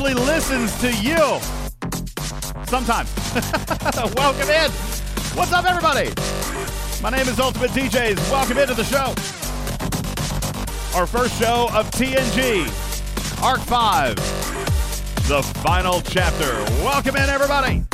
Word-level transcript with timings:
Scopely 0.00 0.14
listens 0.14 0.74
to 0.80 0.90
you. 1.02 1.18
Sometimes. 2.64 3.14
Welcome 4.16 4.48
in. 4.48 4.70
What's 5.36 5.52
up, 5.52 5.66
everybody? 5.66 6.08
My 7.02 7.10
name 7.10 7.28
is 7.28 7.38
Ultimate 7.38 7.70
DJs. 7.72 8.16
Welcome 8.30 8.56
into 8.56 8.72
the 8.72 8.84
show. 8.84 9.08
Our 10.98 11.06
first 11.06 11.38
show 11.38 11.68
of 11.74 11.90
TNG, 11.90 12.64
Arc 13.42 13.60
5, 13.60 14.16
the 15.28 15.42
final 15.60 16.00
chapter. 16.00 16.50
Welcome 16.82 17.16
in, 17.16 17.28
everybody. 17.28 17.84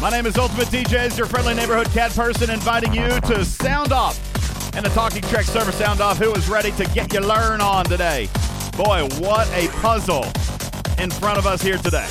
My 0.00 0.10
name 0.10 0.26
is 0.26 0.38
Ultimate 0.38 0.68
DJs, 0.68 1.18
your 1.18 1.26
friendly 1.26 1.54
neighborhood 1.54 1.88
cat 1.88 2.12
person, 2.12 2.48
inviting 2.48 2.94
you 2.94 3.20
to 3.22 3.44
sound 3.44 3.90
off 3.90 4.16
and 4.76 4.86
the 4.86 4.90
Talking 4.90 5.22
Trek 5.22 5.46
server 5.46 5.72
sound 5.72 6.00
off. 6.00 6.18
Who 6.18 6.32
is 6.34 6.48
ready 6.48 6.70
to 6.72 6.84
get 6.90 7.12
your 7.12 7.22
learn 7.22 7.60
on 7.60 7.86
today? 7.86 8.28
Boy, 8.76 9.08
what 9.18 9.50
a 9.52 9.66
puzzle 9.80 10.24
in 10.98 11.10
front 11.10 11.38
of 11.38 11.46
us 11.46 11.62
here 11.62 11.78
today. 11.78 12.08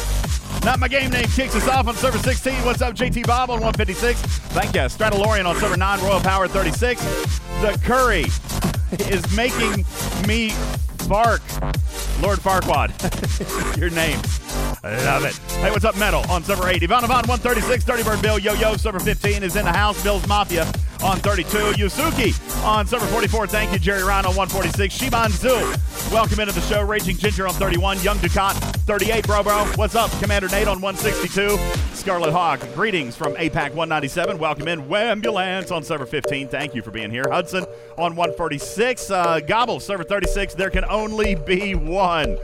Not 0.63 0.79
my 0.79 0.87
game 0.87 1.11
name 1.11 1.25
kicks 1.25 1.55
us 1.55 1.67
off 1.67 1.87
on 1.87 1.95
server 1.95 2.17
16. 2.17 2.53
What's 2.65 2.81
up, 2.81 2.95
JT 2.95 3.25
Bob 3.25 3.49
on 3.49 3.61
156? 3.61 4.19
Thank 4.49 4.75
you. 4.75 4.81
Stradalorian 4.81 5.45
on 5.45 5.55
server 5.57 5.77
9, 5.77 5.99
Royal 6.01 6.19
Power 6.19 6.47
36. 6.47 7.01
The 7.61 7.79
Curry 7.83 8.25
is 9.11 9.35
making 9.35 9.85
me 10.27 10.53
bark. 11.07 11.41
Lord 12.21 12.39
Farquad, 12.39 12.91
your 13.77 13.91
name. 13.91 14.19
I 14.83 14.97
love 15.05 15.23
it. 15.23 15.35
Hey, 15.61 15.69
what's 15.69 15.85
up, 15.85 15.97
Metal 15.97 16.23
on 16.29 16.43
server 16.43 16.67
8? 16.67 16.81
Ivan 16.83 17.03
Ivan 17.03 17.27
136, 17.27 17.85
Dirty 17.85 18.03
Bird 18.03 18.21
Bill, 18.21 18.39
Yo 18.39 18.53
Yo, 18.53 18.75
server 18.75 18.99
15 18.99 19.43
is 19.43 19.55
in 19.55 19.65
the 19.65 19.71
house. 19.71 20.01
Bill's 20.03 20.27
Mafia 20.27 20.63
on 21.03 21.19
32. 21.19 21.57
Yusuki 21.73 22.63
on 22.65 22.87
server 22.87 23.05
44. 23.07 23.47
Thank 23.47 23.71
you, 23.71 23.79
Jerry 23.79 24.03
Ryan 24.03 24.25
on 24.25 24.35
146. 24.35 24.97
Shiban 24.97 25.29
Zoo, 25.29 26.13
welcome 26.13 26.39
into 26.39 26.53
the 26.53 26.61
show. 26.61 26.81
Raging 26.81 27.17
Ginger 27.17 27.47
on 27.47 27.53
31. 27.53 28.01
Young 28.01 28.17
Ducat 28.17 28.76
38, 28.87 29.27
bro, 29.27 29.43
bro. 29.43 29.65
What's 29.75 29.95
up? 29.95 30.09
Commander 30.21 30.47
Nate 30.47 30.69
on 30.69 30.79
162. 30.79 31.57
Scarlet 31.93 32.31
Hawk, 32.31 32.61
greetings 32.73 33.17
from 33.17 33.33
APAC 33.33 33.73
197. 33.73 34.39
Welcome 34.39 34.69
in. 34.69 34.83
Wambulance 34.83 35.73
on 35.73 35.83
server 35.83 36.05
15. 36.05 36.47
Thank 36.47 36.73
you 36.73 36.81
for 36.81 36.91
being 36.91 37.11
here. 37.11 37.25
Hudson 37.29 37.65
on 37.97 38.15
146. 38.15 39.11
Uh, 39.11 39.41
Gobble, 39.41 39.81
server 39.81 40.05
36. 40.05 40.53
There 40.53 40.69
can 40.69 40.85
only 40.85 41.35
be 41.35 41.75
one 41.75 42.37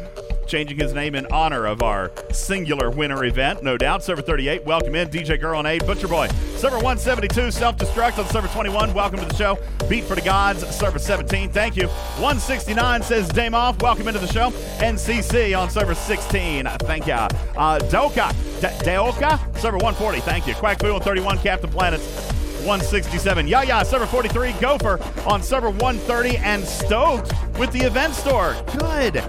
changing 0.48 0.78
his 0.78 0.94
name 0.94 1.16
in 1.16 1.26
honor 1.32 1.66
of 1.66 1.82
our 1.82 2.12
singular 2.32 2.90
winner 2.90 3.24
event, 3.26 3.64
no 3.64 3.78
doubt. 3.78 4.04
Server 4.04 4.22
38, 4.22 4.66
welcome 4.66 4.96
in. 4.96 5.08
DJ 5.10 5.40
Girl 5.40 5.58
on 5.58 5.66
8, 5.66 5.86
Butcher 5.86 6.08
Boy. 6.08 6.28
Server 6.56 6.78
172, 6.78 7.52
Self 7.52 7.78
Destruct 7.78 8.20
on 8.20 8.28
server 8.30 8.48
21, 8.48 8.94
welcome 8.94 9.20
to 9.20 9.26
the 9.26 9.36
show. 9.36 9.58
Beat 9.90 10.04
for 10.04 10.16
the 10.16 10.22
Gods, 10.22 10.66
server 10.76 11.00
17, 11.00 11.50
thank 11.50 11.76
you. 11.76 11.88
169 11.88 13.04
says 13.04 13.28
Dame 13.30 13.56
Off, 13.56 13.82
welcome 13.82 14.08
into 14.08 14.20
the 14.20 14.32
show. 14.32 14.50
NCC 14.80 15.58
on 15.58 15.70
server 15.70 15.96
16, 15.96 16.66
thank 16.82 17.08
you. 17.08 17.14
Uh, 17.14 17.80
Doka, 17.90 18.34
D- 18.62 18.68
Deoka, 18.86 19.40
server 19.58 19.78
140, 19.78 20.20
thank 20.22 20.48
you. 20.48 20.54
Quack 20.56 20.80
Foo 20.80 20.94
on 20.94 21.02
31, 21.02 21.40
Captain 21.40 21.70
Planets. 21.70 22.32
167. 22.64 23.48
Yeah, 23.48 23.64
yeah, 23.64 23.84
server 23.84 24.06
43, 24.06 24.54
Gopher 24.54 25.00
on 25.28 25.44
server 25.44 25.70
130, 25.70 26.38
and 26.38 26.64
stoked 26.64 27.34
with 27.60 27.72
the 27.74 27.82
event 27.82 28.14
store. 28.14 28.56
Good. 28.78 29.22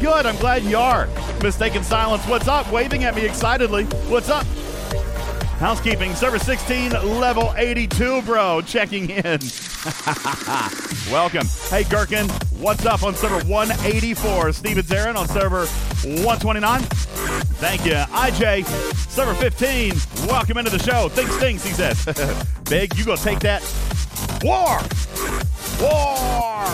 Good. 0.00 0.26
I'm 0.26 0.36
glad 0.36 0.62
you 0.62 0.76
are. 0.76 1.08
Mistaken 1.42 1.82
silence. 1.82 2.26
What's 2.26 2.48
up? 2.48 2.70
Waving 2.70 3.04
at 3.04 3.14
me 3.14 3.24
excitedly. 3.24 3.84
What's 4.08 4.28
up? 4.28 4.46
Housekeeping. 5.58 6.14
Server 6.14 6.38
16, 6.38 6.90
level 6.90 7.54
82, 7.56 8.22
bro. 8.22 8.60
Checking 8.62 9.10
in. 9.10 9.40
Welcome. 11.10 11.46
Hey, 11.70 11.84
Gherkin. 11.84 12.28
What's 12.58 12.84
up 12.86 13.02
on 13.02 13.14
server 13.14 13.44
184? 13.46 14.52
Steven 14.52 14.84
Zarin 14.84 15.16
on 15.16 15.28
server 15.28 15.66
129. 15.66 16.82
Thank 16.82 17.84
you. 17.84 17.92
IJ, 17.92 18.66
server 19.10 19.34
15. 19.34 19.92
Welcome 20.26 20.58
into 20.58 20.70
the 20.70 20.78
show. 20.78 21.08
Think 21.08 21.30
stinks, 21.30 21.64
he 21.64 21.72
says. 21.72 22.04
Big, 22.68 22.96
you 22.96 23.04
gonna 23.04 23.16
take 23.18 23.40
that? 23.40 23.62
War! 24.42 24.80
War! 25.80 26.64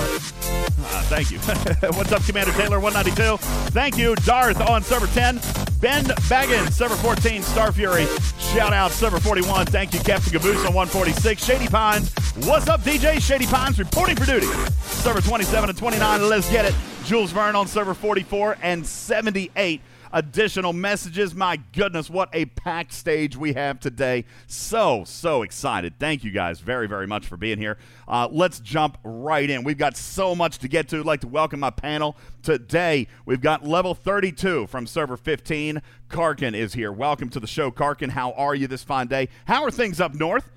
Uh, 0.93 1.03
thank 1.05 1.31
you. 1.31 1.39
What's 1.97 2.13
up, 2.13 2.23
Commander 2.25 2.53
Taylor 2.53 2.81
192? 2.81 3.37
Thank 3.71 3.97
you, 3.97 4.15
Darth 4.17 4.61
on 4.61 4.83
server 4.83 5.07
10. 5.09 5.41
Ben 5.81 6.05
Baggins, 6.29 6.73
server 6.73 6.97
14, 6.97 7.43
Star 7.43 7.73
Fury. 7.73 8.07
Shout 8.39 8.73
out, 8.73 8.91
server 8.91 9.19
41. 9.19 9.67
Thank 9.67 9.95
you, 9.95 10.01
Captain 10.01 10.33
Caboose 10.33 10.59
on 10.67 10.75
146. 10.75 11.43
Shady 11.43 11.69
Pines. 11.69 12.13
What's 12.47 12.69
up, 12.69 12.83
DJ? 12.83 13.21
Shady 13.21 13.47
Pines 13.47 13.79
reporting 13.79 14.17
for 14.17 14.27
duty. 14.27 14.47
Server 14.83 15.21
27 15.23 15.71
and 15.71 15.79
29. 15.79 16.29
Let's 16.29 16.51
get 16.51 16.67
it. 16.67 16.75
Jules 17.05 17.33
Verne 17.33 17.57
on 17.57 17.67
server 17.67 17.95
44 17.95 18.59
and 18.63 18.87
78 18.87 19.81
additional 20.13 20.73
messages. 20.73 21.35
My 21.35 21.59
goodness, 21.73 22.11
what 22.11 22.29
a 22.33 22.47
packed 22.47 22.93
stage 22.93 23.37
we 23.37 23.53
have 23.55 23.81
today. 23.81 24.25
So, 24.47 25.05
so 25.05 25.43
excited. 25.43 25.95
Thank 25.99 26.25
you 26.25 26.31
guys 26.31 26.61
very, 26.61 26.89
very 26.89 27.07
much 27.07 27.27
for 27.27 27.37
being 27.37 27.59
here. 27.59 27.79
Uh, 28.09 28.29
let's 28.31 28.61
jump 28.61 28.99
right 29.05 29.49
in. 29.49 29.65
We've 29.65 29.79
got 29.79 29.97
so 29.97 30.35
much 30.35 30.59
to 30.59 30.69
get 30.69 30.89
to. 30.89 30.99
I'd 31.01 31.07
like 31.07 31.21
to 31.21 31.29
welcome 31.29 31.61
my 31.61 31.71
panel 31.71 32.17
today. 32.43 33.07
We've 33.25 33.41
got 33.41 33.65
level 33.65 33.95
32 33.95 34.67
from 34.67 34.87
server 34.87 35.17
15. 35.17 35.83
Karkin 36.09 36.55
is 36.55 36.75
here. 36.75 36.93
Welcome 36.93 37.29
to 37.31 37.41
the 37.41 37.47
show, 37.47 37.71
Karkin. 37.71 38.11
How 38.11 38.33
are 38.33 38.55
you 38.55 38.67
this 38.67 38.83
fine 38.83 39.07
day? 39.07 39.29
How 39.47 39.65
are 39.65 39.71
things 39.71 40.01
up 40.01 40.15
north? 40.15 40.51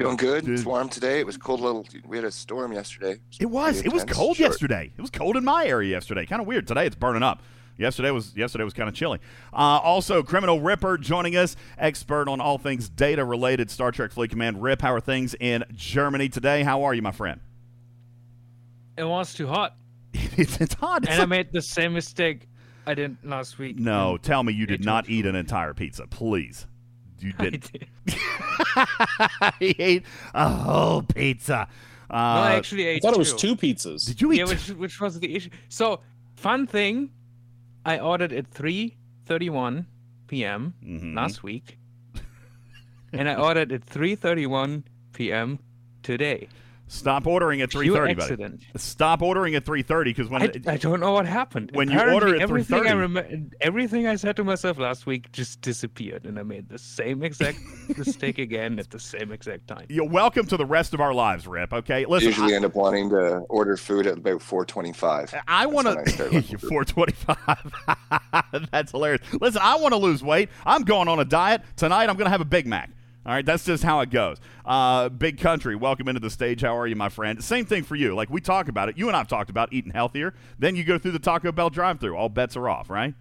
Doing 0.00 0.16
good. 0.16 0.48
It's 0.48 0.64
warm 0.64 0.88
today. 0.88 1.20
It 1.20 1.26
was 1.26 1.36
cold. 1.36 1.60
Little. 1.60 1.86
We 2.06 2.16
had 2.16 2.24
a 2.24 2.30
storm 2.30 2.72
yesterday. 2.72 3.20
It 3.38 3.46
was. 3.46 3.82
It 3.82 3.92
was 3.92 4.02
intense. 4.02 4.18
cold 4.18 4.36
Short. 4.38 4.50
yesterday. 4.52 4.90
It 4.96 5.00
was 5.00 5.10
cold 5.10 5.36
in 5.36 5.44
my 5.44 5.66
area 5.66 5.90
yesterday. 5.90 6.24
Kind 6.24 6.40
of 6.40 6.48
weird. 6.48 6.66
Today 6.66 6.86
it's 6.86 6.96
burning 6.96 7.22
up. 7.22 7.42
Yesterday 7.76 8.10
was 8.10 8.34
yesterday 8.34 8.64
was 8.64 8.72
kind 8.72 8.88
of 8.88 8.94
chilly. 8.94 9.18
Uh, 9.52 9.56
also, 9.56 10.22
Criminal 10.22 10.60
Ripper 10.60 10.96
joining 10.96 11.36
us, 11.36 11.54
expert 11.76 12.28
on 12.28 12.40
all 12.40 12.56
things 12.56 12.88
data 12.88 13.22
related. 13.24 13.70
Star 13.70 13.92
Trek 13.92 14.10
Fleet 14.12 14.30
Command. 14.30 14.62
Rip, 14.62 14.80
how 14.80 14.94
are 14.94 15.00
things 15.00 15.34
in 15.38 15.64
Germany 15.74 16.30
today? 16.30 16.62
How 16.62 16.82
are 16.84 16.94
you, 16.94 17.02
my 17.02 17.12
friend? 17.12 17.40
It 18.96 19.04
was 19.04 19.34
too 19.34 19.48
hot, 19.48 19.76
it's, 20.14 20.58
it's 20.60 20.74
hot. 20.74 21.02
It's 21.02 21.12
and 21.12 21.22
I 21.22 21.26
made 21.26 21.52
the 21.52 21.62
same 21.62 21.92
mistake 21.92 22.48
I 22.86 22.94
did 22.94 23.18
last 23.22 23.58
week. 23.58 23.78
no, 23.78 24.16
tell 24.16 24.42
me 24.42 24.52
you 24.54 24.66
did 24.66 24.84
not 24.84 25.10
eat 25.10 25.26
an 25.26 25.34
entire 25.34 25.74
pizza, 25.74 26.06
please. 26.06 26.66
You 27.20 27.32
I 27.38 27.50
did. 27.50 27.70
did. 27.72 27.86
he 29.58 29.70
ate 29.82 30.04
a 30.34 30.48
whole 30.48 31.02
pizza. 31.02 31.68
Uh, 32.08 32.14
no, 32.14 32.18
I 32.18 32.54
actually 32.54 32.86
I 32.88 32.90
ate 32.92 33.02
thought 33.02 33.12
it 33.14 33.18
was 33.18 33.34
two. 33.34 33.54
two 33.54 33.56
pizzas. 33.56 34.06
did 34.06 34.20
you 34.20 34.32
eat? 34.32 34.38
Yeah, 34.38 34.44
which 34.46 34.68
which 34.70 35.00
was 35.00 35.20
the 35.20 35.34
issue? 35.36 35.50
So, 35.68 36.00
fun 36.34 36.66
thing, 36.66 37.10
I 37.84 37.98
ordered 37.98 38.32
at 38.32 38.50
3:31 38.50 39.86
p.m. 40.26 40.74
Mhm. 40.84 41.14
last 41.14 41.42
week, 41.42 41.78
and 43.12 43.28
I 43.28 43.34
ordered 43.36 43.70
at 43.72 43.86
3:31 43.86 44.82
p.m. 45.12 45.58
today. 46.02 46.48
Stop 46.92 47.28
ordering 47.28 47.60
at 47.60 47.70
three 47.70 47.86
Pure 47.86 48.14
thirty, 48.16 48.36
buddy. 48.36 48.58
Stop 48.74 49.22
ordering 49.22 49.54
at 49.54 49.64
three 49.64 49.82
thirty 49.82 50.10
because 50.10 50.28
when 50.28 50.42
I, 50.42 50.46
it- 50.46 50.66
I 50.66 50.76
don't 50.76 50.98
know 50.98 51.12
what 51.12 51.24
happened. 51.24 51.70
When 51.72 51.88
you 51.88 51.94
Apparently, 51.96 52.14
order 52.30 52.34
at 52.34 52.42
everything 52.42 52.80
I 52.84 52.90
3:30 52.90 53.06
remem- 53.06 53.52
everything 53.60 54.06
I 54.08 54.16
said 54.16 54.34
to 54.36 54.44
myself 54.44 54.76
last 54.76 55.06
week 55.06 55.30
just 55.30 55.60
disappeared, 55.60 56.24
and 56.26 56.36
I 56.36 56.42
made 56.42 56.68
the 56.68 56.78
same 56.78 57.22
exact 57.22 57.60
mistake 57.96 58.38
again 58.40 58.80
at 58.80 58.90
the 58.90 58.98
same 58.98 59.30
exact 59.30 59.68
time. 59.68 59.86
you're 59.88 60.08
welcome 60.08 60.46
to 60.46 60.56
the 60.56 60.66
rest 60.66 60.92
of 60.92 61.00
our 61.00 61.14
lives, 61.14 61.46
Rip. 61.46 61.72
Okay, 61.72 62.06
listen. 62.06 62.26
Usually 62.30 62.54
end 62.54 62.64
up 62.64 62.74
wanting 62.74 63.08
to 63.10 63.36
order 63.48 63.76
food 63.76 64.08
at 64.08 64.18
about 64.18 64.40
4:25. 64.40 65.32
I, 65.34 65.42
I 65.46 65.66
want 65.66 65.86
when 65.86 65.98
I 65.98 66.04
start 66.06 66.30
to. 66.32 66.58
425. 66.58 67.72
That's 68.72 68.90
hilarious. 68.90 69.22
Listen, 69.40 69.60
I 69.62 69.76
want 69.76 69.92
to 69.92 69.98
lose 69.98 70.24
weight. 70.24 70.48
I'm 70.66 70.82
going 70.82 71.06
on 71.06 71.20
a 71.20 71.24
diet 71.24 71.62
tonight. 71.76 72.08
I'm 72.08 72.16
going 72.16 72.26
to 72.26 72.30
have 72.32 72.40
a 72.40 72.44
Big 72.44 72.66
Mac. 72.66 72.90
All 73.30 73.36
right, 73.36 73.46
that's 73.46 73.64
just 73.64 73.84
how 73.84 74.00
it 74.00 74.10
goes. 74.10 74.38
Uh, 74.66 75.08
Big 75.08 75.38
Country, 75.38 75.76
welcome 75.76 76.08
into 76.08 76.18
the 76.18 76.30
stage. 76.30 76.62
How 76.62 76.76
are 76.76 76.88
you, 76.88 76.96
my 76.96 77.08
friend? 77.08 77.44
Same 77.44 77.64
thing 77.64 77.84
for 77.84 77.94
you. 77.94 78.12
Like 78.12 78.28
we 78.28 78.40
talk 78.40 78.66
about 78.66 78.88
it. 78.88 78.98
You 78.98 79.06
and 79.06 79.16
I've 79.16 79.28
talked 79.28 79.50
about 79.50 79.72
eating 79.72 79.92
healthier. 79.92 80.34
Then 80.58 80.74
you 80.74 80.82
go 80.82 80.98
through 80.98 81.12
the 81.12 81.20
Taco 81.20 81.52
Bell 81.52 81.70
drive-through. 81.70 82.16
All 82.16 82.28
bets 82.28 82.56
are 82.56 82.68
off, 82.68 82.90
right? 82.90 83.14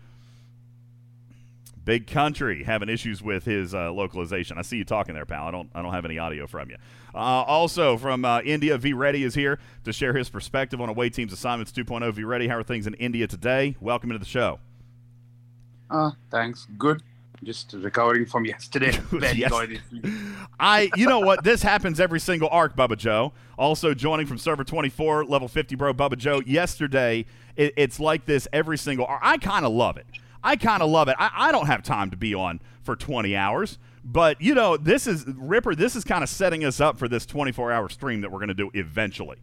Big 1.86 2.08
Country 2.08 2.64
having 2.64 2.90
issues 2.90 3.22
with 3.22 3.46
his 3.46 3.76
uh, 3.76 3.92
localization. 3.92 4.58
I 4.58 4.64
see 4.64 4.78
you 4.78 4.84
talking 4.84 5.14
there, 5.14 5.28
pal. 5.28 5.46
I 5.46 5.52
don't. 5.52 5.70
I 5.76 5.84
don't 5.84 5.94
have 5.94 6.06
any 6.06 6.18
audio 6.18 6.48
from 6.48 6.72
you. 6.72 6.78
Uh, 7.14 7.20
also 7.20 7.96
from 7.96 8.26
uh, 8.26 8.42
India, 8.42 8.80
V 8.80 8.94
Reddy 8.94 9.24
is 9.24 9.36
here 9.36 9.60
to 9.84 9.94
share 9.94 10.14
his 10.14 10.28
perspective 10.28 10.82
on 10.82 10.90
away 10.90 11.12
teams 11.12 11.32
assignments 11.34 11.72
2.0. 11.72 12.12
V 12.14 12.24
Reddy, 12.24 12.48
how 12.48 12.58
are 12.58 12.64
things 12.64 12.88
in 12.88 12.96
India 12.96 13.28
today? 13.28 13.76
Welcome 13.80 14.10
into 14.10 14.18
the 14.18 14.26
show. 14.26 14.60
Uh, 15.88 16.10
thanks. 16.32 16.66
Good. 16.80 17.04
Just 17.44 17.74
recovering 17.74 18.26
from 18.26 18.46
yesterday. 18.46 18.98
Yes. 19.36 19.52
I, 20.60 20.90
you 20.96 21.06
know 21.08 21.20
what? 21.20 21.44
This 21.44 21.62
happens 21.62 22.00
every 22.00 22.20
single 22.20 22.50
arc, 22.50 22.76
Bubba 22.76 22.98
Joe. 22.98 23.34
Also 23.58 23.94
joining 23.94 24.26
from 24.26 24.38
server 24.38 24.64
24, 24.64 25.26
level 25.26 25.48
50, 25.48 25.76
bro, 25.76 25.94
Bubba 25.94 26.18
Joe. 26.18 26.42
Yesterday, 26.46 27.26
it, 27.56 27.74
it's 27.78 28.00
like 28.00 28.26
this 28.26 28.48
every 28.52 28.78
single 28.78 29.06
arc. 29.06 29.22
I 29.24 29.38
kind 29.38 29.66
of 29.66 29.72
love 29.72 29.98
it. 29.98 30.06
I 30.44 30.56
kind 30.56 30.82
of 30.82 30.90
love 30.90 31.08
it. 31.08 31.16
I, 31.20 31.30
I 31.34 31.52
don't 31.52 31.68
have 31.68 31.84
time 31.84 32.12
to 32.12 32.18
be 32.18 32.34
on 32.34 32.60
for 32.82 32.96
20 32.96 33.36
hours, 33.36 33.78
but 34.04 34.42
you 34.42 34.56
know, 34.56 34.78
this 34.78 35.08
is 35.08 35.26
Ripper. 35.28 35.76
This 35.76 35.96
is 35.96 36.04
kind 36.04 36.24
of 36.24 36.30
setting 36.30 36.64
us 36.66 36.80
up 36.80 36.98
for 36.98 37.08
this 37.08 37.26
24 37.26 37.72
hour 37.72 37.90
stream 37.90 38.22
that 38.22 38.32
we're 38.32 38.40
going 38.40 38.50
to 38.50 38.54
do 38.54 38.72
eventually. 38.74 39.38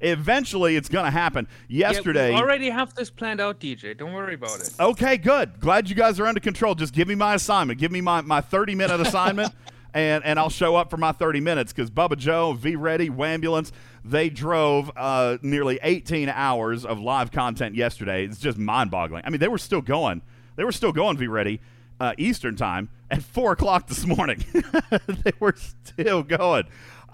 Eventually, 0.00 0.76
it's 0.76 0.88
going 0.88 1.04
to 1.04 1.10
happen. 1.10 1.48
Yesterday, 1.68 2.30
Yeah, 2.30 2.36
we 2.36 2.42
already 2.42 2.70
have 2.70 2.94
this 2.94 3.10
planned 3.10 3.40
out, 3.40 3.58
DJ. 3.60 3.96
Don't 3.96 4.12
worry 4.12 4.34
about 4.34 4.60
it. 4.60 4.72
Okay, 4.78 5.16
good. 5.16 5.58
Glad 5.60 5.88
you 5.88 5.96
guys 5.96 6.20
are 6.20 6.26
under 6.26 6.40
control. 6.40 6.74
Just 6.74 6.92
give 6.92 7.08
me 7.08 7.14
my 7.14 7.34
assignment. 7.34 7.80
Give 7.80 7.90
me 7.90 8.00
my, 8.00 8.20
my 8.20 8.40
30 8.40 8.74
minute 8.74 9.00
assignment, 9.06 9.52
and, 9.94 10.24
and 10.24 10.38
I'll 10.38 10.50
show 10.50 10.76
up 10.76 10.90
for 10.90 10.96
my 10.98 11.12
30 11.12 11.40
minutes 11.40 11.72
because 11.72 11.90
Bubba 11.90 12.16
Joe, 12.16 12.52
V 12.52 12.76
Reddy, 12.76 13.10
Wambulance, 13.10 13.72
they 14.04 14.30
drove 14.30 14.90
uh, 14.96 15.38
nearly 15.42 15.80
18 15.82 16.28
hours 16.28 16.84
of 16.84 17.00
live 17.00 17.32
content 17.32 17.74
yesterday. 17.74 18.24
It's 18.24 18.38
just 18.38 18.56
mind 18.56 18.90
boggling. 18.90 19.22
I 19.24 19.30
mean, 19.30 19.40
they 19.40 19.48
were 19.48 19.58
still 19.58 19.82
going. 19.82 20.22
They 20.56 20.64
were 20.64 20.72
still 20.72 20.92
going, 20.92 21.16
V 21.16 21.26
Reddy, 21.26 21.60
uh, 22.00 22.12
Eastern 22.18 22.54
time 22.56 22.88
at 23.10 23.22
4 23.22 23.52
o'clock 23.52 23.88
this 23.88 24.06
morning. 24.06 24.44
they 25.24 25.32
were 25.40 25.54
still 25.56 26.22
going. 26.22 26.64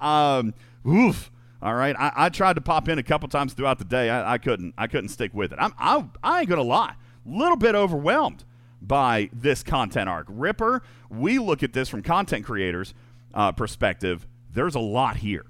Um, 0.01 0.53
oof. 0.87 1.31
All 1.65 1.75
right, 1.75 1.97
I, 1.99 2.13
I 2.15 2.29
tried 2.29 2.57
to 2.57 2.61
pop 2.61 2.91
in 2.91 2.99
a 2.99 3.03
couple 3.03 3.27
times 3.31 3.55
throughout 3.55 3.79
the 3.79 3.87
day. 3.87 4.11
I, 4.11 4.35
I 4.35 4.39
couldn't. 4.39 4.75
I 4.77 4.87
couldn't 4.87 5.09
stick 5.09 5.33
with 5.33 5.51
it. 5.51 5.59
I'm. 5.59 5.73
I, 5.79 6.05
I 6.23 6.41
ain't 6.41 6.51
gonna 6.51 6.61
lie. 6.61 6.95
A 7.25 7.29
little 7.29 7.57
bit 7.57 7.75
overwhelmed 7.75 8.45
by 8.83 9.31
this 9.33 9.63
content 9.63 10.11
arc. 10.11 10.27
Ripper. 10.29 10.83
We 11.09 11.39
look 11.39 11.63
at 11.63 11.73
this 11.73 11.89
from 11.89 12.03
content 12.03 12.45
creators' 12.45 12.93
uh, 13.33 13.53
perspective. 13.53 14.27
There's 14.53 14.75
a 14.75 14.81
lot 14.81 15.17
here. 15.17 15.47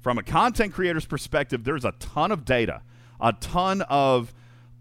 From 0.00 0.16
a 0.16 0.22
content 0.22 0.72
creator's 0.72 1.04
perspective, 1.04 1.62
there's 1.62 1.84
a 1.84 1.92
ton 1.98 2.32
of 2.32 2.46
data, 2.46 2.80
a 3.20 3.34
ton 3.34 3.82
of 3.82 4.32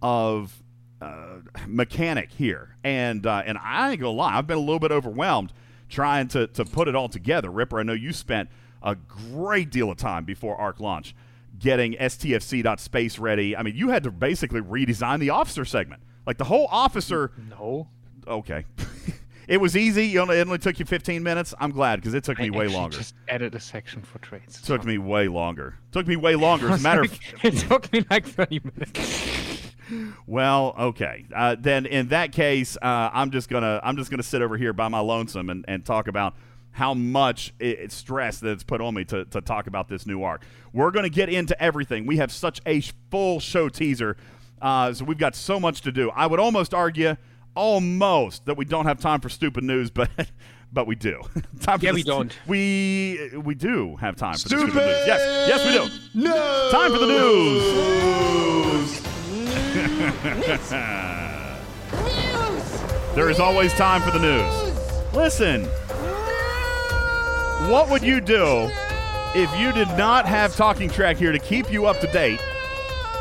of 0.01 0.63
uh, 1.01 1.39
mechanic 1.67 2.31
here, 2.31 2.77
and 2.85 3.27
uh, 3.27 3.43
and 3.45 3.57
I 3.57 3.91
ain't 3.91 3.99
gonna 3.99 4.13
lie. 4.15 4.37
I've 4.37 4.47
been 4.47 4.57
a 4.57 4.61
little 4.61 4.79
bit 4.79 4.93
overwhelmed 4.93 5.51
trying 5.89 6.29
to 6.29 6.47
to 6.47 6.63
put 6.63 6.87
it 6.87 6.95
all 6.95 7.09
together. 7.09 7.51
Ripper, 7.51 7.81
I 7.81 7.83
know 7.83 7.91
you 7.91 8.13
spent 8.13 8.49
a 8.81 8.95
great 8.95 9.69
deal 9.69 9.91
of 9.91 9.97
time 9.97 10.25
before 10.25 10.55
ARC 10.55 10.79
launch 10.79 11.15
getting 11.59 11.93
STFC.space 11.93 13.19
ready. 13.19 13.55
I 13.55 13.63
mean, 13.63 13.75
you 13.75 13.89
had 13.89 14.03
to 14.03 14.11
basically 14.11 14.61
redesign 14.61 15.19
the 15.19 15.29
officer 15.29 15.65
segment. 15.65 16.01
Like 16.25 16.37
the 16.37 16.45
whole 16.45 16.67
officer. 16.71 17.31
No. 17.49 17.87
Okay. 18.27 18.65
it 19.47 19.57
was 19.57 19.75
easy. 19.75 20.07
You 20.07 20.21
only, 20.21 20.37
it 20.37 20.47
only 20.47 20.59
took 20.59 20.79
you 20.79 20.85
15 20.85 21.21
minutes. 21.21 21.53
I'm 21.59 21.71
glad 21.71 21.97
because 21.97 22.13
it 22.13 22.23
took 22.23 22.39
me 22.39 22.47
I 22.47 22.57
way 22.57 22.67
longer. 22.67 22.97
Just 22.97 23.15
added 23.27 23.55
a 23.55 23.59
section 23.59 24.01
for 24.01 24.19
trades. 24.19 24.61
took 24.61 24.85
me 24.85 24.97
way 24.97 25.27
longer. 25.27 25.75
Took 25.91 26.07
me 26.07 26.15
way 26.15 26.35
longer. 26.35 26.69
As 26.69 26.79
a 26.79 26.83
matter 26.83 27.01
of 27.01 27.19
it 27.43 27.57
took 27.57 27.91
me 27.91 28.05
like 28.09 28.25
30 28.25 28.61
minutes. 28.63 29.73
Well, 30.27 30.75
okay. 30.77 31.25
Uh, 31.35 31.55
then 31.59 31.87
in 31.87 32.09
that 32.09 32.31
case, 32.31 32.77
uh, 32.79 33.09
I'm 33.11 33.31
just 33.31 33.49
gonna 33.49 33.79
I'm 33.83 33.97
just 33.97 34.11
gonna 34.11 34.21
sit 34.21 34.43
over 34.43 34.55
here 34.55 34.71
by 34.71 34.87
my 34.87 34.99
lonesome 34.99 35.49
and, 35.49 35.65
and 35.67 35.83
talk 35.83 36.07
about 36.07 36.35
how 36.71 36.94
much 36.94 37.54
i 37.60 37.63
it's 37.66 37.95
stress 37.95 38.39
that 38.39 38.51
it's 38.51 38.63
put 38.63 38.80
on 38.81 38.94
me 38.94 39.04
to, 39.06 39.25
to 39.25 39.42
talk 39.42 39.68
about 39.68 39.88
this 39.89 40.06
new 40.06 40.24
arc. 40.24 40.44
We're 40.74 40.92
gonna 40.92 41.10
get 41.10 41.30
into 41.30 41.60
everything. 41.62 42.06
We 42.06 42.18
have 42.18 42.31
such 42.31 42.62
a 42.66 42.81
full 43.12 43.39
show 43.39 43.69
teaser, 43.69 44.16
uh, 44.62 44.94
so 44.94 45.06
we've 45.06 45.18
got 45.18 45.36
so 45.36 45.60
much 45.60 45.81
to 45.81 45.92
do. 45.92 46.10
I 46.12 46.27
would 46.27 46.39
almost 46.39 46.74
argue, 46.74 47.16
almost 47.56 48.45
that 48.45 48.56
we 48.57 48.66
don't 48.66 48.86
have 48.86 49.00
time 49.00 49.19
for 49.21 49.30
stupid 49.30 49.63
news, 49.63 49.89
but. 50.00 50.10
But 50.71 50.86
we 50.86 50.94
do. 50.94 51.19
time 51.62 51.80
for 51.80 51.86
Yeah, 51.86 51.92
the 51.94 51.95
we 51.95 52.01
st- 52.04 52.06
don't. 52.06 52.38
We 52.45 53.31
we 53.44 53.56
do 53.56 53.95
have 53.95 54.16
time 54.16 54.36
for 54.36 54.50
the 54.50 54.57
stupid 54.60 54.75
news. 54.75 55.07
Yes, 55.07 55.48
yes, 55.50 55.66
we 55.66 55.71
do. 55.74 55.88
No. 56.30 56.69
Time 56.71 56.92
for 56.92 57.00
the 57.00 57.07
news. 57.07 57.63
There 63.16 63.30
is 63.31 63.39
always 63.39 63.74
time 63.74 64.01
for 64.04 64.12
the 64.12 64.19
news. 64.19 65.13
Listen, 65.16 65.68
what 67.69 67.88
would 67.89 68.01
you 68.01 68.19
do 68.19 68.68
if 69.36 69.56
you 69.60 69.71
did 69.71 69.88
not 69.95 70.25
have 70.25 70.56
Talking 70.56 70.89
Trek 70.89 71.18
here 71.18 71.31
to 71.31 71.38
keep 71.38 71.71
you 71.71 71.86
up 71.86 72.00
to 72.00 72.07
date 72.07 72.42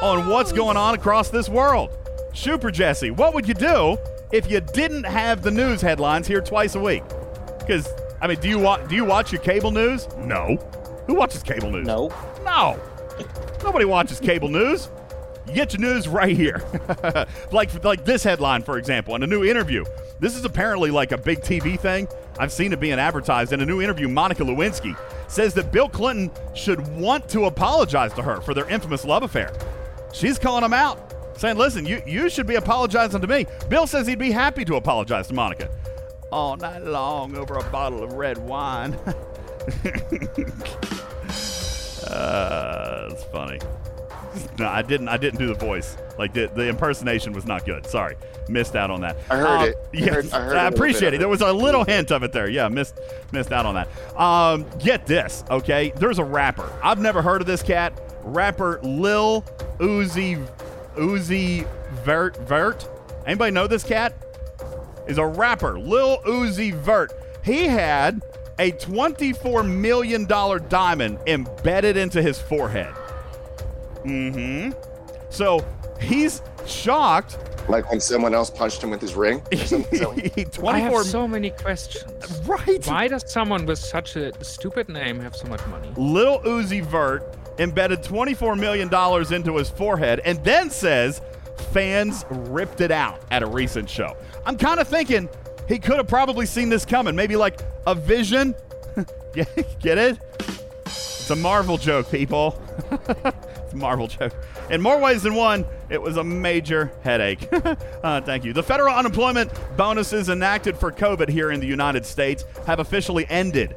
on 0.00 0.26
what's 0.26 0.52
going 0.52 0.76
on 0.76 0.94
across 0.94 1.28
this 1.28 1.50
world? 1.50 1.90
Super 2.32 2.70
Jesse, 2.70 3.10
what 3.10 3.34
would 3.34 3.46
you 3.46 3.52
do 3.52 3.98
if 4.32 4.50
you 4.50 4.60
didn't 4.60 5.04
have 5.04 5.42
the 5.42 5.50
news 5.50 5.82
headlines 5.82 6.26
here 6.26 6.40
twice 6.40 6.76
a 6.76 6.80
week? 6.80 7.02
Because 7.58 7.92
I 8.22 8.26
mean, 8.26 8.40
do 8.40 8.48
you 8.48 8.58
watch 8.58 8.88
do 8.88 8.94
you 8.94 9.04
watch 9.04 9.32
your 9.32 9.42
cable 9.42 9.70
news? 9.70 10.08
No. 10.16 10.56
Who 11.06 11.14
watches 11.14 11.42
cable 11.42 11.70
news? 11.70 11.86
No. 11.86 12.10
No. 12.42 12.80
Nobody 13.62 13.84
watches 13.84 14.18
cable 14.18 14.48
news. 14.48 14.88
You 15.48 15.54
get 15.54 15.72
your 15.72 15.80
news 15.80 16.06
right 16.06 16.36
here. 16.36 16.62
like 17.52 17.82
like 17.82 18.04
this 18.04 18.22
headline, 18.22 18.62
for 18.62 18.76
example, 18.76 19.14
in 19.14 19.22
a 19.22 19.26
new 19.26 19.44
interview. 19.44 19.84
This 20.20 20.36
is 20.36 20.44
apparently 20.44 20.90
like 20.90 21.12
a 21.12 21.18
big 21.18 21.40
TV 21.40 21.80
thing. 21.80 22.06
I've 22.38 22.52
seen 22.52 22.72
it 22.72 22.80
being 22.80 22.98
advertised. 22.98 23.52
In 23.52 23.60
a 23.60 23.66
new 23.66 23.80
interview, 23.80 24.08
Monica 24.08 24.42
Lewinsky 24.42 24.96
says 25.28 25.54
that 25.54 25.72
Bill 25.72 25.88
Clinton 25.88 26.30
should 26.54 26.86
want 26.96 27.28
to 27.30 27.46
apologize 27.46 28.12
to 28.14 28.22
her 28.22 28.40
for 28.40 28.52
their 28.52 28.68
infamous 28.68 29.04
love 29.04 29.22
affair. 29.22 29.52
She's 30.12 30.38
calling 30.38 30.64
him 30.64 30.72
out, 30.72 31.14
saying, 31.38 31.56
listen, 31.56 31.86
you, 31.86 32.02
you 32.06 32.28
should 32.28 32.46
be 32.46 32.56
apologizing 32.56 33.20
to 33.20 33.26
me. 33.26 33.46
Bill 33.68 33.86
says 33.86 34.06
he'd 34.06 34.18
be 34.18 34.32
happy 34.32 34.64
to 34.64 34.76
apologize 34.76 35.28
to 35.28 35.34
Monica. 35.34 35.70
All 36.30 36.56
night 36.56 36.82
long 36.82 37.36
over 37.36 37.56
a 37.56 37.70
bottle 37.70 38.02
of 38.02 38.12
red 38.14 38.38
wine. 38.38 38.94
uh, 42.06 43.08
that's 43.08 43.24
funny. 43.24 43.58
No, 44.58 44.66
I 44.68 44.82
didn't. 44.82 45.08
I 45.08 45.16
didn't 45.16 45.38
do 45.38 45.46
the 45.46 45.54
voice. 45.54 45.96
Like 46.18 46.32
the, 46.34 46.46
the 46.54 46.68
impersonation 46.68 47.32
was 47.32 47.44
not 47.46 47.64
good. 47.64 47.86
Sorry, 47.86 48.16
missed 48.48 48.76
out 48.76 48.90
on 48.90 49.00
that. 49.02 49.16
I 49.30 49.36
heard 49.36 49.68
it. 49.68 49.76
I 49.76 49.96
Yes, 49.96 50.08
heard- 50.14 50.32
I 50.32 50.40
heard 50.44 50.56
I 50.56 50.66
appreciate 50.66 51.08
it. 51.12 51.16
it. 51.16 51.18
There 51.18 51.28
was 51.28 51.40
a 51.40 51.52
little 51.52 51.84
hint 51.84 52.10
of 52.10 52.22
it 52.22 52.32
there. 52.32 52.48
Yeah, 52.48 52.68
missed 52.68 52.98
missed 53.32 53.52
out 53.52 53.66
on 53.66 53.74
that. 53.74 53.88
Um, 54.20 54.66
get 54.78 55.06
this, 55.06 55.44
okay? 55.50 55.92
There's 55.96 56.18
a 56.18 56.24
rapper. 56.24 56.70
I've 56.82 56.98
never 57.00 57.22
heard 57.22 57.40
of 57.40 57.46
this 57.46 57.62
cat. 57.62 57.98
Rapper 58.22 58.80
Lil 58.82 59.42
Uzi 59.78 60.44
Uzi 60.96 61.66
Vert 62.04 62.36
Vert. 62.48 62.88
Anybody 63.26 63.52
know 63.52 63.66
this 63.66 63.84
cat? 63.84 64.14
Is 65.06 65.18
a 65.18 65.26
rapper 65.26 65.78
Lil 65.78 66.18
Uzi 66.26 66.74
Vert. 66.74 67.12
He 67.44 67.64
had 67.64 68.22
a 68.58 68.72
24 68.72 69.62
million 69.62 70.24
dollar 70.26 70.58
diamond 70.58 71.18
embedded 71.26 71.96
into 71.96 72.20
his 72.20 72.38
forehead. 72.40 72.92
Mm-hmm. 74.04 74.70
So 75.30 75.64
he's 76.00 76.42
shocked. 76.66 77.38
Like 77.68 77.90
when 77.90 78.00
someone 78.00 78.34
else 78.34 78.48
punched 78.50 78.82
him 78.82 78.90
with 78.90 79.00
his 79.00 79.14
ring. 79.14 79.42
or 79.52 79.56
something. 79.58 79.92
Is 80.00 80.00
that 80.00 80.58
what- 80.58 80.74
I 80.74 80.78
have 80.78 81.04
so 81.04 81.28
many 81.28 81.50
questions. 81.50 82.40
right. 82.46 82.84
Why 82.86 83.08
does 83.08 83.30
someone 83.30 83.66
with 83.66 83.78
such 83.78 84.16
a 84.16 84.32
stupid 84.42 84.88
name 84.88 85.20
have 85.20 85.36
so 85.36 85.46
much 85.48 85.64
money? 85.66 85.90
Little 85.96 86.40
Uzi 86.40 86.82
Vert 86.82 87.36
embedded 87.58 88.02
$24 88.02 88.58
million 88.58 88.88
into 89.34 89.56
his 89.56 89.68
forehead 89.68 90.20
and 90.24 90.42
then 90.44 90.70
says 90.70 91.20
fans 91.72 92.24
ripped 92.30 92.80
it 92.80 92.90
out 92.90 93.20
at 93.30 93.42
a 93.42 93.46
recent 93.46 93.90
show. 93.90 94.16
I'm 94.46 94.56
kind 94.56 94.80
of 94.80 94.88
thinking 94.88 95.28
he 95.68 95.78
could 95.78 95.96
have 95.98 96.08
probably 96.08 96.46
seen 96.46 96.70
this 96.70 96.86
coming. 96.86 97.14
Maybe 97.14 97.36
like 97.36 97.60
a 97.86 97.94
vision. 97.94 98.54
get, 99.34 99.78
get 99.80 99.98
it? 99.98 100.18
It's 100.86 101.28
a 101.28 101.36
Marvel 101.36 101.76
joke, 101.76 102.10
people. 102.10 102.58
Marvel 103.74 104.06
joke. 104.06 104.34
In 104.70 104.80
more 104.80 104.98
ways 104.98 105.22
than 105.22 105.34
one, 105.34 105.64
it 105.90 106.00
was 106.00 106.16
a 106.16 106.24
major 106.24 106.92
headache. 107.02 107.48
uh, 107.52 108.20
thank 108.20 108.44
you. 108.44 108.52
The 108.52 108.62
federal 108.62 108.94
unemployment 108.94 109.50
bonuses 109.76 110.28
enacted 110.28 110.76
for 110.76 110.92
COVID 110.92 111.28
here 111.28 111.50
in 111.50 111.60
the 111.60 111.66
United 111.66 112.04
States 112.04 112.44
have 112.66 112.80
officially 112.80 113.26
ended, 113.28 113.76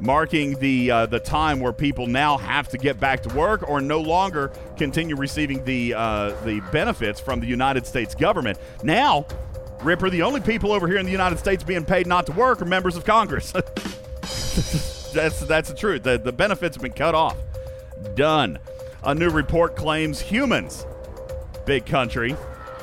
marking 0.00 0.58
the 0.58 0.90
uh, 0.90 1.06
the 1.06 1.20
time 1.20 1.60
where 1.60 1.72
people 1.72 2.06
now 2.06 2.36
have 2.38 2.68
to 2.68 2.78
get 2.78 2.98
back 2.98 3.22
to 3.22 3.34
work 3.34 3.68
or 3.68 3.80
no 3.80 4.00
longer 4.00 4.52
continue 4.76 5.16
receiving 5.16 5.64
the 5.64 5.94
uh, 5.94 6.30
the 6.44 6.60
benefits 6.72 7.20
from 7.20 7.40
the 7.40 7.46
United 7.46 7.86
States 7.86 8.14
government. 8.14 8.58
Now, 8.82 9.26
Ripper, 9.82 10.10
the 10.10 10.22
only 10.22 10.40
people 10.40 10.72
over 10.72 10.86
here 10.86 10.98
in 10.98 11.06
the 11.06 11.12
United 11.12 11.38
States 11.38 11.64
being 11.64 11.84
paid 11.84 12.06
not 12.06 12.26
to 12.26 12.32
work 12.32 12.62
are 12.62 12.66
members 12.66 12.96
of 12.96 13.04
Congress. 13.04 13.52
that's 15.12 15.40
that's 15.40 15.68
the 15.68 15.74
truth. 15.76 16.02
The, 16.02 16.18
the 16.18 16.32
benefits 16.32 16.76
have 16.76 16.82
been 16.82 16.92
cut 16.92 17.14
off. 17.14 17.36
Done. 18.14 18.58
A 19.04 19.14
new 19.14 19.30
report 19.30 19.74
claims 19.74 20.20
humans, 20.20 20.86
big 21.66 21.86
country, 21.86 22.36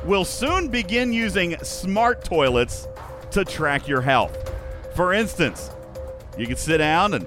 will 0.03 0.25
soon 0.25 0.67
begin 0.67 1.13
using 1.13 1.57
smart 1.63 2.25
toilets 2.25 2.87
to 3.31 3.45
track 3.45 3.87
your 3.87 4.01
health. 4.01 4.51
For 4.95 5.13
instance, 5.13 5.71
you 6.37 6.45
can 6.45 6.57
sit 6.57 6.79
down 6.79 7.13
and, 7.13 7.25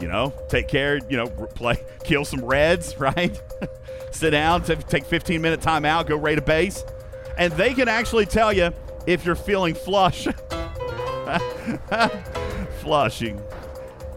you 0.00 0.08
know, 0.08 0.32
take 0.48 0.68
care, 0.68 1.00
you 1.10 1.18
know, 1.18 1.26
play, 1.28 1.76
kill 2.04 2.24
some 2.24 2.42
reds, 2.42 2.96
right? 2.98 3.38
sit 4.10 4.30
down, 4.30 4.62
t- 4.62 4.74
take 4.76 5.04
15 5.04 5.42
minute 5.42 5.60
time 5.60 5.84
out, 5.84 6.06
go 6.06 6.16
raid 6.16 6.38
a 6.38 6.42
base, 6.42 6.82
and 7.36 7.52
they 7.54 7.74
can 7.74 7.88
actually 7.88 8.24
tell 8.24 8.54
you 8.54 8.72
if 9.06 9.26
you're 9.26 9.34
feeling 9.34 9.74
flush. 9.74 10.26
Flushing. 12.80 13.36
You 13.36 13.44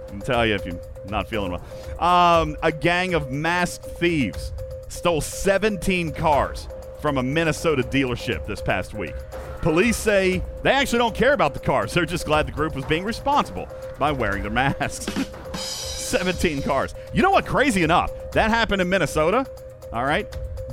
can 0.08 0.22
tell 0.22 0.46
you 0.46 0.56
if 0.56 0.66
you're 0.66 0.80
not 1.10 1.28
feeling 1.28 1.52
well. 1.52 2.04
Um, 2.04 2.58
a 2.64 2.72
gang 2.72 3.14
of 3.14 3.32
masked 3.32 3.86
thieves 3.86 4.52
stole 4.90 5.22
17 5.22 6.12
cars 6.12 6.68
from 7.02 7.18
a 7.18 7.24
Minnesota 7.24 7.84
dealership 7.84 8.46
this 8.46 8.62
past 8.62 8.94
week. 8.94 9.16
Police 9.62 9.98
say 9.98 10.42
they 10.64 10.72
actually 10.72 11.00
don't 11.00 11.16
care 11.16 11.34
about 11.34 11.54
the 11.54 11.60
cars. 11.60 11.94
They're 11.94 12.06
just 12.06 12.26
glad 12.26 12.48
the 12.48 12.52
group 12.52 12.76
was 12.76 12.86
being 12.86 13.04
responsible 13.04 13.68
by 14.00 14.12
wearing 14.12 14.42
their 14.42 14.52
masks. 14.52 15.06
17 16.08 16.62
cars. 16.62 16.96
You 17.14 17.22
know 17.22 17.32
what? 17.32 17.46
Crazy 17.46 17.84
enough, 17.84 18.12
that 18.32 18.50
happened 18.50 18.82
in 18.82 18.90
Minnesota. 18.90 19.46
All 19.92 20.06
right. 20.06 20.28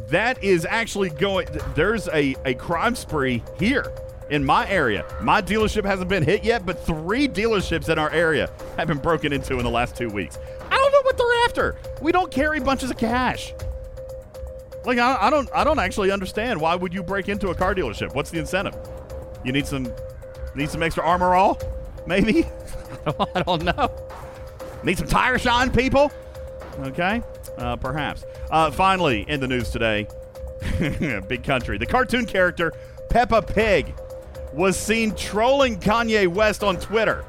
That 0.08 0.42
is 0.44 0.66
actually 0.68 1.10
going, 1.10 1.48
there's 1.74 2.08
a, 2.08 2.36
a 2.44 2.54
crime 2.54 2.94
spree 2.94 3.42
here 3.58 3.92
in 4.34 4.44
my 4.44 4.68
area. 4.68 5.04
My 5.20 5.40
dealership 5.40 5.84
hasn't 5.84 6.08
been 6.08 6.24
hit 6.24 6.42
yet, 6.42 6.66
but 6.66 6.84
three 6.84 7.28
dealerships 7.28 7.88
in 7.88 8.00
our 8.00 8.10
area 8.10 8.50
have 8.76 8.88
been 8.88 8.98
broken 8.98 9.32
into 9.32 9.58
in 9.58 9.64
the 9.64 9.70
last 9.70 9.96
two 9.96 10.10
weeks. 10.10 10.38
I 10.70 10.76
don't 10.76 10.92
know 10.92 11.02
what 11.02 11.16
they're 11.16 11.44
after. 11.44 11.76
We 12.02 12.10
don't 12.10 12.32
carry 12.32 12.58
bunches 12.58 12.90
of 12.90 12.98
cash. 12.98 13.54
Like 14.84 14.98
I, 14.98 15.16
I 15.20 15.30
don't 15.30 15.48
I 15.54 15.62
don't 15.62 15.78
actually 15.78 16.10
understand 16.10 16.60
why 16.60 16.74
would 16.74 16.92
you 16.92 17.02
break 17.02 17.28
into 17.28 17.48
a 17.48 17.54
car 17.54 17.74
dealership? 17.76 18.12
What's 18.14 18.30
the 18.30 18.40
incentive? 18.40 18.76
You 19.44 19.52
need 19.52 19.66
some 19.66 19.90
need 20.56 20.68
some 20.68 20.82
extra 20.82 21.04
armor 21.04 21.34
all? 21.34 21.58
Maybe? 22.06 22.44
I 23.06 23.42
don't 23.42 23.62
know. 23.62 23.88
Need 24.82 24.98
some 24.98 25.06
tire 25.06 25.38
shine, 25.38 25.70
people? 25.70 26.10
Okay, 26.80 27.22
uh, 27.56 27.76
perhaps. 27.76 28.24
Uh, 28.50 28.70
finally, 28.72 29.24
in 29.28 29.38
the 29.40 29.48
news 29.48 29.70
today, 29.70 30.08
big 31.28 31.44
country. 31.44 31.78
The 31.78 31.86
cartoon 31.86 32.26
character 32.26 32.72
Peppa 33.08 33.40
Pig 33.40 33.94
was 34.54 34.78
seen 34.78 35.14
trolling 35.14 35.78
Kanye 35.78 36.28
West 36.28 36.62
on 36.62 36.78
Twitter 36.78 37.24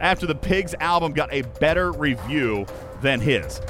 after 0.00 0.26
the 0.26 0.34
Pigs 0.34 0.74
album 0.80 1.12
got 1.12 1.32
a 1.32 1.42
better 1.60 1.92
review 1.92 2.66
than 3.00 3.20
his. 3.20 3.60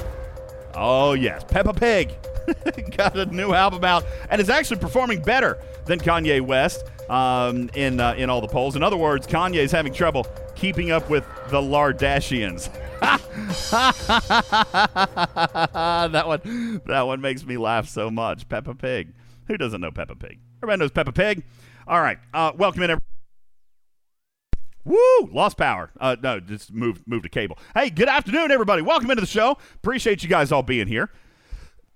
Oh, 0.75 1.13
yes. 1.13 1.43
Peppa 1.43 1.73
Pig 1.73 2.13
got 2.97 3.17
a 3.17 3.25
new 3.27 3.53
album 3.53 3.83
out 3.83 4.03
and 4.29 4.41
is 4.41 4.49
actually 4.49 4.79
performing 4.79 5.21
better 5.21 5.59
than 5.85 5.99
Kanye 5.99 6.41
West 6.41 6.85
um, 7.09 7.69
in, 7.75 7.99
uh, 7.99 8.15
in 8.17 8.29
all 8.29 8.41
the 8.41 8.47
polls. 8.47 8.75
In 8.75 8.83
other 8.83 8.97
words, 8.97 9.27
Kanye 9.27 9.57
is 9.57 9.71
having 9.71 9.93
trouble 9.93 10.25
keeping 10.55 10.91
up 10.91 11.09
with 11.09 11.25
the 11.49 11.61
Lardashians. 11.61 12.69
that 16.11 16.27
one, 16.27 16.81
that 16.85 17.01
one 17.01 17.21
makes 17.21 17.45
me 17.45 17.57
laugh 17.57 17.87
so 17.87 18.09
much. 18.09 18.47
Peppa 18.47 18.75
Pig. 18.75 19.13
Who 19.47 19.57
doesn't 19.57 19.81
know 19.81 19.91
Peppa 19.91 20.15
Pig? 20.15 20.39
Everybody 20.59 20.79
knows 20.79 20.91
Peppa 20.91 21.11
Pig. 21.11 21.43
All 21.87 22.01
right, 22.01 22.17
uh, 22.33 22.51
welcome 22.57 22.81
in. 22.83 22.91
Everybody. 22.91 23.05
Woo! 24.85 25.29
Lost 25.31 25.57
power. 25.57 25.91
Uh, 25.99 26.15
no, 26.21 26.39
just 26.39 26.73
moved 26.73 27.03
moved 27.05 27.23
to 27.23 27.29
cable. 27.29 27.57
Hey, 27.73 27.89
good 27.89 28.07
afternoon, 28.07 28.51
everybody. 28.51 28.81
Welcome 28.81 29.09
into 29.11 29.21
the 29.21 29.27
show. 29.27 29.57
Appreciate 29.75 30.23
you 30.23 30.29
guys 30.29 30.51
all 30.51 30.63
being 30.63 30.87
here. 30.87 31.09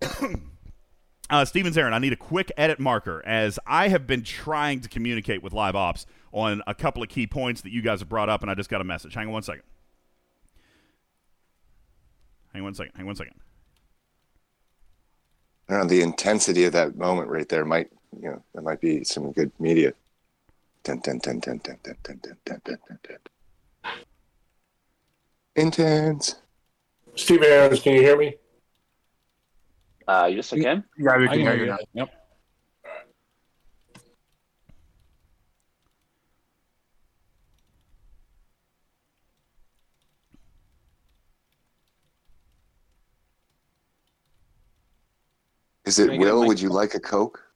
uh, 1.29 1.46
Steven 1.46 1.74
Zarin, 1.74 1.94
I 1.94 2.00
need 2.00 2.13
a 2.13 2.17
quick 2.17 2.51
edit 2.58 2.79
marker 2.79 3.24
as 3.25 3.60
I 3.65 3.88
have 3.89 4.08
been 4.08 4.24
trying 4.24 4.82
to 4.82 4.89
communicate 4.89 5.41
with 5.41 5.53
Live 5.53 5.75
Ops 5.75 6.06
on 6.32 6.62
a 6.67 6.75
couple 6.75 7.01
of 7.01 7.10
key 7.10 7.27
points 7.27 7.62
that 7.62 7.72
you 7.72 7.82
guys 7.82 8.00
have 8.00 8.10
brought 8.10 8.29
up, 8.29 8.41
and 8.41 8.51
I 8.51 8.56
just 8.56 8.70
got 8.70 8.82
a 8.82 8.86
message. 8.86 9.13
Hang 9.13 9.27
on 9.27 9.34
one 9.34 9.44
second. 9.44 9.63
Hang 12.53 12.62
on 12.62 12.65
one 12.65 12.74
second. 12.74 12.91
Hang 12.96 13.03
on 13.03 13.08
one 13.08 13.15
second. 13.15 13.34
I 15.70 15.74
don't 15.74 15.82
know, 15.84 15.88
the 15.89 16.01
intensity 16.01 16.63
of 16.63 16.74
that 16.74 16.96
moment 16.96 17.29
right 17.29 17.48
there 17.50 17.65
might, 17.65 17.89
you 18.16 18.30
know, 18.30 18.44
that 18.54 18.64
might 18.64 18.82
be 18.82 19.04
some 19.04 19.32
good 19.32 19.52
media. 19.60 19.94
Dun, 20.84 21.00
dun, 21.00 21.20
dun, 21.20 21.40
dun, 21.40 21.60
dun, 21.64 21.78
dun, 21.84 21.98
dun, 22.04 22.20
dun, 22.24 22.38
dun, 22.46 22.62
dun, 22.64 22.78
dun, 22.88 23.00
dun. 23.04 23.94
Intense. 25.56 26.36
Steve 27.16 27.44
Aaron's, 27.44 27.82
can 27.82 27.94
you 27.94 28.02
hear 28.02 28.18
me? 28.18 28.36
Uh, 30.08 30.30
yes, 30.32 30.54
again. 30.54 30.84
Yeah, 30.98 31.18
we 31.18 31.28
can 31.28 31.40
hear 31.40 31.56
you 31.56 31.62
you. 31.64 31.66
now. 31.68 31.78
Yep. 31.94 32.10
Is 45.86 46.00
it 46.00 46.08
Can 46.08 46.12
I 46.12 46.18
get 46.18 46.28
a 46.28 46.36
Will? 46.36 46.48
Would 46.48 46.60
you 46.60 46.70
like 46.70 46.96
a 46.96 47.00
Coke? 47.00 47.47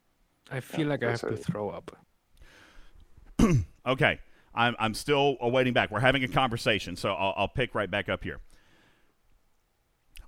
I 0.51 0.59
feel 0.59 0.87
like 0.87 1.03
I 1.03 1.11
have 1.11 1.21
to 1.21 1.37
throw 1.37 1.69
up. 1.69 1.95
Okay, 3.83 4.19
I'm 4.53 4.75
I'm 4.77 4.93
still 4.93 5.37
awaiting 5.41 5.73
back. 5.73 5.89
We're 5.89 6.01
having 6.01 6.23
a 6.23 6.27
conversation, 6.27 6.95
so 6.95 7.13
I'll, 7.13 7.33
I'll 7.35 7.47
pick 7.47 7.73
right 7.73 7.89
back 7.89 8.09
up 8.09 8.23
here. 8.23 8.39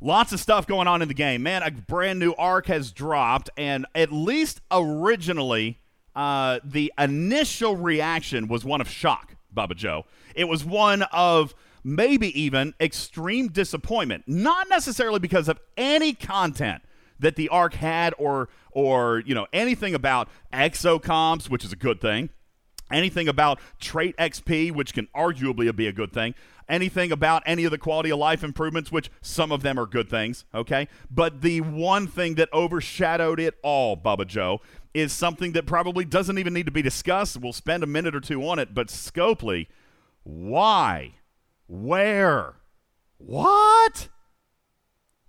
Lots 0.01 0.33
of 0.33 0.39
stuff 0.39 0.65
going 0.65 0.87
on 0.87 1.03
in 1.03 1.07
the 1.07 1.13
game, 1.13 1.43
man. 1.43 1.61
A 1.61 1.69
brand 1.69 2.17
new 2.17 2.33
arc 2.33 2.65
has 2.65 2.91
dropped, 2.91 3.51
and 3.55 3.85
at 3.93 4.11
least 4.11 4.59
originally, 4.71 5.79
uh, 6.15 6.59
the 6.63 6.91
initial 6.97 7.75
reaction 7.77 8.47
was 8.47 8.65
one 8.65 8.81
of 8.81 8.89
shock, 8.89 9.35
Bubba 9.55 9.75
Joe. 9.75 10.05
It 10.35 10.45
was 10.45 10.65
one 10.65 11.03
of 11.11 11.53
maybe 11.83 12.37
even 12.41 12.73
extreme 12.79 13.49
disappointment, 13.49 14.23
not 14.27 14.67
necessarily 14.67 15.19
because 15.19 15.47
of 15.47 15.59
any 15.77 16.13
content 16.13 16.81
that 17.19 17.35
the 17.35 17.49
arc 17.49 17.75
had, 17.75 18.13
or 18.17 18.49
or 18.71 19.23
you 19.25 19.35
know 19.35 19.47
anything 19.53 19.93
about 19.95 20.29
exocomps, 20.51 21.49
which 21.49 21.63
is 21.63 21.71
a 21.71 21.77
good 21.77 22.01
thing 22.01 22.29
anything 22.93 23.27
about 23.27 23.59
trait 23.79 24.15
XP, 24.17 24.71
which 24.71 24.93
can 24.93 25.07
arguably 25.15 25.73
be 25.75 25.87
a 25.87 25.91
good 25.91 26.13
thing, 26.13 26.35
anything 26.69 27.11
about 27.11 27.43
any 27.45 27.65
of 27.65 27.71
the 27.71 27.77
quality 27.77 28.11
of 28.11 28.19
life 28.19 28.43
improvements, 28.43 28.91
which 28.91 29.09
some 29.21 29.51
of 29.51 29.63
them 29.63 29.79
are 29.79 29.85
good 29.85 30.09
things, 30.09 30.45
okay? 30.53 30.87
But 31.09 31.41
the 31.41 31.61
one 31.61 32.07
thing 32.07 32.35
that 32.35 32.51
overshadowed 32.53 33.39
it 33.39 33.55
all, 33.63 33.97
Bubba 33.97 34.27
Joe, 34.27 34.61
is 34.93 35.11
something 35.11 35.53
that 35.53 35.65
probably 35.65 36.05
doesn't 36.05 36.37
even 36.37 36.53
need 36.53 36.67
to 36.67 36.71
be 36.71 36.81
discussed. 36.81 37.37
We'll 37.37 37.53
spend 37.53 37.83
a 37.83 37.87
minute 37.87 38.15
or 38.15 38.19
two 38.19 38.47
on 38.47 38.59
it, 38.59 38.73
but 38.73 38.87
Scopely, 38.87 39.67
why? 40.23 41.15
Where? 41.67 42.55
What? 43.17 44.09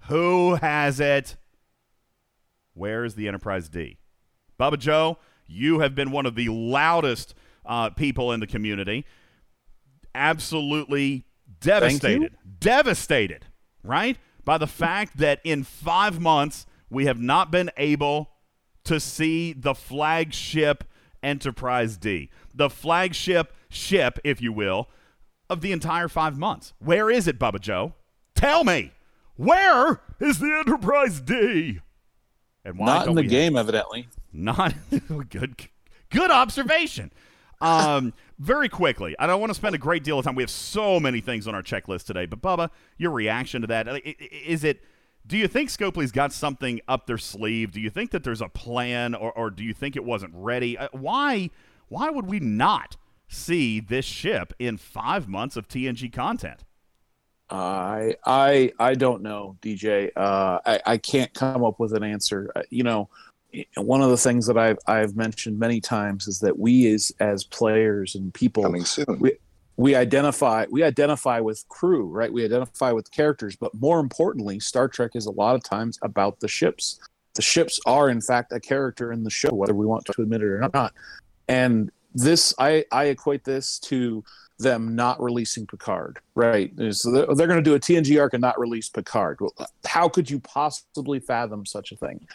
Who 0.09 0.57
has 0.57 1.01
it? 1.01 1.37
Where 2.75 3.05
is 3.05 3.15
the 3.15 3.27
Enterprise 3.29 3.69
D? 3.69 3.99
Bubba 4.59 4.79
Joe, 4.79 5.19
you 5.47 5.81
have 5.81 5.95
been 5.95 6.11
one 6.11 6.27
of 6.27 6.35
the 6.35 6.49
loudest 6.49 7.35
uh, 7.65 7.91
people 7.91 8.33
in 8.33 8.41
the 8.41 8.47
community. 8.47 9.05
Absolutely 10.15 11.25
devastated. 11.61 12.37
Devastated, 12.61 13.47
right? 13.83 14.19
By 14.45 14.59
the 14.59 14.67
fact 14.67 15.17
that 15.19 15.41
in 15.45 15.65
five 15.65 16.21
months, 16.21 16.67
we 16.91 17.07
have 17.07 17.21
not 17.21 17.51
been 17.51 17.71
able 17.77 18.31
to 18.85 19.01
see 19.01 19.53
the 19.53 19.75
flagship 19.75 20.85
Enterprise 21.23 21.97
D. 21.97 22.31
The 22.55 22.69
flagship 22.69 23.53
ship, 23.71 24.19
if 24.23 24.43
you 24.43 24.53
will, 24.53 24.91
of 25.49 25.63
the 25.63 25.73
entire 25.73 26.09
five 26.09 26.39
months. 26.39 26.75
Where 26.79 27.11
is 27.11 27.27
it, 27.27 27.39
Bubba 27.39 27.61
Joe? 27.61 27.95
Tell 28.35 28.63
me. 28.63 28.93
Where 29.37 30.01
is 30.21 30.39
the 30.39 30.63
Enterprise 30.67 31.21
D? 31.21 31.81
And 32.65 32.79
why 32.79 32.87
Not 32.87 33.09
in 33.09 33.15
the 33.15 33.21
we 33.23 33.27
have- 33.27 33.31
game, 33.31 33.57
evidently. 33.57 34.09
not 34.33 34.75
good. 35.31 35.69
Good 36.11 36.31
observation. 36.31 37.13
Um, 37.61 38.13
very 38.39 38.69
quickly, 38.69 39.15
I 39.19 39.27
don't 39.27 39.41
want 39.41 39.51
to 39.51 39.55
spend 39.55 39.75
a 39.75 39.79
great 39.79 40.03
deal 40.05 40.19
of 40.19 40.25
time. 40.25 40.35
We 40.35 40.43
have 40.43 40.51
so 40.51 40.99
many 41.01 41.21
things 41.21 41.47
on 41.49 41.55
our 41.55 41.63
checklist 41.63 42.05
today, 42.05 42.27
but 42.27 42.43
Bubba, 42.43 42.71
your 42.99 43.11
reaction 43.13 43.61
to 43.63 43.67
that? 43.69 43.87
Is 44.47 44.65
it? 44.65 44.83
Do 45.27 45.39
you 45.39 45.49
think 45.49 45.71
Scopely's 45.71 46.13
got 46.13 46.33
something 46.33 46.81
up 46.89 47.07
their 47.07 47.17
sleeve? 47.17 47.73
Do 47.73 47.81
you 47.81 47.89
think 47.91 48.11
that 48.11 48.25
there's 48.25 48.43
a 48.43 48.49
plan, 48.49 49.15
or, 49.15 49.33
or 49.33 49.51
do 49.51 49.65
you 49.65 49.73
think 49.73 49.97
it 49.97 50.05
wasn't 50.05 50.33
ready? 50.35 50.77
Uh, 50.77 50.89
Why? 50.93 51.49
Why 51.89 52.11
would 52.11 52.27
we 52.27 52.41
not 52.41 52.97
see 53.29 53.81
this 53.81 54.05
ship 54.05 54.53
in 54.59 54.77
five 54.77 55.29
months 55.29 55.57
of 55.57 55.67
TNG 55.69 56.13
content? 56.13 56.65
I 57.51 58.15
I 58.25 58.73
I 58.79 58.95
don't 58.95 59.23
know, 59.23 59.57
DJ. 59.63 60.11
Uh, 60.17 60.59
I 60.65 60.81
I 60.87 60.99
can't 60.99 61.33
come 61.35 61.65
up 61.65 61.79
with 61.79 61.93
an 61.93 62.03
answer. 62.03 62.51
Uh, 62.57 62.63
you 62.71 62.83
know, 62.83 63.09
one 63.77 64.03
of 64.03 64.11
the 64.11 64.17
things 64.17 64.47
that 64.47 64.57
I've 64.57 64.79
I've 64.87 65.17
mentioned 65.17 65.59
many 65.59 65.81
times 65.81 66.27
is 66.27 66.39
that 66.41 66.59
we 66.59 66.93
as 66.93 67.13
as 67.21 67.45
players 67.45 68.15
and 68.15 68.33
people 68.33 68.63
Coming 68.63 68.85
soon. 68.85 69.19
we 69.21 69.33
we 69.77 69.95
identify 69.95 70.67
we 70.71 70.83
identify 70.83 71.41
with 71.41 71.65
crew, 71.69 72.07
right? 72.07 72.33
We 72.33 72.45
identify 72.45 72.93
with 72.93 73.11
characters, 73.11 73.57
but 73.57 73.75
more 73.75 74.01
importantly, 74.01 74.61
Star 74.61 74.89
Trek 74.89 75.13
is 75.15 75.27
a 75.27 75.33
lot 75.33 75.55
of 75.55 75.63
times 75.63 75.99
about 76.03 76.41
the 76.41 76.49
ships. 76.49 77.01
The 77.35 77.43
ships 77.43 77.81
are 77.85 78.09
in 78.09 78.21
fact 78.21 78.53
a 78.53 78.61
character 78.61 79.13
in 79.13 79.25
the 79.25 79.31
show, 79.31 79.53
whether 79.53 79.75
we 79.75 79.87
want 79.87 80.07
to 80.07 80.23
admit 80.23 80.43
it 80.43 80.47
or 80.47 80.71
not. 80.73 80.95
And 81.49 81.91
this, 82.15 82.55
I 82.59 82.85
I 82.93 83.05
equate 83.07 83.45
this 83.45 83.79
to 83.81 84.25
them 84.59 84.95
not 84.95 85.21
releasing 85.23 85.67
Picard, 85.67 86.19
right? 86.35 86.73
So 86.91 87.11
they're, 87.11 87.27
they're 87.35 87.47
going 87.47 87.63
to 87.63 87.63
do 87.63 87.75
a 87.75 87.81
TNG 87.81 88.21
arc 88.21 88.35
and 88.35 88.41
not 88.41 88.59
release 88.59 88.89
Picard. 88.89 89.39
How 89.85 90.09
could 90.09 90.31
you 90.31 90.41
possibly 90.41 91.21
fathom 91.21 91.67
such 91.67 91.93
a 91.93 91.97
thing? 91.97 92.27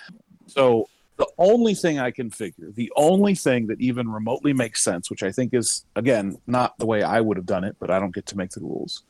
So 0.48 0.90
the 1.18 1.28
only 1.38 1.76
thing 1.76 2.00
I 2.00 2.12
can 2.12 2.30
figure, 2.30 2.72
the 2.72 2.92
only 2.96 3.36
thing 3.36 3.68
that 3.68 3.80
even 3.82 4.10
remotely 4.10 4.54
makes 4.54 4.84
sense, 4.84 5.10
which 5.10 5.24
I 5.24 5.32
think 5.32 5.54
is 5.54 5.86
again 5.96 6.38
not 6.48 6.78
the 6.78 6.86
way 6.86 7.04
I 7.04 7.22
would 7.22 7.38
have 7.38 7.46
done 7.46 7.64
it, 7.64 7.76
but 7.80 7.92
I 7.92 8.00
don't 8.00 8.14
get 8.14 8.26
to 8.28 8.38
make 8.38 8.52
the 8.52 8.62
rules, 8.62 9.04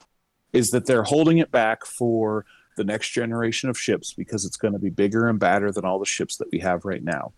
is 0.51 0.71
that 0.71 0.85
they're 0.85 1.03
holding 1.03 1.37
it 1.37 1.51
back 1.51 1.85
for 1.85 2.45
the 2.77 2.83
next 2.83 3.09
generation 3.09 3.69
of 3.69 3.77
ships 3.77 4.13
because 4.13 4.45
it's 4.45 4.57
going 4.57 4.73
to 4.73 4.79
be 4.79 4.89
bigger 4.89 5.27
and 5.27 5.39
badder 5.39 5.71
than 5.71 5.85
all 5.85 5.99
the 5.99 6.05
ships 6.05 6.37
that 6.37 6.51
we 6.51 6.59
have 6.59 6.85
right 6.85 7.03
now. 7.03 7.33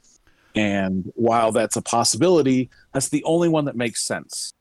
And 0.55 1.11
while 1.15 1.51
that's 1.51 1.77
a 1.77 1.81
possibility, 1.81 2.69
that's 2.93 3.09
the 3.09 3.23
only 3.23 3.49
one 3.49 3.65
that 3.65 3.75
makes 3.75 4.05
sense. 4.05 4.53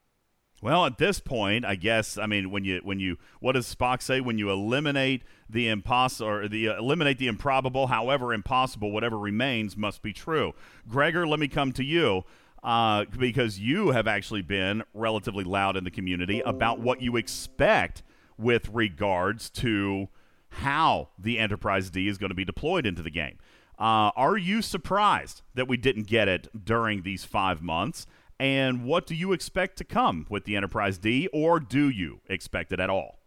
Well, 0.62 0.84
at 0.84 0.98
this 0.98 1.20
point, 1.20 1.64
I 1.64 1.74
guess 1.74 2.18
I 2.18 2.26
mean 2.26 2.50
when 2.50 2.64
you 2.64 2.80
when 2.82 3.00
you 3.00 3.16
what 3.40 3.52
does 3.52 3.72
Spock 3.74 4.02
say 4.02 4.20
when 4.20 4.38
you 4.38 4.50
eliminate 4.50 5.22
the 5.48 5.68
impossible 5.68 6.28
or 6.28 6.48
the 6.48 6.68
uh, 6.68 6.78
eliminate 6.78 7.18
the 7.18 7.28
improbable, 7.28 7.86
however 7.86 8.34
impossible, 8.34 8.90
whatever 8.90 9.18
remains 9.18 9.76
must 9.76 10.02
be 10.02 10.12
true. 10.12 10.52
Gregor, 10.88 11.26
let 11.26 11.40
me 11.40 11.48
come 11.48 11.72
to 11.72 11.84
you 11.84 12.24
uh, 12.62 13.06
because 13.18 13.58
you 13.58 13.90
have 13.90 14.06
actually 14.06 14.42
been 14.42 14.82
relatively 14.92 15.44
loud 15.44 15.76
in 15.76 15.84
the 15.84 15.90
community 15.90 16.40
about 16.40 16.78
what 16.78 17.00
you 17.00 17.16
expect 17.16 18.02
with 18.36 18.68
regards 18.68 19.48
to 19.50 20.08
how 20.50 21.08
the 21.18 21.38
Enterprise 21.38 21.90
D 21.90 22.08
is 22.08 22.18
going 22.18 22.30
to 22.30 22.34
be 22.34 22.44
deployed 22.44 22.84
into 22.84 23.02
the 23.02 23.10
game. 23.10 23.38
Uh, 23.78 24.10
are 24.14 24.36
you 24.36 24.60
surprised 24.60 25.40
that 25.54 25.66
we 25.66 25.78
didn't 25.78 26.06
get 26.06 26.28
it 26.28 26.48
during 26.64 27.02
these 27.02 27.24
five 27.24 27.62
months? 27.62 28.06
And 28.40 28.86
what 28.86 29.06
do 29.06 29.14
you 29.14 29.34
expect 29.34 29.76
to 29.76 29.84
come 29.84 30.24
with 30.30 30.44
the 30.46 30.56
Enterprise 30.56 30.96
D, 30.96 31.28
or 31.30 31.60
do 31.60 31.90
you 31.90 32.22
expect 32.26 32.72
it 32.72 32.80
at 32.80 32.88
all? 32.88 33.18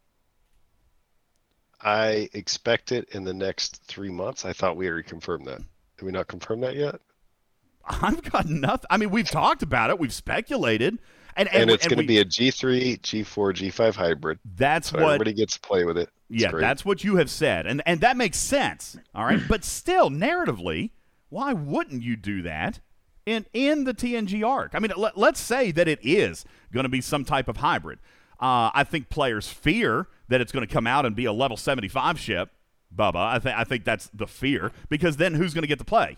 I 1.79 2.29
expect 2.33 2.91
it 2.91 3.07
in 3.11 3.23
the 3.23 3.33
next 3.33 3.83
three 3.85 4.09
months. 4.09 4.43
I 4.43 4.53
thought 4.53 4.75
we 4.75 4.87
already 4.87 5.07
confirmed 5.07 5.45
that. 5.45 5.59
Did 5.97 6.05
we 6.05 6.11
not 6.11 6.27
confirm 6.27 6.61
that 6.61 6.75
yet? 6.75 6.99
I've 7.85 8.23
got 8.23 8.47
nothing. 8.47 8.87
I 8.89 8.97
mean, 8.97 9.11
we've 9.11 9.29
talked 9.29 9.61
about 9.61 9.91
it, 9.91 9.99
we've 9.99 10.11
speculated, 10.13 10.97
and 11.35 11.47
And, 11.49 11.61
and, 11.63 11.69
it's 11.69 11.87
going 11.87 11.99
to 11.99 12.07
be 12.07 12.17
a 12.17 12.25
G3, 12.25 12.99
G4, 13.01 13.53
G5 13.53 13.95
hybrid. 13.95 14.39
That's 14.55 14.89
So 14.89 14.97
what 14.97 15.03
everybody 15.05 15.33
gets 15.33 15.53
to 15.55 15.59
play 15.59 15.83
with 15.83 15.97
it. 15.99 16.09
It's 16.31 16.41
Yeah, 16.41 16.49
great. 16.49 16.61
that's 16.61 16.83
what 16.83 17.03
you 17.03 17.17
have 17.17 17.29
said, 17.29 17.67
and 17.67 17.83
and 17.85 18.01
that 18.01 18.17
makes 18.17 18.39
sense. 18.39 18.97
All 19.13 19.25
right, 19.25 19.41
but 19.47 19.63
still, 19.63 20.09
narratively, 20.09 20.89
why 21.29 21.53
wouldn't 21.53 22.01
you 22.01 22.15
do 22.15 22.41
that 22.41 22.79
in 23.25 23.45
in 23.53 23.83
the 23.83 23.93
TNG 23.93 24.47
arc? 24.47 24.71
I 24.73 24.79
mean, 24.79 24.91
let, 24.97 25.17
let's 25.17 25.39
say 25.39 25.71
that 25.71 25.87
it 25.87 25.99
is 26.01 26.45
going 26.71 26.83
to 26.83 26.89
be 26.89 27.01
some 27.01 27.25
type 27.25 27.47
of 27.47 27.57
hybrid. 27.57 27.99
Uh, 28.39 28.71
I 28.73 28.83
think 28.83 29.09
players 29.09 29.47
fear 29.47 30.07
that 30.27 30.41
it's 30.41 30.51
going 30.51 30.65
to 30.67 30.71
come 30.73 30.87
out 30.87 31.05
and 31.05 31.15
be 31.15 31.25
a 31.25 31.33
level 31.33 31.57
seventy 31.57 31.87
five 31.87 32.19
ship. 32.19 32.49
Bubba, 32.95 33.15
I 33.15 33.39
think 33.39 33.57
I 33.57 33.63
think 33.63 33.85
that's 33.85 34.09
the 34.13 34.27
fear 34.27 34.71
because 34.89 35.17
then 35.17 35.33
who's 35.35 35.53
going 35.53 35.63
to 35.63 35.67
get 35.67 35.79
to 35.79 35.85
play? 35.85 36.17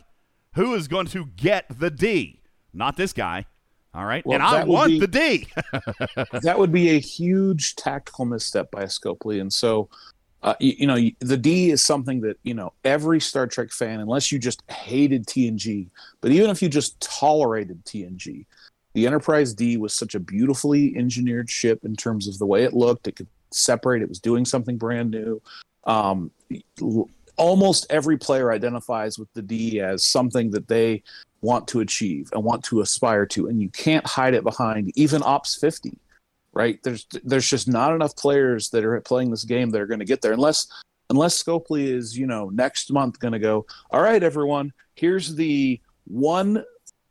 Who 0.55 0.73
is 0.73 0.87
going 0.87 1.07
to 1.07 1.25
get 1.35 1.65
the 1.79 1.89
D? 1.89 2.41
Not 2.73 2.97
this 2.97 3.13
guy. 3.13 3.45
All 3.93 4.05
right, 4.05 4.25
Well, 4.25 4.35
and 4.35 4.43
I 4.43 4.65
want 4.65 4.89
be- 4.89 4.99
the 4.99 5.07
D. 5.07 5.47
that 6.41 6.59
would 6.59 6.71
be 6.73 6.89
a 6.89 6.99
huge 6.99 7.75
tactical 7.75 8.25
misstep 8.25 8.69
by 8.69 8.83
Scopely. 8.83 9.39
And 9.39 9.51
so, 9.51 9.89
uh, 10.45 10.53
you, 10.59 10.73
you 10.77 10.87
know, 10.87 10.97
the 11.19 11.37
D 11.37 11.71
is 11.71 11.83
something 11.83 12.21
that, 12.21 12.37
you 12.43 12.53
know, 12.53 12.71
every 12.83 13.19
Star 13.19 13.47
Trek 13.47 13.71
fan, 13.71 13.99
unless 13.99 14.31
you 14.31 14.37
just 14.37 14.61
hated 14.69 15.25
TNG, 15.25 15.89
but 16.21 16.31
even 16.31 16.51
if 16.51 16.61
you 16.61 16.69
just 16.69 16.99
tolerated 17.01 17.83
TNG, 17.83 18.45
the 18.93 19.07
Enterprise 19.07 19.55
D 19.55 19.77
was 19.77 19.93
such 19.95 20.13
a 20.13 20.19
beautifully 20.19 20.95
engineered 20.95 21.49
ship 21.49 21.83
in 21.83 21.95
terms 21.95 22.27
of 22.27 22.37
the 22.37 22.45
way 22.45 22.63
it 22.63 22.73
looked. 22.73 23.07
It 23.07 23.15
could 23.15 23.27
separate, 23.51 24.03
it 24.03 24.07
was 24.07 24.19
doing 24.19 24.45
something 24.45 24.77
brand 24.77 25.09
new. 25.09 25.41
Um, 25.85 26.29
almost 27.37 27.87
every 27.89 28.17
player 28.17 28.51
identifies 28.51 29.17
with 29.17 29.33
the 29.33 29.41
D 29.41 29.81
as 29.81 30.05
something 30.05 30.51
that 30.51 30.67
they 30.67 31.01
want 31.41 31.67
to 31.69 31.79
achieve 31.79 32.29
and 32.33 32.43
want 32.43 32.63
to 32.65 32.81
aspire 32.81 33.25
to 33.25 33.47
and 33.47 33.61
you 33.61 33.69
can't 33.69 34.05
hide 34.05 34.33
it 34.33 34.43
behind 34.43 34.91
even 34.95 35.21
ops 35.23 35.55
50 35.55 35.95
right 36.55 36.81
there's 36.83 37.05
there's 37.23 37.47
just 37.47 37.67
not 37.67 37.93
enough 37.93 38.15
players 38.15 38.69
that 38.69 38.83
are 38.83 38.99
playing 39.01 39.29
this 39.29 39.43
game 39.43 39.69
that 39.69 39.81
are 39.81 39.85
going 39.85 39.99
to 39.99 40.05
get 40.05 40.21
there 40.21 40.33
unless 40.33 40.67
unless 41.09 41.41
scopely 41.41 41.83
is 41.83 42.17
you 42.17 42.25
know 42.25 42.49
next 42.49 42.91
month 42.91 43.19
going 43.19 43.33
to 43.33 43.39
go 43.39 43.65
all 43.91 44.01
right 44.01 44.23
everyone 44.23 44.73
here's 44.95 45.35
the 45.35 45.79
1 46.05 46.63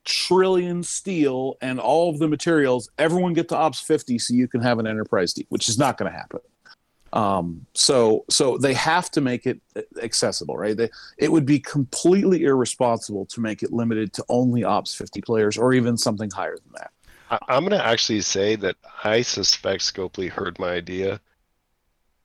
trillion 0.04 0.83
steel 0.83 1.57
and 1.61 1.78
all 1.78 2.11
of 2.11 2.18
the 2.18 2.28
materials 2.28 2.90
everyone 2.98 3.33
get 3.33 3.48
to 3.48 3.57
ops 3.57 3.80
50 3.80 4.18
so 4.18 4.35
you 4.35 4.48
can 4.48 4.61
have 4.61 4.78
an 4.78 4.87
enterprise 4.87 5.33
D, 5.33 5.46
which 5.50 5.68
is 5.68 5.78
not 5.78 5.96
going 5.96 6.11
to 6.11 6.16
happen 6.16 6.40
um, 7.14 7.64
so 7.74 8.24
so 8.28 8.59
they 8.59 8.74
have 8.74 9.09
to 9.12 9.20
make 9.20 9.46
it 9.46 9.61
accessible, 10.02 10.57
right? 10.57 10.76
They, 10.76 10.90
it 11.16 11.30
would 11.30 11.46
be 11.46 11.61
completely 11.61 12.42
irresponsible 12.42 13.24
to 13.26 13.40
make 13.40 13.62
it 13.62 13.72
limited 13.72 14.12
to 14.14 14.24
only 14.28 14.64
Ops 14.64 14.96
50 14.96 15.20
players 15.20 15.57
or 15.57 15.72
even 15.72 15.96
something 15.96 16.28
higher 16.28 16.57
than 16.57 16.72
that. 16.72 16.90
I, 17.34 17.54
I'm 17.54 17.64
going 17.64 17.78
to 17.78 17.86
actually 17.86 18.20
say 18.20 18.56
that 18.56 18.76
I 19.02 19.22
suspect 19.22 19.82
Scopely 19.82 20.30
heard 20.30 20.58
my 20.58 20.70
idea, 20.72 21.20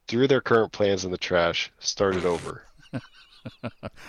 threw 0.08 0.28
their 0.28 0.42
current 0.42 0.72
plans 0.72 1.06
in 1.06 1.12
the 1.12 1.18
trash, 1.18 1.72
started 1.80 2.26
over. 2.26 2.64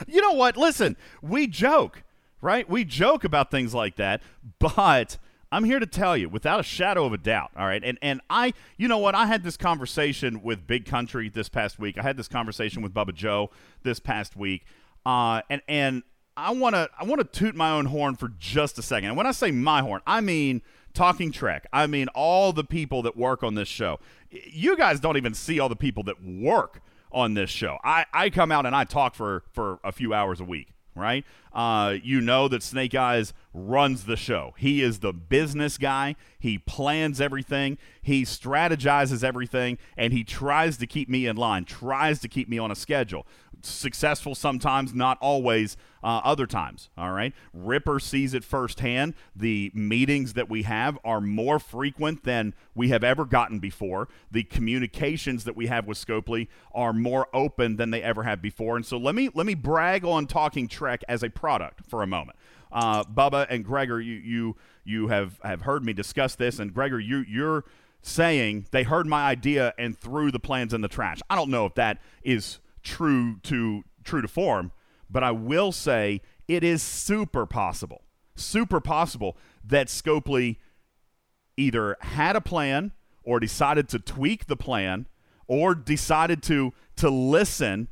You 0.08 0.20
know 0.20 0.32
what? 0.32 0.56
Listen, 0.56 0.96
we 1.22 1.46
joke, 1.46 2.02
right? 2.42 2.68
We 2.68 2.84
joke 2.84 3.22
about 3.22 3.50
things 3.50 3.72
like 3.72 3.96
that, 3.96 4.22
but 4.58 5.18
I'm 5.52 5.62
here 5.64 5.78
to 5.78 5.86
tell 5.86 6.16
you, 6.16 6.28
without 6.28 6.58
a 6.60 6.64
shadow 6.64 7.04
of 7.04 7.12
a 7.12 7.18
doubt, 7.18 7.52
all 7.56 7.64
right. 7.64 7.82
And 7.82 7.96
and 8.02 8.20
I, 8.28 8.52
you 8.76 8.88
know 8.88 8.98
what? 8.98 9.14
I 9.14 9.26
had 9.26 9.44
this 9.44 9.56
conversation 9.56 10.42
with 10.42 10.66
Big 10.66 10.84
Country 10.84 11.28
this 11.28 11.48
past 11.48 11.78
week. 11.78 11.96
I 11.96 12.02
had 12.02 12.16
this 12.16 12.28
conversation 12.28 12.82
with 12.82 12.92
Bubba 12.92 13.14
Joe 13.14 13.50
this 13.84 14.00
past 14.00 14.36
week, 14.36 14.64
uh, 15.06 15.42
and 15.48 15.62
and 15.68 16.02
I 16.36 16.52
want 16.52 16.74
to 16.74 16.88
I 16.98 17.04
want 17.04 17.20
to 17.20 17.38
toot 17.38 17.54
my 17.54 17.70
own 17.70 17.86
horn 17.86 18.16
for 18.16 18.32
just 18.38 18.78
a 18.78 18.82
second. 18.82 19.10
And 19.10 19.16
when 19.16 19.26
I 19.26 19.32
say 19.32 19.52
my 19.52 19.80
horn, 19.80 20.02
I 20.06 20.20
mean 20.20 20.62
Talking 20.94 21.32
Trek. 21.32 21.66
I 21.72 21.86
mean 21.86 22.08
all 22.14 22.52
the 22.52 22.64
people 22.64 23.02
that 23.02 23.16
work 23.16 23.42
on 23.42 23.54
this 23.54 23.68
show. 23.68 24.00
You 24.30 24.76
guys 24.76 25.00
don't 25.00 25.16
even 25.16 25.34
see 25.34 25.58
all 25.60 25.68
the 25.68 25.76
people 25.76 26.02
that 26.04 26.22
work 26.24 26.80
on 27.12 27.34
this 27.34 27.50
show. 27.50 27.78
I, 27.82 28.06
I 28.12 28.30
come 28.30 28.52
out 28.52 28.66
and 28.66 28.74
I 28.74 28.84
talk 28.84 29.14
for, 29.14 29.44
for 29.52 29.78
a 29.82 29.92
few 29.92 30.14
hours 30.14 30.40
a 30.40 30.44
week, 30.44 30.68
right? 30.94 31.24
Uh, 31.52 31.96
you 32.02 32.20
know 32.20 32.46
that 32.48 32.62
Snake 32.62 32.94
Eyes 32.94 33.32
runs 33.52 34.04
the 34.04 34.16
show. 34.16 34.54
He 34.56 34.82
is 34.82 35.00
the 35.00 35.12
business 35.12 35.76
guy. 35.76 36.14
He 36.38 36.58
plans 36.58 37.20
everything. 37.20 37.78
He 38.00 38.22
strategizes 38.22 39.24
everything, 39.24 39.78
and 39.96 40.12
he 40.12 40.22
tries 40.22 40.76
to 40.76 40.86
keep 40.86 41.08
me 41.08 41.26
in 41.26 41.36
line, 41.36 41.64
tries 41.64 42.20
to 42.20 42.28
keep 42.28 42.48
me 42.48 42.58
on 42.58 42.70
a 42.70 42.76
schedule. 42.76 43.26
Successful 43.62 44.34
sometimes, 44.34 44.94
not 44.94 45.18
always. 45.20 45.76
Uh, 46.02 46.22
other 46.24 46.46
times, 46.46 46.88
all 46.96 47.12
right. 47.12 47.34
Ripper 47.52 48.00
sees 48.00 48.32
it 48.32 48.42
firsthand. 48.42 49.12
The 49.36 49.70
meetings 49.74 50.32
that 50.32 50.48
we 50.48 50.62
have 50.62 50.98
are 51.04 51.20
more 51.20 51.58
frequent 51.58 52.24
than 52.24 52.54
we 52.74 52.88
have 52.88 53.04
ever 53.04 53.26
gotten 53.26 53.58
before. 53.58 54.08
The 54.30 54.44
communications 54.44 55.44
that 55.44 55.56
we 55.56 55.66
have 55.66 55.86
with 55.86 55.98
Scopely 55.98 56.48
are 56.72 56.94
more 56.94 57.28
open 57.34 57.76
than 57.76 57.90
they 57.90 58.02
ever 58.02 58.22
have 58.22 58.40
before. 58.40 58.76
And 58.76 58.86
so 58.86 58.96
let 58.96 59.14
me 59.14 59.28
let 59.34 59.44
me 59.44 59.54
brag 59.54 60.06
on 60.06 60.26
Talking 60.26 60.68
Trek 60.68 61.02
as 61.06 61.22
a 61.22 61.28
product 61.28 61.82
for 61.86 62.02
a 62.02 62.06
moment. 62.06 62.38
Uh, 62.72 63.04
Bubba 63.04 63.46
and 63.50 63.64
Gregor, 63.64 64.00
you 64.00 64.14
you 64.14 64.56
you 64.84 65.08
have 65.08 65.38
have 65.42 65.62
heard 65.62 65.84
me 65.84 65.92
discuss 65.92 66.34
this, 66.34 66.58
and 66.58 66.72
Gregor, 66.72 66.98
you 66.98 67.24
you're 67.28 67.64
saying 68.02 68.66
they 68.70 68.84
heard 68.84 69.06
my 69.06 69.26
idea 69.26 69.74
and 69.76 69.98
threw 69.98 70.30
the 70.30 70.40
plans 70.40 70.72
in 70.72 70.80
the 70.80 70.88
trash. 70.88 71.20
I 71.28 71.36
don't 71.36 71.50
know 71.50 71.66
if 71.66 71.74
that 71.74 72.00
is 72.22 72.58
true 72.82 73.38
to 73.44 73.82
true 74.04 74.22
to 74.22 74.28
form, 74.28 74.72
but 75.08 75.22
I 75.22 75.30
will 75.30 75.72
say 75.72 76.20
it 76.48 76.64
is 76.64 76.82
super 76.82 77.46
possible, 77.46 78.02
super 78.34 78.80
possible 78.80 79.36
that 79.64 79.88
Scopely 79.88 80.56
either 81.56 81.96
had 82.00 82.36
a 82.36 82.40
plan 82.40 82.92
or 83.22 83.38
decided 83.38 83.88
to 83.90 83.98
tweak 83.98 84.46
the 84.46 84.56
plan 84.56 85.06
or 85.46 85.74
decided 85.74 86.42
to 86.44 86.72
to 86.96 87.10
listen 87.10 87.88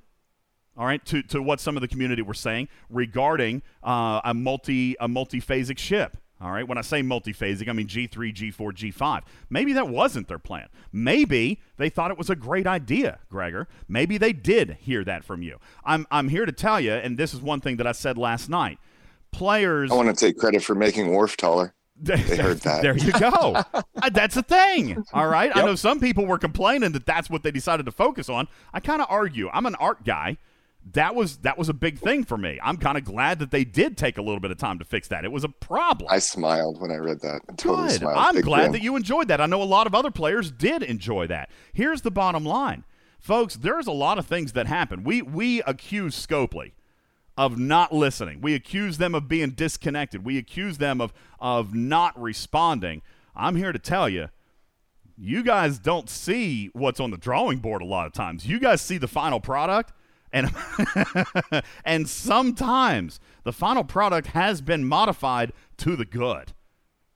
all 0.76 0.86
right 0.86 1.04
to, 1.06 1.22
to 1.22 1.42
what 1.42 1.60
some 1.60 1.76
of 1.76 1.80
the 1.80 1.88
community 1.88 2.22
were 2.22 2.34
saying 2.34 2.68
regarding 2.88 3.62
uh, 3.82 4.20
a 4.24 4.32
multi 4.32 4.96
a 5.00 5.08
multi-phasic 5.08 5.76
ship 5.76 6.16
all 6.40 6.50
right 6.52 6.68
when 6.68 6.78
i 6.78 6.80
say 6.80 7.02
multi-phasic 7.02 7.68
i 7.68 7.72
mean 7.72 7.86
g3 7.86 8.34
g4 8.34 8.72
g5 8.72 9.22
maybe 9.50 9.72
that 9.72 9.88
wasn't 9.88 10.26
their 10.28 10.38
plan 10.38 10.68
maybe 10.92 11.60
they 11.76 11.88
thought 11.88 12.10
it 12.10 12.18
was 12.18 12.30
a 12.30 12.36
great 12.36 12.66
idea 12.66 13.18
gregor 13.30 13.68
maybe 13.88 14.18
they 14.18 14.32
did 14.32 14.76
hear 14.80 15.04
that 15.04 15.24
from 15.24 15.42
you 15.42 15.58
i'm, 15.84 16.06
I'm 16.10 16.28
here 16.28 16.46
to 16.46 16.52
tell 16.52 16.80
you 16.80 16.92
and 16.92 17.16
this 17.16 17.34
is 17.34 17.40
one 17.40 17.60
thing 17.60 17.76
that 17.78 17.86
i 17.86 17.92
said 17.92 18.16
last 18.18 18.48
night 18.48 18.78
players 19.30 19.90
I 19.90 19.94
want 19.94 20.08
to 20.08 20.26
take 20.26 20.38
credit 20.38 20.62
for 20.62 20.74
making 20.74 21.08
Worf 21.12 21.36
taller. 21.36 21.74
They 22.00 22.16
heard 22.16 22.58
that. 22.60 22.80
there 22.80 22.96
you 22.96 23.10
go. 23.12 23.60
That's 24.12 24.36
a 24.36 24.42
thing. 24.42 25.04
All 25.12 25.26
right. 25.26 25.50
I 25.52 25.64
know 25.64 25.74
some 25.74 25.98
people 25.98 26.26
were 26.26 26.38
complaining 26.38 26.92
that 26.92 27.06
that's 27.06 27.28
what 27.28 27.42
they 27.42 27.50
decided 27.50 27.86
to 27.86 27.92
focus 27.92 28.28
on. 28.28 28.46
I 28.72 28.78
kind 28.78 29.02
of 29.02 29.08
argue. 29.10 29.50
I'm 29.52 29.66
an 29.66 29.74
art 29.74 30.04
guy. 30.04 30.36
That 30.92 31.14
was 31.14 31.38
that 31.38 31.58
was 31.58 31.68
a 31.68 31.74
big 31.74 31.98
thing 31.98 32.24
for 32.24 32.38
me. 32.38 32.58
I'm 32.62 32.76
kind 32.76 32.96
of 32.96 33.04
glad 33.04 33.40
that 33.40 33.50
they 33.50 33.64
did 33.64 33.96
take 33.96 34.16
a 34.16 34.22
little 34.22 34.40
bit 34.40 34.50
of 34.50 34.58
time 34.58 34.78
to 34.78 34.84
fix 34.84 35.08
that. 35.08 35.24
It 35.24 35.32
was 35.32 35.44
a 35.44 35.48
problem. 35.48 36.08
I 36.10 36.18
smiled 36.18 36.80
when 36.80 36.90
I 36.90 36.96
read 36.96 37.20
that. 37.20 37.40
I 37.48 37.52
totally 37.54 37.88
Good. 37.88 38.00
smiled. 38.00 38.16
I'm 38.16 38.34
Big 38.36 38.44
glad 38.44 38.72
that 38.72 38.82
you 38.82 38.96
enjoyed 38.96 39.28
that. 39.28 39.40
I 39.40 39.46
know 39.46 39.62
a 39.62 39.64
lot 39.64 39.86
of 39.86 39.94
other 39.94 40.10
players 40.10 40.50
did 40.50 40.82
enjoy 40.82 41.26
that. 41.26 41.50
Here's 41.72 42.02
the 42.02 42.10
bottom 42.10 42.44
line. 42.44 42.84
Folks, 43.18 43.56
there's 43.56 43.86
a 43.86 43.92
lot 43.92 44.18
of 44.18 44.26
things 44.26 44.52
that 44.52 44.66
happen. 44.66 45.02
We 45.04 45.20
we 45.22 45.62
accuse 45.62 46.14
Scopely 46.26 46.72
of 47.36 47.58
not 47.58 47.92
listening. 47.92 48.40
We 48.40 48.54
accuse 48.54 48.98
them 48.98 49.14
of 49.14 49.28
being 49.28 49.50
disconnected. 49.50 50.24
We 50.24 50.38
accuse 50.38 50.78
them 50.78 51.00
of 51.00 51.12
of 51.40 51.74
not 51.74 52.20
responding. 52.20 53.02
I'm 53.34 53.56
here 53.56 53.72
to 53.72 53.78
tell 53.78 54.08
you, 54.08 54.28
you 55.16 55.42
guys 55.42 55.78
don't 55.78 56.08
see 56.08 56.70
what's 56.72 57.00
on 57.00 57.10
the 57.10 57.16
drawing 57.16 57.58
board 57.58 57.82
a 57.82 57.84
lot 57.84 58.06
of 58.06 58.12
times. 58.12 58.46
You 58.46 58.58
guys 58.58 58.80
see 58.80 58.98
the 58.98 59.08
final 59.08 59.40
product 59.40 59.92
and 60.32 60.50
and 61.84 62.08
sometimes 62.08 63.20
the 63.44 63.52
final 63.52 63.84
product 63.84 64.28
has 64.28 64.60
been 64.60 64.84
modified 64.84 65.52
to 65.78 65.96
the 65.96 66.04
good. 66.04 66.52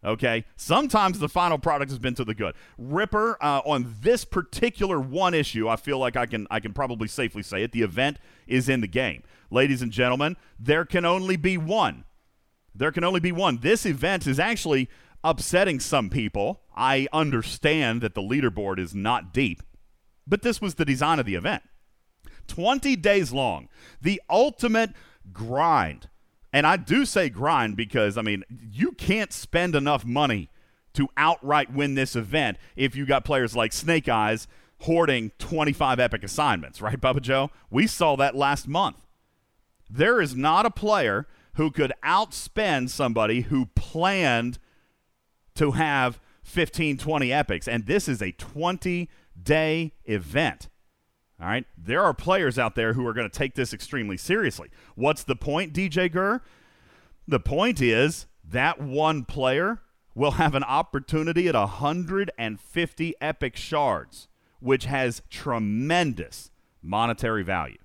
Okay, 0.05 0.44
sometimes 0.57 1.20
the 1.20 1.29
final 1.29 1.59
product 1.59 1.90
has 1.92 1.98
been 1.98 2.14
to 2.16 2.25
the 2.25 2.35
good. 2.35 2.55
Ripper 2.77 3.38
uh, 3.40 3.61
on 3.64 3.94
this 4.01 4.25
particular 4.25 4.98
one 4.98 5.33
issue, 5.33 5.68
I 5.68 5.77
feel 5.77 5.98
like 5.98 6.16
I 6.16 6.27
can 6.27 6.46
I 6.51 6.59
can 6.59 6.72
probably 6.72 7.07
safely 7.07 7.42
say 7.42 7.62
it. 7.62 7.72
The 7.72 7.83
event 7.83 8.18
is 8.48 8.68
in 8.68 8.81
the 8.81 8.88
game, 8.88 9.22
ladies 9.51 9.81
and 9.81 9.92
gentlemen. 9.92 10.37
There 10.59 10.85
can 10.85 11.05
only 11.05 11.37
be 11.37 11.57
one. 11.57 12.05
There 12.75 12.90
can 12.90 13.05
only 13.05 13.20
be 13.20 13.33
one. 13.33 13.59
This 13.59 13.87
event 13.87 14.27
is 14.27 14.40
actually 14.40 14.88
upsetting 15.22 15.79
some 15.79 16.11
people. 16.11 16.62
I 16.75 17.07
understand 17.12 18.01
that 18.01 18.14
the 18.14 18.22
leaderboard 18.22 18.79
is 18.81 18.94
not 18.94 19.33
deep, 19.33 19.62
but 20.27 20.42
this 20.42 20.61
was 20.61 20.75
the 20.75 20.85
design 20.85 21.20
of 21.20 21.27
the 21.27 21.37
event. 21.37 21.62
20 22.55 22.97
days 22.97 23.33
long, 23.33 23.69
the 24.01 24.21
ultimate 24.29 24.91
grind 25.33 26.09
and 26.53 26.67
I 26.67 26.77
do 26.77 27.05
say 27.07 27.29
grind 27.31 27.77
because, 27.77 28.19
I 28.19 28.23
mean, 28.23 28.45
you 28.71 28.93
can't 28.93 29.33
spend 29.33 29.75
enough 29.75 30.05
money 30.05 30.51
to 30.93 31.09
outright 31.17 31.73
win 31.73 31.95
this 31.95 32.15
event 32.15 32.59
if 32.77 32.95
you 32.95 33.07
got 33.07 33.25
players 33.25 33.57
like 33.57 33.73
Snake 33.73 34.09
Eyes 34.09 34.47
hoarding 34.81 35.31
25 35.38 35.99
epic 35.99 36.23
assignments, 36.23 36.83
right, 36.83 37.01
Bubba 37.01 37.23
Joe? 37.23 37.51
We 37.71 37.87
saw 37.87 38.17
that 38.17 38.37
last 38.37 38.69
month. 38.69 39.07
There 39.88 40.21
is 40.21 40.37
not 40.37 40.67
a 40.67 40.71
player 40.71 41.27
who 41.55 41.71
could 41.71 41.93
outspend 42.05 42.91
somebody 42.91 43.43
who 43.43 43.67
planned 43.75 44.59
to 45.55 45.73
have 45.73 46.21
15, 46.43 46.99
20 46.99 47.33
epics. 47.33 47.69
And 47.69 47.87
this 47.87 48.09
is 48.09 48.21
a 48.21 48.33
20 48.33 49.09
day 49.43 49.93
event. 50.05 50.69
All 51.40 51.49
right. 51.49 51.66
There 51.77 52.03
are 52.03 52.14
players 52.14 52.59
out 52.59 52.75
there 52.75 52.92
who 52.92 53.07
are 53.07 53.12
going 53.12 53.29
to 53.29 53.38
take 53.38 53.55
this 53.55 53.73
extremely 53.73 54.16
seriously. 54.16 54.71
What's 54.95 55.25
the 55.25 55.37
point, 55.37 55.73
DJ 55.73 56.11
Gurr? 56.11 56.42
The 57.27 57.40
point 57.40 57.81
is 57.81 58.27
that 58.45 58.81
one 58.81 59.25
player 59.25 59.81
will 60.14 60.33
have 60.33 60.55
an 60.55 60.64
opportunity 60.64 61.49
at 61.49 61.55
150 61.55 63.14
epic 63.21 63.57
shards, 63.57 64.29
which 64.61 64.85
has 64.85 65.23
tremendous 65.31 66.51
monetary 66.83 67.42
value. 67.42 67.79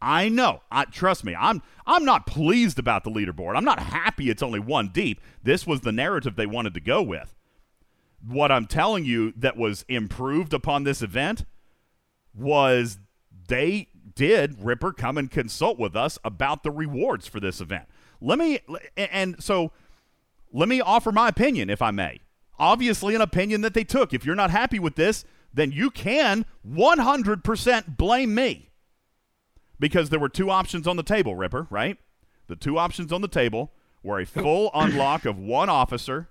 I 0.00 0.28
know. 0.28 0.62
I, 0.70 0.84
trust 0.84 1.24
me. 1.24 1.34
I'm 1.34 1.62
I'm 1.86 2.04
not 2.04 2.26
pleased 2.26 2.78
about 2.78 3.04
the 3.04 3.10
leaderboard. 3.10 3.56
I'm 3.56 3.64
not 3.64 3.80
happy 3.80 4.30
it's 4.30 4.42
only 4.42 4.60
one 4.60 4.88
deep. 4.88 5.20
This 5.42 5.66
was 5.66 5.80
the 5.80 5.92
narrative 5.92 6.36
they 6.36 6.46
wanted 6.46 6.74
to 6.74 6.80
go 6.80 7.02
with. 7.02 7.34
What 8.24 8.52
I'm 8.52 8.66
telling 8.66 9.04
you 9.04 9.32
that 9.36 9.56
was 9.56 9.84
improved 9.88 10.54
upon 10.54 10.84
this 10.84 11.02
event 11.02 11.44
was 12.38 12.98
they 13.48 13.88
did 14.14 14.62
Ripper 14.64 14.92
come 14.92 15.18
and 15.18 15.30
consult 15.30 15.78
with 15.78 15.96
us 15.96 16.18
about 16.24 16.62
the 16.62 16.70
rewards 16.70 17.26
for 17.26 17.40
this 17.40 17.60
event. 17.60 17.86
Let 18.20 18.38
me 18.38 18.60
and 18.96 19.42
so 19.42 19.72
let 20.52 20.68
me 20.68 20.80
offer 20.80 21.12
my 21.12 21.28
opinion 21.28 21.70
if 21.70 21.82
I 21.82 21.90
may. 21.90 22.20
Obviously 22.58 23.14
an 23.14 23.20
opinion 23.20 23.60
that 23.60 23.74
they 23.74 23.84
took. 23.84 24.12
If 24.12 24.24
you're 24.24 24.34
not 24.34 24.50
happy 24.50 24.78
with 24.78 24.96
this, 24.96 25.24
then 25.52 25.70
you 25.72 25.90
can 25.90 26.44
100% 26.68 27.96
blame 27.96 28.34
me. 28.34 28.70
Because 29.78 30.10
there 30.10 30.18
were 30.18 30.28
two 30.28 30.50
options 30.50 30.88
on 30.88 30.96
the 30.96 31.04
table, 31.04 31.36
Ripper, 31.36 31.68
right? 31.70 31.98
The 32.48 32.56
two 32.56 32.78
options 32.78 33.12
on 33.12 33.20
the 33.20 33.28
table 33.28 33.72
were 34.02 34.18
a 34.18 34.26
full 34.26 34.70
unlock 34.74 35.24
of 35.24 35.38
one 35.38 35.68
officer 35.68 36.28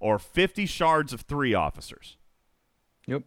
or 0.00 0.18
50 0.18 0.64
shards 0.66 1.12
of 1.12 1.22
three 1.22 1.52
officers. 1.52 2.16
Yep. 3.06 3.24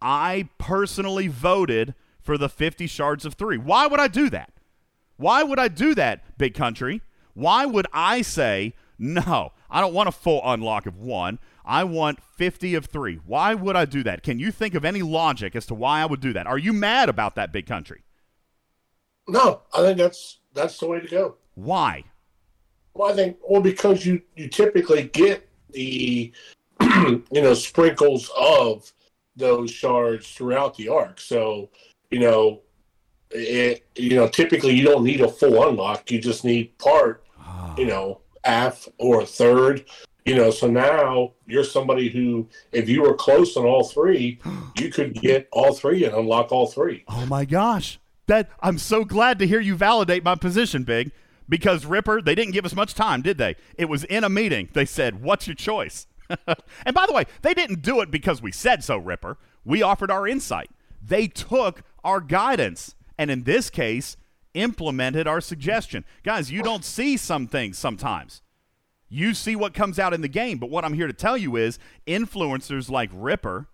I 0.00 0.48
personally 0.58 1.28
voted 1.28 1.94
for 2.20 2.38
the 2.38 2.48
50 2.48 2.86
shards 2.86 3.24
of 3.24 3.34
three. 3.34 3.58
Why 3.58 3.86
would 3.86 4.00
I 4.00 4.08
do 4.08 4.30
that? 4.30 4.52
Why 5.16 5.42
would 5.42 5.58
I 5.58 5.68
do 5.68 5.94
that, 5.94 6.38
big 6.38 6.54
country? 6.54 7.02
Why 7.34 7.66
would 7.66 7.86
I 7.92 8.22
say, 8.22 8.74
no, 8.98 9.52
I 9.70 9.80
don't 9.80 9.94
want 9.94 10.08
a 10.08 10.12
full 10.12 10.40
unlock 10.44 10.86
of 10.86 10.96
one. 10.96 11.38
I 11.64 11.84
want 11.84 12.22
50 12.22 12.74
of 12.74 12.86
three. 12.86 13.20
Why 13.26 13.54
would 13.54 13.76
I 13.76 13.84
do 13.84 14.02
that? 14.04 14.22
Can 14.22 14.38
you 14.38 14.50
think 14.50 14.74
of 14.74 14.84
any 14.84 15.02
logic 15.02 15.54
as 15.54 15.66
to 15.66 15.74
why 15.74 16.00
I 16.00 16.06
would 16.06 16.20
do 16.20 16.32
that? 16.32 16.46
Are 16.46 16.58
you 16.58 16.72
mad 16.72 17.08
about 17.08 17.34
that, 17.34 17.52
big 17.52 17.66
country? 17.66 18.04
No, 19.26 19.62
I 19.74 19.82
think 19.82 19.98
that's 19.98 20.38
that's 20.54 20.78
the 20.78 20.86
way 20.86 21.00
to 21.00 21.06
go. 21.06 21.36
Why? 21.54 22.04
Well, 22.94 23.12
I 23.12 23.14
think 23.14 23.36
well 23.46 23.60
because 23.60 24.06
you 24.06 24.22
you 24.34 24.48
typically 24.48 25.04
get 25.04 25.48
the 25.70 26.32
you 26.80 27.22
know 27.30 27.52
sprinkles 27.52 28.30
of 28.36 28.90
those 29.38 29.70
shards 29.70 30.30
throughout 30.30 30.76
the 30.76 30.88
arc. 30.88 31.20
So, 31.20 31.70
you 32.10 32.20
know, 32.20 32.60
it, 33.30 33.86
you 33.96 34.16
know, 34.16 34.28
typically 34.28 34.74
you 34.74 34.84
don't 34.84 35.04
need 35.04 35.20
a 35.20 35.28
full 35.28 35.68
unlock. 35.68 36.10
You 36.10 36.20
just 36.20 36.44
need 36.44 36.76
part, 36.78 37.24
you 37.76 37.84
ah. 37.84 37.88
know, 37.88 38.20
half 38.44 38.88
or 38.98 39.22
a 39.22 39.26
third. 39.26 39.84
You 40.24 40.34
know, 40.34 40.50
so 40.50 40.66
now 40.66 41.32
you're 41.46 41.64
somebody 41.64 42.10
who, 42.10 42.48
if 42.72 42.88
you 42.88 43.02
were 43.02 43.14
close 43.14 43.56
on 43.56 43.64
all 43.64 43.84
three, 43.84 44.38
you 44.76 44.90
could 44.90 45.14
get 45.14 45.48
all 45.52 45.72
three 45.72 46.04
and 46.04 46.14
unlock 46.14 46.52
all 46.52 46.66
three. 46.66 47.04
Oh 47.08 47.24
my 47.26 47.44
gosh. 47.44 47.98
That 48.26 48.50
I'm 48.60 48.76
so 48.76 49.06
glad 49.06 49.38
to 49.38 49.46
hear 49.46 49.60
you 49.60 49.74
validate 49.74 50.22
my 50.22 50.34
position, 50.34 50.84
Big. 50.84 51.12
Because 51.48 51.86
Ripper, 51.86 52.20
they 52.20 52.34
didn't 52.34 52.52
give 52.52 52.66
us 52.66 52.74
much 52.74 52.92
time, 52.92 53.22
did 53.22 53.38
they? 53.38 53.56
It 53.78 53.86
was 53.86 54.04
in 54.04 54.22
a 54.22 54.28
meeting. 54.28 54.68
They 54.74 54.84
said, 54.84 55.22
"What's 55.22 55.46
your 55.46 55.54
choice?" 55.54 56.06
and 56.84 56.94
by 56.94 57.06
the 57.06 57.12
way, 57.12 57.24
they 57.42 57.54
didn't 57.54 57.82
do 57.82 58.00
it 58.00 58.10
because 58.10 58.42
we 58.42 58.52
said 58.52 58.84
so, 58.84 58.96
Ripper. 58.98 59.38
We 59.64 59.82
offered 59.82 60.10
our 60.10 60.26
insight. 60.26 60.70
They 61.02 61.26
took 61.26 61.82
our 62.04 62.20
guidance 62.20 62.94
and 63.18 63.30
in 63.30 63.42
this 63.42 63.68
case, 63.68 64.16
implemented 64.54 65.26
our 65.26 65.40
suggestion. 65.40 66.04
Guys, 66.22 66.50
you 66.50 66.62
don't 66.62 66.84
see 66.84 67.16
some 67.16 67.48
things 67.48 67.76
sometimes. 67.76 68.42
You 69.08 69.34
see 69.34 69.56
what 69.56 69.74
comes 69.74 69.98
out 69.98 70.14
in 70.14 70.20
the 70.20 70.28
game, 70.28 70.58
but 70.58 70.70
what 70.70 70.84
I'm 70.84 70.94
here 70.94 71.06
to 71.06 71.12
tell 71.12 71.36
you 71.36 71.56
is 71.56 71.78
influencers 72.06 72.90
like 72.90 73.10
Ripper, 73.12 73.66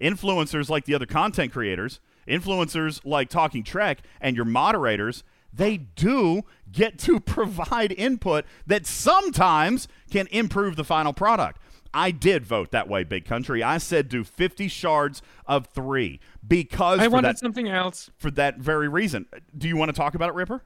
influencers 0.00 0.68
like 0.68 0.84
the 0.84 0.94
other 0.94 1.06
content 1.06 1.52
creators, 1.52 2.00
influencers 2.28 3.00
like 3.04 3.28
Talking 3.30 3.64
Trek, 3.64 4.02
and 4.20 4.36
your 4.36 4.44
moderators, 4.44 5.24
they 5.52 5.78
do 5.78 6.42
get 6.70 6.98
to 7.00 7.20
provide 7.20 7.92
input 7.92 8.44
that 8.66 8.86
sometimes 8.86 9.88
can 10.10 10.26
improve 10.30 10.76
the 10.76 10.84
final 10.84 11.12
product. 11.12 11.60
I 11.96 12.10
did 12.10 12.44
vote 12.44 12.72
that 12.72 12.88
way, 12.88 13.04
Big 13.04 13.24
Country. 13.24 13.62
I 13.62 13.78
said 13.78 14.08
do 14.10 14.22
50 14.22 14.68
shards 14.68 15.22
of 15.46 15.66
three 15.68 16.20
because 16.46 17.00
I 17.00 17.08
wanted 17.08 17.28
that, 17.28 17.38
something 17.38 17.68
else. 17.68 18.10
for 18.18 18.30
that 18.32 18.58
very 18.58 18.86
reason. 18.86 19.24
Do 19.56 19.66
you 19.66 19.76
want 19.78 19.88
to 19.88 19.92
talk 19.96 20.14
about 20.14 20.28
it, 20.28 20.34
Ripper? 20.34 20.62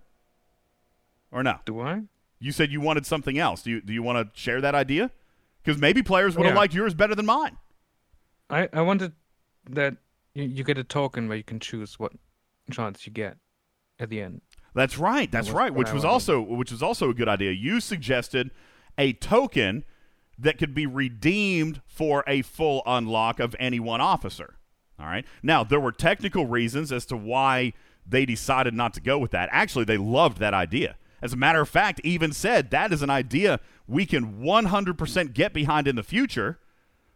Or 1.30 1.42
no? 1.44 1.58
Do 1.64 1.80
I? 1.80 2.02
You 2.40 2.50
said 2.52 2.72
you 2.72 2.80
wanted 2.80 3.06
something 3.06 3.38
else. 3.38 3.62
Do 3.62 3.70
you 3.70 3.80
do 3.80 3.92
you 3.92 4.02
want 4.02 4.34
to 4.34 4.40
share 4.40 4.60
that 4.60 4.74
idea? 4.74 5.10
Because 5.62 5.80
maybe 5.80 6.02
players 6.02 6.36
would 6.36 6.46
have 6.46 6.54
Yeah. 6.54 6.58
liked 6.60 6.74
yours 6.74 6.94
better 6.94 7.14
than 7.14 7.26
mine. 7.26 7.56
I, 8.48 8.68
I 8.72 8.80
wanted 8.80 9.12
that 9.68 9.96
you, 10.34 10.44
you 10.44 10.64
get 10.64 10.78
a 10.78 10.84
token 10.84 11.28
where 11.28 11.36
you 11.36 11.44
can 11.44 11.60
choose 11.60 11.98
what 12.00 12.12
chance 12.72 13.06
you 13.06 13.12
get 13.12 13.36
at 14.00 14.08
the 14.08 14.20
end. 14.20 14.40
That's 14.74 14.98
right. 14.98 15.30
That's 15.30 15.48
was 15.48 15.54
right. 15.54 15.72
Which 15.72 15.88
I 15.88 15.92
was 15.94 16.02
wanted. 16.02 16.12
also 16.12 16.40
which 16.40 16.72
was 16.72 16.82
also 16.82 17.10
a 17.10 17.14
good 17.14 17.28
idea. 17.28 17.52
You 17.52 17.78
suggested 17.80 18.50
a 18.98 19.12
token 19.12 19.84
that 20.40 20.58
could 20.58 20.74
be 20.74 20.86
redeemed 20.86 21.80
for 21.86 22.24
a 22.26 22.42
full 22.42 22.82
unlock 22.86 23.40
of 23.40 23.54
any 23.58 23.80
one 23.80 24.00
officer. 24.00 24.56
All 24.98 25.06
right. 25.06 25.24
Now 25.42 25.64
there 25.64 25.80
were 25.80 25.92
technical 25.92 26.46
reasons 26.46 26.92
as 26.92 27.06
to 27.06 27.16
why 27.16 27.72
they 28.06 28.26
decided 28.26 28.74
not 28.74 28.94
to 28.94 29.00
go 29.00 29.18
with 29.18 29.30
that. 29.30 29.48
Actually, 29.52 29.84
they 29.84 29.96
loved 29.96 30.38
that 30.38 30.54
idea. 30.54 30.96
As 31.22 31.32
a 31.32 31.36
matter 31.36 31.60
of 31.60 31.68
fact, 31.68 32.00
even 32.02 32.32
said 32.32 32.70
that 32.70 32.92
is 32.92 33.02
an 33.02 33.10
idea 33.10 33.60
we 33.86 34.06
can 34.06 34.40
100% 34.40 35.34
get 35.34 35.52
behind 35.52 35.86
in 35.86 35.96
the 35.96 36.02
future, 36.02 36.58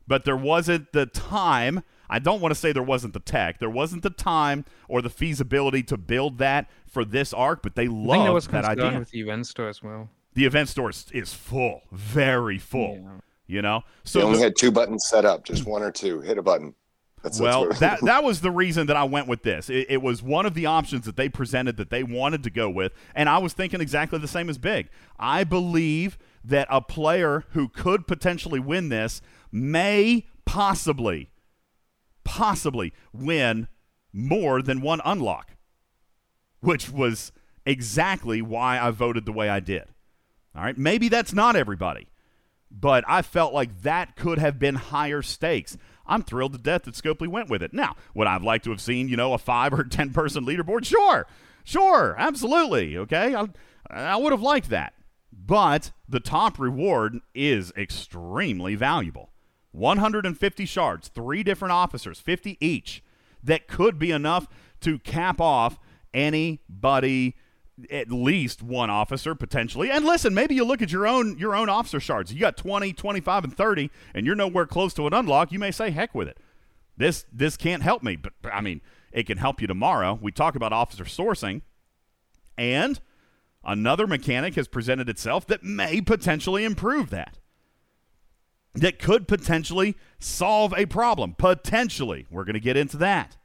but 0.07 0.25
there 0.25 0.37
wasn't 0.37 0.93
the 0.93 1.07
time. 1.07 1.83
I 2.11 2.19
don't 2.19 2.41
want 2.41 2.53
to 2.53 2.61
say 2.61 2.73
there 2.73 2.83
wasn't 2.83 3.15
the 3.15 3.21
tech. 3.21 3.59
There 3.61 3.71
wasn't 3.71 4.03
the 4.03 4.11
time 4.11 4.67
or 4.89 5.01
the 5.01 5.09
feasibility 5.09 5.83
to 5.85 5.97
build 5.97 6.39
that 6.39 6.69
for 6.87 7.05
this 7.05 7.33
arc, 7.33 7.63
but 7.63 7.77
they 7.77 7.85
I 7.85 7.87
think 7.87 8.09
there 8.09 8.33
was 8.33 8.47
loved 8.47 8.55
that 8.55 8.65
concern 8.65 8.87
idea. 8.87 8.99
with 8.99 9.11
the 9.11 9.21
event 9.21 9.47
store 9.47 9.69
as 9.69 9.83
well. 9.83 10.11
The 10.35 10.45
event 10.47 10.69
store 10.69 10.91
is, 10.91 11.07
is 11.13 11.33
full, 11.33 11.83
very 11.93 12.59
full. 12.59 13.01
Yeah. 13.03 13.19
You 13.47 13.63
know, 13.63 13.83
They 14.05 14.11
so 14.11 14.23
only 14.23 14.39
the- 14.39 14.45
had 14.45 14.57
two 14.57 14.71
buttons 14.71 15.07
set 15.07 15.25
up, 15.25 15.45
just 15.45 15.67
one 15.67 15.83
or 15.83 15.91
two. 15.91 16.21
Hit 16.21 16.39
a 16.39 16.43
button. 16.43 16.75
That's, 17.23 17.41
well, 17.41 17.69
that's 17.69 17.81
that 17.81 18.01
that 18.03 18.25
was 18.25 18.41
the 18.43 18.51
reason 18.51 18.87
that 18.89 18.97
I 18.97 19.05
went 19.05 19.29
with 19.29 19.43
this. 19.43 19.71
It, 19.71 19.87
it 19.89 20.03
was 20.03 20.23
one 20.23 20.45
of 20.47 20.55
the 20.55 20.67
options 20.67 21.07
that 21.07 21.17
they 21.17 21.29
presented 21.29 21.77
that 21.79 21.89
they 21.91 22.03
wanted 22.03 22.43
to 22.45 22.51
go 22.51 22.69
with, 22.69 22.93
and 23.15 23.29
I 23.29 23.39
was 23.39 23.53
thinking 23.53 23.81
exactly 23.81 24.19
the 24.19 24.29
same 24.29 24.49
as 24.51 24.59
Big. 24.59 24.89
I 25.19 25.45
believe 25.45 26.19
that 26.45 26.67
a 26.71 26.81
player 26.83 27.45
who 27.51 27.69
could 27.69 28.07
potentially 28.07 28.61
win 28.61 28.91
this 28.91 29.23
may 29.51 30.27
possibly, 30.45 31.31
possibly 32.25 32.93
win 33.13 33.69
more 34.13 34.61
than 34.63 34.81
one 34.81 35.01
unlock, 35.05 35.53
which 36.61 36.91
was 36.91 37.33
exactly 37.67 38.43
why 38.43 38.79
I 38.79 38.91
voted 38.91 39.25
the 39.25 39.33
way 39.33 39.49
I 39.49 39.61
did. 39.61 39.85
All 40.57 40.63
right, 40.63 40.79
maybe 40.79 41.09
that's 41.09 41.33
not 41.33 41.57
everybody, 41.57 42.09
but 42.71 43.05
I 43.09 43.23
felt 43.23 43.53
like 43.53 43.83
that 43.83 44.17
could 44.17 44.39
have 44.39 44.59
been 44.59 44.77
higher 44.77 45.23
stakes. 45.23 45.77
I'm 46.07 46.23
thrilled 46.23 46.53
to 46.53 46.59
death 46.59 46.85
that 46.85 46.95
Scopely 46.95 47.27
went 47.27 47.51
with 47.51 47.63
it. 47.63 47.73
Now, 47.73 47.97
would 48.15 48.27
I 48.27 48.35
have 48.35 48.45
liked 48.45 48.65
to 48.65 48.71
have 48.71 48.81
seen, 48.81 49.09
you 49.09 49.17
know, 49.17 49.33
a 49.33 49.39
five 49.39 49.73
or 49.73 49.85
ten 49.91 50.13
person 50.13 50.45
leaderboard? 50.45 50.85
Sure, 50.85 51.27
sure, 51.65 52.15
absolutely. 52.19 52.97
Okay, 52.97 53.35
I, 53.35 53.49
I 53.91 54.17
would 54.17 54.33
have 54.33 54.43
liked 54.43 54.71
that. 54.71 54.95
But 55.33 55.91
the 56.09 56.21
top 56.21 56.59
reward 56.59 57.19
is 57.35 57.73
extremely 57.77 58.77
valuable 58.77 59.31
150 59.73 60.65
shards, 60.67 61.09
three 61.09 61.43
different 61.43 61.73
officers, 61.73 62.21
50 62.21 62.57
each, 62.61 63.03
that 63.43 63.67
could 63.67 63.99
be 63.99 64.13
enough 64.13 64.47
to 64.81 64.99
cap 65.01 65.41
off 65.41 65.79
anybody 66.13 67.35
at 67.91 68.11
least 68.11 68.63
one 68.63 68.91
officer 68.91 69.35
potentially. 69.35 69.91
And 69.91 70.05
listen, 70.05 70.35
maybe 70.35 70.55
you 70.55 70.65
look 70.65 70.83
at 70.83 70.93
your 70.93 71.07
own 71.07 71.39
your 71.39 71.55
own 71.55 71.69
officer 71.69 72.01
shards. 72.01 72.33
You 72.33 72.41
got 72.41 72.57
20, 72.57 72.93
25 72.93 73.45
and 73.45 73.57
30 73.57 73.91
and 74.15 74.27
you're 74.27 74.37
nowhere 74.37 74.67
close 74.67 74.95
to 74.95 75.07
an 75.07 75.15
unlock, 75.15 75.53
you 75.53 75.59
may 75.59 75.71
say 75.71 75.91
heck 75.91 76.15
with 76.15 76.29
it. 76.29 76.39
This 76.97 77.25
this 77.33 77.57
can't 77.57 77.83
help 77.83 78.03
me, 78.03 78.17
but 78.17 78.33
I 78.45 78.61
mean, 78.61 78.81
it 79.13 79.27
can 79.27 79.39
help 79.39 79.61
you 79.61 79.67
tomorrow. 79.67 80.19
We 80.21 80.33
talk 80.33 80.55
about 80.55 80.73
officer 80.73 81.05
sourcing 81.05 81.63
and 82.57 83.01
another 83.65 84.07
mechanic 84.07 84.55
has 84.55 84.69
presented 84.69 85.09
itself 85.09 85.47
that 85.49 85.65
may 85.65 86.01
potentially 86.01 86.65
improve 86.65 87.11
that. 87.11 87.39
That 88.75 88.99
could 88.99 89.29
potentially 89.29 89.97
solve 90.19 90.75
a 90.77 90.87
problem. 90.87 91.35
Potentially. 91.37 92.27
We're 92.31 92.45
going 92.45 92.55
to 92.55 92.61
get 92.61 92.77
into 92.77 92.97
that. 92.99 93.37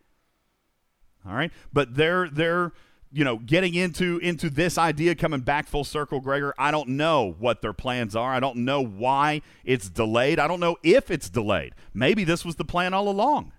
All 1.25 1.35
right? 1.35 1.51
But 1.71 1.95
they're 1.95 2.27
they're 2.29 2.73
you 3.11 3.23
know, 3.23 3.37
getting 3.37 3.73
into 3.73 4.19
into 4.19 4.49
this 4.49 4.77
idea 4.77 5.15
coming 5.15 5.39
back 5.39 5.67
full 5.67 5.83
circle, 5.83 6.19
Gregor, 6.19 6.53
I 6.57 6.71
don't 6.71 6.89
know 6.89 7.35
what 7.39 7.61
their 7.61 7.73
plans 7.73 8.15
are. 8.15 8.31
I 8.31 8.39
don't 8.39 8.57
know 8.57 8.83
why 8.83 9.41
it's 9.63 9.89
delayed. 9.89 10.39
I 10.39 10.47
don't 10.47 10.59
know 10.59 10.77
if 10.83 11.09
it's 11.09 11.29
delayed. 11.29 11.73
Maybe 11.93 12.23
this 12.23 12.45
was 12.45 12.55
the 12.57 12.65
plan 12.65 12.93
all 12.93 13.09
along. 13.09 13.51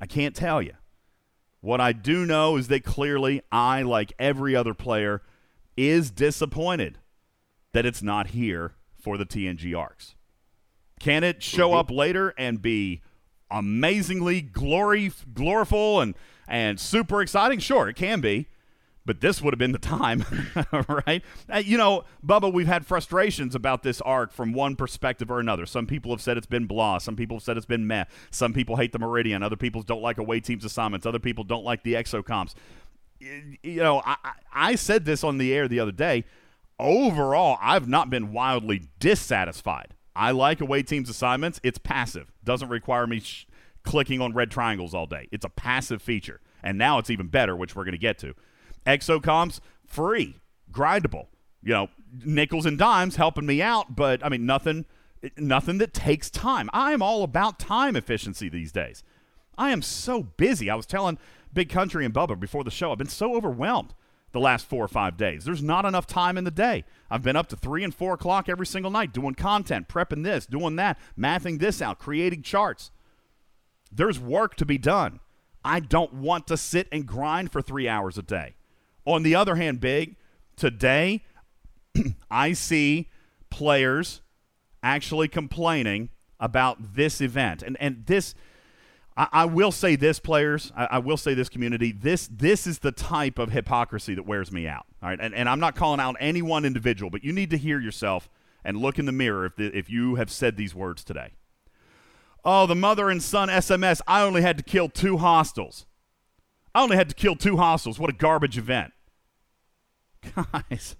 I 0.00 0.06
can't 0.06 0.36
tell 0.36 0.60
you. 0.60 0.74
What 1.60 1.80
I 1.80 1.92
do 1.92 2.24
know 2.24 2.56
is 2.56 2.68
that 2.68 2.84
clearly 2.84 3.42
I, 3.50 3.82
like 3.82 4.12
every 4.18 4.54
other 4.54 4.74
player, 4.74 5.22
is 5.76 6.10
disappointed 6.10 6.98
that 7.72 7.84
it's 7.84 8.02
not 8.02 8.28
here 8.28 8.74
for 9.00 9.16
the 9.16 9.26
TNG 9.26 9.76
arcs. 9.76 10.14
Can 11.00 11.24
it 11.24 11.42
show 11.42 11.70
mm-hmm. 11.70 11.78
up 11.78 11.90
later 11.90 12.34
and 12.36 12.60
be 12.60 13.00
amazingly 13.50 14.42
glory 14.42 15.10
gloriful 15.32 16.00
and 16.00 16.14
and 16.48 16.80
super 16.80 17.22
exciting? 17.22 17.58
Sure, 17.58 17.88
it 17.88 17.94
can 17.96 18.20
be. 18.20 18.46
But 19.04 19.22
this 19.22 19.40
would 19.40 19.54
have 19.54 19.58
been 19.58 19.72
the 19.72 19.78
time, 19.78 20.22
right? 21.06 21.22
Uh, 21.50 21.62
you 21.64 21.78
know, 21.78 22.04
Bubba, 22.22 22.52
we've 22.52 22.66
had 22.66 22.84
frustrations 22.84 23.54
about 23.54 23.82
this 23.82 24.02
arc 24.02 24.32
from 24.32 24.52
one 24.52 24.76
perspective 24.76 25.30
or 25.30 25.40
another. 25.40 25.64
Some 25.64 25.86
people 25.86 26.10
have 26.10 26.20
said 26.20 26.36
it's 26.36 26.46
been 26.46 26.66
blah. 26.66 26.98
Some 26.98 27.16
people 27.16 27.38
have 27.38 27.42
said 27.42 27.56
it's 27.56 27.64
been 27.64 27.86
meh. 27.86 28.04
Some 28.30 28.52
people 28.52 28.76
hate 28.76 28.92
the 28.92 28.98
Meridian. 28.98 29.42
Other 29.42 29.56
people 29.56 29.80
don't 29.80 30.02
like 30.02 30.18
away 30.18 30.40
teams 30.40 30.62
assignments. 30.62 31.06
Other 31.06 31.18
people 31.18 31.42
don't 31.42 31.64
like 31.64 31.84
the 31.84 31.94
exocomps. 31.94 32.52
You 33.18 33.80
know, 33.80 34.02
I, 34.04 34.16
I 34.52 34.74
said 34.74 35.06
this 35.06 35.24
on 35.24 35.38
the 35.38 35.54
air 35.54 35.68
the 35.68 35.80
other 35.80 35.92
day. 35.92 36.24
Overall, 36.78 37.56
I've 37.62 37.88
not 37.88 38.10
been 38.10 38.30
wildly 38.30 38.82
dissatisfied. 39.00 39.94
I 40.14 40.32
like 40.32 40.60
away 40.60 40.82
teams 40.82 41.08
assignments. 41.08 41.60
It's 41.62 41.78
passive. 41.78 42.30
Doesn't 42.44 42.68
require 42.68 43.06
me 43.06 43.20
sh- 43.20 43.46
clicking 43.82 44.20
on 44.20 44.32
red 44.32 44.50
triangles 44.50 44.94
all 44.94 45.06
day. 45.06 45.28
It's 45.32 45.44
a 45.44 45.50
passive 45.50 46.02
feature. 46.02 46.40
And 46.62 46.76
now 46.76 46.98
it's 46.98 47.10
even 47.10 47.28
better, 47.28 47.56
which 47.56 47.76
we're 47.76 47.84
going 47.84 47.92
to 47.92 47.98
get 47.98 48.18
to. 48.18 48.34
Exocomps, 48.86 49.60
free, 49.86 50.36
grindable. 50.72 51.26
You 51.62 51.72
know, 51.72 51.88
nickels 52.24 52.66
and 52.66 52.78
dimes 52.78 53.16
helping 53.16 53.46
me 53.46 53.60
out, 53.60 53.96
but 53.96 54.24
I 54.24 54.28
mean, 54.28 54.46
nothing, 54.46 54.86
nothing 55.36 55.78
that 55.78 55.92
takes 55.92 56.30
time. 56.30 56.70
I 56.72 56.92
am 56.92 57.02
all 57.02 57.22
about 57.22 57.58
time 57.58 57.96
efficiency 57.96 58.48
these 58.48 58.72
days. 58.72 59.02
I 59.56 59.70
am 59.70 59.82
so 59.82 60.22
busy. 60.22 60.70
I 60.70 60.76
was 60.76 60.86
telling 60.86 61.18
Big 61.52 61.68
Country 61.68 62.04
and 62.04 62.14
Bubba 62.14 62.38
before 62.38 62.64
the 62.64 62.70
show, 62.70 62.92
I've 62.92 62.98
been 62.98 63.08
so 63.08 63.34
overwhelmed 63.34 63.94
the 64.32 64.40
last 64.40 64.66
four 64.66 64.84
or 64.84 64.88
five 64.88 65.16
days. 65.16 65.44
There's 65.44 65.62
not 65.62 65.84
enough 65.84 66.06
time 66.06 66.36
in 66.36 66.44
the 66.44 66.50
day. 66.50 66.84
I've 67.10 67.22
been 67.22 67.36
up 67.36 67.48
to 67.48 67.56
three 67.56 67.82
and 67.82 67.94
four 67.94 68.14
o'clock 68.14 68.48
every 68.48 68.66
single 68.66 68.90
night 68.90 69.12
doing 69.12 69.34
content, 69.34 69.88
prepping 69.88 70.22
this, 70.22 70.46
doing 70.46 70.76
that, 70.76 70.98
mathing 71.18 71.58
this 71.58 71.80
out, 71.80 71.98
creating 71.98 72.42
charts. 72.42 72.90
There's 73.90 74.18
work 74.18 74.54
to 74.56 74.66
be 74.66 74.78
done. 74.78 75.20
I 75.64 75.80
don't 75.80 76.14
want 76.14 76.46
to 76.48 76.56
sit 76.56 76.88
and 76.92 77.06
grind 77.06 77.52
for 77.52 77.60
three 77.60 77.88
hours 77.88 78.16
a 78.16 78.22
day. 78.22 78.54
On 79.04 79.22
the 79.22 79.34
other 79.34 79.56
hand, 79.56 79.80
Big, 79.80 80.16
today 80.56 81.24
I 82.30 82.52
see 82.52 83.08
players 83.50 84.20
actually 84.82 85.28
complaining 85.28 86.10
about 86.38 86.94
this 86.94 87.20
event. 87.20 87.62
And 87.62 87.76
and 87.80 88.06
this 88.06 88.34
I, 89.18 89.28
I 89.32 89.44
will 89.46 89.72
say 89.72 89.96
this, 89.96 90.20
players, 90.20 90.72
I, 90.76 90.84
I, 90.92 90.98
will 91.00 91.16
say 91.16 91.34
this 91.34 91.48
community, 91.48 91.90
this 91.90 92.28
this 92.32 92.66
is 92.66 92.78
the 92.78 92.92
type 92.92 93.38
of 93.38 93.50
hypocrisy 93.50 94.14
that 94.14 94.24
wears 94.24 94.52
me 94.52 94.68
out. 94.68 94.86
All 95.02 95.08
right. 95.08 95.18
And, 95.20 95.34
and 95.34 95.48
I'm 95.48 95.60
not 95.60 95.74
calling 95.74 96.00
out 96.00 96.16
any 96.20 96.40
one 96.40 96.64
individual, 96.64 97.10
but 97.10 97.24
you 97.24 97.32
need 97.32 97.50
to 97.50 97.58
hear 97.58 97.80
yourself 97.80 98.30
and 98.64 98.78
look 98.78 98.98
in 98.98 99.06
the 99.06 99.12
mirror 99.12 99.44
if, 99.44 99.56
the, 99.56 99.76
if 99.76 99.90
you 99.90 100.14
have 100.14 100.30
said 100.30 100.56
these 100.56 100.74
words 100.74 101.02
today. 101.02 101.32
Oh, 102.44 102.66
the 102.66 102.74
mother 102.74 103.10
and 103.10 103.22
son 103.22 103.48
SMS, 103.48 104.00
I 104.06 104.22
only 104.22 104.42
had 104.42 104.56
to 104.58 104.64
kill 104.64 104.88
two 104.88 105.18
hostiles. 105.18 105.86
I 106.74 106.82
only 106.82 106.96
had 106.96 107.08
to 107.08 107.14
kill 107.14 107.36
two 107.36 107.56
hostiles. 107.56 107.98
What 107.98 108.10
a 108.10 108.14
garbage 108.14 108.56
event. 108.56 108.92
Guys, 110.52 110.96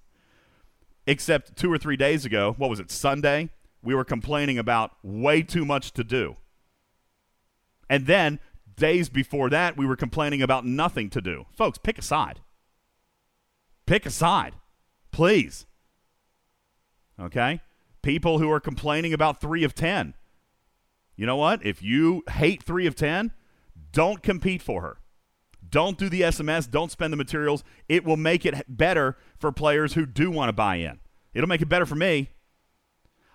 except 1.07 1.57
two 1.57 1.73
or 1.73 1.79
three 1.79 1.97
days 1.97 2.25
ago, 2.25 2.55
what 2.59 2.71
was 2.71 2.81
it, 2.81 2.91
Sunday? 2.91 3.51
We 3.83 3.95
were 3.95 4.05
complaining 4.05 4.59
about 4.59 4.93
way 5.03 5.43
too 5.43 5.65
much 5.65 5.93
to 5.93 6.05
do. 6.05 6.37
And 7.89 8.07
then 8.07 8.41
days 8.77 9.09
before 9.09 9.51
that, 9.51 9.77
we 9.77 9.87
were 9.87 9.97
complaining 9.97 10.43
about 10.43 10.67
nothing 10.67 11.11
to 11.11 11.21
do. 11.21 11.47
Folks, 11.57 11.79
pick 11.79 11.99
a 11.99 12.03
side. 12.03 12.41
Pick 13.87 14.05
a 14.05 14.11
side, 14.11 14.55
please. 15.13 15.67
Okay? 17.21 17.61
People 18.03 18.39
who 18.39 18.51
are 18.51 18.61
complaining 18.61 19.13
about 19.13 19.41
three 19.41 19.65
of 19.65 19.75
10. 19.75 20.15
You 21.19 21.27
know 21.27 21.37
what? 21.37 21.67
If 21.67 21.83
you 21.83 22.23
hate 22.31 22.63
three 22.63 22.87
of 22.87 22.95
10, 22.95 23.33
don't 23.91 24.23
compete 24.23 24.63
for 24.63 24.83
her. 24.83 24.99
Don't 25.69 25.99
do 25.99 26.09
the 26.09 26.23
SMS. 26.23 26.71
Don't 26.71 26.93
spend 26.93 27.13
the 27.13 27.17
materials. 27.17 27.65
It 27.89 28.05
will 28.05 28.17
make 28.17 28.47
it 28.47 28.65
better 28.69 29.19
for 29.37 29.51
players 29.51 29.95
who 29.95 30.07
do 30.07 30.31
want 30.31 30.49
to 30.49 30.53
buy 30.53 30.77
in. 30.77 31.01
It'll 31.35 31.49
make 31.49 31.61
it 31.61 31.69
better 31.69 31.87
for 31.87 31.97
me. 31.97 32.31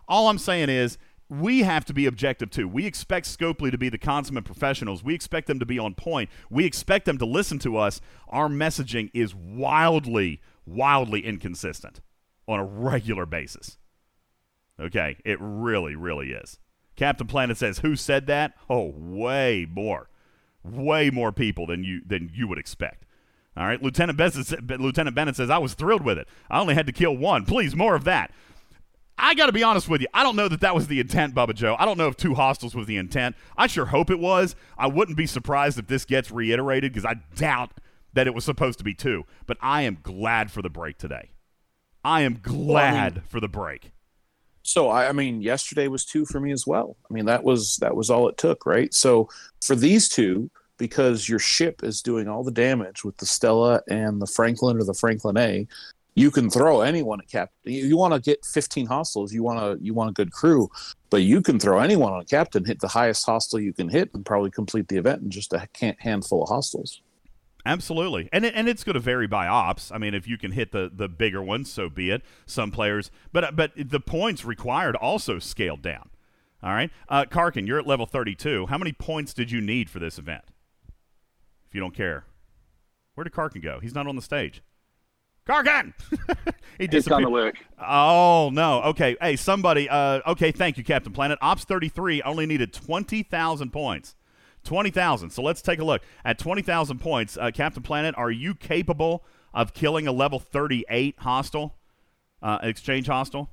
All 0.08 0.30
I'm 0.30 0.38
saying 0.38 0.70
is 0.70 0.98
we 1.28 1.64
have 1.64 1.84
to 1.86 1.94
be 1.94 2.06
objective 2.06 2.50
too. 2.50 2.70
We 2.70 2.86
expect 2.86 3.28
Scopely 3.28 3.70
to 3.70 3.78
be 3.78 3.90
the 3.90 3.98
consummate 3.98 4.46
professionals. 4.46 5.04
We 5.04 5.14
expect 5.14 5.48
them 5.48 5.60
to 5.60 5.66
be 5.66 5.78
on 5.78 5.94
point. 5.94 6.30
We 6.50 6.66
expect 6.66 7.06
them 7.06 7.18
to 7.18 7.26
listen 7.26 7.60
to 7.60 7.76
us. 7.76 8.00
Our 8.30 8.48
messaging 8.48 9.12
is 9.14 9.36
wildly, 9.36 10.40
wildly 10.66 11.26
inconsistent 11.26 12.00
on 12.48 12.62
a 12.62 12.66
regular 12.66 13.26
basis. 13.26 13.78
Okay, 14.80 15.18
it 15.26 15.38
really, 15.42 15.98
really 15.98 16.32
is. 16.32 16.60
Captain 16.96 17.28
Planet 17.28 17.58
says, 17.58 17.80
"Who 17.80 17.96
said 17.96 18.28
that?" 18.28 18.54
Oh, 18.70 18.94
way 18.96 19.68
more 19.70 20.10
way 20.64 21.10
more 21.10 21.32
people 21.32 21.68
than 21.68 21.84
you 21.84 22.02
than 22.06 22.32
you 22.34 22.48
would 22.48 22.58
expect. 22.58 23.06
All 23.56 23.66
right, 23.66 23.82
Lieutenant 23.82 24.18
Bennett, 24.18 24.82
Lieutenant 24.82 25.16
Bennett 25.16 25.36
says 25.36 25.50
I 25.50 25.60
was 25.60 25.74
thrilled 25.74 26.04
with 26.04 26.18
it. 26.18 26.28
I 26.50 26.60
only 26.60 26.74
had 26.74 26.88
to 26.88 26.94
kill 26.94 27.16
one. 27.16 27.46
Please, 27.46 27.76
more 27.76 27.96
of 27.96 28.04
that. 28.06 28.32
I 29.16 29.36
got 29.36 29.46
to 29.46 29.52
be 29.52 29.62
honest 29.62 29.88
with 29.88 30.02
you. 30.02 30.08
I 30.12 30.24
don't 30.24 30.36
know 30.36 30.48
that 30.48 30.62
that 30.62 30.74
was 30.74 30.88
the 30.88 31.00
intent, 31.00 31.36
Bubba 31.36 31.54
Joe. 31.54 31.76
I 31.78 31.86
don't 31.86 32.00
know 32.00 32.08
if 32.08 32.18
two 32.18 32.34
hostiles 32.34 32.74
was 32.74 32.88
the 32.88 32.98
intent. 32.98 33.36
I 33.56 33.68
sure 33.68 33.86
hope 33.86 34.10
it 34.10 34.18
was. 34.18 34.56
I 34.76 34.88
wouldn't 34.88 35.18
be 35.18 35.28
surprised 35.28 35.78
if 35.78 35.86
this 35.86 36.04
gets 36.04 36.32
reiterated 36.32 36.92
because 36.92 37.06
I 37.06 37.22
doubt 37.36 37.74
that 38.14 38.26
it 38.26 38.34
was 38.34 38.44
supposed 38.44 38.80
to 38.80 38.84
be 38.84 38.96
two. 38.96 39.26
But 39.46 39.58
I 39.62 39.84
am 39.84 40.00
glad 40.02 40.50
for 40.52 40.64
the 40.64 40.70
break 40.70 40.98
today. 40.98 41.30
I 42.04 42.22
am 42.22 42.40
glad 42.42 42.66
well, 42.66 42.86
I 42.86 43.10
mean, 43.10 43.22
for 43.28 43.40
the 43.40 43.48
break. 43.48 43.92
So 44.64 44.90
I, 44.90 45.10
I 45.10 45.12
mean, 45.12 45.42
yesterday 45.42 45.88
was 45.88 46.06
two 46.06 46.26
for 46.26 46.40
me 46.40 46.52
as 46.52 46.66
well. 46.66 46.96
I 47.10 47.14
mean, 47.14 47.26
that 47.26 47.44
was 47.44 47.78
that 47.78 47.96
was 47.96 48.10
all 48.10 48.28
it 48.30 48.38
took, 48.38 48.66
right? 48.66 48.94
So 48.94 49.30
for 49.62 49.76
these 49.76 50.10
two, 50.10 50.50
because 50.78 51.30
your 51.30 51.40
ship 51.40 51.84
is 51.84 52.02
doing 52.02 52.28
all 52.28 52.44
the 52.44 52.52
damage 52.52 53.04
with 53.04 53.18
the 53.18 53.26
Stella 53.26 53.82
and 53.90 54.22
the 54.22 54.28
Franklin 54.28 54.78
or 54.78 54.84
the 54.84 54.94
Franklin 54.94 55.38
A, 55.38 55.68
you 56.16 56.32
can 56.32 56.50
throw 56.50 56.82
anyone 56.82 57.20
at 57.20 57.30
captain. 57.30 57.74
You, 57.74 57.86
you 57.88 57.98
want 57.98 58.14
to 58.14 58.20
get 58.22 58.46
15 58.46 58.86
hostiles. 58.86 59.34
You 59.34 59.44
want 59.44 59.60
to 59.60 59.84
you 59.84 59.94
want 59.94 60.10
a 60.10 60.14
good 60.14 60.32
crew, 60.32 60.70
but 61.10 61.24
you 61.24 61.42
can 61.42 61.60
throw 61.60 61.80
anyone 61.80 62.14
on 62.14 62.22
a 62.22 62.26
captain, 62.26 62.66
hit 62.66 62.80
the 62.80 62.88
highest 62.88 63.26
hostile 63.26 63.60
you 63.60 63.74
can 63.74 63.90
hit, 63.90 64.12
and 64.14 64.26
probably 64.26 64.52
complete 64.52 64.88
the 64.88 64.98
event 64.98 65.24
in 65.24 65.30
just 65.30 65.54
a 65.54 65.68
handful 66.00 66.44
of 66.44 66.50
hostiles. 66.50 67.02
Absolutely, 67.66 68.28
and 68.34 68.44
it, 68.46 68.54
and 68.56 68.68
it's 68.68 68.84
going 68.84 68.96
to 68.96 69.00
vary 69.00 69.28
by 69.28 69.48
ops. 69.48 69.90
I 69.92 69.98
mean, 69.98 70.14
if 70.14 70.28
you 70.28 70.38
can 70.38 70.52
hit 70.52 70.72
the 70.74 70.92
the 70.94 71.08
bigger 71.08 71.42
ones, 71.42 71.72
so 71.72 71.90
be 71.90 72.10
it. 72.10 72.22
Some 72.46 72.72
players, 72.72 73.10
but 73.32 73.56
but 73.56 73.72
the 73.78 74.02
points 74.02 74.44
required 74.44 74.96
also 74.98 75.40
scaled 75.40 75.82
down. 75.82 76.10
All 76.62 76.74
right, 76.74 76.92
uh, 77.08 77.26
Karkin, 77.26 77.66
you're 77.66 77.80
at 77.80 77.88
level 77.88 78.06
32. 78.06 78.68
How 78.68 78.78
many 78.78 78.92
points 78.92 79.34
did 79.34 79.52
you 79.52 79.62
need 79.62 79.90
for 79.90 80.00
this 80.00 80.18
event? 80.18 80.44
If 81.68 81.76
you 81.76 81.80
don't 81.80 81.96
care, 81.96 82.26
where 83.16 83.24
did 83.24 83.34
Karkin 83.34 83.62
go? 83.62 83.80
He's 83.80 83.96
not 83.96 84.08
on 84.08 84.16
the 84.16 84.22
stage. 84.22 84.62
Karkin! 85.48 85.94
he 86.78 86.88
disappeared. 86.88 87.30
work. 87.30 87.56
Oh 87.80 88.50
no. 88.54 88.82
Okay. 88.84 89.16
Hey, 89.22 89.36
somebody. 89.36 89.90
Uh, 89.90 90.20
okay. 90.28 90.52
Thank 90.52 90.78
you, 90.78 90.84
Captain 90.84 91.14
Planet. 91.14 91.38
Ops 91.42 91.64
33 91.66 92.22
only 92.24 92.46
needed 92.46 92.74
20,000 92.74 93.72
points. 93.72 94.16
20,000. 94.64 95.30
So 95.30 95.42
let's 95.42 95.62
take 95.62 95.80
a 95.80 95.84
look 95.84 96.02
at 96.24 96.38
20,000 96.38 97.00
points. 97.00 97.38
Uh, 97.38 97.52
Captain 97.52 97.84
Planet, 97.84 98.16
are 98.18 98.32
you 98.32 98.56
capable 98.56 99.24
of 99.54 99.74
killing 99.74 100.08
a 100.08 100.12
level 100.12 100.40
38 100.40 101.16
hostile, 101.20 101.76
uh, 102.42 102.60
exchange 102.64 103.08
hostile? 103.08 103.50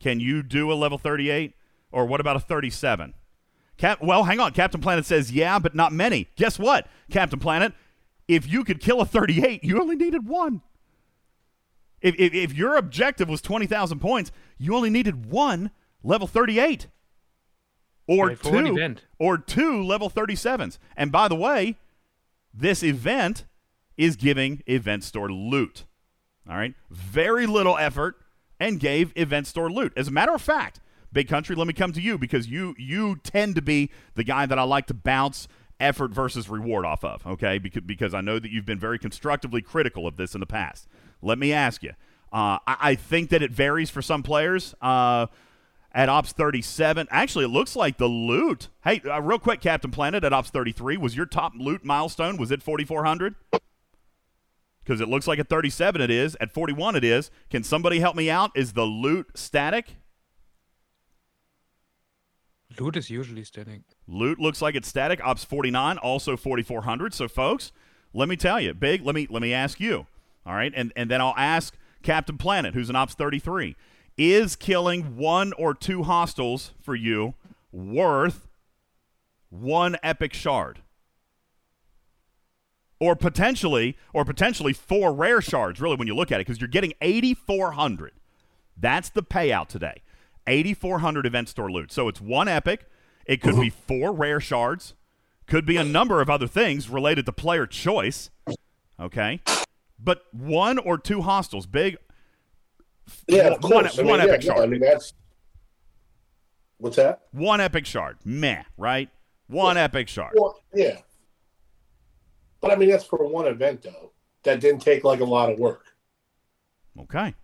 Can 0.00 0.18
you 0.20 0.42
do 0.42 0.72
a 0.72 0.74
level 0.74 0.98
38, 0.98 1.54
or 1.92 2.06
what 2.06 2.20
about 2.20 2.36
a 2.36 2.40
37? 2.40 3.14
Cap. 3.76 4.02
Well, 4.02 4.24
hang 4.24 4.40
on. 4.40 4.52
Captain 4.52 4.80
Planet 4.80 5.06
says 5.06 5.32
yeah, 5.32 5.58
but 5.58 5.74
not 5.74 5.92
many. 5.92 6.28
Guess 6.36 6.58
what, 6.58 6.86
Captain 7.10 7.38
Planet? 7.38 7.72
If 8.28 8.50
you 8.50 8.64
could 8.64 8.80
kill 8.80 9.00
a 9.00 9.06
38, 9.06 9.64
you 9.64 9.80
only 9.80 9.96
needed 9.96 10.26
one. 10.26 10.62
If, 12.00 12.16
if, 12.18 12.34
if 12.34 12.52
your 12.52 12.76
objective 12.76 13.28
was 13.28 13.40
20,000 13.40 14.00
points, 14.00 14.32
you 14.58 14.74
only 14.74 14.90
needed 14.90 15.26
one 15.26 15.70
level 16.02 16.26
38 16.26 16.88
or 18.18 18.28
Right, 18.28 18.38
for 18.38 18.52
one 18.52 18.64
two 18.66 18.72
event. 18.76 19.04
or 19.18 19.38
two 19.38 19.82
level 19.82 20.10
37s. 20.10 20.78
And 20.96 21.10
by 21.12 21.28
the 21.28 21.34
way, 21.36 21.76
this 22.52 22.82
event 22.82 23.44
is 23.96 24.16
giving 24.16 24.62
event 24.66 25.04
store 25.04 25.30
loot. 25.30 25.84
All 26.48 26.56
right? 26.56 26.74
Very 26.90 27.46
little 27.46 27.76
effort 27.78 28.16
and 28.58 28.80
gave 28.80 29.12
event 29.16 29.46
store 29.46 29.70
loot. 29.70 29.92
As 29.96 30.08
a 30.08 30.10
matter 30.10 30.32
of 30.34 30.42
fact, 30.42 30.80
Big 31.12 31.28
Country, 31.28 31.54
let 31.54 31.66
me 31.66 31.72
come 31.72 31.92
to 31.92 32.00
you 32.00 32.16
because 32.18 32.48
you 32.48 32.74
you 32.78 33.16
tend 33.22 33.54
to 33.56 33.62
be 33.62 33.90
the 34.14 34.24
guy 34.24 34.46
that 34.46 34.58
I 34.58 34.62
like 34.62 34.86
to 34.86 34.94
bounce 34.94 35.46
effort 35.78 36.10
versus 36.12 36.48
reward 36.48 36.84
off 36.86 37.04
of, 37.04 37.26
okay? 37.26 37.58
Because, 37.58 37.82
because 37.84 38.14
I 38.14 38.20
know 38.20 38.38
that 38.38 38.50
you've 38.50 38.64
been 38.66 38.78
very 38.78 38.98
constructively 38.98 39.60
critical 39.62 40.06
of 40.06 40.16
this 40.16 40.34
in 40.34 40.40
the 40.40 40.46
past. 40.46 40.86
Let 41.20 41.38
me 41.38 41.52
ask 41.52 41.82
you. 41.82 41.90
Uh, 42.32 42.58
I, 42.66 42.76
I 42.80 42.94
think 42.94 43.30
that 43.30 43.42
it 43.42 43.50
varies 43.50 43.90
for 43.90 44.00
some 44.00 44.22
players. 44.22 44.74
Uh, 44.80 45.26
at 45.94 46.08
Ops 46.08 46.32
37, 46.32 47.06
actually, 47.10 47.44
it 47.44 47.48
looks 47.48 47.76
like 47.76 47.98
the 47.98 48.06
loot. 48.06 48.68
Hey, 48.84 49.00
uh, 49.04 49.20
real 49.20 49.38
quick, 49.38 49.60
Captain 49.60 49.90
Planet 49.90 50.24
at 50.24 50.32
Ops 50.32 50.50
33, 50.50 50.96
was 50.96 51.16
your 51.16 51.26
top 51.26 51.52
loot 51.56 51.84
milestone? 51.84 52.36
Was 52.36 52.50
it 52.50 52.62
4,400? 52.62 53.34
Because 54.82 55.00
it 55.00 55.08
looks 55.08 55.26
like 55.28 55.38
at 55.38 55.48
37 55.48 56.00
it 56.00 56.10
is. 56.10 56.36
At 56.40 56.52
41 56.52 56.96
it 56.96 57.04
is. 57.04 57.30
Can 57.50 57.62
somebody 57.62 58.00
help 58.00 58.16
me 58.16 58.28
out? 58.28 58.50
Is 58.56 58.72
the 58.72 58.84
loot 58.84 59.28
static? 59.34 59.96
Loot 62.80 62.96
is 62.96 63.10
usually 63.10 63.44
static. 63.44 63.82
Loot 64.08 64.38
looks 64.38 64.62
like 64.62 64.74
it's 64.74 64.88
static. 64.88 65.24
Ops 65.24 65.44
49 65.44 65.98
also 65.98 66.36
4400. 66.36 67.14
So 67.14 67.28
folks, 67.28 67.70
let 68.12 68.28
me 68.28 68.36
tell 68.36 68.60
you, 68.60 68.74
big. 68.74 69.04
Let 69.04 69.14
me 69.14 69.26
let 69.30 69.42
me 69.42 69.52
ask 69.52 69.78
you. 69.78 70.06
All 70.44 70.54
right, 70.54 70.72
and 70.74 70.92
and 70.96 71.10
then 71.10 71.20
I'll 71.20 71.34
ask 71.36 71.76
Captain 72.02 72.36
Planet, 72.36 72.74
who's 72.74 72.90
an 72.90 72.96
Ops 72.96 73.14
33, 73.14 73.76
is 74.16 74.56
killing 74.56 75.16
one 75.16 75.52
or 75.54 75.74
two 75.74 76.02
hostiles 76.02 76.72
for 76.80 76.94
you 76.94 77.34
worth 77.70 78.48
one 79.50 79.96
epic 80.02 80.32
shard, 80.32 80.80
or 82.98 83.16
potentially 83.16 83.96
or 84.12 84.24
potentially 84.24 84.72
four 84.72 85.12
rare 85.12 85.40
shards. 85.40 85.80
Really, 85.80 85.96
when 85.96 86.06
you 86.06 86.14
look 86.14 86.32
at 86.32 86.40
it, 86.40 86.46
because 86.46 86.60
you're 86.60 86.68
getting 86.68 86.94
8400. 87.00 88.12
That's 88.76 89.10
the 89.10 89.22
payout 89.22 89.68
today. 89.68 90.02
8400 90.46 91.26
event 91.26 91.48
store 91.48 91.70
loot. 91.70 91.92
So 91.92 92.08
it's 92.08 92.20
one 92.20 92.48
epic. 92.48 92.86
It 93.26 93.40
could 93.40 93.56
be 93.60 93.70
four 93.70 94.12
rare 94.12 94.40
shards. 94.40 94.94
Could 95.46 95.66
be 95.66 95.76
a 95.76 95.84
number 95.84 96.20
of 96.20 96.30
other 96.30 96.46
things 96.46 96.88
related 96.88 97.26
to 97.26 97.32
player 97.32 97.66
choice. 97.66 98.30
Okay. 98.98 99.40
But 99.98 100.22
one 100.32 100.78
or 100.78 100.98
two 100.98 101.22
hostiles, 101.22 101.66
big. 101.66 101.96
Yeah, 103.28 103.48
of 103.48 103.62
one, 103.62 103.72
course. 103.72 103.98
I 103.98 104.02
one 104.02 104.18
yeah, 104.18 104.26
epic 104.26 104.46
no, 104.46 104.54
shard. 104.54 104.60
I 104.60 104.66
mean, 104.66 104.80
that's 104.80 105.14
what's 106.78 106.96
that? 106.96 107.22
one 107.32 107.60
epic 107.60 107.86
shard. 107.86 108.18
Meh, 108.24 108.62
right? 108.76 109.08
One 109.46 109.76
epic 109.76 110.08
shard. 110.08 110.32
Well, 110.34 110.60
yeah. 110.74 110.98
But 112.60 112.72
I 112.72 112.76
mean, 112.76 112.90
that's 112.90 113.04
for 113.04 113.26
one 113.26 113.46
event 113.46 113.82
though. 113.82 114.12
That 114.44 114.60
didn't 114.60 114.80
take 114.80 115.04
like 115.04 115.20
a 115.20 115.24
lot 115.24 115.50
of 115.50 115.58
work. 115.58 115.84
Okay. 117.00 117.34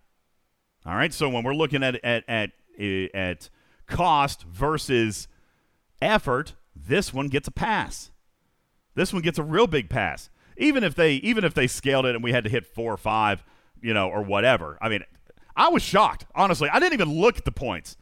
All 0.85 0.95
right. 0.95 1.13
So 1.13 1.29
when 1.29 1.43
we're 1.43 1.53
looking 1.53 1.83
at 1.83 1.95
at 2.03 2.23
at 2.27 2.51
uh, 2.79 3.07
at 3.13 3.49
cost 3.87 4.43
versus 4.43 5.27
effort, 6.01 6.55
this 6.75 7.13
one 7.13 7.27
gets 7.27 7.47
a 7.47 7.51
pass. 7.51 8.11
This 8.95 9.13
one 9.13 9.21
gets 9.21 9.37
a 9.37 9.43
real 9.43 9.67
big 9.67 9.89
pass. 9.89 10.29
Even 10.57 10.83
if 10.83 10.95
they 10.95 11.13
even 11.15 11.43
if 11.43 11.53
they 11.53 11.67
scaled 11.67 12.05
it 12.05 12.15
and 12.15 12.23
we 12.23 12.31
had 12.31 12.43
to 12.43 12.49
hit 12.49 12.65
four 12.65 12.93
or 12.93 12.97
five, 12.97 13.43
you 13.81 13.93
know, 13.93 14.09
or 14.09 14.21
whatever. 14.21 14.77
I 14.81 14.89
mean, 14.89 15.03
I 15.59 15.67
was 15.67 15.83
shocked. 15.83 16.25
Honestly, 16.33 16.69
I 16.69 16.79
didn't 16.79 16.93
even 16.93 17.13
look 17.19 17.37
at 17.37 17.43
the 17.43 17.51
points. 17.51 17.97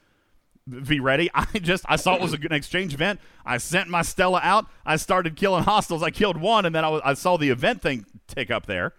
Be 0.70 1.00
ready. 1.00 1.30
I 1.34 1.46
just 1.60 1.84
I 1.90 1.96
saw 1.96 2.16
it 2.16 2.22
was 2.22 2.32
a 2.32 2.38
good 2.38 2.54
exchange 2.54 2.94
event. 2.94 3.20
I 3.44 3.58
sent 3.58 3.90
my 3.90 4.04
Stella 4.04 4.40
out. 4.44 4.68
I 4.86 4.96
started 4.98 5.36
killing 5.36 5.64
hostiles. 5.64 6.04
I 6.04 6.12
killed 6.12 6.38
one, 6.38 6.66
and 6.66 6.76
then 6.76 6.86
I, 6.86 6.90
was, 6.90 7.02
I 7.04 7.16
saw 7.16 7.36
the 7.36 7.50
event 7.50 7.82
thing 7.82 8.06
tick 8.28 8.52
up 8.52 8.68
there, 8.68 8.94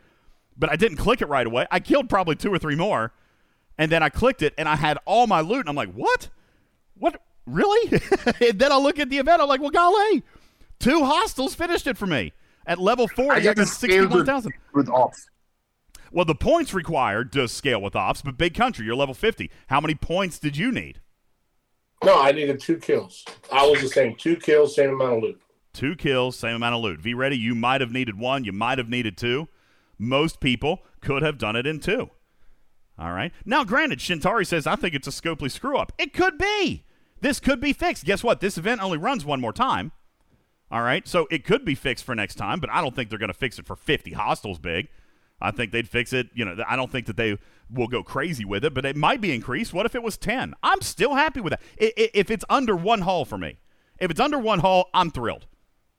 but 0.56 0.70
I 0.70 0.76
didn't 0.76 0.98
click 0.98 1.22
it 1.22 1.28
right 1.28 1.46
away. 1.46 1.66
I 1.70 1.78
killed 1.78 2.08
probably 2.08 2.34
two 2.34 2.52
or 2.52 2.58
three 2.58 2.74
more, 2.74 3.12
and 3.78 3.92
then 3.92 4.02
I 4.02 4.08
clicked 4.08 4.42
it, 4.42 4.54
and 4.58 4.68
I 4.68 4.74
had 4.74 4.98
all 5.04 5.28
my 5.28 5.40
loot. 5.40 5.60
And 5.60 5.68
I'm 5.68 5.76
like, 5.76 5.92
what? 5.92 6.28
What? 6.98 7.22
Really? 7.46 8.00
and 8.40 8.58
then 8.58 8.72
I 8.72 8.78
look 8.78 8.98
at 8.98 9.08
the 9.08 9.18
event. 9.18 9.40
I'm 9.40 9.48
like, 9.48 9.60
well, 9.60 9.70
golly, 9.70 10.24
two 10.80 11.04
hostiles 11.04 11.54
finished 11.54 11.86
it 11.86 11.96
for 11.96 12.06
me 12.06 12.32
at 12.66 12.80
level 12.80 13.06
four. 13.06 13.32
I 13.32 13.36
I 13.36 13.40
got 13.40 13.56
to 13.56 13.66
sixty-one 13.66 14.26
thousand. 14.26 14.52
with 14.74 14.88
ops. 14.88 15.28
Well, 16.12 16.24
the 16.24 16.34
points 16.34 16.72
required 16.72 17.30
does 17.30 17.52
scale 17.52 17.80
with 17.80 17.96
ops, 17.96 18.22
but 18.22 18.38
big 18.38 18.54
country, 18.54 18.86
you're 18.86 18.94
level 18.94 19.14
fifty. 19.14 19.50
How 19.68 19.80
many 19.80 19.94
points 19.94 20.38
did 20.38 20.56
you 20.56 20.72
need? 20.72 21.00
No, 22.04 22.20
I 22.20 22.32
needed 22.32 22.60
two 22.60 22.76
kills. 22.76 23.24
I 23.52 23.66
was 23.66 23.80
just 23.80 23.94
saying 23.94 24.16
two 24.16 24.36
kills, 24.36 24.76
same 24.76 24.90
amount 24.90 25.16
of 25.16 25.22
loot. 25.22 25.40
Two 25.72 25.96
kills, 25.96 26.36
same 26.36 26.56
amount 26.56 26.74
of 26.74 26.80
loot. 26.80 27.00
V 27.00 27.14
Reddy, 27.14 27.36
you 27.36 27.54
might 27.54 27.80
have 27.80 27.92
needed 27.92 28.18
one, 28.18 28.44
you 28.44 28.52
might 28.52 28.78
have 28.78 28.88
needed 28.88 29.16
two. 29.16 29.48
Most 29.98 30.40
people 30.40 30.82
could 31.00 31.22
have 31.22 31.38
done 31.38 31.56
it 31.56 31.66
in 31.66 31.80
two. 31.80 32.10
All 32.98 33.12
right. 33.12 33.32
Now, 33.44 33.64
granted, 33.64 34.00
Shintari 34.00 34.46
says, 34.46 34.66
I 34.66 34.76
think 34.76 34.94
it's 34.94 35.06
a 35.06 35.12
Scopely 35.12 35.50
screw 35.50 35.76
up. 35.76 35.92
It 35.98 36.12
could 36.12 36.36
be. 36.36 36.84
This 37.20 37.40
could 37.40 37.60
be 37.60 37.72
fixed. 37.72 38.04
Guess 38.04 38.24
what? 38.24 38.40
This 38.40 38.58
event 38.58 38.82
only 38.82 38.98
runs 38.98 39.24
one 39.24 39.40
more 39.40 39.52
time. 39.52 39.92
All 40.70 40.82
right. 40.82 41.06
So 41.06 41.28
it 41.30 41.44
could 41.44 41.64
be 41.64 41.74
fixed 41.74 42.04
for 42.04 42.14
next 42.14 42.34
time, 42.34 42.58
but 42.60 42.70
I 42.70 42.80
don't 42.80 42.94
think 42.94 43.08
they're 43.08 43.18
going 43.18 43.28
to 43.28 43.34
fix 43.34 43.58
it 43.58 43.66
for 43.66 43.76
50 43.76 44.12
hostiles 44.12 44.58
big. 44.58 44.88
I 45.40 45.50
think 45.50 45.72
they'd 45.72 45.88
fix 45.88 46.12
it. 46.12 46.28
You 46.34 46.44
know, 46.44 46.56
I 46.66 46.76
don't 46.76 46.90
think 46.90 47.06
that 47.06 47.16
they 47.16 47.38
will 47.70 47.86
go 47.88 48.02
crazy 48.02 48.44
with 48.44 48.64
it, 48.64 48.74
but 48.74 48.84
it 48.84 48.96
might 48.96 49.20
be 49.20 49.32
increased. 49.32 49.72
What 49.72 49.86
if 49.86 49.94
it 49.94 50.02
was 50.02 50.16
10? 50.16 50.54
I'm 50.62 50.80
still 50.80 51.14
happy 51.14 51.40
with 51.40 51.52
that. 51.52 51.62
I- 51.80 51.92
i- 51.98 52.10
If 52.14 52.30
it's 52.30 52.44
under 52.50 52.74
one 52.74 53.02
hull 53.02 53.24
for 53.24 53.38
me, 53.38 53.58
if 54.00 54.10
it's 54.10 54.20
under 54.20 54.38
one 54.38 54.60
hull, 54.60 54.88
I'm 54.94 55.10
thrilled. 55.10 55.46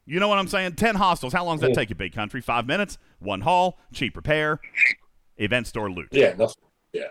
You 0.06 0.20
know 0.20 0.28
what 0.28 0.40
I'm 0.40 0.48
saying? 0.48 0.74
10 0.76 0.96
hostels. 0.96 1.34
How 1.34 1.46
long 1.46 1.58
does 1.58 1.70
that 1.70 1.76
take 1.76 1.90
you, 1.90 1.96
big 1.96 2.14
country? 2.14 2.42
Five 2.42 2.66
minutes, 2.66 2.98
one 3.20 3.42
hull, 3.42 3.78
cheap 3.94 4.16
repair, 4.16 4.60
event 5.38 5.68
store 5.68 5.92
loot. 5.92 6.08
Yeah, 6.12 6.34
nothing. 6.36 6.56
Yeah. 6.94 7.10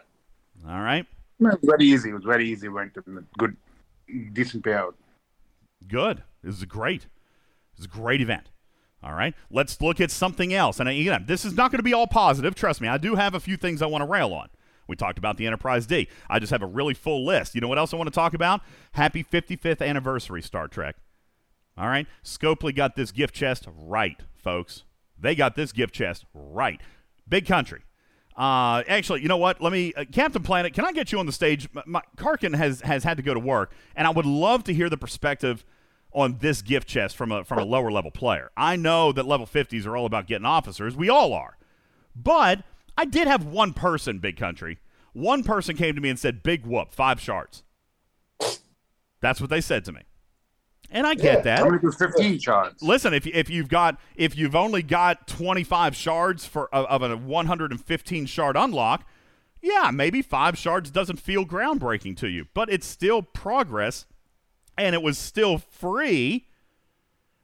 All 0.69 0.81
right. 0.81 1.07
No, 1.39 1.51
it 1.51 1.61
was 1.63 1.71
very 1.71 1.85
easy. 1.87 2.11
It 2.11 2.15
was 2.15 2.25
very 2.25 2.49
easy. 2.51 2.69
Went 2.69 2.95
to 2.95 3.25
good, 3.39 3.57
decent 4.33 4.65
payout. 4.65 4.95
Good. 5.87 6.25
This 6.43 6.57
is 6.57 6.65
great. 6.65 7.03
This 7.77 7.81
is 7.81 7.85
a 7.85 7.89
great 7.89 8.21
event. 8.21 8.51
All 9.03 9.15
right. 9.15 9.35
Let's 9.51 9.81
look 9.81 10.01
at 10.01 10.11
something 10.11 10.53
else. 10.53 10.81
And 10.81 10.89
again, 10.89 11.25
this 11.27 11.45
is 11.45 11.55
not 11.55 11.71
going 11.71 11.79
to 11.79 11.85
be 11.85 11.95
all 11.95 12.07
positive. 12.07 12.55
Trust 12.55 12.81
me, 12.81 12.89
I 12.89 12.99
do 12.99 13.15
have 13.15 13.35
a 13.35 13.41
few 13.41 13.57
things 13.57 13.81
I 13.81 13.87
want 13.87 14.03
to 14.03 14.07
rail 14.07 14.33
on. 14.33 14.49
We 14.89 14.97
talked 14.97 15.19
about 15.19 15.37
the 15.37 15.47
Enterprise 15.47 15.87
D. 15.87 16.09
I 16.29 16.39
just 16.39 16.51
have 16.51 16.63
a 16.63 16.67
really 16.67 16.95
full 16.95 17.25
list. 17.25 17.55
You 17.55 17.61
know 17.61 17.69
what 17.69 17.79
else 17.79 17.93
I 17.93 17.97
want 17.97 18.09
to 18.09 18.15
talk 18.15 18.35
about? 18.35 18.63
Happy 18.93 19.23
55th 19.23 19.87
anniversary, 19.87 20.43
Star 20.43 20.67
Trek. 20.67 20.97
All 21.77 21.87
right. 21.87 22.07
Scopely 22.25 22.75
got 22.75 22.97
this 22.97 23.13
gift 23.13 23.35
chest 23.35 23.67
right, 23.69 24.21
folks. 24.35 24.85
They 25.21 25.35
got 25.35 25.55
this 25.55 25.73
gift 25.73 25.95
chest 25.95 26.25
right. 26.35 26.81
Big 27.29 27.47
country. 27.47 27.83
Uh, 28.37 28.83
actually, 28.89 29.21
you 29.21 29.29
know 29.29 29.37
what? 29.37 29.61
Let 29.61 29.73
me, 29.73 29.93
uh, 29.95 30.05
Captain 30.11 30.43
Planet. 30.43 30.73
Can 30.73 30.85
I 30.85 30.93
get 30.93 31.13
you 31.13 31.19
on 31.19 31.27
the 31.27 31.33
stage? 31.33 31.69
My, 31.73 31.83
my, 31.87 32.03
Karkin 32.17 32.55
has 32.55 32.81
has 32.83 33.03
had 33.03 33.17
to 33.17 33.23
go 33.23 33.35
to 33.35 33.41
work, 33.41 33.73
and 33.97 34.07
I 34.07 34.11
would 34.11 34.27
love 34.27 34.63
to 34.65 34.75
hear 34.75 34.89
the 34.89 34.97
perspective 34.97 35.65
on 36.19 36.39
this 36.41 36.63
gift 36.63 36.89
chest 36.89 37.17
from 37.17 37.33
a 37.33 37.45
from 37.45 37.59
a 37.59 37.65
lower 37.65 37.91
level 37.91 38.11
player. 38.11 38.51
I 38.57 38.77
know 38.77 39.13
that 39.13 39.27
level 39.27 39.47
50s 39.47 39.87
are 39.87 39.97
all 39.97 40.07
about 40.07 40.27
getting 40.27 40.45
officers. 40.45 40.97
We 40.97 41.09
all 41.09 41.33
are, 41.33 41.57
but 42.17 42.63
I 42.97 43.05
did 43.05 43.29
have 43.29 43.45
one 43.45 43.73
person, 43.73 44.19
Big 44.19 44.37
Country. 44.37 44.79
One 45.13 45.43
person 45.43 45.77
came 45.77 45.95
to 45.95 46.01
me 46.01 46.09
and 46.09 46.19
said, 46.19 46.43
"Big 46.43 46.67
whoop, 46.67 46.93
five 46.93 47.21
shards." 47.21 47.63
That's 49.21 49.41
what 49.41 49.51
they 49.51 49.61
said 49.61 49.85
to 49.87 49.93
me, 49.93 50.03
and 50.91 51.07
I 51.07 51.15
get 51.15 51.39
Yeah, 51.39 51.43
that 51.43 51.59
How 51.61 51.65
many 51.67 51.79
was 51.83 51.97
15 51.97 52.39
shards? 52.39 52.83
listen 52.83 53.13
if, 53.13 53.27
if 53.27 53.51
you've 53.51 53.69
got 53.69 53.99
if 54.15 54.37
you've 54.37 54.55
only 54.55 54.83
got 54.83 55.27
25 55.27 55.97
shards 55.97 56.45
for 56.47 56.73
of, 56.75 56.87
of 56.87 57.11
a 57.11 57.17
115 57.17 58.27
shard 58.27 58.57
unlock 58.57 59.05
yeah 59.61 59.91
maybe 59.93 60.23
five 60.23 60.57
shards 60.57 60.91
doesn't 60.91 61.19
feel 61.19 61.45
groundbreaking 61.45 62.17
to 62.17 62.29
you 62.29 62.47
but 62.55 62.71
it's 62.71 62.87
still 62.87 63.23
progress 63.23 64.07
and 64.79 64.95
it 64.95 65.03
was 65.03 65.19
still 65.19 65.59
free 65.59 66.47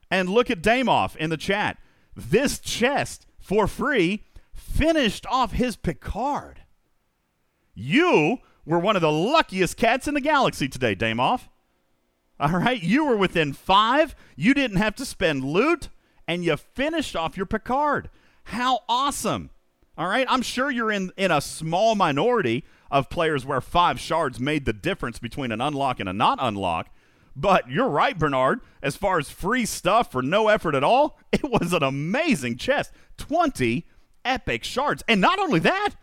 and 0.09 0.29
look 0.29 0.49
at 0.49 0.61
Damoff 0.61 1.15
in 1.17 1.29
the 1.29 1.37
chat 1.37 1.77
this 2.15 2.59
chest 2.59 3.25
for 3.37 3.67
free 3.67 4.23
finished 4.53 5.25
off 5.29 5.51
his 5.51 5.75
Picard. 5.75 6.61
You 7.73 8.37
were 8.65 8.79
one 8.79 8.95
of 8.95 9.01
the 9.01 9.11
luckiest 9.11 9.77
cats 9.77 10.07
in 10.07 10.13
the 10.13 10.21
galaxy 10.21 10.67
today, 10.67 10.95
Damoff. 10.95 11.49
All 12.39 12.51
right, 12.51 12.81
you 12.81 13.05
were 13.05 13.17
within 13.17 13.53
five. 13.53 14.15
You 14.35 14.53
didn't 14.53 14.77
have 14.77 14.95
to 14.95 15.05
spend 15.05 15.43
loot, 15.43 15.89
and 16.27 16.43
you 16.43 16.57
finished 16.57 17.15
off 17.15 17.37
your 17.37 17.45
Picard. 17.45 18.09
How 18.45 18.79
awesome! 18.89 19.51
All 19.97 20.07
right, 20.07 20.27
I'm 20.29 20.41
sure 20.41 20.69
you're 20.69 20.91
in 20.91 21.11
in 21.15 21.31
a 21.31 21.39
small 21.39 21.95
minority 21.95 22.65
of 22.91 23.09
players 23.09 23.45
where 23.45 23.61
five 23.61 23.99
shards 23.99 24.39
made 24.39 24.65
the 24.65 24.73
difference 24.73 25.19
between 25.19 25.51
an 25.51 25.61
unlock 25.61 25.99
and 25.99 26.09
a 26.09 26.13
not 26.13 26.37
unlock. 26.41 26.89
But 27.35 27.69
you're 27.69 27.89
right, 27.89 28.17
Bernard. 28.17 28.61
As 28.81 28.95
far 28.95 29.19
as 29.19 29.29
free 29.29 29.65
stuff 29.65 30.11
for 30.11 30.21
no 30.21 30.47
effort 30.47 30.75
at 30.75 30.83
all, 30.83 31.19
it 31.31 31.43
was 31.43 31.73
an 31.73 31.83
amazing 31.83 32.57
chest. 32.57 32.91
20 33.17 33.85
epic 34.23 34.63
shards. 34.63 35.03
And 35.07 35.19
not 35.19 35.39
only 35.39 35.59
that, 35.59 35.95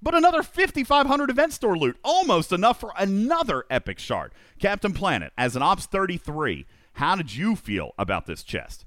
but 0.00 0.14
another 0.14 0.42
5,500 0.42 1.30
event 1.30 1.52
store 1.52 1.76
loot. 1.76 1.96
Almost 2.04 2.52
enough 2.52 2.78
for 2.78 2.92
another 2.96 3.64
epic 3.70 3.98
shard. 3.98 4.32
Captain 4.58 4.92
Planet, 4.92 5.32
as 5.36 5.56
an 5.56 5.62
Ops 5.62 5.86
33, 5.86 6.66
how 6.94 7.16
did 7.16 7.34
you 7.34 7.56
feel 7.56 7.92
about 7.98 8.26
this 8.26 8.42
chest? 8.42 8.86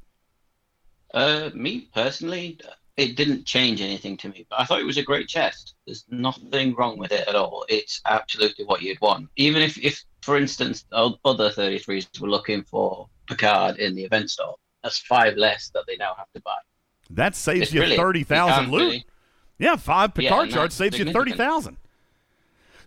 Uh, 1.14 1.50
me 1.54 1.90
personally, 1.94 2.60
it 2.96 3.16
didn't 3.16 3.46
change 3.46 3.82
anything 3.82 4.18
to 4.18 4.30
me, 4.30 4.46
but 4.50 4.60
I 4.60 4.66
thought 4.66 4.80
it 4.80 4.86
was 4.86 4.98
a 4.98 5.04
great 5.04 5.28
chest. 5.28 5.76
There's 5.86 6.06
nothing 6.10 6.76
wrong 6.76 6.98
with 6.98 7.12
it 7.12 7.28
at 7.28 7.36
all. 7.36 7.66
It's 7.70 8.02
absolutely 8.06 8.66
what 8.66 8.82
you'd 8.82 9.02
want. 9.02 9.30
Even 9.36 9.62
if, 9.62 9.78
if 9.78 10.04
for 10.22 10.38
instance, 10.38 10.86
other 10.92 11.16
33s 11.50 12.20
were 12.20 12.30
looking 12.30 12.64
for 12.64 13.08
Picard 13.28 13.78
in 13.78 13.96
the 13.96 14.04
event 14.04 14.30
store, 14.32 14.56
that's 14.84 15.00
five 15.00 15.36
less 15.38 15.70
that 15.74 15.84
they 15.88 15.96
now 15.98 16.14
have 16.18 16.28
to 16.34 16.42
buy. 16.42 16.58
That 17.12 17.36
saves 17.36 17.62
It's 17.64 17.74
you 17.74 17.80
brilliant. 17.82 18.00
30,000 18.02 18.66
You 18.66 18.72
loot. 18.72 18.80
really- 18.82 19.06
Yeah, 19.58 19.76
five 19.76 20.14
Picard 20.14 20.52
shards 20.52 20.76
saves 20.76 20.98
you 20.98 21.06
significant. 21.06 21.38
30,000. 21.38 21.78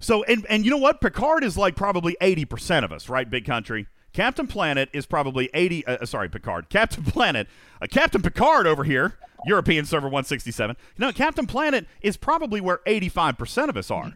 So, 0.00 0.24
and, 0.24 0.44
and 0.48 0.64
you 0.64 0.70
know 0.70 0.78
what? 0.78 1.00
Picard 1.00 1.44
is 1.44 1.56
like 1.56 1.76
probably 1.76 2.16
80% 2.20 2.84
of 2.84 2.92
us, 2.92 3.08
right, 3.08 3.28
Big 3.28 3.44
Country? 3.44 3.86
Captain 4.12 4.46
Planet 4.46 4.88
is 4.92 5.06
probably 5.06 5.48
80, 5.54 5.86
uh, 5.86 6.04
sorry, 6.04 6.28
Picard. 6.28 6.68
Captain 6.68 7.02
Planet, 7.04 7.46
uh, 7.80 7.86
Captain 7.90 8.20
Picard 8.20 8.66
over 8.66 8.84
here, 8.84 9.14
European 9.46 9.84
server 9.86 10.06
167. 10.06 10.76
You 10.96 11.06
know, 11.06 11.12
Captain 11.12 11.46
Planet 11.46 11.86
is 12.02 12.16
probably 12.16 12.60
where 12.60 12.80
85% 12.86 13.68
of 13.68 13.76
us 13.76 13.90
are, 13.90 14.12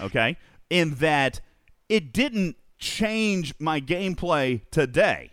okay? 0.00 0.36
In 0.70 0.94
that 0.96 1.40
it 1.88 2.12
didn't 2.12 2.56
change 2.78 3.54
my 3.58 3.80
gameplay 3.80 4.62
today. 4.70 5.30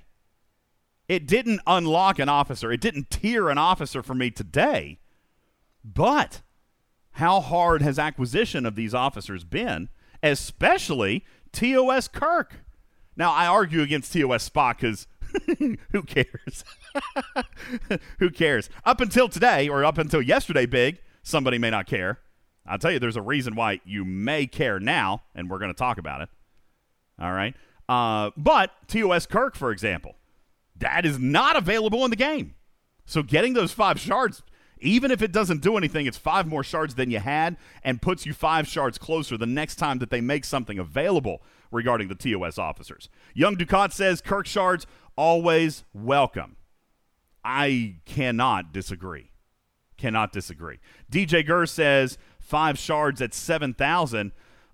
It 1.07 1.27
didn't 1.27 1.61
unlock 1.67 2.19
an 2.19 2.29
officer. 2.29 2.71
It 2.71 2.81
didn't 2.81 3.09
tier 3.09 3.49
an 3.49 3.57
officer 3.57 4.01
for 4.01 4.15
me 4.15 4.31
today. 4.31 4.99
But 5.83 6.41
how 7.13 7.41
hard 7.41 7.81
has 7.81 7.99
acquisition 7.99 8.65
of 8.65 8.75
these 8.75 8.93
officers 8.93 9.43
been, 9.43 9.89
especially 10.21 11.25
TOS 11.51 12.07
Kirk? 12.07 12.61
Now, 13.15 13.31
I 13.31 13.45
argue 13.47 13.81
against 13.81 14.13
TOS 14.13 14.49
Spock 14.49 14.77
because 14.77 15.07
who 15.91 16.03
cares? 16.03 16.63
who 18.19 18.29
cares? 18.29 18.69
Up 18.85 19.01
until 19.01 19.27
today, 19.27 19.67
or 19.67 19.83
up 19.83 19.97
until 19.97 20.21
yesterday, 20.21 20.65
Big, 20.65 20.99
somebody 21.21 21.57
may 21.57 21.69
not 21.69 21.85
care. 21.85 22.19
I'll 22.65 22.77
tell 22.77 22.91
you, 22.91 22.99
there's 22.99 23.17
a 23.17 23.21
reason 23.21 23.55
why 23.55 23.81
you 23.83 24.05
may 24.05 24.47
care 24.47 24.79
now, 24.79 25.23
and 25.35 25.49
we're 25.49 25.59
going 25.59 25.73
to 25.73 25.77
talk 25.77 25.97
about 25.97 26.21
it. 26.21 26.29
All 27.19 27.31
right. 27.31 27.55
Uh, 27.87 28.31
but 28.37 28.71
TOS 28.87 29.25
Kirk, 29.25 29.55
for 29.55 29.71
example, 29.71 30.15
that 30.77 31.05
is 31.05 31.19
not 31.19 31.55
available 31.55 32.03
in 32.03 32.09
the 32.09 32.15
game. 32.15 32.55
So 33.05 33.21
getting 33.21 33.53
those 33.53 33.71
five 33.71 33.99
shards, 33.99 34.41
even 34.79 35.11
if 35.11 35.21
it 35.21 35.31
doesn't 35.31 35.61
do 35.61 35.77
anything, 35.77 36.05
it's 36.05 36.17
five 36.17 36.47
more 36.47 36.63
shards 36.63 36.95
than 36.95 37.11
you 37.11 37.19
had 37.19 37.57
and 37.83 38.01
puts 38.01 38.25
you 38.25 38.33
five 38.33 38.67
shards 38.67 38.97
closer 38.97 39.37
the 39.37 39.45
next 39.45 39.75
time 39.75 39.99
that 39.99 40.09
they 40.09 40.21
make 40.21 40.45
something 40.45 40.79
available 40.79 41.41
regarding 41.71 42.07
the 42.07 42.15
TOS 42.15 42.57
officers. 42.57 43.09
Young 43.33 43.55
Ducat 43.55 43.93
says 43.93 44.21
Kirk 44.21 44.45
shards 44.45 44.85
always 45.15 45.83
welcome. 45.93 46.55
I 47.43 47.97
cannot 48.05 48.71
disagree. 48.71 49.31
Cannot 49.97 50.31
disagree. 50.31 50.79
DJ 51.11 51.45
Gurr 51.45 51.65
says 51.65 52.17
five 52.39 52.77
shards 52.77 53.21
at 53.21 53.33
7,000. 53.33 54.31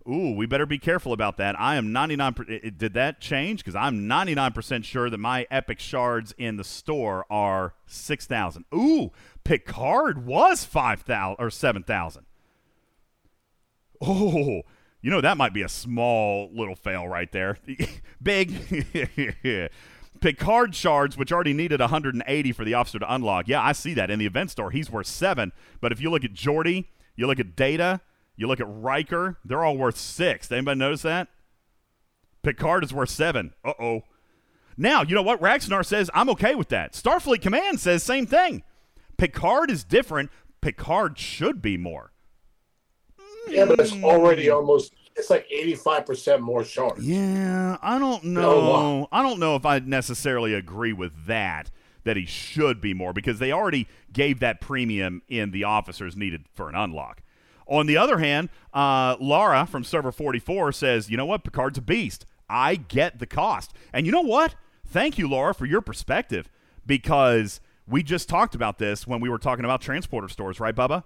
Ooh, 0.10 0.34
we 0.34 0.46
better 0.48 0.66
be 0.66 0.80
careful 0.80 1.14
about 1.14 1.38
that. 1.38 1.60
I 1.60 1.76
am 1.76 1.92
99. 1.94 2.34
per- 2.34 2.44
it- 2.44 2.64
it- 2.64 2.78
Did 2.78 2.94
that 2.94 3.22
change? 3.22 3.60
Because 3.60 3.76
I'm 3.76 4.08
99% 4.08 4.84
sure 4.84 5.10
that 5.10 5.18
my 5.20 5.46
epic 5.52 5.80
shards 5.80 6.34
in 6.38 6.58
the 6.58 6.64
store 6.64 7.26
are 7.30 7.76
6,000. 7.86 8.66
Ooh, 8.74 9.12
Picard 9.44 10.26
was 10.26 10.66
5,000 10.66 11.36
or 11.38 11.50
7,000. 11.52 12.26
Oh, 14.02 14.62
you 15.02 15.12
know, 15.12 15.22
that 15.22 15.38
might 15.38 15.54
be 15.54 15.62
a 15.62 15.70
small 15.70 16.50
little 16.54 16.76
fail 16.76 17.08
right 17.08 17.32
there. 17.32 17.58
Big. 18.24 18.52
Picard 20.22 20.76
shards, 20.76 21.18
which 21.18 21.32
already 21.32 21.54
needed 21.54 21.80
180 21.80 22.52
for 22.52 22.66
the 22.66 22.74
officer 22.74 23.00
to 23.00 23.14
unlock. 23.14 23.48
Yeah, 23.48 23.62
I 23.62 23.72
see 23.72 23.94
that. 23.94 24.10
In 24.12 24.20
the 24.20 24.26
event 24.26 24.52
store, 24.52 24.72
he's 24.72 24.90
worth 24.90 25.08
seven. 25.08 25.52
But 25.80 25.92
if 25.92 26.02
you 26.02 26.10
look 26.10 26.26
at 26.26 26.34
Geordi, 26.34 26.86
you 27.16 27.28
look 27.28 27.40
at 27.40 27.56
Data, 27.56 28.02
you 28.40 28.48
look 28.48 28.60
at 28.62 28.68
Riker, 28.68 29.38
they're 29.44 29.64
all 29.64 29.78
worth 29.78 29.98
six. 29.98 30.52
Anybody 30.52 30.80
notice 30.80 31.02
that? 31.02 31.28
Picard 32.42 32.86
is 32.86 32.94
worth 32.94 33.10
seven. 33.10 33.54
Uh 33.66 33.74
oh. 33.80 34.02
Now, 34.78 35.02
you 35.04 35.14
know 35.14 35.22
what? 35.22 35.42
Raxnar 35.42 35.86
says, 35.86 36.10
I'm 36.14 36.30
okay 36.30 36.56
with 36.56 36.70
that. 36.70 36.94
Starfleet 36.94 37.42
Command 37.42 37.82
says, 37.82 38.02
same 38.02 38.26
thing. 38.26 38.64
Picard 39.18 39.70
is 39.70 39.84
different. 39.84 40.32
Picard 40.62 41.20
should 41.20 41.62
be 41.62 41.76
more. 41.76 42.14
Yeah, 43.50 43.66
but 43.66 43.80
it's 43.82 43.92
already 44.04 44.50
almost. 44.50 44.94
It's 45.18 45.30
like 45.30 45.46
eighty-five 45.52 46.06
percent 46.06 46.42
more 46.42 46.64
shards. 46.64 47.06
Yeah, 47.06 47.78
I 47.82 48.00
don't 48.00 48.24
No, 48.24 48.62
know. 48.62 49.08
I 49.12 49.22
don't 49.22 49.40
know 49.40 49.58
if 49.58 49.66
I 49.66 49.80
necessarily 49.80 50.54
agree 50.54 50.94
with 50.94 51.26
that. 51.26 51.72
That 52.06 52.16
he 52.16 52.26
should 52.26 52.80
be 52.80 52.94
more 52.94 53.12
because 53.12 53.40
they 53.40 53.52
already 53.52 53.88
gave 54.14 54.40
that 54.40 54.62
premium 54.62 55.22
in 55.28 55.52
the 55.52 55.66
officers 55.66 56.16
needed 56.16 56.46
for 56.54 56.70
an 56.70 56.76
unlock. 56.76 57.22
On 57.70 57.86
the 57.86 57.98
other 57.98 58.18
hand, 58.18 58.50
uh, 58.74 59.16
Laura 59.20 59.66
from 59.66 59.84
Server 59.84 60.12
44 60.12 60.72
says, 60.72 61.10
"You 61.10 61.18
know 61.18 61.26
what? 61.26 61.44
Picard's 61.44 61.78
a 61.78 61.82
beast. 61.82 62.26
I 62.50 62.76
get 62.76 63.20
the 63.20 63.28
cost, 63.28 63.74
and 63.94 64.06
you 64.08 64.12
know 64.12 64.22
what? 64.22 64.56
Thank 64.86 65.20
you, 65.20 65.30
Laura, 65.30 65.54
for 65.54 65.68
your 65.68 65.82
perspective 65.82 66.50
because 66.86 67.62
we 67.88 68.02
just 68.02 68.28
talked 68.28 68.56
about 68.56 68.80
this 68.80 69.06
when 69.06 69.20
we 69.22 69.30
were 69.30 69.38
talking 69.38 69.66
about 69.66 69.82
transporter 69.82 70.28
stores, 70.28 70.60
right, 70.60 70.76
Bubba? 70.76 71.04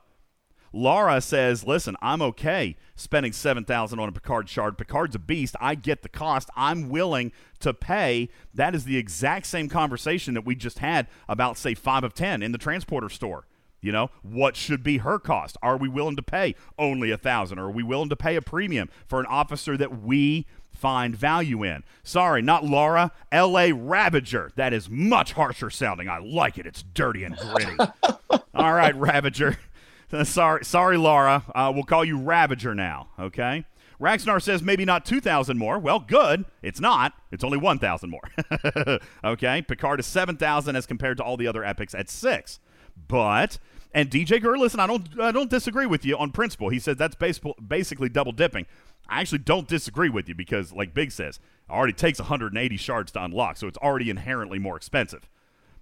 Laura 0.72 1.22
says, 1.22 1.66
"Listen, 1.66 1.95
I'm 2.01 2.22
okay 2.22 2.78
spending 2.95 3.34
seven 3.34 3.66
thousand 3.66 3.99
on 3.99 4.09
a 4.09 4.11
Picard 4.11 4.47
shard. 4.49 4.78
Picard's 4.78 5.16
a 5.16 5.20
beast. 5.20 5.55
I 5.59 5.76
get 5.76 6.01
the 6.01 6.09
cost. 6.09 6.49
I'm 6.55 6.89
willing 6.89 7.32
to 7.59 7.74
pay." 7.74 8.30
That 8.53 8.74
is 8.74 8.86
the 8.86 8.97
exact 8.97 9.45
same 9.45 9.70
conversation 9.70 10.34
that 10.34 10.45
we 10.45 10.55
just 10.55 10.80
had 10.80 11.07
about, 11.28 11.57
say, 11.57 11.76
five 11.76 12.03
of 12.03 12.14
ten 12.14 12.41
in 12.41 12.53
the 12.53 12.57
transporter 12.57 13.09
store. 13.09 13.45
You 13.84 13.92
know, 13.92 14.10
what 14.22 14.56
should 14.56 14.82
be 14.82 15.00
her 15.00 15.20
cost? 15.20 15.58
Are 15.62 15.76
we 15.76 15.90
willing 15.90 16.16
to 16.16 16.24
pay 16.24 16.56
only 16.80 17.12
a 17.12 17.18
thousand? 17.18 17.60
Or 17.60 17.66
are 17.66 17.72
we 17.72 17.84
willing 17.84 18.08
to 18.10 18.16
pay 18.16 18.38
a 18.38 18.42
premium 18.42 18.90
for 19.06 19.20
an 19.20 19.26
officer 19.26 19.76
that 19.76 20.02
we 20.02 20.48
find 20.72 21.14
value 21.16 21.64
in? 21.64 21.84
Sorry, 22.02 22.42
not 22.42 22.64
Laura. 22.64 23.12
L.A. 23.30 23.74
Ravager. 23.74 24.52
That 24.56 24.72
is 24.72 24.90
much 24.90 25.34
harsher 25.34 25.70
sounding. 25.70 26.08
I 26.08 26.20
like 26.20 26.58
it. 26.58 26.66
It's 26.66 26.82
dirty 26.94 27.26
and 27.26 27.36
gritty. 27.36 27.78
All 28.56 28.74
right, 28.74 28.96
Ravager. 28.96 29.60
sorry, 30.24 30.64
sorry, 30.64 30.98
Laura. 30.98 31.44
Uh, 31.54 31.70
we'll 31.76 31.84
call 31.84 32.06
you 32.06 32.18
Ravager 32.18 32.74
now. 32.74 33.10
Okay. 33.20 33.66
Raxnar 34.00 34.42
says 34.42 34.64
maybe 34.64 34.86
not 34.86 35.06
2,000 35.06 35.58
more. 35.58 35.78
Well, 35.78 36.00
good. 36.00 36.46
It's 36.62 36.80
not. 36.80 37.14
It's 37.32 37.44
only 37.44 37.58
1,000 37.58 38.10
more. 38.10 39.00
okay. 39.26 39.62
Picard 39.62 40.00
is 40.00 40.06
7,000 40.06 40.76
as 40.78 40.86
compared 40.86 41.18
to 41.18 41.24
all 41.24 41.36
the 41.36 41.48
other 41.48 41.66
epics 41.66 41.94
at 41.94 42.10
6. 42.10 42.60
But, 43.08 43.60
and 43.94 44.10
DJ 44.10 44.41
Gurr, 44.41 44.58
listen, 44.58 44.80
I 44.80 44.88
don't, 44.88 45.08
I 45.20 45.32
don't 45.32 45.50
disagree 45.50 45.86
with 45.86 46.06
you 46.06 46.18
on 46.18 46.32
principle. 46.32 46.70
He 46.70 46.80
says 46.80 46.98
that's 46.98 47.16
bas- 47.16 47.39
basically 47.66 48.10
double 48.10 48.32
dipping. 48.32 48.66
I 49.08 49.22
actually 49.22 49.39
don't 49.39 49.68
disagree 49.68 50.10
with 50.10 50.28
you 50.28 50.36
because, 50.36 50.72
like 50.72 50.94
Big 50.94 51.12
says, 51.12 51.39
it 51.70 51.72
already 51.72 51.94
takes 51.94 52.20
180 52.20 52.78
shards 52.78 53.12
to 53.12 53.24
unlock, 53.24 53.58
so 53.58 53.68
it's 53.68 53.78
already 53.78 54.10
inherently 54.10 54.60
more 54.60 54.78
expensive. 54.78 55.30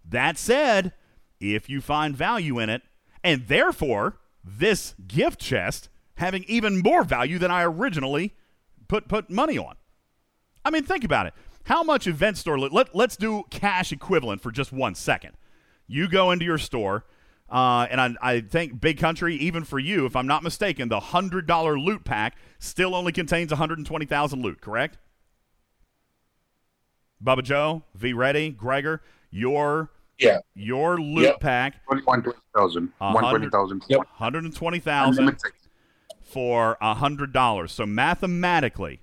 That 0.04 0.38
said, 0.38 0.94
if 1.40 1.70
you 1.70 1.82
find 1.82 2.16
value 2.16 2.60
in 2.60 2.70
it, 2.70 2.82
and 3.24 3.48
therefore 3.48 4.18
this 4.44 4.96
gift 5.08 5.40
chest 5.40 5.90
having 6.16 6.44
even 6.48 6.80
more 6.80 7.04
value 7.04 7.38
than 7.38 7.52
I 7.52 7.64
originally 7.64 8.34
put 8.88 9.08
put 9.08 9.30
money 9.30 9.58
on. 9.58 9.76
I 10.66 10.70
mean, 10.70 10.84
think 10.84 11.04
about 11.04 11.28
it. 11.28 11.34
How 11.66 11.84
much 11.84 12.08
event 12.08 12.38
store? 12.38 12.58
Let, 12.60 12.96
let's 12.96 13.16
do 13.16 13.44
cash 13.50 13.92
equivalent 13.92 14.42
for 14.42 14.52
just 14.52 14.72
one 14.72 14.96
second. 14.96 15.34
You 15.88 16.08
go 16.08 16.32
into 16.32 16.46
your 16.46 16.58
store, 16.58 17.06
uh, 17.52 17.86
and 17.92 18.00
I, 18.00 18.16
I 18.22 18.42
think 18.42 18.80
Big 18.80 18.98
Country, 18.98 19.36
even 19.36 19.64
for 19.66 19.78
you, 19.78 20.06
if 20.06 20.16
I'm 20.16 20.26
not 20.28 20.42
mistaken, 20.42 20.88
the 20.90 21.00
hundred 21.00 21.46
dollar 21.48 21.78
loot 21.78 22.04
pack 22.06 22.38
still 22.60 22.96
only 22.96 23.12
contains 23.12 23.52
120,000 23.52 24.42
loot. 24.42 24.62
Correct? 24.62 24.98
Bubba 27.24 27.44
Joe, 27.44 27.84
V 27.94 28.14
Reddy, 28.14 28.50
Gregor, 28.50 29.02
your 29.30 29.92
Yeah. 30.18 30.40
Your 30.56 31.00
loot 31.00 31.24
Yep. 31.26 31.40
pack, 31.40 31.76
120,000. 31.88 32.92
A 33.02 33.14
120,000. 33.14 33.84
Yep. 33.90 34.00
120,000 34.18 35.20
Unlimited. 35.20 35.52
for 36.22 36.78
$100. 36.82 37.70
So 37.72 37.86
mathematically, 37.86 39.02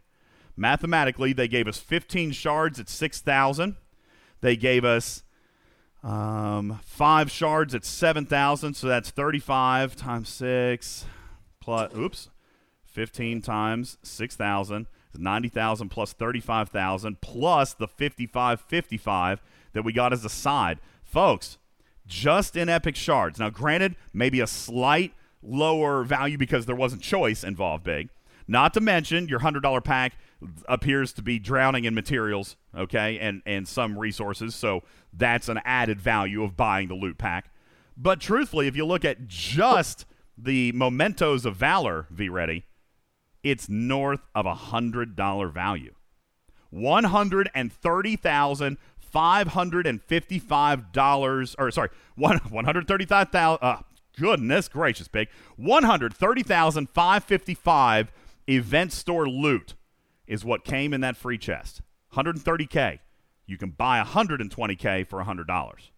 mathematically 0.57 1.32
they 1.32 1.49
gave 1.49 1.68
us 1.68 1.78
15 1.78 2.30
shards 2.32 2.80
at 2.80 2.88
6,000. 2.88 3.76
They 4.40 4.57
gave 4.57 4.84
us 4.84 5.22
um, 6.03 6.80
5 6.84 7.30
shards 7.30 7.74
at 7.74 7.84
7,000, 7.84 8.74
so 8.74 8.86
that's 8.86 9.11
35 9.11 9.96
times 9.96 10.28
6 10.28 11.07
plus 11.61 11.94
oops. 11.96 12.30
15 12.84 13.42
times 13.42 13.99
6,000 14.03 14.86
is 15.12 15.20
90,000 15.20 15.88
plus 15.88 16.12
35,000 16.12 17.20
plus 17.20 17.74
the 17.74 17.86
55 17.86 18.61
55 18.61 19.42
that 19.72 19.84
we 19.84 19.92
got 19.92 20.12
as 20.12 20.24
a 20.24 20.28
side. 20.28 20.80
Folks, 21.05 21.59
just 22.07 22.57
in 22.57 22.68
epic 22.68 22.96
shards. 22.96 23.38
Now, 23.38 23.51
granted, 23.51 23.94
maybe 24.12 24.40
a 24.40 24.46
slight 24.46 25.12
lower 25.42 26.03
value 26.03 26.38
because 26.38 26.66
there 26.66 26.74
wasn't 26.74 27.03
choice 27.03 27.44
involved 27.44 27.84
big. 27.84 28.09
Not 28.49 28.74
to 28.74 28.80
mention 28.80 29.28
your 29.28 29.40
$100 29.40 29.84
pack 29.84 30.14
appears 30.68 31.12
to 31.14 31.22
be 31.22 31.39
drowning 31.39 31.84
in 31.84 31.95
materials, 31.95 32.57
okay, 32.76 33.18
and 33.18 33.43
and 33.45 33.66
some 33.66 33.99
resources, 33.99 34.55
so 34.55 34.82
that's 35.12 35.49
an 35.49 35.61
added 35.64 36.01
value 36.01 36.43
of 36.43 36.57
buying 36.57 36.89
the 36.89 36.95
loot 36.95 37.18
pack. 37.18 37.51
But 37.97 38.20
truthfully, 38.20 38.68
if 38.68 38.76
you 38.76 38.86
look 38.86 39.05
at 39.05 39.26
just 39.26 40.07
the 40.36 40.70
mementos 40.72 41.45
of 41.45 41.57
valor, 41.57 42.07
V 42.11 42.28
Reddy, 42.28 42.64
it's 43.43 43.68
north 43.68 44.20
of 44.34 44.47
a 44.47 44.55
hundred 44.55 45.16
dollar 45.16 45.49
value. 45.49 45.95
One 46.70 47.05
hundred 47.05 47.51
and 47.55 47.72
thirty 47.72 48.14
thousand 48.14 48.78
five 48.99 49.49
hundred 49.49 49.86
and 49.86 50.03
fifty-five 50.03 50.93
dollars, 50.93 51.57
or 51.59 51.70
sorry, 51.70 51.89
one 52.14 52.39
one 52.51 52.64
hundred 52.64 52.86
thirty-five 52.86 53.30
thousand. 53.30 53.66
Uh, 53.66 53.80
goodness 54.16 54.68
gracious, 54.68 55.09
big 55.09 55.28
one 55.57 55.84
hundred 55.84 56.14
thirty 56.14 56.43
thousand 56.43 56.89
five 56.91 57.24
fifty-five 57.24 58.12
event 58.49 58.93
store 58.93 59.28
loot 59.28 59.74
is 60.28 60.44
what 60.44 60.64
came 60.64 60.92
in 60.94 61.00
that 61.00 61.16
free 61.16 61.38
chest. 61.38 61.80
130k. 62.14 63.00
You 63.46 63.56
can 63.58 63.70
buy 63.70 64.00
120k 64.02 65.06
for 65.08 65.22
hundred 65.24 65.46
dollars. 65.48 65.90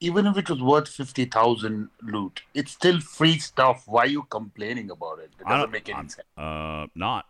Even 0.00 0.26
if 0.26 0.36
it 0.36 0.50
was 0.50 0.60
worth 0.60 0.88
50,000 0.88 1.88
loot, 2.02 2.42
it's 2.52 2.72
still 2.72 3.00
free 3.00 3.38
stuff. 3.38 3.84
Why 3.86 4.02
are 4.02 4.06
you 4.06 4.22
complaining 4.24 4.90
about 4.90 5.20
it? 5.20 5.30
It 5.40 5.46
doesn't 5.46 5.70
make 5.70 5.88
any 5.88 5.96
I'm- 5.96 6.08
sense. 6.08 6.26
Uh, 6.36 6.86
not. 6.94 7.26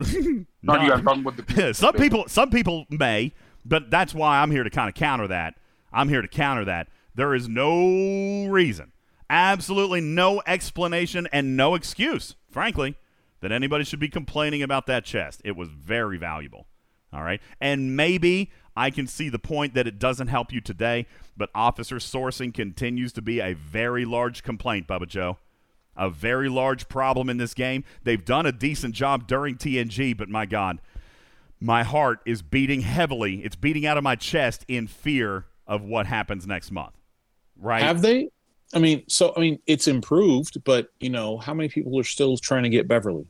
Not 0.62 0.82
you, 0.82 0.92
I'm 0.92 1.04
talking 1.04 1.20
about 1.22 1.36
the 1.36 1.42
people. 1.46 1.74
some 1.74 1.94
people 1.94 2.24
some 2.26 2.50
people 2.50 2.86
may, 2.90 3.32
but 3.64 3.90
that's 3.90 4.12
why 4.14 4.40
I'm 4.40 4.50
here 4.50 4.64
to 4.64 4.70
kind 4.70 4.88
of 4.88 4.94
counter 4.94 5.28
that. 5.28 5.54
I'm 5.92 6.08
here 6.08 6.22
to 6.22 6.28
counter 6.28 6.64
that. 6.64 6.88
There 7.14 7.34
is 7.34 7.48
no 7.48 8.46
reason, 8.46 8.92
absolutely 9.30 10.00
no 10.00 10.42
explanation 10.46 11.28
and 11.32 11.56
no 11.56 11.74
excuse, 11.74 12.34
frankly, 12.50 12.96
that 13.42 13.52
anybody 13.52 13.84
should 13.84 14.00
be 14.00 14.08
complaining 14.08 14.62
about 14.62 14.86
that 14.86 15.04
chest. 15.04 15.42
It 15.44 15.56
was 15.56 15.68
very 15.68 16.16
valuable. 16.16 16.66
All 17.12 17.22
right. 17.22 17.42
And 17.60 17.94
maybe 17.94 18.50
I 18.74 18.88
can 18.90 19.06
see 19.06 19.28
the 19.28 19.38
point 19.38 19.74
that 19.74 19.86
it 19.86 19.98
doesn't 19.98 20.28
help 20.28 20.50
you 20.50 20.62
today, 20.62 21.06
but 21.36 21.50
officer 21.54 21.96
sourcing 21.96 22.54
continues 22.54 23.12
to 23.12 23.22
be 23.22 23.40
a 23.40 23.52
very 23.52 24.06
large 24.06 24.42
complaint, 24.42 24.88
Bubba 24.88 25.06
Joe 25.06 25.36
a 25.96 26.08
very 26.08 26.48
large 26.48 26.88
problem 26.88 27.28
in 27.28 27.36
this 27.36 27.54
game. 27.54 27.84
They've 28.02 28.24
done 28.24 28.46
a 28.46 28.52
decent 28.52 28.94
job 28.94 29.26
during 29.26 29.56
TNG, 29.56 30.16
but 30.16 30.28
my 30.28 30.46
God, 30.46 30.80
my 31.60 31.82
heart 31.82 32.20
is 32.26 32.42
beating 32.42 32.80
heavily. 32.80 33.44
It's 33.44 33.56
beating 33.56 33.86
out 33.86 33.98
of 33.98 34.04
my 34.04 34.16
chest 34.16 34.64
in 34.68 34.86
fear 34.86 35.46
of 35.66 35.82
what 35.82 36.06
happens 36.06 36.46
next 36.46 36.70
month. 36.70 36.94
Right? 37.56 37.82
Have 37.82 38.02
they? 38.02 38.30
I 38.74 38.78
mean, 38.78 39.04
so 39.06 39.34
I 39.36 39.40
mean, 39.40 39.58
it's 39.66 39.86
improved, 39.86 40.64
but 40.64 40.88
you 40.98 41.10
know, 41.10 41.38
how 41.38 41.52
many 41.52 41.68
people 41.68 41.98
are 41.98 42.04
still 42.04 42.36
trying 42.36 42.62
to 42.62 42.70
get 42.70 42.88
Beverly? 42.88 43.26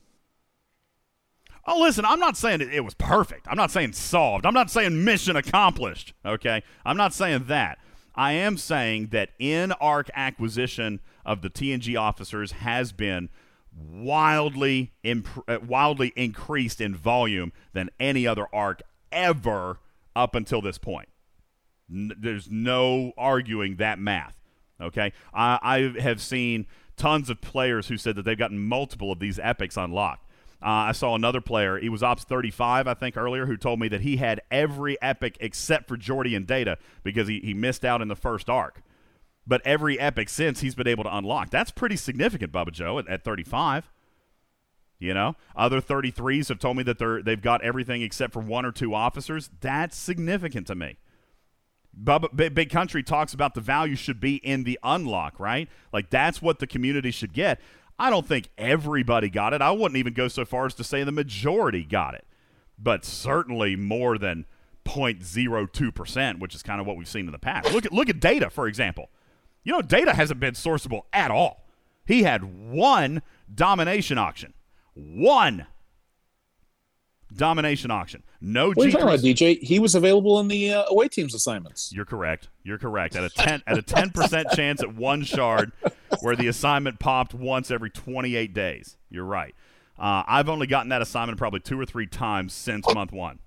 Oh, 1.66 1.80
listen, 1.80 2.04
I'm 2.04 2.18
not 2.18 2.36
saying 2.36 2.60
it, 2.60 2.74
it 2.74 2.80
was 2.80 2.94
perfect. 2.94 3.46
I'm 3.48 3.56
not 3.56 3.70
saying 3.70 3.92
solved. 3.92 4.44
I'm 4.46 4.54
not 4.54 4.70
saying 4.70 5.04
mission 5.04 5.36
accomplished. 5.36 6.12
Okay? 6.24 6.62
I'm 6.84 6.96
not 6.96 7.14
saying 7.14 7.44
that. 7.46 7.78
I 8.14 8.32
am 8.32 8.56
saying 8.56 9.08
that 9.08 9.30
in 9.38 9.72
arc 9.72 10.10
acquisition 10.14 11.00
of 11.24 11.40
the 11.40 11.48
TNG 11.48 11.98
officers 11.98 12.52
has 12.52 12.92
been 12.92 13.30
wildly 13.74 14.92
imp- 15.02 15.44
uh, 15.48 15.58
wildly 15.66 16.12
increased 16.16 16.80
in 16.80 16.94
volume 16.94 17.52
than 17.72 17.90
any 17.98 18.26
other 18.26 18.46
arc 18.52 18.82
ever 19.10 19.78
up 20.14 20.34
until 20.34 20.60
this 20.60 20.78
point. 20.78 21.08
N- 21.90 22.12
there's 22.18 22.50
no 22.50 23.12
arguing 23.16 23.76
that 23.76 23.98
math. 23.98 24.38
Okay, 24.80 25.12
I, 25.32 25.58
I 25.62 26.00
have 26.00 26.20
seen 26.20 26.66
tons 26.96 27.30
of 27.30 27.40
players 27.40 27.88
who 27.88 27.96
said 27.96 28.16
that 28.16 28.24
they've 28.24 28.36
gotten 28.36 28.58
multiple 28.58 29.12
of 29.12 29.20
these 29.20 29.38
epics 29.38 29.76
unlocked. 29.76 30.26
Uh, 30.62 30.68
I 30.88 30.92
saw 30.92 31.16
another 31.16 31.40
player, 31.40 31.78
he 31.78 31.88
was 31.88 32.04
Ops 32.04 32.22
35, 32.22 32.86
I 32.86 32.94
think, 32.94 33.16
earlier, 33.16 33.46
who 33.46 33.56
told 33.56 33.80
me 33.80 33.88
that 33.88 34.02
he 34.02 34.18
had 34.18 34.40
every 34.50 35.00
epic 35.02 35.36
except 35.40 35.88
for 35.88 35.96
Geordi 35.96 36.36
and 36.36 36.46
Data 36.46 36.78
because 37.02 37.26
he, 37.26 37.40
he 37.40 37.52
missed 37.52 37.84
out 37.84 38.00
in 38.00 38.06
the 38.06 38.14
first 38.14 38.48
arc. 38.48 38.80
But 39.44 39.60
every 39.64 39.98
epic 39.98 40.28
since 40.28 40.60
he's 40.60 40.76
been 40.76 40.86
able 40.86 41.02
to 41.02 41.16
unlock. 41.16 41.50
That's 41.50 41.72
pretty 41.72 41.96
significant, 41.96 42.52
Bubba 42.52 42.70
Joe, 42.70 43.00
at, 43.00 43.08
at 43.08 43.24
35. 43.24 43.90
You 45.00 45.14
know, 45.14 45.34
other 45.56 45.80
33s 45.80 46.48
have 46.48 46.60
told 46.60 46.76
me 46.76 46.84
that 46.84 46.98
they're 46.98 47.20
they've 47.20 47.42
got 47.42 47.60
everything 47.62 48.02
except 48.02 48.32
for 48.32 48.38
one 48.38 48.64
or 48.64 48.70
two 48.70 48.94
officers. 48.94 49.50
That's 49.60 49.96
significant 49.96 50.68
to 50.68 50.76
me. 50.76 50.98
Bubba, 52.00 52.34
Big, 52.34 52.54
Big 52.54 52.70
Country 52.70 53.02
talks 53.02 53.34
about 53.34 53.54
the 53.54 53.60
value 53.60 53.96
should 53.96 54.20
be 54.20 54.36
in 54.36 54.62
the 54.62 54.78
unlock, 54.84 55.40
right? 55.40 55.68
Like 55.92 56.08
that's 56.08 56.40
what 56.40 56.60
the 56.60 56.68
community 56.68 57.10
should 57.10 57.32
get. 57.32 57.60
I 58.02 58.10
don't 58.10 58.26
think 58.26 58.48
everybody 58.58 59.28
got 59.28 59.54
it. 59.54 59.62
I 59.62 59.70
wouldn't 59.70 59.96
even 59.96 60.12
go 60.12 60.26
so 60.26 60.44
far 60.44 60.66
as 60.66 60.74
to 60.74 60.82
say 60.82 61.04
the 61.04 61.12
majority 61.12 61.84
got 61.84 62.14
it, 62.14 62.26
but 62.76 63.04
certainly 63.04 63.76
more 63.76 64.18
than 64.18 64.44
0.02%, 64.84 66.40
which 66.40 66.52
is 66.52 66.64
kind 66.64 66.80
of 66.80 66.86
what 66.88 66.96
we've 66.96 67.06
seen 67.06 67.26
in 67.26 67.30
the 67.30 67.38
past. 67.38 67.72
Look 67.72 67.86
at 67.86 67.92
look 67.92 68.08
at 68.08 68.18
data, 68.18 68.50
for 68.50 68.66
example. 68.66 69.08
You 69.62 69.74
know, 69.74 69.82
data 69.82 70.14
hasn't 70.14 70.40
been 70.40 70.54
sourceable 70.54 71.02
at 71.12 71.30
all. 71.30 71.64
He 72.04 72.24
had 72.24 72.72
one 72.72 73.22
domination 73.54 74.18
auction. 74.18 74.54
One 74.94 75.68
domination 77.36 77.90
auction. 77.90 78.22
No 78.40 78.68
What 78.68 78.78
are 78.78 78.86
you 78.86 78.92
talking 78.92 79.06
about, 79.06 79.20
DJ? 79.20 79.58
He 79.60 79.78
was 79.78 79.94
available 79.94 80.40
in 80.40 80.48
the 80.48 80.72
uh, 80.72 80.84
away 80.88 81.08
teams 81.08 81.34
assignments. 81.34 81.92
You're 81.92 82.04
correct. 82.04 82.48
You're 82.64 82.78
correct. 82.78 83.16
At 83.16 83.24
a 83.24 83.30
ten 83.30 83.62
at 83.66 83.78
a 83.78 83.82
ten 83.82 84.10
percent 84.10 84.48
chance 84.54 84.82
at 84.82 84.94
one 84.94 85.22
shard, 85.22 85.72
where 86.20 86.36
the 86.36 86.48
assignment 86.48 86.98
popped 86.98 87.34
once 87.34 87.70
every 87.70 87.90
28 87.90 88.52
days. 88.52 88.96
You're 89.10 89.24
right. 89.24 89.54
Uh, 89.98 90.22
I've 90.26 90.48
only 90.48 90.66
gotten 90.66 90.88
that 90.88 91.02
assignment 91.02 91.38
probably 91.38 91.60
two 91.60 91.78
or 91.78 91.86
three 91.86 92.06
times 92.06 92.52
since 92.52 92.86
month 92.92 93.12
one. 93.12 93.38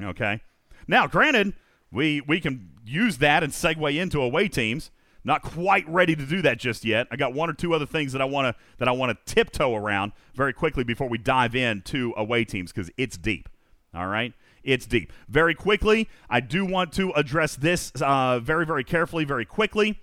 Okay. 0.00 0.40
Now, 0.88 1.06
granted, 1.06 1.54
we 1.92 2.20
we 2.20 2.40
can 2.40 2.70
use 2.84 3.18
that 3.18 3.42
and 3.42 3.52
segue 3.52 4.00
into 4.00 4.20
away 4.20 4.48
teams. 4.48 4.90
Not 5.26 5.42
quite 5.42 5.88
ready 5.88 6.14
to 6.14 6.24
do 6.24 6.40
that 6.42 6.56
just 6.56 6.84
yet. 6.84 7.08
I 7.10 7.16
got 7.16 7.34
one 7.34 7.50
or 7.50 7.52
two 7.52 7.74
other 7.74 7.84
things 7.84 8.12
that 8.12 8.22
I 8.22 8.24
want 8.24 8.46
to 8.54 8.62
that 8.78 8.86
I 8.86 8.92
want 8.92 9.10
to 9.10 9.34
tiptoe 9.34 9.74
around 9.74 10.12
very 10.36 10.52
quickly 10.52 10.84
before 10.84 11.08
we 11.08 11.18
dive 11.18 11.56
into 11.56 12.14
away 12.16 12.44
teams 12.44 12.70
because 12.72 12.92
it's 12.96 13.18
deep. 13.18 13.48
All 13.92 14.06
right, 14.06 14.32
it's 14.62 14.86
deep. 14.86 15.12
Very 15.28 15.56
quickly, 15.56 16.08
I 16.30 16.38
do 16.38 16.64
want 16.64 16.92
to 16.92 17.10
address 17.10 17.56
this 17.56 17.90
uh, 18.00 18.38
very 18.38 18.64
very 18.64 18.84
carefully, 18.84 19.24
very 19.24 19.44
quickly. 19.44 19.98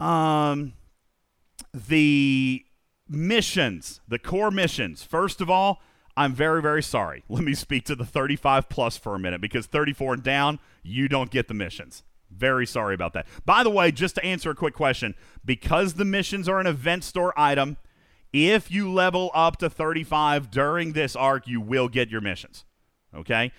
Um, 0.00 0.72
the 1.74 2.64
missions, 3.06 4.00
the 4.08 4.18
core 4.18 4.50
missions. 4.50 5.02
First 5.02 5.42
of 5.42 5.50
all, 5.50 5.82
I'm 6.16 6.32
very, 6.32 6.62
very 6.62 6.82
sorry. 6.82 7.24
Let 7.28 7.44
me 7.44 7.52
speak 7.52 7.84
to 7.84 7.94
the 7.94 8.06
35 8.06 8.70
plus 8.70 8.96
for 8.96 9.14
a 9.14 9.18
minute 9.18 9.42
because 9.42 9.66
34 9.66 10.14
and 10.14 10.22
down, 10.22 10.60
you 10.82 11.08
don't 11.08 11.30
get 11.30 11.46
the 11.46 11.54
missions. 11.54 12.04
Very 12.36 12.66
sorry 12.66 12.94
about 12.94 13.12
that. 13.14 13.26
By 13.44 13.62
the 13.62 13.70
way, 13.70 13.90
just 13.92 14.14
to 14.16 14.24
answer 14.24 14.50
a 14.50 14.54
quick 14.54 14.74
question, 14.74 15.14
because 15.44 15.94
the 15.94 16.04
missions 16.04 16.48
are 16.48 16.60
an 16.60 16.66
event 16.66 17.04
store 17.04 17.32
item, 17.36 17.76
if 18.32 18.70
you 18.70 18.92
level 18.92 19.30
up 19.34 19.58
to 19.58 19.70
35 19.70 20.50
during 20.50 20.92
this 20.92 21.14
arc, 21.14 21.46
you 21.46 21.60
will 21.60 21.88
get 21.88 22.10
your 22.10 22.20
missions. 22.20 22.64
Okay? 23.14 23.52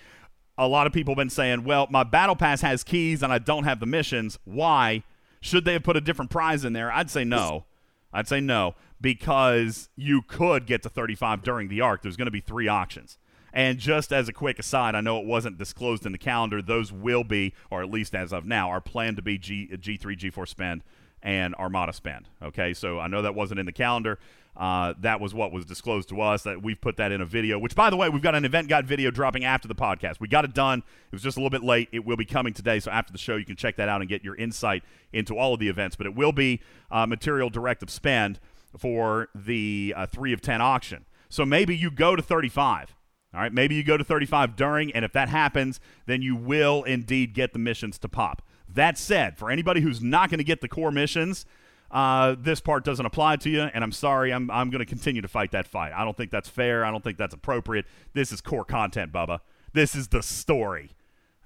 A 0.58 0.68
lot 0.68 0.86
of 0.86 0.92
people 0.92 1.12
have 1.12 1.18
been 1.18 1.30
saying, 1.30 1.64
well, 1.64 1.86
my 1.90 2.04
battle 2.04 2.36
pass 2.36 2.60
has 2.60 2.84
keys 2.84 3.22
and 3.22 3.32
I 3.32 3.38
don't 3.38 3.64
have 3.64 3.80
the 3.80 3.86
missions. 3.86 4.38
Why? 4.44 5.02
Should 5.40 5.64
they 5.64 5.74
have 5.74 5.82
put 5.82 5.96
a 5.96 6.00
different 6.00 6.30
prize 6.30 6.64
in 6.64 6.72
there? 6.72 6.92
I'd 6.92 7.10
say 7.10 7.24
no. 7.24 7.64
I'd 8.12 8.28
say 8.28 8.40
no 8.40 8.74
because 9.00 9.88
you 9.96 10.22
could 10.22 10.66
get 10.66 10.82
to 10.82 10.88
35 10.88 11.42
during 11.42 11.68
the 11.68 11.80
arc. 11.80 12.02
There's 12.02 12.16
going 12.16 12.26
to 12.26 12.30
be 12.30 12.40
three 12.40 12.68
auctions. 12.68 13.18
And 13.56 13.78
just 13.78 14.12
as 14.12 14.28
a 14.28 14.34
quick 14.34 14.58
aside, 14.58 14.94
I 14.94 15.00
know 15.00 15.18
it 15.18 15.24
wasn't 15.24 15.56
disclosed 15.56 16.04
in 16.04 16.12
the 16.12 16.18
calendar. 16.18 16.60
Those 16.60 16.92
will 16.92 17.24
be, 17.24 17.54
or 17.70 17.80
at 17.82 17.90
least 17.90 18.14
as 18.14 18.30
of 18.30 18.44
now, 18.44 18.68
are 18.68 18.82
planned 18.82 19.16
to 19.16 19.22
be 19.22 19.38
G, 19.38 19.66
G3, 19.72 19.98
G4 19.98 20.46
spend 20.46 20.82
and 21.22 21.54
Armada 21.54 21.94
spend. 21.94 22.28
Okay, 22.42 22.74
so 22.74 23.00
I 23.00 23.06
know 23.06 23.22
that 23.22 23.34
wasn't 23.34 23.58
in 23.58 23.64
the 23.64 23.72
calendar. 23.72 24.18
Uh, 24.54 24.92
that 25.00 25.20
was 25.20 25.32
what 25.32 25.52
was 25.52 25.64
disclosed 25.64 26.10
to 26.10 26.20
us. 26.20 26.42
That 26.42 26.62
we've 26.62 26.78
put 26.78 26.98
that 26.98 27.12
in 27.12 27.22
a 27.22 27.24
video. 27.24 27.58
Which, 27.58 27.74
by 27.74 27.88
the 27.88 27.96
way, 27.96 28.10
we've 28.10 28.20
got 28.20 28.34
an 28.34 28.44
event 28.44 28.68
guide 28.68 28.86
video 28.86 29.10
dropping 29.10 29.46
after 29.46 29.68
the 29.68 29.74
podcast. 29.74 30.20
We 30.20 30.28
got 30.28 30.44
it 30.44 30.52
done. 30.52 30.80
It 30.80 31.12
was 31.12 31.22
just 31.22 31.38
a 31.38 31.40
little 31.40 31.48
bit 31.48 31.64
late. 31.64 31.88
It 31.92 32.04
will 32.04 32.18
be 32.18 32.26
coming 32.26 32.52
today. 32.52 32.78
So 32.78 32.90
after 32.90 33.10
the 33.10 33.18
show, 33.18 33.36
you 33.36 33.46
can 33.46 33.56
check 33.56 33.76
that 33.76 33.88
out 33.88 34.02
and 34.02 34.08
get 34.10 34.22
your 34.22 34.36
insight 34.36 34.82
into 35.14 35.34
all 35.34 35.54
of 35.54 35.60
the 35.60 35.68
events. 35.70 35.96
But 35.96 36.06
it 36.06 36.14
will 36.14 36.32
be 36.32 36.60
uh, 36.90 37.06
material 37.06 37.48
directive 37.48 37.88
spend 37.88 38.38
for 38.76 39.30
the 39.34 39.94
uh, 39.96 40.04
three 40.04 40.34
of 40.34 40.42
ten 40.42 40.60
auction. 40.60 41.06
So 41.30 41.46
maybe 41.46 41.74
you 41.74 41.90
go 41.90 42.16
to 42.16 42.22
35. 42.22 42.94
All 43.36 43.42
right, 43.42 43.52
maybe 43.52 43.74
you 43.74 43.84
go 43.84 43.98
to 43.98 44.04
35 44.04 44.56
during, 44.56 44.90
and 44.92 45.04
if 45.04 45.12
that 45.12 45.28
happens, 45.28 45.78
then 46.06 46.22
you 46.22 46.34
will 46.34 46.84
indeed 46.84 47.34
get 47.34 47.52
the 47.52 47.58
missions 47.58 47.98
to 47.98 48.08
pop. 48.08 48.40
That 48.66 48.96
said, 48.96 49.36
for 49.36 49.50
anybody 49.50 49.82
who's 49.82 50.02
not 50.02 50.30
going 50.30 50.38
to 50.38 50.44
get 50.44 50.62
the 50.62 50.68
core 50.68 50.90
missions, 50.90 51.44
uh, 51.90 52.34
this 52.38 52.60
part 52.60 52.82
doesn't 52.82 53.04
apply 53.04 53.36
to 53.36 53.50
you, 53.50 53.60
and 53.60 53.84
I'm 53.84 53.92
sorry. 53.92 54.32
I'm, 54.32 54.50
I'm 54.50 54.70
going 54.70 54.80
to 54.80 54.86
continue 54.86 55.20
to 55.20 55.28
fight 55.28 55.52
that 55.52 55.66
fight. 55.66 55.92
I 55.94 56.02
don't 56.02 56.16
think 56.16 56.30
that's 56.30 56.48
fair. 56.48 56.82
I 56.82 56.90
don't 56.90 57.04
think 57.04 57.18
that's 57.18 57.34
appropriate. 57.34 57.84
This 58.14 58.32
is 58.32 58.40
core 58.40 58.64
content, 58.64 59.12
Bubba. 59.12 59.40
This 59.74 59.94
is 59.94 60.08
the 60.08 60.22
story. 60.22 60.95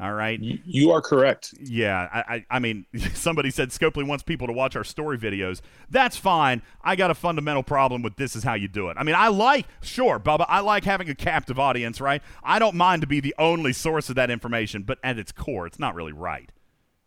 All 0.01 0.15
right. 0.15 0.41
You, 0.41 0.93
are 0.93 1.03
correct. 1.03 1.53
Yeah, 1.61 2.09
I, 2.13 2.35
I, 2.35 2.47
I 2.53 2.59
mean, 2.59 2.87
somebody 3.15 3.51
said 3.51 3.69
Scopely 3.69 4.07
wants 4.07 4.23
people 4.23 4.47
to 4.47 4.53
watch 4.53 4.75
our 4.75 4.85
story 4.85 5.19
videos. 5.19 5.61
That's 5.91 6.17
fine. 6.17 6.63
I 6.83 6.97
got 6.97 7.11
a 7.11 7.15
fundamental 7.15 7.63
problem 7.63 8.03
with 8.03 8.17
this 8.17 8.35
is 8.35 8.43
how 8.43 8.55
you 8.55 8.67
do 8.67 8.89
it. 8.89 8.97
I 8.99 9.03
mean, 9.03 9.15
I 9.15 9.29
like, 9.29 9.67
sure, 9.83 10.19
Bubba, 10.19 10.47
I 10.49 10.61
like 10.61 10.85
having 10.85 11.11
a 11.11 11.15
captive 11.15 11.59
audience, 11.59 12.01
right? 12.01 12.23
I 12.43 12.59
don't 12.59 12.77
mind 12.77 13.03
to 13.03 13.07
be 13.07 13.21
the 13.21 13.35
only 13.39 13.73
source 13.75 14.09
of 14.09 14.15
that 14.15 14.31
information, 14.31 14.85
but 14.85 14.99
at 15.05 15.19
its 15.19 15.33
core, 15.33 15.67
it's 15.67 15.79
not 15.79 15.95
really 15.95 16.13
right. 16.13 16.51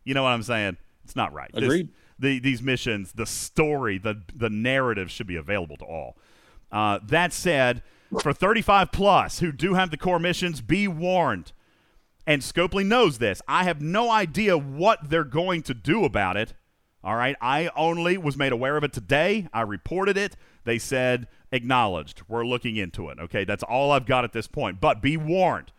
You 0.04 0.14
know 0.14 0.22
what 0.22 0.30
I'm 0.30 0.42
saying? 0.42 0.76
It's 1.04 1.16
not 1.16 1.32
right. 1.32 1.50
This- 1.52 1.64
Agreed. 1.64 1.88
the, 2.18 2.38
these 2.38 2.62
missions, 2.62 3.12
the 3.12 3.26
story, 3.26 3.98
the 3.98 4.22
the 4.34 4.50
narrative 4.50 5.10
should 5.10 5.26
be 5.26 5.36
available 5.36 5.76
to 5.78 5.84
all. 5.84 6.16
Uh, 6.70 6.98
that 7.06 7.32
said, 7.32 7.82
for 8.22 8.32
35 8.32 8.92
plus 8.92 9.40
who 9.40 9.50
do 9.52 9.74
have 9.74 9.90
the 9.90 9.96
core 9.96 10.18
missions, 10.18 10.60
be 10.60 10.86
warned. 10.86 11.52
And 12.26 12.42
Scopely 12.42 12.86
knows 12.86 13.18
this. 13.18 13.42
I 13.46 13.64
have 13.64 13.82
no 13.82 14.10
idea 14.10 14.56
what 14.56 15.10
they're 15.10 15.24
going 15.24 15.62
to 15.64 15.74
do 15.74 16.04
about 16.04 16.36
it. 16.36 16.54
All 17.02 17.16
right. 17.16 17.36
I 17.40 17.70
only 17.76 18.16
was 18.16 18.36
made 18.36 18.52
aware 18.52 18.76
of 18.76 18.84
it 18.84 18.92
today. 18.92 19.48
I 19.52 19.60
reported 19.60 20.16
it. 20.16 20.36
They 20.64 20.78
said 20.78 21.28
acknowledged. 21.52 22.22
We're 22.28 22.46
looking 22.46 22.76
into 22.76 23.10
it. 23.10 23.18
Okay. 23.18 23.44
That's 23.44 23.62
all 23.62 23.92
I've 23.92 24.06
got 24.06 24.24
at 24.24 24.32
this 24.32 24.46
point. 24.46 24.80
But 24.80 25.02
be 25.02 25.18
warned, 25.18 25.72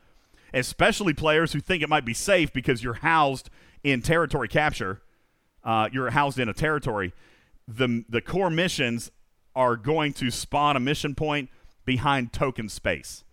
especially 0.54 1.14
players 1.14 1.54
who 1.54 1.60
think 1.60 1.82
it 1.82 1.90
might 1.90 2.06
be 2.06 2.14
safe 2.14 2.54
because 2.54 2.84
you're 2.84 2.94
housed 2.96 3.50
in 3.84 4.04
territory 4.04 4.48
capture. 4.48 5.02
Uh, 5.64 5.90
you're 5.92 6.12
housed 6.12 6.38
in 6.38 6.48
a 6.48 6.54
territory. 6.54 7.12
The, 7.68 8.06
the 8.08 8.22
core 8.22 8.52
missions 8.52 9.12
are 9.56 9.76
going 9.76 10.14
to 10.14 10.30
spawn 10.30 10.76
a 10.76 10.80
mission 10.80 11.16
point 11.16 11.50
behind 11.86 12.34
token 12.34 12.70
space 12.70 13.24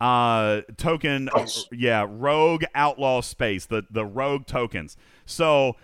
uh 0.00 0.62
token 0.76 1.28
yeah 1.70 2.04
rogue 2.08 2.64
outlaw 2.74 3.20
space 3.20 3.66
the 3.66 3.84
the 3.90 4.04
rogue 4.04 4.46
tokens. 4.46 4.96
So 5.26 5.76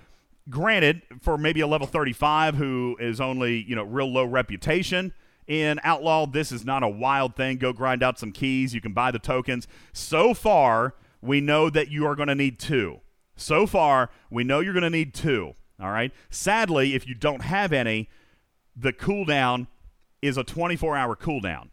granted 0.48 1.02
for 1.20 1.38
maybe 1.38 1.60
a 1.60 1.66
level 1.66 1.86
35 1.86 2.56
who 2.56 2.96
is 2.98 3.20
only 3.20 3.62
you 3.62 3.76
know 3.76 3.84
real 3.84 4.12
low 4.12 4.24
reputation 4.24 5.12
in 5.46 5.80
outlaw 5.84 6.26
this 6.26 6.52
is 6.52 6.64
not 6.64 6.82
a 6.82 6.88
wild 6.88 7.36
thing. 7.36 7.58
Go 7.58 7.72
grind 7.72 8.02
out 8.02 8.18
some 8.18 8.32
keys. 8.32 8.74
You 8.74 8.80
can 8.80 8.92
buy 8.92 9.10
the 9.10 9.18
tokens. 9.18 9.66
So 9.92 10.34
far 10.34 10.94
we 11.22 11.40
know 11.40 11.70
that 11.70 11.90
you 11.90 12.06
are 12.06 12.16
going 12.16 12.28
to 12.28 12.34
need 12.34 12.58
two. 12.58 13.00
So 13.36 13.66
far 13.66 14.10
we 14.30 14.44
know 14.44 14.60
you're 14.60 14.72
going 14.72 14.82
to 14.82 14.90
need 14.90 15.14
two 15.14 15.54
all 15.80 15.90
right? 15.90 16.12
Sadly 16.30 16.94
if 16.94 17.06
you 17.06 17.14
don't 17.14 17.42
have 17.42 17.72
any 17.72 18.08
the 18.76 18.92
cooldown 18.92 19.66
is 20.22 20.36
a 20.36 20.44
24 20.44 20.96
hour 20.96 21.16
cooldown 21.16 21.70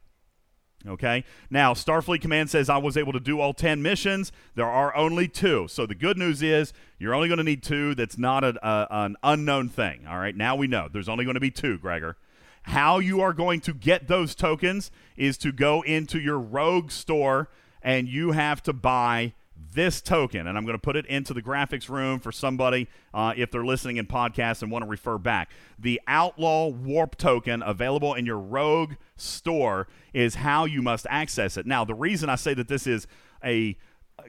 Okay. 0.88 1.24
Now, 1.50 1.74
Starfleet 1.74 2.22
Command 2.22 2.50
says 2.50 2.70
I 2.70 2.78
was 2.78 2.96
able 2.96 3.14
to 3.14 3.20
do 3.20 3.40
all 3.40 3.54
10 3.54 3.82
missions. 3.82 4.32
There 4.56 4.66
are 4.66 4.96
only 4.96 5.28
two. 5.28 5.68
So 5.68 5.86
the 5.86 5.96
good 5.96 6.18
news 6.18 6.42
is 6.42 6.74
you're 6.98 7.14
only 7.14 7.28
going 7.28 7.40
to 7.40 7.44
need 7.44 7.64
two. 7.64 7.94
That's 7.96 8.18
not 8.18 8.44
a, 8.44 8.58
a, 8.68 8.88
an 8.90 9.16
unknown 9.24 9.70
thing. 9.70 10.06
All 10.08 10.18
right. 10.18 10.36
Now 10.36 10.56
we 10.56 10.68
know 10.68 10.88
there's 10.92 11.10
only 11.10 11.26
going 11.26 11.36
to 11.36 11.42
be 11.42 11.52
two, 11.52 11.78
Gregor. 11.78 12.18
How 12.64 13.00
you 13.00 13.22
are 13.22 13.34
going 13.34 13.62
to 13.62 13.74
get 13.74 14.08
those 14.08 14.36
tokens 14.36 14.92
is 15.16 15.38
to 15.40 15.52
go 15.52 15.82
into 15.84 16.20
your 16.20 16.40
Rogue 16.40 16.92
store 16.92 17.50
and 17.82 18.08
you 18.08 18.32
have 18.32 18.62
to 18.64 18.74
buy 18.74 19.34
this 19.78 20.02
token. 20.02 20.48
And 20.48 20.58
I'm 20.58 20.66
going 20.66 20.76
to 20.76 20.82
put 20.82 20.96
it 20.96 21.06
into 21.06 21.34
the 21.36 21.42
graphics 21.42 21.88
room 21.88 22.20
for 22.20 22.32
somebody 22.32 22.88
uh, 23.14 23.34
if 23.38 23.52
they're 23.52 23.64
listening 23.64 23.98
in 23.98 24.08
podcasts 24.08 24.64
and 24.64 24.72
want 24.72 24.84
to 24.84 24.90
refer 24.90 25.20
back. 25.20 25.52
The 25.78 26.02
Outlaw 26.08 26.70
Warp 26.70 27.16
token 27.16 27.62
available 27.62 28.16
in 28.16 28.26
your 28.26 28.40
Rogue 28.40 28.94
store 29.16 29.88
is 30.14 30.36
how 30.36 30.66
you 30.66 30.82
must 30.82 31.06
access 31.12 31.58
it. 31.58 31.68
Now, 31.68 31.86
the 31.86 31.94
reason 31.94 32.28
I 32.28 32.36
say 32.36 32.56
that 32.56 32.68
this 32.68 32.88
is 32.88 33.06
a 33.46 33.78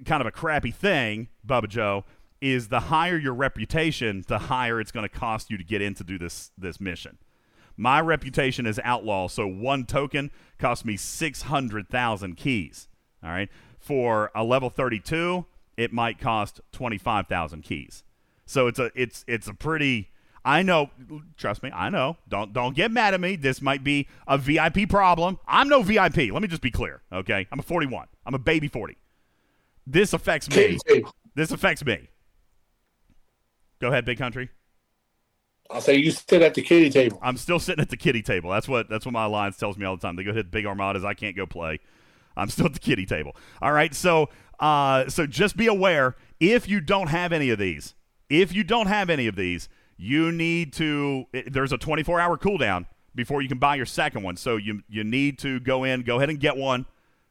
kind 0.05 0.21
of 0.21 0.27
a 0.27 0.31
crappy 0.31 0.71
thing, 0.71 1.29
Bubba 1.47 1.69
Joe, 1.69 2.05
is 2.43 2.69
the 2.69 2.81
higher 2.81 3.17
your 3.17 3.35
reputation, 3.35 4.25
the 4.29 4.39
higher 4.39 4.81
it's 4.81 4.93
going 4.93 5.09
to 5.09 5.09
cost 5.09 5.51
you 5.51 5.57
to 5.57 5.65
get 5.65 5.81
in 5.81 5.95
to 5.95 6.05
do 6.05 6.19
this 6.19 6.53
this 6.59 6.79
mission. 6.79 7.17
My 7.75 8.03
reputation 8.03 8.67
is 8.67 8.79
outlaw, 8.85 9.29
so 9.29 9.47
one 9.47 9.87
token 9.87 10.31
cost 10.59 10.85
me 10.85 10.97
600,000 10.97 12.37
keys. 12.37 12.89
All 13.23 13.31
right. 13.31 13.49
For 13.79 14.31
a 14.35 14.45
level 14.45 14.71
32, 14.71 15.47
it 15.77 15.93
might 15.93 16.19
cost 16.19 16.61
25,000 16.73 17.63
keys. 17.63 18.05
So 18.45 18.67
it's 18.67 18.79
a 18.79 18.91
it's 18.95 19.25
it's 19.29 19.47
a 19.47 19.55
pretty 19.55 20.11
I 20.45 20.63
know, 20.63 20.91
trust 21.37 21.63
me, 21.63 21.71
I 21.73 21.91
know. 21.91 22.17
Don't 22.29 22.53
don't 22.53 22.75
get 22.75 22.91
mad 22.91 23.13
at 23.13 23.21
me. 23.21 23.37
This 23.37 23.61
might 23.61 23.85
be 23.85 24.09
a 24.27 24.39
VIP 24.39 24.89
problem. 24.89 25.39
I'm 25.47 25.69
no 25.69 25.83
VIP. 25.83 26.33
Let 26.33 26.41
me 26.41 26.49
just 26.49 26.63
be 26.63 26.71
clear, 26.71 27.03
okay? 27.13 27.47
I'm 27.53 27.59
a 27.59 27.63
41. 27.63 28.07
I'm 28.25 28.35
a 28.35 28.39
baby 28.39 28.69
40. 28.69 28.97
This 29.87 30.13
affects 30.13 30.49
me. 30.49 30.79
This 31.35 31.51
affects 31.51 31.85
me. 31.85 32.09
Go 33.79 33.89
ahead, 33.89 34.05
big 34.05 34.19
country. 34.19 34.51
I'll 35.71 35.83
say 35.83 35.97
you 35.97 36.11
sit 36.11 36.41
at 36.41 36.55
the 36.55 36.63
kitty 36.63 36.89
table. 36.89 37.19
I'm 37.23 37.37
still 37.37 37.59
sitting 37.59 37.83
at 37.83 37.91
the 37.91 37.97
kitty 37.97 38.23
table. 38.23 38.51
That's 38.51 38.69
what 38.69 38.89
that's 38.89 39.05
what 39.05 39.13
my 39.13 39.27
alliance 39.27 39.59
tells 39.59 39.77
me 39.77 39.85
all 39.85 39.97
the 39.97 40.03
time. 40.03 40.17
They 40.17 40.25
go 40.25 40.33
hit 40.33 40.51
big 40.51 40.65
armadas. 40.65 41.05
I 41.05 41.15
can't 41.15 41.37
go 41.37 41.47
play. 41.47 41.81
I'm 42.39 42.49
still 42.49 42.67
at 42.67 42.75
the 42.75 42.81
kitty 42.81 43.07
table. 43.07 43.37
All 43.61 43.73
right. 43.73 43.95
So 43.95 44.29
uh, 44.61 45.09
so 45.09 45.27
just 45.27 45.57
be 45.57 45.67
aware 45.67 46.17
if 46.41 46.69
you 46.69 46.81
don't 46.81 47.09
have 47.09 47.33
any 47.33 47.51
of 47.51 47.59
these, 47.59 47.95
if 48.29 48.53
you 48.53 48.65
don't 48.65 48.87
have 48.87 49.11
any 49.11 49.27
of 49.27 49.37
these, 49.37 49.69
you 49.97 50.33
need 50.33 50.73
to. 50.75 51.27
It, 51.33 51.53
there's 51.53 51.73
a 51.73 51.79
24 51.79 52.21
hour 52.21 52.37
cooldown 52.37 52.87
before 53.15 53.43
you 53.43 53.49
can 53.49 53.59
buy 53.59 53.77
your 53.77 53.87
second 53.87 54.23
one. 54.23 54.37
So 54.37 54.57
you 54.57 54.83
you 54.89 55.05
need 55.05 55.39
to 55.41 55.61
go 55.61 55.85
in, 55.85 56.03
go 56.03 56.17
ahead 56.17 56.31
and 56.31 56.41
get 56.41 56.57
one. 56.57 56.87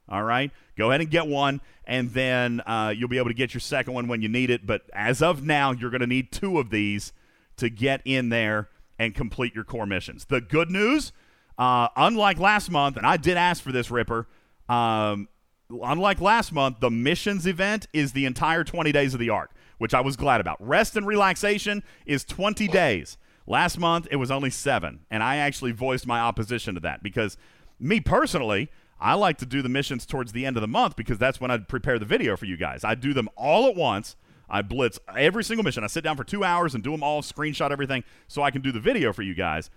All 0.10 0.24
right, 0.24 0.52
go 0.78 0.90
ahead 0.90 1.02
and 1.02 1.10
get 1.10 1.28
one, 1.28 1.60
and 1.84 2.12
then 2.12 2.62
uh, 2.62 2.94
you'll 2.96 3.10
be 3.10 3.18
able 3.18 3.30
to 3.30 3.34
get 3.34 3.54
your 3.54 3.60
second 3.60 3.94
one 3.94 4.08
when 4.08 4.22
you 4.22 4.30
need 4.30 4.50
it. 4.50 4.66
But 4.66 4.84
as 4.94 5.22
of 5.22 5.44
now, 5.44 5.72
you're 5.74 5.90
going 5.90 6.02
to 6.02 6.08
need 6.08 6.32
two 6.32 6.60
of 6.60 6.70
these 6.70 7.12
to 7.58 7.70
get 7.70 8.02
in 8.06 8.30
there 8.30 8.70
and 8.98 9.14
complete 9.14 9.54
your 9.54 9.66
core 9.66 9.86
missions. 9.86 10.24
The 10.24 10.40
good 10.40 10.72
news, 10.72 11.12
uh, 11.58 11.90
unlike 11.98 12.40
last 12.40 12.72
month, 12.72 12.96
and 12.96 13.06
I 13.06 13.18
did 13.18 13.36
ask 13.36 13.62
for 13.62 13.74
this, 13.74 13.92
Ripper. 13.92 14.28
Um, 14.70 15.28
unlike 15.70 16.22
last 16.22 16.52
month, 16.52 16.80
the 16.80 16.92
missions 16.92 17.46
event 17.46 17.88
is 17.94 18.12
the 18.12 18.26
entire 18.26 18.64
20 18.64 18.92
days 18.92 19.14
of 19.14 19.20
the 19.20 19.30
arc, 19.30 19.52
which 19.78 19.94
I 19.94 20.02
was 20.02 20.16
glad 20.16 20.42
about. 20.42 20.58
Rest 20.66 20.96
and 20.96 21.06
relaxation 21.06 21.84
is 22.06 22.24
20 22.24 22.68
days. 22.68 23.18
Last 23.46 23.80
month, 23.80 24.08
it 24.12 24.18
was 24.18 24.30
only 24.30 24.50
seven, 24.50 25.06
and 25.10 25.24
I 25.24 25.38
actually 25.38 25.72
voiced 25.72 26.06
my 26.06 26.20
opposition 26.20 26.74
to 26.76 26.82
that 26.82 27.02
because 27.02 27.38
me 27.80 28.02
personally, 28.02 28.70
I 29.00 29.14
like 29.14 29.38
to 29.38 29.46
do 29.46 29.62
the 29.62 29.70
missions 29.70 30.06
towards 30.06 30.32
the 30.32 30.46
end 30.46 30.58
of 30.58 30.62
the 30.62 30.68
month 30.68 30.96
because 30.96 31.18
that's 31.18 31.40
when 31.40 31.52
I 31.52 31.58
prepare 31.58 32.00
the 32.00 32.06
video 32.06 32.36
for 32.36 32.46
you 32.46 32.58
guys. 32.58 32.84
I 32.84 32.96
do 32.96 33.14
them 33.14 33.30
all 33.38 33.68
at 33.68 33.76
once. 33.76 34.16
I 34.50 34.62
blitz 34.62 35.00
every 35.16 35.44
single 35.44 35.64
mission. 35.64 35.84
I 35.84 35.88
sit 35.88 36.04
down 36.04 36.18
for 36.18 36.24
two 36.24 36.44
hours 36.44 36.74
and 36.74 36.84
do 36.84 36.92
them 36.92 37.04
all, 37.04 37.22
screenshot 37.22 37.72
everything, 37.72 38.04
so 38.28 38.42
I 38.42 38.52
can 38.52 38.62
do 38.62 38.72
the 38.72 38.80
video 38.80 39.14
for 39.14 39.22
you 39.22 39.36
guys. 39.36 39.70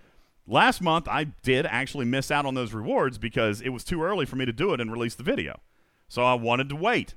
Last 0.51 0.81
month, 0.81 1.07
I 1.07 1.23
did 1.43 1.65
actually 1.65 2.03
miss 2.03 2.29
out 2.29 2.45
on 2.45 2.55
those 2.55 2.73
rewards 2.73 3.17
because 3.17 3.61
it 3.61 3.69
was 3.69 3.85
too 3.85 4.03
early 4.03 4.25
for 4.25 4.35
me 4.35 4.45
to 4.45 4.51
do 4.51 4.73
it 4.73 4.81
and 4.81 4.91
release 4.91 5.15
the 5.15 5.23
video. 5.23 5.61
So 6.09 6.23
I 6.23 6.33
wanted 6.33 6.67
to 6.69 6.75
wait. 6.75 7.15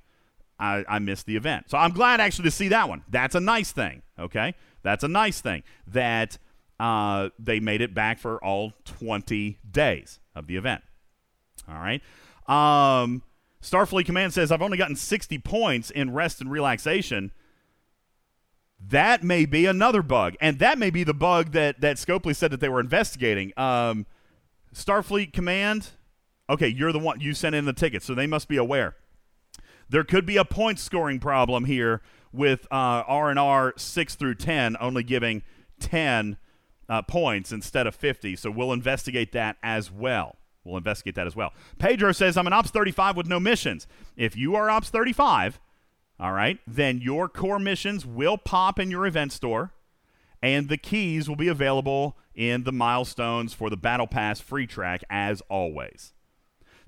I, 0.60 0.84
I 0.88 1.00
missed 1.00 1.26
the 1.26 1.34
event. 1.34 1.68
So 1.68 1.76
I'm 1.76 1.90
glad 1.90 2.20
actually 2.20 2.44
to 2.44 2.52
see 2.52 2.68
that 2.68 2.88
one. 2.88 3.02
That's 3.08 3.34
a 3.34 3.40
nice 3.40 3.72
thing, 3.72 4.02
okay? 4.20 4.54
That's 4.84 5.02
a 5.02 5.08
nice 5.08 5.40
thing 5.40 5.64
that 5.88 6.38
uh, 6.78 7.30
they 7.36 7.58
made 7.58 7.80
it 7.80 7.92
back 7.92 8.20
for 8.20 8.42
all 8.42 8.72
20 8.84 9.58
days 9.68 10.20
of 10.36 10.46
the 10.46 10.54
event. 10.54 10.84
All 11.68 11.74
right. 11.74 12.02
Um, 12.46 13.24
Starfleet 13.60 14.06
Command 14.06 14.32
says, 14.32 14.52
I've 14.52 14.62
only 14.62 14.78
gotten 14.78 14.94
60 14.94 15.38
points 15.38 15.90
in 15.90 16.12
rest 16.12 16.40
and 16.40 16.52
relaxation. 16.52 17.32
That 18.88 19.22
may 19.22 19.46
be 19.46 19.66
another 19.66 20.02
bug. 20.02 20.34
And 20.40 20.58
that 20.58 20.78
may 20.78 20.90
be 20.90 21.04
the 21.04 21.14
bug 21.14 21.52
that, 21.52 21.80
that 21.80 21.96
Scopely 21.96 22.34
said 22.34 22.50
that 22.50 22.60
they 22.60 22.68
were 22.68 22.80
investigating. 22.80 23.52
Um, 23.56 24.06
Starfleet 24.74 25.32
Command, 25.32 25.90
okay, 26.50 26.68
you're 26.68 26.92
the 26.92 26.98
one, 26.98 27.20
you 27.20 27.34
sent 27.34 27.54
in 27.54 27.64
the 27.64 27.72
ticket, 27.72 28.02
so 28.02 28.14
they 28.14 28.26
must 28.26 28.48
be 28.48 28.56
aware. 28.56 28.96
There 29.88 30.04
could 30.04 30.26
be 30.26 30.36
a 30.36 30.44
point 30.44 30.78
scoring 30.78 31.20
problem 31.20 31.64
here 31.66 32.02
with 32.32 32.66
uh, 32.70 33.04
R&R 33.06 33.74
6 33.76 34.14
through 34.16 34.34
10 34.34 34.76
only 34.80 35.02
giving 35.02 35.42
10 35.80 36.36
uh, 36.88 37.02
points 37.02 37.52
instead 37.52 37.86
of 37.86 37.94
50. 37.94 38.36
So 38.36 38.50
we'll 38.50 38.72
investigate 38.72 39.32
that 39.32 39.56
as 39.62 39.90
well. 39.90 40.36
We'll 40.64 40.78
investigate 40.78 41.14
that 41.16 41.26
as 41.26 41.36
well. 41.36 41.52
Pedro 41.78 42.12
says, 42.12 42.36
I'm 42.36 42.46
an 42.46 42.52
Ops 42.52 42.70
35 42.70 43.16
with 43.16 43.26
no 43.26 43.38
missions. 43.38 43.86
If 44.16 44.36
you 44.36 44.56
are 44.56 44.70
Ops 44.70 44.90
35, 44.90 45.60
all 46.18 46.32
right, 46.32 46.58
then 46.66 47.00
your 47.00 47.28
core 47.28 47.58
missions 47.58 48.06
will 48.06 48.38
pop 48.38 48.78
in 48.78 48.90
your 48.90 49.06
event 49.06 49.32
store, 49.32 49.72
and 50.42 50.68
the 50.68 50.76
keys 50.76 51.28
will 51.28 51.36
be 51.36 51.48
available 51.48 52.16
in 52.34 52.64
the 52.64 52.72
milestones 52.72 53.54
for 53.54 53.70
the 53.70 53.76
Battle 53.76 54.06
Pass 54.06 54.40
free 54.40 54.66
track 54.66 55.02
as 55.10 55.40
always. 55.48 56.12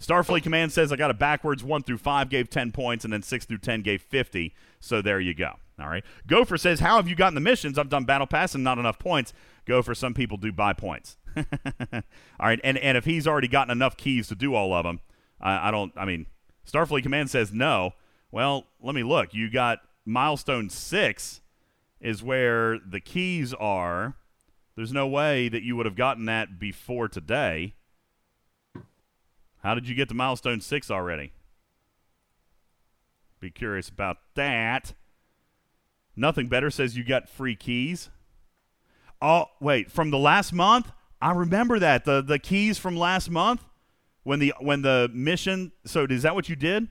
Starfleet 0.01 0.43
Command 0.43 0.73
says 0.73 0.93
I 0.93 0.97
got 0.97 1.11
it 1.11 1.19
backwards. 1.19 1.65
1 1.65 1.83
through 1.83 1.99
5 1.99 2.29
gave 2.29 2.51
10 2.51 2.73
points, 2.73 3.05
and 3.05 3.13
then 3.13 3.23
6 3.23 3.45
through 3.47 3.59
10 3.59 3.83
gave 3.83 4.03
50. 4.03 4.55
So 4.81 5.01
there 5.01 5.21
you 5.21 5.35
go. 5.35 5.55
All 5.81 5.89
right. 5.89 6.05
Gopher 6.27 6.57
says, 6.57 6.81
How 6.81 6.97
have 6.97 7.09
you 7.09 7.15
gotten 7.15 7.35
the 7.35 7.41
missions? 7.41 7.79
I've 7.79 7.89
done 7.89 8.05
Battle 8.05 8.27
Pass 8.27 8.55
and 8.55 8.65
not 8.65 8.79
enough 8.79 8.99
points. 8.99 9.33
Gopher, 9.67 9.95
some 9.95 10.15
people 10.15 10.37
do 10.37 10.53
buy 10.53 10.73
points. 10.73 11.17
all 11.37 12.03
right. 12.41 12.61
And, 12.65 12.79
and 12.79 12.97
if 12.97 13.05
he's 13.05 13.27
already 13.27 13.49
gotten 13.49 13.71
enough 13.71 13.97
keys 13.97 14.29
to 14.29 14.35
do 14.35 14.55
all 14.55 14.73
of 14.73 14.85
them, 14.85 15.01
I, 15.41 15.69
I 15.69 15.71
don't, 15.71 15.93
I 15.97 16.05
mean, 16.05 16.27
Starfleet 16.71 17.03
Command 17.03 17.31
says 17.31 17.53
no. 17.53 17.93
Well, 18.37 18.67
let 18.83 18.95
me 18.95 19.03
look. 19.03 19.33
You 19.33 19.51
got 19.51 19.79
milestone 20.05 20.69
6 20.69 21.41
is 22.03 22.23
where 22.23 22.79
the 22.79 23.01
keys 23.01 23.55
are. 23.55 24.17
There's 24.77 24.93
no 24.93 25.07
way 25.07 25.49
that 25.49 25.63
you 25.63 25.75
would 25.75 25.87
have 25.87 25.97
gotten 25.97 26.27
that 26.27 26.59
before 26.59 27.09
today. 27.09 27.77
How 29.63 29.75
did 29.75 29.89
you 29.89 29.95
get 29.95 30.11
to 30.11 30.15
milestone 30.15 30.61
six 30.61 30.91
already? 30.91 31.33
Be 33.41 33.51
curious 33.51 33.89
about 33.89 34.19
that. 34.35 34.93
Nothing 36.15 36.49
better 36.49 36.71
says 36.71 36.95
you 36.95 37.05
got 37.05 37.31
free 37.31 37.57
keys. 37.57 38.11
Oh, 39.23 39.47
wait, 39.63 39.91
from 39.91 40.11
the 40.11 40.19
last 40.19 40.53
month? 40.53 40.93
I 41.23 41.33
remember 41.33 41.79
that. 41.79 42.05
The 42.05 42.21
the 42.21 42.39
keys 42.39 42.77
from 42.77 42.99
last 42.99 43.31
month 43.31 43.65
when 44.25 44.41
the 44.41 44.53
when 44.61 44.83
the 44.83 45.11
mission 45.15 45.73
so 45.87 46.05
is 46.05 46.21
that 46.21 46.35
what 46.35 46.51
you 46.51 46.57
did? 46.57 46.89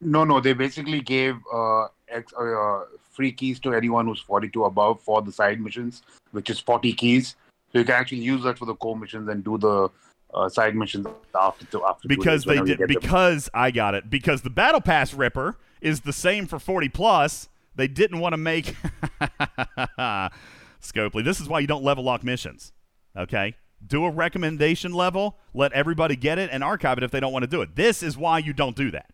No, 0.00 0.24
no, 0.24 0.40
they 0.40 0.52
basically 0.52 1.00
gave 1.00 1.36
uh, 1.52 1.86
ex, 2.08 2.32
uh, 2.32 2.84
free 3.10 3.32
keys 3.32 3.60
to 3.60 3.74
anyone 3.74 4.06
who's 4.06 4.20
42 4.20 4.64
above 4.64 5.00
for 5.02 5.20
the 5.20 5.32
side 5.32 5.60
missions, 5.60 6.02
which 6.32 6.48
is 6.48 6.58
40 6.58 6.92
keys. 6.94 7.36
So 7.72 7.78
you 7.78 7.84
can 7.84 7.94
actually 7.94 8.18
use 8.18 8.42
that 8.44 8.58
for 8.58 8.64
the 8.64 8.74
core 8.74 8.96
missions 8.96 9.28
and 9.28 9.44
do 9.44 9.58
the 9.58 9.88
uh, 10.32 10.48
side 10.48 10.74
missions 10.74 11.06
after 11.38 11.66
to, 11.66 11.84
after 11.84 12.08
because 12.08 12.44
they 12.44 12.58
did 12.58 12.78
get 12.78 12.78
them. 12.78 12.86
because 12.88 13.48
I 13.52 13.70
got 13.70 13.94
it 13.94 14.08
because 14.08 14.42
the 14.42 14.50
battle 14.50 14.80
pass 14.80 15.12
ripper 15.12 15.56
is 15.80 16.00
the 16.00 16.12
same 16.12 16.46
for 16.46 16.58
40 16.58 16.88
plus. 16.88 17.48
They 17.76 17.88
didn't 17.88 18.20
want 18.20 18.32
to 18.32 18.36
make 18.36 18.74
Scopely. 20.80 21.24
This 21.24 21.40
is 21.40 21.48
why 21.48 21.60
you 21.60 21.66
don't 21.66 21.84
level 21.84 22.04
lock 22.04 22.24
missions. 22.24 22.72
Okay? 23.16 23.54
Do 23.86 24.04
a 24.04 24.10
recommendation 24.10 24.92
level, 24.92 25.38
let 25.54 25.72
everybody 25.72 26.16
get 26.16 26.38
it 26.38 26.50
and 26.52 26.64
archive 26.64 26.98
it 26.98 27.04
if 27.04 27.10
they 27.10 27.20
don't 27.20 27.32
want 27.32 27.42
to 27.42 27.46
do 27.46 27.62
it. 27.62 27.76
This 27.76 28.02
is 28.02 28.16
why 28.16 28.38
you 28.38 28.52
don't 28.52 28.76
do 28.76 28.90
that. 28.90 29.10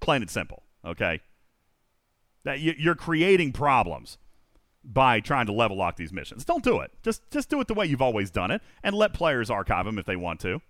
Plain 0.00 0.22
and 0.22 0.30
simple. 0.30 0.64
Okay? 0.84 1.20
That 2.44 2.60
you- 2.60 2.74
you're 2.78 2.94
creating 2.94 3.52
problems 3.52 4.18
by 4.82 5.20
trying 5.20 5.46
to 5.46 5.52
level 5.52 5.76
lock 5.76 5.96
these 5.96 6.12
missions. 6.12 6.44
Don't 6.44 6.64
do 6.64 6.80
it. 6.80 6.90
Just 7.02 7.30
just 7.30 7.50
do 7.50 7.60
it 7.60 7.68
the 7.68 7.74
way 7.74 7.84
you've 7.84 8.00
always 8.00 8.30
done 8.30 8.50
it 8.50 8.62
and 8.82 8.94
let 8.96 9.12
players 9.12 9.50
archive 9.50 9.84
them 9.84 9.98
if 9.98 10.06
they 10.06 10.16
want 10.16 10.40
to. 10.40 10.62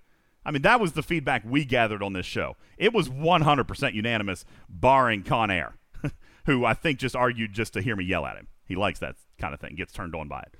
I 0.45 0.51
mean, 0.51 0.63
that 0.63 0.81
was 0.81 0.93
the 0.95 1.03
feedback 1.03 1.43
we 1.45 1.65
gathered 1.65 2.03
on 2.03 2.13
this 2.15 2.27
show. 2.27 2.57
It 2.79 2.93
was 2.95 3.09
100% 3.11 3.93
unanimous, 3.95 4.45
barring 4.69 5.23
Con 5.23 5.51
Air, 5.51 5.75
who 6.47 6.65
I 6.65 6.73
think 6.75 6.99
just 6.99 7.15
argued 7.15 7.53
just 7.53 7.75
to 7.75 7.83
hear 7.83 7.95
me 7.95 8.05
yell 8.05 8.25
at 8.25 8.37
him. 8.37 8.49
He 8.65 8.75
likes 8.75 8.99
that 9.01 9.17
kind 9.39 9.53
of 9.53 9.61
thing, 9.61 9.75
gets 9.77 9.93
turned 9.93 10.15
on 10.15 10.29
by 10.29 10.41
it. 10.41 10.57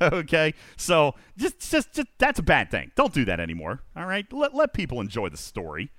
okay, 0.00 0.54
so 0.76 1.14
just, 1.36 1.58
just, 1.70 1.92
just 1.92 2.08
that's 2.18 2.38
a 2.38 2.42
bad 2.42 2.70
thing. 2.70 2.92
Don't 2.94 3.12
do 3.12 3.24
that 3.24 3.40
anymore. 3.40 3.82
All 3.96 4.06
right, 4.06 4.30
let 4.32 4.54
let 4.54 4.72
people 4.72 5.00
enjoy 5.00 5.28
the 5.28 5.36
story. 5.36 5.90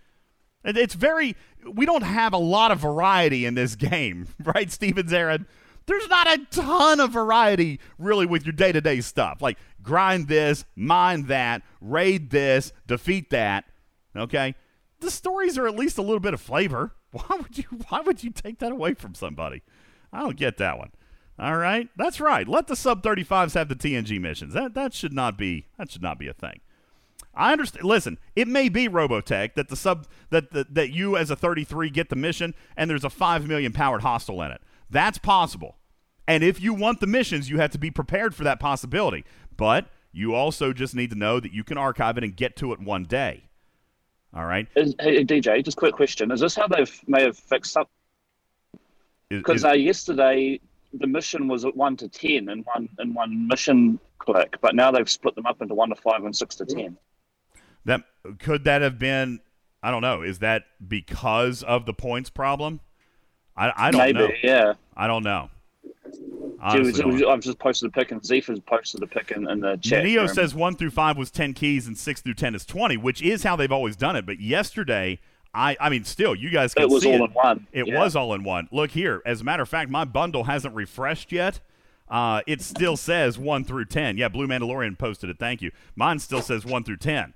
It- 0.64 0.78
It's 0.78 0.94
very. 0.96 1.36
We 1.72 1.86
don't 1.86 2.04
have 2.04 2.34
a 2.34 2.38
lot 2.38 2.72
of 2.72 2.80
variety 2.80 3.46
in 3.46 3.54
this 3.56 3.76
game, 3.76 4.28
right, 4.44 4.70
Stevens 4.72 5.14
Aaron? 5.14 5.46
There's 5.86 6.08
not 6.10 6.28
a 6.28 6.46
ton 6.52 7.00
of 7.02 7.12
variety 7.12 7.80
really 7.98 8.26
with 8.26 8.46
your 8.46 8.54
day 8.54 8.72
to 8.72 8.80
day 8.82 9.02
stuff. 9.02 9.42
Like 9.42 9.58
grind 9.82 10.28
this, 10.30 10.64
mine 10.76 11.28
that, 11.28 11.62
raid 11.82 12.30
this, 12.30 12.72
defeat 12.88 13.30
that. 13.32 13.66
Okay, 14.16 14.56
the 15.02 15.12
stories 15.12 15.58
are 15.58 15.68
at 15.68 15.76
least 15.76 15.98
a 15.98 16.02
little 16.02 16.20
bit 16.22 16.34
of 16.34 16.40
flavor. 16.42 16.94
Why 17.12 17.38
would 17.42 17.58
you? 17.58 17.66
Why 17.90 18.00
would 18.02 18.24
you 18.24 18.30
take 18.32 18.60
that 18.60 18.72
away 18.72 18.94
from 18.94 19.14
somebody? 19.16 19.62
I 20.12 20.20
don't 20.22 20.38
get 20.38 20.58
that 20.58 20.78
one. 20.78 20.92
All 21.40 21.58
right, 21.58 21.90
that's 21.98 22.22
right. 22.22 22.48
Let 22.48 22.68
the 22.68 22.76
sub 22.76 23.02
35s 23.04 23.56
have 23.56 23.68
the 23.68 23.76
TNG 23.76 24.22
missions. 24.22 24.54
That 24.54 24.74
that 24.76 24.94
should 24.94 25.14
not 25.14 25.38
be 25.38 25.68
that 25.78 25.92
should 25.92 26.04
not 26.04 26.18
be 26.20 26.28
a 26.28 26.34
thing. 26.34 26.60
I 27.36 27.52
understand. 27.52 27.86
Listen, 27.86 28.20
it 28.36 28.48
may 28.48 28.70
be 28.70 28.88
Robotech 28.88 29.56
that 29.56 29.70
the 29.70 29.76
sub 29.76 30.08
that 30.30 30.52
the, 30.52 30.66
that 30.70 30.92
you 30.92 31.18
as 31.18 31.32
a 31.32 31.36
33 31.36 31.90
get 31.90 32.10
the 32.10 32.16
mission 32.16 32.54
and 32.78 32.90
there's 32.90 33.04
a 33.04 33.10
five 33.10 33.48
million 33.48 33.72
powered 33.72 34.02
hostile 34.02 34.42
in 34.44 34.52
it. 34.52 34.62
That's 34.90 35.18
possible. 35.18 35.78
And 36.28 36.44
if 36.44 36.62
you 36.62 36.74
want 36.74 37.00
the 37.00 37.08
missions, 37.08 37.50
you 37.50 37.60
have 37.60 37.72
to 37.72 37.78
be 37.78 37.92
prepared 37.92 38.34
for 38.36 38.44
that 38.44 38.60
possibility. 38.60 39.26
But 39.58 39.88
you 40.12 40.36
also 40.36 40.72
just 40.72 40.96
need 40.96 41.10
to 41.10 41.18
know 41.18 41.40
that 41.40 41.52
you 41.52 41.64
can 41.64 41.78
archive 41.78 42.18
it 42.18 42.24
and 42.24 42.36
get 42.36 42.56
to 42.58 42.72
it 42.72 42.80
one 42.80 43.04
day. 43.04 43.50
All 44.36 44.46
right. 44.46 44.68
Is, 44.76 44.96
hey, 45.00 45.24
DJ, 45.26 45.64
just 45.64 45.78
quick 45.78 45.96
question: 45.96 46.32
Is 46.32 46.40
this 46.40 46.56
how 46.56 46.68
they 46.68 46.86
may 47.08 47.24
have 47.24 47.38
fixed 47.38 47.76
up? 47.78 47.90
Because 49.30 49.66
uh, 49.66 49.72
yesterday 49.72 50.60
the 50.94 51.08
mission 51.08 51.48
was 51.48 51.66
at 51.66 51.76
one 51.76 51.98
to 51.98 52.08
ten 52.08 52.50
in 52.50 52.60
one 52.60 52.90
in 53.00 53.14
one 53.14 53.48
mission 53.48 54.00
click, 54.20 54.58
but 54.62 54.76
now 54.76 54.92
they've 54.92 55.10
split 55.10 55.36
them 55.36 55.46
up 55.46 55.62
into 55.62 55.74
one 55.74 55.90
to 55.90 55.96
five 55.96 56.24
and 56.24 56.36
six 56.36 56.56
to 56.56 56.66
ten. 56.66 56.98
That 57.86 58.04
could 58.40 58.64
that 58.64 58.82
have 58.82 58.98
been? 59.00 59.40
I 59.82 59.92
don't 59.92 60.02
know. 60.02 60.22
Is 60.22 60.40
that 60.40 60.64
because 60.88 61.64
of 61.64 61.86
the 61.86 61.94
points 61.94 62.30
problem? 62.30 62.80
I, 63.56 63.72
I 63.76 63.92
don't 63.92 64.02
Maybe, 64.02 64.20
know. 64.20 64.30
yeah. 64.42 64.74
I 64.96 65.08
don't 65.08 65.24
know. 65.24 65.50
Dude, 66.72 67.02
Honestly. 67.02 67.26
I've 67.26 67.42
just 67.42 67.60
posted 67.60 67.90
a 67.90 67.92
pick, 67.92 68.12
and 68.12 68.26
Zephyr's 68.26 68.62
posted 68.62 69.04
a 69.04 69.08
pick 69.08 69.32
in, 69.32 69.50
in 69.50 69.60
the 69.60 69.76
chat. 69.78 70.06
Neo 70.06 70.22
room. 70.22 70.34
says 70.34 70.56
one 70.56 70.76
through 70.76 70.92
five 70.92 71.18
was 71.18 71.30
ten 71.30 71.54
keys 71.54 71.88
and 71.88 71.98
six 71.98 72.22
through 72.22 72.36
ten 72.36 72.56
is 72.56 72.66
twenty, 72.66 72.96
which 72.96 73.22
is 73.22 73.44
how 73.44 73.58
they've 73.58 73.72
always 73.72 73.98
done 73.98 74.16
it. 74.16 74.26
But 74.26 74.40
yesterday, 74.40 75.20
I 75.54 75.76
I 75.82 75.90
mean, 75.90 76.06
still, 76.06 76.34
you 76.34 76.50
guys 76.50 76.74
can 76.74 76.84
it 76.84 76.90
was 76.90 77.04
see 77.04 77.10
all 77.10 77.26
it. 77.26 77.28
in 77.28 77.32
one. 77.32 77.68
It 77.74 77.88
yeah. 77.88 78.00
was 78.00 78.16
all 78.16 78.34
in 78.34 78.44
one. 78.44 78.70
Look 78.72 78.92
here. 78.92 79.22
As 79.26 79.42
a 79.42 79.44
matter 79.44 79.64
of 79.64 79.68
fact, 79.68 79.90
my 79.90 80.06
bundle 80.06 80.46
hasn't 80.46 80.74
refreshed 80.74 81.34
yet. 81.34 81.60
Uh, 82.08 82.42
it 82.48 82.62
still 82.62 82.96
says 82.96 83.38
one 83.38 83.66
through 83.66 83.86
ten. 83.86 84.18
Yeah, 84.18 84.30
Blue 84.30 84.48
Mandalorian 84.48 84.98
posted 84.98 85.30
it. 85.30 85.40
Thank 85.40 85.62
you. 85.62 85.72
Mine 85.98 86.20
still 86.20 86.42
says 86.42 86.66
one 86.66 86.86
through 86.86 86.98
ten. 86.98 87.34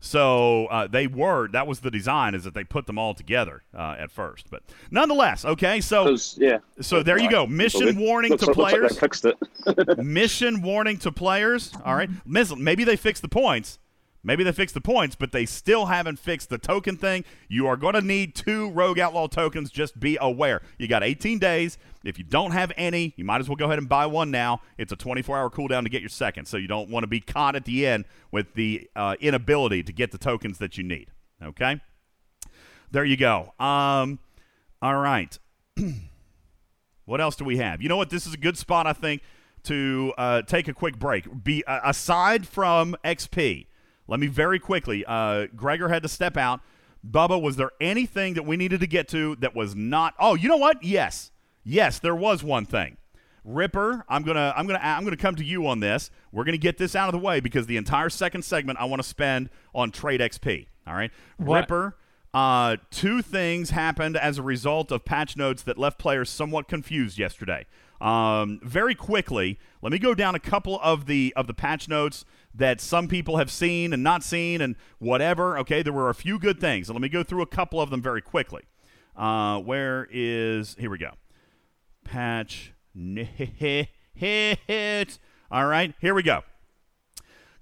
So 0.00 0.66
uh, 0.66 0.86
they 0.86 1.06
were. 1.06 1.48
That 1.48 1.66
was 1.66 1.80
the 1.80 1.90
design. 1.90 2.34
Is 2.34 2.44
that 2.44 2.54
they 2.54 2.64
put 2.64 2.86
them 2.86 2.98
all 2.98 3.12
together 3.14 3.62
uh, 3.76 3.96
at 3.98 4.10
first, 4.10 4.50
but 4.50 4.62
nonetheless, 4.90 5.44
okay. 5.44 5.80
So 5.82 6.16
yeah. 6.36 6.58
so 6.80 7.02
there 7.02 7.18
you 7.18 7.30
go. 7.30 7.46
Mission 7.46 7.98
warning 7.98 8.30
looks 8.30 8.44
to 8.44 8.50
like- 8.50 8.56
like 8.58 8.70
players. 8.72 8.92
they 8.94 9.00
fixed 9.00 9.24
it. 9.26 9.98
Mission 9.98 10.62
warning 10.62 10.96
to 10.98 11.12
players. 11.12 11.72
All 11.84 11.94
right. 11.94 12.08
Maybe 12.24 12.84
they 12.84 12.96
fixed 12.96 13.22
the 13.22 13.28
points. 13.28 13.78
Maybe 14.22 14.44
they 14.44 14.52
fixed 14.52 14.74
the 14.74 14.80
points, 14.80 15.16
but 15.16 15.32
they 15.32 15.46
still 15.46 15.86
haven't 15.86 16.18
fixed 16.18 16.50
the 16.50 16.58
token 16.58 16.96
thing. 16.96 17.24
You 17.48 17.66
are 17.66 17.76
going 17.76 17.94
to 17.94 18.02
need 18.02 18.34
two 18.34 18.70
Rogue 18.70 18.98
Outlaw 18.98 19.28
tokens. 19.28 19.70
Just 19.70 19.98
be 19.98 20.18
aware. 20.20 20.60
You 20.78 20.88
got 20.88 21.02
18 21.02 21.38
days. 21.38 21.78
If 22.04 22.18
you 22.18 22.24
don't 22.24 22.50
have 22.50 22.72
any, 22.76 23.14
you 23.16 23.24
might 23.24 23.40
as 23.40 23.48
well 23.48 23.56
go 23.56 23.66
ahead 23.66 23.78
and 23.78 23.88
buy 23.88 24.06
one 24.06 24.30
now. 24.30 24.60
It's 24.76 24.92
a 24.92 24.96
24 24.96 25.38
hour 25.38 25.50
cooldown 25.50 25.84
to 25.84 25.88
get 25.88 26.02
your 26.02 26.10
second, 26.10 26.46
so 26.46 26.56
you 26.56 26.68
don't 26.68 26.90
want 26.90 27.04
to 27.04 27.08
be 27.08 27.20
caught 27.20 27.56
at 27.56 27.64
the 27.64 27.86
end 27.86 28.04
with 28.30 28.54
the 28.54 28.88
uh, 28.94 29.16
inability 29.20 29.82
to 29.84 29.92
get 29.92 30.12
the 30.12 30.18
tokens 30.18 30.58
that 30.58 30.76
you 30.76 30.84
need. 30.84 31.08
Okay? 31.42 31.80
There 32.90 33.04
you 33.04 33.16
go. 33.16 33.54
Um, 33.58 34.18
all 34.82 34.96
right. 34.96 35.38
What 37.10 37.20
else 37.20 37.34
do 37.34 37.44
we 37.44 37.56
have? 37.56 37.82
You 37.82 37.88
know 37.88 37.96
what? 37.96 38.10
This 38.10 38.24
is 38.24 38.34
a 38.34 38.36
good 38.36 38.56
spot, 38.56 38.86
I 38.86 38.92
think, 38.92 39.22
to 39.64 40.12
uh, 40.16 40.42
take 40.42 40.68
a 40.68 40.72
quick 40.72 40.96
break. 40.96 41.42
Be 41.42 41.64
uh, 41.64 41.80
aside 41.82 42.46
from 42.46 42.94
XP. 43.04 43.66
Let 44.10 44.18
me 44.18 44.26
very 44.26 44.58
quickly. 44.58 45.04
Uh, 45.06 45.46
Gregor 45.54 45.88
had 45.88 46.02
to 46.02 46.08
step 46.08 46.36
out. 46.36 46.60
Bubba, 47.08 47.40
was 47.40 47.56
there 47.56 47.70
anything 47.80 48.34
that 48.34 48.44
we 48.44 48.56
needed 48.56 48.80
to 48.80 48.86
get 48.86 49.08
to 49.08 49.36
that 49.36 49.54
was 49.54 49.74
not? 49.76 50.14
Oh, 50.18 50.34
you 50.34 50.48
know 50.48 50.56
what? 50.56 50.82
Yes, 50.82 51.30
yes, 51.64 52.00
there 52.00 52.14
was 52.14 52.42
one 52.42 52.66
thing. 52.66 52.96
Ripper, 53.44 54.04
I'm 54.08 54.22
gonna, 54.22 54.52
I'm 54.54 54.66
gonna, 54.66 54.80
I'm 54.82 55.04
gonna 55.04 55.16
come 55.16 55.36
to 55.36 55.44
you 55.44 55.66
on 55.66 55.80
this. 55.80 56.10
We're 56.32 56.44
gonna 56.44 56.58
get 56.58 56.76
this 56.76 56.94
out 56.94 57.08
of 57.08 57.12
the 57.12 57.24
way 57.24 57.40
because 57.40 57.66
the 57.66 57.78
entire 57.78 58.10
second 58.10 58.42
segment 58.44 58.78
I 58.80 58.84
want 58.84 59.00
to 59.00 59.08
spend 59.08 59.48
on 59.74 59.92
trade 59.92 60.20
XP. 60.20 60.66
All 60.86 60.94
right, 60.94 61.12
What? 61.38 61.60
Ripper. 61.60 61.96
Uh, 62.34 62.76
two 62.90 63.22
things 63.22 63.70
happened 63.70 64.16
as 64.16 64.38
a 64.38 64.42
result 64.42 64.92
of 64.92 65.04
patch 65.04 65.36
notes 65.36 65.62
that 65.62 65.78
left 65.78 65.98
players 65.98 66.30
somewhat 66.30 66.68
confused 66.68 67.18
yesterday. 67.18 67.66
Um, 68.00 68.60
very 68.62 68.94
quickly, 68.94 69.58
let 69.82 69.92
me 69.92 69.98
go 69.98 70.14
down 70.14 70.34
a 70.34 70.38
couple 70.38 70.78
of 70.80 71.06
the 71.06 71.32
of 71.36 71.46
the 71.46 71.54
patch 71.54 71.88
notes 71.88 72.24
that 72.60 72.80
some 72.80 73.08
people 73.08 73.38
have 73.38 73.50
seen 73.50 73.92
and 73.94 74.02
not 74.02 74.22
seen 74.22 74.60
and 74.60 74.76
whatever. 74.98 75.58
Okay, 75.58 75.82
there 75.82 75.94
were 75.94 76.10
a 76.10 76.14
few 76.14 76.38
good 76.38 76.60
things. 76.60 76.86
So 76.86 76.92
let 76.92 77.00
me 77.00 77.08
go 77.08 77.22
through 77.22 77.40
a 77.40 77.46
couple 77.46 77.80
of 77.80 77.88
them 77.90 78.02
very 78.02 78.20
quickly. 78.20 78.62
Uh, 79.16 79.58
where 79.58 80.06
is 80.10 80.76
here 80.78 80.90
we 80.90 80.98
go? 80.98 81.12
Patch 82.04 82.72
hit. 82.94 83.88
All 85.50 85.66
right, 85.66 85.94
here 86.00 86.14
we 86.14 86.22
go. 86.22 86.42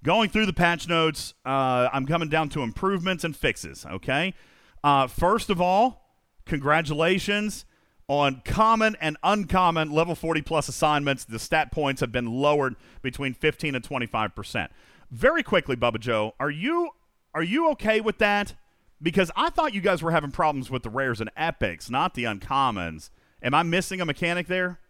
Going 0.03 0.31
through 0.31 0.47
the 0.47 0.53
patch 0.53 0.89
notes, 0.89 1.35
uh, 1.47 1.89
I'm 1.93 2.05
coming 2.05 2.29
down 2.29 2.49
to 2.51 2.63
improvements 2.63 3.23
and 3.23 3.37
fixes. 3.37 3.87
Okay. 3.87 4.35
Uh, 4.83 5.07
first 5.07 5.49
of 5.49 5.61
all, 5.61 6.13
congratulations 6.45 7.65
on 8.09 8.41
common 8.45 8.97
and 9.01 9.17
uncommon 9.23 9.93
level 9.93 10.15
40 10.15 10.43
plus 10.43 10.69
assignments. 10.69 11.25
The 11.25 11.39
stat 11.39 11.71
points 11.71 12.01
have 12.01 12.11
been 12.11 12.27
lowered 12.27 12.75
between 13.03 13.35
15 13.35 13.75
and 13.75 13.85
25 13.85 14.35
percent. 14.35 14.73
Very 15.11 15.43
quickly, 15.43 15.77
Bubba 15.77 16.01
Joe, 16.01 16.35
are 16.41 16.51
you 16.51 16.91
are 17.35 17.43
you 17.43 17.71
okay 17.73 18.01
with 18.01 18.19
that? 18.19 18.55
Because 19.01 19.31
I 19.37 19.51
thought 19.51 19.75
you 19.75 19.81
guys 19.81 20.03
were 20.03 20.11
having 20.11 20.33
problems 20.33 20.71
with 20.71 20.83
the 20.83 20.91
rares 20.91 21.21
and 21.21 21.31
epics, 21.37 21.89
not 21.89 22.15
the 22.15 22.25
uncommons. 22.25 23.11
Am 23.43 23.55
I 23.55 23.63
missing 23.63 24.01
a 24.01 24.05
mechanic 24.05 24.49
there? 24.49 24.81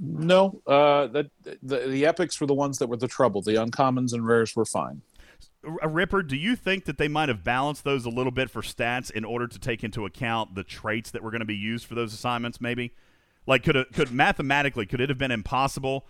No, 0.00 0.60
uh, 0.66 1.06
the, 1.08 1.30
the 1.62 1.78
the 1.88 2.06
epics 2.06 2.40
were 2.40 2.46
the 2.46 2.54
ones 2.54 2.78
that 2.78 2.88
were 2.88 2.96
the 2.96 3.08
trouble. 3.08 3.42
The 3.42 3.54
uncommons 3.54 4.12
and 4.12 4.26
rares 4.26 4.54
were 4.54 4.64
fine. 4.64 5.02
R- 5.64 5.78
uh, 5.82 5.88
Ripper, 5.88 6.22
do 6.22 6.36
you 6.36 6.56
think 6.56 6.84
that 6.84 6.98
they 6.98 7.08
might 7.08 7.28
have 7.28 7.44
balanced 7.44 7.84
those 7.84 8.04
a 8.04 8.10
little 8.10 8.32
bit 8.32 8.50
for 8.50 8.62
stats 8.62 9.10
in 9.10 9.24
order 9.24 9.46
to 9.46 9.58
take 9.58 9.84
into 9.84 10.04
account 10.04 10.54
the 10.54 10.64
traits 10.64 11.10
that 11.10 11.22
were 11.22 11.30
going 11.30 11.40
to 11.40 11.46
be 11.46 11.56
used 11.56 11.86
for 11.86 11.94
those 11.94 12.12
assignments? 12.14 12.60
Maybe, 12.60 12.94
like 13.46 13.62
could 13.64 13.76
it, 13.76 13.92
could 13.92 14.12
mathematically 14.12 14.86
could 14.86 15.00
it 15.00 15.08
have 15.08 15.18
been 15.18 15.30
impossible 15.30 16.06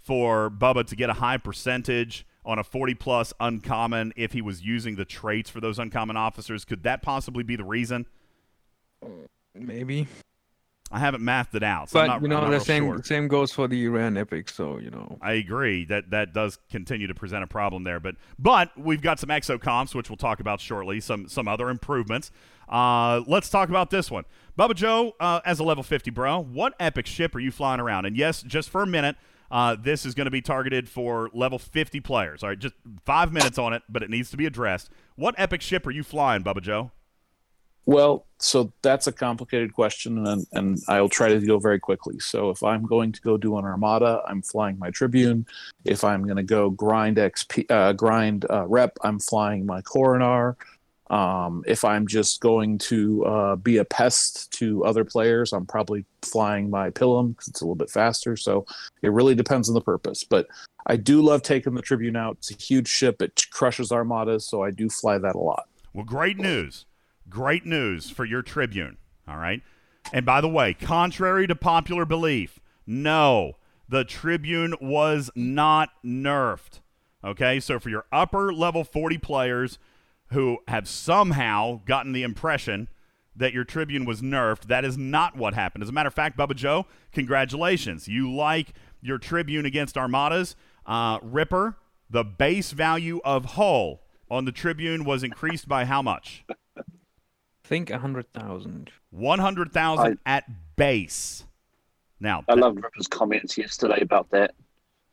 for 0.00 0.50
Bubba 0.50 0.86
to 0.86 0.96
get 0.96 1.10
a 1.10 1.14
high 1.14 1.36
percentage 1.36 2.26
on 2.44 2.58
a 2.58 2.64
40 2.64 2.94
plus 2.94 3.32
uncommon 3.38 4.12
if 4.16 4.32
he 4.32 4.42
was 4.42 4.62
using 4.62 4.96
the 4.96 5.04
traits 5.04 5.48
for 5.48 5.60
those 5.60 5.78
uncommon 5.78 6.16
officers? 6.16 6.64
Could 6.64 6.82
that 6.82 7.02
possibly 7.02 7.42
be 7.42 7.56
the 7.56 7.64
reason? 7.64 8.06
Mm, 9.04 9.26
maybe. 9.54 10.06
I 10.92 10.98
haven't 10.98 11.24
mathed 11.24 11.54
it 11.54 11.62
out, 11.62 11.88
so 11.88 12.00
I'm 12.00 12.06
But 12.06 12.12
not, 12.12 12.22
you 12.22 12.28
know, 12.28 12.50
the 12.50 12.60
same 12.60 12.84
sure. 12.84 13.02
same 13.02 13.26
goes 13.26 13.50
for 13.50 13.66
the 13.66 13.84
Iran 13.86 14.16
Epic. 14.16 14.48
So 14.48 14.78
you 14.78 14.90
know, 14.90 15.18
I 15.22 15.32
agree 15.32 15.84
that 15.86 16.10
that 16.10 16.34
does 16.34 16.58
continue 16.70 17.06
to 17.06 17.14
present 17.14 17.42
a 17.42 17.46
problem 17.46 17.84
there, 17.84 17.98
but 17.98 18.16
but 18.38 18.70
we've 18.78 19.00
got 19.00 19.18
some 19.18 19.30
exocomps 19.30 19.94
which 19.94 20.10
we'll 20.10 20.16
talk 20.18 20.38
about 20.40 20.60
shortly. 20.60 21.00
Some 21.00 21.28
some 21.28 21.48
other 21.48 21.70
improvements. 21.70 22.30
Uh, 22.68 23.22
let's 23.26 23.48
talk 23.48 23.68
about 23.68 23.90
this 23.90 24.10
one, 24.10 24.24
Bubba 24.58 24.74
Joe. 24.74 25.14
Uh, 25.18 25.40
as 25.44 25.58
a 25.58 25.64
level 25.64 25.82
fifty 25.82 26.10
bro, 26.10 26.38
what 26.42 26.74
epic 26.78 27.06
ship 27.06 27.34
are 27.34 27.40
you 27.40 27.50
flying 27.50 27.80
around? 27.80 28.04
And 28.04 28.16
yes, 28.16 28.42
just 28.42 28.70
for 28.70 28.82
a 28.82 28.86
minute, 28.86 29.16
uh, 29.50 29.76
this 29.78 30.06
is 30.06 30.14
going 30.14 30.26
to 30.26 30.30
be 30.30 30.40
targeted 30.42 30.88
for 30.88 31.30
level 31.32 31.58
fifty 31.58 32.00
players. 32.00 32.42
All 32.42 32.50
right, 32.50 32.58
just 32.58 32.74
five 33.04 33.32
minutes 33.32 33.58
on 33.58 33.72
it, 33.72 33.82
but 33.88 34.02
it 34.02 34.10
needs 34.10 34.30
to 34.30 34.36
be 34.36 34.46
addressed. 34.46 34.90
What 35.16 35.34
epic 35.38 35.60
ship 35.62 35.86
are 35.86 35.90
you 35.90 36.02
flying, 36.02 36.42
Bubba 36.42 36.62
Joe? 36.62 36.90
Well, 37.84 38.26
so 38.38 38.72
that's 38.82 39.06
a 39.06 39.12
complicated 39.12 39.72
question, 39.72 40.24
and 40.26 40.46
and 40.52 40.78
I'll 40.88 41.08
try 41.08 41.28
to 41.28 41.40
go 41.40 41.58
very 41.58 41.80
quickly. 41.80 42.18
So 42.20 42.50
if 42.50 42.62
I'm 42.62 42.84
going 42.84 43.12
to 43.12 43.20
go 43.20 43.36
do 43.36 43.58
an 43.58 43.64
armada, 43.64 44.22
I'm 44.26 44.42
flying 44.42 44.78
my 44.78 44.90
Tribune. 44.90 45.46
If 45.84 46.04
I'm 46.04 46.22
going 46.24 46.36
to 46.36 46.42
go 46.42 46.70
grind 46.70 47.16
XP, 47.16 47.70
uh, 47.70 47.92
grind 47.92 48.46
uh, 48.50 48.66
rep, 48.66 48.98
I'm 49.02 49.18
flying 49.18 49.66
my 49.66 49.80
Coronar. 49.82 50.56
Um, 51.10 51.62
if 51.66 51.84
I'm 51.84 52.06
just 52.06 52.40
going 52.40 52.78
to 52.78 53.24
uh, 53.26 53.56
be 53.56 53.76
a 53.76 53.84
pest 53.84 54.50
to 54.52 54.84
other 54.84 55.04
players, 55.04 55.52
I'm 55.52 55.66
probably 55.66 56.06
flying 56.22 56.70
my 56.70 56.88
Pilum 56.90 57.30
because 57.30 57.48
it's 57.48 57.60
a 57.60 57.64
little 57.64 57.74
bit 57.74 57.90
faster. 57.90 58.36
So 58.36 58.64
it 59.02 59.12
really 59.12 59.34
depends 59.34 59.68
on 59.68 59.74
the 59.74 59.82
purpose. 59.82 60.24
But 60.24 60.46
I 60.86 60.96
do 60.96 61.20
love 61.20 61.42
taking 61.42 61.74
the 61.74 61.82
Tribune 61.82 62.16
out. 62.16 62.38
It's 62.38 62.50
a 62.50 62.56
huge 62.56 62.88
ship. 62.88 63.20
It 63.20 63.44
crushes 63.50 63.92
armadas, 63.92 64.46
so 64.46 64.62
I 64.62 64.70
do 64.70 64.88
fly 64.88 65.18
that 65.18 65.34
a 65.34 65.38
lot. 65.38 65.64
Well, 65.92 66.04
great 66.04 66.38
news. 66.38 66.86
Great 67.28 67.64
news 67.64 68.10
for 68.10 68.24
your 68.24 68.42
Tribune. 68.42 68.98
All 69.26 69.36
right. 69.36 69.62
And 70.12 70.26
by 70.26 70.40
the 70.40 70.48
way, 70.48 70.74
contrary 70.74 71.46
to 71.46 71.54
popular 71.54 72.04
belief, 72.04 72.60
no, 72.86 73.56
the 73.88 74.04
Tribune 74.04 74.74
was 74.80 75.30
not 75.34 75.90
nerfed. 76.04 76.80
Okay. 77.24 77.60
So 77.60 77.78
for 77.78 77.88
your 77.88 78.04
upper 78.12 78.52
level 78.52 78.84
40 78.84 79.18
players 79.18 79.78
who 80.30 80.58
have 80.66 80.88
somehow 80.88 81.80
gotten 81.84 82.12
the 82.12 82.22
impression 82.22 82.88
that 83.36 83.52
your 83.52 83.64
Tribune 83.64 84.04
was 84.04 84.20
nerfed, 84.20 84.62
that 84.62 84.84
is 84.84 84.98
not 84.98 85.36
what 85.36 85.54
happened. 85.54 85.82
As 85.82 85.88
a 85.88 85.92
matter 85.92 86.08
of 86.08 86.14
fact, 86.14 86.36
Bubba 86.36 86.56
Joe, 86.56 86.86
congratulations. 87.12 88.08
You 88.08 88.32
like 88.32 88.74
your 89.00 89.18
Tribune 89.18 89.66
against 89.66 89.96
Armadas. 89.96 90.54
Uh, 90.84 91.18
Ripper, 91.22 91.76
the 92.10 92.24
base 92.24 92.72
value 92.72 93.20
of 93.24 93.44
hull 93.44 94.02
on 94.30 94.44
the 94.44 94.52
Tribune 94.52 95.04
was 95.04 95.22
increased 95.22 95.68
by 95.68 95.84
how 95.84 96.02
much? 96.02 96.44
Think 97.64 97.90
a 97.90 97.98
hundred 97.98 98.32
thousand. 98.32 98.90
100,000 99.10 100.18
at 100.26 100.44
base. 100.76 101.44
Now, 102.20 102.44
I 102.48 102.54
loved 102.54 102.82
Ripper's 102.82 103.08
comments 103.08 103.58
yesterday 103.58 104.00
about 104.00 104.30
that. 104.30 104.54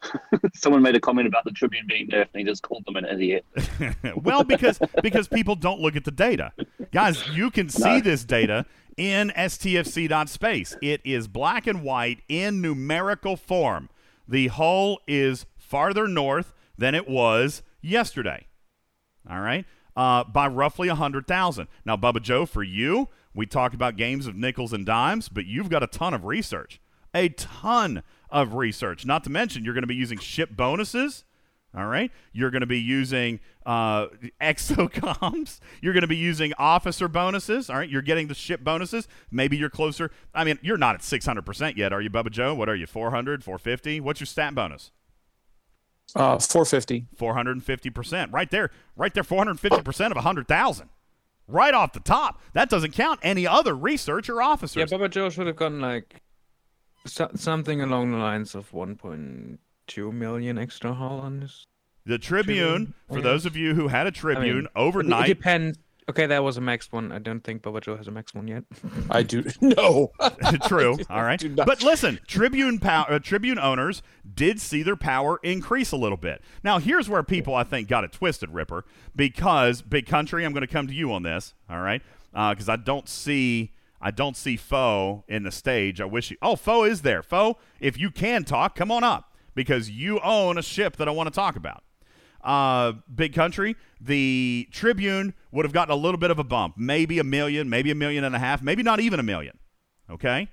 Someone 0.55 0.81
made 0.81 0.95
a 0.95 0.99
comment 0.99 1.27
about 1.27 1.43
the 1.43 1.51
Tribune 1.51 1.85
being 1.87 2.07
nerfed, 2.07 2.27
and 2.33 2.39
he 2.39 2.43
just 2.43 2.63
called 2.63 2.85
them 2.85 2.95
an 2.95 3.05
idiot. 3.05 3.45
well, 4.15 4.43
because 4.43 4.79
because 5.03 5.27
people 5.27 5.55
don't 5.55 5.81
look 5.81 5.95
at 5.95 6.05
the 6.05 6.11
data, 6.11 6.53
guys. 6.91 7.27
You 7.29 7.51
can 7.51 7.67
see 7.69 7.97
No. 7.97 7.99
this 7.99 8.23
data 8.23 8.65
in 8.95 9.31
stfc.space. 9.35 10.77
It 10.81 11.01
is 11.03 11.27
black 11.27 11.67
and 11.67 11.83
white 11.83 12.19
in 12.29 12.61
numerical 12.61 13.35
form. 13.35 13.89
The 14.27 14.47
hull 14.47 14.99
is 15.07 15.45
farther 15.57 16.07
north 16.07 16.53
than 16.77 16.95
it 16.95 17.09
was 17.09 17.61
yesterday. 17.81 18.45
All 19.29 19.41
right, 19.41 19.65
uh, 19.99 20.23
by 20.23 20.47
roughly 20.47 20.87
a 20.87 20.95
hundred 20.95 21.27
thousand. 21.27 21.67
Now, 21.83 21.97
Bubba 21.97 22.21
Joe, 22.21 22.45
for 22.45 22.63
you, 22.63 23.09
we 23.33 23.45
talked 23.45 23.75
about 23.75 23.97
games 23.97 24.27
of 24.27 24.35
nickels 24.35 24.71
and 24.71 24.85
dimes, 24.85 25.27
but 25.27 25.45
you've 25.45 25.69
got 25.69 25.83
a 25.83 25.87
ton 25.87 26.13
of 26.13 26.23
research, 26.23 26.79
a 27.13 27.27
ton 27.27 28.03
of 28.29 28.53
research. 28.53 29.05
Not 29.05 29.25
to 29.25 29.29
mention, 29.29 29.65
you're 29.65 29.73
going 29.73 29.83
to 29.83 29.87
be 29.87 29.95
using 29.95 30.17
ship 30.17 30.51
bonuses. 30.55 31.25
All 31.75 31.85
right. 31.85 32.11
You're 32.31 32.49
going 32.49 32.61
to 32.61 32.65
be 32.65 32.79
using 32.79 33.41
uh, 33.65 34.07
exocomps. 34.41 35.59
You're 35.81 35.93
going 35.93 36.01
to 36.01 36.07
be 36.07 36.15
using 36.15 36.53
officer 36.57 37.09
bonuses. 37.09 37.69
All 37.69 37.75
right. 37.75 37.89
You're 37.89 38.01
getting 38.01 38.29
the 38.29 38.33
ship 38.33 38.63
bonuses. 38.63 39.05
Maybe 39.29 39.57
you're 39.57 39.69
closer. 39.69 40.11
I 40.33 40.45
mean, 40.45 40.59
you're 40.61 40.77
not 40.77 40.95
at 40.95 41.01
600% 41.01 41.75
yet, 41.75 41.91
are 41.91 42.01
you, 42.01 42.09
Bubba 42.09 42.31
Joe? 42.31 42.55
What 42.55 42.69
are 42.69 42.75
you, 42.75 42.87
400, 42.87 43.43
450? 43.43 43.99
What's 43.99 44.21
your 44.21 44.27
stat 44.27 44.55
bonus? 44.55 44.91
Uh, 46.15 46.37
450. 46.39 47.07
450%. 47.17 48.33
Right 48.33 48.49
there. 48.49 48.71
Right 48.95 49.13
there, 49.13 49.23
450% 49.23 50.09
of 50.11 50.15
100,000. 50.15 50.89
Right 51.47 51.73
off 51.73 51.93
the 51.93 51.99
top. 51.99 52.39
That 52.53 52.69
doesn't 52.69 52.91
count 52.91 53.19
any 53.23 53.47
other 53.47 53.75
research 53.75 54.29
or 54.29 54.41
officers. 54.41 54.75
Yeah, 54.75 54.83
officers. 54.83 54.99
Bubba 54.99 55.09
Joe 55.11 55.29
should 55.29 55.47
have 55.47 55.55
gotten 55.55 55.81
like 55.81 56.21
so- 57.07 57.31
something 57.35 57.81
along 57.81 58.11
the 58.11 58.17
lines 58.17 58.53
of 58.55 58.71
1.2 58.71 60.11
million 60.13 60.57
extra 60.57 60.93
hull 60.93 61.19
on 61.19 61.39
this. 61.39 61.65
the 62.05 62.17
Tribune, 62.17 62.93
for 63.07 63.17
Yeah. 63.17 63.23
those 63.23 63.45
of 63.45 63.55
you 63.55 63.75
who 63.75 63.87
had 63.89 64.07
a 64.07 64.11
Tribune 64.11 64.55
mean, 64.55 64.65
It 64.65 64.71
overnight, 64.75 65.27
depends. 65.27 65.77
Okay, 66.09 66.25
that 66.25 66.43
was 66.43 66.57
a 66.57 66.61
max 66.61 66.91
one. 66.91 67.11
I 67.11 67.19
don't 67.19 67.41
think 67.43 67.61
Bubba 67.61 67.81
Joe 67.81 67.95
has 67.95 68.07
a 68.07 68.11
max 68.11 68.33
one 68.33 68.47
yet. 68.47 68.63
I 69.11 69.21
do 69.23 69.43
no. 69.61 70.11
True. 70.67 70.97
All 71.09 71.21
right. 71.21 71.39
do 71.39 71.49
not- 71.49 71.67
But 71.67 71.83
listen, 71.83 72.19
Tribune 72.27 72.79
pow- 72.79 73.05
uh, 73.07 73.19
Tribune 73.19 73.59
owners 73.59 74.01
did 74.33 74.59
see 74.59 74.81
their 74.81 74.95
power 74.95 75.39
increase 75.43 75.91
a 75.91 75.97
little 75.97 76.17
bit. 76.17 76.41
Now, 76.63 76.79
here's 76.79 77.07
where 77.07 77.21
people 77.23 77.53
I 77.53 77.63
think 77.63 77.87
got 77.87 78.03
it 78.03 78.11
twisted, 78.11 78.49
Ripper, 78.49 78.85
because 79.15 79.81
Big 79.83 80.05
Country, 80.07 80.43
I'm 80.45 80.51
going 80.53 80.61
to 80.65 80.67
come 80.67 80.87
to 80.87 80.93
you 80.93 81.13
on 81.13 81.23
this. 81.23 81.53
All 81.69 81.79
right, 81.79 82.01
because 82.31 82.67
I 82.69 82.75
don't 82.75 83.07
see. 83.07 83.73
I 84.01 84.11
don't 84.11 84.37
see 84.37 84.55
Foe 84.55 85.25
in 85.27 85.43
the 85.43 85.51
stage. 85.51 85.99
I 86.01 86.05
wish 86.05 86.31
you. 86.31 86.37
Oh, 86.41 86.55
Foe 86.55 86.85
is 86.85 87.01
there. 87.01 87.21
Foe, 87.21 87.57
if 87.81 87.99
you 87.99 88.09
can 88.11 88.45
talk, 88.45 88.73
come 88.73 88.91
on 88.91 89.03
up 89.03 89.35
because 89.55 89.89
you 89.89 90.21
own 90.21 90.57
a 90.57 90.61
ship 90.63 90.95
that 90.97 91.07
I 91.09 91.11
want 91.11 91.27
to 91.27 91.31
talk 91.35 91.57
about. 91.57 91.83
Uh, 92.43 92.93
Big 93.13 93.33
Country, 93.33 93.75
the 93.99 94.67
Tribune 94.71 95.33
would 95.51 95.65
have 95.65 95.73
gotten 95.73 95.91
a 95.91 95.97
little 95.97 96.19
bit 96.19 96.31
of 96.31 96.39
a 96.39 96.43
bump, 96.43 96.75
maybe 96.77 97.19
a 97.19 97.23
million, 97.23 97.69
maybe 97.69 97.91
a 97.91 97.95
million 97.95 98.23
and 98.23 98.35
a 98.35 98.39
half, 98.39 98.61
maybe 98.61 98.83
not 98.83 98.99
even 98.99 99.19
a 99.19 99.23
million. 99.23 99.57
Okay, 100.09 100.47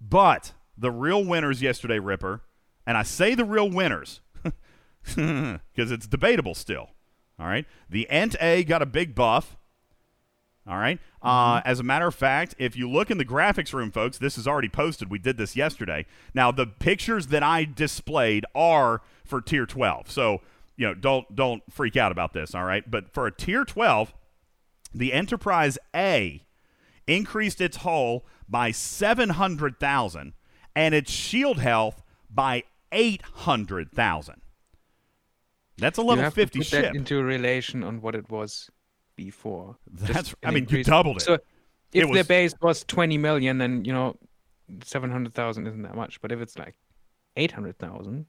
but 0.00 0.52
the 0.76 0.90
real 0.90 1.24
winners 1.24 1.62
yesterday, 1.62 1.98
Ripper, 1.98 2.42
and 2.86 2.96
I 2.96 3.02
say 3.02 3.34
the 3.34 3.44
real 3.44 3.70
winners 3.70 4.20
because 5.04 5.90
it's 5.90 6.06
debatable 6.06 6.54
still. 6.54 6.90
All 7.38 7.46
right, 7.46 7.66
the 7.90 8.08
Ent 8.08 8.34
A 8.40 8.64
got 8.64 8.80
a 8.82 8.86
big 8.86 9.14
buff. 9.14 9.56
All 10.68 10.78
right. 10.78 10.98
Uh, 11.22 11.60
as 11.64 11.78
a 11.78 11.84
matter 11.84 12.08
of 12.08 12.14
fact, 12.14 12.54
if 12.58 12.76
you 12.76 12.90
look 12.90 13.10
in 13.10 13.18
the 13.18 13.24
graphics 13.24 13.72
room, 13.72 13.92
folks, 13.92 14.18
this 14.18 14.36
is 14.36 14.48
already 14.48 14.68
posted. 14.68 15.10
We 15.10 15.18
did 15.18 15.36
this 15.36 15.54
yesterday. 15.54 16.06
Now, 16.34 16.50
the 16.50 16.66
pictures 16.66 17.28
that 17.28 17.42
I 17.42 17.64
displayed 17.64 18.44
are 18.54 19.00
for 19.24 19.40
tier 19.40 19.64
12. 19.66 20.10
So, 20.10 20.40
you 20.76 20.86
know, 20.86 20.94
don't 20.94 21.34
don't 21.34 21.62
freak 21.70 21.96
out 21.96 22.12
about 22.12 22.32
this, 22.32 22.54
all 22.54 22.64
right? 22.64 22.88
But 22.90 23.12
for 23.12 23.26
a 23.26 23.32
tier 23.32 23.64
12, 23.64 24.14
the 24.94 25.12
Enterprise 25.12 25.78
A 25.94 26.44
increased 27.06 27.60
its 27.60 27.78
hull 27.78 28.24
by 28.48 28.70
700,000 28.70 30.32
and 30.74 30.94
its 30.94 31.10
shield 31.10 31.58
health 31.60 32.02
by 32.30 32.64
800,000. 32.92 34.40
That's 35.78 35.98
a 35.98 36.02
level 36.02 36.24
have 36.24 36.34
50 36.34 36.58
to 36.58 36.58
put 36.60 36.66
ship. 36.66 36.82
that 36.82 36.96
into 36.96 37.22
relation 37.22 37.82
on 37.84 38.00
what 38.00 38.14
it 38.14 38.30
was 38.30 38.70
before. 39.14 39.76
That's 39.90 40.34
I 40.42 40.48
an 40.48 40.54
mean, 40.54 40.66
you 40.70 40.82
doubled 40.84 41.18
it. 41.18 41.22
So 41.22 41.34
if 41.34 41.40
It 41.92 42.00
the 42.06 42.06
was- 42.18 42.26
base 42.26 42.54
was 42.60 42.84
20 42.84 43.18
million, 43.18 43.58
then 43.58 43.84
you 43.84 43.92
know, 43.92 44.16
700,000 44.82 45.66
isn't 45.66 45.82
that 45.82 45.94
much. 45.94 46.20
But 46.20 46.32
if 46.32 46.40
it's 46.40 46.58
like 46.58 46.74
800,000, 47.36 48.26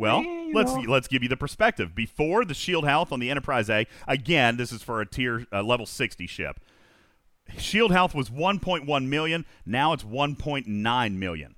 Well, 0.00 0.22
you 0.22 0.52
let's 0.54 0.74
know. 0.74 0.80
let's 0.88 1.08
give 1.08 1.22
you 1.22 1.28
the 1.28 1.36
perspective. 1.36 1.94
Before 1.94 2.44
the 2.44 2.54
Shield 2.54 2.84
Health 2.84 3.12
on 3.12 3.20
the 3.20 3.30
Enterprise 3.30 3.68
A, 3.70 3.86
again, 4.08 4.56
this 4.56 4.72
is 4.72 4.82
for 4.82 5.00
a 5.00 5.06
tier 5.06 5.46
uh, 5.52 5.62
level 5.62 5.86
60 5.86 6.26
ship. 6.26 6.58
Shield 7.58 7.92
Health 7.92 8.14
was 8.14 8.30
1.1 8.30 9.06
million. 9.08 9.44
Now 9.66 9.92
it's 9.92 10.04
1.9 10.04 11.14
million. 11.14 11.54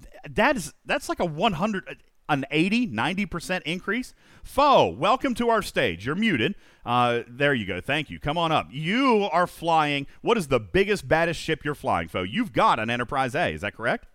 Th- 0.00 0.34
That 0.34 0.56
is 0.56 0.72
that's 0.84 1.08
like 1.08 1.20
a 1.20 1.24
100 1.24 2.02
an 2.28 2.44
80 2.50 2.88
90% 2.88 3.62
increase. 3.62 4.14
Foe, 4.44 4.88
welcome 4.88 5.34
to 5.34 5.48
our 5.48 5.60
stage. 5.62 6.06
You're 6.06 6.14
muted. 6.14 6.54
Uh, 6.86 7.22
there 7.28 7.52
you 7.54 7.66
go. 7.66 7.80
Thank 7.80 8.10
you. 8.10 8.18
Come 8.18 8.38
on 8.38 8.52
up. 8.52 8.68
You 8.70 9.28
are 9.32 9.46
flying. 9.46 10.06
What 10.20 10.36
is 10.38 10.48
the 10.48 10.60
biggest 10.60 11.06
baddest 11.08 11.40
ship 11.40 11.64
you're 11.64 11.74
flying, 11.74 12.08
Foe? 12.08 12.22
You've 12.22 12.52
got 12.52 12.78
an 12.78 12.90
Enterprise 12.90 13.34
A. 13.34 13.52
Is 13.52 13.60
that 13.62 13.74
correct? 13.76 14.06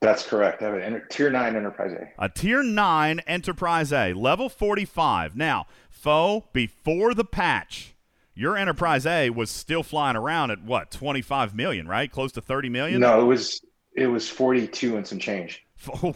That's 0.00 0.26
correct. 0.26 0.62
I 0.62 0.66
have 0.66 0.74
an 0.74 0.82
enter- 0.82 1.06
tier 1.10 1.30
nine 1.30 1.56
Enterprise 1.56 1.92
A. 1.92 2.24
A 2.24 2.28
tier 2.28 2.62
9 2.62 3.20
Enterprise 3.20 3.92
A, 3.92 4.12
level 4.12 4.48
45. 4.48 5.36
Now, 5.36 5.66
foe, 5.88 6.44
before 6.52 7.14
the 7.14 7.24
patch, 7.24 7.94
your 8.34 8.56
Enterprise 8.56 9.06
A 9.06 9.30
was 9.30 9.50
still 9.50 9.82
flying 9.82 10.16
around 10.16 10.50
at 10.50 10.62
what, 10.62 10.90
25 10.90 11.54
million, 11.54 11.88
right? 11.88 12.10
Close 12.12 12.32
to 12.32 12.40
30 12.40 12.68
million? 12.68 13.00
No, 13.00 13.20
it 13.20 13.24
was 13.24 13.60
it 13.96 14.06
was 14.08 14.28
forty 14.28 14.68
two 14.68 14.98
and 14.98 15.06
some 15.06 15.18
change. 15.18 15.64
Fo- 15.76 16.14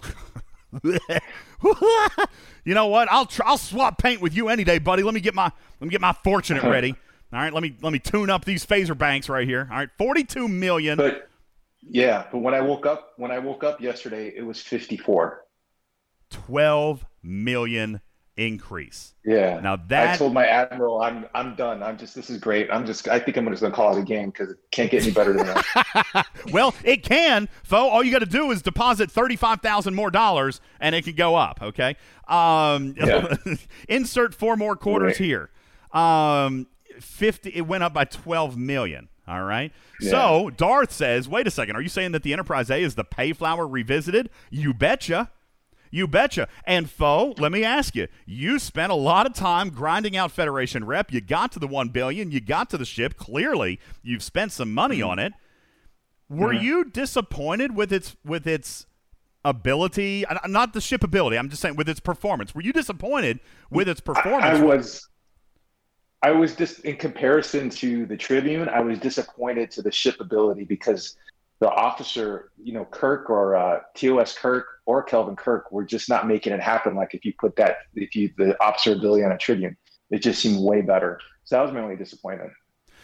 oh, 0.84 2.26
you 2.64 2.74
know 2.74 2.86
what? 2.86 3.10
I'll 3.10 3.24
try, 3.26 3.46
I'll 3.48 3.58
swap 3.58 3.96
paint 3.96 4.20
with 4.20 4.34
you 4.34 4.48
any 4.48 4.64
day, 4.64 4.78
buddy. 4.78 5.02
Let 5.02 5.14
me 5.14 5.20
get 5.20 5.34
my 5.34 5.50
let 5.80 5.86
me 5.86 5.88
get 5.88 6.02
my 6.02 6.12
fortunate 6.12 6.62
ready. 6.70 6.94
All 7.32 7.38
right, 7.38 7.52
let 7.52 7.62
me 7.62 7.74
let 7.80 7.92
me 7.92 7.98
tune 7.98 8.28
up 8.28 8.44
these 8.44 8.66
phaser 8.66 8.96
banks 8.96 9.30
right 9.30 9.48
here. 9.48 9.66
All 9.70 9.78
right, 9.78 9.88
42 9.96 10.46
million. 10.46 10.98
But 10.98 11.29
yeah, 11.88 12.26
but 12.30 12.38
when 12.38 12.54
I 12.54 12.60
woke 12.60 12.86
up 12.86 13.12
when 13.16 13.30
I 13.30 13.38
woke 13.38 13.64
up 13.64 13.80
yesterday, 13.80 14.32
it 14.36 14.42
was 14.42 14.60
fifty 14.60 14.96
four. 14.96 15.44
12 16.30 17.04
million 17.24 18.00
increase. 18.36 19.14
Yeah. 19.24 19.60
Now 19.60 19.76
that 19.88 20.14
I 20.14 20.16
told 20.16 20.32
my 20.32 20.46
admiral, 20.46 21.02
I'm 21.02 21.26
I'm 21.34 21.56
done. 21.56 21.82
I'm 21.82 21.98
just 21.98 22.14
this 22.14 22.30
is 22.30 22.38
great. 22.38 22.70
I'm 22.70 22.86
just 22.86 23.08
I 23.08 23.18
think 23.18 23.36
I'm 23.36 23.48
just 23.50 23.62
gonna 23.62 23.74
call 23.74 23.96
it 23.96 24.00
a 24.00 24.04
game 24.04 24.30
because 24.30 24.50
it 24.50 24.58
can't 24.70 24.90
get 24.90 25.02
any 25.02 25.12
better 25.12 25.32
than 25.32 25.46
that. 25.46 26.26
well, 26.52 26.74
it 26.84 27.02
can, 27.02 27.48
Fo. 27.64 27.76
All 27.88 28.02
you 28.02 28.12
got 28.12 28.20
to 28.20 28.26
do 28.26 28.50
is 28.52 28.62
deposit 28.62 29.10
thirty-five 29.10 29.60
thousand 29.60 29.94
more 29.94 30.10
dollars, 30.10 30.60
and 30.78 30.94
it 30.94 31.04
can 31.04 31.14
go 31.16 31.34
up. 31.34 31.60
Okay. 31.60 31.96
Um, 32.28 32.94
Yeah. 32.96 33.34
insert 33.88 34.34
four 34.34 34.56
more 34.56 34.76
quarters 34.76 35.18
Right. 35.20 35.26
here. 35.26 35.50
Um, 35.92 36.68
fifty. 37.00 37.50
It 37.50 37.62
went 37.66 37.82
up 37.82 37.92
by 37.92 38.04
twelve 38.04 38.56
million. 38.56 39.08
All 39.30 39.44
right. 39.44 39.72
Yeah. 40.00 40.10
So 40.10 40.50
Darth 40.50 40.90
says, 40.92 41.28
"Wait 41.28 41.46
a 41.46 41.50
second. 41.50 41.76
Are 41.76 41.80
you 41.80 41.88
saying 41.88 42.12
that 42.12 42.22
the 42.24 42.32
Enterprise 42.32 42.68
A 42.70 42.82
is 42.82 42.96
the 42.96 43.04
Payflower 43.04 43.70
revisited? 43.70 44.28
You 44.50 44.74
betcha." 44.74 45.30
You 45.92 46.06
betcha. 46.06 46.46
And 46.64 46.88
Foe, 46.88 47.34
let 47.38 47.50
me 47.50 47.64
ask 47.64 47.96
you: 47.96 48.06
You 48.24 48.58
spent 48.60 48.92
a 48.92 48.94
lot 48.96 49.26
of 49.26 49.34
time 49.34 49.70
grinding 49.70 50.16
out 50.16 50.30
Federation 50.30 50.84
rep. 50.84 51.12
You 51.12 51.20
got 51.20 51.50
to 51.52 51.58
the 51.58 51.66
one 51.66 51.88
billion. 51.88 52.30
You 52.30 52.40
got 52.40 52.70
to 52.70 52.78
the 52.78 52.84
ship. 52.84 53.16
Clearly, 53.16 53.80
you've 54.02 54.22
spent 54.22 54.52
some 54.52 54.72
money 54.72 54.98
Mm-hmm. 54.98 55.10
on 55.10 55.18
it. 55.18 55.32
Were 56.28 56.52
you 56.52 56.84
disappointed 56.84 57.74
with 57.74 57.92
its 57.92 58.14
with 58.24 58.46
its 58.46 58.86
ability? 59.44 60.24
Not 60.46 60.74
the 60.74 60.80
ship 60.80 61.02
ability. 61.02 61.36
I'm 61.36 61.48
just 61.50 61.60
saying 61.60 61.74
with 61.74 61.88
its 61.88 61.98
performance. 62.00 62.54
Were 62.54 62.62
you 62.62 62.72
disappointed 62.72 63.40
with 63.68 63.88
its 63.88 64.00
I, 64.00 64.04
performance? 64.12 64.60
I 64.60 64.62
was 64.62 65.08
I 66.22 66.32
was 66.32 66.54
just 66.54 66.80
in 66.80 66.96
comparison 66.96 67.70
to 67.70 68.04
the 68.06 68.16
Tribune, 68.16 68.68
I 68.68 68.80
was 68.80 68.98
disappointed 68.98 69.70
to 69.72 69.82
the 69.82 69.90
ship 69.90 70.20
ability 70.20 70.64
because 70.64 71.16
the 71.60 71.70
officer, 71.70 72.50
you 72.62 72.72
know, 72.72 72.84
Kirk 72.86 73.30
or 73.30 73.56
uh, 73.56 73.80
TOS 73.94 74.36
Kirk 74.36 74.66
or 74.86 75.02
Kelvin 75.02 75.36
Kirk 75.36 75.72
were 75.72 75.84
just 75.84 76.08
not 76.08 76.26
making 76.26 76.52
it 76.52 76.60
happen. 76.60 76.94
Like 76.94 77.14
if 77.14 77.24
you 77.24 77.32
put 77.38 77.56
that, 77.56 77.78
if 77.94 78.14
you 78.14 78.30
the 78.36 78.60
officer 78.62 78.92
ability 78.92 79.24
on 79.24 79.32
a 79.32 79.38
Tribune, 79.38 79.76
it 80.10 80.22
just 80.22 80.40
seemed 80.42 80.62
way 80.62 80.82
better. 80.82 81.20
So 81.44 81.56
that 81.56 81.62
was 81.62 81.72
my 81.72 81.80
only 81.80 81.96
disappointment. 81.96 82.52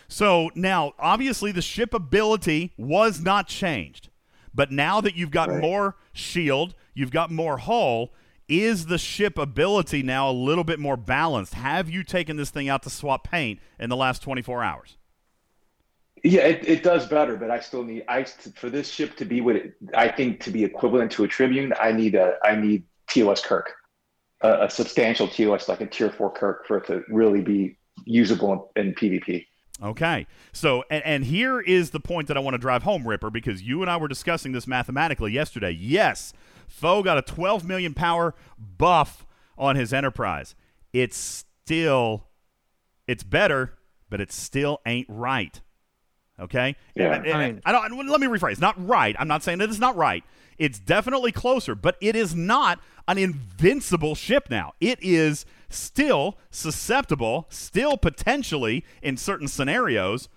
So 0.09 0.51
now, 0.55 0.93
obviously, 0.99 1.53
the 1.53 1.63
ship 1.63 1.93
ability 1.93 2.73
was 2.77 3.21
not 3.21 3.49
changed. 3.49 4.11
But 4.55 4.71
now 4.71 5.01
that 5.01 5.17
you've 5.17 5.31
got 5.31 5.51
Right. 5.51 5.61
more 5.61 5.97
shield, 6.13 6.75
you've 6.95 7.11
got 7.11 7.31
more 7.31 7.59
hull, 7.59 8.13
is 8.49 8.87
the 8.87 8.99
ship 8.99 9.39
ability 9.39 10.03
now 10.03 10.31
a 10.31 10.33
little 10.33 10.65
bit 10.65 10.79
more 10.79 10.97
balanced? 10.97 11.55
Have 11.55 11.89
you 11.89 12.05
taken 12.05 12.37
this 12.37 12.51
thing 12.51 12.69
out 12.69 12.83
to 12.85 12.91
swap 12.91 13.25
paint 13.25 13.61
in 13.79 13.91
the 13.91 13.97
last 13.97 14.23
24 14.23 14.63
hours? 14.63 14.97
Yeah, 16.23 16.43
it, 16.43 16.67
it 16.67 16.83
does 16.83 17.07
better, 17.07 17.37
but 17.37 17.51
I 17.51 17.61
still 17.61 17.85
need 17.85 18.05
I 18.09 18.25
for 18.25 18.71
this 18.71 18.91
ship 18.91 19.17
to 19.19 19.25
be 19.25 19.41
what 19.41 19.57
it, 19.57 19.75
I 19.95 20.09
think 20.09 20.41
to 20.41 20.51
be 20.51 20.65
equivalent 20.65 21.13
to 21.13 21.25
a 21.25 21.29
Tribune. 21.29 21.73
I 21.81 21.93
need 21.93 22.15
a 22.15 22.37
I 22.43 22.57
need 22.57 22.85
TOS 23.07 23.43
Kirk, 23.45 23.73
a, 24.41 24.65
a 24.65 24.71
substantial 24.71 25.29
TOS 25.29 25.69
like 25.69 25.81
a 25.83 25.87
Tier 25.87 26.11
Four 26.11 26.33
Kirk 26.33 26.67
for 26.67 26.79
it 26.79 26.87
to 26.87 27.03
really 27.09 27.43
be 27.43 27.77
usable 28.07 28.71
in, 28.77 28.87
in 28.87 28.95
PvP. 28.95 29.47
Okay. 29.83 30.27
So, 30.53 30.85
and, 30.91 31.05
and 31.05 31.25
here 31.25 31.61
is 31.61 31.91
the 31.91 32.01
point 32.01 32.29
that 32.29 32.37
I 32.37 32.41
want 32.41 32.55
to 32.55 32.59
drive 32.59 32.83
home, 32.83 33.07
Ripper, 33.07 33.31
because 33.31 33.63
you 33.63 33.83
and 33.83 33.91
I 33.91 33.97
were 33.99 34.09
discussing 34.09 34.53
this 34.53 34.67
mathematically 34.67 35.33
yesterday. 35.33 35.71
Yes, 35.71 36.33
Foe 36.69 37.03
got 37.03 37.19
a 37.19 37.23
12 37.23 37.65
million 37.65 37.95
power 37.95 38.35
buff 38.59 39.27
on 39.59 39.77
his 39.77 39.93
Enterprise. 39.93 40.55
It's 40.93 41.17
still, 41.65 42.27
it's 43.07 43.23
better, 43.23 43.75
but 44.11 44.21
it 44.21 44.33
still 44.33 44.81
ain't 44.87 45.07
right. 45.09 45.61
Okay. 46.39 46.77
Yeah. 46.95 47.15
And- 47.15 47.27
and- 47.27 47.35
I 47.37 47.47
mean- 47.49 47.61
I 47.65 47.73
don't. 47.73 48.09
Let 48.09 48.21
me 48.21 48.27
rephrase. 48.27 48.61
Not 48.61 48.75
right. 48.87 49.17
I'm 49.19 49.29
not 49.29 49.43
saying 49.43 49.59
that 49.59 49.69
it's 49.71 49.79
not 49.79 49.97
right. 49.97 50.23
It's 50.59 50.79
definitely 50.79 51.33
closer, 51.33 51.75
but 51.75 51.97
it 52.01 52.15
is 52.17 52.35
not 52.35 52.79
an 53.09 53.19
invincible 53.19 54.15
ship 54.15 54.49
now. 54.51 54.73
It 54.81 54.99
is 55.03 55.45
still 55.69 56.37
susceptible, 56.51 57.47
still 57.51 57.97
potentially 57.97 58.85
in 59.03 59.17
certain 59.17 59.49
scenarios, 59.49 60.29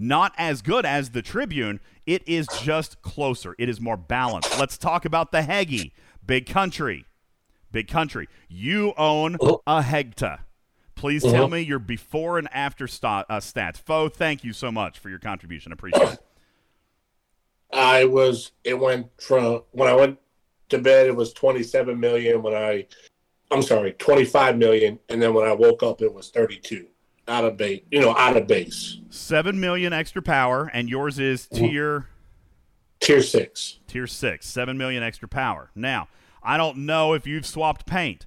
not 0.00 0.32
as 0.38 0.62
good 0.62 0.86
as 0.86 1.10
the 1.10 1.22
Tribune. 1.22 1.78
It 2.06 2.26
is 2.26 2.48
just 2.62 3.02
closer. 3.02 3.54
It 3.58 3.68
is 3.68 3.80
more 3.80 3.96
balanced. 3.96 4.58
Let's 4.58 4.78
talk 4.78 5.04
about 5.04 5.30
the 5.30 5.42
Hegi. 5.42 5.92
Big 6.24 6.46
country. 6.46 7.04
Big 7.70 7.86
country. 7.86 8.28
You 8.48 8.94
own 8.96 9.36
a 9.66 9.82
Hegta. 9.82 10.40
Please 10.94 11.22
tell 11.22 11.48
me 11.48 11.60
your 11.60 11.78
before 11.78 12.38
and 12.38 12.48
after 12.52 12.86
sta- 12.86 13.24
uh, 13.30 13.40
stats. 13.40 13.78
Foe, 13.78 14.08
thank 14.08 14.42
you 14.44 14.52
so 14.52 14.72
much 14.72 14.98
for 14.98 15.08
your 15.08 15.18
contribution. 15.18 15.72
Appreciate 15.72 16.14
it. 16.14 16.18
I 17.72 18.04
was 18.04 18.52
it 18.64 18.78
went 18.78 19.08
from 19.20 19.62
when 19.70 19.88
I 19.88 19.94
went 19.94 20.18
to 20.70 20.78
bed 20.78 21.06
it 21.06 21.14
was 21.14 21.32
27 21.32 21.98
million 21.98 22.42
when 22.42 22.54
I 22.54 22.86
I'm 23.50 23.62
sorry 23.62 23.92
25 23.92 24.58
million 24.58 24.98
and 25.08 25.22
then 25.22 25.34
when 25.34 25.46
I 25.46 25.52
woke 25.52 25.82
up 25.82 26.02
it 26.02 26.12
was 26.12 26.30
32 26.30 26.86
out 27.30 27.44
of 27.44 27.56
base 27.56 27.80
you 27.90 28.00
know 28.00 28.14
out 28.16 28.36
of 28.36 28.46
base 28.46 28.98
Seven 29.12 29.58
million 29.60 29.92
extra 29.92 30.22
power, 30.22 30.70
and 30.72 30.88
yours 30.88 31.18
is 31.18 31.46
tier 31.48 32.06
tier 33.00 33.22
6 33.22 33.78
tier 33.88 34.06
six. 34.06 34.46
Seven 34.46 34.76
million 34.78 35.02
extra 35.02 35.26
power. 35.26 35.70
Now, 35.74 36.08
I 36.42 36.56
don't 36.56 36.78
know 36.78 37.14
if 37.14 37.26
you've 37.26 37.44
swapped 37.46 37.86
paint. 37.86 38.26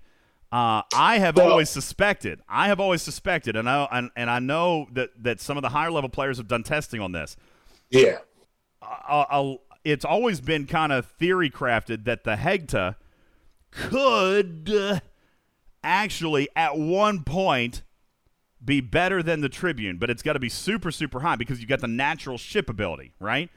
Uh, 0.51 0.81
I 0.93 1.19
have 1.19 1.37
Well- 1.37 1.51
always 1.51 1.69
suspected. 1.69 2.41
I 2.49 2.67
have 2.67 2.79
always 2.79 3.01
suspected, 3.01 3.55
and 3.55 3.69
I 3.69 3.87
and, 3.91 4.11
and 4.15 4.29
I 4.29 4.39
know 4.39 4.87
that 4.93 5.11
that 5.23 5.39
some 5.41 5.57
of 5.57 5.61
the 5.63 5.69
higher 5.69 5.91
level 5.91 6.09
players 6.09 6.37
have 6.37 6.47
done 6.47 6.63
testing 6.63 6.99
on 7.01 7.11
this. 7.13 7.35
yeah 7.89 8.17
uh, 8.81 9.25
uh, 9.29 9.55
it's 9.85 10.03
always 10.05 10.41
been 10.41 10.65
kind 10.67 10.91
of 10.91 11.05
theory 11.05 11.49
crafted 11.49 12.03
that 12.05 12.23
the 12.25 12.35
Hegta 12.35 12.95
could 13.71 14.69
uh, 14.73 14.99
actually 15.83 16.47
at 16.55 16.77
one 16.77 17.23
point 17.23 17.81
be 18.63 18.81
better 18.81 19.21
than 19.23 19.41
the 19.41 19.49
Tribune, 19.49 19.97
but 19.97 20.09
it's 20.09 20.21
got 20.21 20.33
to 20.33 20.39
be 20.39 20.49
super 20.49 20.91
super 20.91 21.19
high 21.21 21.35
because 21.35 21.59
you've 21.59 21.69
got 21.69 21.81
the 21.81 21.87
natural 21.87 22.37
ship 22.37 22.69
ability, 22.69 23.13
right? 23.19 23.49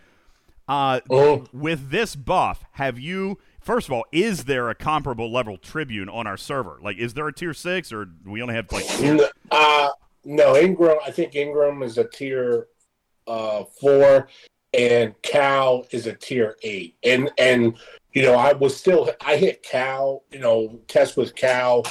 Uh, 0.68 1.00
Oh. 1.10 1.44
With 1.52 1.90
this 1.90 2.16
buff, 2.16 2.64
have 2.72 2.98
you? 2.98 3.38
First 3.60 3.88
of 3.88 3.92
all, 3.92 4.04
is 4.12 4.44
there 4.44 4.68
a 4.68 4.74
comparable 4.74 5.32
level 5.32 5.56
Tribune 5.58 6.08
on 6.08 6.26
our 6.26 6.36
server? 6.36 6.78
Like, 6.82 6.98
is 6.98 7.14
there 7.14 7.26
a 7.28 7.32
tier 7.32 7.54
six, 7.54 7.92
or 7.92 8.04
do 8.04 8.30
we 8.30 8.42
only 8.42 8.54
have 8.54 8.70
like? 8.72 8.84
N- 9.00 9.20
uh 9.50 9.88
no 10.24 10.56
Ingram 10.56 10.98
I 11.06 11.12
think 11.12 11.36
Ingram 11.36 11.82
is 11.84 11.98
a 11.98 12.04
tier 12.04 12.66
uh 13.28 13.62
4 13.80 14.26
and 14.74 15.14
Cal 15.22 15.86
is 15.92 16.06
a 16.08 16.12
tier 16.12 16.56
8 16.62 16.96
and 17.04 17.30
and 17.38 17.76
you 18.12 18.22
know 18.22 18.34
I 18.34 18.52
was 18.52 18.76
still 18.76 19.10
I 19.24 19.36
hit 19.36 19.62
Cal 19.62 20.24
you 20.32 20.40
know 20.40 20.80
test 20.88 21.16
with 21.16 21.34
Cal 21.36 21.84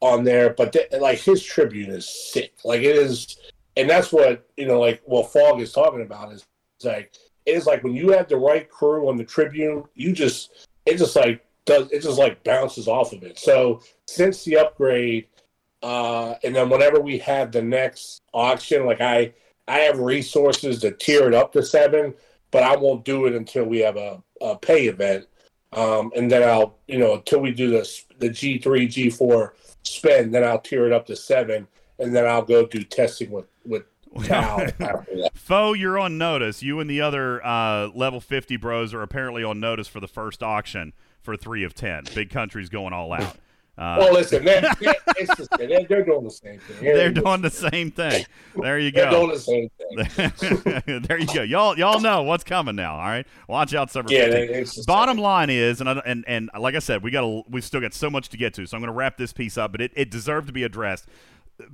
on 0.00 0.24
there, 0.24 0.50
but 0.50 0.72
th- 0.72 0.92
like 1.00 1.18
his 1.18 1.42
Tribune 1.42 1.90
is 1.90 2.08
sick. 2.32 2.54
Like 2.64 2.80
it 2.80 2.96
is, 2.96 3.36
and 3.76 3.88
that's 3.88 4.12
what 4.12 4.48
you 4.56 4.66
know. 4.66 4.80
Like 4.80 5.02
what 5.04 5.32
Fog 5.32 5.60
is 5.60 5.72
talking 5.72 6.02
about 6.02 6.32
is 6.32 6.44
like 6.84 7.14
it 7.46 7.52
is 7.52 7.66
like 7.66 7.82
when 7.82 7.94
you 7.94 8.10
have 8.10 8.28
the 8.28 8.36
right 8.36 8.68
crew 8.68 9.08
on 9.08 9.16
the 9.16 9.24
Tribune, 9.24 9.84
you 9.94 10.12
just 10.12 10.68
it 10.84 10.98
just 10.98 11.16
like 11.16 11.44
does 11.64 11.90
it 11.90 12.02
just 12.02 12.18
like 12.18 12.42
bounces 12.44 12.88
off 12.88 13.12
of 13.12 13.22
it. 13.22 13.38
So 13.38 13.80
since 14.06 14.44
the 14.44 14.58
upgrade, 14.58 15.26
uh, 15.82 16.34
and 16.44 16.54
then 16.54 16.68
whenever 16.68 17.00
we 17.00 17.18
have 17.18 17.52
the 17.52 17.62
next 17.62 18.22
auction, 18.34 18.86
like 18.86 19.00
I 19.00 19.32
I 19.68 19.80
have 19.80 19.98
resources 19.98 20.80
to 20.80 20.92
tier 20.92 21.26
it 21.26 21.34
up 21.34 21.52
to 21.52 21.62
seven, 21.62 22.14
but 22.50 22.62
I 22.62 22.76
won't 22.76 23.04
do 23.04 23.26
it 23.26 23.34
until 23.34 23.64
we 23.64 23.78
have 23.80 23.96
a, 23.96 24.22
a 24.40 24.56
pay 24.56 24.86
event. 24.86 25.26
Um, 25.72 26.12
and 26.16 26.30
then 26.30 26.42
I'll, 26.48 26.78
you 26.86 26.98
know, 26.98 27.14
until 27.14 27.40
we 27.40 27.50
do 27.50 27.70
this, 27.70 28.04
the 28.18 28.30
G3, 28.30 28.62
G4 28.62 29.50
spend, 29.86 30.34
then 30.34 30.44
I'll 30.44 30.60
tier 30.60 30.86
it 30.86 30.92
up 30.92 31.06
to 31.06 31.16
seven, 31.16 31.66
and 31.98 32.14
then 32.14 32.26
I'll 32.26 32.42
go 32.42 32.66
do 32.66 32.82
testing 32.82 33.30
with 33.30 33.46
with 33.64 33.84
Cal. 34.24 34.66
Foe, 35.34 35.72
you're 35.72 35.98
on 35.98 36.18
notice. 36.18 36.62
You 36.62 36.80
and 36.80 36.88
the 36.88 37.00
other 37.00 37.44
uh, 37.44 37.88
level 37.88 38.20
fifty 38.20 38.56
bros 38.56 38.94
are 38.94 39.02
apparently 39.02 39.44
on 39.44 39.60
notice 39.60 39.88
for 39.88 40.00
the 40.00 40.08
first 40.08 40.42
auction 40.42 40.92
for 41.22 41.36
three 41.36 41.64
of 41.64 41.74
ten. 41.74 42.04
Big 42.14 42.30
country's 42.30 42.68
going 42.68 42.92
all 42.92 43.12
out. 43.12 43.36
Uh, 43.78 43.96
Well, 43.98 44.14
listen, 44.14 44.44
they're, 44.44 44.62
they're, 44.80 44.94
they're, 45.58 45.86
they're 45.88 46.04
doing 46.04 46.24
the 46.24 46.30
same 46.30 46.58
thing. 46.60 46.76
they're 46.82 47.10
doing 47.12 47.42
the 47.42 47.50
same 47.50 47.90
thing. 47.90 48.24
There 48.56 48.78
you 48.78 48.90
They're 48.90 49.10
doing 49.10 49.28
go. 49.28 49.34
the 49.34 49.40
same 49.40 49.68
thing. 50.88 51.02
there 51.02 51.18
you 51.18 51.26
go. 51.26 51.42
Y'all, 51.42 51.78
y'all 51.78 52.00
know 52.00 52.22
what's 52.22 52.44
coming 52.44 52.74
now. 52.76 52.94
All 52.94 53.00
right, 53.06 53.26
watch 53.48 53.74
out, 53.74 53.90
Server 53.90 54.08
Yeah, 54.10 54.26
50. 54.26 54.30
they- 54.46 54.54
it's 54.60 54.74
just- 54.76 54.86
Bottom 54.88 55.18
line 55.18 55.50
is, 55.50 55.80
and 55.80 55.90
I- 55.90 56.02
and 56.06 56.24
and 56.26 56.50
like 56.58 56.74
I 56.74 56.78
said, 56.78 57.02
we 57.02 57.10
got 57.10 57.20
to 57.22 57.42
we've 57.48 57.64
still 57.64 57.80
got 57.80 57.92
so 57.94 58.08
much 58.08 58.28
to 58.30 58.36
get 58.36 58.54
to, 58.54 58.66
so 58.66 58.76
I'm 58.76 58.80
going 58.80 58.92
to 58.92 58.96
wrap 58.96 59.18
this 59.18 59.32
piece 59.32 59.58
up. 59.58 59.72
But 59.72 59.80
it, 59.82 59.92
it 59.94 60.10
deserved 60.10 60.46
to 60.46 60.52
be 60.52 60.62
addressed. 60.62 61.06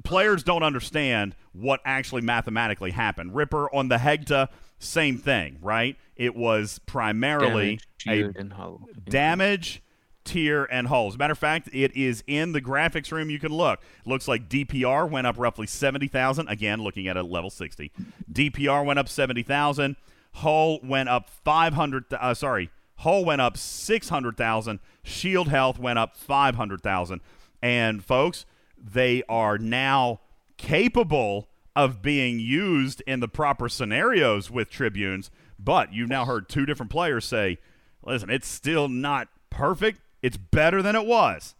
Players 0.05 0.43
don't 0.45 0.63
understand 0.63 1.35
what 1.53 1.81
actually 1.85 2.23
mathematically 2.23 2.93
happened. 2.93 3.35
Ripper 3.35 3.73
on 3.75 3.89
the 3.89 3.97
Hegta, 3.97 4.49
same 4.79 5.19
thing, 5.19 5.59
right? 5.61 5.97
It 6.17 6.37
was 6.37 6.79
primarily 6.87 7.79
Damage, 7.79 7.87
a 8.07 8.11
shield, 8.23 8.37
and 8.37 8.53
hull. 8.53 8.81
damage, 9.09 9.83
tier, 10.25 10.65
and 10.65 10.89
hull. 10.89 11.09
As 11.09 11.15
a 11.15 11.19
matter 11.19 11.33
of 11.33 11.39
fact, 11.39 11.69
it 11.73 11.97
is 11.97 12.23
in 12.27 12.53
the 12.53 12.61
graphics 12.61 13.11
room. 13.13 13.31
You 13.31 13.39
can 13.39 13.53
look. 13.53 13.81
Looks 14.05 14.29
like 14.29 14.49
DPR 14.49 15.09
went 15.09 15.27
up 15.27 15.37
roughly 15.39 15.67
70,000. 15.67 16.49
Again, 16.49 16.83
looking 16.83 17.09
at 17.09 17.17
a 17.17 17.23
level 17.23 17.51
60. 17.51 17.91
DPR 18.33 18.85
went 18.85 18.99
up 18.99 19.09
70,000. 19.09 19.97
Hull 20.35 20.81
went 20.83 21.09
up 21.09 21.29
500. 21.29 22.05
Uh, 22.13 22.35
sorry. 22.35 22.71
Hull 22.97 23.25
went 23.25 23.41
up 23.41 23.57
600,000. 23.57 24.81
Shield 25.03 25.49
health 25.49 25.79
went 25.79 25.99
up 25.99 26.17
500,000. 26.17 27.21
And 27.61 28.05
folks, 28.05 28.47
they 28.79 29.23
are 29.29 29.59
now 29.59 30.21
capable 30.57 31.49
of 31.75 32.03
being 32.03 32.39
used 32.39 33.03
in 33.07 33.21
the 33.21 33.29
proper 33.29 33.69
scenarios 33.69 34.51
with 34.51 34.71
tribunes. 34.71 35.31
But 35.59 35.93
you've 35.93 36.09
now 36.09 36.25
heard 36.25 36.49
two 36.49 36.67
different 36.67 36.91
players 36.91 37.25
say, 37.25 37.59
listen, 38.05 38.31
it's 38.31 38.49
still 38.49 38.89
not 38.89 39.29
perfect. 39.51 40.01
It's 40.23 40.37
better 40.37 40.83
than 40.83 40.95
it 40.95 41.05
was, 41.05 41.55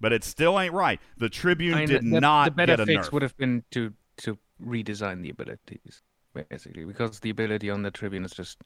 but 0.00 0.12
it 0.12 0.24
still 0.24 0.58
ain't 0.58 0.74
right. 0.74 1.00
The 1.16 1.28
Tribune 1.28 1.74
I 1.74 1.78
mean, 1.78 1.88
did 1.88 2.10
the, 2.10 2.20
not 2.20 2.44
the 2.46 2.50
better 2.50 2.76
get 2.76 2.80
a 2.80 2.86
fix 2.86 3.08
nerf. 3.08 3.12
would 3.12 3.22
have 3.22 3.36
been 3.36 3.64
to 3.70 3.94
to 4.18 4.38
redesign 4.64 5.22
the 5.22 5.30
abilities 5.30 6.02
basically 6.34 6.84
because 6.84 7.20
the 7.20 7.30
ability 7.30 7.68
on 7.68 7.82
the 7.82 7.90
tribune 7.90 8.24
is 8.24 8.32
just 8.32 8.58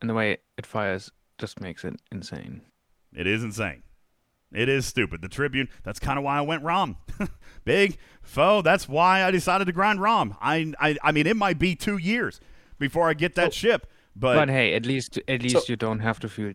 and 0.00 0.10
the 0.10 0.14
way 0.14 0.38
it 0.56 0.66
fires 0.66 1.10
just 1.38 1.60
makes 1.60 1.84
it 1.84 1.94
insane 2.12 2.60
It 3.14 3.26
is 3.26 3.42
insane. 3.42 3.82
It 4.52 4.68
is 4.68 4.86
stupid. 4.86 5.20
The 5.20 5.28
Tribune, 5.28 5.68
that's 5.82 5.98
kind 5.98 6.16
of 6.16 6.24
why 6.24 6.38
I 6.38 6.40
went 6.40 6.62
ROM. 6.62 6.96
Big 7.64 7.98
foe, 8.22 8.62
that's 8.62 8.88
why 8.88 9.24
I 9.24 9.32
decided 9.32 9.64
to 9.64 9.72
grind 9.72 10.00
ROM. 10.00 10.36
I, 10.40 10.72
I 10.78 10.96
I 11.02 11.10
mean, 11.10 11.26
it 11.26 11.36
might 11.36 11.58
be 11.58 11.74
two 11.74 11.96
years 11.96 12.40
before 12.78 13.08
I 13.08 13.14
get 13.14 13.34
that 13.34 13.52
ship, 13.52 13.88
but, 14.14 14.36
but, 14.36 14.48
hey 14.48 14.74
at 14.74 14.86
least 14.86 15.18
at 15.26 15.42
least 15.42 15.68
you 15.68 15.74
don't 15.74 15.98
have 15.98 16.20
to 16.20 16.28
feel 16.28 16.54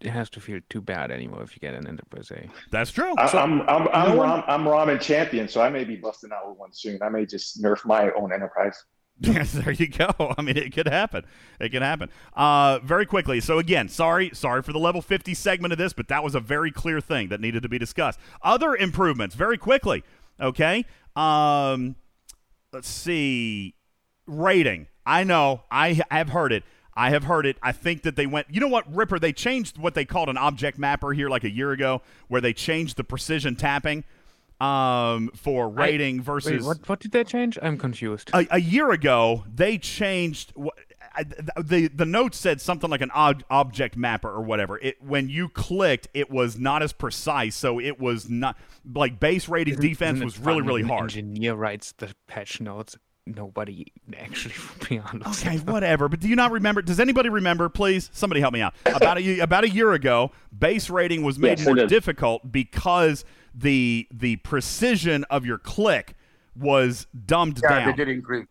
it 0.00 0.10
has 0.10 0.28
to 0.30 0.40
feel 0.40 0.60
too 0.68 0.80
bad 0.80 1.10
anymore 1.10 1.42
if 1.42 1.54
you 1.54 1.60
get 1.60 1.74
an 1.74 1.86
enterprise 1.86 2.30
A. 2.30 2.48
that's 2.70 2.90
true. 2.90 3.14
I, 3.16 3.26
I'm 3.38 3.62
I'm 3.62 3.88
I'm, 3.88 4.08
no 4.10 4.16
one- 4.16 4.28
Ram, 4.28 4.44
I'm 4.48 4.64
ramen 4.64 5.00
champion, 5.00 5.48
so 5.48 5.60
I 5.62 5.68
may 5.70 5.84
be 5.84 5.96
busting 5.96 6.30
out 6.32 6.48
with 6.48 6.58
one 6.58 6.72
soon. 6.72 6.98
I 7.02 7.08
may 7.08 7.24
just 7.26 7.62
nerf 7.62 7.84
my 7.86 8.10
own 8.12 8.32
enterprise. 8.32 8.76
Yes, 9.20 9.52
there 9.52 9.70
you 9.70 9.86
go. 9.86 10.10
I 10.36 10.42
mean, 10.42 10.56
it 10.56 10.74
could 10.74 10.88
happen. 10.88 11.22
It 11.60 11.68
could 11.68 11.82
happen. 11.82 12.10
Uh, 12.34 12.80
very 12.82 13.06
quickly. 13.06 13.38
So 13.40 13.60
again, 13.60 13.88
sorry, 13.88 14.30
sorry 14.34 14.60
for 14.60 14.72
the 14.72 14.80
level 14.80 15.00
50 15.00 15.34
segment 15.34 15.70
of 15.70 15.78
this, 15.78 15.92
but 15.92 16.08
that 16.08 16.24
was 16.24 16.34
a 16.34 16.40
very 16.40 16.72
clear 16.72 17.00
thing 17.00 17.28
that 17.28 17.40
needed 17.40 17.62
to 17.62 17.68
be 17.68 17.78
discussed. 17.78 18.18
Other 18.42 18.74
improvements, 18.74 19.36
very 19.36 19.56
quickly. 19.56 20.02
Okay. 20.40 20.84
Um, 21.14 21.94
let's 22.72 22.88
see. 22.88 23.76
Rating. 24.26 24.88
I 25.06 25.22
know. 25.22 25.62
I 25.70 26.02
have 26.10 26.30
heard 26.30 26.52
it. 26.52 26.64
I 26.96 27.10
have 27.10 27.24
heard 27.24 27.46
it. 27.46 27.56
I 27.62 27.72
think 27.72 28.02
that 28.02 28.16
they 28.16 28.26
went. 28.26 28.46
You 28.50 28.60
know 28.60 28.68
what, 28.68 28.92
Ripper? 28.94 29.18
They 29.18 29.32
changed 29.32 29.78
what 29.78 29.94
they 29.94 30.04
called 30.04 30.28
an 30.28 30.36
object 30.36 30.78
mapper 30.78 31.12
here 31.12 31.28
like 31.28 31.44
a 31.44 31.50
year 31.50 31.72
ago, 31.72 32.02
where 32.28 32.40
they 32.40 32.52
changed 32.52 32.96
the 32.96 33.04
precision 33.04 33.56
tapping 33.56 34.04
um, 34.60 35.30
for 35.34 35.68
rating 35.68 36.22
versus 36.22 36.52
Wait, 36.52 36.62
what 36.62 36.88
what 36.88 37.00
did 37.00 37.12
they 37.12 37.24
change? 37.24 37.58
I'm 37.60 37.76
confused. 37.76 38.30
a, 38.32 38.46
a 38.52 38.60
year 38.60 38.90
ago 38.92 39.44
they 39.52 39.78
changed 39.78 40.52
I- 41.16 41.24
the 41.60 41.88
the 41.88 42.04
note 42.06 42.34
said 42.36 42.60
something 42.60 42.88
like 42.88 43.00
an 43.00 43.10
ob- 43.10 43.42
object 43.50 43.96
mapper 43.96 44.30
or 44.30 44.42
whatever 44.42 44.78
it 44.78 45.02
when 45.02 45.28
you 45.28 45.48
clicked 45.48 46.06
it 46.14 46.30
was 46.30 46.56
not 46.58 46.82
as 46.82 46.92
precise 46.92 47.56
so 47.56 47.80
it 47.80 48.00
was 48.00 48.30
not 48.30 48.56
like 48.94 49.18
base 49.20 49.48
rated 49.48 49.80
defense 49.80 50.22
was 50.22 50.38
really 50.38 50.62
really 50.62 50.82
hard 50.82 51.02
Engineer 51.16 51.54
writes 51.56 51.92
the 51.98 52.14
patch 52.28 52.60
notes. 52.60 52.96
Nobody 53.26 53.90
actually 54.18 54.54
will 54.80 54.86
be 54.88 54.98
honest. 54.98 55.46
Okay, 55.46 55.56
whatever. 55.58 56.08
But 56.10 56.20
do 56.20 56.28
you 56.28 56.36
not 56.36 56.50
remember? 56.50 56.82
Does 56.82 57.00
anybody 57.00 57.30
remember? 57.30 57.70
Please, 57.70 58.10
somebody 58.12 58.40
help 58.42 58.52
me 58.52 58.60
out. 58.60 58.74
About 58.84 59.16
a 59.18 59.38
about 59.40 59.64
a 59.64 59.70
year 59.70 59.92
ago, 59.92 60.30
base 60.56 60.90
rating 60.90 61.22
was 61.22 61.38
made 61.38 61.58
Yes, 61.58 61.66
more 61.66 61.74
difficult 61.86 62.52
because 62.52 63.24
the 63.54 64.06
the 64.12 64.36
precision 64.36 65.24
of 65.30 65.46
your 65.46 65.56
click 65.56 66.14
was 66.54 67.06
dumbed 67.24 67.60
Yeah, 67.62 67.78
down. 67.78 67.86
they 67.90 67.96
did 67.96 68.08
increase. 68.10 68.46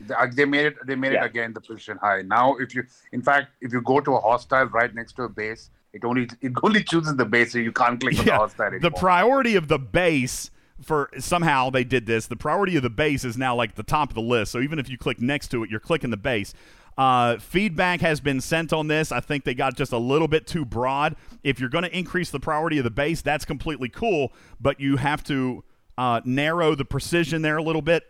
They- 0.00 0.14
uh, 0.14 0.26
made 0.46 0.66
it. 0.66 0.74
They 0.84 0.96
made 0.96 1.12
Yeah. 1.12 1.22
it 1.24 1.26
again 1.26 1.52
the 1.52 1.60
position 1.60 1.96
high. 1.98 2.22
Now, 2.22 2.56
if 2.56 2.74
you, 2.74 2.84
in 3.12 3.22
fact, 3.22 3.50
if 3.60 3.72
you 3.72 3.80
go 3.82 4.00
to 4.00 4.14
a 4.14 4.20
hostile 4.20 4.66
right 4.66 4.92
next 4.94 5.12
to 5.14 5.24
a 5.24 5.28
base, 5.28 5.70
it 5.92 6.04
only 6.04 6.28
it 6.40 6.52
only 6.64 6.82
chooses 6.82 7.14
the 7.14 7.24
base, 7.24 7.52
so 7.52 7.58
you 7.58 7.70
can't 7.70 8.00
click 8.00 8.18
on 8.18 8.24
the 8.24 8.32
hostile 8.34 8.66
Anymore. 8.66 8.80
the 8.90 8.96
priority 8.98 9.54
of 9.54 9.68
the 9.68 9.78
base 9.78 10.50
for 10.82 11.10
somehow 11.18 11.70
they 11.70 11.84
did 11.84 12.06
this. 12.06 12.26
The 12.26 12.36
priority 12.36 12.76
of 12.76 12.82
the 12.82 12.90
base 12.90 13.24
is 13.24 13.36
now 13.36 13.54
like 13.54 13.74
the 13.74 13.82
top 13.82 14.10
of 14.10 14.14
the 14.14 14.20
list. 14.20 14.52
So 14.52 14.60
even 14.60 14.78
if 14.78 14.88
you 14.88 14.96
click 14.98 15.20
next 15.20 15.48
to 15.48 15.62
it, 15.64 15.70
you're 15.70 15.80
clicking 15.80 16.10
the 16.10 16.16
base. 16.16 16.54
Uh, 16.96 17.38
feedback 17.38 18.00
has 18.00 18.20
been 18.20 18.40
sent 18.40 18.72
on 18.72 18.88
this. 18.88 19.12
I 19.12 19.20
think 19.20 19.44
they 19.44 19.54
got 19.54 19.76
just 19.76 19.92
a 19.92 19.98
little 19.98 20.26
bit 20.28 20.46
too 20.46 20.64
broad. 20.64 21.14
If 21.44 21.60
you're 21.60 21.68
going 21.68 21.84
to 21.84 21.96
increase 21.96 22.30
the 22.30 22.40
priority 22.40 22.78
of 22.78 22.84
the 22.84 22.90
base, 22.90 23.22
that's 23.22 23.44
completely 23.44 23.88
cool, 23.88 24.32
but 24.60 24.80
you 24.80 24.96
have 24.96 25.22
to 25.24 25.62
uh, 25.96 26.20
narrow 26.24 26.74
the 26.74 26.84
precision 26.84 27.42
there 27.42 27.56
a 27.56 27.62
little 27.62 27.82
bit. 27.82 28.04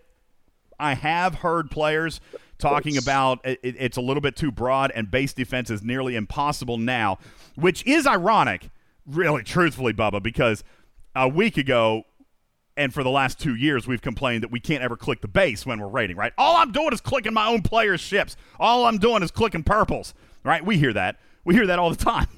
I 0.80 0.94
have 0.94 1.36
heard 1.36 1.70
players 1.70 2.20
talking 2.58 2.96
about 2.96 3.40
it, 3.44 3.60
it- 3.62 3.76
it's 3.78 3.96
a 3.96 4.00
little 4.00 4.20
bit 4.20 4.36
too 4.36 4.50
broad 4.50 4.90
and 4.94 5.10
base 5.10 5.32
defense 5.32 5.70
is 5.70 5.82
nearly 5.82 6.16
impossible 6.16 6.78
now, 6.78 7.18
which 7.56 7.84
is 7.86 8.06
ironic, 8.06 8.70
really, 9.06 9.42
truthfully, 9.42 9.92
Bubba, 9.92 10.22
because 10.22 10.64
a 11.14 11.28
week 11.28 11.56
ago 11.56 12.04
and 12.78 12.94
for 12.94 13.02
the 13.02 13.10
last 13.10 13.40
two 13.40 13.56
years, 13.56 13.88
we've 13.88 14.00
complained 14.00 14.44
that 14.44 14.52
we 14.52 14.60
can't 14.60 14.84
ever 14.84 14.96
click 14.96 15.20
the 15.20 15.28
base 15.28 15.66
when 15.66 15.80
we're 15.80 15.88
rating, 15.88 16.16
right? 16.16 16.32
All 16.38 16.56
I'm 16.56 16.70
doing 16.70 16.92
is 16.92 17.00
clicking 17.00 17.34
my 17.34 17.48
own 17.48 17.60
players' 17.60 18.00
ships. 18.00 18.36
All 18.58 18.86
I'm 18.86 18.98
doing 18.98 19.24
is 19.24 19.32
clicking 19.32 19.64
purples, 19.64 20.14
right? 20.44 20.64
We 20.64 20.78
hear 20.78 20.92
that. 20.92 21.16
We 21.44 21.54
hear 21.54 21.66
that 21.66 21.80
all 21.80 21.90
the 21.90 21.96
time. 22.02 22.28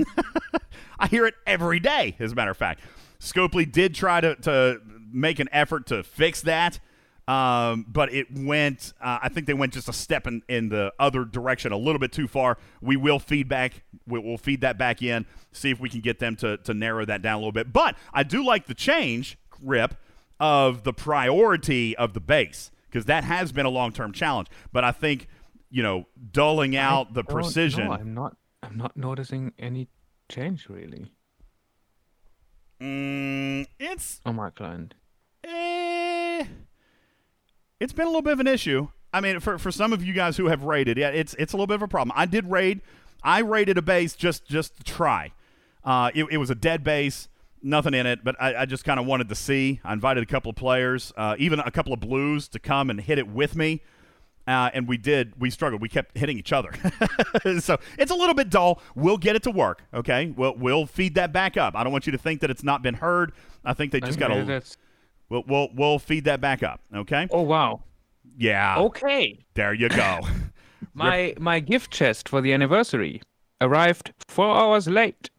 I 0.99 1.09
hear 1.09 1.27
it 1.27 1.35
every 1.47 1.79
day, 1.79 2.17
as 2.19 2.33
a 2.33 2.35
matter 2.35 2.51
of 2.51 2.57
fact. 2.57 2.81
Scopely 3.21 3.71
did 3.71 3.95
try 3.95 4.23
to, 4.23 4.35
to 4.37 4.81
make 5.13 5.41
an 5.41 5.49
effort 5.53 5.87
to 5.89 6.03
fix 6.03 6.41
that, 6.43 6.81
um, 7.29 7.85
but 7.87 8.11
it 8.11 8.29
went, 8.35 8.95
uh, 8.99 9.19
I 9.23 9.29
think 9.29 9.47
they 9.47 9.53
went 9.53 9.75
just 9.75 9.91
a 9.91 9.93
step 9.93 10.27
in, 10.27 10.43
in 10.49 10.71
the 10.71 10.91
other 10.99 11.27
direction 11.27 11.71
a 11.71 11.77
little 11.77 11.99
bit 11.99 12.13
too 12.13 12.27
far. 12.27 12.57
We 12.81 12.97
will 12.97 13.19
feedback, 13.19 13.83
we, 14.07 14.19
we'll 14.21 14.39
feed 14.39 14.63
that 14.63 14.79
back 14.79 15.03
in, 15.03 15.27
see 15.53 15.71
if 15.71 15.81
we 15.81 15.91
can 15.91 16.01
get 16.01 16.19
them 16.19 16.35
to, 16.37 16.57
to 16.57 16.73
narrow 16.73 17.05
that 17.05 17.21
down 17.21 17.35
a 17.35 17.39
little 17.39 17.53
bit. 17.53 17.75
But 17.75 17.95
I 18.15 18.23
do 18.23 18.43
like 18.43 18.67
the 18.67 18.75
change, 18.75 19.37
Rip, 19.63 19.95
of 20.41 20.83
the 20.85 20.93
priority 20.93 21.95
of 21.97 22.15
the 22.15 22.21
base 22.21 22.71
because 22.89 23.05
that 23.05 23.23
has 23.25 23.53
been 23.53 23.67
a 23.67 23.71
long 23.71 23.93
term 23.93 24.13
challenge. 24.13 24.49
But 24.73 24.83
I 24.83 24.91
think, 24.93 25.29
you 25.71 25.83
know, 25.83 26.07
dulling 26.33 26.77
out 26.77 27.15
the 27.15 27.21
Oh, 27.21 27.33
precision. 27.33 27.87
No, 27.87 27.93
I'm 27.93 28.15
not. 28.15 28.37
I'm 28.63 28.77
not 28.77 28.97
noticing 28.97 29.53
any 29.59 29.89
change 30.29 30.69
really 30.69 31.11
Mm, 32.81 33.67
it's 33.79 34.21
on 34.25 34.37
my 34.37 34.49
client. 34.51 34.95
eh, 35.45 36.45
it's 37.79 37.93
been 37.93 38.07
a 38.07 38.09
little 38.09 38.23
bit 38.23 38.33
of 38.33 38.41
an 38.41 38.47
issue. 38.47 38.89
I 39.13 39.21
mean, 39.21 39.39
for 39.41 39.59
for 39.59 39.71
some 39.71 39.93
of 39.93 40.03
you 40.05 40.13
guys 40.15 40.37
who 40.39 40.47
have 40.47 40.63
raided, 40.63 40.97
yeah, 40.97 41.09
it's 41.11 41.35
it's 41.35 41.53
a 41.53 41.57
little 41.57 41.67
bit 41.67 41.75
of 41.75 41.83
a 41.83 41.89
problem. 41.89 42.13
I 42.17 42.25
did 42.27 42.51
raid. 42.51 42.81
I 43.23 43.41
raided 43.41 43.77
a 43.77 43.83
base 43.83 44.15
just 44.15 44.47
just 44.47 44.77
to 44.79 44.83
try. 44.85 45.33
Uh, 45.85 46.11
it, 46.15 46.25
it 46.31 46.37
was 46.39 46.49
a 46.51 46.55
dead 46.55 46.83
base, 46.85 47.29
nothing 47.63 47.95
in 47.95 48.07
it, 48.07 48.25
but 48.25 48.37
I, 48.41 48.63
I 48.63 48.67
just 48.67 48.85
kind 48.85 48.99
of 49.01 49.07
wanted 49.07 49.29
to 49.29 49.35
see. 49.35 49.81
I 49.85 49.93
invited 49.93 50.23
a 50.23 50.27
couple 50.27 50.51
of 50.51 50.57
players, 50.57 51.13
uh, 51.17 51.37
even 51.39 51.61
a 51.61 51.71
couple 51.71 51.93
of 51.93 52.01
blues, 52.01 52.49
to 52.49 52.59
come 52.59 52.91
and 52.91 53.01
hit 53.01 53.19
it 53.19 53.29
with 53.29 53.57
me. 53.57 53.83
Uh, 54.47 54.71
and 54.73 54.89
we 54.89 54.97
did. 54.97 55.35
We 55.39 55.51
struggled. 55.51 55.81
We 55.83 55.89
kept 55.89 56.17
hitting 56.17 56.39
each 56.39 56.53
other, 56.53 56.73
so 57.61 57.79
it's 57.99 58.11
a 58.11 58.15
little 58.15 58.35
bit 58.35 58.51
dull. 58.51 58.81
We'll 58.97 59.19
get 59.19 59.37
it 59.37 59.43
to 59.45 59.51
work. 59.51 59.85
Okay, 59.95 60.33
we'll 60.37 60.57
we'll 60.57 60.87
feed 60.87 61.15
that 61.17 61.33
back 61.33 61.57
up. 61.57 61.77
I 61.77 61.85
don't 61.85 61.93
want 61.93 62.07
you 62.07 62.13
to 62.13 62.19
think 62.19 62.41
that 62.41 62.51
it's 62.51 62.65
not 62.65 62.83
been 62.83 62.95
heard. 62.95 63.33
I 63.65 63.75
think 63.75 63.93
they 63.93 64.01
just 64.01 64.19
got 64.19 64.29
to. 64.29 64.63
We'll, 65.29 65.45
we'll 65.47 65.69
we'll 65.75 65.99
feed 65.99 66.25
that 66.25 66.41
back 66.41 66.63
up. 66.63 66.81
Okay. 66.95 67.29
Oh 67.31 67.43
wow. 67.43 67.83
Yeah. 68.37 68.79
Okay. 68.79 69.45
There 69.55 69.75
you 69.75 69.89
go. 69.89 70.21
My 70.95 71.35
my 71.39 71.61
gift 71.61 71.91
chest 71.93 72.29
for 72.29 72.41
the 72.41 72.53
anniversary 72.53 73.21
arrived 73.61 74.13
four 74.27 74.57
hours 74.57 74.89
late. 74.89 75.31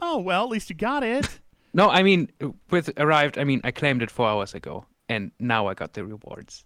Oh 0.00 0.18
well, 0.18 0.44
at 0.44 0.50
least 0.50 0.70
you 0.70 0.76
got 0.76 1.02
it. 1.02 1.40
No, 1.74 1.90
I 1.90 2.02
mean, 2.02 2.30
with 2.70 2.90
arrived, 2.96 3.36
I 3.38 3.44
mean, 3.44 3.60
I 3.62 3.72
claimed 3.72 4.02
it 4.02 4.10
four 4.10 4.26
hours 4.26 4.54
ago, 4.54 4.86
and 5.06 5.32
now 5.38 5.66
I 5.66 5.74
got 5.74 5.92
the 5.92 6.02
rewards. 6.02 6.64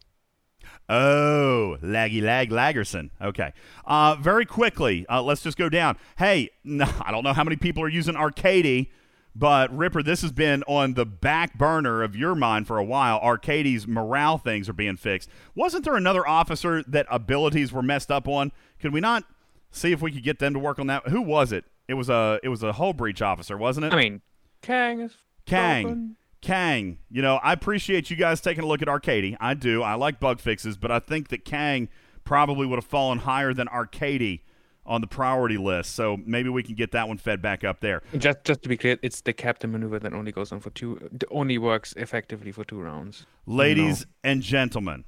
Oh, 0.89 1.77
laggy 1.83 2.23
lag 2.23 2.51
laggerson. 2.51 3.11
Okay. 3.21 3.53
Uh, 3.85 4.17
very 4.21 4.47
quickly, 4.47 5.05
uh, 5.09 5.21
let's 5.21 5.43
just 5.43 5.59
go 5.59 5.69
down. 5.69 5.99
Hey, 6.17 6.51
no, 6.65 6.87
I 7.01 7.11
don't 7.11 7.25
know 7.25 7.33
how 7.33 7.45
many 7.45 7.57
people 7.57 7.83
are 7.83 7.89
using 7.89 8.15
Arcady, 8.15 8.91
but 9.35 9.77
Ripper, 9.77 10.03
this 10.03 10.23
has 10.23 10.33
been 10.33 10.63
on 10.69 10.95
the 10.95 11.05
back 11.05 11.59
burner 11.59 12.03
of 12.03 12.15
your 12.15 12.35
mind 12.35 12.67
for 12.67 12.79
a 12.79 12.85
while. 12.85 13.19
Arcady's 13.21 13.87
morale 13.89 14.39
things 14.39 14.69
are 14.69 14.75
being 14.75 14.97
fixed. 14.97 15.29
Wasn't 15.55 15.85
there 15.85 15.97
another 15.97 16.27
officer 16.27 16.83
that 16.85 17.07
abilities 17.11 17.73
were 17.73 17.83
messed 17.83 18.11
up 18.11 18.29
on? 18.29 18.53
Could 18.81 18.93
we 18.93 19.01
not 19.01 19.25
see 19.71 19.93
if 19.93 20.01
we 20.01 20.13
could 20.13 20.23
get 20.23 20.39
them 20.39 20.53
to 20.53 20.59
work 20.59 20.79
on 20.79 20.87
that? 20.87 21.09
Who 21.09 21.23
was 21.23 21.51
it? 21.53 21.65
It 21.89 21.95
was 21.95 22.09
a 22.09 22.41
it 22.43 22.49
was 22.49 22.63
a 22.63 22.73
hull 22.73 22.93
breach 22.93 23.23
officer, 23.23 23.57
wasn't 23.57 23.87
it? 23.87 23.93
I 23.93 23.97
mean, 23.97 24.21
Kang 24.63 25.01
is 25.01 25.17
Kang. 25.47 25.83
broken. 25.83 26.17
Kang, 26.41 26.99
you 27.09 27.23
know, 27.23 27.37
I 27.37 27.53
appreciate 27.53 28.11
you 28.11 28.17
guys 28.17 28.41
taking 28.41 28.65
a 28.65 28.67
look 28.67 28.83
at 28.83 28.89
Arcady. 28.89 29.37
I 29.41 29.55
do. 29.55 29.83
I 29.83 29.95
like 29.95 30.19
bug 30.19 30.41
fixes, 30.41 30.77
but 30.77 30.91
I 30.91 30.99
think 30.99 31.29
that 31.29 31.45
Kang 31.45 31.89
probably 32.25 32.67
would 32.67 32.77
have 32.77 32.85
fallen 32.85 33.19
higher 33.19 33.55
than 33.55 33.69
Arcady 33.69 34.43
on 34.85 35.01
the 35.01 35.07
priority 35.07 35.57
list. 35.57 35.95
So 35.95 36.19
maybe 36.27 36.49
we 36.49 36.65
can 36.65 36.75
get 36.75 36.91
that 36.93 37.07
one 37.07 37.17
fed 37.19 37.41
back 37.43 37.63
up 37.63 37.81
there. 37.81 38.03
Just, 38.19 38.43
just 38.43 38.63
to 38.63 38.69
be 38.69 38.77
clear, 38.77 38.99
it's 39.03 39.21
the 39.21 39.33
captain 39.33 39.71
maneuver 39.71 40.01
that 40.01 40.13
only 40.13 40.33
goes 40.33 40.51
on 40.51 40.59
for 40.59 40.71
two, 40.71 41.09
only 41.31 41.59
works 41.59 41.95
effectively 41.97 42.51
for 42.51 42.65
two 42.65 42.81
rounds. 42.81 43.25
Ladies 43.47 44.05
and 44.25 44.43
gentlemen, 44.43 45.05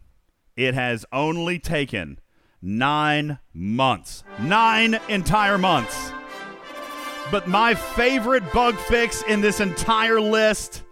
it 0.56 0.74
has 0.74 1.04
only 1.12 1.58
taken 1.58 2.20
nine 2.62 3.38
months. 3.52 4.22
Nine 4.40 5.00
entire 5.08 5.58
months. 5.58 6.12
But 7.30 7.48
my 7.48 7.74
favorite 7.74 8.52
bug 8.52 8.76
fix 8.76 9.22
in 9.22 9.40
this 9.40 9.60
entire 9.60 10.20
list 10.20 10.82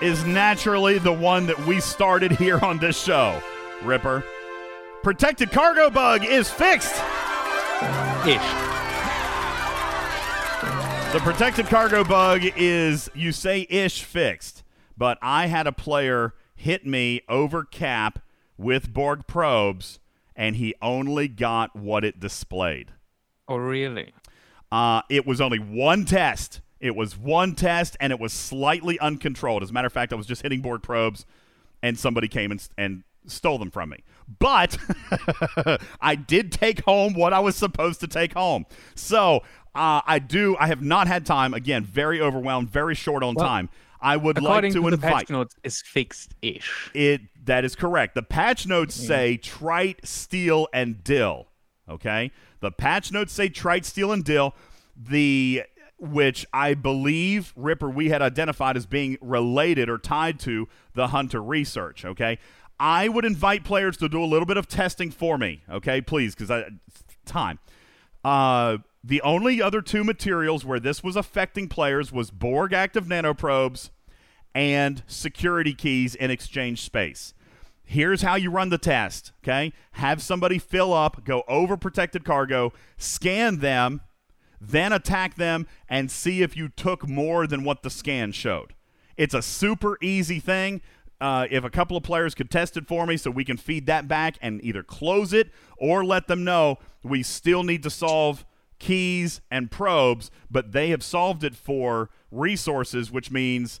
is 0.00 0.24
naturally 0.24 0.98
the 0.98 1.12
one 1.12 1.46
that 1.46 1.66
we 1.66 1.80
started 1.80 2.32
here 2.32 2.58
on 2.58 2.78
this 2.78 3.00
show. 3.00 3.42
Ripper. 3.82 4.24
Protected 5.02 5.50
cargo 5.50 5.90
bug 5.90 6.24
is 6.24 6.50
fixed. 6.50 6.94
Ish. 8.26 8.70
The 11.12 11.20
protected 11.20 11.66
cargo 11.66 12.04
bug 12.04 12.42
is, 12.56 13.10
you 13.14 13.32
say 13.32 13.66
ish 13.68 14.04
fixed, 14.04 14.62
but 14.96 15.18
I 15.20 15.46
had 15.46 15.66
a 15.66 15.72
player 15.72 16.34
hit 16.54 16.86
me 16.86 17.22
over 17.28 17.64
cap 17.64 18.20
with 18.56 18.92
Borg 18.92 19.26
probes, 19.26 19.98
and 20.36 20.56
he 20.56 20.74
only 20.80 21.26
got 21.26 21.74
what 21.74 22.04
it 22.04 22.20
displayed. 22.20 22.92
Oh, 23.48 23.56
really? 23.56 24.12
Uh, 24.72 25.02
it 25.08 25.26
was 25.26 25.40
only 25.40 25.58
one 25.58 26.04
test. 26.04 26.60
It 26.80 26.96
was 26.96 27.16
one 27.16 27.54
test, 27.54 27.96
and 28.00 28.12
it 28.12 28.18
was 28.18 28.32
slightly 28.32 28.98
uncontrolled. 29.00 29.62
As 29.62 29.70
a 29.70 29.72
matter 29.72 29.86
of 29.86 29.92
fact, 29.92 30.12
I 30.12 30.16
was 30.16 30.26
just 30.26 30.42
hitting 30.42 30.60
Borg 30.62 30.82
probes, 30.82 31.26
and 31.82 31.98
somebody 31.98 32.28
came 32.28 32.50
and, 32.50 32.66
and 32.78 33.02
stole 33.26 33.58
them 33.58 33.70
from 33.70 33.90
me. 33.90 33.98
But 34.38 34.78
I 36.00 36.14
did 36.14 36.52
take 36.52 36.84
home 36.84 37.14
what 37.14 37.32
I 37.32 37.40
was 37.40 37.56
supposed 37.56 38.00
to 38.00 38.06
take 38.06 38.32
home. 38.32 38.64
So 38.94 39.42
uh, 39.74 40.00
I 40.06 40.18
do. 40.20 40.56
I 40.58 40.68
have 40.68 40.82
not 40.82 41.06
had 41.08 41.26
time. 41.26 41.52
Again, 41.52 41.84
very 41.84 42.20
overwhelmed, 42.20 42.70
very 42.70 42.94
short 42.94 43.22
on 43.22 43.34
Well, 43.34 43.46
time. 43.46 43.68
I 44.00 44.16
would 44.16 44.40
like 44.40 44.62
to, 44.64 44.70
to, 44.70 44.80
the 44.80 44.88
invite. 44.88 45.12
patch 45.12 45.30
notes, 45.30 45.54
is 45.62 45.82
fixed-ish. 45.82 46.90
It 46.94 47.20
that 47.44 47.64
is 47.66 47.76
correct. 47.76 48.14
The 48.14 48.22
patch 48.22 48.66
notes 48.66 48.94
say 48.94 49.36
trite, 49.36 50.06
steel, 50.06 50.68
and 50.72 51.04
dill. 51.04 51.48
Okay, 51.88 52.30
the 52.60 52.70
patch 52.70 53.12
notes 53.12 53.32
say 53.32 53.48
trite, 53.48 53.84
steel, 53.84 54.12
and 54.12 54.24
dill. 54.24 54.54
The 54.96 55.64
which 55.98 56.46
I 56.52 56.74
believe 56.74 57.52
Ripper 57.56 57.90
we 57.90 58.08
had 58.08 58.22
identified 58.22 58.76
as 58.76 58.86
being 58.86 59.18
related 59.20 59.90
or 59.90 59.98
tied 59.98 60.40
to 60.40 60.66
the 60.94 61.08
Hunter 61.08 61.42
research. 61.42 62.04
Okay, 62.04 62.38
I 62.78 63.08
would 63.08 63.24
invite 63.24 63.64
players 63.64 63.96
to 63.98 64.08
do 64.08 64.22
a 64.22 64.26
little 64.26 64.46
bit 64.46 64.56
of 64.56 64.66
testing 64.66 65.10
for 65.10 65.36
me. 65.36 65.62
Okay, 65.70 66.00
please, 66.00 66.34
because 66.34 66.50
I 66.50 66.70
time. 67.26 67.58
Uh, 68.24 68.78
the 69.02 69.22
only 69.22 69.62
other 69.62 69.80
two 69.80 70.04
materials 70.04 70.64
where 70.64 70.80
this 70.80 71.02
was 71.02 71.16
affecting 71.16 71.68
players 71.68 72.12
was 72.12 72.30
Borg 72.30 72.72
active 72.72 73.06
nanoprobes 73.06 73.90
and 74.54 75.02
security 75.06 75.74
keys 75.74 76.14
in 76.14 76.30
exchange 76.30 76.82
space. 76.82 77.34
Here's 77.90 78.22
how 78.22 78.36
you 78.36 78.52
run 78.52 78.68
the 78.68 78.78
test, 78.78 79.32
okay? 79.42 79.72
Have 79.94 80.22
somebody 80.22 80.60
fill 80.60 80.94
up, 80.94 81.24
go 81.24 81.42
over 81.48 81.76
protected 81.76 82.24
cargo, 82.24 82.72
scan 82.96 83.58
them, 83.58 84.00
then 84.60 84.92
attack 84.92 85.34
them 85.34 85.66
and 85.88 86.08
see 86.08 86.40
if 86.40 86.56
you 86.56 86.68
took 86.68 87.08
more 87.08 87.48
than 87.48 87.64
what 87.64 87.82
the 87.82 87.90
scan 87.90 88.30
showed. 88.30 88.74
It's 89.16 89.34
a 89.34 89.42
super 89.42 89.98
easy 90.00 90.38
thing. 90.38 90.82
Uh, 91.20 91.48
if 91.50 91.64
a 91.64 91.68
couple 91.68 91.96
of 91.96 92.04
players 92.04 92.32
could 92.32 92.48
test 92.48 92.76
it 92.76 92.86
for 92.86 93.06
me 93.06 93.16
so 93.16 93.28
we 93.28 93.44
can 93.44 93.56
feed 93.56 93.86
that 93.86 94.06
back 94.06 94.36
and 94.40 94.64
either 94.64 94.84
close 94.84 95.32
it 95.32 95.50
or 95.76 96.04
let 96.04 96.28
them 96.28 96.44
know 96.44 96.78
we 97.02 97.24
still 97.24 97.64
need 97.64 97.82
to 97.82 97.90
solve 97.90 98.46
keys 98.78 99.40
and 99.50 99.68
probes, 99.68 100.30
but 100.48 100.70
they 100.70 100.90
have 100.90 101.02
solved 101.02 101.42
it 101.42 101.56
for 101.56 102.08
resources, 102.30 103.10
which 103.10 103.32
means 103.32 103.80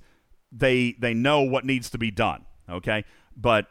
they 0.50 0.96
they 0.98 1.14
know 1.14 1.42
what 1.42 1.64
needs 1.64 1.88
to 1.90 1.96
be 1.96 2.10
done. 2.10 2.44
Okay, 2.68 3.04
but 3.36 3.68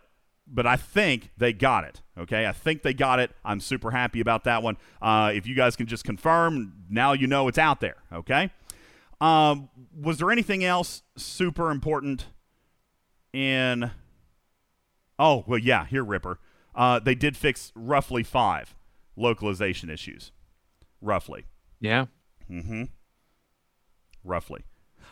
but 0.52 0.66
I 0.66 0.76
think 0.76 1.32
they 1.38 1.54
got 1.54 1.84
it. 1.84 2.02
Okay, 2.18 2.48
I 2.48 2.52
think 2.52 2.82
they 2.82 2.94
got 2.94 3.20
it. 3.20 3.32
I'm 3.46 3.60
super 3.60 3.92
happy 3.92 4.20
about 4.20 4.44
that 4.46 4.64
one. 4.64 4.78
Uh, 5.02 5.32
if 5.34 5.48
you 5.48 5.56
guys 5.56 5.76
can 5.76 5.88
just 5.88 6.04
confirm, 6.04 6.74
now 6.90 7.14
you 7.14 7.28
know 7.28 7.48
it's 7.48 7.58
out 7.58 7.80
there. 7.80 7.98
Okay. 8.12 8.52
Um, 9.22 9.70
was 9.96 10.18
there 10.18 10.32
anything 10.32 10.64
else 10.64 11.04
super 11.18 11.72
important 11.72 12.28
in? 13.34 13.92
Oh 15.18 15.44
well, 15.48 15.60
yeah. 15.60 15.86
Here, 15.86 16.04
Ripper. 16.04 16.40
Uh, 16.76 17.00
they 17.00 17.16
did 17.16 17.36
fix 17.36 17.72
roughly 17.76 18.24
five 18.24 18.76
localization 19.16 19.90
issues. 19.90 20.32
Roughly. 21.02 21.46
Yeah. 21.80 22.06
Mm-hmm. 22.50 22.84
Roughly. 24.24 24.64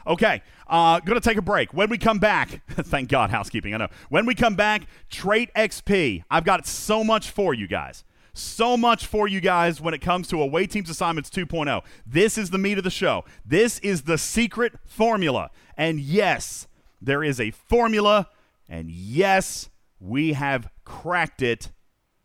Okay, 0.08 0.42
uh, 0.68 1.02
going 1.02 1.20
to 1.20 1.30
take 1.30 1.38
a 1.38 1.42
break. 1.42 1.74
When 1.74 1.90
we 1.90 1.98
come 1.98 2.18
back, 2.18 2.62
thank 2.70 3.10
God, 3.10 3.30
housekeeping, 3.30 3.74
I 3.74 3.78
know. 3.78 3.90
When 4.08 4.26
we 4.26 4.36
come 4.36 4.56
back, 4.56 4.88
Trait 5.10 5.54
XP. 5.54 6.24
I've 6.32 6.46
got 6.46 6.66
so 6.66 7.04
much 7.04 7.30
for 7.30 7.54
you 7.54 7.68
guys. 7.68 8.06
So 8.34 8.78
much 8.78 9.06
for 9.08 9.28
you 9.28 9.42
guys 9.42 9.82
when 9.82 9.94
it 9.94 10.00
comes 10.00 10.28
to 10.30 10.42
Away 10.42 10.68
Teams 10.68 10.90
Assignments 10.90 11.30
2.0. 11.30 11.84
This 12.06 12.38
is 12.38 12.52
the 12.52 12.58
meat 12.58 12.78
of 12.78 12.84
the 12.84 12.90
show. 12.90 13.26
This 13.46 13.80
is 13.80 14.04
the 14.04 14.18
secret 14.18 14.74
formula. 14.86 15.50
And 15.76 16.00
yes, 16.00 16.68
there 17.02 17.24
is 17.24 17.42
a 17.42 17.52
formula. 17.52 18.30
And 18.70 18.90
yes, 18.92 19.70
we 20.00 20.34
have 20.34 20.70
cracked 20.86 21.42
it. 21.42 21.72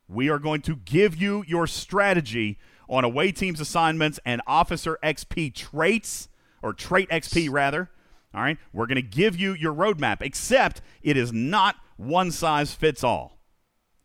We 0.07 0.29
are 0.29 0.39
going 0.39 0.61
to 0.63 0.77
give 0.77 1.17
you 1.17 1.45
your 1.49 1.67
strategy 1.67 2.59
on 2.89 3.05
away 3.05 3.33
teams 3.33 3.59
assignments 3.59 4.21
and 4.27 4.43
officer 4.47 4.99
XP 5.03 5.55
traits, 5.55 6.29
or 6.63 6.73
trait 6.73 7.09
XP 7.11 7.51
rather. 7.51 7.91
All 8.35 8.41
right, 8.41 8.59
we're 8.73 8.87
going 8.87 8.97
to 8.97 9.03
give 9.03 9.39
you 9.39 9.53
your 9.53 9.75
roadmap, 9.75 10.23
except 10.23 10.81
it 11.03 11.17
is 11.17 11.33
not 11.33 11.77
one 11.97 12.31
size 12.31 12.73
fits 12.73 13.05
all. 13.05 13.39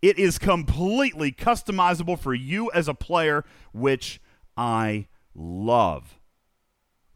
It 0.02 0.20
is 0.20 0.38
completely 0.38 1.32
customizable 1.32 2.20
for 2.20 2.34
you 2.34 2.70
as 2.72 2.88
a 2.88 2.94
player, 2.94 3.46
which 3.72 4.20
I 4.58 5.08
love. 5.34 6.20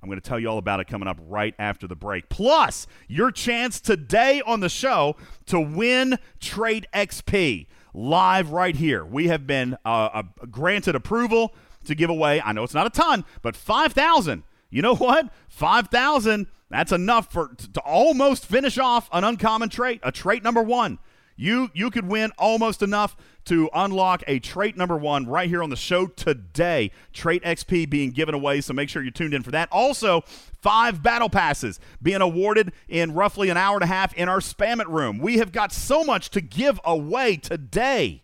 I'm 0.02 0.10
going 0.10 0.20
to 0.20 0.28
tell 0.28 0.40
you 0.40 0.48
all 0.48 0.58
about 0.58 0.80
it 0.80 0.88
coming 0.88 1.08
up 1.08 1.20
right 1.28 1.54
after 1.60 1.86
the 1.86 1.96
break. 1.96 2.28
Plus, 2.30 2.88
your 3.08 3.30
chance 3.30 3.80
today 3.80 4.42
on 4.46 4.60
the 4.62 4.70
show 4.70 5.16
to 5.46 5.60
win 5.60 6.18
Trait 6.40 6.88
XP 6.94 7.68
live 7.94 8.52
right 8.52 8.76
here. 8.76 9.06
We 9.06 9.28
have 9.28 9.46
been 9.46 9.78
uh, 9.86 10.10
uh, 10.14 10.24
granted 10.50 10.96
approval 10.96 11.54
to 11.86 11.94
give 11.94 12.10
away, 12.10 12.42
I 12.42 12.52
know 12.52 12.64
it's 12.64 12.74
not 12.74 12.88
a 12.88 12.92
ton, 12.92 13.26
but 13.42 13.56
5,000. 13.56 14.44
You 14.72 14.82
know 14.82 14.96
what? 14.96 15.30
5,000, 15.50 16.48
that's 16.70 16.92
enough 16.92 17.32
for 17.32 17.54
to 17.74 17.80
almost 17.82 18.46
finish 18.46 18.78
off 18.78 19.10
an 19.12 19.24
uncommon 19.24 19.70
trait, 19.70 20.00
a 20.02 20.12
trait 20.12 20.44
number 20.44 20.64
one. 20.64 20.98
You 21.36 21.72
you 21.74 21.90
could 21.90 22.08
win 22.08 22.32
almost 22.38 22.82
enough 22.84 23.16
to 23.46 23.70
unlock 23.74 24.24
a 24.28 24.40
trait 24.40 24.78
number 24.78 24.96
one 24.96 25.26
right 25.26 25.50
here 25.50 25.64
on 25.64 25.72
the 25.72 25.76
show 25.76 26.06
today. 26.06 26.92
Trait 27.14 27.44
XP 27.44 27.90
being 27.90 28.12
given 28.12 28.36
away, 28.36 28.62
so 28.62 28.74
make 28.74 28.90
sure 28.90 29.02
you're 29.02 29.12
tuned 29.12 29.34
in 29.34 29.42
for 29.42 29.52
that. 29.52 29.68
Also, 29.72 30.22
five 30.62 31.02
battle 31.02 31.30
passes 31.30 31.80
being 32.02 32.22
awarded 32.22 32.72
in 32.88 33.14
roughly 33.14 33.50
an 33.50 33.58
hour 33.58 33.76
and 33.76 33.84
a 33.84 33.88
half 33.88 34.14
in 34.14 34.30
our 34.30 34.40
spam 34.40 34.80
it 34.80 34.88
room. 34.88 35.18
We 35.18 35.38
have 35.38 35.52
got 35.52 35.72
so 35.74 36.04
much 36.04 36.30
to 36.32 36.42
give 36.42 36.80
away 36.86 37.38
today. 37.38 38.22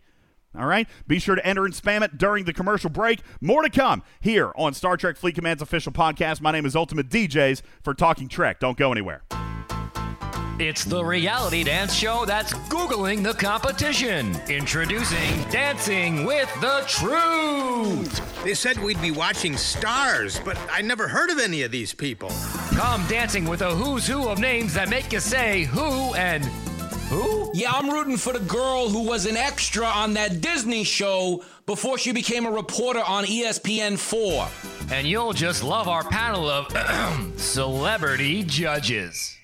All 0.57 0.65
right. 0.65 0.87
Be 1.07 1.19
sure 1.19 1.35
to 1.35 1.45
enter 1.45 1.65
and 1.65 1.73
spam 1.73 2.03
it 2.03 2.17
during 2.17 2.45
the 2.45 2.53
commercial 2.53 2.89
break. 2.89 3.21
More 3.41 3.61
to 3.61 3.69
come 3.69 4.03
here 4.19 4.51
on 4.55 4.73
Star 4.73 4.97
Trek 4.97 5.17
Fleet 5.17 5.35
Command's 5.35 5.61
official 5.61 5.91
podcast. 5.91 6.41
My 6.41 6.51
name 6.51 6.65
is 6.65 6.75
Ultimate 6.75 7.09
DJs 7.09 7.61
for 7.83 7.93
Talking 7.93 8.27
Trek. 8.27 8.59
Don't 8.59 8.77
go 8.77 8.91
anywhere. 8.91 9.23
It's 10.59 10.83
the 10.83 11.05
reality 11.05 11.63
dance 11.63 11.93
show 11.93 12.25
that's 12.25 12.51
Googling 12.51 13.21
the 13.21 13.35
competition. 13.35 14.35
Introducing 14.49 15.43
Dancing 15.51 16.25
with 16.25 16.51
the 16.61 16.83
Truth. 16.87 18.43
They 18.43 18.55
said 18.55 18.79
we'd 18.79 18.99
be 18.99 19.11
watching 19.11 19.55
stars, 19.55 20.39
but 20.43 20.57
I 20.71 20.81
never 20.81 21.07
heard 21.07 21.29
of 21.29 21.37
any 21.37 21.61
of 21.61 21.69
these 21.69 21.93
people. 21.93 22.31
Come 22.71 23.05
dancing 23.05 23.45
with 23.45 23.61
a 23.61 23.69
who's 23.69 24.07
who 24.07 24.29
of 24.29 24.39
names 24.39 24.73
that 24.73 24.89
make 24.89 25.13
you 25.13 25.19
say 25.19 25.65
who 25.65 26.15
and 26.15 26.43
who? 27.09 27.51
Yeah, 27.53 27.71
I'm 27.71 27.89
rooting 27.89 28.17
for 28.17 28.33
the 28.33 28.39
girl 28.39 28.89
who 28.89 29.03
was 29.03 29.25
an 29.25 29.37
extra 29.37 29.85
on 29.85 30.13
that 30.13 30.41
Disney 30.41 30.83
show 30.83 31.43
before 31.65 31.97
she 31.97 32.11
became 32.11 32.45
a 32.45 32.51
reporter 32.51 33.01
on 33.05 33.25
E 33.25 33.43
ESPN 33.43 33.97
4. 33.97 34.47
And 34.91 35.07
you'll 35.07 35.33
just 35.33 35.63
love 35.63 35.87
our 35.87 36.03
panel 36.03 36.49
of 36.49 36.67
celebrity 37.39 38.43
judges. 38.43 39.37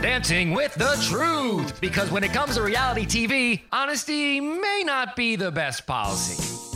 Dancing 0.00 0.52
with 0.52 0.74
the 0.74 0.96
truth. 1.08 1.80
Because 1.80 2.10
when 2.10 2.24
it 2.24 2.32
comes 2.32 2.54
to 2.56 2.62
reality 2.62 3.04
TV, 3.04 3.60
honesty 3.70 4.40
may 4.40 4.82
not 4.84 5.14
be 5.16 5.36
the 5.36 5.50
best 5.50 5.86
policy. 5.86 6.71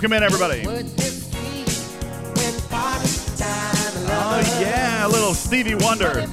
Welcome 0.00 0.16
in, 0.16 0.22
everybody. 0.22 0.64
Oh, 4.08 4.58
yeah, 4.58 5.06
little 5.06 5.34
Stevie 5.34 5.74
Wonder. 5.74 6.24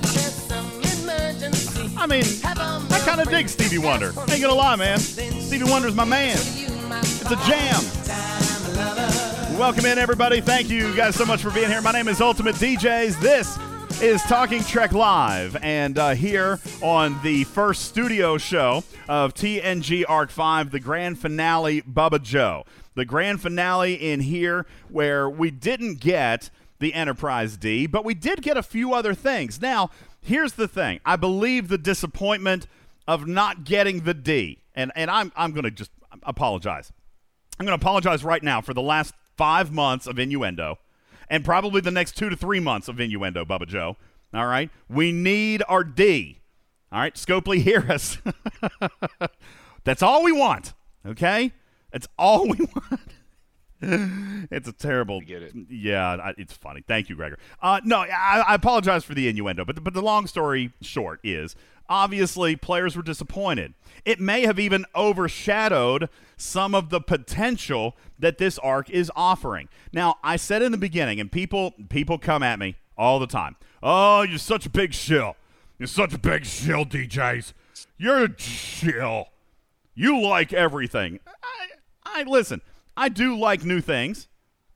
I 1.97 2.07
mean, 2.07 2.23
I 2.45 3.03
kind 3.05 3.19
of 3.19 3.29
dig 3.29 3.49
Stevie 3.49 3.79
Wonder. 3.79 4.13
Ain't 4.29 4.41
gonna 4.41 4.53
lie, 4.53 4.77
man. 4.77 4.99
Stevie 4.99 5.65
Wonder's 5.65 5.95
my 5.95 6.05
man. 6.05 6.37
It's 6.37 7.29
a 7.29 7.35
jam. 7.45 7.83
Welcome 9.59 9.85
in, 9.85 9.97
everybody. 9.97 10.39
Thank 10.39 10.69
you 10.69 10.95
guys 10.95 11.17
so 11.17 11.25
much 11.25 11.41
for 11.41 11.51
being 11.51 11.67
here. 11.67 11.81
My 11.81 11.91
name 11.91 12.07
is 12.07 12.21
Ultimate 12.21 12.55
DJs. 12.55 13.19
This 13.19 13.59
is 14.01 14.21
Talking 14.21 14.63
Trek 14.63 14.93
Live, 14.93 15.57
and 15.61 15.97
uh, 15.97 16.11
here 16.11 16.61
on 16.81 17.21
the 17.21 17.43
first 17.43 17.83
studio 17.83 18.37
show 18.37 18.85
of 19.09 19.33
TNG 19.33 20.05
Arc 20.07 20.29
5, 20.29 20.71
the 20.71 20.79
grand 20.79 21.19
finale, 21.19 21.81
Bubba 21.81 22.23
Joe. 22.23 22.63
The 22.97 23.05
grand 23.05 23.41
finale 23.41 23.93
in 23.93 24.21
here 24.21 24.65
where 24.89 25.29
we 25.29 25.51
didn't 25.51 25.99
get 25.99 26.49
the 26.79 26.95
Enterprise 26.95 27.55
D, 27.55 27.85
but 27.85 28.03
we 28.03 28.15
did 28.15 28.41
get 28.41 28.57
a 28.57 28.63
few 28.63 28.91
other 28.91 29.13
things. 29.13 29.61
Now, 29.61 29.91
here's 30.19 30.53
the 30.53 30.67
thing 30.67 30.99
I 31.05 31.15
believe 31.15 31.67
the 31.67 31.77
disappointment 31.77 32.65
of 33.07 33.27
not 33.27 33.65
getting 33.65 33.99
the 33.99 34.15
D, 34.15 34.63
and, 34.73 34.91
and 34.95 35.11
I'm, 35.11 35.31
I'm 35.35 35.51
going 35.51 35.65
to 35.65 35.71
just 35.71 35.91
apologize. 36.23 36.91
I'm 37.59 37.67
going 37.67 37.77
to 37.77 37.85
apologize 37.85 38.23
right 38.23 38.41
now 38.41 38.61
for 38.61 38.73
the 38.73 38.81
last 38.81 39.13
five 39.37 39.71
months 39.71 40.07
of 40.07 40.17
innuendo 40.17 40.79
and 41.29 41.45
probably 41.45 41.81
the 41.81 41.91
next 41.91 42.17
two 42.17 42.29
to 42.29 42.35
three 42.35 42.59
months 42.59 42.87
of 42.87 42.99
innuendo, 42.99 43.45
Bubba 43.45 43.67
Joe. 43.67 43.95
All 44.33 44.47
right? 44.47 44.71
We 44.89 45.11
need 45.11 45.61
our 45.69 45.83
D. 45.83 46.39
All 46.91 46.99
right? 46.99 47.13
Scopely, 47.13 47.61
hear 47.61 47.85
us. 47.91 48.17
That's 49.83 50.01
all 50.01 50.23
we 50.23 50.31
want. 50.31 50.73
Okay? 51.05 51.53
That's 51.97 52.07
all 52.19 52.47
we 52.47 52.57
want. 52.75 53.01
it's 54.51 54.67
a 54.67 54.71
terrible. 54.71 55.19
get 55.21 55.41
it. 55.41 55.53
Yeah, 55.67 56.15
I- 56.23 56.33
it's 56.37 56.53
funny. 56.53 56.83
Thank 56.87 57.09
you, 57.09 57.15
Gregor. 57.15 57.39
Uh, 57.59 57.81
no, 57.83 57.97
I, 58.01 58.43
I 58.47 58.53
apologize 58.53 59.03
for 59.03 59.15
the 59.15 59.27
innuendo, 59.27 59.65
but 59.65 59.83
but 59.83 59.95
the 59.95 60.01
long 60.03 60.27
story 60.27 60.73
short 60.79 61.19
is 61.23 61.55
obviously 61.89 62.55
players 62.55 62.95
were 62.95 63.01
disappointed. 63.01 63.73
It 64.05 64.19
may 64.19 64.41
have 64.45 64.59
even 64.59 64.85
overshadowed 64.95 66.07
some 66.37 66.75
of 66.75 66.91
the 66.91 67.01
potential 67.01 67.95
that 68.19 68.37
this 68.37 68.59
arc 68.59 68.91
is 68.91 69.11
offering. 69.15 69.69
Now, 69.91 70.17
I 70.23 70.35
said 70.35 70.61
in 70.61 70.71
the 70.71 70.77
beginning, 70.77 71.19
and 71.19 71.31
people 71.31 71.73
people 71.89 72.19
come 72.19 72.43
at 72.43 72.59
me 72.59 72.75
all 72.95 73.17
the 73.17 73.25
time. 73.27 73.55
Oh, 73.81 74.21
you're 74.21 74.37
such 74.37 74.67
a 74.67 74.69
big 74.69 74.93
shill. 74.93 75.35
You're 75.79 75.87
such 75.87 76.13
a 76.13 76.19
big 76.19 76.45
shill, 76.45 76.85
DJs. 76.85 77.53
You're 77.97 78.25
a 78.25 78.39
shill. 78.39 79.29
You 79.95 80.21
like 80.21 80.53
everything. 80.53 81.19
I, 81.27 81.67
I 82.15 82.23
listen. 82.23 82.61
I 82.95 83.09
do 83.09 83.37
like 83.37 83.63
new 83.63 83.81
things. 83.81 84.27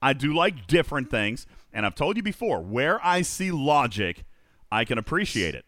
I 0.02 0.14
do 0.14 0.34
like 0.34 0.68
different 0.68 1.10
things, 1.12 1.46
and 1.72 1.86
I've 1.86 1.96
told 1.96 2.18
you 2.18 2.24
before, 2.24 2.62
where 2.62 3.00
I 3.06 3.22
see 3.22 3.52
logic, 3.52 4.24
I 4.72 4.84
can 4.86 4.98
appreciate 4.98 5.54
it. 5.54 5.66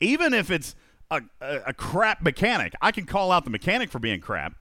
Even 0.00 0.34
if 0.34 0.50
it's 0.50 0.74
a, 1.10 1.22
a, 1.40 1.60
a 1.68 1.72
crap 1.72 2.20
mechanic, 2.22 2.74
I 2.82 2.90
can 2.90 3.06
call 3.06 3.30
out 3.30 3.44
the 3.44 3.50
mechanic 3.50 3.90
for 3.90 3.98
being 3.98 4.20
crap. 4.20 4.54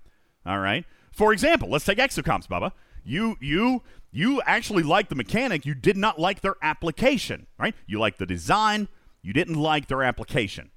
All 0.46 0.60
right. 0.60 0.86
For 1.12 1.34
example, 1.34 1.70
let's 1.70 1.86
take 1.86 1.98
exocomps, 1.98 2.48
Bubba. 2.48 2.72
You 3.04 3.38
you 3.40 3.84
you 4.12 4.42
actually 4.46 4.84
like 4.84 5.10
the 5.10 5.16
mechanic. 5.16 5.66
You 5.66 5.76
did 5.76 5.98
not 5.98 6.20
like 6.20 6.42
their 6.42 6.56
application, 6.62 7.48
right? 7.58 7.76
You 7.88 8.00
like 8.00 8.18
the 8.18 8.26
design. 8.26 8.88
You 9.22 9.34
didn't 9.34 9.56
like 9.56 9.88
their 9.88 10.04
application. 10.04 10.72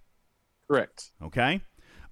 Correct. 0.70 1.12
Okay. 1.22 1.60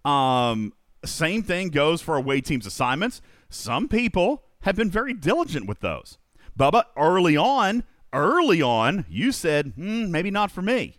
Um, 0.04 0.72
same 1.04 1.42
thing 1.42 1.68
goes 1.68 2.02
for 2.02 2.16
away 2.16 2.40
teams 2.40 2.66
assignments. 2.66 3.20
Some 3.48 3.88
people 3.88 4.42
have 4.60 4.76
been 4.76 4.90
very 4.90 5.12
diligent 5.14 5.66
with 5.66 5.80
those. 5.80 6.18
Bubba, 6.58 6.84
early 6.96 7.36
on, 7.36 7.84
early 8.12 8.62
on, 8.62 9.04
you 9.08 9.30
said, 9.32 9.72
hmm, 9.76 10.10
maybe 10.10 10.30
not 10.30 10.50
for 10.50 10.62
me. 10.62 10.96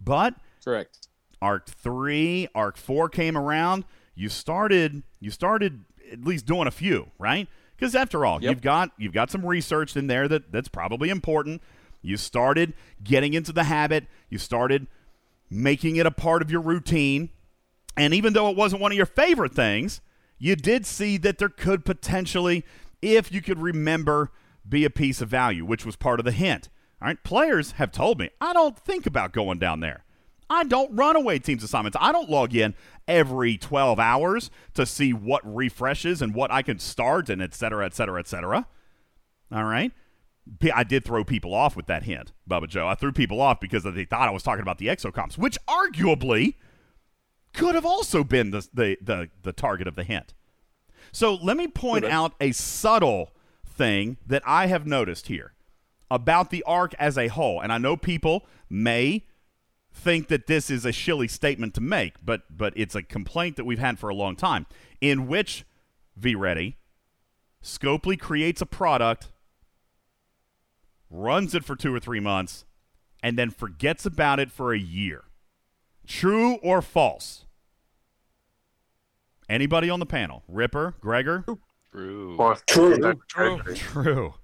But 0.00 0.34
Correct. 0.64 1.08
Arc 1.42 1.66
three, 1.68 2.48
Arc 2.54 2.76
four 2.76 3.08
came 3.08 3.36
around. 3.36 3.84
You 4.14 4.28
started, 4.28 5.02
you 5.20 5.30
started 5.30 5.84
at 6.12 6.24
least 6.24 6.46
doing 6.46 6.66
a 6.66 6.70
few, 6.70 7.10
right? 7.18 7.48
Because 7.76 7.94
after 7.94 8.24
all, 8.24 8.42
Yep. 8.42 8.50
you've 8.50 8.62
got 8.62 8.90
you've 8.98 9.12
got 9.12 9.30
some 9.30 9.44
research 9.46 9.96
in 9.96 10.06
there 10.08 10.26
that 10.28 10.50
that's 10.50 10.68
probably 10.68 11.10
important. 11.10 11.62
You 12.02 12.16
started 12.16 12.74
getting 13.02 13.34
into 13.34 13.52
the 13.52 13.64
habit. 13.64 14.06
You 14.30 14.38
started 14.38 14.86
making 15.50 15.96
it 15.96 16.06
a 16.06 16.10
part 16.10 16.42
of 16.42 16.50
your 16.50 16.60
routine. 16.60 17.30
And 17.96 18.14
even 18.14 18.32
though 18.32 18.48
it 18.50 18.56
wasn't 18.56 18.80
one 18.82 18.92
of 18.92 18.96
your 18.96 19.06
favorite 19.06 19.52
things, 19.52 20.00
you 20.38 20.56
did 20.56 20.86
see 20.86 21.16
that 21.18 21.38
there 21.38 21.48
could 21.48 21.84
potentially, 21.84 22.64
if 23.02 23.32
you 23.32 23.42
could 23.42 23.58
remember, 23.58 24.30
be 24.68 24.84
a 24.84 24.90
piece 24.90 25.20
of 25.20 25.28
value, 25.28 25.64
which 25.64 25.84
was 25.86 25.96
part 25.96 26.20
of 26.20 26.24
the 26.24 26.32
hint. 26.32 26.68
All 27.00 27.08
right, 27.08 27.22
players 27.22 27.72
have 27.72 27.92
told 27.92 28.18
me, 28.18 28.30
I 28.40 28.52
don't 28.52 28.78
think 28.78 29.06
about 29.06 29.32
going 29.32 29.58
down 29.58 29.80
there. 29.80 30.04
I 30.50 30.64
don't 30.64 30.96
run 30.96 31.14
away 31.14 31.38
teams 31.38 31.62
assignments. 31.62 31.96
I 32.00 32.10
don't 32.10 32.30
log 32.30 32.54
in 32.54 32.74
every 33.06 33.58
12 33.58 34.00
hours 34.00 34.50
to 34.74 34.86
see 34.86 35.12
what 35.12 35.42
refreshes 35.44 36.22
and 36.22 36.34
what 36.34 36.50
I 36.50 36.62
can 36.62 36.78
start 36.78 37.28
and 37.28 37.42
et 37.42 37.54
cetera, 37.54 37.84
et 37.84 37.94
cetera, 37.94 38.18
et 38.18 38.26
cetera. 38.26 38.66
All 39.52 39.64
right. 39.64 39.92
I 40.74 40.84
did 40.84 41.04
throw 41.04 41.24
people 41.24 41.54
off 41.54 41.76
with 41.76 41.86
that 41.86 42.04
hint, 42.04 42.32
Bubba 42.48 42.68
Joe. 42.68 42.88
I 42.88 42.94
threw 42.94 43.12
people 43.12 43.40
off 43.40 43.60
because 43.60 43.84
they 43.84 44.04
thought 44.04 44.28
I 44.28 44.30
was 44.30 44.42
talking 44.42 44.62
about 44.62 44.78
the 44.78 44.86
exocomps, 44.86 45.36
which 45.36 45.58
arguably 45.68 46.54
could 47.52 47.74
have 47.74 47.86
also 47.86 48.24
been 48.24 48.50
the, 48.50 48.66
the, 48.72 48.96
the, 49.00 49.28
the 49.42 49.52
target 49.52 49.86
of 49.86 49.96
the 49.96 50.04
hint. 50.04 50.34
So 51.12 51.34
let 51.34 51.56
me 51.56 51.66
point 51.68 52.04
Could've. 52.04 52.14
out 52.14 52.34
a 52.40 52.52
subtle 52.52 53.32
thing 53.66 54.18
that 54.26 54.42
I 54.46 54.66
have 54.66 54.86
noticed 54.86 55.28
here 55.28 55.54
about 56.10 56.50
the 56.50 56.62
arc 56.64 56.94
as 56.98 57.16
a 57.16 57.28
whole. 57.28 57.60
And 57.60 57.72
I 57.72 57.78
know 57.78 57.96
people 57.96 58.46
may 58.68 59.24
think 59.92 60.28
that 60.28 60.46
this 60.46 60.70
is 60.70 60.84
a 60.84 60.92
shilly 60.92 61.28
statement 61.28 61.74
to 61.74 61.80
make, 61.80 62.14
but 62.24 62.42
but 62.54 62.72
it's 62.76 62.94
a 62.94 63.02
complaint 63.02 63.56
that 63.56 63.64
we've 63.64 63.78
had 63.78 63.98
for 63.98 64.08
a 64.08 64.14
long 64.14 64.36
time. 64.36 64.66
In 65.00 65.26
which 65.26 65.64
V 66.16 66.34
Reddy, 66.34 66.76
Scopely 67.62 68.18
creates 68.18 68.60
a 68.60 68.66
product, 68.66 69.28
runs 71.10 71.54
it 71.54 71.64
for 71.64 71.74
two 71.74 71.94
or 71.94 72.00
three 72.00 72.20
months, 72.20 72.64
and 73.22 73.38
then 73.38 73.50
forgets 73.50 74.06
about 74.06 74.38
it 74.38 74.50
for 74.50 74.72
a 74.72 74.78
year. 74.78 75.24
True 76.08 76.54
or 76.56 76.80
false? 76.82 77.44
Anybody 79.48 79.90
on 79.90 80.00
the 80.00 80.06
panel? 80.06 80.42
Ripper, 80.48 80.94
Gregor? 81.00 81.44
True. 81.92 82.56
True. 82.66 83.14
True. 83.28 83.62
True. 83.74 84.34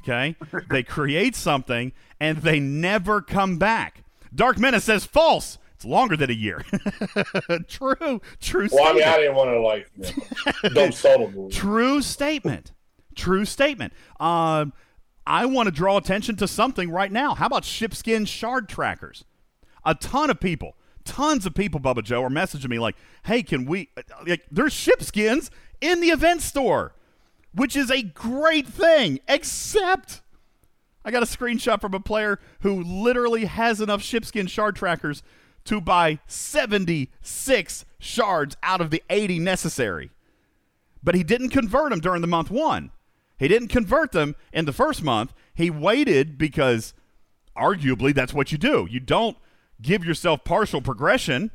Okay? 0.00 0.36
they 0.70 0.82
create 0.82 1.34
something 1.34 1.92
and 2.20 2.38
they 2.38 2.60
never 2.60 3.22
come 3.22 3.56
back. 3.56 4.04
Dark 4.34 4.58
Menace 4.58 4.84
says 4.84 5.04
false. 5.04 5.58
It's 5.74 5.84
longer 5.84 6.16
than 6.16 6.30
a 6.30 6.34
year. 6.34 6.64
true. 7.68 8.20
True 8.40 8.68
Well, 8.70 8.84
I 8.84 8.92
mean, 8.92 9.02
I 9.04 9.16
didn't 9.16 9.34
want 9.34 9.50
to 9.50 9.60
like 9.60 9.90
you 9.96 10.70
know, 10.70 10.74
dumb 10.74 10.92
subtle. 10.92 11.48
True 11.50 12.02
statement. 12.02 12.72
True 13.14 13.44
statement. 13.44 13.92
Um, 14.20 14.72
I 15.26 15.46
want 15.46 15.68
to 15.68 15.72
draw 15.72 15.96
attention 15.96 16.36
to 16.36 16.48
something 16.48 16.90
right 16.90 17.10
now. 17.10 17.34
How 17.34 17.46
about 17.46 17.62
shipskin 17.62 18.26
shard 18.28 18.68
trackers? 18.68 19.24
A 19.84 19.94
ton 19.94 20.30
of 20.30 20.40
people, 20.40 20.76
tons 21.04 21.46
of 21.46 21.54
people, 21.54 21.80
Bubba 21.80 22.02
Joe, 22.02 22.22
are 22.22 22.30
messaging 22.30 22.68
me 22.68 22.78
like, 22.78 22.96
"Hey, 23.24 23.42
can 23.42 23.64
we?" 23.64 23.90
Like, 24.26 24.44
there's 24.50 24.72
shipskins 24.72 25.50
in 25.80 26.00
the 26.00 26.08
event 26.08 26.42
store, 26.42 26.94
which 27.52 27.76
is 27.76 27.90
a 27.90 28.02
great 28.02 28.66
thing. 28.66 29.20
Except, 29.28 30.22
I 31.04 31.10
got 31.10 31.22
a 31.22 31.26
screenshot 31.26 31.80
from 31.80 31.94
a 31.94 32.00
player 32.00 32.38
who 32.60 32.82
literally 32.82 33.44
has 33.44 33.80
enough 33.80 34.02
shipskin 34.02 34.48
shard 34.48 34.76
trackers 34.76 35.22
to 35.64 35.80
buy 35.80 36.18
76 36.26 37.84
shards 37.98 38.56
out 38.62 38.80
of 38.80 38.90
the 38.90 39.02
80 39.08 39.38
necessary 39.38 40.10
but 41.04 41.14
he 41.14 41.22
didn't 41.22 41.50
convert 41.50 41.90
them 41.90 42.00
during 42.00 42.22
the 42.22 42.26
month 42.26 42.50
one. 42.50 42.90
He 43.38 43.46
didn't 43.46 43.68
convert 43.68 44.12
them 44.12 44.34
in 44.52 44.64
the 44.64 44.72
first 44.72 45.02
month. 45.02 45.34
He 45.52 45.68
waited 45.68 46.38
because 46.38 46.94
arguably 47.56 48.14
that's 48.14 48.32
what 48.32 48.50
you 48.50 48.58
do. 48.58 48.88
You 48.90 49.00
don't 49.00 49.36
give 49.80 50.04
yourself 50.04 50.44
partial 50.44 50.80
progression 50.80 51.50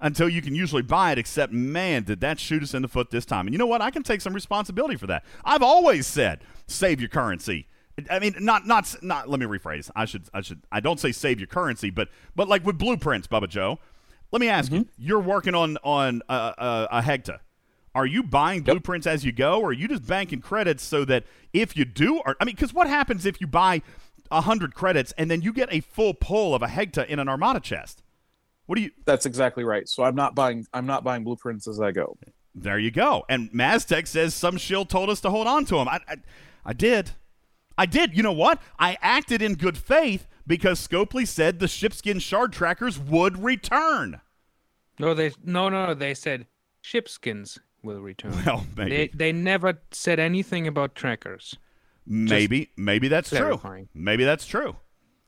until 0.00 0.28
you 0.28 0.42
can 0.42 0.54
usually 0.54 0.82
buy 0.82 1.12
it, 1.12 1.18
except, 1.18 1.52
man, 1.52 2.02
did 2.02 2.20
that 2.20 2.38
shoot 2.38 2.62
us 2.62 2.74
in 2.74 2.82
the 2.82 2.88
foot 2.88 3.10
this 3.10 3.24
time. 3.24 3.46
And 3.46 3.54
you 3.54 3.58
know 3.58 3.66
what? 3.66 3.80
I 3.80 3.90
can 3.90 4.02
take 4.02 4.20
some 4.20 4.34
responsibility 4.34 4.96
for 4.96 5.06
that. 5.06 5.24
I've 5.44 5.62
always 5.62 6.06
said 6.06 6.40
save 6.66 7.00
your 7.00 7.08
currency. 7.08 7.66
I 8.10 8.18
mean, 8.18 8.34
not 8.40 8.66
not 8.66 8.94
not. 9.02 9.30
Let 9.30 9.40
me 9.40 9.46
rephrase. 9.46 9.90
I 9.96 10.04
should 10.04 10.28
I 10.34 10.42
should. 10.42 10.60
I 10.70 10.80
don't 10.80 11.00
say 11.00 11.12
save 11.12 11.40
your 11.40 11.46
currency, 11.46 11.88
but 11.88 12.08
but 12.34 12.46
like 12.46 12.64
with 12.64 12.76
blueprints, 12.76 13.26
Bubba 13.26 13.48
Joe. 13.48 13.78
Let 14.32 14.40
me 14.40 14.48
ask 14.48 14.70
you. 14.70 14.86
You're 14.98 15.20
working 15.20 15.54
on 15.54 15.78
on 15.82 16.20
uh, 16.28 16.52
uh, 16.58 16.86
a 16.90 17.00
Hegta. 17.00 17.38
Are 17.94 18.04
you 18.04 18.22
buying 18.22 18.60
blueprints 18.60 19.06
as 19.06 19.24
you 19.24 19.32
go, 19.32 19.62
or 19.62 19.70
are 19.70 19.72
you 19.72 19.88
just 19.88 20.06
banking 20.06 20.42
credits 20.42 20.82
so 20.82 21.06
that 21.06 21.24
if 21.54 21.74
you 21.74 21.86
do, 21.86 22.18
or 22.26 22.36
I 22.38 22.44
mean, 22.44 22.54
because 22.54 22.74
what 22.74 22.86
happens 22.86 23.24
if 23.24 23.40
you 23.40 23.46
buy 23.46 23.80
hundred 24.30 24.74
credits 24.74 25.12
and 25.18 25.30
then 25.30 25.42
you 25.42 25.52
get 25.52 25.72
a 25.72 25.80
full 25.80 26.14
pull 26.14 26.54
of 26.54 26.62
a 26.62 26.66
Hegta 26.66 27.06
in 27.06 27.18
an 27.18 27.28
Armada 27.28 27.60
chest? 27.60 28.02
What 28.66 28.76
do 28.76 28.82
you? 28.82 28.90
That's 29.04 29.26
exactly 29.26 29.64
right. 29.64 29.88
So 29.88 30.02
I'm 30.02 30.16
not 30.16 30.34
buying. 30.34 30.66
I'm 30.72 30.86
not 30.86 31.04
buying 31.04 31.24
blueprints 31.24 31.68
as 31.68 31.80
I 31.80 31.92
go. 31.92 32.18
There 32.54 32.78
you 32.78 32.90
go. 32.90 33.24
And 33.28 33.50
Maztec 33.52 34.06
says 34.06 34.34
some 34.34 34.56
shield 34.56 34.88
told 34.88 35.10
us 35.10 35.20
to 35.20 35.30
hold 35.30 35.46
on 35.46 35.66
to 35.66 35.76
him. 35.76 35.88
I, 35.88 36.00
I, 36.08 36.16
I 36.64 36.72
did. 36.72 37.12
I 37.78 37.86
did. 37.86 38.16
You 38.16 38.22
know 38.22 38.32
what? 38.32 38.60
I 38.78 38.96
acted 39.02 39.42
in 39.42 39.54
good 39.54 39.76
faith 39.76 40.26
because 40.46 40.86
Scopely 40.86 41.26
said 41.26 41.58
the 41.58 41.66
shipskin 41.66 42.20
shard 42.20 42.52
trackers 42.52 42.98
would 42.98 43.42
return. 43.42 44.20
No, 44.98 45.14
they 45.14 45.32
no 45.44 45.68
no 45.68 45.86
no. 45.86 45.94
They 45.94 46.14
said 46.14 46.46
shipskins 46.82 47.58
will 47.82 48.00
return. 48.00 48.32
Well, 48.44 48.66
maybe. 48.76 48.90
They 48.90 49.08
they 49.08 49.32
never 49.32 49.80
said 49.92 50.18
anything 50.18 50.66
about 50.66 50.94
trackers. 50.94 51.56
Maybe, 52.06 52.70
maybe 52.76 53.08
that's 53.08 53.30
clarifying. 53.30 53.88
true. 53.92 54.02
Maybe 54.02 54.24
that's 54.24 54.46
true. 54.46 54.76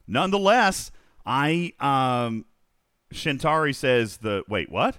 Nonetheless, 0.06 0.90
I 1.26 1.72
um, 1.80 2.44
Shintari 3.12 3.74
says 3.74 4.18
the 4.18 4.44
wait 4.48 4.70
what? 4.70 4.98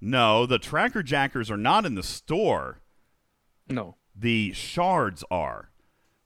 No, 0.00 0.46
the 0.46 0.58
tracker 0.58 1.02
jackers 1.02 1.50
are 1.50 1.56
not 1.56 1.84
in 1.84 1.94
the 1.94 2.02
store. 2.02 2.80
No. 3.68 3.96
The 4.14 4.52
shards 4.52 5.24
are. 5.30 5.70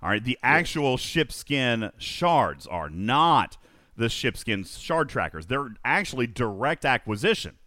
All 0.03 0.09
right, 0.09 0.25
the 0.25 0.39
actual 0.43 0.97
shipskin 0.97 1.93
shards 1.99 2.67
are 2.67 2.89
not 2.89 3.59
the 3.97 4.07
shipskin 4.07 4.65
shard 4.65 5.09
trackers. 5.09 5.47
They're 5.47 5.75
actually 5.85 6.27
direct 6.27 6.85
acquisition. 6.85 7.59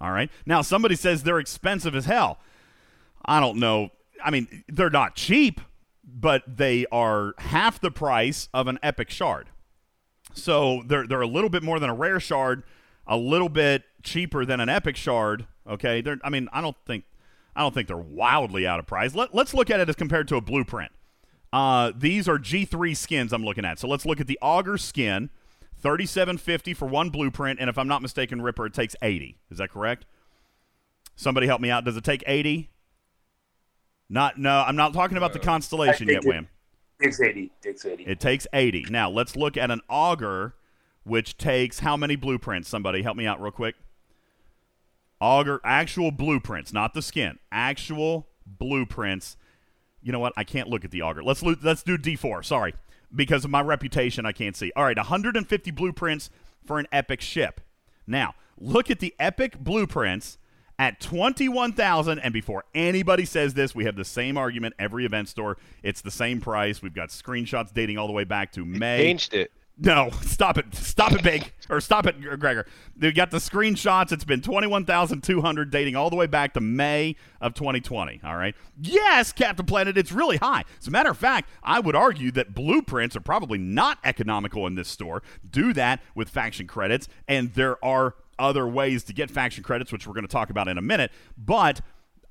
All 0.00 0.12
right. 0.12 0.30
Now 0.46 0.62
somebody 0.62 0.94
says 0.94 1.22
they're 1.22 1.38
expensive 1.38 1.94
as 1.94 2.06
hell. 2.06 2.38
I 3.24 3.40
don't 3.40 3.58
know. 3.58 3.90
I 4.24 4.30
mean, 4.30 4.64
they're 4.68 4.90
not 4.90 5.16
cheap, 5.16 5.60
but 6.04 6.42
they 6.46 6.86
are 6.92 7.34
half 7.38 7.80
the 7.80 7.90
price 7.90 8.48
of 8.52 8.66
an 8.66 8.78
epic 8.82 9.10
shard. 9.10 9.48
So 10.34 10.82
they're 10.86 11.06
they're 11.06 11.20
a 11.20 11.26
little 11.26 11.50
bit 11.50 11.62
more 11.62 11.78
than 11.78 11.90
a 11.90 11.94
rare 11.94 12.20
shard, 12.20 12.62
a 13.06 13.16
little 13.16 13.48
bit 13.48 13.84
cheaper 14.02 14.44
than 14.44 14.60
an 14.60 14.68
epic 14.68 14.96
shard. 14.96 15.46
Okay, 15.68 16.00
they're 16.00 16.18
I 16.24 16.30
mean 16.30 16.48
I 16.52 16.60
don't 16.60 16.76
think 16.86 17.04
I 17.54 17.60
don't 17.60 17.74
think 17.74 17.88
they're 17.88 17.96
wildly 17.96 18.66
out 18.66 18.78
of 18.78 18.86
price. 18.86 19.14
Let, 19.14 19.34
let's 19.34 19.52
look 19.52 19.70
at 19.70 19.80
it 19.80 19.88
as 19.88 19.96
compared 19.96 20.28
to 20.28 20.36
a 20.36 20.40
blueprint. 20.40 20.90
Uh, 21.52 21.92
these 21.94 22.28
are 22.28 22.38
G3 22.38 22.96
skins 22.96 23.32
I'm 23.32 23.44
looking 23.44 23.64
at. 23.64 23.78
So 23.78 23.86
let's 23.86 24.06
look 24.06 24.20
at 24.20 24.26
the 24.26 24.38
auger 24.40 24.78
skin, 24.78 25.28
3750 25.82 26.72
for 26.72 26.88
one 26.88 27.10
blueprint, 27.10 27.60
and 27.60 27.68
if 27.68 27.76
I'm 27.76 27.88
not 27.88 28.00
mistaken, 28.00 28.40
Ripper 28.40 28.66
it 28.66 28.72
takes 28.72 28.96
80. 29.02 29.36
Is 29.50 29.58
that 29.58 29.70
correct? 29.70 30.06
Somebody 31.14 31.46
help 31.46 31.60
me 31.60 31.70
out. 31.70 31.84
Does 31.84 31.96
it 31.96 32.04
take 32.04 32.24
80? 32.26 32.70
Not 34.12 34.36
no, 34.36 34.62
I'm 34.66 34.76
not 34.76 34.92
talking 34.92 35.16
about 35.16 35.32
the 35.32 35.40
uh, 35.40 35.44
constellation 35.44 36.06
yet, 36.06 36.22
think 36.22 36.26
it- 36.26 36.28
Wham. 36.28 36.48
Takes 37.02 37.20
80. 37.20 37.50
Takes 37.62 37.84
80. 37.84 38.04
It 38.04 38.20
takes 38.20 38.46
80. 38.52 38.86
Now, 38.90 39.10
let's 39.10 39.34
look 39.34 39.56
at 39.56 39.72
an 39.72 39.80
auger, 39.88 40.54
which 41.02 41.36
takes 41.36 41.80
how 41.80 41.96
many 41.96 42.14
blueprints? 42.14 42.68
Somebody 42.68 43.02
help 43.02 43.16
me 43.16 43.26
out 43.26 43.42
real 43.42 43.50
quick. 43.50 43.74
Auger, 45.20 45.60
actual 45.64 46.12
blueprints, 46.12 46.72
not 46.72 46.94
the 46.94 47.02
skin. 47.02 47.40
Actual 47.50 48.28
blueprints. 48.46 49.36
You 50.00 50.12
know 50.12 50.20
what? 50.20 50.32
I 50.36 50.44
can't 50.44 50.68
look 50.68 50.84
at 50.84 50.92
the 50.92 51.02
auger. 51.02 51.24
Let's 51.24 51.42
lo- 51.42 51.56
let's 51.60 51.82
do 51.82 51.98
D4. 51.98 52.44
Sorry, 52.44 52.74
because 53.12 53.44
of 53.44 53.50
my 53.50 53.62
reputation, 53.62 54.24
I 54.24 54.32
can't 54.32 54.54
see. 54.54 54.70
All 54.76 54.84
right, 54.84 54.96
150 54.96 55.70
blueprints 55.72 56.30
for 56.64 56.78
an 56.78 56.86
epic 56.92 57.20
ship. 57.20 57.60
Now, 58.06 58.34
look 58.60 58.90
at 58.92 59.00
the 59.00 59.14
epic 59.18 59.58
blueprints 59.58 60.38
at 60.78 61.00
21,000 61.00 62.18
and 62.18 62.32
before 62.32 62.64
anybody 62.74 63.24
says 63.24 63.54
this, 63.54 63.74
we 63.74 63.84
have 63.84 63.96
the 63.96 64.04
same 64.04 64.36
argument 64.36 64.74
every 64.78 65.04
event 65.04 65.28
store. 65.28 65.56
It's 65.82 66.00
the 66.00 66.10
same 66.10 66.40
price. 66.40 66.82
We've 66.82 66.94
got 66.94 67.10
screenshots 67.10 67.72
dating 67.72 67.98
all 67.98 68.06
the 68.06 68.12
way 68.12 68.24
back 68.24 68.52
to 68.52 68.64
May. 68.64 68.98
Changed 68.98 69.34
it. 69.34 69.52
No, 69.78 70.10
stop 70.22 70.58
it. 70.58 70.74
Stop 70.74 71.12
it, 71.12 71.22
Big. 71.22 71.52
or 71.70 71.80
stop 71.80 72.06
it, 72.06 72.20
Gregor. 72.38 72.66
They 72.96 73.10
got 73.12 73.30
the 73.30 73.38
screenshots. 73.38 74.12
It's 74.12 74.24
been 74.24 74.40
21,200 74.42 75.70
dating 75.70 75.96
all 75.96 76.10
the 76.10 76.16
way 76.16 76.26
back 76.26 76.54
to 76.54 76.60
May 76.60 77.16
of 77.40 77.54
2020. 77.54 78.20
All 78.24 78.36
right. 78.36 78.54
Yes, 78.80 79.32
Captain 79.32 79.66
Planet, 79.66 79.96
it's 79.96 80.12
really 80.12 80.36
high. 80.36 80.64
As 80.80 80.86
a 80.88 80.90
matter 80.90 81.10
of 81.10 81.18
fact, 81.18 81.48
I 81.62 81.80
would 81.80 81.96
argue 81.96 82.30
that 82.32 82.54
blueprints 82.54 83.16
are 83.16 83.20
probably 83.20 83.58
not 83.58 83.98
economical 84.04 84.66
in 84.66 84.74
this 84.74 84.88
store. 84.88 85.22
Do 85.48 85.72
that 85.72 86.00
with 86.14 86.28
faction 86.28 86.66
credits, 86.66 87.08
and 87.26 87.54
there 87.54 87.82
are 87.84 88.14
other 88.42 88.66
ways 88.66 89.04
to 89.04 89.14
get 89.14 89.30
faction 89.30 89.62
credits, 89.62 89.92
which 89.92 90.06
we're 90.06 90.12
going 90.12 90.26
to 90.26 90.32
talk 90.32 90.50
about 90.50 90.68
in 90.68 90.76
a 90.76 90.82
minute. 90.82 91.12
But 91.38 91.80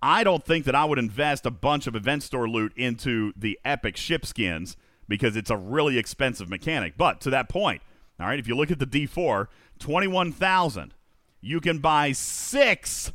I 0.02 0.24
don't 0.24 0.44
think 0.44 0.66
that 0.66 0.76
I 0.76 0.86
would 0.86 1.00
invest 1.00 1.46
a 1.46 1.52
bunch 1.52 1.88
of 1.88 1.96
event 1.96 2.24
store 2.24 2.50
loot 2.50 2.74
into 2.76 3.32
the 3.36 3.58
epic 3.64 3.96
ship 3.96 4.26
skins 4.26 4.76
because 5.08 5.36
it's 5.36 5.50
a 5.50 5.58
really 5.58 5.98
expensive 5.98 6.50
mechanic. 6.50 6.96
But 6.98 7.22
to 7.22 7.30
that 7.32 7.50
point, 7.50 7.82
all 8.20 8.28
right, 8.28 8.40
if 8.40 8.48
you 8.48 8.56
look 8.56 8.70
at 8.70 8.80
the 8.80 8.86
D4, 8.86 9.48
21,000, 9.80 10.94
you 11.40 11.60
can 11.60 11.80
buy 11.80 12.12
6 12.12 13.14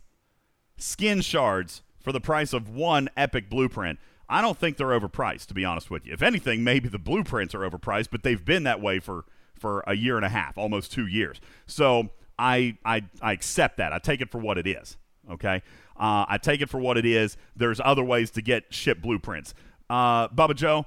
skin 0.78 1.20
shards 1.20 1.82
for 2.01 2.12
the 2.12 2.20
price 2.20 2.52
of 2.52 2.68
one 2.68 3.09
epic 3.16 3.51
blueprint. 3.51 3.98
I 4.28 4.40
don't 4.40 4.59
think 4.59 4.77
they're 4.77 4.98
overpriced 4.98 5.47
to 5.47 5.55
be 5.55 5.64
honest 5.64 5.90
with 5.90 6.06
you. 6.06 6.12
If 6.12 6.23
anything, 6.23 6.64
maybe 6.64 6.89
the 6.89 6.98
blueprints 6.98 7.55
are 7.55 7.60
overpriced, 7.60 8.09
but 8.10 8.23
they've 8.23 8.44
been 8.44 8.64
that 8.64 8.81
way 8.81 8.98
for 9.01 9.24
for 9.59 9.82
a 9.86 9.94
year 9.94 10.16
and 10.16 10.24
a 10.24 10.28
half, 10.28 10.59
almost 10.59 10.93
2 10.93 11.06
years. 11.06 11.40
So, 11.66 12.10
I 12.38 12.78
I 12.84 13.04
I 13.20 13.32
accept 13.32 13.78
that. 13.78 13.92
I 13.92 13.98
take 13.98 14.20
it 14.20 14.30
for 14.30 14.38
what 14.38 14.58
it 14.58 14.66
is. 14.66 14.96
Okay? 15.30 15.62
Uh, 15.96 16.24
I 16.28 16.38
take 16.40 16.60
it 16.60 16.68
for 16.68 16.78
what 16.78 16.96
it 16.96 17.06
is. 17.06 17.36
There's 17.56 17.80
other 17.82 18.04
ways 18.04 18.30
to 18.32 18.42
get 18.42 18.72
ship 18.72 19.00
blueprints. 19.00 19.54
Uh, 19.88 20.28
Bubba 20.28 20.54
Joe, 20.54 20.86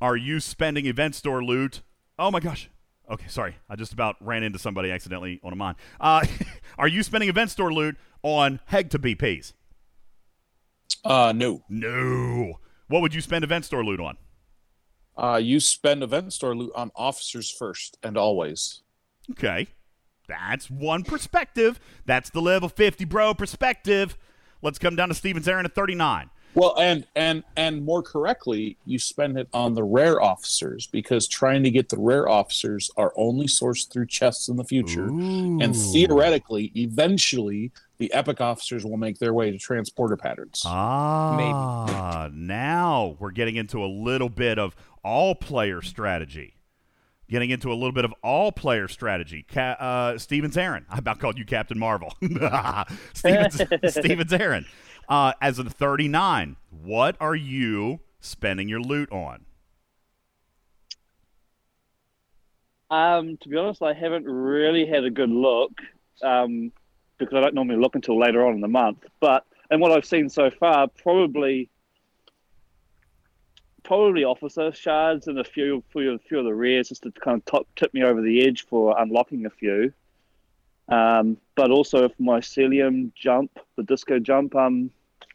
are 0.00 0.16
you 0.16 0.40
spending 0.40 0.86
event 0.86 1.14
store 1.14 1.42
loot? 1.42 1.82
Oh 2.18 2.30
my 2.30 2.40
gosh. 2.40 2.70
Okay, 3.08 3.28
sorry. 3.28 3.56
I 3.70 3.76
just 3.76 3.92
about 3.92 4.16
ran 4.20 4.42
into 4.42 4.58
somebody 4.58 4.90
accidentally 4.90 5.40
on 5.44 5.52
a 5.52 5.56
mine. 5.56 5.76
Uh, 6.00 6.26
are 6.78 6.88
you 6.88 7.02
spending 7.02 7.28
event 7.28 7.50
store 7.50 7.72
loot 7.72 7.96
on 8.22 8.60
Hegta 8.70 8.98
BPs? 8.98 9.52
Uh, 11.04 11.32
no. 11.34 11.62
No. 11.68 12.58
What 12.88 13.02
would 13.02 13.14
you 13.14 13.20
spend 13.20 13.44
event 13.44 13.64
store 13.64 13.84
loot 13.84 14.00
on? 14.00 14.16
Uh, 15.16 15.40
you 15.42 15.60
spend 15.60 16.02
event 16.02 16.32
store 16.32 16.54
loot 16.56 16.72
on 16.74 16.90
officers 16.96 17.50
first 17.50 17.96
and 18.02 18.18
always. 18.18 18.82
Okay. 19.30 19.68
That's 20.26 20.70
one 20.70 21.04
perspective. 21.04 21.80
That's 22.04 22.30
the 22.30 22.40
level 22.40 22.68
50 22.68 23.04
bro 23.04 23.34
perspective. 23.34 24.16
Let's 24.62 24.78
come 24.78 24.96
down 24.96 25.08
to 25.08 25.14
Stevens 25.14 25.46
Aaron 25.48 25.66
at 25.66 25.74
39. 25.74 26.30
Well, 26.56 26.74
and 26.78 27.06
and 27.14 27.44
and 27.54 27.84
more 27.84 28.02
correctly, 28.02 28.78
you 28.86 28.98
spend 28.98 29.36
it 29.38 29.46
on 29.52 29.74
the 29.74 29.84
rare 29.84 30.22
officers 30.22 30.86
because 30.86 31.28
trying 31.28 31.62
to 31.64 31.70
get 31.70 31.90
the 31.90 31.98
rare 31.98 32.26
officers 32.26 32.90
are 32.96 33.12
only 33.14 33.46
sourced 33.46 33.92
through 33.92 34.06
chests 34.06 34.48
in 34.48 34.56
the 34.56 34.64
future, 34.64 35.04
and 35.04 35.76
theoretically, 35.76 36.72
eventually, 36.74 37.72
the 37.98 38.10
epic 38.14 38.40
officers 38.40 38.86
will 38.86 38.96
make 38.96 39.18
their 39.18 39.34
way 39.34 39.50
to 39.50 39.58
transporter 39.58 40.16
patterns. 40.16 40.62
Ah, 40.64 42.30
maybe. 42.30 42.36
now 42.38 43.16
we're 43.18 43.32
getting 43.32 43.56
into 43.56 43.84
a 43.84 43.86
little 43.86 44.30
bit 44.30 44.58
of 44.58 44.74
all 45.04 45.34
player 45.34 45.82
strategy. 45.82 46.55
Getting 47.28 47.50
into 47.50 47.72
a 47.72 47.74
little 47.74 47.92
bit 47.92 48.04
of 48.04 48.14
all 48.22 48.52
player 48.52 48.86
strategy. 48.86 49.44
Ca- 49.52 49.76
uh, 49.80 50.18
Stevens 50.18 50.56
Aaron. 50.56 50.86
I 50.88 50.98
about 50.98 51.18
called 51.18 51.38
you 51.38 51.44
Captain 51.44 51.78
Marvel. 51.78 52.14
Stevens, 53.14 53.60
Stevens 53.88 54.32
Aaron. 54.32 54.66
Uh, 55.08 55.32
as 55.40 55.58
a 55.58 55.64
39, 55.64 56.56
what 56.70 57.16
are 57.20 57.34
you 57.34 58.00
spending 58.20 58.68
your 58.68 58.80
loot 58.80 59.10
on? 59.12 59.44
Um, 62.90 63.36
to 63.38 63.48
be 63.48 63.56
honest, 63.56 63.82
I 63.82 63.92
haven't 63.92 64.24
really 64.24 64.86
had 64.86 65.04
a 65.04 65.10
good 65.10 65.30
look 65.30 65.72
um, 66.22 66.72
because 67.18 67.34
I 67.34 67.40
don't 67.40 67.54
normally 67.54 67.78
look 67.78 67.94
until 67.94 68.18
later 68.18 68.46
on 68.46 68.54
in 68.54 68.60
the 68.60 68.68
month. 68.68 69.04
But 69.20 69.44
and 69.70 69.80
what 69.80 69.92
I've 69.92 70.04
seen 70.04 70.28
so 70.28 70.50
far, 70.50 70.88
probably 70.88 71.70
probably 73.86 74.24
officer 74.24 74.72
shards 74.72 75.28
and 75.28 75.38
a 75.38 75.44
few 75.44 75.82
few, 75.90 76.18
few 76.18 76.40
of 76.40 76.44
the 76.44 76.52
rares 76.52 76.88
just 76.88 77.04
to 77.04 77.12
kind 77.12 77.38
of 77.38 77.44
top, 77.44 77.66
tip 77.76 77.94
me 77.94 78.02
over 78.02 78.20
the 78.20 78.44
edge 78.44 78.66
for 78.66 78.98
unlocking 78.98 79.46
a 79.46 79.50
few. 79.50 79.92
Um, 80.88 81.36
but 81.54 81.70
also 81.70 82.04
if 82.04 82.12
mycelium 82.18 83.12
jump, 83.14 83.58
the 83.76 83.84
disco 83.84 84.18
jump, 84.18 84.54
um, 84.56 84.90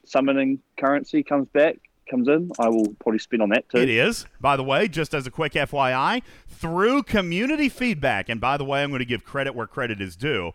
summoning 0.05 0.59
currency 0.77 1.23
comes 1.23 1.47
back, 1.49 1.77
comes 2.09 2.27
in, 2.27 2.51
I 2.59 2.67
will 2.67 2.93
probably 2.99 3.19
spin 3.19 3.41
on 3.41 3.49
that 3.49 3.69
too. 3.69 3.77
It 3.77 3.89
is, 3.89 4.25
by 4.41 4.57
the 4.57 4.63
way, 4.63 4.89
just 4.89 5.13
as 5.13 5.25
a 5.25 5.31
quick 5.31 5.53
FYI, 5.53 6.21
through 6.49 7.03
community 7.03 7.69
feedback. 7.69 8.27
And 8.27 8.41
by 8.41 8.57
the 8.57 8.65
way, 8.65 8.83
I'm 8.83 8.89
going 8.89 8.99
to 8.99 9.05
give 9.05 9.23
credit 9.23 9.55
where 9.55 9.67
credit 9.67 10.01
is 10.01 10.17
due. 10.17 10.51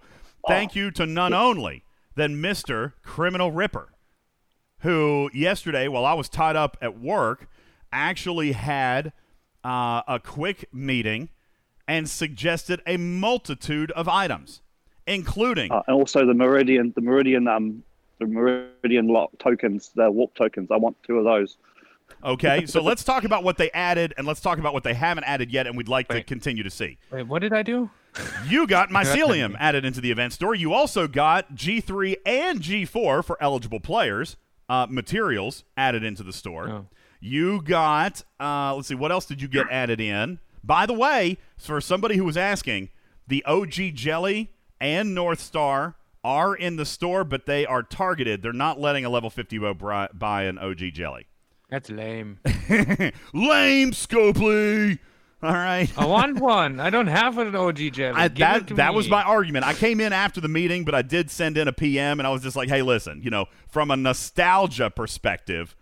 Thank 0.46 0.76
you 0.76 0.90
to 0.92 1.06
none 1.06 1.32
only 1.32 1.84
than 2.14 2.36
Mr. 2.36 2.92
Criminal 3.02 3.50
Ripper, 3.50 3.92
who 4.80 5.30
yesterday, 5.34 5.88
while 5.88 6.04
I 6.04 6.12
was 6.12 6.28
tied 6.28 6.56
up 6.56 6.76
at 6.80 7.00
work, 7.00 7.48
actually 7.96 8.52
had 8.52 9.12
uh, 9.64 10.02
a 10.06 10.20
quick 10.22 10.68
meeting 10.72 11.30
and 11.88 12.08
suggested 12.08 12.82
a 12.86 12.96
multitude 12.96 13.90
of 13.92 14.08
items, 14.08 14.60
including 15.06 15.72
Uh, 15.72 15.82
and 15.86 15.96
also 15.96 16.26
the 16.26 16.34
Meridian, 16.34 16.92
the 16.94 17.00
Meridian, 17.00 17.48
um, 17.48 17.82
the 18.18 18.26
Meridian 18.26 19.08
lock 19.08 19.30
tokens, 19.38 19.90
the 19.94 20.10
warp 20.10 20.34
tokens. 20.34 20.70
I 20.70 20.76
want 20.76 20.96
two 21.04 21.18
of 21.18 21.24
those. 21.24 21.56
Okay, 22.22 22.66
so 22.66 22.82
let's 22.90 23.02
talk 23.02 23.24
about 23.24 23.42
what 23.44 23.56
they 23.56 23.70
added 23.72 24.14
and 24.16 24.26
let's 24.26 24.40
talk 24.40 24.58
about 24.58 24.72
what 24.74 24.84
they 24.84 24.94
haven't 24.94 25.24
added 25.24 25.50
yet 25.50 25.66
and 25.66 25.76
we'd 25.76 25.88
like 25.88 26.08
to 26.08 26.22
continue 26.22 26.62
to 26.62 26.70
see. 26.70 26.98
Wait, 27.10 27.24
what 27.24 27.40
did 27.40 27.52
I 27.52 27.62
do? 27.62 27.90
You 28.46 28.66
got 28.66 28.88
mycelium 28.90 29.56
added 29.58 29.84
into 29.84 30.00
the 30.00 30.10
event 30.10 30.32
store. 30.32 30.54
You 30.54 30.72
also 30.72 31.08
got 31.08 31.54
G3 31.54 32.16
and 32.26 32.60
G4 32.60 33.24
for 33.24 33.36
eligible 33.40 33.80
players 33.80 34.36
uh, 34.68 34.86
materials 34.88 35.64
added 35.76 36.02
into 36.02 36.22
the 36.22 36.32
store. 36.32 36.86
You 37.20 37.62
got, 37.62 38.22
uh, 38.40 38.74
let's 38.74 38.88
see, 38.88 38.94
what 38.94 39.12
else 39.12 39.26
did 39.26 39.40
you 39.40 39.48
get 39.48 39.66
added 39.70 40.00
in? 40.00 40.38
By 40.62 40.86
the 40.86 40.92
way, 40.92 41.38
for 41.56 41.80
somebody 41.80 42.16
who 42.16 42.24
was 42.24 42.36
asking, 42.36 42.90
the 43.26 43.44
OG 43.44 43.94
Jelly 43.94 44.52
and 44.80 45.14
North 45.14 45.40
Star 45.40 45.96
are 46.24 46.54
in 46.54 46.76
the 46.76 46.84
store, 46.84 47.24
but 47.24 47.46
they 47.46 47.64
are 47.64 47.82
targeted. 47.82 48.42
They're 48.42 48.52
not 48.52 48.80
letting 48.80 49.04
a 49.04 49.08
level 49.08 49.30
50 49.30 49.58
bow 49.58 50.08
buy 50.12 50.44
an 50.44 50.58
OG 50.58 50.92
Jelly. 50.92 51.26
That's 51.68 51.90
lame. 51.90 52.38
Lame, 52.44 53.90
Scopely. 53.90 54.98
All 55.42 55.52
right. 55.52 55.90
I 55.98 56.06
want 56.06 56.40
one. 56.40 56.80
I 56.80 56.90
don't 56.90 57.08
have 57.08 57.38
an 57.38 57.54
OG 57.54 57.92
jelly. 57.92 58.14
I, 58.14 58.28
that 58.28 58.68
that 58.68 58.90
me. 58.90 58.96
was 58.96 59.08
my 59.08 59.22
argument. 59.22 59.66
I 59.66 59.74
came 59.74 60.00
in 60.00 60.12
after 60.12 60.40
the 60.40 60.48
meeting, 60.48 60.84
but 60.84 60.94
I 60.94 61.02
did 61.02 61.30
send 61.30 61.58
in 61.58 61.68
a 61.68 61.72
PM, 61.72 62.18
and 62.20 62.26
I 62.26 62.30
was 62.30 62.42
just 62.42 62.56
like, 62.56 62.68
"Hey, 62.68 62.82
listen, 62.82 63.20
you 63.22 63.30
know, 63.30 63.46
from 63.68 63.90
a 63.90 63.96
nostalgia 63.96 64.90
perspective, 64.90 65.76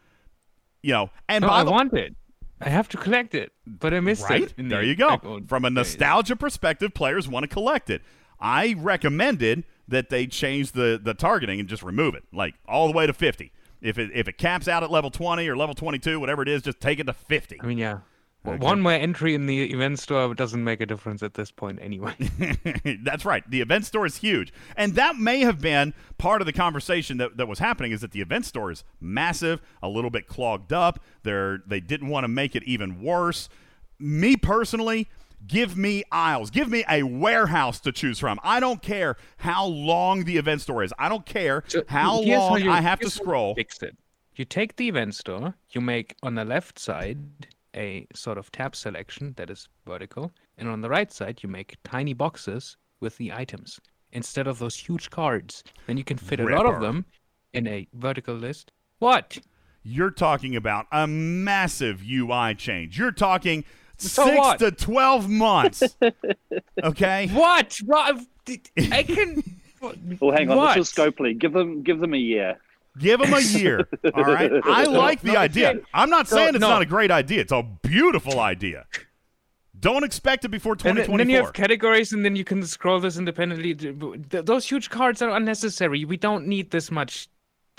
you 0.84 0.92
know, 0.92 1.10
and 1.28 1.42
No, 1.42 1.48
by 1.48 1.60
I 1.60 1.64
the 1.64 1.70
want 1.70 1.92
it. 1.94 2.14
I 2.60 2.68
have 2.68 2.88
to 2.90 2.96
collect 2.96 3.34
it, 3.34 3.52
but 3.66 3.92
I 3.92 4.00
missed 4.00 4.22
right 4.28 4.42
it. 4.42 4.54
there, 4.56 4.80
the 4.82 4.86
you 4.86 4.94
go. 4.94 5.40
From 5.46 5.64
a 5.64 5.70
days. 5.70 5.74
nostalgia 5.74 6.36
perspective, 6.36 6.94
players 6.94 7.28
want 7.28 7.42
to 7.44 7.48
collect 7.48 7.90
it. 7.90 8.00
I 8.40 8.74
recommended 8.78 9.64
that 9.88 10.08
they 10.10 10.26
change 10.26 10.72
the 10.72 11.00
the 11.02 11.14
targeting 11.14 11.58
and 11.60 11.68
just 11.68 11.82
remove 11.82 12.14
it, 12.14 12.24
like 12.32 12.54
all 12.66 12.86
the 12.86 12.92
way 12.96 13.06
to 13.06 13.12
fifty. 13.12 13.50
If 13.82 13.98
it 13.98 14.10
if 14.14 14.28
it 14.28 14.38
caps 14.38 14.68
out 14.68 14.82
at 14.82 14.90
level 14.90 15.10
twenty 15.10 15.48
or 15.48 15.56
level 15.56 15.74
twenty 15.74 15.98
two, 15.98 16.20
whatever 16.20 16.42
it 16.42 16.48
is, 16.48 16.62
just 16.62 16.80
take 16.80 16.98
it 16.98 17.04
to 17.04 17.12
fifty. 17.12 17.58
I 17.60 17.66
mean, 17.66 17.78
yeah. 17.78 17.98
Well, 18.44 18.54
Okay. 18.56 18.62
One 18.64 18.82
more 18.82 18.92
entry 18.92 19.34
in 19.34 19.46
the 19.46 19.72
event 19.72 19.98
store 19.98 20.34
doesn't 20.34 20.62
make 20.62 20.80
a 20.82 20.86
difference 20.86 21.22
at 21.22 21.32
this 21.34 21.50
point 21.50 21.78
anyway. 21.80 22.14
That's 23.02 23.24
right. 23.24 23.42
The 23.50 23.62
event 23.62 23.86
store 23.86 24.04
is 24.04 24.18
huge. 24.18 24.52
And 24.76 24.94
that 24.96 25.16
may 25.16 25.40
have 25.40 25.60
been 25.62 25.94
part 26.18 26.42
of 26.42 26.46
the 26.46 26.52
conversation 26.52 27.16
that, 27.18 27.38
that 27.38 27.48
was 27.48 27.58
happening 27.58 27.92
is 27.92 28.02
that 28.02 28.12
the 28.12 28.20
event 28.20 28.44
store 28.44 28.70
is 28.70 28.84
massive, 29.00 29.62
a 29.82 29.88
little 29.88 30.10
bit 30.10 30.28
clogged 30.28 30.72
up. 30.74 31.00
They're, 31.22 31.60
they 31.66 31.80
didn't 31.80 32.08
want 32.08 32.24
to 32.24 32.28
make 32.28 32.54
it 32.54 32.62
even 32.64 33.00
worse. 33.02 33.48
Me 33.98 34.36
personally, 34.36 35.08
give 35.46 35.76
me 35.76 36.04
aisles. 36.12 36.50
Give 36.50 36.68
me 36.68 36.84
a 36.88 37.02
warehouse 37.02 37.80
to 37.80 37.92
choose 37.92 38.18
from. 38.18 38.38
I 38.42 38.60
don't 38.60 38.82
care 38.82 39.16
how 39.38 39.64
long 39.66 40.24
the 40.24 40.36
event 40.36 40.60
store 40.60 40.84
is. 40.84 40.92
I 40.98 41.08
don't 41.08 41.24
care 41.24 41.64
how 41.88 42.22
Here's 42.22 42.38
long 42.38 42.60
you- 42.60 42.70
I 42.70 42.82
have 42.82 42.98
to 43.00 43.04
here's 43.04 43.14
how 43.16 43.20
you 43.20 43.24
scroll. 43.24 43.54
Fix 43.54 43.82
it. 43.82 43.96
You 44.36 44.44
take 44.44 44.76
the 44.76 44.88
event 44.88 45.14
store, 45.14 45.54
you 45.70 45.80
make 45.80 46.14
on 46.22 46.34
the 46.34 46.44
left 46.44 46.78
side 46.78 47.18
a 47.74 48.06
sort 48.14 48.38
of 48.38 48.50
tab 48.52 48.74
selection 48.76 49.34
that 49.36 49.50
is 49.50 49.68
vertical, 49.86 50.32
and 50.58 50.68
on 50.68 50.80
the 50.80 50.88
right 50.88 51.12
side 51.12 51.42
you 51.42 51.48
make 51.48 51.76
tiny 51.84 52.12
boxes 52.14 52.76
with 53.00 53.16
the 53.16 53.32
items 53.32 53.80
instead 54.12 54.46
of 54.46 54.58
those 54.58 54.76
huge 54.76 55.10
cards. 55.10 55.64
Then 55.86 55.96
you 55.96 56.04
can 56.04 56.16
fit 56.16 56.40
a 56.40 56.44
lot 56.44 56.66
of 56.66 56.80
them 56.80 57.04
in 57.52 57.66
a 57.66 57.86
vertical 57.94 58.34
list. 58.34 58.70
What? 58.98 59.38
You're 59.82 60.10
talking 60.10 60.56
about 60.56 60.86
a 60.92 61.06
massive 61.06 62.02
UI 62.08 62.54
change. 62.54 62.98
You're 62.98 63.12
talking 63.12 63.64
So 63.98 64.24
six 64.24 64.36
what? 64.38 64.58
to 64.60 64.70
12 64.70 65.28
months. 65.28 65.82
okay? 66.82 67.28
What? 67.28 67.78
What? 67.84 68.20
I 68.90 69.02
can. 69.02 69.42
Well, 70.18 70.32
hang 70.32 70.50
on. 70.50 70.56
What? 70.56 70.76
This 70.78 70.88
is 70.88 70.94
Scopely. 70.94 71.36
Give 71.38 71.52
them, 71.52 71.82
give 71.82 71.98
them 72.00 72.14
a 72.14 72.18
year. 72.18 72.58
Give 72.98 73.20
them 73.20 73.34
a 73.34 73.40
year. 73.40 73.88
All 74.14 74.24
right. 74.24 74.50
I 74.64 74.84
like 74.84 75.20
the 75.20 75.32
No, 75.32 75.38
idea. 75.40 75.80
I'm 75.92 76.10
not 76.10 76.28
So, 76.28 76.36
saying 76.36 76.50
it's 76.54 76.60
no. 76.60 76.68
not 76.68 76.82
a 76.82 76.86
great 76.86 77.10
idea. 77.10 77.40
It's 77.40 77.52
a 77.52 77.62
beautiful 77.82 78.38
idea. 78.38 78.86
Don't 79.78 80.04
expect 80.04 80.44
it 80.44 80.48
before 80.50 80.76
2024. 80.76 81.12
And 81.12 81.20
then, 81.20 81.28
you 81.28 81.42
have 81.42 81.52
categories, 81.52 82.12
and 82.12 82.24
then 82.24 82.36
you 82.36 82.44
can 82.44 82.62
scroll 82.62 83.00
this 83.00 83.18
independently. 83.18 83.72
Those 83.74 84.66
huge 84.66 84.88
cards 84.88 85.20
are 85.20 85.30
unnecessary. 85.30 86.04
We 86.04 86.16
don't 86.16 86.46
need 86.46 86.70
this 86.70 86.90
much 86.90 87.28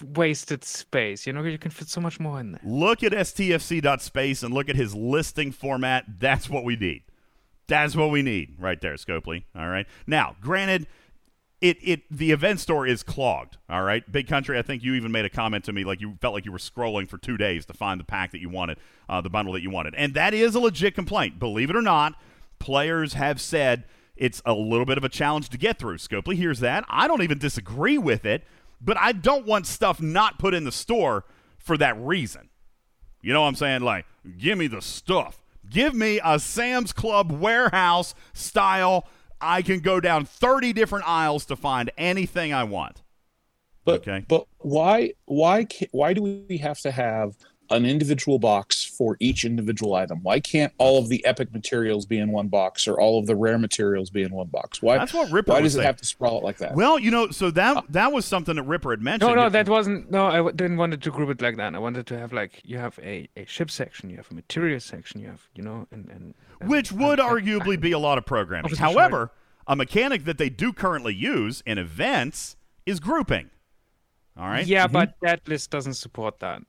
wasted 0.03 0.63
space. 0.65 1.25
You 1.25 1.33
know, 1.33 1.41
you 1.43 1.57
can 1.57 1.71
fit 1.71 1.87
so 1.87 2.01
much 2.01 2.19
more 2.19 2.39
in 2.41 2.51
there. 2.51 2.61
Look 2.65 3.01
at 3.01 3.13
stfc.space 3.13 4.43
and 4.43 4.53
look 4.53 4.67
at 4.69 4.75
his 4.75 4.93
listing 4.93 5.51
format. 5.53 6.05
That's 6.19 6.49
what 6.49 6.63
we 6.65 6.75
need. 6.75 7.03
That's 7.67 7.95
what 7.95 8.11
we 8.11 8.21
need 8.21 8.55
right 8.59 8.79
there, 8.79 8.95
Scopely. 8.95 9.45
All 9.55 9.67
right. 9.69 9.87
Now, 10.05 10.35
granted, 10.41 10.87
it 11.61 11.77
it 11.81 12.01
the 12.11 12.31
event 12.31 12.59
store 12.59 12.85
is 12.85 13.03
clogged. 13.03 13.57
All 13.69 13.83
right, 13.83 14.09
Big 14.11 14.27
Country. 14.27 14.57
I 14.57 14.61
think 14.61 14.83
you 14.83 14.93
even 14.93 15.11
made 15.11 15.25
a 15.25 15.29
comment 15.29 15.63
to 15.65 15.73
me 15.73 15.83
like 15.83 16.01
you 16.01 16.17
felt 16.21 16.33
like 16.33 16.45
you 16.45 16.51
were 16.51 16.57
scrolling 16.57 17.07
for 17.07 17.17
two 17.17 17.37
days 17.37 17.65
to 17.67 17.73
find 17.73 17.99
the 17.99 18.03
pack 18.03 18.31
that 18.31 18.41
you 18.41 18.49
wanted, 18.49 18.77
uh, 19.09 19.21
the 19.21 19.29
bundle 19.29 19.53
that 19.53 19.61
you 19.61 19.69
wanted, 19.69 19.95
and 19.95 20.13
that 20.13 20.33
is 20.33 20.55
a 20.55 20.59
legit 20.59 20.95
complaint. 20.95 21.39
Believe 21.39 21.69
it 21.69 21.75
or 21.75 21.81
not, 21.81 22.15
players 22.59 23.13
have 23.13 23.39
said 23.39 23.85
it's 24.15 24.41
a 24.45 24.53
little 24.53 24.85
bit 24.85 24.97
of 24.97 25.03
a 25.03 25.09
challenge 25.09 25.49
to 25.49 25.57
get 25.57 25.77
through. 25.79 25.97
Scopely 25.97 26.35
hears 26.35 26.59
that. 26.59 26.85
I 26.87 27.07
don't 27.07 27.21
even 27.21 27.37
disagree 27.37 27.97
with 27.97 28.25
it, 28.25 28.43
but 28.81 28.97
I 28.97 29.11
don't 29.11 29.45
want 29.45 29.67
stuff 29.67 30.01
not 30.01 30.39
put 30.39 30.53
in 30.53 30.63
the 30.63 30.71
store 30.71 31.25
for 31.57 31.77
that 31.77 31.97
reason. 31.99 32.49
You 33.21 33.33
know 33.33 33.41
what 33.41 33.47
I'm 33.47 33.55
saying? 33.55 33.81
Like, 33.81 34.05
give 34.37 34.57
me 34.57 34.67
the 34.67 34.81
stuff. 34.81 35.41
Give 35.69 35.95
me 35.95 36.19
a 36.23 36.39
Sam's 36.39 36.93
Club 36.93 37.31
warehouse 37.31 38.13
style. 38.33 39.07
I 39.41 39.61
can 39.61 39.79
go 39.79 39.99
down 39.99 40.25
30 40.25 40.73
different 40.73 41.07
aisles 41.07 41.45
to 41.45 41.55
find 41.55 41.91
anything 41.97 42.53
I 42.53 42.63
want. 42.63 43.01
But 43.83 44.01
Okay. 44.07 44.25
but 44.27 44.47
why 44.59 45.11
why 45.25 45.65
ca 45.65 45.87
why 45.91 46.13
do 46.13 46.23
we 46.23 46.57
have 46.57 46.79
to 46.79 46.91
have 46.91 47.35
an 47.71 47.83
individual 47.85 48.37
box 48.37 48.83
for 48.83 49.15
each 49.19 49.43
individual 49.45 49.93
item? 49.95 50.19
Why 50.23 50.39
can't 50.39 50.71
all 50.79 50.97
of 50.99 51.09
the 51.09 51.23
epic 51.25 51.51
materials 51.53 52.05
be 52.05 52.17
in 52.19 52.31
one 52.31 52.47
box 52.47 52.87
or 52.87 52.99
all 52.99 53.19
of 53.19 53.25
the 53.27 53.35
rare 53.35 53.57
materials 53.59 54.09
be 54.09 54.23
in 54.23 54.31
one 54.31 54.47
box? 54.47 54.81
Why 54.81 54.97
That's 54.97 55.13
what 55.13 55.31
Ripper 55.31 55.51
Why 55.51 55.61
was 55.61 55.73
does 55.73 55.75
it 55.75 55.77
saying. 55.79 55.85
have 55.87 55.97
to 55.97 56.05
sprawl 56.05 56.37
it 56.39 56.43
like 56.43 56.57
that? 56.57 56.75
Well, 56.75 56.97
you 56.97 57.11
know, 57.11 57.29
so 57.29 57.51
that 57.51 57.77
uh, 57.77 57.81
that 57.89 58.11
was 58.11 58.25
something 58.25 58.55
that 58.55 58.63
Ripper 58.63 58.89
had 58.91 59.01
mentioned. 59.01 59.35
No, 59.35 59.43
no, 59.43 59.49
that 59.49 59.69
wasn't. 59.69 60.09
No, 60.09 60.27
I 60.27 60.51
didn't 60.51 60.77
want 60.77 60.99
to 60.99 61.09
group 61.11 61.29
it 61.29 61.41
like 61.41 61.57
that. 61.57 61.75
I 61.75 61.79
wanted 61.79 62.07
to 62.07 62.17
have 62.17 62.33
like 62.33 62.61
you 62.63 62.77
have 62.79 62.97
a, 63.03 63.27
a 63.37 63.45
ship 63.45 63.69
section, 63.69 64.09
you 64.09 64.17
have 64.17 64.29
a 64.31 64.33
material 64.35 64.79
section, 64.79 65.21
you 65.21 65.27
have 65.27 65.47
you 65.55 65.63
know, 65.63 65.87
and 65.91 66.09
and 66.09 66.33
which 66.61 66.91
would 66.91 67.19
arguably 67.19 67.79
be 67.79 67.91
a 67.91 67.99
lot 67.99 68.17
of 68.17 68.25
programming. 68.25 68.65
Officer 68.65 68.81
Shard. 68.81 68.95
However, 68.95 69.31
a 69.67 69.75
mechanic 69.75 70.25
that 70.25 70.37
they 70.37 70.49
do 70.49 70.73
currently 70.73 71.13
use 71.13 71.61
in 71.65 71.77
events 71.77 72.55
is 72.85 72.99
grouping. 72.99 73.49
All 74.37 74.47
right. 74.47 74.67
yeah, 74.67 74.87
but 74.87 75.09
mm-hmm. 75.09 75.25
that 75.27 75.47
list 75.47 75.69
doesn't 75.71 75.93
support 75.93 76.39
that. 76.39 76.61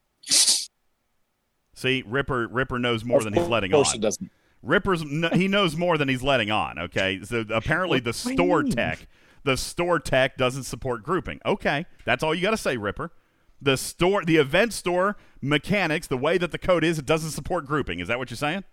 See, 1.75 2.03
Ripper 2.07 2.49
Ripper 2.49 2.79
knows 2.79 3.05
more 3.05 3.19
Of 3.19 3.25
than 3.25 3.35
he's 3.35 3.49
letting 3.49 3.73
on. 3.75 3.79
course 3.79 3.95
it 3.95 4.01
doesn't. 4.01 4.31
Ripper's 4.63 5.03
kn- 5.03 5.31
he 5.35 5.47
knows 5.47 5.77
more 5.77 5.99
than 5.99 6.09
he's 6.09 6.23
letting 6.23 6.51
on. 6.51 6.79
Okay, 6.79 7.21
so 7.23 7.45
apparently 7.51 8.01
the 8.01 8.13
What 8.13 8.31
do 8.31 8.35
store 8.35 8.63
mean? 8.63 8.73
tech, 8.73 9.07
the 9.45 9.57
store 9.57 9.99
tech 9.99 10.37
doesn't 10.37 10.63
support 10.63 11.03
grouping. 11.03 11.41
Okay, 11.45 11.85
that's 12.05 12.23
all 12.23 12.35
you 12.35 12.43
got 12.43 12.53
to 12.53 12.57
say, 12.57 12.77
Ripper. 12.77 13.13
The 13.61 13.77
store, 13.77 14.25
the 14.25 14.37
event 14.37 14.73
store 14.73 15.17
mechanics, 15.41 16.07
the 16.07 16.17
way 16.17 16.39
that 16.39 16.51
the 16.51 16.59
code 16.59 16.85
is, 16.85 16.99
it 16.99 17.07
doesn't 17.07 17.31
support 17.31 17.67
grouping. 17.67 18.01
Is 18.01 18.09
that 18.09 18.19
what 18.19 18.31
you're 18.31 18.37
saying? 18.37 18.65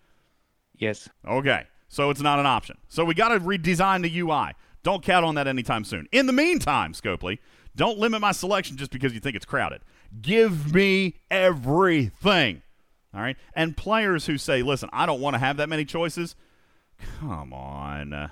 Yes. 0.78 1.10
Okay, 1.28 1.66
so 1.88 2.10
it's 2.10 2.22
not 2.22 2.40
an 2.40 2.46
option. 2.46 2.78
So 2.88 3.06
we 3.06 3.14
got 3.14 3.30
to 3.30 3.40
redesign 3.40 4.02
the 4.02 4.20
UI. 4.20 4.54
Don't 4.84 5.04
count 5.04 5.26
on 5.26 5.36
that 5.36 5.48
anytime 5.48 5.84
soon. 5.84 6.08
In 6.12 6.26
the 6.26 6.34
meantime, 6.34 6.94
Scopely, 6.94 7.40
don't 7.76 7.98
limit 7.98 8.22
my 8.22 8.32
selection 8.32 8.76
just 8.78 8.92
because 8.92 9.14
you 9.14 9.20
think 9.20 9.36
it's 9.36 9.46
crowded. 9.46 9.82
Give 10.22 10.74
me 10.74 11.16
everything. 11.32 12.62
All 13.14 13.22
right? 13.22 13.38
And 13.56 13.78
players 13.78 14.26
who 14.26 14.38
say, 14.38 14.62
listen, 14.64 14.90
I 14.92 15.06
don't 15.06 15.22
want 15.22 15.36
to 15.36 15.40
have 15.40 15.58
that 15.58 15.70
many 15.70 15.86
choices, 15.86 16.36
come 17.20 17.54
on. 17.54 18.14
Uh, 18.14 18.28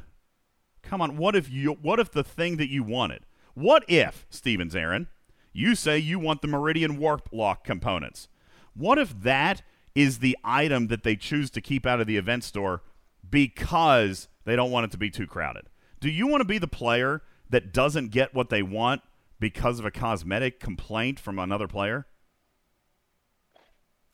Come 0.84 1.00
on. 1.02 1.16
What 1.16 1.36
if 1.38 1.50
you 1.50 1.72
what 1.82 2.00
if 2.00 2.12
the 2.12 2.24
thing 2.24 2.58
that 2.58 2.70
you 2.70 2.84
wanted? 2.84 3.26
What 3.54 3.86
if, 3.88 4.26
Stevens 4.30 4.76
Aaron, 4.76 5.08
you 5.54 5.74
say 5.76 5.98
you 5.98 6.20
want 6.20 6.42
the 6.42 6.48
Meridian 6.50 6.98
Warp 6.98 7.30
Lock 7.32 7.64
components? 7.64 8.28
What 8.74 8.98
if 8.98 9.18
that 9.22 9.62
is 9.96 10.20
the 10.20 10.38
item 10.44 10.88
that 10.88 11.04
they 11.04 11.16
choose 11.16 11.50
to 11.52 11.62
keep 11.62 11.86
out 11.86 12.00
of 12.00 12.08
the 12.08 12.18
event 12.18 12.44
store 12.44 12.82
because 13.30 14.28
they 14.46 14.56
don't 14.56 14.72
want 14.72 14.86
it 14.86 14.92
to 14.92 14.98
be 14.98 15.10
too 15.10 15.28
crowded? 15.28 15.68
Do 16.00 16.10
you 16.10 16.28
want 16.28 16.42
to 16.42 16.46
be 16.46 16.58
the 16.58 16.68
player 16.68 17.22
that 17.50 17.74
doesn't 17.74 18.10
get 18.10 18.34
what 18.34 18.50
they 18.50 18.64
want 18.64 19.02
because 19.40 19.80
of 19.80 19.86
a 19.86 19.92
cosmetic 19.92 20.60
complaint 20.60 21.20
from 21.20 21.40
another 21.40 21.68
player? 21.68 22.06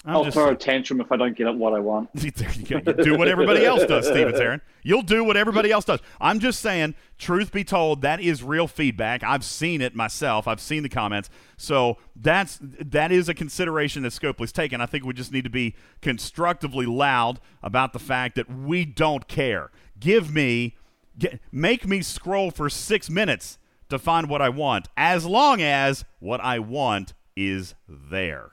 I'm 0.05 0.15
I'll 0.15 0.23
just- 0.23 0.35
throw 0.35 0.49
a 0.51 0.55
tantrum 0.55 1.01
if 1.01 1.11
I 1.11 1.17
don't 1.17 1.35
get 1.35 1.53
what 1.55 1.73
I 1.73 1.79
want. 1.79 2.09
there 2.13 2.51
you 2.55 2.65
go. 2.65 2.77
You 2.85 3.03
do 3.03 3.17
what 3.17 3.27
everybody 3.27 3.65
else 3.65 3.83
does, 3.85 4.05
Stevens 4.07 4.39
Aaron. 4.39 4.61
You'll 4.83 5.01
do 5.01 5.23
what 5.23 5.35
everybody 5.35 5.69
else 5.71 5.83
does. 5.83 5.99
I'm 6.21 6.39
just 6.39 6.61
saying, 6.61 6.95
truth 7.17 7.51
be 7.51 7.65
told, 7.65 8.01
that 8.03 8.21
is 8.21 8.41
real 8.41 8.67
feedback. 8.67 9.21
I've 9.21 9.43
seen 9.43 9.81
it 9.81 9.95
myself. 9.95 10.47
I've 10.47 10.61
seen 10.61 10.83
the 10.83 10.89
comments. 10.89 11.29
So 11.57 11.97
that's 12.15 12.57
that 12.61 13.11
is 13.11 13.27
a 13.27 13.33
consideration 13.33 14.03
that 14.03 14.13
Scopely's 14.13 14.53
taken. 14.53 14.79
I 14.79 14.85
think 14.85 15.03
we 15.03 15.13
just 15.13 15.33
need 15.33 15.43
to 15.43 15.49
be 15.49 15.75
constructively 16.01 16.85
loud 16.85 17.39
about 17.61 17.91
the 17.91 17.99
fact 17.99 18.35
that 18.35 18.49
we 18.49 18.85
don't 18.85 19.27
care. 19.27 19.71
Give 19.99 20.33
me 20.33 20.77
get, 21.19 21.41
make 21.51 21.85
me 21.85 22.01
scroll 22.01 22.49
for 22.51 22.69
six 22.69 23.09
minutes 23.09 23.57
to 23.89 23.99
find 23.99 24.29
what 24.29 24.41
I 24.41 24.49
want, 24.49 24.87
as 24.95 25.25
long 25.25 25.61
as 25.61 26.05
what 26.19 26.39
I 26.39 26.59
want 26.59 27.13
is 27.35 27.75
there. 27.87 28.51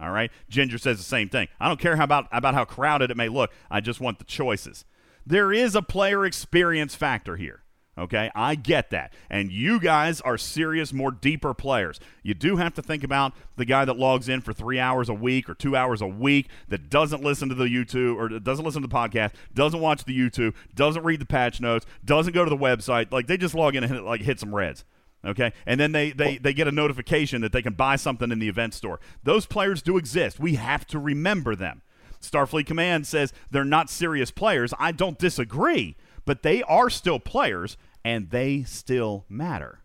All 0.00 0.10
right. 0.10 0.30
Ginger 0.48 0.78
says 0.78 0.98
the 0.98 1.04
same 1.04 1.28
thing. 1.28 1.48
I 1.58 1.68
don't 1.68 1.80
care 1.80 1.96
how 1.96 2.04
about 2.04 2.28
about 2.32 2.54
how 2.54 2.64
crowded 2.64 3.10
it 3.10 3.16
may 3.16 3.28
look. 3.28 3.52
I 3.70 3.80
just 3.80 4.00
want 4.00 4.18
the 4.18 4.24
choices. 4.24 4.84
There 5.26 5.52
is 5.52 5.74
a 5.74 5.82
player 5.82 6.24
experience 6.24 6.94
factor 6.94 7.36
here. 7.36 7.62
Okay, 7.98 8.30
I 8.34 8.54
get 8.54 8.90
that. 8.90 9.12
And 9.28 9.52
you 9.52 9.78
guys 9.78 10.22
are 10.22 10.38
serious, 10.38 10.90
more 10.90 11.10
deeper 11.10 11.52
players. 11.52 12.00
You 12.22 12.32
do 12.32 12.56
have 12.56 12.72
to 12.74 12.82
think 12.82 13.04
about 13.04 13.34
the 13.56 13.66
guy 13.66 13.84
that 13.84 13.98
logs 13.98 14.28
in 14.28 14.40
for 14.40 14.54
three 14.54 14.78
hours 14.78 15.10
a 15.10 15.14
week 15.14 15.50
or 15.50 15.54
two 15.54 15.76
hours 15.76 16.00
a 16.00 16.06
week 16.06 16.48
that 16.68 16.88
doesn't 16.88 17.22
listen 17.22 17.50
to 17.50 17.54
the 17.54 17.66
YouTube 17.66 18.16
or 18.16 18.28
doesn't 18.38 18.64
listen 18.64 18.80
to 18.80 18.88
the 18.88 18.94
podcast, 18.94 19.32
doesn't 19.52 19.80
watch 19.80 20.04
the 20.04 20.18
YouTube, 20.18 20.54
doesn't 20.74 21.02
read 21.02 21.20
the 21.20 21.26
patch 21.26 21.60
notes, 21.60 21.84
doesn't 22.02 22.32
go 22.32 22.42
to 22.42 22.48
the 22.48 22.56
website. 22.56 23.12
Like 23.12 23.26
they 23.26 23.36
just 23.36 23.54
log 23.54 23.76
in 23.76 23.84
and 23.84 23.92
hit, 23.92 24.02
like 24.02 24.22
hit 24.22 24.40
some 24.40 24.54
reds. 24.54 24.84
Okay, 25.24 25.52
and 25.66 25.78
then 25.78 25.92
they, 25.92 26.12
they 26.12 26.38
they 26.38 26.54
get 26.54 26.66
a 26.66 26.72
notification 26.72 27.42
that 27.42 27.52
they 27.52 27.60
can 27.60 27.74
buy 27.74 27.96
something 27.96 28.32
in 28.32 28.38
the 28.38 28.48
event 28.48 28.72
store. 28.72 29.00
Those 29.22 29.44
players 29.44 29.82
do 29.82 29.98
exist. 29.98 30.40
We 30.40 30.54
have 30.54 30.86
to 30.86 30.98
remember 30.98 31.54
them. 31.54 31.82
Starfleet 32.22 32.66
Command 32.66 33.06
says 33.06 33.32
they're 33.50 33.64
not 33.64 33.90
serious 33.90 34.30
players. 34.30 34.72
I 34.78 34.92
don't 34.92 35.18
disagree, 35.18 35.96
but 36.24 36.42
they 36.42 36.62
are 36.62 36.88
still 36.88 37.18
players 37.18 37.76
and 38.04 38.30
they 38.30 38.62
still 38.62 39.24
matter. 39.28 39.80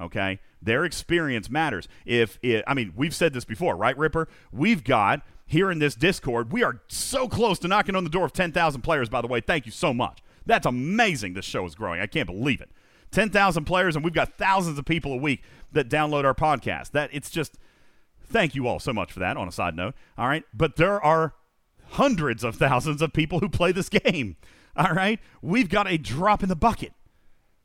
Okay? 0.00 0.40
Their 0.60 0.84
experience 0.84 1.50
matters. 1.50 1.88
If 2.06 2.38
it, 2.42 2.64
I 2.66 2.74
mean, 2.74 2.92
we've 2.96 3.14
said 3.14 3.32
this 3.32 3.44
before, 3.44 3.76
right, 3.76 3.96
Ripper? 3.96 4.28
We've 4.52 4.84
got 4.84 5.22
here 5.46 5.70
in 5.70 5.78
this 5.78 5.94
Discord, 5.94 6.52
we 6.52 6.62
are 6.62 6.80
so 6.88 7.28
close 7.28 7.58
to 7.60 7.68
knocking 7.68 7.96
on 7.96 8.04
the 8.04 8.10
door 8.10 8.24
of 8.24 8.32
10,000 8.32 8.80
players, 8.82 9.08
by 9.08 9.20
the 9.20 9.28
way. 9.28 9.40
Thank 9.40 9.66
you 9.66 9.72
so 9.72 9.92
much. 9.92 10.22
That's 10.46 10.66
amazing 10.66 11.34
this 11.34 11.44
show 11.44 11.64
is 11.66 11.74
growing. 11.74 12.00
I 12.00 12.06
can't 12.06 12.26
believe 12.26 12.60
it. 12.60 12.70
10,000 13.12 13.64
players 13.64 13.94
and 13.94 14.04
we've 14.04 14.14
got 14.14 14.36
thousands 14.36 14.78
of 14.78 14.84
people 14.84 15.12
a 15.12 15.16
week 15.16 15.42
that 15.72 15.88
download 15.88 16.24
our 16.24 16.34
podcast. 16.34 16.90
That 16.90 17.10
it's 17.12 17.30
just 17.30 17.58
thank 18.20 18.54
you 18.54 18.66
all 18.66 18.80
so 18.80 18.92
much 18.92 19.12
for 19.12 19.20
that 19.20 19.36
on 19.36 19.46
a 19.46 19.52
side 19.52 19.76
note. 19.76 19.94
All 20.18 20.26
right? 20.26 20.44
But 20.52 20.76
there 20.76 21.02
are 21.02 21.34
hundreds 21.90 22.42
of 22.42 22.56
thousands 22.56 23.02
of 23.02 23.12
people 23.12 23.40
who 23.40 23.48
play 23.48 23.72
this 23.72 23.88
game. 23.88 24.36
All 24.76 24.92
right? 24.92 25.20
We've 25.40 25.68
got 25.68 25.90
a 25.90 25.98
drop 25.98 26.42
in 26.42 26.48
the 26.48 26.56
bucket. 26.56 26.92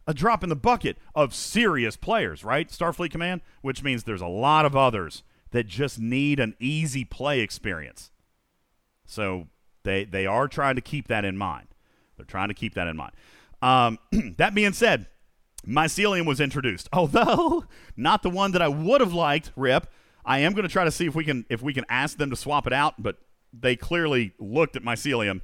A 0.05 0.13
drop 0.13 0.41
in 0.41 0.49
the 0.49 0.55
bucket 0.55 0.97
of 1.15 1.35
serious 1.35 1.97
players, 1.97 2.43
right? 2.43 2.69
Starfleet 2.69 3.11
Command, 3.11 3.41
which 3.61 3.83
means 3.83 4.03
there's 4.03 4.21
a 4.21 4.27
lot 4.27 4.65
of 4.65 4.73
others 4.73 5.23
that 5.51 5.67
just 5.67 5.99
need 5.99 6.39
an 6.39 6.55
easy 6.59 7.03
play 7.03 7.41
experience. 7.41 8.11
So 9.05 9.47
they 9.83 10.05
they 10.05 10.25
are 10.25 10.47
trying 10.47 10.75
to 10.75 10.81
keep 10.81 11.07
that 11.07 11.25
in 11.25 11.37
mind. 11.37 11.67
They're 12.15 12.25
trying 12.25 12.47
to 12.47 12.53
keep 12.53 12.73
that 12.75 12.87
in 12.87 12.95
mind. 12.95 13.13
Um, 13.61 13.99
that 14.37 14.55
being 14.55 14.73
said, 14.73 15.07
mycelium 15.65 16.25
was 16.25 16.39
introduced, 16.39 16.89
although 16.93 17.65
not 17.95 18.23
the 18.23 18.29
one 18.29 18.51
that 18.51 18.61
I 18.61 18.67
would 18.67 19.01
have 19.01 19.13
liked. 19.13 19.51
Rip, 19.55 19.87
I 20.25 20.39
am 20.39 20.53
going 20.53 20.63
to 20.63 20.71
try 20.71 20.83
to 20.83 20.91
see 20.91 21.05
if 21.05 21.15
we 21.15 21.23
can 21.23 21.45
if 21.49 21.61
we 21.61 21.73
can 21.73 21.85
ask 21.89 22.17
them 22.17 22.29
to 22.29 22.35
swap 22.35 22.67
it 22.67 22.73
out, 22.73 23.01
but 23.01 23.17
they 23.53 23.75
clearly 23.75 24.33
looked 24.39 24.75
at 24.75 24.83
mycelium. 24.83 25.41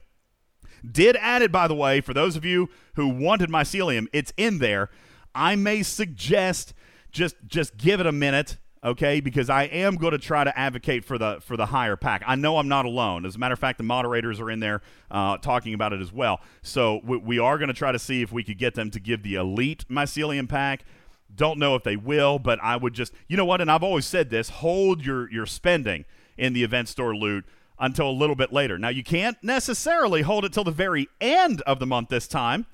Did 0.89 1.15
add 1.15 1.41
it, 1.41 1.51
by 1.51 1.67
the 1.67 1.75
way, 1.75 2.01
for 2.01 2.13
those 2.13 2.35
of 2.35 2.43
you 2.43 2.69
who 2.95 3.07
wanted 3.07 3.49
mycelium, 3.49 4.07
it's 4.11 4.33
in 4.35 4.59
there. 4.59 4.89
I 5.33 5.55
may 5.55 5.83
suggest 5.83 6.73
just 7.11 7.35
just 7.47 7.77
give 7.77 7.99
it 7.99 8.05
a 8.05 8.11
minute, 8.11 8.57
okay? 8.83 9.19
Because 9.19 9.49
I 9.49 9.63
am 9.63 9.95
going 9.95 10.11
to 10.11 10.17
try 10.17 10.43
to 10.43 10.57
advocate 10.57 11.05
for 11.05 11.17
the 11.17 11.39
for 11.41 11.57
the 11.57 11.67
higher 11.67 11.95
pack. 11.95 12.23
I 12.25 12.35
know 12.35 12.57
I'm 12.57 12.67
not 12.67 12.85
alone. 12.85 13.25
As 13.25 13.35
a 13.35 13.39
matter 13.39 13.53
of 13.53 13.59
fact, 13.59 13.77
the 13.77 13.83
moderators 13.83 14.39
are 14.39 14.51
in 14.51 14.59
there 14.59 14.81
uh, 15.09 15.37
talking 15.37 15.73
about 15.73 15.93
it 15.93 16.01
as 16.01 16.11
well. 16.11 16.41
So 16.61 17.01
we, 17.03 17.17
we 17.17 17.39
are 17.39 17.57
going 17.57 17.69
to 17.69 17.73
try 17.73 17.91
to 17.91 17.99
see 17.99 18.21
if 18.21 18.31
we 18.31 18.43
could 18.43 18.57
get 18.57 18.75
them 18.75 18.91
to 18.91 18.99
give 18.99 19.23
the 19.23 19.35
elite 19.35 19.85
mycelium 19.89 20.49
pack. 20.49 20.85
Don't 21.33 21.57
know 21.57 21.75
if 21.75 21.83
they 21.83 21.95
will, 21.95 22.37
but 22.37 22.59
I 22.61 22.75
would 22.75 22.93
just 22.93 23.13
you 23.27 23.37
know 23.37 23.45
what? 23.45 23.61
And 23.61 23.71
I've 23.71 23.83
always 23.83 24.05
said 24.05 24.29
this: 24.29 24.49
hold 24.49 25.05
your 25.05 25.31
your 25.31 25.45
spending 25.45 26.05
in 26.37 26.53
the 26.53 26.63
event 26.63 26.89
store 26.89 27.15
loot 27.15 27.45
until 27.79 28.09
a 28.09 28.11
little 28.11 28.35
bit 28.35 28.53
later. 28.53 28.77
Now, 28.77 28.89
you 28.89 29.03
can't 29.03 29.37
necessarily 29.43 30.21
hold 30.21 30.45
it 30.45 30.53
till 30.53 30.63
the 30.63 30.71
very 30.71 31.09
end 31.19 31.61
of 31.61 31.79
the 31.79 31.85
month 31.85 32.09
this 32.09 32.27
time 32.27 32.65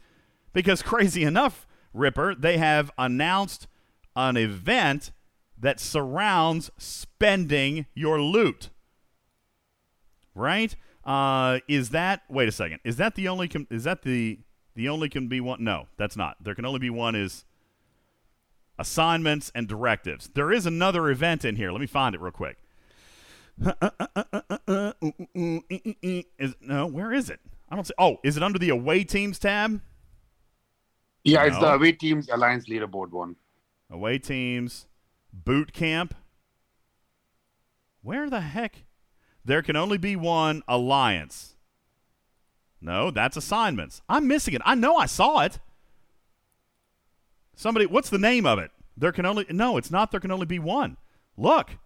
because, 0.53 0.81
crazy 0.84 1.23
enough, 1.23 1.65
Ripper, 1.94 2.36
they 2.36 2.57
have 2.57 2.91
announced 2.98 3.68
an 4.15 4.38
event 4.38 5.11
that 5.60 5.80
surrounds 5.80 6.72
spending 6.77 7.86
your 7.94 8.22
loot. 8.22 8.69
Right? 10.36 10.76
Uh, 11.03 11.60
is 11.68 11.90
that 11.90 12.22
wait 12.30 12.48
a 12.48 12.52
second? 12.52 12.80
Is 12.84 12.98
that 12.98 13.15
the 13.15 13.27
only 13.27 13.48
com- 13.48 13.68
is 13.69 13.84
that 13.84 14.03
the 14.03 14.40
the 14.76 14.88
only 14.88 15.10
can 15.10 15.27
be 15.27 15.41
one? 15.41 15.64
No, 15.64 15.88
that's 15.98 16.15
not. 16.15 16.38
There 16.41 16.56
can 16.56 16.65
only 16.65 16.80
be 16.80 16.90
one 16.90 17.15
is 17.15 17.45
assignments 18.77 19.52
and 19.53 19.68
directives. 19.68 20.30
There 20.34 20.52
is 20.52 20.65
another 20.65 21.10
event 21.10 21.44
in 21.44 21.56
here. 21.56 21.72
Let 21.72 21.81
me 21.81 21.88
find 21.88 22.15
it 22.15 22.22
real 22.22 22.31
quick. 22.31 22.57
Is, 26.40 26.56
no, 26.61 26.88
where 26.88 27.11
is 27.11 27.30
it? 27.30 27.41
I 27.69 27.76
don't 27.76 27.86
see. 27.86 27.94
Oh, 27.98 28.19
is 28.23 28.38
it 28.38 28.44
under 28.44 28.57
the 28.57 28.69
away 28.69 29.03
teams 29.03 29.38
tab? 29.38 29.81
Yeah, 31.26 31.44
it's 31.44 31.60
the 31.60 31.73
away 31.73 31.91
team's 31.91 32.30
alliance 32.30 32.68
leaderboard 32.69 33.11
one. 33.11 33.36
Away 33.91 34.18
teams, 34.19 34.86
boot 35.34 35.73
camp. 35.73 36.15
Where 38.01 38.30
the 38.30 38.41
heck? 38.41 38.84
There 39.43 39.61
can 39.61 39.76
only 39.76 39.97
be 39.97 40.15
one 40.15 40.64
alliance. 40.68 41.56
No, 42.81 43.11
that's 43.11 43.38
assignments. 43.38 44.01
I'm 44.07 44.27
missing 44.27 44.53
it. 44.53 44.61
I 44.65 44.76
know 44.76 44.95
I 44.95 45.06
saw 45.06 45.39
it. 45.41 45.60
Somebody, 47.56 47.85
what's 47.85 48.10
the 48.10 48.18
name 48.18 48.45
of 48.45 48.57
it? 48.57 48.72
There 48.95 49.11
can 49.11 49.26
only 49.26 49.45
no, 49.49 49.77
it's 49.77 49.91
not. 49.91 50.11
There 50.11 50.19
can 50.19 50.31
only 50.31 50.45
be 50.45 50.60
one. 50.60 50.97
Look, 51.38 51.77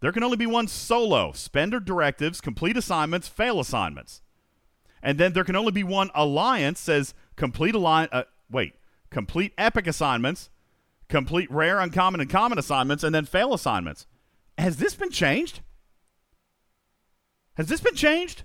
there 0.00 0.12
can 0.12 0.22
only 0.22 0.36
be 0.36 0.46
one 0.46 0.66
solo. 0.68 1.32
Spender 1.32 1.80
directives, 1.80 2.40
complete 2.40 2.76
assignments, 2.76 3.28
fail 3.28 3.60
assignments, 3.60 4.22
and 5.02 5.18
then 5.18 5.32
there 5.32 5.44
can 5.44 5.56
only 5.56 5.72
be 5.72 5.84
one 5.84 6.10
alliance. 6.14 6.80
Says 6.80 7.14
complete 7.36 7.74
alliance. 7.74 8.10
Uh, 8.12 8.24
wait, 8.50 8.74
complete 9.10 9.52
epic 9.56 9.86
assignments, 9.86 10.50
complete 11.12 11.48
rare, 11.50 11.78
uncommon, 11.78 12.20
and 12.20 12.28
common 12.30 12.58
assignments, 12.58 13.04
and 13.04 13.14
then 13.14 13.24
fail 13.26 13.54
assignments. 13.54 14.06
Has 14.58 14.78
this 14.78 14.94
been 14.94 15.10
changed? 15.10 15.60
Has 17.54 17.68
this 17.68 17.80
been 17.80 17.94
changed? 17.94 18.42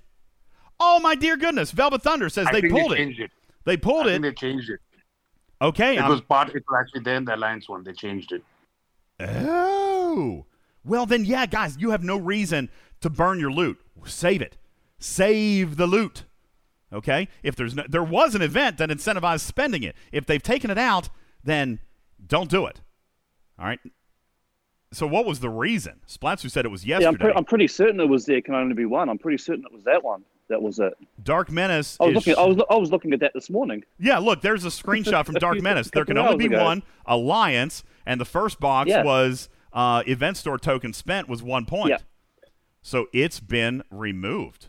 Oh 0.80 1.00
my 1.00 1.16
dear 1.16 1.38
goodness! 1.38 1.72
Velvet 1.72 2.04
Thunder 2.04 2.30
says 2.30 2.46
I 2.48 2.52
they 2.60 2.70
pulled 2.70 2.92
they 2.92 2.96
it. 2.96 2.98
changed 2.98 3.20
it. 3.22 3.32
They 3.64 3.78
pulled 3.78 4.06
I 4.08 4.12
it. 4.12 4.22
they 4.22 4.32
changed 4.34 4.70
it. 4.70 4.80
Okay, 5.62 5.96
It 5.96 6.02
I'm- 6.02 6.10
was 6.12 6.22
part. 6.22 6.50
It 6.50 6.64
was 6.70 6.78
actually 6.80 7.02
there 7.02 7.16
in 7.16 7.26
the 7.26 7.36
alliance 7.36 7.68
one. 7.68 7.84
They 7.84 7.94
changed 7.94 8.32
it. 8.32 8.44
Oh. 9.20 10.46
Well, 10.84 11.06
then, 11.06 11.26
yeah, 11.26 11.46
guys, 11.48 11.78
you 11.80 11.90
have 11.90 12.04
no 12.04 12.16
reason 12.18 12.70
to 13.02 13.10
burn 13.10 13.40
your 13.40 13.52
loot. 13.52 13.80
Save 14.06 14.42
it. 14.42 14.58
Save 15.00 15.76
the 15.78 15.88
loot. 15.88 16.24
Okay? 16.94 17.28
If 17.44 17.56
there's 17.56 17.76
no, 17.76 17.84
there 17.90 18.04
was 18.04 18.36
an 18.36 18.42
event 18.42 18.78
that 18.78 18.90
incentivized 18.90 19.42
spending 19.42 19.84
it. 19.84 19.96
If 20.12 20.26
they've 20.28 20.42
taken 20.44 20.70
it 20.70 20.78
out, 20.78 21.10
then 21.44 21.80
don't 22.28 22.50
do 22.50 22.66
it. 22.66 22.82
All 23.60 23.66
right? 23.66 23.80
So 24.94 25.06
what 25.06 25.26
was 25.26 25.40
the 25.42 25.50
reason? 25.50 26.02
Splatsu 26.08 26.50
said 26.50 26.66
it 26.66 26.70
was 26.70 26.86
Yeah, 26.86 26.96
I'm, 26.98 27.02
yesterday. 27.02 27.24
pre- 27.26 27.34
I'm 27.34 27.46
pretty 27.46 27.68
certain 27.68 28.00
it 28.00 28.08
was 28.08 28.26
there 28.26 28.42
can 28.42 28.56
only 28.56 28.74
be 28.74 28.86
one. 28.86 29.10
I'm 29.10 29.18
pretty 29.18 29.38
certain 29.38 29.66
it 29.66 29.74
was 29.74 29.84
that 29.84 30.04
one. 30.04 30.24
That 30.50 30.62
was 30.62 30.80
it. 30.80 30.94
Dark 31.24 31.52
Menace 31.52 31.98
I 32.00 32.06
was 32.06 32.16
looking. 32.16 32.36
I 32.38 32.46
was. 32.46 32.58
I 32.70 32.76
was 32.76 32.90
looking 32.90 33.12
at 33.12 33.20
that 33.20 33.34
this 33.34 33.50
morning. 33.50 33.84
Yeah, 34.00 34.20
look, 34.20 34.40
there's 34.42 34.64
a 34.64 34.70
screenshot 34.70 35.26
from 35.26 35.36
Dark 35.40 35.62
Menace. 35.62 35.90
There 35.94 36.06
can 36.06 36.18
only 36.18 36.48
be 36.48 36.54
ago. 36.56 36.64
one 36.64 36.84
alliance, 37.06 37.84
and 38.06 38.22
the 38.22 38.26
first 38.26 38.58
box 38.62 38.90
Yeah. 38.90 39.04
was 39.04 39.50
uh, 39.74 40.04
event 40.08 40.38
store 40.38 40.58
token 40.58 40.94
spent 40.94 41.28
was 41.28 41.44
one 41.44 41.66
point. 41.66 41.90
Yeah. 41.90 41.98
So 42.82 43.08
it's 43.12 43.42
been 43.42 43.84
removed. 43.92 44.68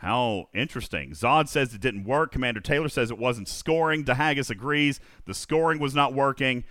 How 0.00 0.48
interesting. 0.54 1.10
Zod 1.10 1.46
says 1.46 1.74
it 1.74 1.82
didn't 1.82 2.04
work. 2.04 2.32
Commander 2.32 2.60
Taylor 2.60 2.88
says 2.88 3.10
it 3.10 3.18
wasn't 3.18 3.48
scoring. 3.48 4.02
DeHaggis 4.02 4.48
agrees 4.48 4.98
the 5.26 5.34
scoring 5.34 5.78
was 5.78 5.94
not 5.94 6.14
working. 6.14 6.64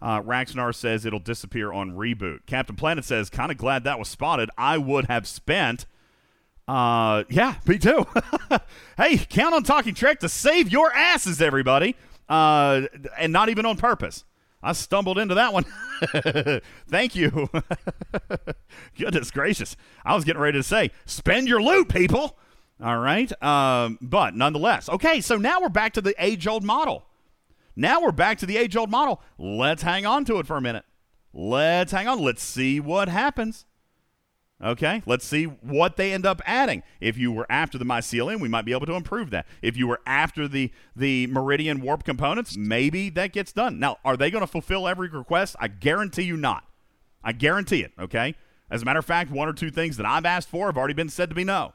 Uh, 0.00 0.22
Raxnar 0.22 0.72
says 0.72 1.04
it'll 1.04 1.18
disappear 1.18 1.72
on 1.72 1.96
reboot. 1.96 2.46
Captain 2.46 2.76
Planet 2.76 3.04
says, 3.04 3.28
kind 3.28 3.50
of 3.50 3.58
glad 3.58 3.82
that 3.82 3.98
was 3.98 4.08
spotted. 4.08 4.50
I 4.56 4.78
would 4.78 5.06
have 5.06 5.26
spent. 5.26 5.86
Uh, 6.68 7.24
yeah, 7.28 7.56
me 7.66 7.76
too. 7.78 8.06
hey, 8.96 9.18
count 9.18 9.52
on 9.52 9.64
Talking 9.64 9.94
Trek 9.94 10.20
to 10.20 10.28
save 10.28 10.70
your 10.70 10.92
asses, 10.92 11.42
everybody. 11.42 11.96
Uh, 12.28 12.82
and 13.18 13.32
not 13.32 13.48
even 13.48 13.66
on 13.66 13.76
purpose. 13.76 14.24
I 14.62 14.74
stumbled 14.74 15.18
into 15.18 15.34
that 15.34 15.52
one. 15.52 15.64
Thank 16.88 17.16
you. 17.16 17.50
Goodness 18.96 19.32
gracious. 19.32 19.76
I 20.04 20.14
was 20.14 20.24
getting 20.24 20.40
ready 20.40 20.58
to 20.58 20.62
say, 20.62 20.92
spend 21.04 21.48
your 21.48 21.60
loot, 21.60 21.88
people. 21.88 22.38
All 22.82 22.98
right. 22.98 23.30
Um, 23.42 23.98
but 24.02 24.34
nonetheless, 24.34 24.88
okay, 24.88 25.20
so 25.20 25.36
now 25.36 25.60
we're 25.60 25.68
back 25.68 25.94
to 25.94 26.00
the 26.00 26.14
age 26.18 26.46
old 26.46 26.62
model. 26.62 27.06
Now 27.74 28.00
we're 28.00 28.12
back 28.12 28.38
to 28.38 28.46
the 28.46 28.56
age 28.56 28.76
old 28.76 28.90
model. 28.90 29.20
Let's 29.38 29.82
hang 29.82 30.06
on 30.06 30.24
to 30.26 30.38
it 30.38 30.46
for 30.46 30.56
a 30.56 30.62
minute. 30.62 30.84
Let's 31.32 31.92
hang 31.92 32.08
on. 32.08 32.22
Let's 32.22 32.42
see 32.42 32.80
what 32.80 33.08
happens. 33.08 33.66
Okay, 34.62 35.02
let's 35.04 35.26
see 35.26 35.44
what 35.44 35.96
they 35.96 36.14
end 36.14 36.24
up 36.24 36.40
adding. 36.46 36.82
If 36.98 37.18
you 37.18 37.30
were 37.30 37.46
after 37.50 37.76
the 37.76 37.84
mycelium, 37.84 38.40
we 38.40 38.48
might 38.48 38.64
be 38.64 38.72
able 38.72 38.86
to 38.86 38.94
improve 38.94 39.28
that. 39.28 39.46
If 39.60 39.76
you 39.76 39.86
were 39.86 40.00
after 40.06 40.48
the 40.48 40.72
the 40.94 41.26
meridian 41.26 41.82
warp 41.82 42.04
components, 42.04 42.56
maybe 42.56 43.10
that 43.10 43.34
gets 43.34 43.52
done. 43.52 43.78
Now, 43.78 43.98
are 44.02 44.16
they 44.16 44.30
going 44.30 44.40
to 44.40 44.46
fulfill 44.46 44.88
every 44.88 45.08
request? 45.08 45.56
I 45.60 45.68
guarantee 45.68 46.22
you 46.22 46.38
not. 46.38 46.64
I 47.22 47.32
guarantee 47.32 47.82
it. 47.82 47.92
Okay. 47.98 48.34
As 48.70 48.80
a 48.80 48.84
matter 48.86 48.98
of 48.98 49.04
fact, 49.04 49.30
one 49.30 49.46
or 49.46 49.52
two 49.52 49.70
things 49.70 49.98
that 49.98 50.06
I've 50.06 50.24
asked 50.24 50.48
for 50.48 50.66
have 50.66 50.78
already 50.78 50.94
been 50.94 51.10
said 51.10 51.28
to 51.28 51.34
be 51.34 51.44
no. 51.44 51.74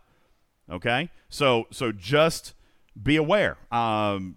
Okay, 0.72 1.10
so 1.30 1.66
so 1.72 1.92
just 1.92 2.54
be 3.02 3.18
aware. 3.18 3.58
Um, 3.72 4.36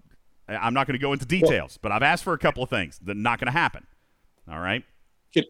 I'm 0.49 0.75
not 0.75 0.87
going 0.87 0.99
to 0.99 1.03
go 1.03 1.13
into 1.13 1.25
details, 1.25 1.79
but 1.81 1.93
I've 1.93 2.03
asked 2.03 2.25
for 2.25 2.35
a 2.35 2.39
couple 2.39 2.63
of 2.63 2.69
things 2.71 2.99
that 3.05 3.13
are 3.13 3.21
not 3.21 3.39
going 3.39 3.47
to 3.47 3.53
happen. 3.59 3.87
All 4.51 4.59
right. 4.59 4.85
Can- 5.33 5.45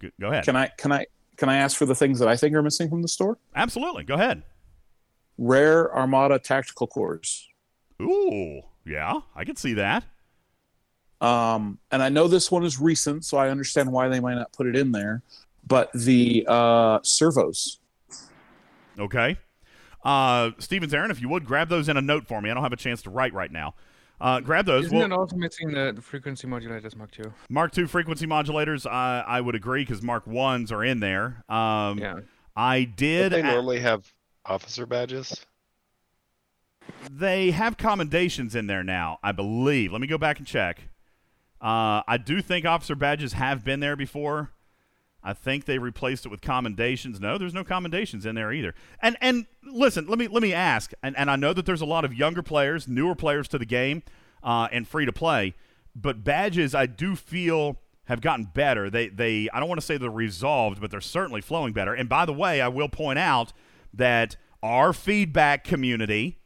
Go- 0.00 0.08
Go 0.20 0.28
ahead. 0.30 0.44
Can 0.44 0.56
I 0.56 0.68
can 0.78 0.90
I 0.92 1.06
can 1.36 1.48
I 1.48 1.56
ask 1.58 1.76
for 1.76 1.86
the 1.86 1.94
things 1.94 2.18
that 2.18 2.28
I 2.28 2.36
think 2.36 2.54
are 2.54 2.62
missing 2.62 2.88
from 2.88 3.02
the 3.02 3.08
store? 3.08 3.38
Absolutely. 3.54 4.04
Go 4.04 4.14
ahead. 4.14 4.42
Rare 5.38 5.94
Armada 5.96 6.38
tactical 6.38 6.86
cores. 6.86 7.48
Ooh, 8.00 8.62
yeah, 8.84 9.20
I 9.36 9.44
can 9.44 9.56
see 9.56 9.74
that. 9.74 10.04
Um, 11.20 11.78
and 11.92 12.02
I 12.02 12.08
know 12.08 12.26
this 12.26 12.50
one 12.50 12.64
is 12.64 12.80
recent, 12.80 13.24
so 13.24 13.36
I 13.38 13.48
understand 13.48 13.92
why 13.92 14.08
they 14.08 14.18
might 14.18 14.34
not 14.34 14.52
put 14.52 14.66
it 14.66 14.74
in 14.76 14.90
there. 14.92 15.22
But 15.66 15.90
the 15.94 16.44
uh, 16.48 16.98
servos, 17.04 17.78
Okay. 18.98 19.38
Uh, 20.04 20.50
Stevens, 20.58 20.92
Aaron, 20.92 21.10
if 21.10 21.20
you 21.20 21.28
would 21.28 21.44
grab 21.44 21.68
those 21.68 21.88
in 21.88 21.96
a 21.96 22.00
note 22.00 22.26
for 22.26 22.40
me. 22.42 22.50
I 22.50 22.54
don't 22.54 22.62
have 22.62 22.72
a 22.72 22.76
chance 22.76 23.02
to 23.02 23.10
write 23.10 23.32
right 23.34 23.52
now. 23.52 23.74
Uh, 24.20 24.40
grab 24.40 24.66
those. 24.66 24.86
Isn't 24.86 24.96
Well, 24.98 25.06
it 25.06 25.12
also 25.12 25.36
missing 25.36 25.72
the, 25.72 25.92
the 25.94 26.02
frequency 26.02 26.46
modulators, 26.46 26.94
Mark 26.96 27.10
Two? 27.10 27.32
Mark 27.48 27.72
Two 27.72 27.86
frequency 27.88 28.26
modulators, 28.26 28.86
I 28.88 29.20
I 29.26 29.40
would 29.40 29.54
agree 29.56 29.82
because 29.84 30.00
Mark 30.02 30.26
ones 30.26 30.70
are 30.70 30.84
in 30.84 31.00
there. 31.00 31.42
Um, 31.48 31.98
Yeah. 31.98 32.20
I 32.54 32.84
did. 32.84 33.30
Don't 33.30 33.38
did. 33.40 33.44
they 33.44 33.48
a- 33.50 33.52
normally 33.54 33.80
have 33.80 34.12
officer 34.44 34.86
badges? 34.86 35.44
they 37.10 37.50
have 37.52 37.76
commendations 37.76 38.54
in 38.54 38.66
there 38.66 38.82
now, 38.84 39.18
I 39.22 39.32
believe. 39.32 39.92
Let 39.92 40.00
me 40.00 40.06
go 40.06 40.18
back 40.18 40.38
and 40.38 40.46
check. 40.46 40.88
Uh, 41.60 42.02
I 42.08 42.18
do 42.18 42.42
think 42.42 42.66
officer 42.66 42.94
badges 42.96 43.34
have 43.34 43.64
been 43.64 43.80
there 43.80 43.94
before. 43.96 44.50
I 45.24 45.32
think 45.34 45.64
they 45.64 45.78
replaced 45.78 46.26
it 46.26 46.30
with 46.30 46.40
commendations. 46.40 47.20
No, 47.20 47.38
there's 47.38 47.54
no 47.54 47.64
commendations 47.64 48.26
in 48.26 48.34
there 48.34 48.52
either. 48.52 48.74
And 49.00 49.16
and 49.20 49.46
listen, 49.64 50.06
let 50.06 50.18
me 50.18 50.28
let 50.28 50.42
me 50.42 50.52
ask. 50.52 50.92
And, 51.02 51.16
and 51.16 51.30
I 51.30 51.36
know 51.36 51.52
that 51.52 51.66
there's 51.66 51.80
a 51.80 51.86
lot 51.86 52.04
of 52.04 52.12
younger 52.14 52.42
players, 52.42 52.88
newer 52.88 53.14
players 53.14 53.48
to 53.48 53.58
the 53.58 53.66
game, 53.66 54.02
uh, 54.42 54.68
and 54.72 54.86
free 54.86 55.06
to 55.06 55.12
play. 55.12 55.54
But 55.94 56.24
badges, 56.24 56.74
I 56.74 56.86
do 56.86 57.14
feel 57.14 57.78
have 58.04 58.20
gotten 58.20 58.46
better. 58.46 58.90
They 58.90 59.08
they 59.08 59.48
I 59.52 59.60
don't 59.60 59.68
want 59.68 59.80
to 59.80 59.86
say 59.86 59.96
they're 59.96 60.10
resolved, 60.10 60.80
but 60.80 60.90
they're 60.90 61.00
certainly 61.00 61.40
flowing 61.40 61.72
better. 61.72 61.94
And 61.94 62.08
by 62.08 62.24
the 62.24 62.32
way, 62.32 62.60
I 62.60 62.68
will 62.68 62.88
point 62.88 63.18
out 63.18 63.52
that 63.94 64.36
our 64.62 64.92
feedback 64.92 65.64
community, 65.64 66.38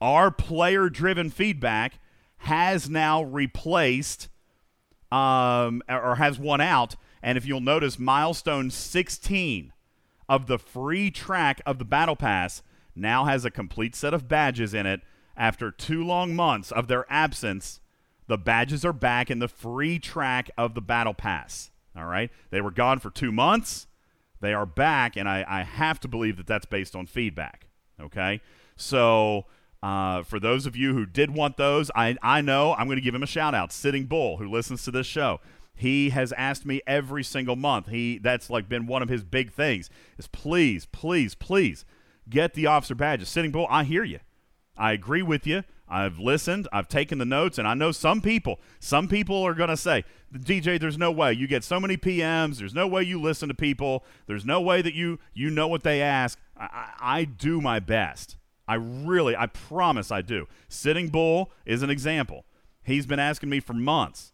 our 0.00 0.30
player 0.30 0.88
driven 0.88 1.30
feedback, 1.30 1.98
has 2.38 2.88
now 2.88 3.22
replaced 3.22 4.28
um, 5.10 5.82
or 5.88 6.16
has 6.16 6.38
won 6.38 6.60
out. 6.60 6.96
And 7.22 7.38
if 7.38 7.46
you'll 7.46 7.60
notice, 7.60 7.98
milestone 7.98 8.70
16 8.70 9.72
of 10.28 10.46
the 10.46 10.58
free 10.58 11.10
track 11.10 11.60
of 11.64 11.78
the 11.78 11.84
Battle 11.84 12.16
Pass 12.16 12.62
now 12.94 13.24
has 13.24 13.44
a 13.44 13.50
complete 13.50 13.94
set 13.94 14.12
of 14.12 14.28
badges 14.28 14.74
in 14.74 14.86
it. 14.86 15.00
After 15.36 15.70
two 15.70 16.04
long 16.04 16.34
months 16.34 16.70
of 16.70 16.88
their 16.88 17.10
absence, 17.10 17.80
the 18.26 18.36
badges 18.36 18.84
are 18.84 18.92
back 18.92 19.30
in 19.30 19.38
the 19.38 19.48
free 19.48 19.98
track 19.98 20.50
of 20.58 20.74
the 20.74 20.82
Battle 20.82 21.14
Pass. 21.14 21.70
All 21.96 22.04
right? 22.04 22.30
They 22.50 22.60
were 22.60 22.70
gone 22.70 22.98
for 22.98 23.10
two 23.10 23.32
months. 23.32 23.86
They 24.40 24.52
are 24.52 24.66
back, 24.66 25.16
and 25.16 25.28
I, 25.28 25.44
I 25.48 25.62
have 25.62 26.00
to 26.00 26.08
believe 26.08 26.36
that 26.36 26.46
that's 26.46 26.66
based 26.66 26.96
on 26.96 27.06
feedback. 27.06 27.68
Okay? 28.00 28.40
So. 28.76 29.46
Uh, 29.84 30.22
for 30.22 30.38
those 30.38 30.64
of 30.64 30.76
you 30.76 30.94
who 30.94 31.04
did 31.04 31.34
want 31.34 31.56
those, 31.56 31.90
I, 31.96 32.16
I 32.22 32.40
know 32.40 32.72
I'm 32.74 32.86
going 32.86 32.98
to 32.98 33.02
give 33.02 33.16
him 33.16 33.24
a 33.24 33.26
shout 33.26 33.52
out. 33.52 33.72
Sitting 33.72 34.04
Bull, 34.04 34.36
who 34.36 34.48
listens 34.48 34.84
to 34.84 34.92
this 34.92 35.08
show, 35.08 35.40
he 35.74 36.10
has 36.10 36.32
asked 36.32 36.66
me 36.66 36.80
every 36.86 37.24
single 37.24 37.56
month. 37.56 37.88
He 37.88 38.18
that's 38.18 38.50
like 38.50 38.68
been 38.68 38.86
one 38.86 39.02
of 39.02 39.08
his 39.08 39.24
big 39.24 39.52
things. 39.52 39.90
Is 40.18 40.28
please, 40.28 40.86
please, 40.86 41.34
please 41.34 41.84
get 42.28 42.54
the 42.54 42.66
officer 42.66 42.94
badges. 42.94 43.28
Sitting 43.28 43.50
Bull, 43.50 43.66
I 43.68 43.84
hear 43.84 44.04
you. 44.04 44.20
I 44.76 44.92
agree 44.92 45.22
with 45.22 45.46
you. 45.46 45.64
I've 45.88 46.18
listened. 46.18 46.68
I've 46.72 46.88
taken 46.88 47.18
the 47.18 47.26
notes, 47.26 47.58
and 47.58 47.68
I 47.68 47.74
know 47.74 47.92
some 47.92 48.22
people. 48.22 48.58
Some 48.80 49.08
people 49.08 49.42
are 49.42 49.52
going 49.52 49.68
to 49.68 49.76
say, 49.76 50.04
"DJ, 50.32 50.80
there's 50.80 50.96
no 50.96 51.10
way 51.10 51.34
you 51.34 51.46
get 51.46 51.64
so 51.64 51.78
many 51.78 51.96
PMs. 51.96 52.58
There's 52.58 52.74
no 52.74 52.86
way 52.86 53.02
you 53.02 53.20
listen 53.20 53.48
to 53.48 53.54
people. 53.54 54.04
There's 54.26 54.46
no 54.46 54.60
way 54.60 54.80
that 54.80 54.94
you 54.94 55.18
you 55.34 55.50
know 55.50 55.68
what 55.68 55.82
they 55.82 56.00
ask." 56.00 56.38
I, 56.56 56.64
I, 56.64 57.18
I 57.18 57.24
do 57.24 57.60
my 57.60 57.78
best. 57.78 58.38
I 58.66 58.74
really, 58.76 59.36
I 59.36 59.46
promise, 59.46 60.10
I 60.10 60.22
do. 60.22 60.46
Sitting 60.68 61.08
Bull 61.08 61.50
is 61.66 61.82
an 61.82 61.90
example. 61.90 62.46
He's 62.82 63.06
been 63.06 63.18
asking 63.18 63.50
me 63.50 63.60
for 63.60 63.74
months. 63.74 64.31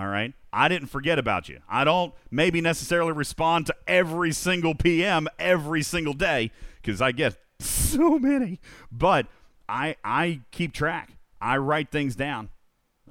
All 0.00 0.08
right. 0.08 0.32
I 0.50 0.68
didn't 0.68 0.88
forget 0.88 1.18
about 1.18 1.50
you. 1.50 1.58
I 1.68 1.84
don't 1.84 2.14
maybe 2.30 2.62
necessarily 2.62 3.12
respond 3.12 3.66
to 3.66 3.74
every 3.86 4.32
single 4.32 4.74
PM 4.74 5.28
every 5.38 5.82
single 5.82 6.14
day 6.14 6.52
because 6.80 7.02
I 7.02 7.12
get 7.12 7.36
so 7.60 8.18
many, 8.18 8.60
but 8.90 9.26
I 9.68 9.96
I 10.02 10.40
keep 10.52 10.72
track. 10.72 11.10
I 11.38 11.58
write 11.58 11.90
things 11.90 12.16
down. 12.16 12.48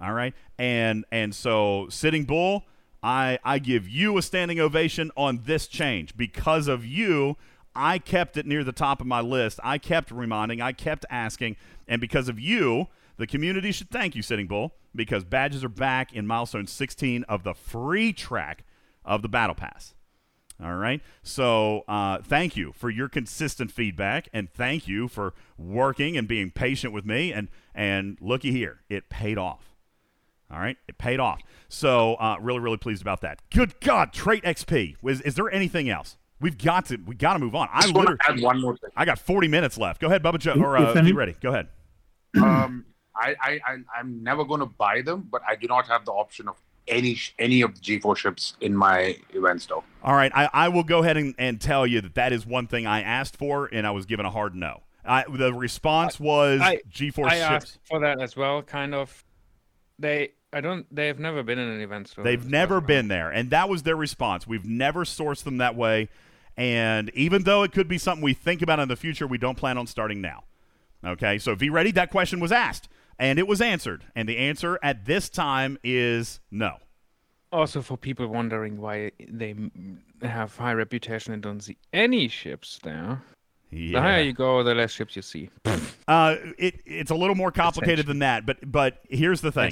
All 0.01 0.13
right. 0.13 0.33
And 0.57 1.05
and 1.11 1.35
so 1.35 1.85
sitting 1.91 2.23
bull, 2.23 2.63
I 3.03 3.37
I 3.43 3.59
give 3.59 3.87
you 3.87 4.17
a 4.17 4.23
standing 4.23 4.59
ovation 4.59 5.11
on 5.15 5.41
this 5.45 5.67
change 5.67 6.17
because 6.17 6.67
of 6.67 6.83
you. 6.87 7.37
I 7.75 7.99
kept 7.99 8.35
it 8.35 8.47
near 8.47 8.63
the 8.63 8.71
top 8.71 8.99
of 8.99 9.05
my 9.05 9.21
list. 9.21 9.59
I 9.63 9.77
kept 9.77 10.09
reminding, 10.09 10.59
I 10.59 10.71
kept 10.71 11.05
asking, 11.11 11.55
and 11.87 12.01
because 12.01 12.29
of 12.29 12.39
you, 12.39 12.87
the 13.19 13.27
community 13.27 13.71
should 13.71 13.91
thank 13.91 14.15
you, 14.15 14.23
Sitting 14.23 14.47
Bull, 14.47 14.73
because 14.95 15.23
badges 15.23 15.63
are 15.63 15.69
back 15.69 16.11
in 16.13 16.25
milestone 16.25 16.65
16 16.65 17.23
of 17.25 17.43
the 17.43 17.53
free 17.53 18.11
track 18.11 18.65
of 19.05 19.21
the 19.21 19.29
Battle 19.29 19.55
Pass. 19.55 19.93
All 20.61 20.75
right. 20.75 21.01
So 21.23 21.83
uh, 21.87 22.17
thank 22.21 22.57
you 22.57 22.73
for 22.73 22.89
your 22.89 23.07
consistent 23.07 23.71
feedback, 23.71 24.27
and 24.33 24.49
thank 24.51 24.87
you 24.87 25.07
for 25.07 25.33
working 25.57 26.17
and 26.17 26.27
being 26.27 26.51
patient 26.51 26.91
with 26.93 27.05
me. 27.05 27.31
And 27.31 27.47
and 27.75 28.17
looky 28.19 28.51
here, 28.51 28.81
it 28.89 29.09
paid 29.09 29.37
off. 29.37 29.75
All 30.51 30.59
right, 30.59 30.77
it 30.87 30.97
paid 30.97 31.19
off. 31.19 31.41
So 31.69 32.15
uh, 32.15 32.37
really, 32.41 32.59
really 32.59 32.77
pleased 32.77 33.01
about 33.03 33.21
that. 33.21 33.39
Good 33.51 33.79
God, 33.81 34.11
trait 34.11 34.43
XP. 34.43 34.95
Is, 35.03 35.21
is 35.21 35.35
there 35.35 35.49
anything 35.51 35.89
else? 35.89 36.17
We've 36.41 36.57
got 36.57 36.87
to 36.87 36.97
we 37.05 37.15
got 37.15 37.33
to 37.33 37.39
move 37.39 37.53
on. 37.55 37.69
I 37.71 37.81
just 37.83 37.93
wanna 37.93 38.11
literally 38.11 38.39
add 38.39 38.43
one 38.43 38.59
more 38.61 38.75
thing. 38.75 38.89
I 38.97 39.05
got 39.05 39.19
40 39.19 39.47
minutes 39.47 39.77
left. 39.77 40.01
Go 40.01 40.07
ahead, 40.07 40.23
Bubba 40.23 40.39
Joe. 40.39 40.53
If- 40.53 40.57
Or 40.61 40.75
uh, 40.77 40.93
any- 40.93 41.11
be 41.11 41.17
ready. 41.17 41.35
Go 41.39 41.49
ahead. 41.49 41.67
um, 42.41 42.85
I, 43.15 43.35
I, 43.41 43.59
I, 43.65 43.77
I'm 43.97 44.23
never 44.23 44.45
going 44.45 44.59
to 44.61 44.65
buy 44.65 45.01
them, 45.01 45.27
but 45.31 45.41
I 45.47 45.55
do 45.55 45.67
not 45.67 45.87
have 45.87 46.05
the 46.05 46.11
option 46.11 46.47
of 46.47 46.55
any 46.87 47.17
any 47.37 47.61
of 47.61 47.75
the 47.75 47.81
G4 47.81 48.17
ships 48.17 48.55
in 48.61 48.75
my 48.75 49.15
event 49.33 49.61
store. 49.61 49.83
All 50.03 50.15
right, 50.15 50.31
I, 50.33 50.49
I 50.53 50.69
will 50.69 50.83
go 50.83 50.99
ahead 51.03 51.17
and, 51.17 51.35
and 51.37 51.61
tell 51.61 51.85
you 51.85 52.01
that 52.01 52.15
that 52.15 52.33
is 52.33 52.45
one 52.45 52.67
thing 52.67 52.87
I 52.87 53.01
asked 53.01 53.37
for, 53.37 53.69
and 53.71 53.85
I 53.85 53.91
was 53.91 54.05
given 54.05 54.25
a 54.25 54.31
hard 54.31 54.55
no. 54.55 54.81
I, 55.05 55.25
the 55.29 55.53
response 55.53 56.19
was 56.19 56.61
I- 56.61 56.81
G4 56.91 57.25
I 57.25 57.29
ships. 57.29 57.41
asked 57.41 57.79
for 57.85 57.99
that 58.01 58.21
as 58.21 58.35
well. 58.35 58.61
Kind 58.61 58.93
of. 58.93 59.23
They. 59.97 60.31
I 60.51 60.61
don't. 60.61 60.87
They 60.93 61.07
have 61.07 61.19
never 61.19 61.43
been 61.43 61.59
in 61.59 61.67
an 61.67 61.81
event 61.81 62.07
store. 62.07 62.23
They've 62.23 62.45
never 62.45 62.81
been 62.81 63.07
there, 63.07 63.29
and 63.29 63.51
that 63.51 63.69
was 63.69 63.83
their 63.83 63.95
response. 63.95 64.47
We've 64.47 64.65
never 64.65 65.03
sourced 65.03 65.43
them 65.43 65.57
that 65.57 65.75
way, 65.75 66.09
and 66.57 67.11
even 67.13 67.43
though 67.43 67.61
it 67.63 67.71
could 67.71 67.87
be 67.87 67.99
something 67.99 68.23
we 68.23 68.33
think 68.33 68.63
about 68.63 68.79
in 68.79 68.87
the 68.87 68.95
future, 68.95 69.27
we 69.27 69.37
don't 69.37 69.57
plan 69.57 69.77
on 69.77 69.85
starting 69.85 70.21
now. 70.21 70.45
Okay, 71.05 71.37
so 71.37 71.53
V 71.53 71.69
Reddy? 71.69 71.91
That 71.91 72.09
question 72.09 72.39
was 72.39 72.51
asked, 72.51 72.89
and 73.19 73.37
it 73.37 73.47
was 73.47 73.61
answered, 73.61 74.05
and 74.15 74.27
the 74.27 74.37
answer 74.37 74.79
at 74.81 75.05
this 75.05 75.29
time 75.29 75.77
is 75.83 76.39
no. 76.49 76.77
Also, 77.51 77.81
for 77.81 77.97
people 77.97 78.27
wondering 78.27 78.79
why 78.79 79.11
they 79.27 79.55
have 80.21 80.55
high 80.55 80.73
reputation 80.73 81.33
and 81.33 81.41
don't 81.43 81.61
see 81.61 81.77
any 81.91 82.27
ships 82.27 82.79
there. 82.83 83.21
The 83.71 83.95
higher 83.95 84.21
you 84.21 84.33
go, 84.33 84.63
the 84.63 84.73
less 84.73 84.91
ships 84.91 85.15
you 85.15 85.21
see. 85.21 85.49
Uh, 86.07 86.37
it 86.57 86.81
it's 86.85 87.11
a 87.11 87.15
little 87.15 87.35
more 87.35 87.51
complicated 87.51 88.07
than 88.07 88.19
that, 88.19 88.45
but 88.45 88.57
but 88.71 88.99
here's 89.09 89.41
the 89.41 89.51
thing: 89.51 89.71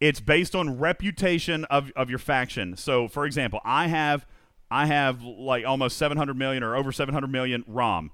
it's 0.00 0.20
based 0.20 0.54
on 0.54 0.78
reputation 0.78 1.64
of, 1.66 1.92
of 1.94 2.08
your 2.08 2.18
faction. 2.18 2.76
So, 2.76 3.06
for 3.06 3.26
example, 3.26 3.60
I 3.64 3.88
have 3.88 4.26
I 4.70 4.86
have 4.86 5.22
like 5.22 5.66
almost 5.66 5.98
700 5.98 6.38
million 6.38 6.62
or 6.62 6.74
over 6.74 6.90
700 6.90 7.26
million 7.28 7.64
ROM, 7.66 8.12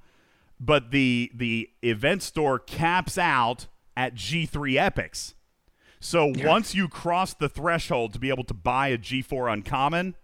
but 0.58 0.90
the 0.90 1.30
the 1.34 1.70
event 1.82 2.22
store 2.22 2.58
caps 2.58 3.16
out 3.16 3.68
at 3.96 4.14
G3 4.14 4.76
epics. 4.76 5.34
So 6.00 6.32
once 6.38 6.74
you 6.74 6.88
cross 6.88 7.34
the 7.34 7.48
threshold 7.48 8.14
to 8.14 8.18
be 8.18 8.30
able 8.30 8.44
to 8.44 8.54
buy 8.54 8.88
a 8.88 8.98
G4 8.98 9.52
uncommon, 9.52 10.14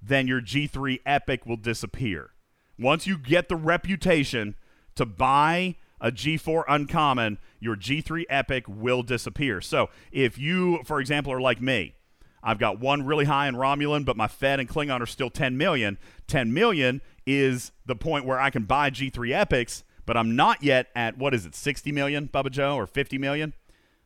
then 0.00 0.26
your 0.26 0.40
G3 0.40 1.00
epic 1.04 1.46
will 1.46 1.56
disappear. 1.56 2.30
Once 2.78 3.06
you 3.06 3.18
get 3.18 3.48
the 3.48 3.56
reputation 3.56 4.56
to 4.94 5.04
buy 5.04 5.76
a 6.00 6.10
G4 6.10 6.64
uncommon, 6.68 7.38
your 7.60 7.76
G3 7.76 8.24
epic 8.28 8.64
will 8.66 9.02
disappear. 9.02 9.60
So 9.60 9.90
if 10.10 10.38
you, 10.38 10.80
for 10.84 11.00
example, 11.00 11.32
are 11.32 11.40
like 11.40 11.60
me, 11.60 11.94
I've 12.42 12.58
got 12.58 12.80
one 12.80 13.06
really 13.06 13.26
high 13.26 13.46
in 13.46 13.54
Romulan, 13.54 14.04
but 14.04 14.16
my 14.16 14.26
Fed 14.26 14.58
and 14.58 14.68
Klingon 14.68 15.00
are 15.00 15.06
still 15.06 15.30
10 15.30 15.56
million. 15.56 15.96
10 16.26 16.52
million 16.52 17.00
is 17.24 17.70
the 17.86 17.94
point 17.94 18.24
where 18.24 18.40
I 18.40 18.50
can 18.50 18.64
buy 18.64 18.90
G3 18.90 19.32
epics, 19.32 19.84
but 20.06 20.16
I'm 20.16 20.34
not 20.36 20.62
yet 20.62 20.88
at, 20.94 21.16
what 21.18 21.34
is 21.34 21.46
it, 21.46 21.54
60 21.54 21.92
million, 21.92 22.28
Bubba 22.28 22.50
Joe, 22.50 22.76
or 22.76 22.86
50 22.86 23.18
million? 23.18 23.52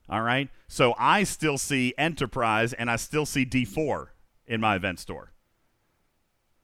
All 0.09 0.23
right. 0.23 0.49
So 0.69 0.95
I 0.99 1.25
still 1.25 1.59
see 1.59 1.95
Enterprise 1.99 2.73
and 2.73 2.91
I 2.91 2.97
still 2.97 3.27
see 3.27 3.45
D4 3.45 4.09
in 4.47 4.61
my 4.61 4.77
event 4.77 5.01
store. 5.01 5.33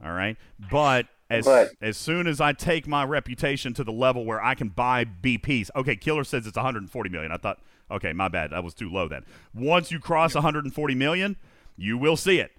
All 0.05 0.13
right. 0.13 0.37
But 0.71 1.07
as 1.31 1.45
But- 1.45 1.71
as 1.81 1.97
soon 1.97 2.27
as 2.27 2.41
I 2.41 2.53
take 2.53 2.87
my 2.87 3.05
reputation 3.05 3.73
to 3.75 3.85
the 3.85 3.93
level 3.93 4.25
where 4.25 4.43
I 4.43 4.55
can 4.55 4.69
buy 4.69 5.05
BPs, 5.05 5.71
okay, 5.75 5.97
Killer 5.97 6.25
says 6.25 6.47
it's 6.47 6.57
140 6.57 7.11
million. 7.11 7.33
I 7.33 7.37
thought, 7.37 7.59
okay, 7.91 8.13
my 8.13 8.29
bad, 8.29 8.51
that 8.51 8.63
was 8.63 8.75
too 8.75 8.91
low 8.91 9.09
then. 9.09 9.25
Once 9.55 9.91
you 9.91 9.99
cross 9.99 10.35
140 10.35 10.95
million, 10.95 11.37
you 11.77 11.97
will 11.97 12.17
see 12.17 12.39
it. 12.39 12.53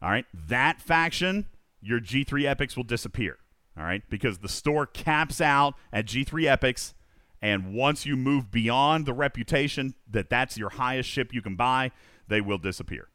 All 0.00 0.10
right, 0.10 0.24
that 0.48 0.80
faction, 0.80 1.46
your 1.80 2.00
G3 2.00 2.44
epics 2.46 2.76
will 2.76 2.84
disappear. 2.84 3.38
All 3.76 3.84
right, 3.84 4.02
because 4.10 4.38
the 4.38 4.48
store 4.48 4.84
caps 4.86 5.40
out 5.40 5.74
at 5.92 6.06
G3 6.06 6.44
epics, 6.46 6.94
and 7.40 7.72
once 7.74 8.04
you 8.04 8.16
move 8.16 8.50
beyond 8.50 9.06
the 9.06 9.14
reputation 9.14 9.94
that 10.10 10.28
that's 10.28 10.58
your 10.58 10.70
highest 10.70 11.08
ship 11.08 11.32
you 11.32 11.40
can 11.42 11.56
buy, 11.56 11.90
they 12.28 12.40
will 12.40 12.58
disappear. 12.58 13.08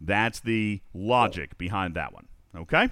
That's 0.00 0.40
the 0.40 0.80
logic 0.94 1.58
behind 1.58 1.94
that 1.94 2.12
one. 2.12 2.28
Okay. 2.54 2.88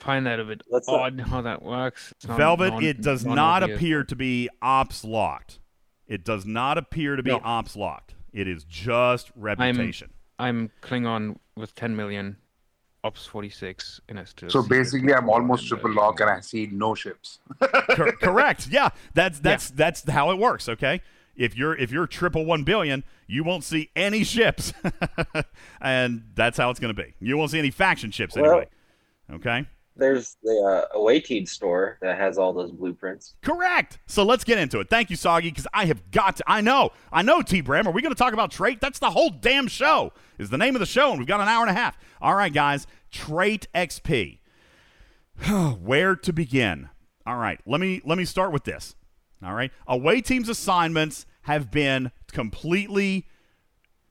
Find 0.00 0.26
that 0.26 0.38
a 0.40 0.44
bit 0.44 0.62
Let's, 0.68 0.88
uh, 0.88 0.94
odd 0.96 1.20
how 1.20 1.42
that 1.42 1.62
works. 1.62 2.12
It's 2.16 2.26
non- 2.26 2.36
Velvet, 2.36 2.70
non- 2.72 2.84
it 2.84 3.00
does 3.00 3.24
not 3.24 3.34
non-obvious. 3.36 3.78
appear 3.78 4.04
to 4.04 4.16
be 4.16 4.48
ops 4.60 5.04
locked. 5.04 5.60
It 6.08 6.24
does 6.24 6.44
not 6.44 6.76
appear 6.76 7.16
to 7.16 7.22
be 7.22 7.30
No. 7.30 7.40
ops 7.42 7.76
locked. 7.76 8.14
It 8.32 8.48
is 8.48 8.64
just 8.64 9.30
reputation. 9.36 10.10
I'm 10.38 10.70
Klingon 10.82 11.38
with 11.56 11.74
10 11.74 11.94
million, 11.94 12.36
Ops 13.04 13.26
46, 13.26 14.00
and 14.08 14.20
I 14.20 14.24
still. 14.24 14.48
So 14.48 14.62
basically. 14.62 15.12
I'm 15.12 15.28
almost 15.28 15.66
triple 15.66 15.92
lock 15.92 16.20
and 16.20 16.30
I 16.30 16.38
see 16.40 16.68
no 16.70 16.94
ships. 16.94 17.40
Cor- 17.96 18.12
correct. 18.12 18.68
Yeah, 18.68 18.90
that's 19.12 19.40
that's 19.40 19.70
that's 19.70 20.08
how 20.08 20.30
it 20.30 20.38
works. 20.38 20.68
Okay. 20.68 21.00
If 21.34 21.56
you're 21.56 21.74
if 21.76 21.90
you're 21.90 22.06
triple 22.06 22.44
one 22.44 22.62
billion, 22.62 23.02
you 23.26 23.42
won't 23.42 23.64
see 23.64 23.90
any 23.96 24.22
ships, 24.22 24.72
and 25.80 26.22
that's 26.36 26.58
how 26.58 26.70
it's 26.70 26.78
going 26.78 26.94
to 26.94 27.02
be. 27.02 27.14
You 27.18 27.36
won't 27.36 27.50
see 27.50 27.58
any 27.58 27.70
faction 27.70 28.12
ships 28.12 28.36
Well- 28.36 28.44
anyway. 28.50 28.68
Okay. 29.32 29.66
There's 29.94 30.36
the 30.42 30.86
uh, 30.92 30.98
away 30.98 31.20
team 31.20 31.44
store 31.44 31.98
that 32.00 32.18
has 32.18 32.38
all 32.38 32.52
those 32.52 32.72
blueprints. 32.72 33.34
Correct. 33.42 33.98
So 34.06 34.22
let's 34.24 34.44
get 34.44 34.58
into 34.58 34.80
it. 34.80 34.88
Thank 34.88 35.10
you, 35.10 35.16
Soggy, 35.16 35.50
because 35.50 35.66
I 35.74 35.84
have 35.86 36.10
got 36.10 36.36
to. 36.36 36.44
I 36.46 36.60
know. 36.60 36.90
I 37.12 37.22
know, 37.22 37.42
T. 37.42 37.60
Bram. 37.60 37.86
Are 37.86 37.92
we 37.92 38.00
going 38.00 38.14
to 38.14 38.18
talk 38.18 38.32
about 38.32 38.50
trait? 38.50 38.80
That's 38.80 38.98
the 38.98 39.10
whole 39.10 39.30
damn 39.30 39.68
show. 39.68 40.12
Is 40.38 40.50
the 40.50 40.58
name 40.58 40.74
of 40.74 40.80
the 40.80 40.86
show, 40.86 41.10
and 41.10 41.18
we've 41.18 41.28
got 41.28 41.40
an 41.40 41.48
hour 41.48 41.62
and 41.62 41.70
a 41.70 41.78
half. 41.78 41.98
All 42.20 42.34
right, 42.34 42.52
guys. 42.52 42.86
Trait 43.10 43.66
XP. 43.74 44.38
Where 45.80 46.16
to 46.16 46.32
begin? 46.32 46.88
All 47.26 47.36
right. 47.36 47.60
Let 47.66 47.80
me 47.80 48.00
let 48.04 48.18
me 48.18 48.24
start 48.24 48.52
with 48.52 48.64
this. 48.64 48.94
All 49.44 49.54
right. 49.54 49.70
Away 49.86 50.20
teams 50.20 50.48
assignments 50.48 51.26
have 51.42 51.70
been 51.70 52.12
completely 52.32 53.26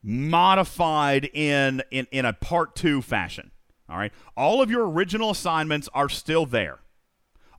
modified 0.02 1.30
in 1.32 1.82
in 1.90 2.06
in 2.10 2.24
a 2.24 2.32
part 2.32 2.74
two 2.74 3.02
fashion. 3.02 3.51
All 3.92 3.98
right. 3.98 4.12
All 4.38 4.62
of 4.62 4.70
your 4.70 4.88
original 4.88 5.30
assignments 5.30 5.88
are 5.92 6.08
still 6.08 6.46
there. 6.46 6.78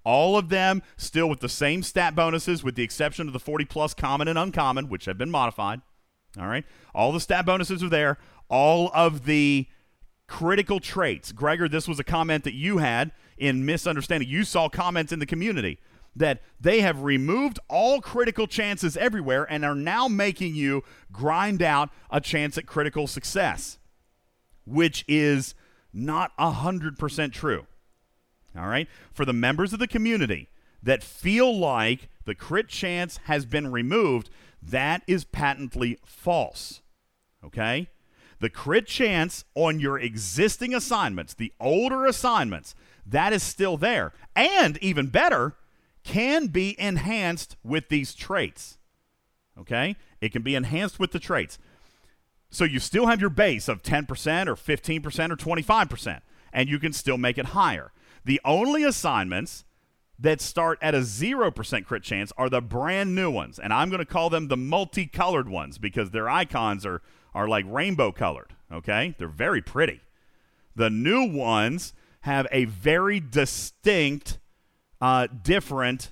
All 0.03 0.35
of 0.35 0.49
them 0.49 0.81
still 0.97 1.30
with 1.30 1.41
the 1.41 1.47
same 1.47 1.84
stat 1.84 2.15
bonuses, 2.15 2.64
with 2.64 2.76
the 2.76 2.84
exception 2.84 3.27
of 3.27 3.34
the 3.34 3.39
40 3.39 3.65
plus 3.65 3.93
common 3.93 4.27
and 4.27 4.38
uncommon, 4.38 4.89
which 4.89 5.05
have 5.05 5.18
been 5.18 5.30
modified. 5.30 5.81
All 6.39 6.47
right. 6.47 6.65
All 6.95 7.11
the 7.11 7.19
stat 7.19 7.45
bonuses 7.45 7.84
are 7.84 7.89
there. 7.89 8.18
All 8.49 8.89
of 8.95 9.26
the 9.26 9.68
critical 10.27 10.80
traits. 10.80 11.31
Gregor, 11.31 11.69
this 11.69 11.88
was 11.88 11.99
a 11.99 12.03
comment 12.03 12.43
that 12.45 12.55
you 12.55 12.80
had 12.80 13.11
in 13.38 13.64
misunderstanding. 13.64 14.27
You 14.27 14.43
saw 14.43 14.69
comments 14.69 15.11
in 15.11 15.19
the 15.19 15.27
community 15.27 15.80
that 16.15 16.41
they 16.60 16.81
have 16.81 17.03
removed 17.03 17.60
all 17.69 18.01
critical 18.01 18.47
chances 18.47 18.97
everywhere 18.97 19.45
and 19.49 19.64
are 19.64 19.76
now 19.76 20.07
making 20.07 20.55
you 20.55 20.84
grind 21.11 21.61
out 21.61 21.89
a 22.10 22.19
chance 22.19 22.57
at 22.57 22.65
critical 22.65 23.05
success, 23.05 23.77
which 24.65 25.05
is 25.07 25.53
not 25.94 26.36
100% 26.38 27.32
true. 27.32 27.65
All 28.57 28.68
right? 28.68 28.88
For 29.11 29.26
the 29.26 29.34
members 29.34 29.74
of 29.74 29.80
the 29.80 29.88
community 29.88 30.49
that 30.82 31.03
feel 31.03 31.57
like 31.57 32.10
the 32.26 32.36
crit 32.36 32.68
chance 32.68 33.20
has 33.26 33.45
been 33.45 33.72
removed, 33.72 34.30
that 34.61 35.03
is 35.07 35.24
patently 35.24 35.99
false. 36.06 36.82
Okay? 37.44 37.90
The 38.40 38.49
crit 38.49 38.88
chance 38.88 39.45
on 39.56 39.80
your 39.80 39.98
existing 39.99 40.74
assignments, 40.74 41.34
the 41.34 41.53
older 41.60 42.06
assignments, 42.06 42.76
that 43.06 43.34
is 43.34 43.44
still 43.44 43.78
there. 43.78 44.14
And 44.36 44.78
even 44.82 45.07
better, 45.07 45.56
can 46.03 46.48
be 46.48 46.80
enhanced 46.80 47.56
with 47.64 47.90
these 47.90 48.14
traits. 48.14 48.78
Okay? 49.57 49.95
It 50.20 50.32
can 50.32 50.41
be 50.41 50.56
enhanced 50.56 50.99
with 50.99 51.11
the 51.11 51.20
traits. 51.20 51.57
So 52.54 52.66
you 52.66 52.78
still 52.78 53.08
have 53.08 53.20
your 53.20 53.32
base 53.32 53.68
of 53.68 53.82
10% 53.82 54.06
or 54.48 54.56
15% 54.56 55.32
or 55.32 55.36
25%, 55.36 56.22
and 56.54 56.70
you 56.70 56.78
can 56.78 56.94
still 56.94 57.18
make 57.18 57.40
it 57.40 57.48
higher. 57.48 57.92
The 58.26 58.40
only 58.46 58.84
assignments 58.84 59.66
that 60.20 60.40
start 60.40 60.78
at 60.80 60.94
a 60.94 61.00
0% 61.00 61.86
crit 61.86 62.04
chance 62.04 62.32
are 62.38 62.52
the 62.52 62.62
brand 62.62 63.16
new 63.16 63.32
ones, 63.32 63.58
and 63.58 63.74
I'm 63.74 63.90
going 63.90 64.02
to 64.02 64.06
call 64.06 64.30
them 64.30 64.50
the 64.50 64.56
multicolored 64.56 65.50
ones 65.50 65.80
because 65.80 66.12
their 66.12 66.30
icons 66.30 66.86
are, 66.86 67.02
are 67.34 67.48
like 67.48 67.66
rainbow 67.68 68.12
colored, 68.12 68.54
okay? 68.72 69.16
They're 69.18 69.28
very 69.28 69.64
pretty. 69.64 70.02
The 70.76 70.92
new 70.92 71.26
ones 71.26 71.94
have 72.22 72.46
a 72.52 72.66
very 72.66 73.20
distinct, 73.20 74.38
uh, 75.02 75.26
different 75.26 76.12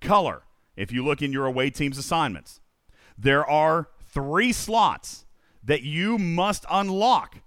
color 0.00 0.42
if 0.76 0.92
you 0.92 1.04
look 1.04 1.22
in 1.22 1.32
your 1.32 1.46
away 1.46 1.70
team's 1.70 1.98
assignments. 1.98 2.60
There 3.18 3.44
are 3.44 3.88
three 4.00 4.52
slots 4.52 5.25
that 5.66 5.82
you 5.82 6.16
must 6.18 6.64
unlock. 6.70 7.38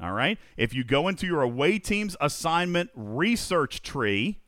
All 0.00 0.12
right? 0.12 0.38
If 0.56 0.74
you 0.74 0.84
go 0.84 1.08
into 1.08 1.26
your 1.26 1.42
away 1.42 1.78
team's 1.78 2.16
assignment 2.20 2.90
research 2.94 3.82
tree, 3.82 4.40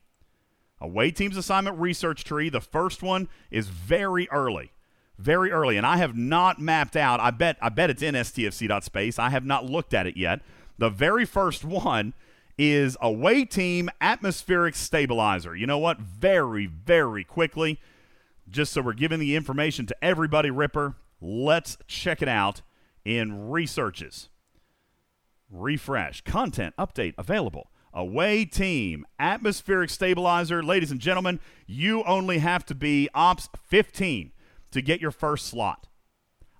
away 0.79 1.11
team's 1.11 1.37
assignment 1.37 1.79
research 1.79 2.23
tree, 2.23 2.49
the 2.49 2.61
first 2.61 3.01
one 3.01 3.29
is 3.49 3.69
very 3.69 4.29
early. 4.29 4.71
Very 5.17 5.51
early. 5.51 5.77
And 5.77 5.85
I 5.85 5.97
have 5.97 6.15
not 6.15 6.59
mapped 6.59 6.97
out. 6.97 7.21
I 7.21 7.31
bet 7.31 7.57
I 7.61 7.69
bet 7.69 7.89
it's 7.89 8.01
in 8.01 8.15
stfc.space. 8.15 9.17
I 9.17 9.29
have 9.29 9.45
not 9.45 9.65
looked 9.65 9.93
at 9.93 10.07
it 10.07 10.17
yet. 10.17 10.41
The 10.77 10.89
very 10.89 11.23
first 11.23 11.63
one 11.63 12.13
is 12.57 12.97
away 13.01 13.45
team 13.45 13.89
atmospheric 14.01 14.75
stabilizer. 14.75 15.55
You 15.55 15.67
know 15.67 15.77
what? 15.77 15.99
Very, 15.99 16.65
very 16.65 17.23
quickly, 17.23 17.79
just 18.49 18.73
so 18.73 18.81
we're 18.81 18.93
giving 18.93 19.19
the 19.19 19.37
information 19.37 19.85
to 19.85 19.95
everybody, 20.01 20.49
Ripper, 20.49 20.95
let's 21.21 21.77
check 21.87 22.21
it 22.21 22.27
out 22.27 22.61
in 23.05 23.49
researches. 23.49 24.29
Refresh. 25.49 26.21
Content 26.21 26.75
update 26.77 27.13
available. 27.17 27.71
Away 27.93 28.43
team. 28.43 29.05
Atmospheric 29.19 29.89
stabilizer. 29.89 30.61
Ladies 30.61 30.91
and 30.91 30.99
gentlemen, 30.99 31.39
you 31.65 32.03
only 32.03 32.39
have 32.39 32.65
to 32.65 32.75
be 32.75 33.07
Ops 33.13 33.47
15 33.67 34.31
to 34.71 34.81
get 34.81 34.99
your 34.99 35.11
first 35.11 35.45
slot. 35.45 35.87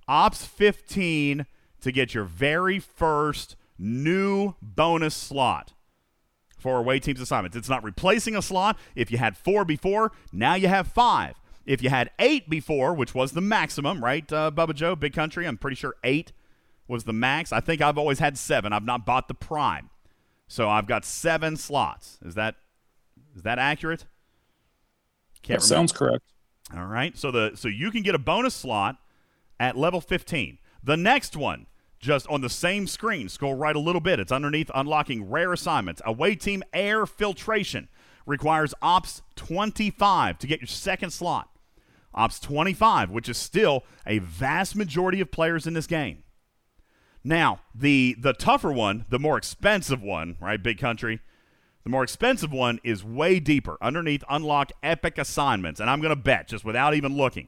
Ops 0.07 0.45
15 0.45 1.45
to 1.81 1.91
get 1.91 2.13
your 2.13 2.23
very 2.23 2.79
first 2.79 3.55
new 3.77 4.53
bonus 4.61 5.15
slot 5.15 5.73
for 6.57 6.77
away 6.77 6.99
teams 6.99 7.19
assignments. 7.19 7.57
It's 7.57 7.69
not 7.69 7.83
replacing 7.83 8.35
a 8.35 8.41
slot. 8.41 8.77
If 8.95 9.11
you 9.11 9.17
had 9.17 9.35
four 9.35 9.65
before, 9.65 10.11
now 10.31 10.55
you 10.55 10.67
have 10.67 10.87
five. 10.87 11.35
If 11.65 11.81
you 11.81 11.89
had 11.89 12.11
eight 12.19 12.49
before, 12.49 12.93
which 12.93 13.15
was 13.15 13.31
the 13.31 13.41
maximum, 13.41 14.03
right, 14.03 14.31
uh, 14.31 14.51
Bubba 14.53 14.75
Joe, 14.75 14.95
Big 14.95 15.13
Country, 15.13 15.47
I'm 15.47 15.57
pretty 15.57 15.75
sure 15.75 15.95
eight 16.03 16.31
was 16.87 17.05
the 17.05 17.13
max. 17.13 17.51
I 17.51 17.59
think 17.59 17.81
I've 17.81 17.97
always 17.97 18.19
had 18.19 18.37
seven. 18.37 18.71
I've 18.71 18.85
not 18.85 19.05
bought 19.05 19.27
the 19.27 19.33
prime, 19.33 19.89
so 20.47 20.69
I've 20.69 20.87
got 20.87 21.05
seven 21.05 21.57
slots. 21.57 22.19
Is 22.23 22.35
that 22.35 22.55
is 23.35 23.41
that 23.41 23.59
accurate? 23.59 24.05
That 25.61 25.61
sounds 25.63 25.91
correct. 25.91 26.23
All 26.75 26.85
right. 26.85 27.17
So 27.17 27.31
the 27.31 27.51
so 27.55 27.67
you 27.67 27.91
can 27.91 28.01
get 28.01 28.15
a 28.15 28.19
bonus 28.19 28.53
slot 28.53 28.97
at 29.59 29.77
level 29.77 30.01
15. 30.01 30.57
The 30.83 30.97
next 30.97 31.35
one, 31.35 31.67
just 31.99 32.27
on 32.27 32.41
the 32.41 32.49
same 32.49 32.87
screen, 32.87 33.29
scroll 33.29 33.55
right 33.55 33.75
a 33.75 33.79
little 33.79 34.01
bit. 34.01 34.19
It's 34.19 34.31
underneath 34.31 34.69
unlocking 34.73 35.29
rare 35.29 35.53
assignments. 35.53 36.01
Away 36.05 36.35
team 36.35 36.63
air 36.73 37.05
filtration 37.05 37.87
requires 38.25 38.73
ops 38.81 39.21
25 39.35 40.39
to 40.39 40.47
get 40.47 40.61
your 40.61 40.67
second 40.67 41.11
slot. 41.11 41.49
Ops 42.15 42.39
25, 42.39 43.11
which 43.11 43.29
is 43.29 43.37
still 43.37 43.83
a 44.07 44.19
vast 44.19 44.75
majority 44.75 45.21
of 45.21 45.31
players 45.31 45.67
in 45.67 45.73
this 45.73 45.87
game. 45.87 46.23
Now, 47.23 47.61
the 47.73 48.15
the 48.19 48.33
tougher 48.33 48.71
one, 48.71 49.05
the 49.09 49.19
more 49.19 49.37
expensive 49.37 50.01
one, 50.01 50.37
right, 50.39 50.61
big 50.61 50.77
country, 50.77 51.19
the 51.83 51.89
more 51.89 52.03
expensive 52.03 52.51
one 52.51 52.79
is 52.83 53.03
way 53.03 53.39
deeper 53.39 53.77
underneath 53.81 54.23
unlock 54.29 54.71
epic 54.81 55.17
assignments. 55.17 55.79
And 55.79 55.89
I'm 55.89 56.01
going 56.01 56.15
to 56.15 56.21
bet, 56.21 56.47
just 56.47 56.65
without 56.65 56.93
even 56.95 57.17
looking, 57.17 57.47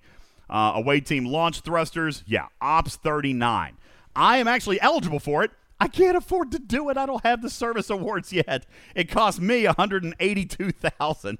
uh, 0.50 0.74
away 0.76 1.00
team 1.00 1.26
launch 1.26 1.62
thrusters, 1.62 2.24
yeah, 2.28 2.48
Ops 2.62 2.96
39. 2.96 3.78
I 4.16 4.38
am 4.38 4.48
actually 4.48 4.82
eligible 4.82 5.20
for 5.20 5.44
it. 5.44 5.52
I 5.80 5.88
can't 5.88 6.18
afford 6.18 6.52
to 6.52 6.60
do 6.60 6.90
it. 6.90 6.98
I 6.98 7.06
don't 7.06 7.24
have 7.24 7.42
the 7.42 7.50
service 7.50 7.90
awards 7.90 8.34
yet. 8.34 8.66
It 8.96 9.10
cost 9.10 9.40
me 9.40 9.66
182,000. 9.66 11.38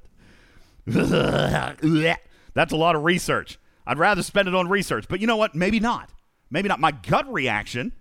That's 2.58 2.74
a 2.74 2.78
lot 2.78 2.96
of 2.96 3.04
research. 3.04 3.60
I'd 3.86 4.00
rather 4.00 4.24
spend 4.24 4.48
it 4.48 4.56
on 4.56 4.68
research. 4.68 5.06
But 5.08 5.22
you 5.22 5.28
know 5.28 5.38
what? 5.38 5.54
Maybe 5.54 5.80
not. 5.80 6.10
Maybe 6.50 6.68
not. 6.68 6.80
My 6.80 6.90
gut 6.90 7.32
reaction, 7.32 7.92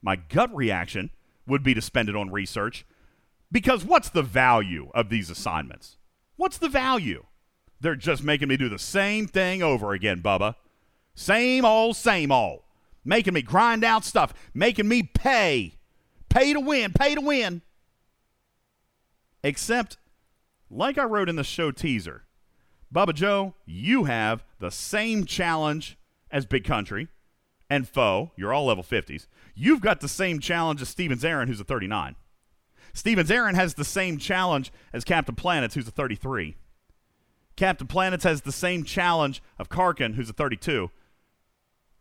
my 0.00 0.14
gut 0.14 0.54
reaction 0.54 1.10
would 1.48 1.64
be 1.64 1.74
to 1.74 1.82
spend 1.82 2.08
it 2.08 2.14
on 2.14 2.30
research 2.30 2.86
because 3.50 3.84
what's 3.84 4.08
the 4.08 4.22
value 4.22 4.88
of 4.94 5.08
these 5.08 5.30
assignments? 5.30 5.96
What's 6.36 6.58
the 6.58 6.68
value? 6.68 7.24
They're 7.80 7.96
just 7.96 8.22
making 8.22 8.46
me 8.46 8.56
do 8.56 8.68
the 8.68 8.78
same 8.78 9.26
thing 9.26 9.64
over 9.64 9.92
again, 9.92 10.22
Bubba. 10.22 10.54
Same 11.16 11.64
old, 11.64 11.96
same 11.96 12.30
old. 12.30 12.60
Making 13.04 13.34
me 13.34 13.42
grind 13.42 13.82
out 13.82 14.04
stuff, 14.04 14.32
making 14.54 14.86
me 14.86 15.02
pay. 15.02 15.74
Pay 16.28 16.52
to 16.52 16.60
win, 16.60 16.92
pay 16.92 17.16
to 17.16 17.20
win. 17.20 17.62
Except, 19.42 19.96
like 20.70 20.98
I 20.98 21.04
wrote 21.04 21.28
in 21.28 21.34
the 21.34 21.42
show 21.42 21.72
teaser, 21.72 22.27
Bubba 22.94 23.14
Joe, 23.14 23.54
you 23.66 24.04
have 24.04 24.44
the 24.58 24.70
same 24.70 25.24
challenge 25.24 25.98
as 26.30 26.46
Big 26.46 26.64
Country 26.64 27.08
and 27.68 27.88
Foe. 27.88 28.32
You're 28.36 28.52
all 28.52 28.66
level 28.66 28.84
50s. 28.84 29.26
You've 29.54 29.80
got 29.80 30.00
the 30.00 30.08
same 30.08 30.40
challenge 30.40 30.80
as 30.80 30.88
Stevens 30.88 31.24
Aaron, 31.24 31.48
who's 31.48 31.60
a 31.60 31.64
39. 31.64 32.16
Stevens 32.94 33.30
Aaron 33.30 33.54
has 33.54 33.74
the 33.74 33.84
same 33.84 34.18
challenge 34.18 34.72
as 34.92 35.04
Captain 35.04 35.34
Planets, 35.34 35.74
who's 35.74 35.88
a 35.88 35.92
33. 35.92 36.56
Captain 37.56 37.86
Planets 37.86 38.24
has 38.24 38.42
the 38.42 38.52
same 38.52 38.84
challenge 38.84 39.42
of 39.58 39.68
Karkin, 39.68 40.14
who's 40.14 40.30
a 40.30 40.32
32, 40.32 40.90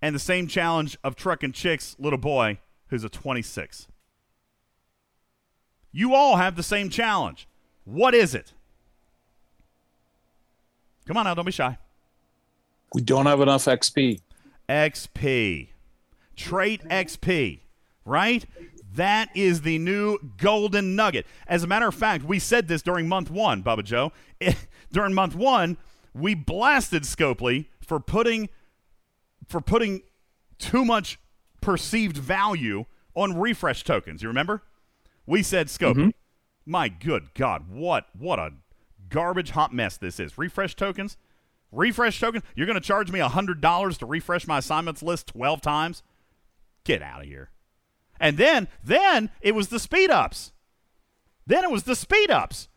and 0.01 0.15
the 0.15 0.19
same 0.19 0.47
challenge 0.47 0.97
of 1.03 1.15
Truck 1.15 1.43
and 1.43 1.53
Chick's 1.53 1.95
little 1.99 2.19
boy, 2.19 2.59
who's 2.87 3.03
a 3.03 3.09
26. 3.09 3.87
You 5.91 6.13
all 6.13 6.37
have 6.37 6.55
the 6.55 6.63
same 6.63 6.89
challenge. 6.89 7.47
What 7.83 8.13
is 8.13 8.35
it? 8.35 8.53
Come 11.07 11.17
on 11.17 11.23
now, 11.23 11.33
don't 11.33 11.45
be 11.45 11.51
shy. 11.51 11.77
We 12.93 13.01
don't 13.01 13.25
have 13.25 13.41
enough 13.41 13.65
XP. 13.65 14.21
XP. 14.67 15.69
Trait 16.35 16.83
XP, 16.89 17.61
right? 18.05 18.45
That 18.93 19.29
is 19.35 19.61
the 19.61 19.77
new 19.77 20.17
golden 20.37 20.95
nugget. 20.95 21.25
As 21.47 21.63
a 21.63 21.67
matter 21.67 21.87
of 21.87 21.95
fact, 21.95 22.23
we 22.25 22.39
said 22.39 22.67
this 22.67 22.81
during 22.81 23.07
month 23.07 23.31
one, 23.31 23.63
Bubba 23.63 23.83
Joe. 23.83 24.11
during 24.91 25.13
month 25.13 25.35
one, 25.35 25.77
we 26.13 26.33
blasted 26.33 27.03
Scopely 27.03 27.67
for 27.79 27.99
putting 27.99 28.49
for 29.47 29.61
putting 29.61 30.01
too 30.57 30.83
much 30.83 31.19
perceived 31.61 32.17
value 32.17 32.85
on 33.15 33.37
refresh 33.37 33.83
tokens. 33.83 34.21
You 34.21 34.27
remember? 34.29 34.63
We 35.25 35.43
said 35.43 35.67
Scopely. 35.67 35.95
Mm-hmm. 35.95 36.09
My 36.65 36.89
good 36.89 37.33
God, 37.33 37.69
what 37.69 38.07
what 38.17 38.39
a 38.39 38.51
garbage 39.09 39.51
hot 39.51 39.73
mess 39.73 39.97
this 39.97 40.19
is. 40.19 40.37
Refresh 40.37 40.75
tokens? 40.75 41.17
Refresh 41.71 42.19
tokens? 42.19 42.43
You're 42.55 42.65
going 42.67 42.79
to 42.79 42.85
charge 42.85 43.11
me 43.11 43.19
$100 43.19 43.97
to 43.97 44.05
refresh 44.05 44.47
my 44.47 44.59
assignments 44.59 45.03
list 45.03 45.27
12 45.27 45.61
times? 45.61 46.03
Get 46.83 47.01
out 47.01 47.21
of 47.21 47.27
here. 47.27 47.51
And 48.19 48.37
then, 48.37 48.67
then 48.83 49.29
it 49.41 49.53
was 49.53 49.67
the 49.67 49.79
speed 49.79 50.09
ups. 50.09 50.53
Then 51.45 51.63
it 51.63 51.71
was 51.71 51.83
the 51.83 51.95
speed 51.95 52.31
ups. 52.31 52.67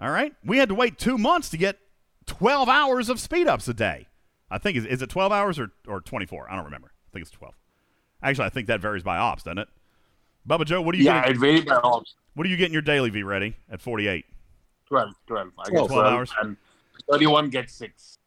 All 0.00 0.10
right. 0.10 0.32
We 0.44 0.58
had 0.58 0.68
to 0.68 0.74
wait 0.74 0.98
two 0.98 1.18
months 1.18 1.50
to 1.50 1.56
get 1.56 1.78
12 2.26 2.68
hours 2.68 3.08
of 3.08 3.20
speed 3.20 3.46
ups 3.48 3.68
a 3.68 3.74
day. 3.74 4.06
I 4.50 4.58
think, 4.58 4.76
is, 4.76 4.86
is 4.86 5.02
it 5.02 5.10
12 5.10 5.30
hours 5.32 5.58
or, 5.58 5.70
or 5.86 6.00
24? 6.00 6.50
I 6.50 6.56
don't 6.56 6.64
remember. 6.64 6.92
I 7.08 7.10
think 7.12 7.22
it's 7.22 7.30
12. 7.30 7.54
Actually, 8.22 8.46
I 8.46 8.50
think 8.50 8.66
that 8.68 8.80
varies 8.80 9.02
by 9.02 9.16
ops, 9.16 9.42
doesn't 9.42 9.58
it? 9.58 9.68
Bubba 10.48 10.64
Joe, 10.64 10.80
what 10.82 10.92
do 10.92 10.98
you 10.98 11.04
Yeah, 11.04 11.22
get? 11.22 11.30
it 11.36 11.38
varies 11.38 11.64
by 11.64 11.74
ops. 11.76 12.14
What 12.34 12.44
do 12.44 12.50
you 12.50 12.56
get 12.56 12.66
in 12.66 12.72
your 12.72 12.82
daily 12.82 13.10
V 13.10 13.22
Reddy 13.22 13.56
at 13.70 13.80
48? 13.80 14.24
12, 14.90 15.10
12. 15.26 15.48
I 15.58 15.68
12 15.70 15.88
get 15.88 15.94
12 15.94 16.12
hours. 16.12 16.32
And 16.42 16.56
31 17.10 17.50
gets 17.50 17.72
6. 17.74 18.18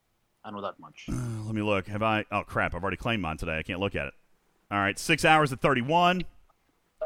I 0.46 0.52
know 0.52 0.62
that 0.62 0.80
much. 0.80 1.06
Uh, 1.10 1.16
let 1.46 1.54
me 1.54 1.62
look. 1.62 1.88
Have 1.88 2.04
I? 2.04 2.26
Oh, 2.32 2.44
crap. 2.44 2.74
I've 2.74 2.82
already 2.82 2.98
claimed 2.98 3.22
mine 3.22 3.38
today. 3.38 3.58
I 3.58 3.64
can't 3.64 3.80
look 3.80 3.96
at 3.96 4.08
it. 4.08 4.14
All 4.72 4.80
right. 4.80 4.98
Six 4.98 5.24
hours 5.24 5.54
at 5.54 5.62
31. 5.62 6.24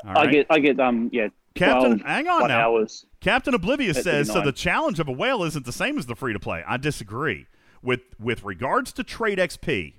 All 0.06 0.18
I 0.18 0.28
get, 0.28 0.48
I 0.50 0.60
get, 0.60 0.80
um, 0.80 1.10
yeah, 1.12 1.30
Captain, 1.56 2.00
12 2.00 2.02
hang 2.02 2.28
on 2.28 2.48
now. 2.50 2.60
hours. 2.60 3.06
Captain 3.20 3.54
Oblivious 3.54 3.98
at 3.98 4.04
says 4.04 4.28
so. 4.28 4.42
The 4.42 4.52
challenge 4.52 5.00
of 5.00 5.08
a 5.08 5.12
whale 5.12 5.44
isn't 5.44 5.66
the 5.66 5.72
same 5.72 5.98
as 5.98 6.06
the 6.06 6.16
free 6.16 6.34
to 6.34 6.40
play. 6.40 6.64
I 6.68 6.78
disagree. 6.78 7.48
With 7.82 8.02
with 8.20 8.44
regards 8.44 8.92
to 8.94 9.04
trait 9.04 9.40
XP, 9.40 9.94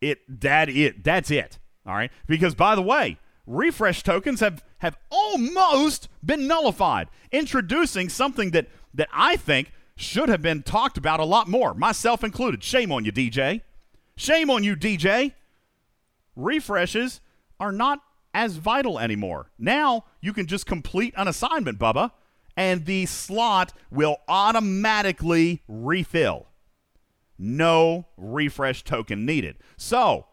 it 0.00 0.40
that 0.40 0.68
it 0.68 1.04
that's 1.04 1.30
it. 1.30 1.58
All 1.86 1.94
right. 1.94 2.10
Because 2.26 2.54
by 2.54 2.74
the 2.74 2.82
way, 2.82 3.18
refresh 3.46 4.02
tokens 4.02 4.40
have 4.40 4.64
have 4.78 4.96
almost 5.10 6.08
been 6.24 6.46
nullified, 6.46 7.08
introducing 7.30 8.08
something 8.08 8.50
that 8.50 8.68
that 8.94 9.08
I 9.12 9.36
think 9.36 9.72
should 9.96 10.28
have 10.28 10.42
been 10.42 10.62
talked 10.62 10.98
about 10.98 11.20
a 11.20 11.24
lot 11.24 11.48
more, 11.48 11.74
myself 11.74 12.24
included. 12.24 12.64
Shame 12.64 12.90
on 12.90 13.04
you, 13.04 13.12
DJ. 13.12 13.62
Shame 14.16 14.50
on 14.50 14.64
you, 14.64 14.76
DJ 14.76 15.32
refreshes 16.36 17.20
are 17.60 17.72
not 17.72 18.00
as 18.34 18.56
vital 18.56 18.98
anymore. 18.98 19.50
Now 19.58 20.04
you 20.20 20.32
can 20.32 20.46
just 20.46 20.66
complete 20.66 21.14
an 21.16 21.28
assignment, 21.28 21.78
Bubba, 21.78 22.12
and 22.56 22.86
the 22.86 23.06
slot 23.06 23.72
will 23.90 24.18
automatically 24.28 25.62
refill. 25.68 26.46
No 27.38 28.06
refresh 28.16 28.84
token 28.84 29.26
needed. 29.26 29.56
So, 29.76 30.26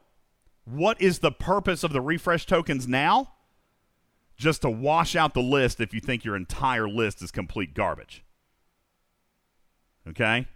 what 0.69 1.01
is 1.01 1.19
the 1.19 1.31
purpose 1.31 1.83
of 1.83 1.93
the 1.93 2.01
refresh 2.01 2.45
tokens 2.45 2.87
now? 2.87 3.33
Just 4.37 4.61
to 4.61 4.69
wash 4.69 5.15
out 5.15 5.33
the 5.33 5.41
list 5.41 5.81
if 5.81 5.93
you 5.93 5.99
think 5.99 6.23
your 6.23 6.35
entire 6.35 6.87
list 6.87 7.21
is 7.21 7.31
complete 7.31 7.73
garbage. 7.73 8.23
Okay? 10.07 10.47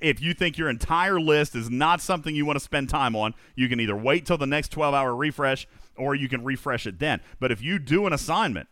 if 0.00 0.20
you 0.20 0.32
think 0.32 0.56
your 0.56 0.68
entire 0.68 1.20
list 1.20 1.54
is 1.54 1.68
not 1.68 2.00
something 2.00 2.34
you 2.34 2.46
want 2.46 2.58
to 2.58 2.64
spend 2.64 2.88
time 2.88 3.14
on, 3.14 3.34
you 3.54 3.68
can 3.68 3.80
either 3.80 3.96
wait 3.96 4.24
till 4.24 4.38
the 4.38 4.46
next 4.46 4.70
12 4.70 4.94
hour 4.94 5.14
refresh 5.14 5.66
or 5.96 6.14
you 6.14 6.28
can 6.28 6.42
refresh 6.42 6.86
it 6.86 6.98
then. 6.98 7.20
But 7.38 7.52
if 7.52 7.60
you 7.60 7.78
do 7.78 8.06
an 8.06 8.12
assignment, 8.12 8.68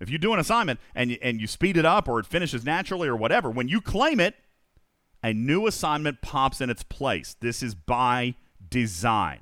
if 0.00 0.10
you 0.10 0.18
do 0.18 0.32
an 0.32 0.38
assignment 0.38 0.80
and 0.94 1.10
you, 1.10 1.18
and 1.22 1.40
you 1.40 1.46
speed 1.46 1.76
it 1.76 1.84
up 1.84 2.08
or 2.08 2.20
it 2.20 2.26
finishes 2.26 2.64
naturally 2.64 3.08
or 3.08 3.16
whatever, 3.16 3.50
when 3.50 3.68
you 3.68 3.80
claim 3.80 4.20
it, 4.20 4.36
a 5.22 5.32
new 5.32 5.66
assignment 5.66 6.20
pops 6.20 6.60
in 6.60 6.68
its 6.68 6.82
place. 6.82 7.34
This 7.40 7.62
is 7.62 7.74
by 7.74 8.34
design. 8.70 9.40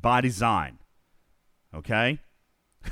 By 0.00 0.20
design. 0.20 0.78
Okay? 1.74 2.18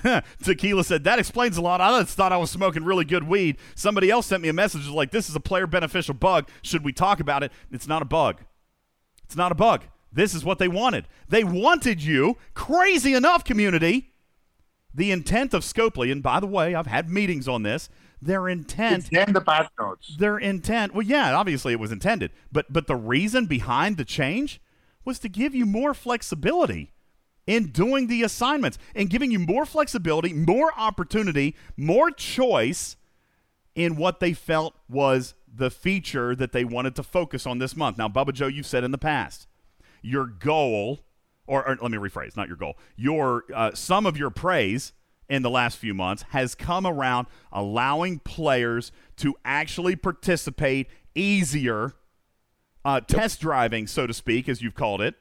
Tequila 0.42 0.84
said, 0.84 1.04
That 1.04 1.18
explains 1.18 1.56
a 1.56 1.60
lot. 1.60 1.80
I 1.80 2.00
just 2.02 2.16
thought 2.16 2.32
I 2.32 2.36
was 2.36 2.50
smoking 2.50 2.84
really 2.84 3.04
good 3.04 3.24
weed. 3.24 3.56
Somebody 3.74 4.10
else 4.10 4.26
sent 4.26 4.42
me 4.42 4.48
a 4.48 4.52
message 4.52 4.86
like, 4.86 5.10
This 5.10 5.28
is 5.28 5.34
a 5.34 5.40
player 5.40 5.66
beneficial 5.66 6.14
bug. 6.14 6.48
Should 6.62 6.84
we 6.84 6.92
talk 6.92 7.20
about 7.20 7.42
it? 7.42 7.52
It's 7.70 7.88
not 7.88 8.02
a 8.02 8.04
bug. 8.06 8.42
It's 9.24 9.36
not 9.36 9.52
a 9.52 9.56
bug. 9.56 9.82
This 10.12 10.34
is 10.34 10.44
what 10.44 10.58
they 10.58 10.68
wanted. 10.68 11.06
They 11.28 11.44
wanted 11.44 12.02
you, 12.02 12.36
crazy 12.54 13.14
enough, 13.14 13.44
community. 13.44 14.12
The 14.92 15.12
intent 15.12 15.54
of 15.54 15.62
Scopely, 15.62 16.10
and 16.10 16.20
by 16.22 16.40
the 16.40 16.48
way, 16.48 16.74
I've 16.74 16.88
had 16.88 17.08
meetings 17.08 17.46
on 17.46 17.62
this. 17.62 17.88
Their 18.22 18.48
intent 18.48 19.08
It's 19.12 19.28
in 19.28 19.32
the 19.32 19.40
patch 19.40 19.70
notes. 19.78 20.14
their 20.18 20.36
intent 20.36 20.92
well 20.92 21.06
yeah 21.06 21.34
obviously 21.34 21.72
it 21.72 21.80
was 21.80 21.90
intended 21.90 22.30
but 22.52 22.70
but 22.70 22.86
the 22.86 22.94
reason 22.94 23.46
behind 23.46 23.96
the 23.96 24.04
change 24.04 24.60
was 25.04 25.18
to 25.20 25.28
give 25.28 25.54
you 25.54 25.66
more 25.66 25.94
flexibility 25.94 26.92
in 27.46 27.66
doing 27.72 28.06
the 28.06 28.22
assignments 28.22 28.78
and 28.94 29.10
giving 29.10 29.30
you 29.30 29.38
more 29.38 29.64
flexibility 29.64 30.32
more 30.32 30.72
opportunity 30.76 31.56
more 31.76 32.10
choice 32.10 32.96
in 33.74 33.96
what 33.96 34.20
they 34.20 34.32
felt 34.32 34.74
was 34.88 35.34
the 35.52 35.70
feature 35.70 36.34
that 36.36 36.52
they 36.52 36.64
wanted 36.64 36.94
to 36.94 37.02
focus 37.02 37.46
on 37.46 37.58
this 37.58 37.74
month. 37.74 37.98
Now 37.98 38.08
bubba 38.08 38.32
joe 38.32 38.46
you've 38.46 38.66
said 38.66 38.84
in 38.84 38.90
the 38.90 38.98
past 38.98 39.46
your 40.02 40.26
goal 40.26 41.00
or, 41.46 41.66
or 41.66 41.76
let 41.80 41.90
me 41.90 41.98
rephrase 41.98 42.36
not 42.36 42.46
your 42.46 42.56
goal 42.56 42.76
your 42.96 43.44
uh, 43.54 43.72
some 43.74 44.06
of 44.06 44.16
your 44.16 44.30
praise 44.30 44.92
in 45.28 45.42
the 45.42 45.50
last 45.50 45.78
few 45.78 45.94
months 45.94 46.24
has 46.30 46.54
come 46.54 46.86
around 46.86 47.26
allowing 47.52 48.18
players 48.18 48.92
to 49.16 49.34
actually 49.44 49.96
participate 49.96 50.88
easier 51.14 51.94
uh, 52.84 53.00
test 53.00 53.40
driving 53.40 53.86
so 53.86 54.06
to 54.06 54.14
speak 54.14 54.48
as 54.48 54.62
you've 54.62 54.74
called 54.74 55.00
it 55.00 55.14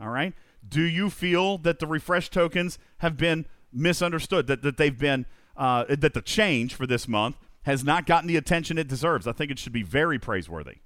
all 0.00 0.08
right 0.08 0.34
do 0.68 0.82
you 0.82 1.10
feel 1.10 1.58
that 1.58 1.78
the 1.78 1.86
refresh 1.86 2.28
tokens 2.28 2.78
have 2.98 3.16
been 3.16 3.46
misunderstood 3.72 4.46
that, 4.46 4.62
that 4.62 4.76
they've 4.76 4.98
been 4.98 5.26
uh, 5.56 5.84
that 5.88 6.12
the 6.12 6.22
change 6.22 6.74
for 6.74 6.86
this 6.86 7.06
month 7.08 7.36
has 7.62 7.82
not 7.84 8.04
gotten 8.06 8.26
the 8.28 8.36
attention 8.36 8.78
it 8.78 8.88
deserves 8.88 9.26
i 9.26 9.32
think 9.32 9.50
it 9.50 9.58
should 9.58 9.72
be 9.72 9.82
very 9.82 10.18
praiseworthy 10.18 10.76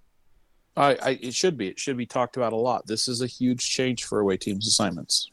I, 0.77 0.94
I 1.02 1.11
it 1.20 1.35
should 1.35 1.57
be. 1.59 1.66
It 1.66 1.81
should 1.81 1.97
be 1.97 2.07
talked 2.07 2.36
about 2.36 2.52
a 2.52 2.57
lot. 2.57 2.86
This 2.86 3.09
is 3.09 3.20
a 3.20 3.27
huge 3.27 3.69
change 3.69 4.05
for 4.05 4.20
away 4.20 4.36
teams 4.36 4.69
assignments. 4.69 5.28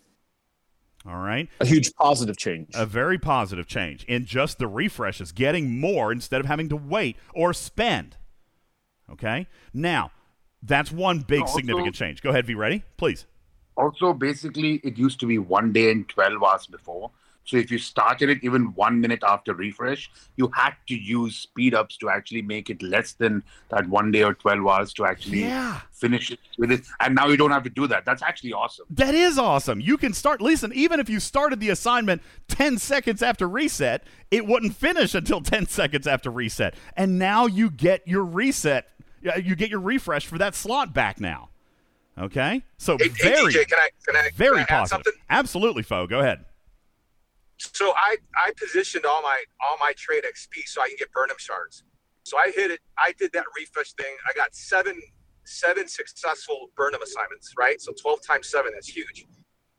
all 1.08 1.18
right 1.18 1.48
A 1.62 1.66
huge 1.66 1.94
positive 1.94 2.38
change. 2.38 2.70
a 2.74 2.88
very 2.88 3.20
positive 3.20 3.68
change 3.68 4.04
in 4.06 4.26
just 4.26 4.58
the 4.58 4.68
refreshes, 4.68 5.32
getting 5.32 5.80
more 5.80 6.12
instead 6.12 6.42
of 6.42 6.48
having 6.48 6.70
to 6.70 6.76
wait 6.76 7.18
or 7.36 7.54
spend. 7.54 8.18
Okay? 9.12 9.48
Now, 9.74 10.12
that's 10.68 10.92
one 10.92 11.20
big 11.20 11.42
Also- 11.42 11.56
significant 11.58 11.96
change. 11.96 12.22
Go 12.22 12.30
ahead, 12.30 12.46
V. 12.46 12.54
Reddy? 12.56 12.84
Please. 12.98 13.26
Also, 13.76 14.14
basically, 14.14 14.76
it 14.84 14.98
used 14.98 15.20
to 15.20 15.26
be 15.28 15.38
one 15.38 15.72
day 15.72 15.92
and 15.92 16.08
12 16.10 16.44
hours 16.44 16.66
before. 16.68 17.12
So 17.44 17.56
if 17.56 17.72
you 17.72 17.78
started 17.78 18.30
it 18.30 18.40
even 18.44 18.74
one 18.76 19.00
minute 19.00 19.24
after 19.26 19.54
refresh, 19.54 20.12
you 20.36 20.52
had 20.54 20.74
to 20.88 20.96
use 20.96 21.38
speed 21.38 21.74
ups 21.74 21.96
to 22.00 22.10
actually 22.10 22.42
make 22.42 22.70
it 22.70 22.82
less 22.82 23.14
than 23.14 23.42
that 23.70 23.88
one 23.88 24.12
day 24.12 24.24
or 24.24 24.34
12 24.34 24.68
hours 24.68 24.92
to 24.96 25.06
actually 25.06 25.44
Yeah. 25.44 25.80
finish 25.94 26.30
it 26.32 26.40
with 26.58 26.72
it. 26.72 26.82
And 27.00 27.16
now 27.16 27.28
you 27.30 27.38
don't 27.38 27.52
have 27.52 27.64
to 27.64 27.70
do 27.70 27.88
that. 27.88 28.04
That's 28.04 28.22
actually 28.22 28.52
awesome. 28.52 28.86
That 28.90 29.16
is 29.16 29.38
awesome. 29.38 29.80
You 29.80 29.96
can 29.96 30.12
start, 30.12 30.42
listen, 30.42 30.74
even 30.74 31.00
if 31.00 31.08
you 31.08 31.22
started 31.22 31.62
the 31.62 31.70
assignment 31.70 32.22
10 32.50 32.80
seconds 32.80 33.22
after 33.22 33.48
reset, 33.48 34.04
it 34.30 34.46
wouldn't 34.46 34.76
finish 34.76 35.16
until 35.16 35.40
10 35.40 35.68
seconds 35.68 36.06
after 36.06 36.30
reset. 36.30 36.76
And 36.98 37.18
now 37.18 37.46
you 37.46 37.70
get 37.70 38.06
your 38.06 38.26
reset, 38.26 38.90
you 39.22 39.56
get 39.56 39.70
your 39.70 39.80
refresh 39.80 40.26
for 40.26 40.38
that 40.38 40.56
slot 40.56 40.94
back 40.94 41.20
now. 41.20 41.50
Okay? 42.18 42.64
So 42.78 42.98
Hey, 42.98 43.10
hey, 43.10 43.30
very, 43.30 43.54
DJ, 43.54 43.68
can 43.68 43.78
I 43.80 43.90
can 44.06 44.16
I 44.16 44.30
very 44.36 44.66
positive. 44.66 44.90
something? 44.90 45.14
Absolutely, 45.30 45.84
Fo. 45.84 46.08
Go 46.08 46.20
ahead. 46.20 46.46
So 47.58 47.92
I 47.96 48.18
I 48.36 48.52
positioned 48.58 49.06
all 49.06 49.22
my 49.22 49.44
all 49.62 49.78
my 49.80 49.94
trait 49.98 50.24
XP 50.24 50.68
so 50.68 50.82
I 50.82 50.88
can 50.88 50.98
get 51.00 51.12
Burnham 51.12 51.38
shards. 51.40 51.84
So 52.24 52.38
I 52.38 52.52
hit 52.52 52.72
it. 52.72 52.80
I 52.98 53.14
did 53.18 53.32
that 53.34 53.46
refresh 53.58 53.94
thing. 53.94 54.16
I 54.30 54.34
got 54.36 54.54
seven 54.56 55.00
seven 55.46 55.88
successful 55.88 56.70
Burnham 56.76 57.02
assignments. 57.02 57.54
Right. 57.58 57.80
So 57.82 57.94
twelve 57.94 58.22
times 58.26 58.50
seven. 58.50 58.72
That's 58.74 58.88
huge. 58.88 59.26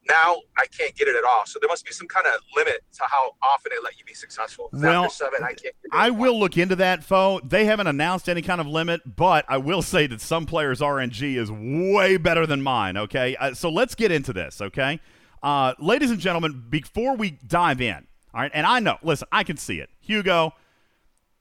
Now 0.08 0.38
I 0.56 0.66
can't 0.66 0.94
get 0.94 1.08
it 1.08 1.16
at 1.16 1.24
all. 1.24 1.44
So 1.46 1.58
there 1.60 1.68
must 1.68 1.84
be 1.84 1.92
some 1.92 2.08
kind 2.08 2.26
of 2.26 2.40
limit 2.56 2.82
to 2.94 3.02
how 3.06 3.34
often 3.42 3.72
they 3.74 3.82
let 3.82 3.98
you 3.98 4.04
be 4.04 4.14
successful. 4.14 4.70
Well, 4.72 5.10
seven, 5.10 5.42
I 5.42 5.48
can't. 5.48 5.62
Get 5.62 5.74
it. 5.84 5.90
I 5.92 6.10
will 6.10 6.38
look 6.38 6.56
into 6.56 6.76
that, 6.76 7.04
Fo. 7.04 7.40
They 7.40 7.64
haven't 7.66 7.86
announced 7.86 8.28
any 8.28 8.42
kind 8.42 8.60
of 8.60 8.66
limit, 8.66 9.16
but 9.16 9.44
I 9.48 9.58
will 9.58 9.82
say 9.82 10.06
that 10.06 10.20
some 10.20 10.46
players' 10.46 10.80
RNG 10.80 11.36
is 11.36 11.50
way 11.50 12.16
better 12.16 12.46
than 12.46 12.62
mine, 12.62 12.96
okay? 12.96 13.36
Uh, 13.36 13.54
so 13.54 13.68
let's 13.70 13.94
get 13.94 14.10
into 14.10 14.32
this, 14.32 14.60
okay? 14.60 15.00
Uh, 15.42 15.74
ladies 15.78 16.10
and 16.10 16.20
gentlemen, 16.20 16.64
before 16.68 17.16
we 17.16 17.30
dive 17.30 17.80
in, 17.80 18.06
all 18.34 18.40
right, 18.40 18.50
and 18.54 18.66
I 18.66 18.80
know, 18.80 18.98
listen, 19.02 19.28
I 19.32 19.44
can 19.44 19.56
see 19.56 19.78
it. 19.78 19.90
Hugo, 20.00 20.54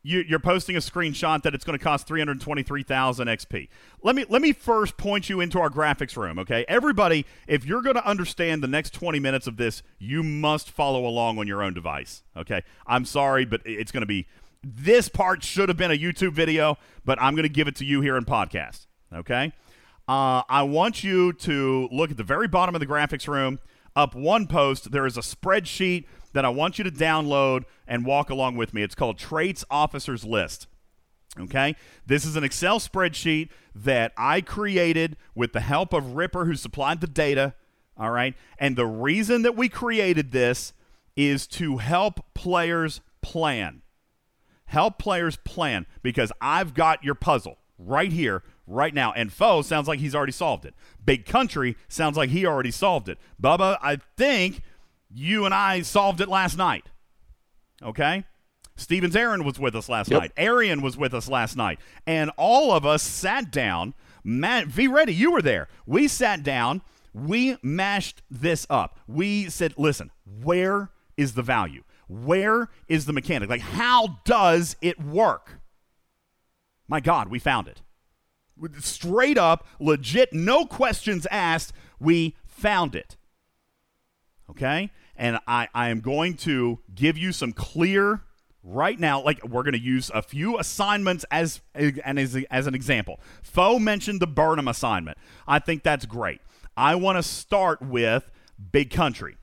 you, 0.07 0.23
you're 0.25 0.39
posting 0.39 0.77
a 0.77 0.79
screenshot 0.79 1.43
that 1.43 1.53
it's 1.53 1.65
going 1.65 1.77
to 1.77 1.83
cost 1.83 2.07
323,000 2.07 3.27
XP. 3.27 3.67
Let 4.01 4.15
me 4.15 4.23
let 4.29 4.41
me 4.41 4.53
first 4.53 4.95
point 4.95 5.27
you 5.27 5.41
into 5.41 5.59
our 5.59 5.69
graphics 5.69 6.15
room, 6.15 6.39
okay? 6.39 6.63
Everybody, 6.69 7.25
if 7.45 7.65
you're 7.65 7.81
going 7.81 7.97
to 7.97 8.07
understand 8.07 8.63
the 8.63 8.69
next 8.69 8.91
20 8.91 9.19
minutes 9.19 9.47
of 9.47 9.57
this, 9.57 9.83
you 9.99 10.23
must 10.23 10.71
follow 10.71 11.05
along 11.05 11.39
on 11.39 11.47
your 11.47 11.61
own 11.61 11.73
device, 11.73 12.23
okay? 12.37 12.63
I'm 12.87 13.03
sorry, 13.03 13.43
but 13.43 13.61
it's 13.65 13.91
going 13.91 14.01
to 14.01 14.07
be 14.07 14.27
this 14.63 15.09
part 15.09 15.43
should 15.43 15.67
have 15.67 15.77
been 15.77 15.91
a 15.91 15.97
YouTube 15.97 16.31
video, 16.31 16.77
but 17.03 17.21
I'm 17.21 17.35
going 17.35 17.43
to 17.43 17.49
give 17.49 17.67
it 17.67 17.75
to 17.77 17.85
you 17.85 17.99
here 17.99 18.15
in 18.15 18.23
podcast, 18.23 18.87
okay? 19.13 19.51
Uh, 20.07 20.41
I 20.47 20.63
want 20.63 21.03
you 21.03 21.33
to 21.33 21.89
look 21.91 22.11
at 22.11 22.17
the 22.17 22.23
very 22.23 22.47
bottom 22.47 22.75
of 22.75 22.79
the 22.79 22.87
graphics 22.87 23.27
room. 23.27 23.59
Up 23.93 24.15
one 24.15 24.47
post, 24.47 24.91
there 24.91 25.05
is 25.05 25.17
a 25.17 25.21
spreadsheet 25.21 26.05
that 26.37 26.45
I 26.45 26.49
want 26.49 26.77
you 26.77 26.83
to 26.83 26.91
download 26.91 27.63
and 27.87 28.05
walk 28.05 28.29
along 28.29 28.57
with 28.57 28.71
me. 28.71 28.83
It's 28.83 28.93
called 28.93 29.17
Traits 29.17 29.65
Officers 29.71 30.23
List. 30.23 30.67
Okay? 31.39 31.75
This 32.05 32.25
is 32.25 32.35
an 32.35 32.43
Excel 32.43 32.79
spreadsheet 32.79 33.49
that 33.73 34.13
I 34.15 34.41
created 34.41 35.17
with 35.33 35.53
the 35.53 35.61
help 35.61 35.93
of 35.93 36.13
Ripper, 36.13 36.45
who 36.45 36.53
supplied 36.53 37.01
the 37.01 37.07
data. 37.07 37.55
All 37.97 38.11
right? 38.11 38.35
And 38.59 38.75
the 38.75 38.85
reason 38.85 39.41
that 39.41 39.55
we 39.55 39.67
created 39.67 40.29
this 40.29 40.73
is 41.15 41.47
to 41.47 41.77
help 41.77 42.19
players 42.35 43.01
plan. 43.23 43.81
Help 44.65 44.99
players 44.99 45.37
plan 45.37 45.87
because 46.03 46.31
I've 46.39 46.75
got 46.75 47.03
your 47.03 47.15
puzzle 47.15 47.57
right 47.79 48.11
here, 48.11 48.43
right 48.67 48.93
now. 48.93 49.11
And 49.11 49.33
Foe 49.33 49.63
sounds 49.63 49.87
like 49.87 49.99
he's 49.99 50.13
already 50.13 50.33
solved 50.33 50.65
it. 50.65 50.75
Big 51.03 51.25
Country 51.25 51.75
sounds 51.87 52.15
like 52.15 52.29
he 52.29 52.45
already 52.45 52.69
solved 52.69 53.09
it. 53.09 53.17
Bubba, 53.41 53.79
I 53.81 53.97
think 54.17 54.61
you 55.17 55.45
and 55.45 55.53
I 55.53 55.81
solved 55.81 56.21
it 56.21 56.29
last 56.29 56.57
night. 56.57 56.85
Okay? 57.81 58.23
Stevens 58.75 59.15
Aaron 59.15 59.43
was 59.43 59.59
with 59.59 59.75
us 59.75 59.89
last 59.89 60.11
Yep. 60.11 60.21
night. 60.21 60.31
Arian 60.37 60.81
was 60.81 60.95
with 60.95 61.13
us 61.13 61.27
last 61.27 61.57
night. 61.57 61.79
And 62.05 62.29
all 62.37 62.71
of 62.71 62.85
us 62.85 63.01
sat 63.01 63.51
down. 63.51 63.95
Matt, 64.23 64.67
V 64.67 64.87
Reddy, 64.87 65.13
you 65.15 65.31
were 65.31 65.41
there. 65.41 65.67
We 65.87 66.07
sat 66.07 66.43
down. 66.43 66.81
We 67.13 67.57
mashed 67.63 68.21
this 68.29 68.67
up. 68.69 68.99
We 69.07 69.49
said, 69.49 69.73
listen, 69.77 70.11
where 70.25 70.91
is 71.15 71.33
the 71.33 71.41
value? 71.41 71.83
Where 72.07 72.69
is 72.87 73.05
the 73.05 73.13
mechanic? 73.13 73.49
Like, 73.49 73.61
how 73.61 74.19
does 74.23 74.75
it 74.81 75.03
work? 75.03 75.59
My 76.87 76.99
God, 76.99 77.29
we 77.29 77.39
found 77.39 77.67
it. 77.67 77.81
Straight 78.79 79.37
up, 79.37 79.65
legit, 79.79 80.31
no 80.33 80.65
questions 80.65 81.25
asked, 81.31 81.73
we 81.99 82.35
found 82.45 82.95
it. 82.95 83.17
Okay? 84.49 84.91
And 85.17 85.39
I, 85.47 85.67
I 85.73 85.89
am 85.89 85.99
going 85.99 86.35
to 86.37 86.79
give 86.93 87.17
you 87.17 87.31
some 87.31 87.51
clear 87.51 88.21
right 88.63 88.99
now. 88.99 89.23
Like, 89.23 89.43
we're 89.43 89.63
going 89.63 89.73
to 89.73 89.79
use 89.79 90.11
a 90.13 90.21
few 90.21 90.59
assignments 90.59 91.25
as, 91.31 91.61
and 91.73 92.19
as, 92.19 92.37
as 92.51 92.67
an 92.67 92.75
example. 92.75 93.19
Foe 93.41 93.79
mentioned 93.79 94.19
the 94.19 94.27
Burnham 94.27 94.67
assignment. 94.67 95.17
I 95.47 95.59
think 95.59 95.83
that's 95.83 96.05
great. 96.05 96.41
I 96.75 96.95
want 96.95 97.17
to 97.17 97.23
start 97.23 97.81
with 97.81 98.29
Big 98.71 98.91
Country. 98.91 99.37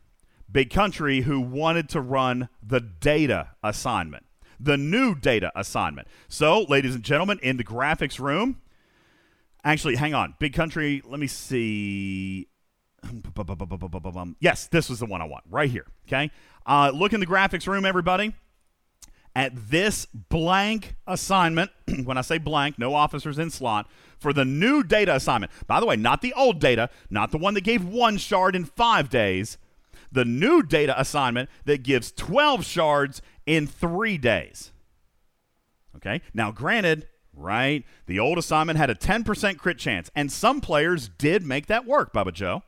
Big 0.50 0.70
Country, 0.70 1.22
who 1.22 1.40
wanted 1.40 1.88
to 1.88 2.00
run 2.00 2.48
the 2.62 2.80
data 2.80 3.50
assignment, 3.62 4.24
the 4.60 4.76
new 4.76 5.16
data 5.16 5.50
assignment. 5.56 6.06
So, 6.28 6.62
ladies 6.62 6.94
and 6.94 7.02
gentlemen, 7.02 7.40
in 7.42 7.56
the 7.56 7.64
graphics 7.64 8.20
room, 8.20 8.60
actually, 9.64 9.96
hang 9.96 10.14
on. 10.14 10.36
Big 10.38 10.52
Country, 10.52 11.02
let 11.04 11.18
me 11.18 11.26
see. 11.26 12.46
Yes, 14.40 14.66
this 14.68 14.88
was 14.88 14.98
the 14.98 15.06
one 15.06 15.20
I 15.20 15.24
want 15.24 15.44
right 15.50 15.70
here. 15.70 15.86
Okay. 16.06 16.30
Uh, 16.66 16.90
look 16.94 17.12
in 17.12 17.20
the 17.20 17.26
graphics 17.26 17.66
room, 17.66 17.84
everybody. 17.84 18.34
At 19.36 19.52
this 19.70 20.06
blank 20.06 20.94
assignment, 21.06 21.70
when 22.04 22.16
I 22.16 22.20
say 22.20 22.38
blank, 22.38 22.78
no 22.78 22.94
officers 22.94 23.38
in 23.38 23.50
slot, 23.50 23.88
for 24.18 24.32
the 24.32 24.44
new 24.44 24.82
data 24.82 25.14
assignment. 25.14 25.50
By 25.66 25.80
the 25.80 25.86
way, 25.86 25.96
not 25.96 26.22
the 26.22 26.32
old 26.34 26.60
data, 26.60 26.88
not 27.10 27.30
the 27.32 27.38
one 27.38 27.54
that 27.54 27.64
gave 27.64 27.84
one 27.84 28.16
shard 28.16 28.54
in 28.54 28.64
five 28.64 29.10
days. 29.10 29.58
The 30.12 30.24
new 30.24 30.62
data 30.62 30.98
assignment 30.98 31.50
that 31.64 31.82
gives 31.82 32.12
12 32.12 32.64
shards 32.64 33.20
in 33.44 33.66
three 33.66 34.16
days. 34.18 34.70
Okay. 35.96 36.22
Now, 36.32 36.52
granted, 36.52 37.08
right, 37.34 37.84
the 38.06 38.20
old 38.20 38.38
assignment 38.38 38.78
had 38.78 38.90
a 38.90 38.94
10% 38.94 39.58
crit 39.58 39.78
chance, 39.78 40.10
and 40.14 40.30
some 40.30 40.60
players 40.60 41.08
did 41.08 41.44
make 41.44 41.66
that 41.66 41.84
work, 41.86 42.12
Bubba 42.12 42.32
Joe. 42.32 42.62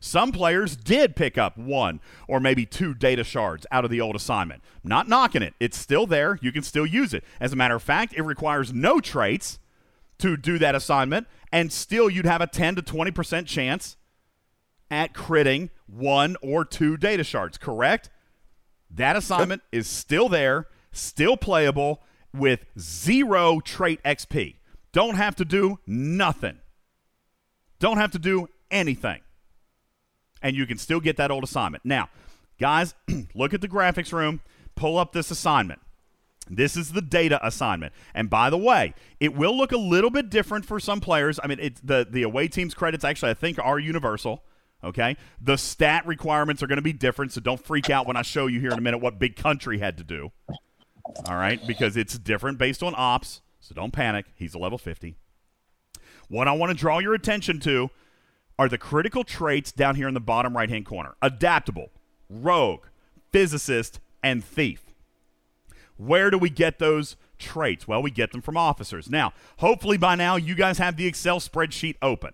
Some 0.00 0.32
players 0.32 0.76
did 0.76 1.16
pick 1.16 1.38
up 1.38 1.56
one 1.56 2.00
or 2.28 2.40
maybe 2.40 2.66
two 2.66 2.94
data 2.94 3.24
shards 3.24 3.66
out 3.70 3.84
of 3.84 3.90
the 3.90 4.00
old 4.00 4.16
assignment. 4.16 4.62
Not 4.84 5.08
knocking 5.08 5.42
it. 5.42 5.54
It's 5.60 5.78
still 5.78 6.06
there. 6.06 6.38
You 6.42 6.52
can 6.52 6.62
still 6.62 6.86
use 6.86 7.14
it. 7.14 7.24
As 7.40 7.52
a 7.52 7.56
matter 7.56 7.74
of 7.74 7.82
fact, 7.82 8.14
it 8.14 8.22
requires 8.22 8.72
no 8.72 9.00
traits 9.00 9.58
to 10.18 10.36
do 10.36 10.58
that 10.58 10.74
assignment, 10.74 11.26
and 11.52 11.72
still 11.72 12.08
you'd 12.08 12.26
have 12.26 12.40
a 12.40 12.46
10 12.46 12.76
to 12.76 12.82
20% 12.82 13.46
chance 13.46 13.96
at 14.90 15.12
critting 15.12 15.70
one 15.86 16.36
or 16.42 16.64
two 16.64 16.96
data 16.96 17.24
shards, 17.24 17.58
correct? 17.58 18.08
That 18.90 19.16
assignment 19.16 19.62
is 19.72 19.86
still 19.86 20.28
there, 20.28 20.68
still 20.92 21.36
playable 21.36 22.02
with 22.32 22.64
zero 22.78 23.60
trait 23.60 24.02
XP. 24.04 24.56
Don't 24.92 25.16
have 25.16 25.36
to 25.36 25.44
do 25.44 25.78
nothing. 25.86 26.58
Don't 27.78 27.98
have 27.98 28.12
to 28.12 28.18
do 28.18 28.48
anything. 28.70 29.20
And 30.42 30.56
you 30.56 30.66
can 30.66 30.78
still 30.78 31.00
get 31.00 31.16
that 31.16 31.30
old 31.30 31.44
assignment. 31.44 31.84
Now, 31.84 32.08
guys, 32.60 32.94
look 33.34 33.54
at 33.54 33.60
the 33.60 33.68
graphics 33.68 34.12
room, 34.12 34.40
pull 34.74 34.98
up 34.98 35.12
this 35.12 35.30
assignment. 35.30 35.80
This 36.48 36.76
is 36.76 36.92
the 36.92 37.02
data 37.02 37.44
assignment. 37.44 37.92
And 38.14 38.30
by 38.30 38.50
the 38.50 38.58
way, 38.58 38.94
it 39.18 39.34
will 39.34 39.56
look 39.56 39.72
a 39.72 39.76
little 39.76 40.10
bit 40.10 40.30
different 40.30 40.64
for 40.64 40.78
some 40.78 41.00
players. 41.00 41.40
I 41.42 41.48
mean, 41.48 41.58
it's 41.60 41.80
the 41.80 42.06
the 42.08 42.22
away 42.22 42.48
team's 42.48 42.74
credits 42.74 43.04
actually 43.04 43.32
I 43.32 43.34
think 43.34 43.58
are 43.58 43.78
universal. 43.78 44.44
Okay? 44.84 45.16
The 45.40 45.56
stat 45.56 46.06
requirements 46.06 46.62
are 46.62 46.66
going 46.66 46.76
to 46.76 46.82
be 46.82 46.92
different, 46.92 47.32
so 47.32 47.40
don't 47.40 47.62
freak 47.62 47.90
out 47.90 48.06
when 48.06 48.16
I 48.16 48.22
show 48.22 48.46
you 48.46 48.60
here 48.60 48.70
in 48.70 48.78
a 48.78 48.82
minute 48.82 48.98
what 48.98 49.18
Big 49.18 49.34
Country 49.34 49.78
had 49.78 49.96
to 49.98 50.04
do. 50.04 50.30
All 51.26 51.36
right? 51.36 51.64
Because 51.66 51.96
it's 51.96 52.18
different 52.18 52.58
based 52.58 52.82
on 52.82 52.94
ops, 52.96 53.40
so 53.58 53.74
don't 53.74 53.92
panic. 53.92 54.26
He's 54.36 54.54
a 54.54 54.58
level 54.58 54.78
50. 54.78 55.16
What 56.28 56.46
I 56.46 56.52
want 56.52 56.70
to 56.70 56.76
draw 56.76 56.98
your 56.98 57.14
attention 57.14 57.58
to 57.60 57.90
are 58.58 58.68
the 58.68 58.78
critical 58.78 59.24
traits 59.24 59.72
down 59.72 59.96
here 59.96 60.08
in 60.08 60.14
the 60.14 60.20
bottom 60.20 60.56
right 60.56 60.70
hand 60.70 60.86
corner 60.86 61.14
adaptable, 61.22 61.90
rogue, 62.28 62.86
physicist, 63.32 64.00
and 64.22 64.44
thief. 64.44 64.82
Where 65.96 66.30
do 66.30 66.38
we 66.38 66.50
get 66.50 66.78
those 66.78 67.16
traits? 67.38 67.86
Well, 67.88 68.02
we 68.02 68.10
get 68.10 68.32
them 68.32 68.42
from 68.42 68.56
officers. 68.56 69.10
Now, 69.10 69.32
hopefully 69.58 69.96
by 69.96 70.14
now 70.14 70.36
you 70.36 70.54
guys 70.54 70.78
have 70.78 70.96
the 70.96 71.06
Excel 71.06 71.40
spreadsheet 71.40 71.96
open. 72.02 72.32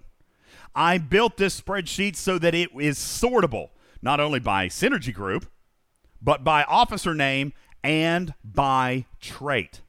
I 0.75 0.99
built 0.99 1.37
this 1.37 1.61
spreadsheet 1.61 2.17
so 2.17 2.39
that 2.39 2.55
it 2.55 2.71
is 2.79 2.99
sortable, 2.99 3.71
not 4.01 4.21
only 4.21 4.41
by 4.41 4.69
synergy 4.69 5.13
group, 5.13 5.47
but 6.21 6.45
by 6.45 6.65
officer 6.65 7.15
name 7.15 7.53
and 7.85 8.35
by 8.45 9.07
trait. 9.21 9.83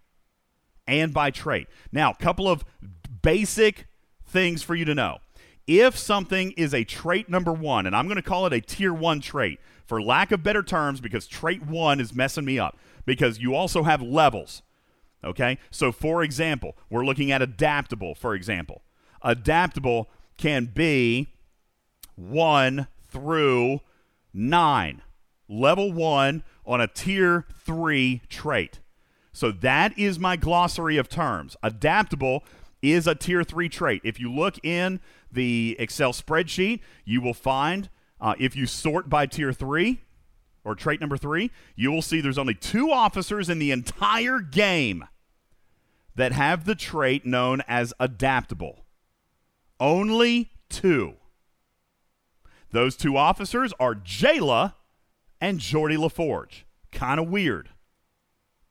And 0.85 1.13
by 1.13 1.31
trait. 1.31 1.67
Now, 1.91 2.11
a 2.11 2.15
couple 2.15 2.49
of 2.49 2.65
basic 3.21 3.87
things 4.25 4.61
for 4.61 4.75
you 4.75 4.83
to 4.85 4.93
know. 4.93 5.19
If 5.67 5.97
something 5.97 6.51
is 6.51 6.73
a 6.73 6.83
trait 6.83 7.29
number 7.29 7.53
one, 7.53 7.85
and 7.85 7.95
I'm 7.95 8.05
going 8.05 8.17
to 8.17 8.21
call 8.21 8.45
it 8.45 8.53
a 8.53 8.61
tier 8.61 8.93
one 8.93 9.21
trait 9.21 9.59
for 9.85 10.01
lack 10.01 10.31
of 10.31 10.43
better 10.43 10.63
terms 10.63 10.99
because 10.99 11.27
trait 11.27 11.65
one 11.65 11.99
is 11.99 12.13
messing 12.13 12.45
me 12.45 12.59
up 12.59 12.77
because 13.05 13.39
you 13.39 13.55
also 13.55 13.83
have 13.83 14.01
levels. 14.01 14.61
Okay? 15.23 15.57
So, 15.71 15.91
for 15.91 16.23
example, 16.23 16.75
we're 16.89 17.05
looking 17.05 17.31
at 17.31 17.41
adaptable, 17.41 18.13
for 18.15 18.35
example. 18.35 18.81
Adaptable 19.21 20.09
can 20.37 20.65
be 20.65 21.29
one 22.15 22.87
through 23.09 23.79
nine. 24.33 25.01
Level 25.47 25.93
one 25.93 26.43
on 26.65 26.81
a 26.81 26.87
tier 26.87 27.45
three 27.53 28.21
trait. 28.29 28.79
So 29.31 29.51
that 29.51 29.97
is 29.97 30.19
my 30.19 30.35
glossary 30.35 30.97
of 30.97 31.09
terms. 31.09 31.55
Adaptable 31.63 32.43
is 32.81 33.07
a 33.07 33.15
tier 33.15 33.43
three 33.43 33.69
trait. 33.69 34.01
If 34.03 34.19
you 34.19 34.31
look 34.31 34.63
in 34.63 34.99
the 35.33 35.75
Excel 35.79 36.13
spreadsheet, 36.13 36.79
you 37.05 37.21
will 37.21 37.33
find 37.33 37.89
uh, 38.19 38.35
if 38.39 38.55
you 38.55 38.65
sort 38.65 39.09
by 39.09 39.25
tier 39.25 39.51
three 39.51 40.01
or 40.63 40.75
trait 40.75 40.99
number 40.99 41.17
three, 41.17 41.51
you 41.75 41.91
will 41.91 42.01
see 42.01 42.21
there's 42.21 42.37
only 42.37 42.53
two 42.53 42.89
officers 42.91 43.49
in 43.49 43.59
the 43.59 43.71
entire 43.71 44.39
game 44.39 45.05
that 46.15 46.31
have 46.31 46.65
the 46.65 46.75
trait 46.75 47.25
known 47.25 47.61
as 47.67 47.93
adaptable. 47.99 48.85
Only 49.79 50.51
two. 50.69 51.15
Those 52.71 52.95
two 52.95 53.17
officers 53.17 53.73
are 53.79 53.95
Jaylah 53.95 54.73
and 55.41 55.59
Geordi 55.59 55.97
LaForge. 55.97 56.63
Kind 56.91 57.19
of 57.19 57.27
weird. 57.27 57.69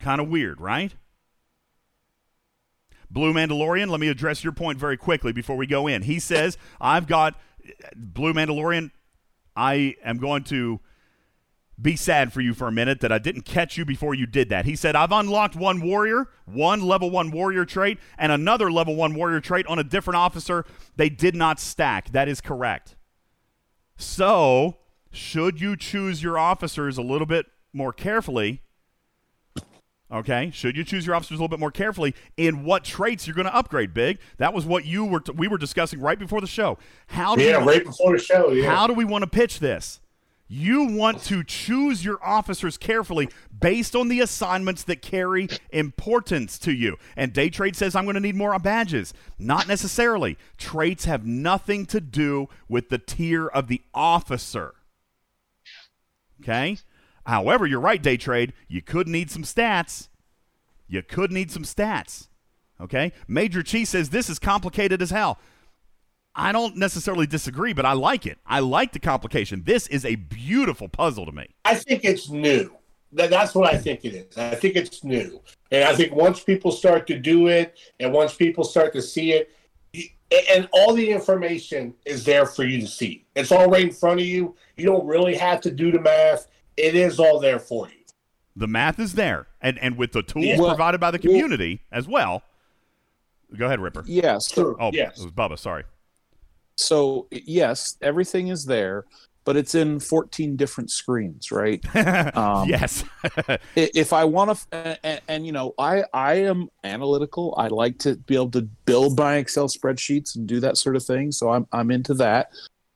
Kind 0.00 0.20
of 0.20 0.28
weird, 0.28 0.60
right? 0.60 0.94
Blue 3.12 3.32
Mandalorian, 3.34 3.90
let 3.90 4.00
me 4.00 4.08
address 4.08 4.42
your 4.42 4.54
point 4.54 4.78
very 4.78 4.96
quickly 4.96 5.32
before 5.32 5.56
we 5.56 5.66
go 5.66 5.86
in. 5.86 6.02
He 6.02 6.18
says, 6.18 6.56
I've 6.80 7.06
got 7.06 7.38
Blue 7.94 8.32
Mandalorian. 8.32 8.90
I 9.54 9.96
am 10.02 10.16
going 10.16 10.44
to 10.44 10.80
be 11.80 11.94
sad 11.94 12.32
for 12.32 12.40
you 12.40 12.54
for 12.54 12.68
a 12.68 12.72
minute 12.72 13.00
that 13.00 13.12
I 13.12 13.18
didn't 13.18 13.42
catch 13.42 13.76
you 13.76 13.84
before 13.84 14.14
you 14.14 14.24
did 14.24 14.48
that. 14.48 14.64
He 14.64 14.76
said, 14.76 14.96
I've 14.96 15.12
unlocked 15.12 15.56
one 15.56 15.82
warrior, 15.82 16.28
one 16.46 16.80
level 16.80 17.10
one 17.10 17.30
warrior 17.30 17.66
trait, 17.66 17.98
and 18.16 18.32
another 18.32 18.72
level 18.72 18.96
one 18.96 19.14
warrior 19.14 19.40
trait 19.40 19.66
on 19.66 19.78
a 19.78 19.84
different 19.84 20.16
officer. 20.16 20.64
They 20.96 21.10
did 21.10 21.34
not 21.34 21.60
stack. 21.60 22.12
That 22.12 22.28
is 22.28 22.40
correct. 22.40 22.96
So, 23.96 24.78
should 25.10 25.60
you 25.60 25.76
choose 25.76 26.22
your 26.22 26.38
officers 26.38 26.96
a 26.96 27.02
little 27.02 27.26
bit 27.26 27.46
more 27.74 27.92
carefully, 27.92 28.62
okay, 30.12 30.50
should 30.52 30.76
you 30.76 30.84
choose 30.84 31.06
your 31.06 31.14
officers 31.14 31.38
a 31.38 31.42
little 31.42 31.48
bit 31.48 31.60
more 31.60 31.70
carefully 31.70 32.14
in 32.36 32.64
what 32.64 32.84
traits 32.84 33.26
you're 33.26 33.34
going 33.34 33.46
to 33.46 33.54
upgrade, 33.54 33.94
Big? 33.94 34.18
That 34.38 34.52
was 34.52 34.64
what 34.64 34.84
you 34.84 35.04
were 35.04 35.20
t- 35.20 35.32
we 35.32 35.48
were 35.48 35.58
discussing 35.58 36.00
right 36.00 36.18
before 36.18 36.40
the 36.40 36.46
show. 36.46 36.78
How 37.08 37.34
do 37.34 37.42
Yeah, 37.42 37.58
we, 37.58 37.72
right 37.72 37.84
before 37.84 38.12
the 38.12 38.22
show, 38.22 38.50
yeah. 38.50 38.74
How 38.74 38.86
do 38.86 38.92
we 38.92 39.04
want 39.04 39.22
to 39.22 39.30
pitch 39.30 39.58
this? 39.58 40.00
You 40.54 40.84
want 40.84 41.22
to 41.24 41.42
choose 41.42 42.04
your 42.04 42.22
officers 42.22 42.76
carefully 42.76 43.30
based 43.58 43.96
on 43.96 44.08
the 44.08 44.20
assignments 44.20 44.82
that 44.84 45.00
carry 45.00 45.48
importance 45.70 46.58
to 46.58 46.72
you. 46.72 46.98
And 47.16 47.32
day 47.32 47.48
trade 47.48 47.74
says 47.74 47.96
I'm 47.96 48.04
going 48.04 48.14
to 48.14 48.20
need 48.20 48.36
more 48.36 48.58
badges. 48.58 49.14
Not 49.38 49.66
necessarily. 49.66 50.36
Traits 50.58 51.06
have 51.06 51.24
nothing 51.24 51.86
to 51.86 52.02
do 52.02 52.50
with 52.68 52.90
the 52.90 52.98
tier 52.98 53.46
of 53.46 53.68
the 53.68 53.80
officer. 53.94 54.74
Okay? 56.42 56.76
However, 57.26 57.66
you're 57.66 57.80
right, 57.80 58.02
day 58.02 58.16
trade. 58.16 58.52
You 58.68 58.82
could 58.82 59.08
need 59.08 59.30
some 59.30 59.44
stats. 59.44 60.08
You 60.88 61.02
could 61.02 61.32
need 61.32 61.50
some 61.50 61.62
stats. 61.62 62.28
Okay? 62.80 63.12
Major 63.28 63.62
Chi 63.62 63.84
says 63.84 64.10
this 64.10 64.28
is 64.28 64.38
complicated 64.38 65.00
as 65.00 65.10
hell. 65.10 65.38
I 66.34 66.50
don't 66.52 66.76
necessarily 66.76 67.26
disagree, 67.26 67.72
but 67.72 67.84
I 67.84 67.92
like 67.92 68.26
it. 68.26 68.38
I 68.46 68.60
like 68.60 68.92
the 68.92 68.98
complication. 68.98 69.62
This 69.64 69.86
is 69.88 70.04
a 70.04 70.14
beautiful 70.14 70.88
puzzle 70.88 71.26
to 71.26 71.32
me. 71.32 71.48
I 71.64 71.74
think 71.74 72.04
it's 72.04 72.30
new. 72.30 72.74
That's 73.12 73.54
what 73.54 73.72
I 73.72 73.76
think 73.76 74.06
it 74.06 74.14
is. 74.14 74.38
I 74.38 74.54
think 74.54 74.74
it's 74.74 75.04
new. 75.04 75.42
And 75.70 75.84
I 75.84 75.94
think 75.94 76.14
once 76.14 76.42
people 76.42 76.72
start 76.72 77.06
to 77.08 77.18
do 77.18 77.48
it 77.48 77.78
and 78.00 78.12
once 78.12 78.34
people 78.34 78.64
start 78.64 78.94
to 78.94 79.02
see 79.02 79.32
it, 79.32 79.50
and 80.50 80.66
all 80.72 80.94
the 80.94 81.10
information 81.10 81.92
is 82.06 82.24
there 82.24 82.46
for 82.46 82.64
you 82.64 82.80
to 82.80 82.86
see. 82.86 83.26
It's 83.36 83.52
all 83.52 83.68
right 83.68 83.84
in 83.84 83.92
front 83.92 84.20
of 84.20 84.26
you. 84.26 84.56
You 84.78 84.86
don't 84.86 85.06
really 85.06 85.34
have 85.36 85.60
to 85.60 85.70
do 85.70 85.92
the 85.92 86.00
math. 86.00 86.46
It 86.76 86.94
is 86.94 87.18
all 87.18 87.38
there 87.40 87.58
for 87.58 87.88
you. 87.88 87.94
The 88.56 88.66
math 88.66 88.98
is 88.98 89.14
there, 89.14 89.46
and 89.60 89.78
and 89.78 89.96
with 89.96 90.12
the 90.12 90.22
tools 90.22 90.44
Yeah. 90.44 90.58
Well- 90.58 90.68
provided 90.70 90.98
by 91.00 91.10
the 91.10 91.18
community 91.18 91.82
as 91.90 92.06
well. 92.06 92.42
Go 93.56 93.66
ahead, 93.66 93.80
Ripper. 93.80 94.04
Yes. 94.06 94.48
True. 94.50 94.76
Oh, 94.80 94.90
Yes. 94.92 95.18
it 95.18 95.24
was 95.24 95.32
Bubba. 95.32 95.58
Sorry. 95.58 95.84
So 96.76 97.28
yes, 97.30 97.96
everything 98.00 98.48
is 98.48 98.64
there, 98.64 99.04
but 99.44 99.56
it's 99.56 99.74
in 99.74 100.00
14 100.00 100.56
different 100.56 100.90
screens, 100.90 101.52
right? 101.52 101.84
Um, 102.34 102.66
yes. 102.68 103.04
If 103.76 104.12
I 104.14 104.24
want 104.24 104.58
to, 104.70 104.98
and, 105.04 105.20
and 105.28 105.46
you 105.46 105.52
know, 105.52 105.74
I 105.78 106.04
I 106.14 106.34
am 106.34 106.68
analytical. 106.84 107.54
I 107.58 107.68
like 107.68 107.98
to 108.00 108.16
be 108.16 108.34
able 108.34 108.50
to 108.52 108.62
build 108.62 109.18
my 109.18 109.36
Excel 109.36 109.68
spreadsheets 109.68 110.34
and 110.36 110.46
do 110.46 110.60
that 110.60 110.78
sort 110.78 110.96
of 110.96 111.04
thing. 111.04 111.30
So 111.32 111.50
I'm 111.50 111.66
I'm 111.72 111.90
into 111.90 112.14
that. 112.14 112.50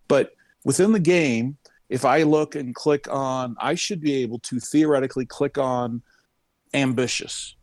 But 0.08 0.32
within 0.64 0.92
the 0.92 1.00
game, 1.00 1.58
if 1.88 2.04
I 2.04 2.22
look 2.22 2.54
and 2.54 2.74
click 2.74 3.06
on, 3.10 3.56
I 3.60 3.74
should 3.74 4.00
be 4.00 4.14
able 4.16 4.38
to 4.40 4.58
theoretically 4.60 5.26
click 5.26 5.58
on 5.58 6.02
ambitious, 6.74 7.56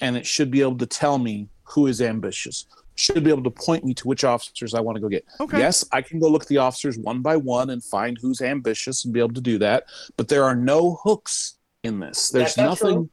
and 0.00 0.16
it 0.16 0.26
should 0.26 0.50
be 0.50 0.60
able 0.60 0.78
to 0.78 0.86
tell 0.86 1.18
me 1.18 1.48
who 1.62 1.86
is 1.86 2.00
ambitious. 2.02 2.66
Should 2.96 3.24
be 3.24 3.30
able 3.30 3.44
to 3.44 3.50
point 3.50 3.82
me 3.84 3.94
to 3.94 4.06
which 4.08 4.24
officers 4.24 4.74
I 4.74 4.80
want 4.80 4.96
to 4.96 5.00
go 5.00 5.08
get. 5.08 5.24
Okay. 5.40 5.58
Yes, 5.58 5.86
I 5.92 6.02
can 6.02 6.18
go 6.20 6.28
look 6.28 6.42
at 6.42 6.48
the 6.48 6.58
officers 6.58 6.98
one 6.98 7.22
by 7.22 7.34
one 7.36 7.70
and 7.70 7.82
find 7.82 8.18
who's 8.20 8.42
ambitious 8.42 9.06
and 9.06 9.14
be 9.14 9.20
able 9.20 9.32
to 9.32 9.40
do 9.40 9.58
that. 9.58 9.84
But 10.18 10.28
there 10.28 10.44
are 10.44 10.54
no 10.54 11.00
hooks 11.02 11.54
in 11.82 11.98
this. 12.00 12.28
There's 12.28 12.54
That's 12.54 12.58
not 12.58 12.78
true. 12.78 12.88
nothing. 12.90 13.10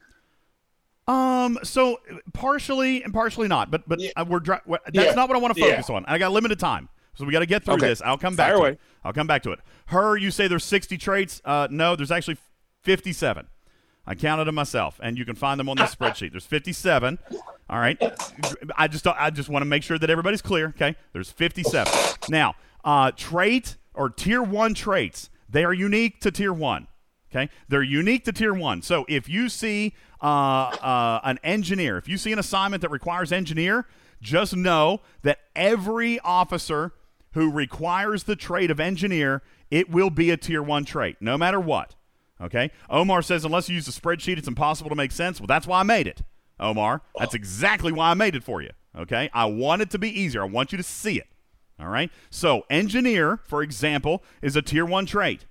Um. 1.07 1.57
So 1.63 2.01
partially 2.33 3.01
and 3.03 3.13
partially 3.13 3.47
not, 3.47 3.71
but 3.71 3.87
but 3.87 4.01
uh, 4.17 4.25
we're 4.27 4.41
dri- 4.41 4.57
that's 4.67 4.91
Yeah. 4.93 5.13
not 5.13 5.29
what 5.29 5.37
I 5.37 5.39
want 5.39 5.55
to 5.55 5.61
Yeah. 5.61 5.69
focus 5.71 5.89
on. 5.89 6.03
I 6.05 6.17
got 6.17 6.33
limited 6.33 6.59
time, 6.59 6.89
so 7.17 7.25
we 7.25 7.31
got 7.33 7.39
to 7.39 7.45
get 7.45 7.63
through 7.65 7.75
Okay. 7.75 7.87
this. 7.87 8.01
I'll 8.01 8.17
come 8.17 8.35
back 8.35 8.47
Fire 8.47 8.55
to 8.55 8.59
away. 8.61 8.69
it. 8.71 8.79
I'll 9.03 9.13
come 9.13 9.27
back 9.27 9.43
to 9.43 9.51
it. 9.51 9.59
Her, 9.87 10.15
you 10.17 10.31
say 10.31 10.47
there's 10.47 10.63
60 10.63 10.97
traits. 10.97 11.41
Uh, 11.43 11.67
no, 11.69 11.95
there's 11.95 12.11
actually 12.11 12.37
57. 12.83 13.47
I 14.05 14.15
counted 14.15 14.45
them 14.45 14.55
myself, 14.55 14.99
and 15.03 15.17
you 15.17 15.25
can 15.25 15.35
find 15.35 15.59
them 15.59 15.67
on 15.67 15.75
this 15.77 15.93
spreadsheet. 15.95 16.31
There's 16.31 16.45
57. 16.45 17.19
All 17.69 17.79
right. 17.79 17.97
I 18.77 18.87
just 18.87 19.05
I 19.05 19.29
just 19.29 19.49
want 19.49 19.61
to 19.61 19.65
make 19.67 19.83
sure 19.83 19.97
that 19.99 20.09
everybody's 20.09 20.41
clear. 20.41 20.67
Okay. 20.69 20.95
There's 21.11 21.29
57. 21.31 21.91
Now, 22.29 22.55
uh, 22.85 23.11
trait 23.15 23.75
or 23.93 24.09
tier 24.09 24.41
one 24.41 24.73
traits, 24.73 25.29
they 25.49 25.65
are 25.65 25.73
unique 25.73 26.21
to 26.21 26.31
tier 26.31 26.53
one. 26.53 26.87
Okay, 27.29 27.49
they're 27.67 27.83
unique 27.83 28.23
to 28.23 28.31
tier 28.31 28.53
one. 28.53 28.81
So 28.81 29.05
if 29.09 29.27
you 29.27 29.49
see 29.49 29.93
uh, 30.21 30.25
uh, 30.25 31.19
an 31.25 31.39
engineer, 31.43 31.97
if 31.97 32.07
you 32.07 32.17
see 32.17 32.31
an 32.31 32.39
assignment 32.39 32.81
that 32.83 32.89
requires 32.91 33.33
engineer, 33.33 33.85
just 34.21 34.55
know 34.55 35.01
that 35.23 35.39
every 35.53 36.21
officer 36.21 36.93
who 37.37 37.51
requires 37.51 38.23
the 38.23 38.35
trait 38.35 38.71
of 38.71 38.79
engineer, 38.79 39.43
it 39.69 39.89
will 39.89 40.09
be 40.09 40.31
a 40.31 40.37
tier 40.37 40.63
one 40.63 40.83
trait, 40.83 41.17
no 41.21 41.37
matter 41.37 41.59
what. 41.59 41.95
Okay, 42.41 42.71
Omar 42.89 43.21
says 43.21 43.45
unless 43.45 43.69
you 43.69 43.75
use 43.75 43.87
a 43.87 43.91
spreadsheet, 43.91 44.37
it's 44.37 44.47
impossible 44.47 44.89
to 44.89 44.95
make 44.95 45.11
sense. 45.11 45.39
Well, 45.39 45.47
that's 45.47 45.65
why 45.65 45.79
I 45.79 45.83
made 45.83 46.07
it, 46.07 46.21
Omar. 46.59 47.01
That's 47.17 47.33
exactly 47.33 47.91
why 47.91 48.11
I 48.11 48.13
made 48.13 48.35
it 48.35 48.43
for 48.43 48.61
you. 48.61 48.71
Okay, 48.95 49.29
I 49.33 49.45
want 49.45 49.81
it 49.81 49.89
to 49.91 49.99
be 49.99 50.09
easier. 50.09 50.41
I 50.41 50.45
want 50.45 50.71
you 50.71 50.77
to 50.77 50.83
see 50.83 51.17
it. 51.19 51.27
All 51.79 51.87
right. 51.87 52.11
So 52.29 52.65
engineer, 52.69 53.39
for 53.43 53.61
example, 53.61 54.23
is 54.41 54.55
a 54.55 54.61
tier 54.61 54.85
one 54.85 55.05
trait. 55.05 55.45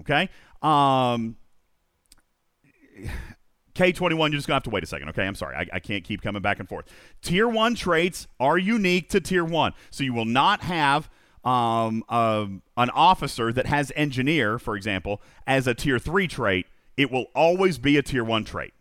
Okay. 0.00 0.28
Um, 0.62 1.36
K21, 3.78 4.18
you're 4.18 4.30
just 4.30 4.48
going 4.48 4.52
to 4.52 4.54
have 4.54 4.62
to 4.64 4.70
wait 4.70 4.82
a 4.82 4.86
second. 4.86 5.08
Okay. 5.10 5.24
I'm 5.24 5.36
sorry. 5.36 5.54
I, 5.54 5.66
I 5.74 5.78
can't 5.78 6.02
keep 6.02 6.20
coming 6.20 6.42
back 6.42 6.58
and 6.58 6.68
forth. 6.68 6.86
Tier 7.22 7.48
one 7.48 7.76
traits 7.76 8.26
are 8.40 8.58
unique 8.58 9.08
to 9.10 9.20
tier 9.20 9.44
one. 9.44 9.72
So 9.90 10.02
you 10.02 10.12
will 10.12 10.24
not 10.24 10.62
have 10.62 11.08
um, 11.44 12.02
um, 12.08 12.62
an 12.76 12.90
officer 12.90 13.52
that 13.52 13.66
has 13.66 13.92
engineer, 13.94 14.58
for 14.58 14.74
example, 14.74 15.22
as 15.46 15.68
a 15.68 15.74
tier 15.74 16.00
three 16.00 16.26
trait. 16.26 16.66
It 16.96 17.12
will 17.12 17.26
always 17.36 17.78
be 17.78 17.96
a 17.96 18.02
tier 18.02 18.24
one 18.24 18.44
trait. 18.44 18.74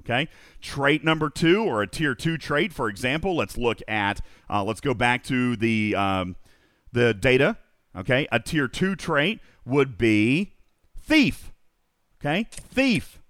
Okay. 0.00 0.28
Trait 0.60 1.02
number 1.02 1.28
two 1.28 1.64
or 1.64 1.82
a 1.82 1.88
tier 1.88 2.14
two 2.14 2.38
trait, 2.38 2.72
for 2.72 2.88
example, 2.88 3.34
let's 3.34 3.58
look 3.58 3.80
at, 3.88 4.20
uh, 4.48 4.62
let's 4.62 4.80
go 4.80 4.94
back 4.94 5.24
to 5.24 5.56
the, 5.56 5.96
um, 5.96 6.36
the 6.92 7.12
data. 7.12 7.56
Okay. 7.96 8.28
A 8.30 8.38
tier 8.38 8.68
two 8.68 8.94
trait 8.94 9.40
would 9.64 9.98
be 9.98 10.52
thief. 11.02 11.52
Okay. 12.20 12.46
Thief. 12.52 13.20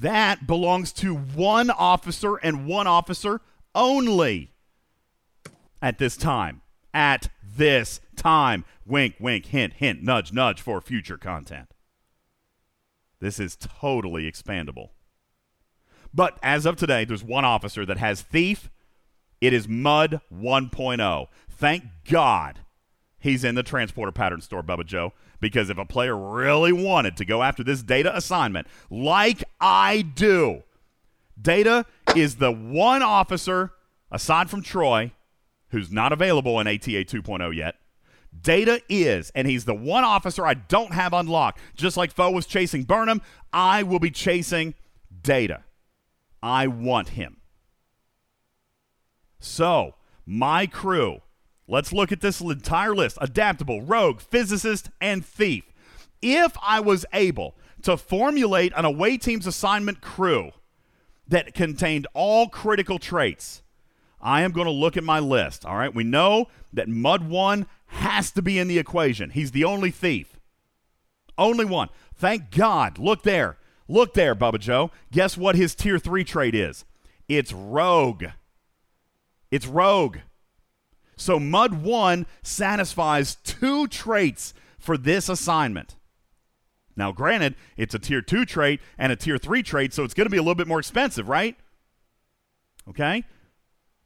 That 0.00 0.46
belongs 0.46 0.92
to 0.94 1.14
one 1.14 1.68
officer 1.68 2.36
and 2.36 2.66
one 2.66 2.86
officer 2.86 3.42
only 3.74 4.52
at 5.82 5.98
this 5.98 6.16
time. 6.16 6.62
At 6.94 7.28
this 7.56 8.00
time. 8.16 8.64
Wink, 8.86 9.16
wink, 9.20 9.46
hint, 9.46 9.74
hint, 9.74 10.02
nudge, 10.02 10.32
nudge 10.32 10.62
for 10.62 10.80
future 10.80 11.18
content. 11.18 11.68
This 13.20 13.38
is 13.38 13.56
totally 13.56 14.30
expandable. 14.30 14.88
But 16.14 16.38
as 16.42 16.64
of 16.64 16.76
today, 16.76 17.04
there's 17.04 17.22
one 17.22 17.44
officer 17.44 17.84
that 17.84 17.98
has 17.98 18.22
thief. 18.22 18.70
It 19.42 19.52
is 19.52 19.68
Mudd 19.68 20.22
1.0. 20.32 21.26
Thank 21.50 21.84
God 22.08 22.60
he's 23.18 23.44
in 23.44 23.54
the 23.54 23.62
transporter 23.62 24.12
pattern 24.12 24.40
store, 24.40 24.62
Bubba 24.62 24.86
Joe. 24.86 25.12
Because 25.40 25.70
if 25.70 25.78
a 25.78 25.84
player 25.84 26.16
really 26.16 26.72
wanted 26.72 27.16
to 27.18 27.24
go 27.24 27.42
after 27.42 27.62
this 27.62 27.82
data 27.82 28.14
assignment, 28.16 28.66
like 28.90 29.44
I 29.60 30.02
do, 30.02 30.62
data 31.40 31.84
is 32.16 32.36
the 32.36 32.50
one 32.50 33.02
officer, 33.02 33.72
aside 34.10 34.48
from 34.48 34.62
Troi, 34.62 35.12
who's 35.68 35.90
not 35.90 36.12
available 36.12 36.58
in 36.60 36.66
ATA 36.66 37.04
2.0 37.04 37.54
yet. 37.54 37.76
Data 38.42 38.80
is, 38.88 39.30
and 39.34 39.46
he's 39.46 39.64
the 39.64 39.74
one 39.74 40.04
officer 40.04 40.46
I 40.46 40.54
don't 40.54 40.92
have 40.92 41.12
unlocked. 41.12 41.58
Just 41.76 41.96
like 41.96 42.12
Foe 42.12 42.30
was 42.30 42.46
chasing 42.46 42.84
Burnham, 42.84 43.22
I 43.52 43.82
will 43.82 43.98
be 43.98 44.10
chasing 44.10 44.74
Data. 45.22 45.64
I 46.42 46.66
want 46.68 47.10
him. 47.10 47.38
So, 49.40 49.94
my 50.24 50.66
crew, 50.66 51.22
let's 51.66 51.92
look 51.92 52.12
at 52.12 52.20
this 52.20 52.40
entire 52.40 52.94
list 52.94 53.18
adaptable, 53.20 53.82
rogue, 53.82 54.20
physicist, 54.20 54.90
and 55.00 55.24
thief. 55.24 55.64
If 56.22 56.56
I 56.62 56.80
was 56.80 57.04
able 57.12 57.56
to 57.82 57.96
formulate 57.96 58.72
an 58.76 58.84
away 58.84 59.16
team's 59.16 59.46
assignment 59.46 60.00
crew 60.00 60.52
that 61.28 61.54
contained 61.54 62.06
all 62.14 62.48
critical 62.48 62.98
traits, 62.98 63.62
I 64.20 64.42
am 64.42 64.52
going 64.52 64.66
to 64.66 64.72
look 64.72 64.96
at 64.96 65.04
my 65.04 65.18
list. 65.18 65.64
All 65.64 65.76
right. 65.76 65.94
We 65.94 66.04
know 66.04 66.48
that 66.72 66.88
Mudd 66.88 67.28
1 67.28 67.66
has 67.86 68.30
to 68.32 68.42
be 68.42 68.58
in 68.58 68.68
the 68.68 68.78
equation. 68.78 69.30
He's 69.30 69.52
the 69.52 69.64
only 69.64 69.90
thief. 69.90 70.38
Only 71.38 71.64
one. 71.64 71.88
Thank 72.14 72.50
God. 72.50 72.98
Look 72.98 73.22
there. 73.22 73.56
Look 73.88 74.14
there, 74.14 74.36
Bubba 74.36 74.60
Joe. 74.60 74.90
Guess 75.10 75.36
what 75.36 75.56
his 75.56 75.74
tier 75.74 75.98
3 75.98 76.22
trait 76.22 76.54
is? 76.54 76.84
It's 77.28 77.52
rogue. 77.52 78.26
It's 79.50 79.66
rogue. 79.66 80.18
So 81.16 81.40
Mudd 81.40 81.82
1 81.82 82.26
satisfies 82.42 83.36
two 83.36 83.88
traits 83.88 84.54
for 84.78 84.96
this 84.96 85.28
assignment. 85.28 85.96
Now, 86.96 87.12
granted, 87.12 87.54
it's 87.76 87.94
a 87.94 87.98
tier 87.98 88.20
2 88.20 88.44
trait 88.44 88.80
and 88.98 89.12
a 89.12 89.16
tier 89.16 89.38
3 89.38 89.62
trait, 89.62 89.94
so 89.94 90.04
it's 90.04 90.14
going 90.14 90.26
to 90.26 90.30
be 90.30 90.36
a 90.36 90.42
little 90.42 90.54
bit 90.54 90.68
more 90.68 90.78
expensive, 90.78 91.28
right? 91.28 91.56
Okay? 92.88 93.24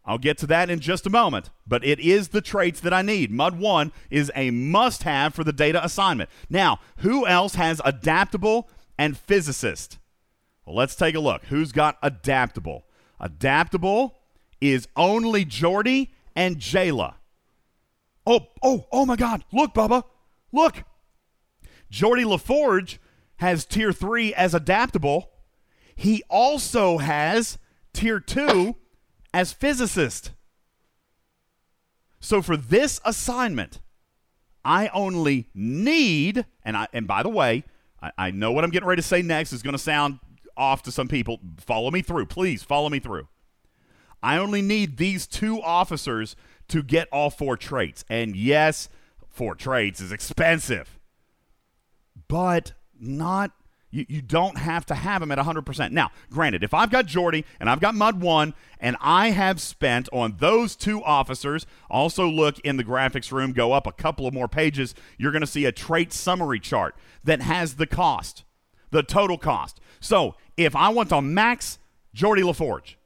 I'll 0.05 0.19
get 0.19 0.36
to 0.39 0.47
that 0.48 0.69
in 0.69 0.81
just 0.81 1.06
a 1.06 1.11
moment, 1.11 1.51
but 1.66 1.85
it 1.85 1.98
is 1.98 2.28
the 2.28 2.43
traits 2.43 2.81
that 2.81 2.93
I 2.93 3.01
need. 3.01 3.31
Mudd 3.31 3.59
1 3.59 3.90
is 4.11 4.31
a 4.35 4.51
must 4.51 5.05
have 5.05 5.35
for 5.35 5.44
the 5.44 5.52
data 5.52 5.82
assignment. 5.82 6.28
Now, 6.51 6.78
who 6.98 7.27
else 7.27 7.55
has 7.55 7.81
adaptable 7.85 8.69
and 8.98 9.16
physicist? 9.16 9.98
Well, 10.66 10.77
let's 10.77 10.94
take 10.94 11.15
a 11.15 11.20
look. 11.20 11.47
Who's 11.47 11.73
got 11.73 11.97
adaptable? 12.02 12.85
Adaptable 13.19 14.19
is 14.61 14.89
only 14.97 15.44
Geordi 15.47 16.11
and 16.36 16.59
Jaylah. 16.59 17.15
Oh, 18.27 18.48
oh, 18.62 18.86
oh 18.93 19.06
my 19.06 19.16
God. 19.16 19.44
Look, 19.52 19.74
Bubba. 19.74 20.05
Look. 20.52 20.85
Geordi 21.94 22.24
LaForge 22.24 22.98
has 23.36 23.64
tier 23.64 23.92
3 23.92 24.34
as 24.34 24.52
adaptable. 24.52 25.30
He 25.94 26.24
also 26.28 26.98
has 26.98 27.56
tier 27.92 28.18
2 28.18 28.74
as 29.32 29.52
physicist. 29.52 30.32
So 32.18 32.42
for 32.42 32.56
this 32.56 33.00
assignment, 33.04 33.80
I 34.64 34.88
only 34.88 35.48
need, 35.54 36.46
and 36.64 36.76
I 36.76 36.88
and 36.92 37.06
by 37.06 37.22
the 37.22 37.28
way, 37.28 37.62
I, 38.02 38.10
I 38.18 38.30
know 38.32 38.50
what 38.50 38.64
I'm 38.64 38.70
getting 38.70 38.88
ready 38.88 39.00
to 39.00 39.06
say 39.06 39.22
next 39.22 39.52
is 39.52 39.62
going 39.62 39.72
to 39.74 39.78
sound 39.78 40.18
off 40.56 40.82
to 40.84 40.90
some 40.90 41.06
people. 41.06 41.38
Follow 41.58 41.92
me 41.92 42.02
through, 42.02 42.26
please. 42.26 42.64
Follow 42.64 42.88
me 42.88 42.98
through. 42.98 43.28
I 44.20 44.36
only 44.38 44.62
need 44.62 44.96
these 44.96 45.28
two 45.28 45.62
officers 45.62 46.34
to 46.68 46.82
get 46.82 47.06
all 47.12 47.30
four 47.30 47.56
traits. 47.56 48.04
And 48.08 48.34
yes, 48.34 48.88
four 49.28 49.54
traits 49.54 50.00
is 50.00 50.10
expensive, 50.10 50.98
but 52.28 52.72
not 52.98 53.52
you, 53.94 54.05
you 54.09 54.22
don't 54.22 54.59
have 54.59 54.84
to 54.86 54.94
have 54.94 55.20
them 55.20 55.30
at 55.30 55.38
100%. 55.38 55.92
Now, 55.92 56.10
granted, 56.28 56.64
if 56.64 56.74
I've 56.74 56.90
got 56.90 57.06
Geordi 57.06 57.44
and 57.60 57.70
I've 57.70 57.80
got 57.80 57.94
Mudd 57.94 58.20
1 58.20 58.52
and 58.80 58.96
I 59.01 59.30
have 59.30 59.60
spent 59.60 60.09
on 60.12 60.36
those 60.40 60.74
two 60.74 61.02
officers, 61.05 61.64
also 61.88 62.26
look 62.26 62.59
in 62.60 62.76
the 62.76 62.84
graphics 62.84 63.30
room, 63.30 63.52
go 63.52 63.72
up 63.72 63.86
a 63.86 63.92
couple 63.92 64.26
of 64.26 64.34
more 64.34 64.48
pages, 64.48 64.94
you're 65.16 65.30
going 65.30 65.42
to 65.42 65.46
see 65.46 65.64
a 65.64 65.72
trait 65.72 66.12
summary 66.12 66.59
chart 66.59 66.96
that 67.22 67.40
has 67.40 67.76
the 67.76 67.86
cost, 67.86 68.42
the 68.90 69.05
total 69.05 69.38
cost. 69.38 69.80
So 70.01 70.34
if 70.56 70.74
I 70.74 70.88
want 70.88 71.10
to 71.10 71.22
max 71.22 71.78
Geordi 72.16 72.42
LaForge, 72.42 72.96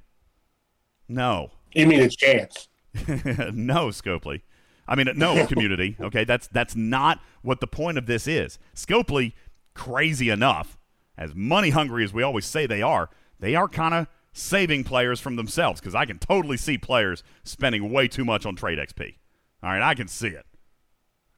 No. 1.08 1.52
You 1.72 1.86
mean 1.86 2.00
a 2.00 2.08
chance? 2.08 2.68
no, 2.94 3.88
Scopely. 3.88 4.42
I 4.86 4.96
mean, 4.96 5.08
no 5.14 5.46
community. 5.48 5.96
Okay, 6.00 6.24
that's 6.24 6.48
that's 6.48 6.74
not 6.74 7.20
what 7.40 7.60
the 7.60 7.68
point 7.68 7.98
of 7.98 8.06
this 8.06 8.26
is. 8.26 8.58
Scopely, 8.74 9.32
crazy 9.74 10.28
enough, 10.28 10.76
as 11.16 11.36
money 11.36 11.70
hungry 11.70 12.02
as 12.02 12.12
we 12.12 12.24
always 12.24 12.44
say 12.44 12.66
they 12.66 12.82
are, 12.82 13.10
they 13.38 13.54
are 13.54 13.68
kind 13.68 13.94
of 13.94 14.08
saving 14.32 14.82
players 14.82 15.20
from 15.20 15.36
themselves 15.36 15.80
because 15.80 15.94
I 15.94 16.04
can 16.04 16.18
totally 16.18 16.56
see 16.56 16.76
players 16.76 17.22
spending 17.44 17.92
way 17.92 18.08
too 18.08 18.24
much 18.24 18.44
on 18.44 18.56
trait 18.56 18.78
XP. 18.78 19.14
All 19.62 19.70
right, 19.70 19.82
I 19.82 19.94
can 19.94 20.08
see 20.08 20.28
it. 20.28 20.46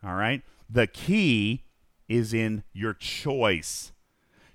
All 0.03 0.15
right, 0.15 0.43
the 0.71 0.87
key 0.87 1.65
is 2.09 2.33
in 2.33 2.65
your 2.73 2.95
choice. 2.95 3.93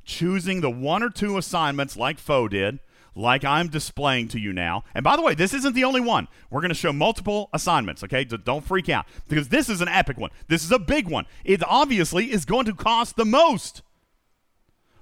Choosing 0.04 0.62
the 0.62 0.72
one 0.72 1.04
or 1.04 1.12
two 1.12 1.38
assignments 1.38 1.96
like 1.96 2.18
Foe 2.18 2.48
did, 2.48 2.80
like 3.16 3.44
I'm 3.44 3.68
displaying 3.68 4.28
to 4.30 4.40
you 4.40 4.54
now. 4.54 4.84
And 4.94 5.04
by 5.04 5.16
the 5.16 5.22
way, 5.22 5.34
this 5.34 5.54
isn't 5.54 5.76
the 5.76 5.84
only 5.84 6.02
one. 6.02 6.28
We're 6.50 6.62
going 6.62 6.70
to 6.70 6.76
show 6.76 6.94
multiple 6.94 7.50
assignments, 7.54 8.04
okay? 8.04 8.24
Don't 8.24 8.66
freak 8.66 8.90
out 8.90 9.06
because 9.28 9.50
this 9.50 9.70
is 9.70 9.82
an 9.82 9.88
epic 9.88 10.18
one. 10.18 10.32
This 10.48 10.64
is 10.64 10.72
a 10.72 10.80
big 10.80 11.10
one. 11.10 11.26
It 11.44 11.62
obviously 11.68 12.32
is 12.32 12.46
going 12.46 12.66
to 12.66 12.74
cost 12.74 13.16
the 13.16 13.26
most. 13.26 13.82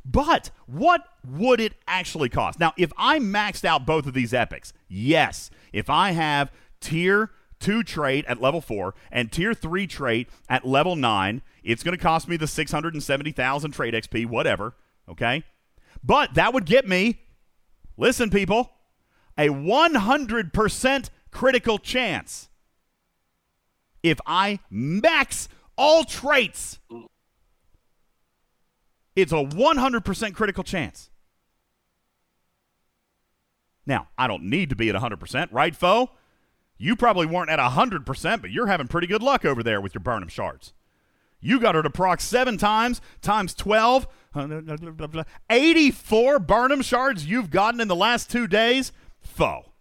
But 0.04 0.52
what 0.68 1.04
would 1.28 1.60
it 1.60 1.74
actually 1.88 2.30
cost? 2.30 2.60
Now, 2.60 2.74
if 2.78 2.94
I 2.98 3.20
maxed 3.20 3.66
out 3.66 3.86
both 3.86 4.06
of 4.06 4.14
these 4.14 4.34
epics, 4.34 4.72
yes. 4.88 5.50
If 5.74 5.90
I 5.90 6.12
have 6.12 6.52
tier 6.80 7.32
2 7.60 7.84
trait 7.84 8.24
at 8.26 8.42
level 8.42 8.62
4 8.62 8.94
and 9.12 9.32
tier 9.32 9.54
3 9.54 9.86
trait 9.88 10.30
at 10.48 10.66
level 10.66 10.96
9, 10.96 11.42
it's 11.64 11.84
going 11.84 11.98
to 11.98 12.02
cost 12.02 12.28
me 12.30 12.38
the 12.38 12.48
670,000 12.48 13.72
trait 13.72 13.94
XP, 13.94 14.28
whatever, 14.28 14.76
okay? 15.10 15.44
But 16.04 16.36
that 16.36 16.54
would 16.54 16.66
get 16.66 16.88
me, 16.88 17.20
listen, 17.98 18.30
people, 18.30 18.72
a 19.38 19.50
100% 19.50 21.10
critical 21.32 21.78
chance 21.80 22.50
if 24.04 24.20
I 24.26 24.60
max 24.70 25.50
all 25.78 26.04
traits. 26.04 26.80
It's 29.16 29.32
a 29.32 29.44
100% 29.44 30.34
critical 30.34 30.64
chance. 30.64 31.10
Now, 33.86 34.10
I 34.18 34.28
don't 34.28 34.44
need 34.44 34.70
to 34.70 34.76
be 34.76 34.90
at 34.90 34.96
100%, 34.96 35.48
right, 35.52 35.76
foe? 35.76 36.12
You 36.78 36.96
probably 36.96 37.26
weren't 37.26 37.50
at 37.50 37.60
100%, 37.60 38.42
but 38.42 38.52
you're 38.52 38.68
having 38.68 38.88
pretty 38.88 39.08
good 39.08 39.24
luck 39.24 39.46
over 39.46 39.64
there 39.64 39.82
with 39.82 39.96
your 39.96 40.02
Burnham 40.02 40.30
shards. 40.30 40.74
You 41.40 41.60
got 41.60 41.76
her 41.76 41.84
to 41.84 41.90
proc 41.90 42.20
seven 42.20 42.58
times, 42.58 43.02
times 43.22 43.54
12, 43.54 44.08
84 45.50 46.40
Burnham 46.40 46.82
shards 46.82 47.26
you've 47.26 47.50
gotten 47.50 47.80
in 47.80 47.88
the 47.88 47.96
last 47.96 48.30
two 48.30 48.48
days? 48.48 48.92
Foe. 49.20 49.74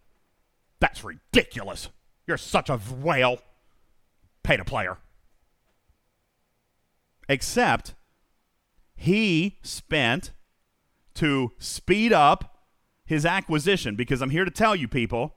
That's 0.81 1.05
ridiculous. 1.05 1.89
You're 2.27 2.37
such 2.37 2.69
a 2.69 2.79
whale. 2.79 3.39
Pay 4.43 4.57
to 4.57 4.65
player. 4.65 4.99
Except 7.29 7.95
he 8.95 9.59
spent 9.63 10.33
to 11.15 11.53
speed 11.59 12.13
up 12.13 12.57
his 13.05 13.25
acquisition 13.25 13.97
because 13.97 14.21
I'm 14.21 14.31
here 14.31 14.45
to 14.45 14.51
tell 14.51 14.77
you 14.77 14.89
people, 14.89 15.37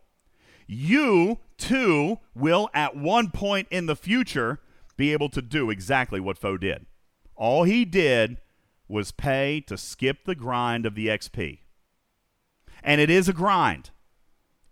you 0.67 1.39
too 1.57 2.19
will 2.35 2.69
at 2.73 2.95
one 2.95 3.31
point 3.31 3.67
in 3.71 3.85
the 3.85 3.95
future 3.95 4.59
be 4.97 5.13
able 5.13 5.29
to 5.29 5.41
do 5.41 5.69
exactly 5.69 6.19
what 6.19 6.37
Foe 6.37 6.57
did. 6.57 6.85
All 7.35 7.63
he 7.63 7.85
did 7.85 8.37
was 8.89 9.11
pay 9.11 9.61
to 9.61 9.77
skip 9.77 10.25
the 10.25 10.35
grind 10.35 10.85
of 10.85 10.95
the 10.95 11.07
XP. 11.07 11.59
And 12.83 12.99
it 12.99 13.09
is 13.09 13.29
a 13.29 13.33
grind. 13.33 13.91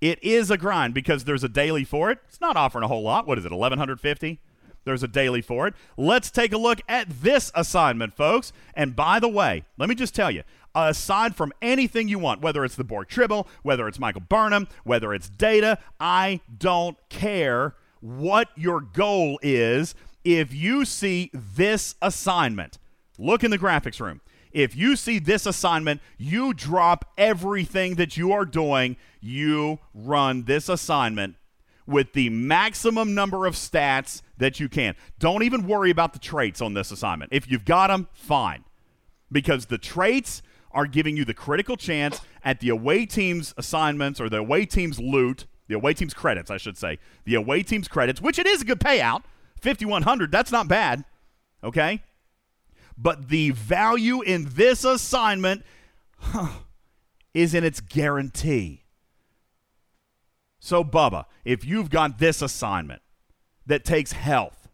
It 0.02 0.22
is 0.24 0.52
a 0.52 0.58
grind 0.58 0.94
because 0.94 1.24
there's 1.24 1.44
a 1.44 1.50
daily 1.50 1.84
for 1.84 2.12
it. 2.12 2.20
It's 2.28 2.42
not 2.42 2.58
offering 2.58 2.84
a 2.84 2.88
whole 2.88 3.04
lot. 3.04 3.28
What 3.28 3.38
is 3.38 3.46
it, 3.46 3.52
1150? 3.52 4.40
There's 4.84 5.04
a 5.04 5.08
daily 5.08 5.42
for 5.42 5.68
it. 5.68 5.74
Let's 5.98 6.32
take 6.32 6.54
a 6.54 6.58
look 6.58 6.80
at 6.88 7.10
this 7.22 7.52
assignment, 7.54 8.14
folks. 8.14 8.54
And 8.74 8.96
by 8.96 9.20
the 9.20 9.28
way, 9.28 9.66
let 9.78 9.90
me 9.90 9.96
just 9.96 10.16
tell 10.16 10.32
you, 10.32 10.44
aside 10.74 11.36
from 11.36 11.52
anything 11.62 12.08
you 12.08 12.20
want, 12.20 12.42
whether 12.42 12.64
it's 12.64 12.76
the 12.76 12.84
Borg 12.84 13.10
Tribble, 13.10 13.48
whether 13.64 13.88
it's 13.88 14.00
Michael 14.00 14.22
Burnham, 14.22 14.68
whether 14.84 15.14
it's 15.14 15.30
data, 15.30 15.78
I 16.00 16.40
don't 16.58 16.98
care 17.10 17.76
what 18.00 18.50
your 18.56 18.80
goal 18.80 19.40
is. 19.42 19.94
If 20.24 20.54
you 20.54 20.86
see 20.86 21.32
this 21.34 21.96
assignment, 22.02 22.78
look 23.18 23.44
in 23.44 23.52
the 23.52 23.58
graphics 23.58 24.00
room. 24.00 24.22
If 24.52 24.76
you 24.76 24.96
see 24.96 25.20
this 25.20 25.46
assignment, 25.46 26.02
you 26.18 26.54
drop 26.54 27.06
everything 27.18 27.96
that 27.96 28.18
you 28.18 28.32
are 28.32 28.46
doing. 28.46 28.98
You 29.20 29.80
run 29.94 30.44
this 30.44 30.70
assignment 30.70 31.36
with 31.86 32.14
the 32.14 32.30
maximum 32.30 33.14
number 33.14 33.46
of 33.46 33.56
stats 33.56 34.22
that 34.38 34.60
you 34.60 34.70
can. 34.70 34.96
Don't 35.20 35.44
even 35.44 35.68
worry 35.68 35.90
about 35.90 36.14
the 36.14 36.20
traits 36.20 36.62
on 36.62 36.74
this 36.74 36.92
assignment. 36.92 37.34
If 37.34 37.50
you've 37.50 37.66
got 37.66 37.88
them, 37.88 38.08
fine. 38.14 38.64
Because 39.32 39.66
the 39.66 39.78
traits 39.78 40.42
are 40.72 40.86
giving 40.86 41.18
you 41.18 41.26
the 41.26 41.34
critical 41.34 41.78
chance 41.78 42.22
at 42.44 42.60
the 42.60 42.70
away 42.70 43.06
team's 43.06 43.54
assignments 43.58 44.20
or 44.20 44.30
the 44.30 44.38
away 44.38 44.66
team's 44.66 45.00
loot, 45.00 45.46
the 45.68 45.76
away 45.76 45.94
team's 45.94 46.14
credits, 46.14 46.50
I 46.50 46.58
should 46.58 46.78
say, 46.78 47.00
the 47.26 47.36
away 47.36 47.64
team's 47.64 47.88
credits, 47.88 48.22
which 48.22 48.40
it 48.40 48.48
is 48.48 48.62
a 48.62 48.66
good 48.66 48.80
payout. 48.80 49.24
5100 49.62 50.32
that's 50.32 50.52
not 50.52 50.68
bad 50.68 51.04
okay 51.64 52.02
but 52.98 53.30
the 53.30 53.52
value 53.52 54.22
in 54.22 54.50
this 54.54 54.84
assignment 54.84 55.64
huh, 56.18 56.50
is 57.34 57.54
in 57.54 57.64
its 57.64 57.80
guarantee 57.80 58.84
so 60.60 60.84
bubba 60.84 61.26
if 61.46 61.66
you've 61.66 61.90
got 61.90 62.20
this 62.20 62.42
assignment 62.42 63.02
that 63.66 63.86
takes 63.86 64.12
health 64.12 64.68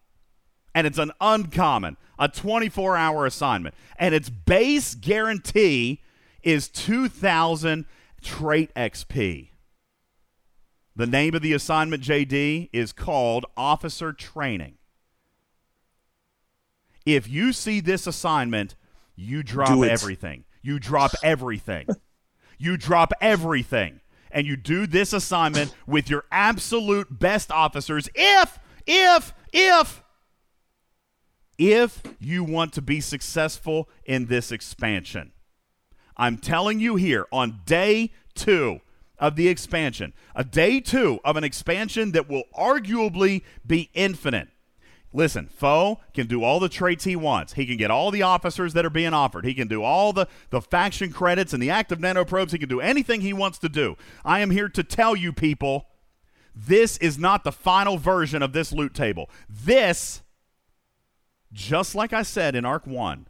and 0.73 0.87
it's 0.87 0.97
an 0.97 1.11
uncommon 1.19 1.97
a 2.17 2.27
24 2.27 2.95
hour 2.95 3.25
assignment 3.25 3.75
and 3.97 4.15
its 4.15 4.29
base 4.29 4.95
guarantee 4.95 6.01
is 6.41 6.69
2000 6.69 7.85
trait 8.21 8.73
xp 8.75 9.49
the 10.95 11.07
name 11.07 11.33
of 11.33 11.41
the 11.41 11.53
assignment, 11.53 12.03
JD, 12.03 12.69
is 12.71 12.93
called 12.93 13.45
Officer 13.57 14.13
Training. 14.13 14.75
If 17.05 17.27
you 17.27 17.53
see 17.53 17.79
this 17.79 18.07
assignment, 18.07 18.75
you 19.15 19.43
drop 19.43 19.83
everything. 19.83 20.45
You 20.61 20.79
drop 20.79 21.11
everything. 21.23 21.87
you 22.57 22.77
drop 22.77 23.13
everything. 23.21 23.99
And 24.31 24.47
you 24.47 24.55
do 24.55 24.87
this 24.87 25.13
assignment 25.13 25.75
with 25.85 26.09
your 26.09 26.25
absolute 26.31 27.19
best 27.19 27.51
officers 27.51 28.09
if, 28.15 28.57
if, 28.87 29.33
if, 29.51 30.03
if 31.59 32.01
you 32.19 32.43
want 32.43 32.73
to 32.73 32.81
be 32.81 32.99
successful 32.99 33.89
in 34.05 34.25
this 34.25 34.51
expansion. 34.51 35.33
I'm 36.17 36.37
telling 36.37 36.79
you 36.79 36.95
here 36.95 37.27
on 37.31 37.61
day 37.65 38.11
two 38.33 38.79
of 39.19 39.35
the 39.35 39.47
expansion, 39.47 40.13
a 40.35 40.43
day 40.43 40.79
two 40.79 41.19
of 41.23 41.37
an 41.37 41.43
expansion 41.43 42.11
that 42.13 42.27
will 42.27 42.43
arguably 42.57 43.43
be 43.65 43.89
infinite. 43.93 44.49
Listen, 45.15 45.47
Foe 45.47 45.99
can 46.13 46.25
do 46.25 46.43
all 46.43 46.59
the 46.59 46.67
traits 46.67 47.03
he 47.03 47.15
wants. 47.15 47.53
He 47.53 47.67
can 47.67 47.77
get 47.77 47.91
all 47.91 48.09
the 48.09 48.23
officers 48.23 48.73
that 48.73 48.83
are 48.83 48.89
being 48.89 49.13
offered. 49.13 49.45
He 49.45 49.53
can 49.53 49.67
do 49.67 49.83
all 49.83 50.11
the, 50.11 50.27
the 50.49 50.59
faction 50.59 51.13
credits 51.13 51.53
and 51.53 51.61
the 51.61 51.69
active 51.69 51.99
nanoprobes. 51.99 52.51
He 52.51 52.57
can 52.57 52.67
do 52.67 52.81
anything 52.81 53.21
he 53.21 53.31
wants 53.31 53.59
to 53.59 53.69
do. 53.69 53.95
I 54.25 54.39
am 54.39 54.49
here 54.49 54.67
to 54.69 54.83
tell 54.83 55.15
you, 55.15 55.31
people, 55.31 55.85
this 56.55 56.97
is 56.97 57.19
not 57.19 57.43
the 57.43 57.51
final 57.51 57.97
version 57.97 58.41
of 58.41 58.53
this 58.53 58.71
loot 58.71 58.95
table. 58.95 59.29
This, 59.47 60.23
just 61.51 61.93
like 61.93 62.11
I 62.11 62.23
said 62.23 62.55
in 62.55 62.65
Arc 62.65 62.87
1, 62.87 63.27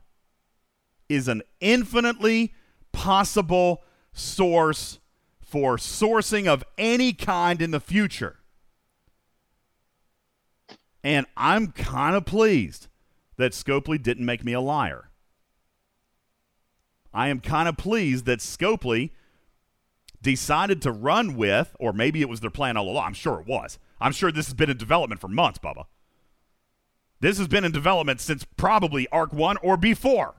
is 1.09 1.27
an 1.27 1.41
infinitely 1.59 2.53
possible 2.93 3.83
source 4.13 4.99
for 5.41 5.75
sourcing 5.75 6.47
of 6.47 6.63
any 6.77 7.11
kind 7.11 7.61
in 7.61 7.71
the 7.71 7.81
future. 7.81 8.39
And 11.03 11.25
I'm 11.35 11.71
kind 11.71 12.15
of 12.15 12.25
pleased 12.25 12.87
that 13.37 13.51
Scopely 13.51 14.01
didn't 14.01 14.25
make 14.25 14.43
me 14.43 14.53
a 14.53 14.61
liar. 14.61 15.09
I 17.13 17.27
am 17.27 17.39
kind 17.39 17.67
of 17.67 17.77
pleased 17.77 18.25
that 18.25 18.39
Scopely 18.39 19.11
decided 20.21 20.81
to 20.81 20.91
run 20.91 21.35
with, 21.35 21.75
or 21.79 21.93
maybe 21.93 22.21
it 22.21 22.29
was 22.29 22.39
their 22.39 22.49
plan 22.49 22.77
all 22.77 22.89
along. 22.89 23.05
I'm 23.05 23.13
sure 23.13 23.39
it 23.39 23.47
was. 23.47 23.77
I'm 23.99 24.13
sure 24.13 24.31
this 24.31 24.47
has 24.47 24.53
been 24.53 24.69
in 24.69 24.77
development 24.77 25.21
for 25.21 25.27
months, 25.27 25.59
Bubba. 25.59 25.85
This 27.19 27.37
has 27.37 27.47
been 27.47 27.63
in 27.63 27.71
development 27.71 28.19
since 28.19 28.45
probably 28.57 29.07
Arc 29.09 29.33
1 29.33 29.57
or 29.57 29.77
before. 29.77 30.35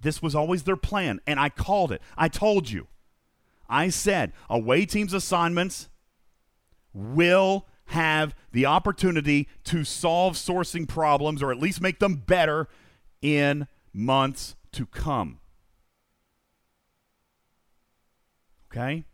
This 0.00 0.20
was 0.20 0.34
always 0.34 0.64
their 0.64 0.76
plan, 0.76 1.20
and 1.26 1.38
I 1.38 1.48
called 1.48 1.92
it. 1.92 2.02
I 2.16 2.28
told 2.28 2.70
you. 2.70 2.88
I 3.68 3.88
said 3.88 4.32
away 4.50 4.84
teams' 4.84 5.14
assignments 5.14 5.88
will 6.92 7.66
have 7.86 8.34
the 8.52 8.66
opportunity 8.66 9.48
to 9.64 9.84
solve 9.84 10.34
sourcing 10.34 10.86
problems 10.88 11.42
or 11.42 11.50
at 11.50 11.58
least 11.58 11.80
make 11.80 11.98
them 11.98 12.16
better 12.16 12.68
in 13.20 13.66
months 13.92 14.56
to 14.72 14.86
come. 14.86 15.38
Okay? 18.70 19.04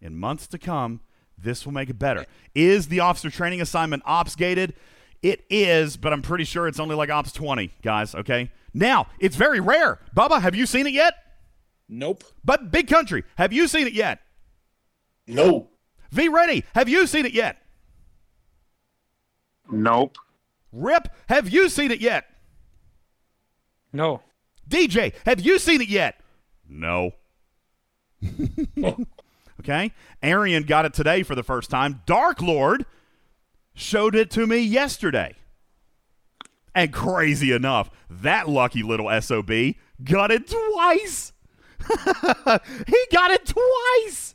In 0.00 0.16
months 0.16 0.46
to 0.48 0.58
come, 0.58 1.00
this 1.36 1.64
will 1.64 1.72
make 1.72 1.90
it 1.90 1.98
better. 1.98 2.24
Is 2.54 2.88
the 2.88 3.00
officer 3.00 3.30
training 3.30 3.60
assignment 3.60 4.02
ops 4.06 4.34
gated? 4.34 4.74
It 5.22 5.44
is, 5.50 5.96
but 5.96 6.12
I'm 6.12 6.22
pretty 6.22 6.44
sure 6.44 6.66
it's 6.66 6.80
only 6.80 6.94
like 6.94 7.10
ops 7.10 7.32
20, 7.32 7.70
guys, 7.82 8.14
okay? 8.14 8.50
Now, 8.72 9.08
it's 9.18 9.36
very 9.36 9.60
rare. 9.60 9.98
Bubba, 10.16 10.40
have 10.40 10.54
you 10.54 10.64
seen 10.64 10.86
it 10.86 10.94
yet? 10.94 11.14
Nope. 11.88 12.24
But 12.44 12.70
Big 12.70 12.88
Country, 12.88 13.24
have 13.36 13.52
you 13.52 13.68
seen 13.68 13.86
it 13.86 13.92
yet? 13.92 14.20
No. 15.26 15.68
V 16.10 16.28
Reddy, 16.28 16.64
have 16.74 16.88
you 16.88 17.06
seen 17.06 17.26
it 17.26 17.32
yet? 17.32 17.58
Nope. 19.70 20.16
Rip, 20.72 21.08
have 21.28 21.48
you 21.48 21.68
seen 21.68 21.90
it 21.90 22.00
yet? 22.00 22.26
No. 23.92 24.22
DJ, 24.68 25.14
have 25.26 25.40
you 25.40 25.58
seen 25.58 25.80
it 25.80 25.88
yet? 25.88 26.20
No. 26.68 27.12
okay? 29.60 29.92
Arian 30.22 30.64
got 30.64 30.84
it 30.84 30.94
today 30.94 31.22
for 31.22 31.34
the 31.34 31.42
first 31.42 31.70
time. 31.70 32.02
Dark 32.06 32.40
Lord 32.40 32.86
showed 33.74 34.14
it 34.14 34.30
to 34.32 34.46
me 34.46 34.58
yesterday. 34.58 35.34
And 36.74 36.92
crazy 36.92 37.52
enough, 37.52 37.90
that 38.08 38.48
lucky 38.48 38.82
little 38.82 39.10
SOB 39.20 39.50
got 40.04 40.30
it 40.30 40.48
twice. 40.48 41.32
he 41.88 43.06
got 43.12 43.32
it 43.32 43.46
twice. 43.46 44.34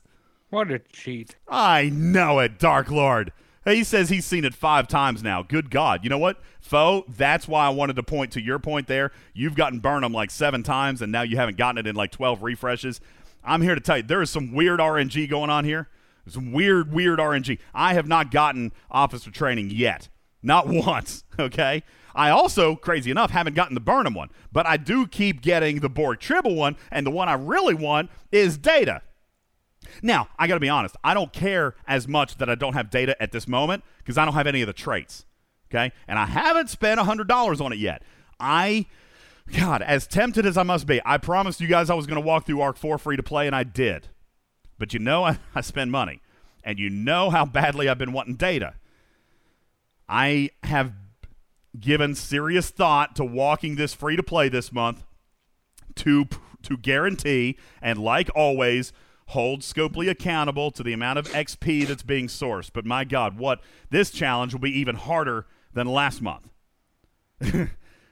What 0.55 0.71
a 0.71 0.79
cheat. 0.79 1.35
I 1.49 1.89
know 1.89 2.39
it, 2.39 2.57
Dark 2.57 2.89
Lord. 2.89 3.33
He 3.65 3.83
says 3.83 4.07
he's 4.07 4.23
seen 4.23 4.45
it 4.45 4.55
five 4.55 4.87
times 4.87 5.21
now. 5.21 5.43
Good 5.43 5.69
God. 5.69 6.01
You 6.01 6.09
know 6.09 6.17
what, 6.17 6.39
Foe? 6.61 7.03
That's 7.09 7.45
why 7.45 7.65
I 7.65 7.71
wanted 7.71 7.97
to 7.97 8.03
point 8.03 8.31
to 8.31 8.41
your 8.41 8.57
point 8.57 8.87
there. 8.87 9.11
You've 9.33 9.55
gotten 9.55 9.79
Burnham 9.79 10.13
like 10.13 10.31
seven 10.31 10.63
times, 10.63 11.01
and 11.01 11.11
now 11.11 11.23
you 11.23 11.35
haven't 11.35 11.57
gotten 11.57 11.79
it 11.79 11.87
in 11.87 11.97
like 11.97 12.11
12 12.11 12.41
refreshes. 12.41 13.01
I'm 13.43 13.63
here 13.63 13.75
to 13.75 13.81
tell 13.81 13.97
you, 13.97 14.03
there 14.03 14.21
is 14.21 14.29
some 14.29 14.53
weird 14.53 14.79
RNG 14.79 15.29
going 15.29 15.49
on 15.49 15.65
here. 15.65 15.89
Some 16.25 16.53
weird, 16.53 16.93
weird 16.93 17.19
RNG. 17.19 17.59
I 17.73 17.93
have 17.95 18.07
not 18.07 18.31
gotten 18.31 18.71
Officer 18.89 19.31
Training 19.31 19.71
yet. 19.71 20.07
Not 20.41 20.67
once, 20.69 21.25
okay? 21.37 21.83
I 22.15 22.29
also, 22.29 22.77
crazy 22.77 23.11
enough, 23.11 23.31
haven't 23.31 23.55
gotten 23.55 23.75
the 23.75 23.81
Burnham 23.81 24.13
one, 24.13 24.29
but 24.53 24.65
I 24.65 24.77
do 24.77 25.05
keep 25.05 25.41
getting 25.41 25.81
the 25.81 25.89
Borg 25.89 26.21
Tribble 26.21 26.55
one, 26.55 26.77
and 26.91 27.05
the 27.05 27.11
one 27.11 27.27
I 27.27 27.33
really 27.33 27.73
want 27.73 28.09
is 28.31 28.57
Data. 28.57 29.01
Now, 30.01 30.29
I 30.37 30.47
got 30.47 30.55
to 30.55 30.59
be 30.59 30.69
honest. 30.69 30.95
I 31.03 31.13
don't 31.13 31.31
care 31.31 31.75
as 31.87 32.07
much 32.07 32.37
that 32.37 32.49
I 32.49 32.55
don't 32.55 32.73
have 32.73 32.89
data 32.89 33.21
at 33.21 33.31
this 33.31 33.47
moment 33.47 33.83
because 33.99 34.17
I 34.17 34.25
don't 34.25 34.33
have 34.33 34.47
any 34.47 34.61
of 34.61 34.67
the 34.67 34.73
traits. 34.73 35.25
Okay? 35.69 35.91
And 36.07 36.19
I 36.19 36.25
haven't 36.25 36.69
spent 36.69 36.99
$100 36.99 37.61
on 37.61 37.73
it 37.73 37.79
yet. 37.79 38.03
I, 38.39 38.85
God, 39.57 39.81
as 39.81 40.07
tempted 40.07 40.45
as 40.45 40.57
I 40.57 40.63
must 40.63 40.87
be, 40.87 41.01
I 41.05 41.17
promised 41.17 41.61
you 41.61 41.67
guys 41.67 41.89
I 41.89 41.95
was 41.95 42.05
going 42.05 42.21
to 42.21 42.25
walk 42.25 42.45
through 42.45 42.61
Arc 42.61 42.77
4 42.77 42.97
free 42.97 43.17
to 43.17 43.23
play, 43.23 43.47
and 43.47 43.55
I 43.55 43.63
did. 43.63 44.09
But 44.77 44.93
you 44.93 44.99
know, 44.99 45.23
I, 45.23 45.39
I 45.55 45.61
spend 45.61 45.91
money. 45.91 46.21
And 46.63 46.79
you 46.79 46.89
know 46.89 47.29
how 47.29 47.45
badly 47.45 47.87
I've 47.87 47.97
been 47.97 48.11
wanting 48.11 48.35
data. 48.35 48.73
I 50.09 50.49
have 50.63 50.93
given 51.79 52.15
serious 52.15 52.69
thought 52.69 53.15
to 53.15 53.25
walking 53.25 53.75
this 53.75 53.93
free 53.93 54.15
to 54.15 54.23
play 54.23 54.49
this 54.49 54.71
month 54.71 55.03
to 55.95 56.27
to 56.63 56.77
guarantee 56.77 57.57
and 57.81 57.99
like 57.99 58.29
always 58.35 58.91
hold 59.27 59.61
Scopely 59.61 60.09
accountable 60.09 60.71
to 60.71 60.83
the 60.83 60.93
amount 60.93 61.19
of 61.19 61.27
XP 61.29 61.87
that's 61.87 62.03
being 62.03 62.27
sourced. 62.27 62.69
But 62.71 62.85
my 62.85 63.03
God, 63.03 63.37
what 63.37 63.61
this 63.89 64.11
challenge 64.11 64.53
will 64.53 64.61
be 64.61 64.77
even 64.77 64.95
harder 64.95 65.45
than 65.73 65.87
last 65.87 66.21
month. 66.21 66.49
you 67.41 67.69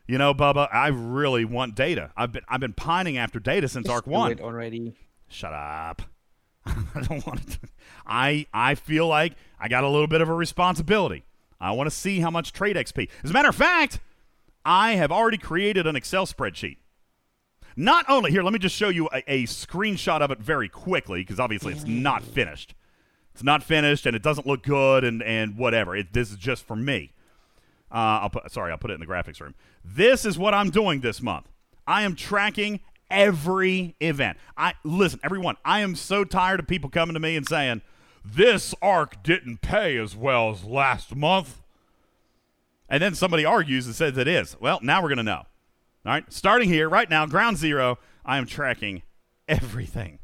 know, 0.07 0.33
Bubba, 0.33 0.67
I 0.73 0.87
really 0.87 1.45
want 1.45 1.75
data. 1.75 2.11
I've 2.17 2.31
been 2.31 2.43
I've 2.47 2.59
been 2.59 2.73
pining 2.73 3.17
after 3.17 3.39
data 3.39 3.67
since 3.67 3.87
Arc 3.87 4.05
Do 4.05 4.11
One. 4.11 4.39
already. 4.39 4.93
Shut 5.27 5.53
up. 5.53 6.03
I 6.65 7.01
don't 7.01 7.25
want 7.25 7.51
to. 7.51 7.59
I 8.05 8.47
I 8.53 8.75
feel 8.75 9.07
like 9.07 9.33
I 9.59 9.67
got 9.67 9.83
a 9.83 9.89
little 9.89 10.07
bit 10.07 10.21
of 10.21 10.29
a 10.29 10.33
responsibility. 10.33 11.25
I 11.59 11.71
want 11.71 11.89
to 11.89 11.95
see 11.95 12.19
how 12.19 12.29
much 12.29 12.51
trait 12.51 12.75
XP. 12.75 13.09
As 13.23 13.29
a 13.29 13.33
matter 13.33 13.47
of 13.47 13.55
fact, 13.55 13.99
I 14.65 14.93
have 14.95 15.11
already 15.11 15.37
created 15.37 15.87
an 15.87 15.95
Excel 15.95 16.25
spreadsheet. 16.25 16.77
Not 17.75 18.05
only 18.09 18.31
here, 18.31 18.43
let 18.43 18.53
me 18.53 18.59
just 18.59 18.75
show 18.75 18.89
you 18.89 19.09
a, 19.13 19.23
a 19.27 19.43
screenshot 19.43 20.21
of 20.21 20.31
it 20.31 20.39
very 20.39 20.69
quickly 20.69 21.21
because 21.21 21.39
obviously 21.39 21.73
it's 21.73 21.85
not 21.85 22.23
finished. 22.23 22.75
It's 23.33 23.43
not 23.43 23.63
finished 23.63 24.05
and 24.05 24.15
it 24.15 24.21
doesn't 24.21 24.45
look 24.45 24.63
good 24.63 25.03
and 25.03 25.23
and 25.23 25.57
whatever. 25.57 25.95
It, 25.95 26.13
this 26.13 26.31
is 26.31 26.37
just 26.37 26.65
for 26.65 26.75
me. 26.75 27.13
Uh, 27.91 28.21
I'll 28.21 28.29
put 28.29 28.51
sorry, 28.51 28.71
I'll 28.71 28.77
put 28.77 28.91
it 28.91 28.95
in 28.95 28.99
the 28.99 29.07
graphics 29.07 29.39
room. 29.41 29.55
This 29.83 30.25
is 30.25 30.37
what 30.37 30.53
I'm 30.53 30.69
doing 30.69 31.01
this 31.01 31.21
month. 31.21 31.47
I 31.87 32.03
am 32.03 32.15
tracking 32.15 32.79
every 33.09 33.95
event. 33.99 34.37
I 34.55 34.73
listen, 34.83 35.19
everyone. 35.23 35.55
I 35.65 35.79
am 35.81 35.95
so 35.95 36.23
tired 36.23 36.59
of 36.59 36.67
people 36.67 36.89
coming 36.89 37.13
to 37.15 37.19
me 37.19 37.35
and 37.35 37.47
saying 37.47 37.81
this 38.23 38.73
arc 38.81 39.21
didn't 39.23 39.61
pay 39.61 39.97
as 39.97 40.15
well 40.15 40.51
as 40.51 40.63
last 40.63 41.15
month, 41.15 41.61
and 42.87 43.01
then 43.01 43.15
somebody 43.15 43.45
argues 43.45 43.85
and 43.85 43.95
says 43.95 44.17
it 44.17 44.27
is. 44.27 44.55
Well, 44.59 44.79
now 44.81 45.01
we're 45.01 45.09
gonna 45.09 45.23
know. 45.23 45.43
All 46.05 46.11
right, 46.11 46.31
starting 46.33 46.67
here 46.67 46.89
right 46.89 47.09
now, 47.09 47.25
ground 47.25 47.57
zero. 47.57 47.97
I 48.25 48.37
am 48.37 48.45
tracking 48.45 49.03
everything: 49.47 50.19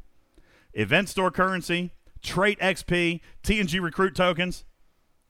event 0.74 1.08
store 1.08 1.30
currency, 1.30 1.92
trait 2.22 2.58
XP, 2.60 3.20
TNG 3.42 3.80
recruit 3.80 4.14
tokens. 4.14 4.64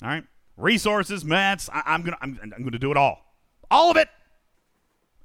All 0.02 0.09
right, 0.09 0.24
resources, 0.56 1.24
mats. 1.24 1.70
I, 1.72 1.82
I'm 1.86 2.02
gonna 2.02 2.18
I'm, 2.20 2.40
I'm 2.43 2.64
gonna 2.64 2.81
do 2.81 2.90
it 2.90 2.97
all, 2.97 3.20
all 3.70 3.93
of 3.93 3.97
it, 3.97 4.09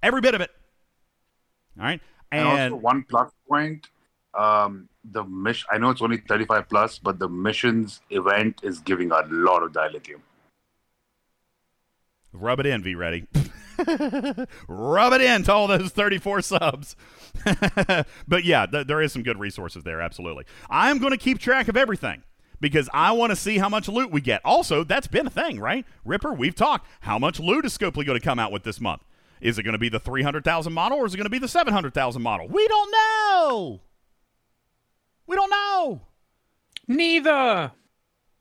every 0.03 0.21
bit 0.21 0.35
of 0.35 0.41
it. 0.41 0.51
All 1.79 1.85
right, 1.85 2.01
And, 2.31 2.47
and, 2.47 2.73
also 2.73 2.83
one 2.83 3.03
plus 3.09 3.31
point. 3.49 3.87
Um, 4.35 4.89
the 5.11 5.23
mission. 5.23 5.67
I 5.71 5.79
know 5.79 5.89
it's 5.89 6.03
only 6.03 6.17
35 6.17 6.69
plus, 6.69 6.99
but 6.99 7.17
the 7.17 7.29
missions 7.29 8.01
event 8.11 8.59
is 8.63 8.79
giving 8.79 9.11
a 9.11 9.23
lot 9.29 9.63
of 9.63 9.71
dilithium. 9.71 10.19
Rub 12.31 12.59
it 12.59 12.67
in, 12.67 12.83
V 12.83 12.93
Reddy. 12.93 13.25
Rub 14.67 15.13
it 15.13 15.21
in 15.21 15.43
to 15.43 15.53
all 15.53 15.67
those 15.67 15.91
34 15.91 16.41
subs. 16.41 16.95
but 18.27 18.43
yeah, 18.43 18.65
th- 18.65 18.87
there 18.87 19.01
is 19.01 19.11
some 19.11 19.23
good 19.23 19.39
resources 19.39 19.83
there, 19.83 20.01
absolutely. 20.01 20.45
I'm 20.69 20.99
going 20.99 21.11
to 21.11 21.17
keep 21.17 21.39
track 21.39 21.67
of 21.67 21.77
everything 21.77 22.23
because 22.59 22.89
I 22.93 23.11
want 23.11 23.31
to 23.31 23.35
see 23.35 23.57
how 23.57 23.69
much 23.69 23.87
loot 23.87 24.11
we 24.11 24.21
get. 24.21 24.41
Also, 24.45 24.83
that's 24.83 25.07
been 25.07 25.27
a 25.27 25.31
thing, 25.31 25.59
right? 25.59 25.85
Ripper, 26.03 26.33
we've 26.33 26.55
talked. 26.55 26.87
How 27.01 27.19
much 27.19 27.39
loot 27.39 27.65
is 27.65 27.77
Scopely 27.77 28.05
going 28.05 28.19
to 28.19 28.23
come 28.23 28.39
out 28.39 28.51
with 28.51 28.63
this 28.63 28.79
month? 28.79 29.03
Is 29.41 29.59
it 29.59 29.63
going 29.63 29.73
to 29.73 29.79
be 29.79 29.89
the 29.89 29.99
300,000 29.99 30.73
model 30.73 30.97
or 30.97 31.05
is 31.05 31.13
it 31.13 31.17
going 31.17 31.25
to 31.25 31.29
be 31.29 31.39
the 31.39 31.47
700,000 31.47 32.21
model? 32.21 32.47
We 32.47 32.67
don't 32.67 32.91
know. 32.91 33.81
We 35.27 35.35
don't 35.35 35.49
know. 35.49 36.01
Neither. 36.87 37.71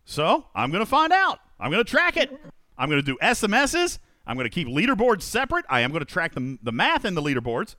So 0.04 0.46
I'm 0.54 0.70
going 0.70 0.84
to 0.84 0.90
find 0.90 1.12
out. 1.12 1.40
I'm 1.58 1.70
going 1.70 1.84
to 1.84 1.90
track 1.90 2.16
it. 2.16 2.30
I'm 2.76 2.88
going 2.88 3.02
to 3.02 3.06
do 3.06 3.16
SMSs. 3.22 3.98
I'm 4.26 4.36
going 4.36 4.48
to 4.48 4.50
keep 4.50 4.68
leaderboards 4.68 5.22
separate. 5.22 5.64
I 5.68 5.80
am 5.80 5.90
going 5.90 6.00
to 6.04 6.10
track 6.10 6.34
the, 6.34 6.58
the 6.62 6.72
math 6.72 7.04
in 7.04 7.14
the 7.14 7.22
leaderboards. 7.22 7.76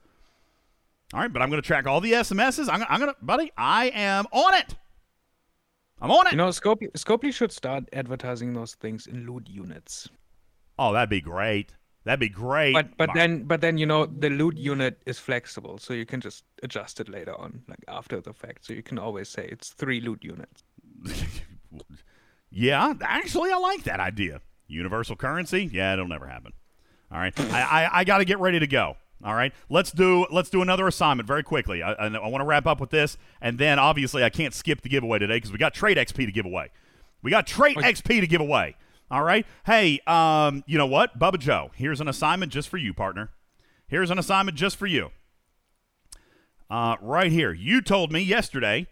All 1.13 1.19
right, 1.19 1.31
but 1.31 1.41
I'm 1.41 1.49
going 1.49 1.61
to 1.61 1.65
track 1.65 1.87
all 1.87 2.01
the 2.01 2.13
SMSs. 2.13 2.67
I'm, 2.69 2.83
I'm 2.89 2.99
going 2.99 3.13
to, 3.13 3.25
buddy, 3.25 3.51
I 3.57 3.91
am 3.93 4.25
on 4.31 4.53
it. 4.55 4.75
I'm 6.01 6.11
on 6.11 6.27
it. 6.27 6.31
You 6.31 6.37
know, 6.37 6.49
Scopely, 6.49 6.91
Scopely 6.93 7.33
should 7.33 7.51
start 7.51 7.85
advertising 7.93 8.53
those 8.53 8.75
things 8.75 9.07
in 9.07 9.25
loot 9.25 9.47
units. 9.49 10.09
Oh, 10.77 10.93
that'd 10.93 11.09
be 11.09 11.21
great. 11.21 11.73
That'd 12.03 12.19
be 12.19 12.29
great. 12.29 12.73
But 12.73 12.97
but 12.97 13.07
Mark. 13.07 13.17
then 13.17 13.43
but 13.45 13.61
then 13.61 13.79
you 13.79 13.87
know 13.87 14.05
the 14.05 14.29
loot 14.29 14.57
unit 14.57 15.01
is 15.07 15.17
flexible, 15.17 15.79
so 15.79 15.91
you 15.93 16.05
can 16.05 16.21
just 16.21 16.43
adjust 16.61 16.99
it 16.99 17.09
later 17.09 17.33
on, 17.33 17.63
like 17.67 17.79
after 17.87 18.21
the 18.21 18.31
fact. 18.31 18.65
So 18.65 18.73
you 18.73 18.83
can 18.83 18.99
always 18.99 19.27
say 19.27 19.47
it's 19.51 19.69
three 19.69 20.01
loot 20.01 20.23
units. 20.23 20.63
Yeah, 22.51 22.93
actually, 23.01 23.51
I 23.51 23.57
like 23.57 23.83
that 23.83 23.99
idea. 23.99 24.39
Universal 24.67 25.17
currency? 25.17 25.69
Yeah, 25.71 25.93
it'll 25.93 26.07
never 26.07 26.27
happen. 26.27 26.53
All 27.11 27.19
right, 27.19 27.39
I, 27.39 27.61
I, 27.61 27.99
I 27.99 28.03
got 28.03 28.17
to 28.17 28.25
get 28.25 28.39
ready 28.39 28.59
to 28.59 28.67
go. 28.67 28.97
All 29.23 29.33
right, 29.33 29.53
let's 29.69 29.91
do 29.91 30.25
let's 30.31 30.49
do 30.49 30.61
another 30.61 30.87
assignment 30.87 31.27
very 31.27 31.43
quickly. 31.43 31.81
I, 31.81 31.93
I, 31.93 32.07
I 32.07 32.27
want 32.27 32.41
to 32.41 32.45
wrap 32.45 32.67
up 32.67 32.79
with 32.79 32.89
this, 32.89 33.17
and 33.41 33.57
then 33.57 33.79
obviously 33.79 34.23
I 34.23 34.29
can't 34.29 34.53
skip 34.53 34.81
the 34.81 34.89
giveaway 34.89 35.19
today 35.19 35.37
because 35.37 35.51
we 35.51 35.57
got 35.57 35.73
trait 35.73 35.97
XP 35.97 36.25
to 36.25 36.31
give 36.31 36.45
away. 36.45 36.69
We 37.21 37.31
got 37.31 37.47
trait 37.47 37.77
XP 37.77 38.21
to 38.21 38.27
give 38.27 38.41
away. 38.41 38.75
All 39.09 39.23
right. 39.23 39.45
Hey, 39.65 39.99
um, 40.07 40.63
you 40.67 40.77
know 40.77 40.87
what, 40.87 41.17
Bubba 41.17 41.39
Joe? 41.39 41.71
Here's 41.75 42.01
an 42.01 42.07
assignment 42.07 42.51
just 42.51 42.69
for 42.69 42.77
you, 42.77 42.93
partner. 42.93 43.29
Here's 43.87 44.09
an 44.09 44.19
assignment 44.19 44.57
just 44.57 44.77
for 44.77 44.87
you. 44.87 45.11
Uh, 46.69 46.95
right 47.01 47.31
here. 47.31 47.53
You 47.53 47.81
told 47.81 48.11
me 48.11 48.19
yesterday 48.19 48.87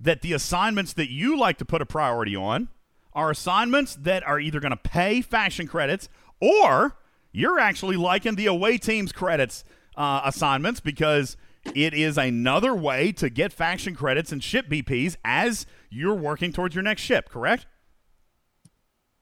that 0.00 0.22
the 0.22 0.32
assignments 0.32 0.94
that 0.94 1.10
you 1.10 1.38
like 1.38 1.58
to 1.58 1.64
put 1.64 1.82
a 1.82 1.86
priority 1.86 2.34
on 2.34 2.68
are 3.14 3.30
assignments 3.30 3.94
that 3.96 4.26
are 4.26 4.40
either 4.40 4.60
going 4.60 4.70
to 4.70 4.76
pay 4.76 5.20
faction 5.20 5.66
credits 5.66 6.08
or 6.40 6.96
you're 7.32 7.58
actually 7.58 7.96
liking 7.96 8.34
the 8.34 8.46
away 8.46 8.78
team's 8.78 9.12
credits 9.12 9.64
uh, 9.96 10.22
assignments 10.24 10.80
because 10.80 11.36
it 11.74 11.94
is 11.94 12.18
another 12.18 12.74
way 12.74 13.12
to 13.12 13.30
get 13.30 13.52
faction 13.52 13.94
credits 13.94 14.32
and 14.32 14.42
ship 14.42 14.68
BPs 14.68 15.16
as 15.24 15.66
you're 15.90 16.14
working 16.14 16.52
towards 16.52 16.74
your 16.74 16.82
next 16.82 17.02
ship, 17.02 17.28
correct? 17.28 17.66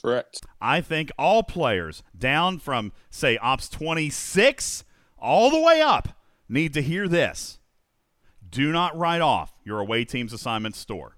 Correct. 0.03 0.41
I 0.61 0.81
think 0.81 1.11
all 1.19 1.43
players 1.43 2.03
down 2.17 2.59
from, 2.59 2.93
say, 3.11 3.37
Ops 3.39 3.69
26 3.69 4.85
all 5.19 5.51
the 5.51 5.61
way 5.61 5.83
up 5.83 6.17
need 6.49 6.73
to 6.75 6.83
hear 6.83 7.07
this. 7.07 7.59
Do 8.49 8.73
not 8.73 8.97
write 8.97 9.21
off 9.21 9.55
your 9.65 9.79
away 9.79 10.05
team's 10.05 10.33
assignment 10.33 10.75
store. 10.75 11.17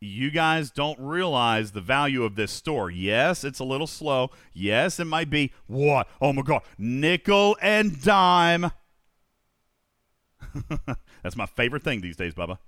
You 0.00 0.30
guys 0.30 0.70
don't 0.70 0.98
realize 1.00 1.72
the 1.72 1.80
value 1.80 2.22
of 2.22 2.36
this 2.36 2.52
store. 2.52 2.88
Yes, 2.90 3.42
it's 3.42 3.58
a 3.58 3.64
little 3.64 3.88
slow. 3.88 4.30
Yes, 4.52 5.00
it 5.00 5.06
might 5.06 5.28
be 5.28 5.52
what? 5.66 6.06
Oh 6.20 6.32
my 6.32 6.42
God, 6.42 6.62
nickel 6.78 7.56
and 7.60 8.00
dime. 8.00 8.70
That's 11.22 11.36
my 11.36 11.46
favorite 11.46 11.82
thing 11.82 12.00
these 12.00 12.16
days, 12.16 12.34
Bubba. 12.34 12.58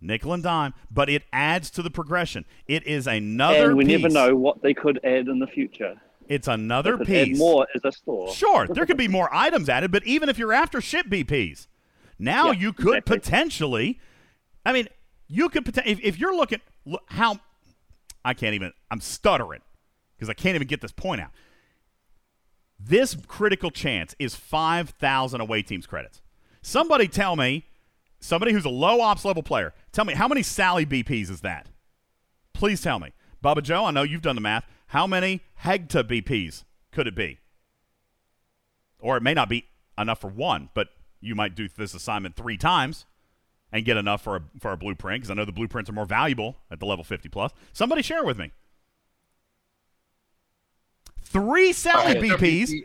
Nickel 0.00 0.32
and 0.32 0.42
dime, 0.42 0.74
but 0.90 1.08
it 1.08 1.24
adds 1.32 1.70
to 1.70 1.82
the 1.82 1.90
progression. 1.90 2.44
It 2.66 2.86
is 2.86 3.06
another 3.06 3.68
and 3.70 3.76
we 3.76 3.84
piece. 3.84 4.00
never 4.00 4.12
know 4.12 4.36
what 4.36 4.62
they 4.62 4.74
could 4.74 5.00
add 5.04 5.26
in 5.28 5.38
the 5.40 5.46
future. 5.46 6.00
It's 6.28 6.46
another 6.46 6.96
They 6.96 7.04
could 7.04 7.14
add 7.16 7.26
piece. 7.28 7.38
more 7.38 7.66
as 7.74 7.80
a 7.84 7.90
store. 7.92 8.32
Sure, 8.34 8.66
there 8.68 8.86
could 8.86 8.96
be 8.96 9.08
more 9.18 9.28
items 9.32 9.68
added, 9.68 9.90
but 9.90 10.06
even 10.06 10.28
if 10.28 10.38
you're 10.38 10.52
after 10.52 10.80
ship 10.80 11.06
BPs, 11.06 11.66
Now 12.18 12.46
Yeah, 12.46 12.60
you 12.60 12.72
could 12.72 12.98
exactly. 12.98 13.18
potentially, 13.18 14.00
I 14.64 14.72
mean, 14.72 14.88
you 15.28 15.48
could 15.48 15.68
if, 15.86 16.00
if 16.02 16.18
you're 16.18 16.34
looking, 16.34 16.60
look, 16.84 17.02
how, 17.06 17.38
I 18.24 18.34
can't 18.34 18.54
even, 18.54 18.72
I'm 18.90 19.00
stuttering 19.00 19.60
because 20.16 20.28
I 20.28 20.34
can't 20.34 20.54
even 20.54 20.66
get 20.66 20.80
this 20.80 20.92
point 20.92 21.20
out. 21.20 21.30
This 22.80 23.16
critical 23.26 23.70
chance 23.70 24.14
is 24.18 24.34
5,000 24.34 25.40
away 25.40 25.62
teams 25.62 25.86
credits. 25.86 26.22
Somebody 26.62 27.08
tell 27.08 27.36
me, 27.36 27.66
somebody 28.20 28.52
who's 28.52 28.64
a 28.64 28.70
low 28.70 29.00
ops 29.00 29.24
level 29.24 29.42
player, 29.42 29.74
tell 29.92 30.04
me 30.04 30.14
how 30.14 30.28
many 30.28 30.42
Sally 30.42 30.86
BPs 30.86 31.30
is 31.30 31.40
that? 31.42 31.68
Please 32.54 32.80
tell 32.80 32.98
me. 32.98 33.12
Bubba 33.42 33.62
Joe, 33.62 33.84
I 33.84 33.90
know 33.90 34.02
you've 34.02 34.22
done 34.22 34.34
the 34.34 34.40
math. 34.40 34.64
How 34.88 35.06
many 35.06 35.42
Hegta 35.62 36.02
BPs 36.02 36.64
could 36.90 37.06
it 37.06 37.14
be? 37.14 37.38
Or 38.98 39.16
it 39.16 39.22
may 39.22 39.34
not 39.34 39.48
be 39.48 39.66
enough 39.96 40.20
for 40.20 40.28
one, 40.28 40.70
but 40.74 40.88
you 41.20 41.34
might 41.34 41.54
do 41.54 41.68
this 41.68 41.94
assignment 41.94 42.36
three 42.36 42.56
times 42.56 43.06
and 43.72 43.84
get 43.84 43.96
enough 43.96 44.22
for 44.22 44.36
a, 44.36 44.42
for 44.60 44.72
a 44.72 44.76
blueprint 44.76 45.22
because 45.22 45.30
I 45.30 45.34
know 45.34 45.44
the 45.44 45.52
blueprints 45.52 45.90
are 45.90 45.94
more 45.94 46.06
valuable 46.06 46.56
at 46.70 46.80
the 46.80 46.86
level 46.86 47.04
50 47.04 47.28
plus. 47.28 47.52
Somebody 47.72 48.02
share 48.02 48.24
with 48.24 48.38
me. 48.38 48.52
Three 51.22 51.72
Sally 51.72 52.12
A 52.12 52.22
BPs. 52.22 52.70
BP 52.70 52.82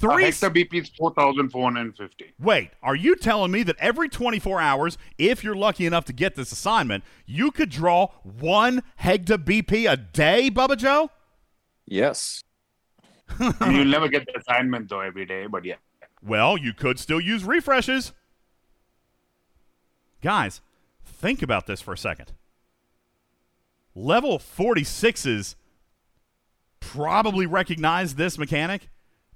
Three. 0.00 0.24
A 0.24 0.28
Hegta 0.28 0.50
BP 0.50 0.82
is 0.82 0.90
4,450. 0.96 2.32
Wait, 2.40 2.70
are 2.82 2.94
you 2.94 3.14
telling 3.16 3.50
me 3.50 3.62
that 3.64 3.76
every 3.78 4.08
24 4.08 4.58
hours, 4.58 4.96
if 5.18 5.44
you're 5.44 5.54
lucky 5.54 5.84
enough 5.84 6.06
to 6.06 6.14
get 6.14 6.36
this 6.36 6.52
assignment, 6.52 7.04
you 7.26 7.50
could 7.50 7.68
draw 7.68 8.06
one 8.22 8.82
Hegta 9.02 9.36
BP 9.36 9.92
a 9.92 9.98
day, 9.98 10.50
Bubba 10.50 10.78
Joe? 10.78 11.10
Yes. 11.84 12.42
You'll 13.38 13.84
never 13.84 14.08
get 14.08 14.24
the 14.24 14.38
assignment 14.38 14.88
though 14.88 15.00
every 15.00 15.26
day, 15.26 15.46
but 15.46 15.66
yeah. 15.66 15.76
Well, 16.22 16.56
you 16.56 16.72
could 16.72 16.98
still 16.98 17.20
use 17.20 17.44
refreshes. 17.44 18.12
Guys, 20.22 20.60
think 21.04 21.42
about 21.42 21.66
this 21.66 21.80
for 21.80 21.92
a 21.92 21.98
second. 21.98 22.32
Level 23.94 24.38
46s 24.38 25.54
probably 26.80 27.46
recognize 27.46 28.14
this 28.14 28.38
mechanic 28.38 28.88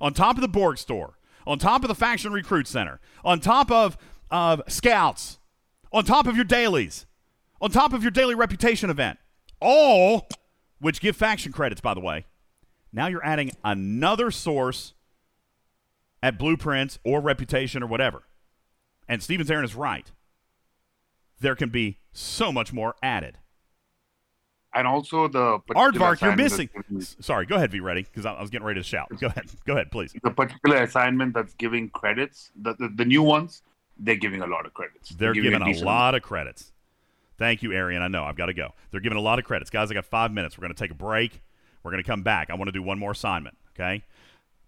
On 0.00 0.14
top 0.14 0.36
of 0.36 0.40
the 0.40 0.48
Borg 0.48 0.78
store, 0.78 1.18
on 1.46 1.58
top 1.58 1.82
of 1.82 1.88
the 1.88 1.94
faction 1.94 2.32
recruit 2.32 2.66
center, 2.66 3.00
on 3.22 3.40
top 3.40 3.70
of 3.70 3.98
uh, 4.30 4.58
scouts, 4.66 5.38
on 5.92 6.04
top 6.04 6.26
of 6.26 6.36
your 6.36 6.44
dailies, 6.44 7.06
on 7.60 7.70
top 7.70 7.92
of 7.92 8.02
your 8.02 8.10
daily 8.10 8.34
reputation 8.34 8.90
event, 8.90 9.18
all 9.60 10.28
which 10.80 11.00
give 11.00 11.16
faction 11.16 11.52
credits, 11.52 11.80
by 11.80 11.94
the 11.94 12.00
way. 12.00 12.26
Now 12.92 13.06
you're 13.06 13.24
adding 13.24 13.52
another 13.64 14.30
source 14.30 14.94
at 16.22 16.38
blueprints 16.38 16.98
or 17.04 17.20
reputation 17.20 17.82
or 17.82 17.86
whatever. 17.86 18.22
And 19.08 19.22
Stevens 19.22 19.50
Aaron 19.50 19.64
is 19.64 19.74
right. 19.74 20.10
There 21.40 21.54
can 21.54 21.70
be 21.70 21.98
so 22.12 22.52
much 22.52 22.72
more 22.72 22.94
added. 23.02 23.38
And 24.74 24.86
also 24.86 25.26
the 25.26 25.58
particular 25.58 25.90
Aardvark, 26.14 26.20
you're 26.20 26.36
missing. 26.36 26.68
that's 26.74 26.86
giving- 26.88 27.02
S- 27.02 27.16
Sorry, 27.20 27.44
go 27.44 27.56
ahead, 27.56 27.72
V 27.72 27.80
Reddy, 27.80 28.02
because 28.02 28.24
I 28.24 28.34
I 28.34 28.40
was 28.40 28.50
getting 28.50 28.66
ready 28.66 28.78
to 28.78 28.84
shout. 28.84 29.08
Go 29.20 29.26
ahead. 29.26 29.46
Go 29.66 29.72
ahead, 29.72 29.90
please. 29.90 30.14
The 30.22 30.30
particular 30.30 30.82
assignment 30.82 31.34
that's 31.34 31.54
giving 31.54 31.88
credits, 31.90 32.52
the, 32.54 32.74
the, 32.74 32.88
the 32.94 33.04
new 33.04 33.22
ones, 33.22 33.62
they're 34.00 34.16
giving 34.16 34.42
a 34.42 34.46
lot 34.46 34.66
of 34.66 34.74
credits. 34.74 35.10
They're 35.10 35.32
giving 35.32 35.52
giving 35.52 35.62
a 35.62 35.70
decent 35.70 35.86
lot 35.86 36.14
of 36.14 36.22
credits. 36.22 36.72
Thank 37.38 37.62
you, 37.62 37.72
Arian. 37.72 38.02
I 38.02 38.08
know 38.08 38.24
I've 38.24 38.36
got 38.36 38.46
to 38.46 38.54
go. 38.54 38.70
They're 38.90 39.00
giving 39.00 39.18
a 39.18 39.22
lot 39.22 39.38
of 39.38 39.44
credits. 39.44 39.70
Guys, 39.70 39.90
I 39.90 39.94
got 39.94 40.04
five 40.04 40.32
minutes. 40.32 40.58
We're 40.58 40.62
going 40.62 40.74
to 40.74 40.78
take 40.78 40.90
a 40.90 40.94
break. 40.94 41.42
We're 41.82 41.90
going 41.90 42.02
to 42.02 42.06
come 42.06 42.22
back. 42.22 42.50
I 42.50 42.54
want 42.54 42.68
to 42.68 42.72
do 42.72 42.82
one 42.82 42.98
more 42.98 43.12
assignment, 43.12 43.56
okay? 43.74 44.02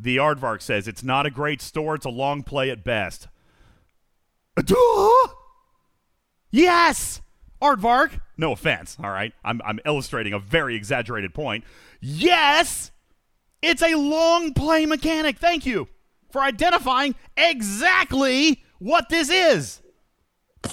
The 0.01 0.17
Aardvark 0.17 0.63
says 0.63 0.89
it's 0.89 1.03
not 1.03 1.27
a 1.27 1.31
great 1.31 1.61
store. 1.61 1.95
It's 1.95 2.07
a 2.07 2.11
long 2.11 2.43
play 2.43 2.71
at 2.71 2.85
best. 2.85 3.29
Yes! 6.55 7.23
Aardvark! 7.63 8.21
No 8.37 8.53
offense, 8.53 8.99
all 9.03 9.11
right? 9.11 9.33
I'm, 9.43 9.63
I'm 9.65 9.81
illustrating 9.87 10.35
a 10.35 10.39
very 10.39 10.77
exaggerated 10.77 11.33
point. 11.33 11.65
Yes! 11.99 12.91
It's 13.63 13.83
a 13.83 13.95
long 13.95 14.53
play 14.53 14.85
mechanic. 14.85 15.39
Thank 15.39 15.65
you 15.65 15.89
for 16.31 16.43
identifying 16.43 17.15
exactly 17.37 18.63
what 18.83 19.09
this 19.09 19.31
is. 19.31 19.81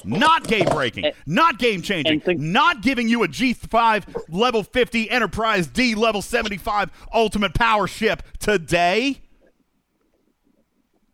Not 0.03 0.47
game 0.47 0.65
breaking, 0.65 1.11
not 1.25 1.57
game 1.57 1.81
changing, 1.81 2.21
not 2.51 2.83
giving 2.83 3.09
you 3.09 3.23
a 3.23 3.27
G5 3.27 4.25
level 4.29 4.61
50 4.61 5.09
Enterprise 5.09 5.65
D 5.65 5.95
level 5.95 6.21
75 6.21 6.91
Ultimate 7.11 7.55
Power 7.55 7.87
ship 7.87 8.21
today. 8.37 9.21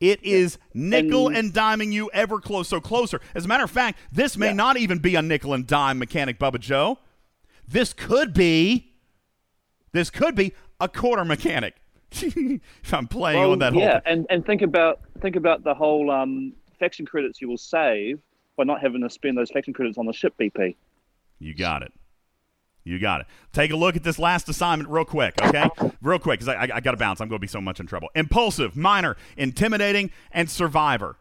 It 0.02 0.22
is 0.24 0.58
nickel 0.74 1.30
and 1.30 1.54
diming 1.54 1.94
you 1.94 2.10
ever 2.14 2.42
close, 2.42 2.68
so 2.68 2.82
closer. 2.82 3.22
As 3.34 3.46
a 3.46 3.48
matter 3.48 3.64
of 3.64 3.72
fact, 3.72 3.98
this 4.12 4.36
may 4.36 4.52
not 4.52 4.76
even 4.76 5.00
be 5.00 5.16
a 5.16 5.22
nickel 5.22 5.54
and 5.54 5.66
dime 5.66 5.98
mechanic, 5.98 6.38
Bubba 6.38 6.60
Joe. 6.60 7.00
This 7.66 7.94
could 7.94 8.34
be, 8.34 8.94
this 9.94 10.10
could 10.10 10.36
be 10.36 10.54
a 10.82 10.90
quarter 10.90 11.24
mechanic. 11.24 11.76
if 12.12 12.94
I'm 12.94 13.08
playing 13.08 13.40
Well, 13.40 13.52
on 13.54 13.60
that 13.60 13.74
yeah, 13.74 13.92
whole 13.94 14.02
and 14.06 14.26
and 14.30 14.46
think 14.46 14.62
about 14.62 15.00
think 15.22 15.38
about 15.38 15.64
the 15.64 15.74
whole 15.74 16.12
um, 16.12 16.54
faction 16.76 17.06
credits 17.06 17.42
you 17.42 17.48
will 17.48 17.58
save 17.58 18.20
by 18.58 18.64
not 18.64 18.82
having 18.82 19.02
to 19.02 19.10
spend 19.10 19.38
those 19.38 19.52
faction 19.52 19.74
credits 19.74 19.98
on 19.98 20.06
the 20.06 20.14
ship 20.14 20.34
BP. 20.40 20.76
You 21.40 21.54
got 21.54 21.82
it. 21.82 21.94
You 22.84 23.00
got 23.00 23.22
it. 23.22 23.28
Take 23.52 23.72
a 23.72 23.76
look 23.76 23.96
at 23.96 24.04
this 24.04 24.20
last 24.20 24.48
assignment 24.48 24.90
real 24.90 25.06
quick, 25.06 25.34
okay? 25.42 25.70
real 26.04 26.20
quick, 26.20 26.40
because 26.40 26.48
I, 26.48 26.66
I, 26.66 26.76
I 26.76 26.80
got 26.82 26.92
to 26.92 26.98
bounce. 26.98 27.20
I'm 27.20 27.28
going 27.28 27.40
to 27.40 27.42
be 27.42 27.48
so 27.48 27.60
much 27.60 27.80
in 27.80 27.88
trouble. 27.88 28.10
Impulsive, 28.14 28.76
minor, 28.78 29.18
intimidating, 29.36 30.12
and 30.32 30.50
survivor. 30.50 31.18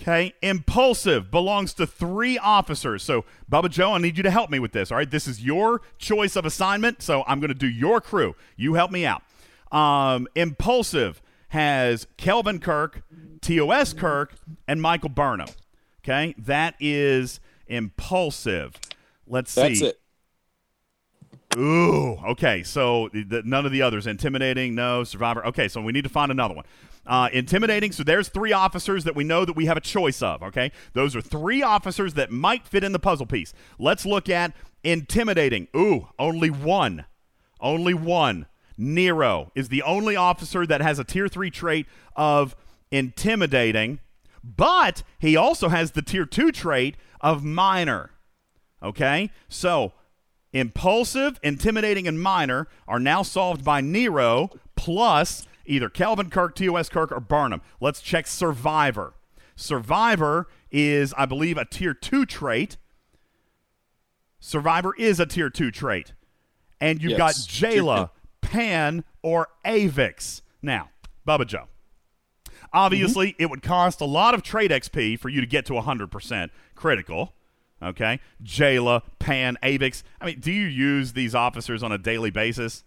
Okay? 0.00 0.32
Impulsive 0.42 1.28
belongs 1.28 1.74
to 1.74 1.88
three 1.88 2.38
officers. 2.38 3.02
So, 3.02 3.24
Bubba 3.50 3.68
Joe, 3.68 3.94
I 3.94 3.98
need 3.98 4.16
you 4.16 4.22
to 4.22 4.30
help 4.30 4.48
me 4.48 4.60
with 4.60 4.70
this, 4.70 4.92
all 4.92 4.98
right? 4.98 5.10
This 5.10 5.26
is 5.26 5.42
your 5.42 5.82
choice 5.98 6.36
of 6.36 6.46
assignment, 6.46 7.02
so 7.02 7.24
I'm 7.26 7.40
going 7.40 7.48
to 7.48 7.54
do 7.54 7.68
your 7.68 8.00
crew. 8.00 8.36
You 8.56 8.74
help 8.74 8.92
me 8.92 9.04
out. 9.04 9.22
Um, 9.72 10.28
Impulsive 10.36 11.20
has 11.48 12.06
Kelvin 12.16 12.58
Kirk, 12.58 13.02
TOS 13.40 13.92
Kirk, 13.92 14.34
and 14.66 14.80
Michael 14.82 15.08
Burnham. 15.08 15.48
Okay? 16.04 16.34
That 16.38 16.74
is 16.80 17.40
Impulsive. 17.66 18.74
Let's 19.26 19.52
see. 19.52 19.60
That's 19.60 19.80
it. 19.82 20.00
Ooh, 21.56 22.16
okay. 22.28 22.62
So 22.62 23.08
the, 23.12 23.22
the- 23.24 23.42
none 23.44 23.66
of 23.66 23.72
the 23.72 23.82
others. 23.82 24.06
Intimidating, 24.06 24.74
no. 24.74 25.04
Survivor. 25.04 25.44
Okay, 25.46 25.68
so 25.68 25.80
we 25.80 25.92
need 25.92 26.04
to 26.04 26.08
find 26.10 26.30
another 26.30 26.54
one. 26.54 26.64
Uh, 27.06 27.28
intimidating. 27.32 27.90
So 27.90 28.02
there's 28.04 28.28
three 28.28 28.52
officers 28.52 29.04
that 29.04 29.16
we 29.16 29.24
know 29.24 29.44
that 29.44 29.56
we 29.56 29.64
have 29.66 29.76
a 29.76 29.80
choice 29.80 30.20
of. 30.22 30.42
Okay, 30.42 30.72
those 30.92 31.16
are 31.16 31.20
three 31.22 31.62
officers 31.62 32.14
that 32.14 32.30
might 32.30 32.66
fit 32.66 32.84
in 32.84 32.92
the 32.92 32.98
puzzle 32.98 33.26
piece. 33.26 33.54
Let's 33.78 34.04
look 34.04 34.28
at 34.28 34.52
intimidating. 34.84 35.68
Ooh, 35.74 36.08
only 36.18 36.50
one. 36.50 37.06
Only 37.60 37.94
one. 37.94 38.46
Nero 38.78 39.50
is 39.56 39.68
the 39.68 39.82
only 39.82 40.14
officer 40.14 40.64
that 40.64 40.80
has 40.80 40.98
a 41.00 41.04
tier 41.04 41.26
three 41.28 41.50
trait 41.50 41.86
of 42.16 42.54
intimidating, 42.90 43.98
but 44.42 45.02
he 45.18 45.36
also 45.36 45.68
has 45.68 45.90
the 45.90 46.02
tier 46.02 46.24
two 46.24 46.52
trait 46.52 46.96
of 47.20 47.44
minor. 47.44 48.12
Okay, 48.82 49.30
so 49.48 49.92
impulsive, 50.52 51.40
intimidating, 51.42 52.06
and 52.06 52.22
minor 52.22 52.68
are 52.86 53.00
now 53.00 53.22
solved 53.22 53.64
by 53.64 53.80
Nero 53.80 54.50
plus 54.76 55.46
either 55.66 55.88
Kelvin 55.88 56.30
Kirk, 56.30 56.54
TOS 56.54 56.88
Kirk, 56.88 57.10
or 57.10 57.20
Burnham. 57.20 57.60
Let's 57.80 58.00
check 58.00 58.26
Survivor. 58.28 59.14
Survivor 59.56 60.46
is, 60.70 61.12
I 61.18 61.26
believe, 61.26 61.58
a 61.58 61.64
tier 61.64 61.92
two 61.92 62.24
trait. 62.24 62.76
Survivor 64.38 64.94
is 64.96 65.18
a 65.18 65.26
tier 65.26 65.50
two 65.50 65.72
trait. 65.72 66.12
And 66.80 67.02
you've 67.02 67.18
got 67.18 67.34
Yes, 67.36 67.46
tier 67.46 67.70
Jaylah, 67.72 68.10
Pan, 68.48 69.04
or 69.22 69.48
Avix. 69.66 70.40
Now, 70.62 70.88
Bubba 71.26 71.46
Joe. 71.46 71.64
Obviously, 72.72 73.34
it 73.38 73.50
would 73.50 73.62
cost 73.62 74.00
a 74.00 74.06
lot 74.06 74.32
of 74.34 74.42
trait 74.42 74.70
XP 74.70 75.18
for 75.20 75.28
you 75.28 75.40
to 75.42 75.46
get 75.46 75.66
to 75.66 75.74
100% 75.74 76.48
critical. 76.74 77.34
Okay? 77.82 78.20
Jaylah, 78.42 79.02
Pan, 79.18 79.58
Avix. 79.62 80.02
I 80.20 80.26
mean, 80.26 80.40
do 80.40 80.50
you 80.50 80.66
use 80.66 81.12
these 81.12 81.34
officers 81.34 81.82
on 81.82 81.92
a 81.92 81.98
daily 81.98 82.30
basis? 82.30 82.84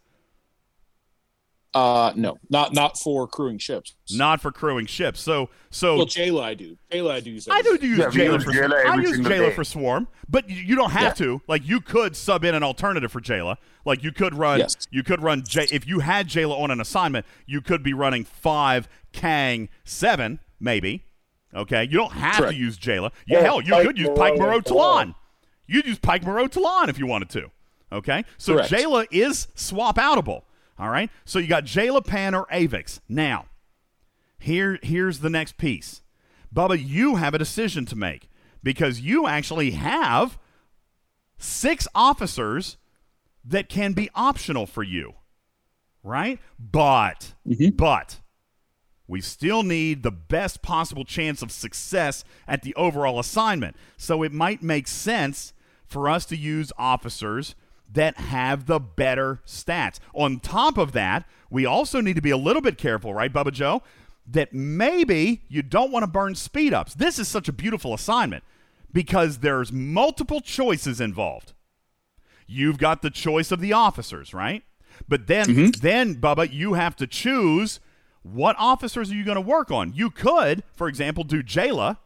Uh, 1.73 2.11
no, 2.17 2.37
not 2.49 2.73
not 2.73 2.97
for 2.99 3.25
crewing 3.29 3.57
ships. 3.57 3.95
Not 4.11 4.41
for 4.41 4.51
crewing 4.51 4.87
ships. 4.87 5.21
So, 5.21 5.49
so 5.69 5.95
Well, 5.95 6.05
Jaylah, 6.05 6.43
I 6.43 6.53
do. 6.53 6.75
Jaylah, 6.91 7.11
I 7.11 7.19
do 7.21 7.31
use. 7.31 7.47
I 7.49 7.61
do 7.61 7.77
use 7.81 7.97
Yeah, 7.97 8.07
we 8.09 8.15
Jaylah 8.15 8.33
use 8.33 8.43
for 8.43 8.51
Jaylah 8.51 8.85
I 8.85 8.95
use 8.95 9.11
single 9.13 9.31
Jaylah 9.31 9.47
day. 9.49 9.53
for 9.55 9.63
Swarm, 9.63 10.07
but 10.27 10.49
you, 10.49 10.57
you 10.57 10.75
don't 10.75 10.89
have 10.91 11.03
Yeah. 11.17 11.25
to. 11.25 11.41
Like 11.47 11.65
you 11.65 11.79
could 11.79 12.17
sub 12.17 12.43
in 12.43 12.55
an 12.55 12.63
alternative 12.63 13.09
for 13.09 13.21
Jaylah. 13.21 13.55
Like 13.85 14.03
you 14.03 14.11
could 14.11 14.35
run. 14.35 14.59
Yes. 14.59 14.87
You 14.91 15.03
could 15.03 15.21
run 15.23 15.43
J. 15.47 15.67
If 15.71 15.87
you 15.87 15.99
had 15.99 16.27
Jaylah 16.27 16.59
on 16.59 16.71
an 16.71 16.79
assignment, 16.79 17.25
you 17.45 17.61
could 17.61 17.81
be 17.83 17.93
running 17.93 18.23
five 18.23 18.87
Kang 19.11 19.69
seven 19.83 20.39
maybe. 20.59 21.05
Okay, 21.53 21.83
you 21.83 21.97
don't 21.97 22.13
have 22.13 22.35
Correct. 22.35 22.53
to 22.53 22.57
use 22.57 22.77
Jaylah. 22.77 23.11
Yeah, 23.27 23.39
Or 23.39 23.43
hell, 23.43 23.61
you 23.61 23.73
Pike 23.73 23.85
could 23.87 23.97
use 23.97 24.07
Moreau 24.07 24.17
Pike 24.19 24.33
or 24.33 24.37
Moreau 24.37 24.61
Talon. 24.61 24.85
Talon. 25.07 25.15
You'd 25.67 25.85
use 25.85 25.99
Pike 25.99 26.23
Moreau 26.23 26.47
Talon 26.47 26.89
if 26.89 26.97
you 26.97 27.05
wanted 27.07 27.29
to. 27.31 27.51
Okay, 27.91 28.23
so 28.37 28.53
Correct. 28.53 28.71
Jaylah 28.71 29.07
is 29.11 29.47
swap 29.55 29.97
outable. 29.97 30.43
All 30.79 30.89
right, 30.89 31.09
so 31.25 31.39
you 31.39 31.47
got 31.47 31.65
Jaylah, 31.65 32.05
Pan, 32.05 32.33
or 32.33 32.45
Avix. 32.47 33.01
Now, 33.09 33.45
here 34.39 34.79
here's 34.81 35.19
the 35.19 35.29
next 35.29 35.57
piece. 35.57 36.01
Bubba, 36.55 36.81
you 36.81 37.15
have 37.17 37.33
a 37.33 37.37
decision 37.37 37.85
to 37.87 37.95
make 37.95 38.29
because 38.63 39.01
you 39.01 39.27
actually 39.27 39.71
have 39.71 40.37
six 41.37 41.87
officers 41.93 42.77
that 43.45 43.69
can 43.69 43.93
be 43.93 44.09
optional 44.15 44.65
for 44.65 44.83
you. 44.83 45.13
Right? 46.03 46.39
But 46.59 47.33
mm-hmm. 47.47 47.75
but 47.75 48.21
we 49.07 49.21
still 49.21 49.61
need 49.61 50.03
the 50.03 50.11
best 50.11 50.61
possible 50.61 51.03
chance 51.03 51.41
of 51.41 51.51
success 51.51 52.23
at 52.47 52.61
the 52.61 52.73
overall 52.75 53.19
assignment. 53.19 53.75
So 53.97 54.23
it 54.23 54.31
might 54.31 54.63
make 54.63 54.87
sense 54.87 55.53
for 55.85 56.09
us 56.09 56.25
to 56.27 56.37
use 56.37 56.71
officers 56.77 57.55
that 57.91 58.17
have 58.17 58.67
the 58.67 58.79
better 58.79 59.41
stats. 59.45 59.99
On 60.13 60.39
top 60.39 60.77
of 60.77 60.93
that, 60.93 61.25
we 61.49 61.65
also 61.65 61.99
need 61.99 62.15
to 62.15 62.21
be 62.21 62.29
a 62.29 62.37
little 62.37 62.61
bit 62.61 62.77
careful, 62.77 63.13
right, 63.13 63.31
Bubba 63.31 63.51
Joe? 63.51 63.83
That 64.25 64.53
maybe 64.53 65.41
you 65.49 65.61
don't 65.61 65.91
want 65.91 66.03
to 66.03 66.07
burn 66.07 66.35
speed 66.35 66.73
ups. 66.73 66.93
This 66.93 67.19
is 67.19 67.27
such 67.27 67.49
a 67.49 67.53
beautiful 67.53 67.93
assignment 67.93 68.45
because 68.93 69.39
there's 69.39 69.73
multiple 69.73 70.39
choices 70.39 71.01
involved. 71.01 71.51
You've 72.51 72.77
got 72.77 73.01
the 73.01 73.09
choice 73.09 73.51
of 73.51 73.61
the 73.61 73.71
officers, 73.71 74.33
right? 74.33 74.63
But 75.07 75.27
then 75.27 75.47
mm-hmm. 75.47 75.69
then 75.81 76.15
Bubba, 76.15 76.51
you 76.51 76.73
have 76.73 76.97
to 76.97 77.07
choose 77.07 77.79
what 78.23 78.57
officers 78.59 79.09
are 79.09 79.15
you 79.15 79.23
going 79.23 79.35
to 79.35 79.41
work 79.41 79.71
on. 79.71 79.93
You 79.93 80.09
could, 80.09 80.63
for 80.73 80.89
example, 80.89 81.23
do 81.23 81.41
Jaylah, 81.41 81.97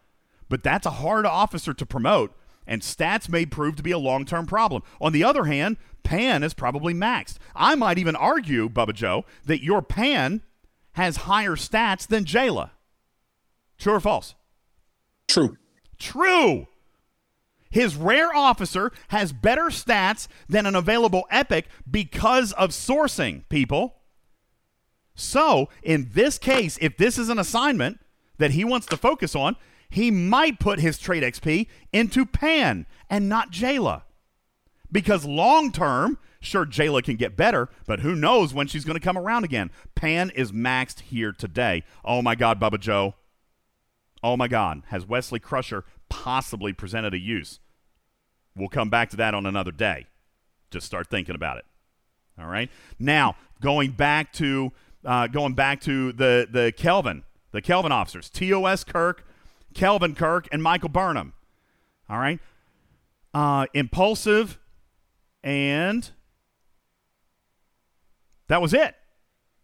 but 0.48 0.64
that's 0.64 0.86
a 0.86 0.92
hard 0.92 1.26
officer 1.26 1.74
to 1.74 1.86
promote, 1.86 2.38
and 2.68 2.82
stats 2.82 3.28
may 3.28 3.46
prove 3.46 3.76
to 3.78 3.84
be 3.84 3.90
a 3.92 3.98
long-term 3.98 4.46
problem. 4.46 4.84
On 5.02 5.12
the 5.14 5.24
other 5.24 5.46
hand, 5.46 5.78
Pan 6.04 6.44
is 6.44 6.54
probably 6.54 6.94
maxed. 6.94 7.38
I 7.56 7.74
might 7.74 7.98
even 7.98 8.16
argue, 8.16 8.70
Bubba 8.70 8.94
Joe, 8.94 9.26
that 9.46 9.64
your 9.64 9.82
Pan 9.82 10.44
has 10.94 11.18
higher 11.18 11.56
stats 11.56 12.08
than 12.08 12.24
Jaylah. 12.24 12.70
True 13.80 13.96
or 13.96 14.00
false? 14.00 14.36
True. 15.28 15.58
True. 15.98 16.68
His 17.76 17.98
rare 17.98 18.34
officer 18.34 18.94
has 19.10 19.34
better 19.34 19.64
stats 19.64 20.30
than 20.48 20.66
an 20.66 20.76
available 20.76 21.26
epic 21.30 21.68
because 21.92 22.54
of 22.54 22.70
sourcing, 22.70 23.44
people. 23.50 23.98
So, 25.14 25.68
in 25.84 26.12
this 26.14 26.38
case, 26.38 26.78
if 26.80 26.96
this 26.96 27.18
is 27.18 27.28
an 27.28 27.38
assignment 27.38 28.00
that 28.38 28.52
he 28.52 28.64
wants 28.64 28.88
to 28.88 28.96
focus 28.96 29.36
on, 29.36 29.58
he 29.90 30.10
might 30.10 30.58
put 30.58 30.80
his 30.80 30.98
trait 30.98 31.22
XP 31.22 31.68
into 31.92 32.26
Pan 32.26 32.86
and 33.10 33.28
not 33.28 33.52
Jaylah. 33.52 34.04
Because 34.90 35.26
long 35.26 35.74
term, 35.74 36.18
sure, 36.40 36.66
Jaylah 36.66 37.04
can 37.04 37.18
get 37.18 37.36
better, 37.36 37.68
but 37.86 38.00
who 38.00 38.16
knows 38.16 38.54
when 38.54 38.68
she's 38.68 38.86
going 38.86 38.98
to 38.98 39.04
come 39.04 39.18
around 39.18 39.44
again. 39.44 39.70
Pan 39.96 40.30
is 40.30 40.54
maxed 40.54 41.02
here 41.02 41.34
today. 41.34 41.84
Oh 42.06 42.22
my 42.22 42.36
God, 42.36 42.58
Bubba 42.58 42.80
Joe. 42.80 43.16
Oh 44.24 44.38
my 44.38 44.48
God, 44.48 44.84
has 44.88 45.06
Wesley 45.06 45.42
Crusher 45.42 45.84
possibly 46.08 46.72
presented 46.72 47.14
a 47.14 47.20
use? 47.20 47.60
We'll 48.56 48.70
come 48.70 48.90
back 48.90 49.10
to 49.12 49.18
that 49.18 49.34
on 49.34 49.46
another 49.46 49.72
day. 49.72 50.08
Just 50.72 50.86
start 50.86 51.10
thinking 51.10 51.36
about 51.36 51.58
it. 51.58 51.66
All 52.40 52.48
right. 52.48 52.70
Now 53.00 53.36
going 53.62 53.92
back 53.92 54.34
to 54.34 54.72
uh, 55.04 55.28
going 55.28 55.54
back 55.54 55.82
to 55.82 56.12
the 56.12 56.48
the 56.50 56.74
Kelvin, 56.76 57.24
the 57.52 57.62
Kelvin 57.62 57.92
officers, 57.92 58.30
TOS 58.30 58.84
Kirk, 58.84 59.26
Kelvin 59.74 60.16
Kirk, 60.16 60.48
and 60.52 60.62
Michael 60.64 60.90
Burnham. 60.90 61.34
All 62.10 62.18
right. 62.18 62.40
Uh, 63.34 63.68
impulsive, 63.74 64.58
and 65.44 66.10
that 68.48 68.62
was 68.62 68.74
it. 68.74 68.96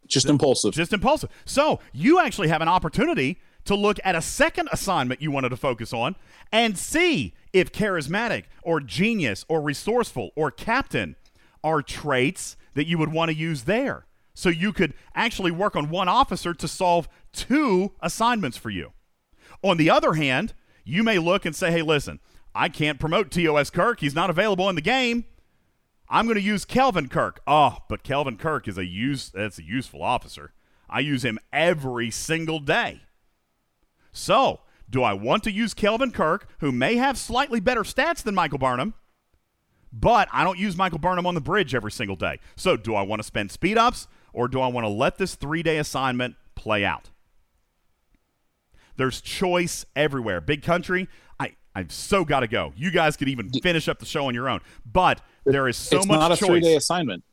Just 0.07 0.27
impulsive. 0.27 0.73
Just 0.73 0.91
impulsive. 0.91 1.29
So 1.45 1.79
you 1.93 2.19
actually 2.19 2.49
have 2.49 2.61
an 2.61 2.67
opportunity 2.67 3.37
to 3.65 3.75
look 3.75 3.99
at 4.03 4.15
a 4.15 4.21
second 4.21 4.69
assignment 4.71 5.21
you 5.21 5.31
wanted 5.31 5.49
to 5.49 5.57
focus 5.57 5.93
on 5.93 6.15
and 6.51 6.77
see 6.77 7.33
if 7.53 7.71
charismatic 7.71 8.45
or 8.63 8.79
genius 8.79 9.45
or 9.47 9.61
resourceful 9.61 10.31
or 10.35 10.51
captain 10.51 11.15
are 11.63 11.81
traits 11.81 12.55
that 12.73 12.87
you 12.87 12.97
would 12.97 13.11
want 13.11 13.29
to 13.29 13.35
use 13.35 13.63
there. 13.63 14.05
So 14.33 14.49
you 14.49 14.71
could 14.73 14.93
actually 15.13 15.51
work 15.51 15.75
on 15.75 15.89
one 15.89 16.07
officer 16.07 16.53
to 16.53 16.67
solve 16.67 17.09
two 17.33 17.91
assignments 18.01 18.57
for 18.57 18.69
you. 18.69 18.93
On 19.61 19.77
the 19.77 19.89
other 19.89 20.13
hand, 20.13 20.53
you 20.83 21.03
may 21.03 21.19
look 21.19 21.45
and 21.45 21.55
say, 21.55 21.71
hey, 21.71 21.81
listen, 21.81 22.19
I 22.55 22.69
can't 22.69 22.99
promote 22.99 23.31
TOS 23.31 23.69
Kirk. 23.69 23.99
He's 23.99 24.15
not 24.15 24.29
available 24.29 24.69
in 24.69 24.75
the 24.75 24.81
game. 24.81 25.25
I'm 26.09 26.25
going 26.25 26.35
to 26.35 26.41
use 26.41 26.65
Kelvin 26.65 27.07
Kirk. 27.07 27.41
Oh, 27.47 27.77
but 27.87 28.03
Kelvin 28.03 28.37
Kirk 28.37 28.67
is 28.67 28.77
a 28.77 28.85
use 28.85 29.29
that's 29.29 29.59
a 29.59 29.63
useful 29.63 30.03
officer. 30.03 30.53
I 30.89 30.99
use 30.99 31.23
him 31.23 31.39
every 31.53 32.11
single 32.11 32.59
day. 32.59 33.01
So, 34.11 34.59
do 34.91 35.03
I 35.03 35.13
want 35.13 35.43
to 35.43 35.51
use 35.51 35.73
Kelvin 35.73 36.11
Kirk, 36.11 36.47
who 36.59 36.71
may 36.71 36.97
have 36.97 37.17
slightly 37.17 37.59
better 37.59 37.81
stats 37.81 38.21
than 38.21 38.35
Michael 38.35 38.57
Burnham, 38.57 38.93
but 39.91 40.27
I 40.31 40.43
don't 40.43 40.59
use 40.59 40.77
Michael 40.77 40.99
Burnham 40.99 41.25
on 41.25 41.33
the 41.33 41.41
bridge 41.41 41.73
every 41.73 41.91
single 41.91 42.15
day. 42.15 42.39
So, 42.55 42.77
do 42.77 42.93
I 42.93 43.01
want 43.01 43.21
to 43.21 43.23
spend 43.23 43.51
speed 43.51 43.77
ups 43.77 44.07
or 44.33 44.47
do 44.47 44.61
I 44.61 44.67
want 44.67 44.85
to 44.85 44.89
let 44.89 45.17
this 45.17 45.35
three 45.35 45.63
day 45.63 45.77
assignment 45.77 46.35
play 46.55 46.85
out? 46.85 47.09
There's 48.97 49.21
choice 49.21 49.85
everywhere. 49.95 50.41
Big 50.41 50.61
country, 50.61 51.07
I, 51.39 51.55
I've 51.73 51.91
so 51.91 52.25
got 52.25 52.41
to 52.41 52.47
go. 52.47 52.73
You 52.75 52.91
guys 52.91 53.17
could 53.17 53.29
even 53.29 53.49
finish 53.49 53.87
up 53.87 53.99
the 53.99 54.05
show 54.05 54.27
on 54.27 54.35
your 54.35 54.49
own, 54.49 54.59
but 54.85 55.21
there 55.45 55.67
is 55.67 55.77
so 55.77 55.97
it's 55.97 56.07
much 56.07 56.19
not 56.19 56.31
a 56.31 56.35
three 56.35 56.59
day 56.59 56.75
assignment. 56.75 57.23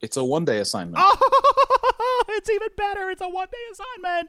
It's 0.00 0.16
a 0.16 0.24
one 0.24 0.44
day 0.44 0.58
assignment. 0.58 0.98
Oh, 0.98 2.24
it's 2.30 2.50
even 2.50 2.68
better. 2.76 3.10
It's 3.10 3.22
a 3.22 3.28
one 3.28 3.48
day 3.50 3.58
assignment. 3.72 4.28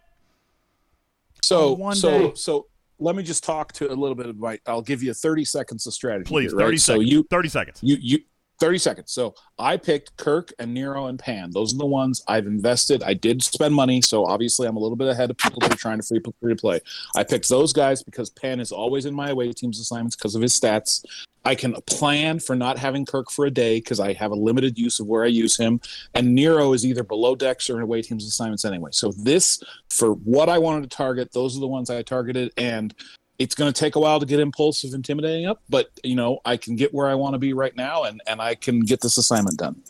So 1.41 1.73
one 1.73 1.95
so 1.95 2.09
day. 2.09 2.31
so 2.35 2.67
let 2.99 3.15
me 3.15 3.23
just 3.23 3.43
talk 3.43 3.73
to 3.73 3.91
a 3.91 3.93
little 3.93 4.15
bit 4.15 4.27
of 4.27 4.37
my 4.37 4.59
I'll 4.65 4.81
give 4.81 5.03
you 5.03 5.13
30 5.13 5.45
seconds 5.45 5.85
of 5.87 5.93
strategy. 5.93 6.27
Please, 6.27 6.51
here, 6.51 6.57
right? 6.59 6.65
30 6.65 6.77
So 6.77 6.93
seconds. 6.93 7.11
you 7.11 7.25
30 7.29 7.49
seconds. 7.49 7.79
you 7.81 7.97
you 7.99 8.19
30 8.59 8.77
seconds. 8.77 9.11
So 9.11 9.35
I 9.59 9.77
picked 9.77 10.15
Kirk 10.17 10.53
and 10.59 10.73
Nero 10.73 11.07
and 11.07 11.19
Pan. 11.19 11.51
Those 11.51 11.73
are 11.73 11.77
the 11.77 11.85
ones 11.85 12.23
I've 12.27 12.47
invested. 12.47 13.03
I 13.03 13.13
did 13.13 13.43
spend 13.43 13.73
money, 13.73 14.01
so 14.01 14.25
obviously 14.25 14.67
I'm 14.67 14.77
a 14.77 14.79
little 14.79 14.95
bit 14.95 15.07
ahead 15.07 15.29
of 15.29 15.37
people 15.37 15.59
that 15.61 15.73
are 15.73 15.77
trying 15.77 15.99
to 15.99 16.05
free, 16.05 16.21
free 16.41 16.53
to 16.53 16.59
play. 16.59 16.79
I 17.15 17.23
picked 17.23 17.49
those 17.49 17.73
guys 17.73 18.03
because 18.03 18.29
Pan 18.29 18.59
is 18.59 18.71
always 18.71 19.05
in 19.05 19.13
my 19.13 19.29
away 19.29 19.51
team's 19.51 19.79
assignments 19.79 20.15
because 20.15 20.35
of 20.35 20.41
his 20.41 20.57
stats. 20.57 21.05
I 21.45 21.53
can 21.53 21.73
plan 21.85 22.39
for 22.39 22.55
not 22.55 22.79
having 22.79 23.05
Kirk 23.05 23.29
for 23.29 23.45
a 23.45 23.51
day 23.51 23.77
because 23.77 23.99
I 23.99 24.13
have 24.13 24.31
a 24.31 24.35
limited 24.35 24.79
use 24.79 24.99
of 24.99 25.05
where 25.05 25.23
I 25.23 25.27
use 25.27 25.55
him. 25.55 25.79
And 26.15 26.33
Nero 26.33 26.73
is 26.73 26.85
either 26.85 27.03
below 27.03 27.35
decks 27.35 27.69
or 27.69 27.77
in 27.77 27.83
away 27.83 28.01
team's 28.01 28.25
assignments 28.25 28.65
anyway. 28.65 28.89
So 28.93 29.11
this, 29.11 29.61
for 29.89 30.13
what 30.13 30.49
I 30.49 30.57
wanted 30.57 30.89
to 30.89 30.95
target, 30.97 31.31
those 31.33 31.55
are 31.55 31.59
the 31.59 31.67
ones 31.67 31.91
I 31.91 32.01
targeted. 32.01 32.51
And 32.57 32.95
it's 33.39 33.55
going 33.55 33.71
to 33.71 33.77
take 33.77 33.95
a 33.95 33.99
while 33.99 34.19
to 34.19 34.25
get 34.25 34.39
impulsive 34.39 34.93
intimidating 34.93 35.45
up, 35.45 35.61
but 35.69 35.89
you 36.03 36.15
know 36.15 36.39
I 36.45 36.57
can 36.57 36.75
get 36.75 36.93
where 36.93 37.07
I 37.07 37.15
want 37.15 37.33
to 37.33 37.39
be 37.39 37.53
right 37.53 37.75
now, 37.75 38.03
and 38.03 38.21
and 38.27 38.41
I 38.41 38.55
can 38.55 38.81
get 38.81 39.01
this 39.01 39.17
assignment 39.17 39.57
done. 39.57 39.81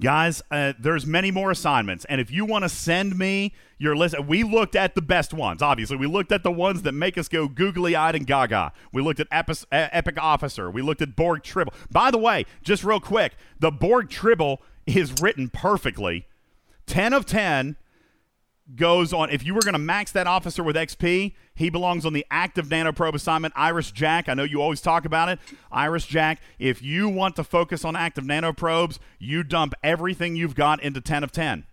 Guys, 0.00 0.42
uh, 0.50 0.72
there's 0.78 1.06
many 1.06 1.30
more 1.30 1.52
assignments, 1.52 2.04
and 2.06 2.20
if 2.20 2.30
you 2.30 2.44
want 2.44 2.64
to 2.64 2.68
send 2.68 3.16
me 3.16 3.54
your 3.78 3.94
list, 3.96 4.18
we 4.26 4.42
looked 4.42 4.74
at 4.74 4.96
the 4.96 5.02
best 5.02 5.32
ones. 5.32 5.62
Obviously, 5.62 5.96
we 5.96 6.06
looked 6.06 6.32
at 6.32 6.42
the 6.42 6.50
ones 6.50 6.82
that 6.82 6.92
make 6.92 7.16
us 7.16 7.28
go 7.28 7.46
googly 7.46 7.94
eyed 7.94 8.16
and 8.16 8.26
gaga. 8.26 8.72
We 8.92 9.02
looked 9.02 9.20
at 9.20 9.28
Epi- 9.30 9.66
Epic 9.70 10.16
Officer. 10.20 10.68
We 10.70 10.82
looked 10.82 11.00
at 11.00 11.14
Borg 11.14 11.44
Tribble. 11.44 11.74
By 11.92 12.10
the 12.10 12.18
way, 12.18 12.44
just 12.62 12.82
real 12.82 12.98
quick, 12.98 13.34
the 13.60 13.70
Borg 13.70 14.10
Tribble 14.10 14.60
is 14.84 15.20
written 15.22 15.48
perfectly. 15.48 16.26
Ten 16.86 17.12
of 17.12 17.24
ten 17.24 17.76
goes 18.76 19.12
on. 19.12 19.30
If 19.30 19.44
you 19.44 19.54
were 19.54 19.60
going 19.60 19.74
to 19.74 19.78
max 19.78 20.12
that 20.12 20.26
officer 20.26 20.62
with 20.62 20.76
XP, 20.76 21.34
he 21.54 21.70
belongs 21.70 22.06
on 22.06 22.12
the 22.12 22.26
active 22.30 22.68
nanoprobe 22.68 23.14
assignment. 23.14 23.54
Iris 23.56 23.90
Jack, 23.90 24.28
I 24.28 24.34
know 24.34 24.42
you 24.42 24.60
always 24.60 24.80
talk 24.80 25.04
about 25.04 25.28
it. 25.28 25.38
Iris 25.70 26.06
Jack, 26.06 26.40
if 26.58 26.82
you 26.82 27.08
want 27.08 27.36
to 27.36 27.44
focus 27.44 27.84
on 27.84 27.94
active 27.94 28.24
nanoprobes, 28.24 28.98
you 29.18 29.42
dump 29.42 29.74
everything 29.82 30.34
you've 30.34 30.54
got 30.54 30.82
into 30.82 31.00
10 31.00 31.24
of 31.24 31.32
10. 31.32 31.64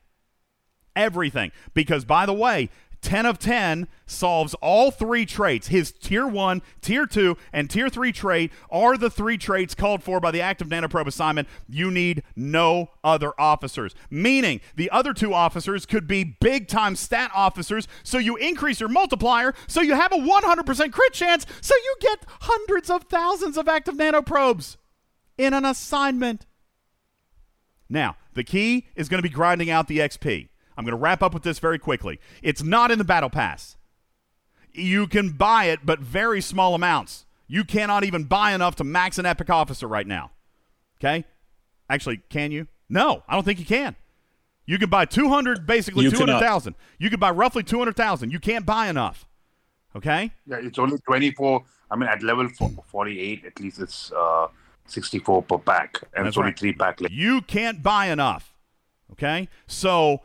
Everything. 0.96 1.52
Because, 1.74 2.04
by 2.04 2.26
the 2.26 2.34
way, 2.34 2.70
10 3.02 3.26
of 3.26 3.40
10 3.40 3.88
solves 4.06 4.54
all 4.56 4.92
three 4.92 5.26
traits. 5.26 5.68
His 5.68 5.92
tier 5.92 6.28
1, 6.28 6.62
tier 6.82 7.06
2, 7.06 7.36
and 7.52 7.70
tier 7.70 7.90
3 7.90 8.12
trait 8.12 8.52
are 8.70 8.98
the 8.98 9.10
three 9.10 9.38
traits 9.38 9.74
called 9.74 10.04
for 10.04 10.20
by 10.20 10.32
the 10.32 10.42
active 10.42 10.68
nanoprobe 10.68 11.08
assignment. 11.08 11.48
You 11.68 11.90
need 11.90 12.24
no 12.36 12.92
other 13.04 13.34
officers. 13.40 13.96
Meaning 14.10 14.62
the 14.76 14.90
other 14.92 15.14
two 15.14 15.34
officers 15.34 15.86
could 15.86 16.08
be 16.08 16.24
big 16.24 16.68
time 16.68 16.96
stat 16.96 17.32
officers, 17.34 17.88
so 18.04 18.18
you 18.18 18.36
increase 18.36 18.80
your 18.80 18.90
multiplier, 18.90 19.54
so 19.68 19.82
you 19.82 19.96
have 19.96 20.12
a 20.12 20.18
100% 20.18 20.92
crit 20.92 21.14
chance, 21.14 21.46
so 21.60 21.76
you 21.76 21.96
get 22.00 22.26
hundreds 22.42 22.90
of 22.90 23.04
thousands 23.06 23.58
of 23.58 23.68
active 23.68 23.96
nanoprobes 23.96 24.78
in 25.38 25.54
an 25.54 25.66
assignment. 25.66 26.46
Now, 27.90 28.16
the 28.34 28.44
key 28.44 28.88
is 28.96 29.10
going 29.10 29.22
to 29.22 29.28
be 29.28 29.34
grinding 29.34 29.70
out 29.70 29.88
the 29.88 29.98
XP. 29.98 30.51
I'm 30.78 30.86
going 30.86 30.96
to 30.96 31.02
wrap 31.02 31.22
up 31.22 31.34
with 31.34 31.44
this 31.44 31.60
very 31.60 31.80
quickly. 31.80 32.20
It's 32.42 32.64
not 32.64 32.92
in 32.92 32.98
the 32.98 33.04
Battle 33.04 33.30
Pass. 33.30 33.78
You 34.74 35.08
can 35.08 35.32
buy 35.32 35.66
it, 35.66 35.80
but 35.84 36.00
very 36.00 36.42
small 36.42 36.74
amounts. 36.76 37.26
You 37.48 37.64
cannot 37.64 38.04
even 38.04 38.24
buy 38.24 38.54
enough 38.54 38.76
to 38.78 38.84
max 38.84 39.18
an 39.18 39.26
Epic 39.26 39.50
Officer 39.50 39.88
right 39.88 40.08
now. 40.08 40.32
Okay? 41.00 41.26
Actually, 41.90 42.22
can 42.30 42.52
you? 42.52 42.68
No, 42.90 43.24
I 43.28 43.34
don't 43.34 43.44
think 43.44 43.60
you 43.60 43.66
can. 43.66 43.96
You 44.66 44.78
can 44.78 44.90
buy 44.90 45.06
200, 45.06 45.66
basically 45.66 46.10
200,000. 46.10 46.76
You 47.00 47.10
can 47.10 47.20
buy 47.20 47.32
roughly 47.32 47.64
200,000. 47.64 48.32
You 48.32 48.40
can't 48.40 48.66
buy 48.66 48.88
enough. 48.88 49.28
Okay? 49.96 50.32
Yeah, 50.48 50.58
it's 50.62 50.80
only 50.80 50.98
24. 51.00 51.64
I 51.90 51.96
mean, 51.98 52.08
at 52.08 52.24
level 52.24 52.48
48, 52.48 53.46
at 53.46 53.60
least 53.60 53.80
it's 53.80 54.12
uh, 54.14 54.48
64 54.86 55.44
per 55.44 55.58
pack, 55.58 56.00
and 56.16 56.26
That's 56.26 56.30
it's 56.30 56.38
only 56.38 56.52
right. 56.52 56.60
three 56.60 56.74
pack. 56.74 57.02
left. 57.02 57.14
You 57.14 57.42
can't 57.42 57.84
buy 57.84 58.08
enough. 58.08 58.54
Okay? 59.12 59.50
So 59.68 60.22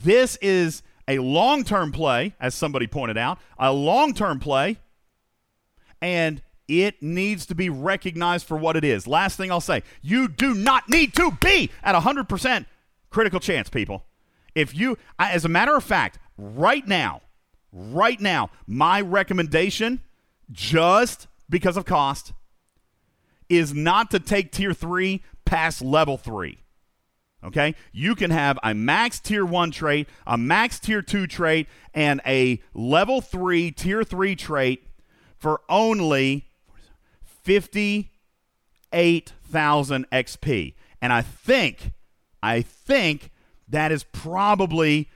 this 0.00 0.36
is 0.36 0.82
a 1.08 1.18
long 1.18 1.64
term 1.64 1.92
play, 1.92 2.34
as 2.40 2.54
somebody 2.54 2.86
pointed 2.86 3.18
out, 3.18 3.38
a 3.58 3.72
long 3.72 4.14
term 4.14 4.38
play, 4.38 4.78
and 6.00 6.42
it 6.68 7.02
needs 7.02 7.46
to 7.46 7.54
be 7.54 7.68
recognized 7.68 8.46
for 8.46 8.56
what 8.56 8.76
it 8.76 8.84
is. 8.84 9.06
Last 9.06 9.36
thing 9.36 9.50
I'll 9.50 9.60
say 9.60 9.82
you 10.00 10.28
do 10.28 10.54
not 10.54 10.88
need 10.88 11.14
to 11.14 11.32
be 11.40 11.70
at 11.82 11.94
100% 11.94 12.66
critical 13.10 13.40
chance, 13.40 13.68
people. 13.68 14.04
If 14.54 14.74
you, 14.74 14.98
as 15.18 15.44
a 15.44 15.48
matter 15.48 15.76
of 15.76 15.84
fact, 15.84 16.18
right 16.36 16.86
now, 16.86 17.22
right 17.72 18.20
now, 18.20 18.50
my 18.66 19.00
recommendation, 19.00 20.00
just 20.50 21.26
because 21.48 21.76
of 21.76 21.84
cost, 21.84 22.32
is 23.48 23.74
not 23.74 24.10
to 24.10 24.20
take 24.20 24.52
tier 24.52 24.72
three 24.72 25.22
past 25.44 25.82
level 25.82 26.16
three. 26.16 26.61
Okay? 27.44 27.74
You 27.92 28.14
can 28.14 28.30
have 28.30 28.58
a 28.62 28.74
max 28.74 29.20
tier 29.20 29.44
one 29.44 29.70
trait, 29.70 30.08
a 30.26 30.38
max 30.38 30.78
tier 30.78 31.02
two 31.02 31.26
trait, 31.26 31.68
and 31.92 32.22
a 32.26 32.62
level 32.74 33.20
three, 33.20 33.70
tier 33.70 34.02
three 34.04 34.36
trait 34.36 34.86
for 35.38 35.60
only 35.68 36.46
58,000 37.42 40.10
XP. 40.10 40.74
And 41.00 41.12
I 41.12 41.22
think, 41.22 41.92
I 42.42 42.62
think 42.62 43.30
that 43.68 43.90
is 43.90 44.04
probably, 44.04 45.10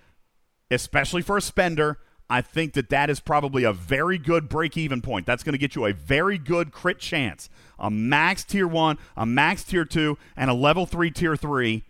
especially 0.71 1.23
for 1.23 1.37
a 1.37 1.41
spender, 1.41 1.99
I 2.29 2.41
think 2.41 2.73
that 2.73 2.91
that 2.91 3.09
is 3.09 3.21
probably 3.21 3.63
a 3.63 3.73
very 3.73 4.19
good 4.19 4.49
break 4.49 4.77
even 4.77 5.01
point. 5.01 5.27
That's 5.27 5.45
going 5.45 5.53
to 5.53 5.59
get 5.59 5.77
you 5.77 5.87
a 5.87 5.93
very 5.93 6.39
good 6.39 6.73
crit 6.73 6.99
chance. 6.99 7.49
A 7.79 7.89
max 7.89 8.43
tier 8.43 8.67
one, 8.67 8.99
a 9.17 9.25
max 9.25 9.63
tier 9.63 9.85
two, 9.85 10.19
and 10.37 10.51
a 10.51 10.55
level 10.55 10.87
three 10.87 11.13
tier 11.13 11.37
three. 11.37 11.85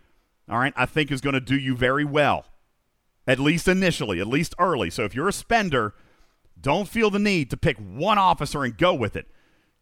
All 0.49 0.59
right, 0.59 0.73
I 0.77 0.87
think 0.87 1.11
is 1.11 1.21
going 1.21 1.35
to 1.35 1.41
do 1.41 1.59
you 1.59 1.77
very 1.77 2.05
well, 2.05 2.47
at 3.27 3.41
least 3.41 3.67
initially, 3.67 4.21
at 4.21 4.29
least 4.29 4.55
early. 4.59 4.91
So 4.91 5.05
if 5.05 5.15
you're 5.15 5.29
a 5.29 5.33
spender, 5.33 5.95
don't 6.61 6.89
feel 6.89 7.11
the 7.11 7.19
need 7.19 7.51
to 7.51 7.57
pick 7.57 7.77
one 7.79 8.19
officer 8.19 8.63
and 8.63 8.77
go 8.77 8.95
with 8.95 9.17
it. 9.17 9.27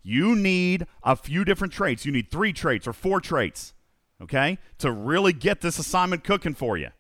You 0.03 0.35
need 0.35 0.87
a 1.03 1.17
few 1.17 1.45
different 1.45 1.73
traits. 1.73 2.05
You 2.07 2.13
need 2.13 2.31
three 2.31 2.53
traits 2.53 2.87
or 2.87 2.93
four 2.93 3.21
traits, 3.21 3.75
okay, 4.23 4.59
to 4.79 4.91
really 4.91 5.33
get 5.33 5.61
this 5.61 5.79
assignment 5.79 6.25
cooking 6.25 6.55
for 6.55 6.77
you. 6.77 6.91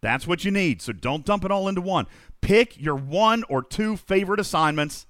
That's 0.00 0.26
what 0.26 0.44
you 0.44 0.50
need. 0.50 0.80
So 0.80 0.92
don't 0.92 1.26
dump 1.26 1.44
it 1.44 1.50
all 1.50 1.68
into 1.68 1.80
one. 1.80 2.06
Pick 2.40 2.80
your 2.80 2.94
one 2.94 3.44
or 3.48 3.62
two 3.62 3.96
favorite 3.96 4.40
assignments. 4.40 5.06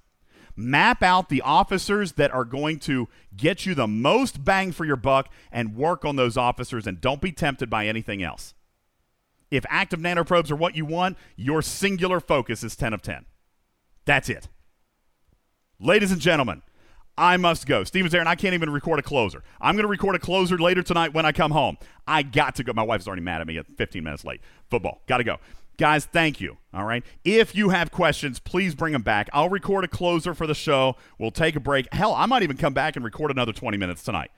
Map 0.59 1.01
out 1.01 1.29
the 1.29 1.41
officers 1.41 2.13
that 2.13 2.33
are 2.33 2.43
going 2.43 2.79
to 2.79 3.07
get 3.37 3.65
you 3.65 3.73
the 3.73 3.87
most 3.87 4.43
bang 4.43 4.73
for 4.73 4.83
your 4.83 4.97
buck 4.97 5.29
and 5.53 5.73
work 5.73 6.03
on 6.03 6.17
those 6.17 6.35
officers 6.35 6.85
and 6.85 6.99
don't 6.99 7.21
be 7.21 7.31
tempted 7.31 7.69
by 7.69 7.87
anything 7.87 8.21
else. 8.21 8.53
If 9.49 9.65
active 9.69 10.01
nanoprobes 10.01 10.51
are 10.51 10.57
what 10.57 10.75
you 10.75 10.85
want, 10.85 11.17
your 11.37 11.61
singular 11.61 12.19
focus 12.19 12.61
is 12.61 12.75
10 12.75 12.93
of 12.93 13.01
10. 13.01 13.25
That's 14.03 14.27
it. 14.27 14.49
Ladies 15.79 16.11
and 16.11 16.19
gentlemen, 16.19 16.61
I 17.17 17.37
must 17.37 17.65
go. 17.65 17.85
Steven's 17.85 18.11
there, 18.11 18.19
and 18.19 18.29
I 18.29 18.35
can't 18.35 18.53
even 18.53 18.69
record 18.69 18.99
a 18.99 19.01
closer. 19.01 19.43
I'm 19.61 19.75
going 19.75 19.83
to 19.83 19.89
record 19.89 20.15
a 20.15 20.19
closer 20.19 20.57
later 20.57 20.83
tonight 20.83 21.13
when 21.13 21.25
I 21.25 21.31
come 21.31 21.51
home. 21.51 21.77
I 22.05 22.21
got 22.21 22.55
to 22.55 22.65
go. 22.65 22.73
My 22.73 22.83
wife's 22.83 23.07
already 23.07 23.21
mad 23.21 23.39
at 23.39 23.47
me 23.47 23.57
at 23.57 23.65
15 23.65 24.03
minutes 24.03 24.25
late. 24.25 24.41
Football. 24.69 25.01
Got 25.07 25.17
to 25.19 25.23
go. 25.23 25.37
Guys, 25.79 26.03
thank 26.03 26.41
you. 26.41 26.57
All 26.73 26.83
right. 26.83 27.05
If 27.23 27.55
you 27.55 27.69
have 27.69 27.89
questions, 27.89 28.37
please 28.37 28.75
bring 28.75 28.91
them 28.91 29.01
back. 29.01 29.29
I'll 29.31 29.47
record 29.47 29.85
a 29.85 29.87
closer 29.87 30.33
for 30.33 30.45
the 30.45 30.53
show. 30.53 30.97
We'll 31.17 31.31
take 31.31 31.55
a 31.55 31.61
break. 31.61 31.87
Hell, 31.93 32.13
I 32.13 32.25
might 32.25 32.43
even 32.43 32.57
come 32.57 32.73
back 32.73 32.97
and 32.97 33.05
record 33.05 33.31
another 33.31 33.53
20 33.53 33.77
minutes 33.77 34.03
tonight. 34.03 34.29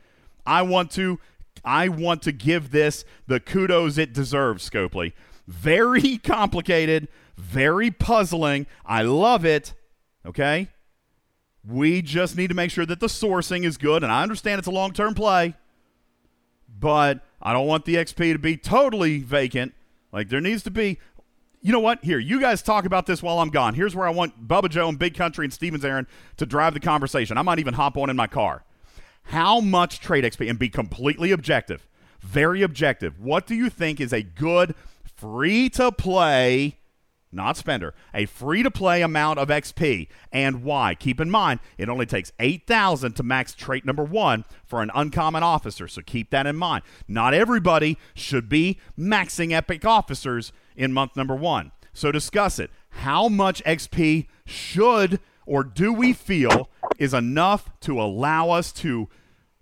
I 0.45 0.61
want 0.61 0.92
to 0.92 1.20
I 1.66 1.90
want 1.90 2.22
to 2.24 2.32
give 2.32 2.70
this 2.70 3.06
the 3.26 3.40
kudos 3.40 3.98
it 3.98 4.14
deserves, 4.14 4.70
Scopely. 4.70 5.14
Very 5.48 6.18
complicated, 6.24 7.08
very 7.38 7.90
puzzling. 7.90 8.68
I 8.86 9.02
love 9.02 9.44
it. 9.44 9.74
Okay? 10.24 10.70
We 11.68 12.03
just 12.03 12.38
need 12.38 12.50
to 12.50 12.56
make 12.56 12.70
sure 12.70 12.86
that 12.86 13.00
the 13.00 13.08
sourcing 13.08 13.66
is 13.66 13.78
good, 13.78 14.03
and 14.03 14.11
I 14.11 14.22
understand 14.22 14.60
it's 14.60 14.68
a 14.68 14.72
long 14.72 14.94
term 14.94 15.16
play, 15.16 15.56
but 16.68 17.26
I 17.42 17.52
don't 17.52 17.66
want 17.66 17.86
the 17.86 17.95
XP 17.95 18.34
to 18.34 18.40
be 18.40 18.58
totally 18.58 19.22
vacant. 19.22 19.74
Like, 20.11 20.30
there 20.30 20.42
needs 20.42 20.64
to 20.64 20.72
be. 20.72 21.00
You 21.64 21.72
know 21.72 21.80
what? 21.80 22.04
Here, 22.04 22.18
you 22.18 22.42
guys 22.42 22.64
talk 22.64 22.86
about 22.86 23.06
this 23.06 23.22
while 23.22 23.40
I'm 23.40 23.50
gone. 23.50 23.76
Here's 23.76 23.96
where 23.96 24.08
I 24.08 24.10
want 24.10 24.48
Bubba 24.48 24.68
Joe 24.68 24.90
and 24.90 24.98
Big 24.98 25.14
Country 25.14 25.46
and 25.46 25.54
Stevens 25.54 25.86
Aaron 25.86 26.08
to 26.38 26.46
drive 26.48 26.74
the 26.74 26.80
conversation. 26.80 27.38
I 27.38 27.44
might 27.44 27.60
even 27.60 27.76
hop 27.76 27.98
on 27.98 28.10
in 28.10 28.16
my 28.16 28.26
car. 28.26 28.64
How 29.26 29.62
much 29.62 30.00
trait 30.00 30.24
XP, 30.24 30.50
and 30.50 30.58
be 30.58 30.70
completely 30.70 31.32
objective, 31.32 31.88
very 32.20 32.64
objective. 32.64 33.20
What 33.20 33.46
do 33.46 33.54
you 33.54 33.70
think 33.70 34.02
is 34.02 34.12
a 34.12 34.24
good 34.24 34.74
free 35.16 35.70
to 35.70 35.92
play 35.92 36.80
not 37.32 37.56
spender, 37.56 37.94
a 38.14 38.26
free 38.26 38.62
to 38.64 38.70
play 38.70 39.02
amount 39.02 39.40
of 39.40 39.48
XP 39.48 40.08
and 40.32 40.64
why. 40.64 40.96
Keep 40.96 41.22
in 41.22 41.30
mind, 41.30 41.60
it 41.78 41.90
only 41.90 42.06
takes 42.06 42.32
8,000 42.40 43.16
to 43.16 43.24
max 43.24 43.54
trait 43.54 43.86
number 43.86 44.04
one 44.04 44.44
for 44.66 44.82
an 44.82 44.92
uncommon 44.94 45.44
officer, 45.44 45.88
so 45.88 46.02
keep 46.02 46.30
that 46.32 46.46
in 46.46 46.58
mind. 46.58 46.84
Not 47.08 47.34
everybody 47.34 47.98
should 48.14 48.50
be 48.50 48.80
maxing 49.00 49.54
epic 49.54 49.86
officers 49.86 50.52
in 50.75 50.93
month 50.93 51.16
number 51.16 51.35
one. 51.35 51.72
So 51.93 52.11
discuss 52.11 52.59
it. 52.59 52.72
How 52.90 53.27
much 53.27 53.64
XP 53.64 54.27
should 54.45 55.19
or 55.45 55.64
do 55.64 55.91
we 55.91 56.14
feel 56.14 56.69
is 56.98 57.14
enough 57.14 57.69
to 57.82 58.01
allow 58.01 58.50
us 58.51 58.72
to 58.72 59.09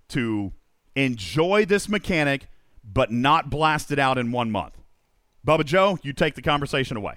to 0.08 0.52
enjoy 0.96 1.64
this 1.64 1.88
mechanic 1.88 2.48
but 2.84 3.10
not 3.12 3.48
blast 3.50 3.90
it 3.90 3.98
out 3.98 4.18
in 4.18 4.32
one 4.32 4.50
month? 4.50 4.74
Bubba 5.46 5.64
Joe, 5.64 5.98
you 6.02 6.12
take 6.12 6.34
the 6.34 6.42
conversation 6.42 6.96
away. 6.96 7.14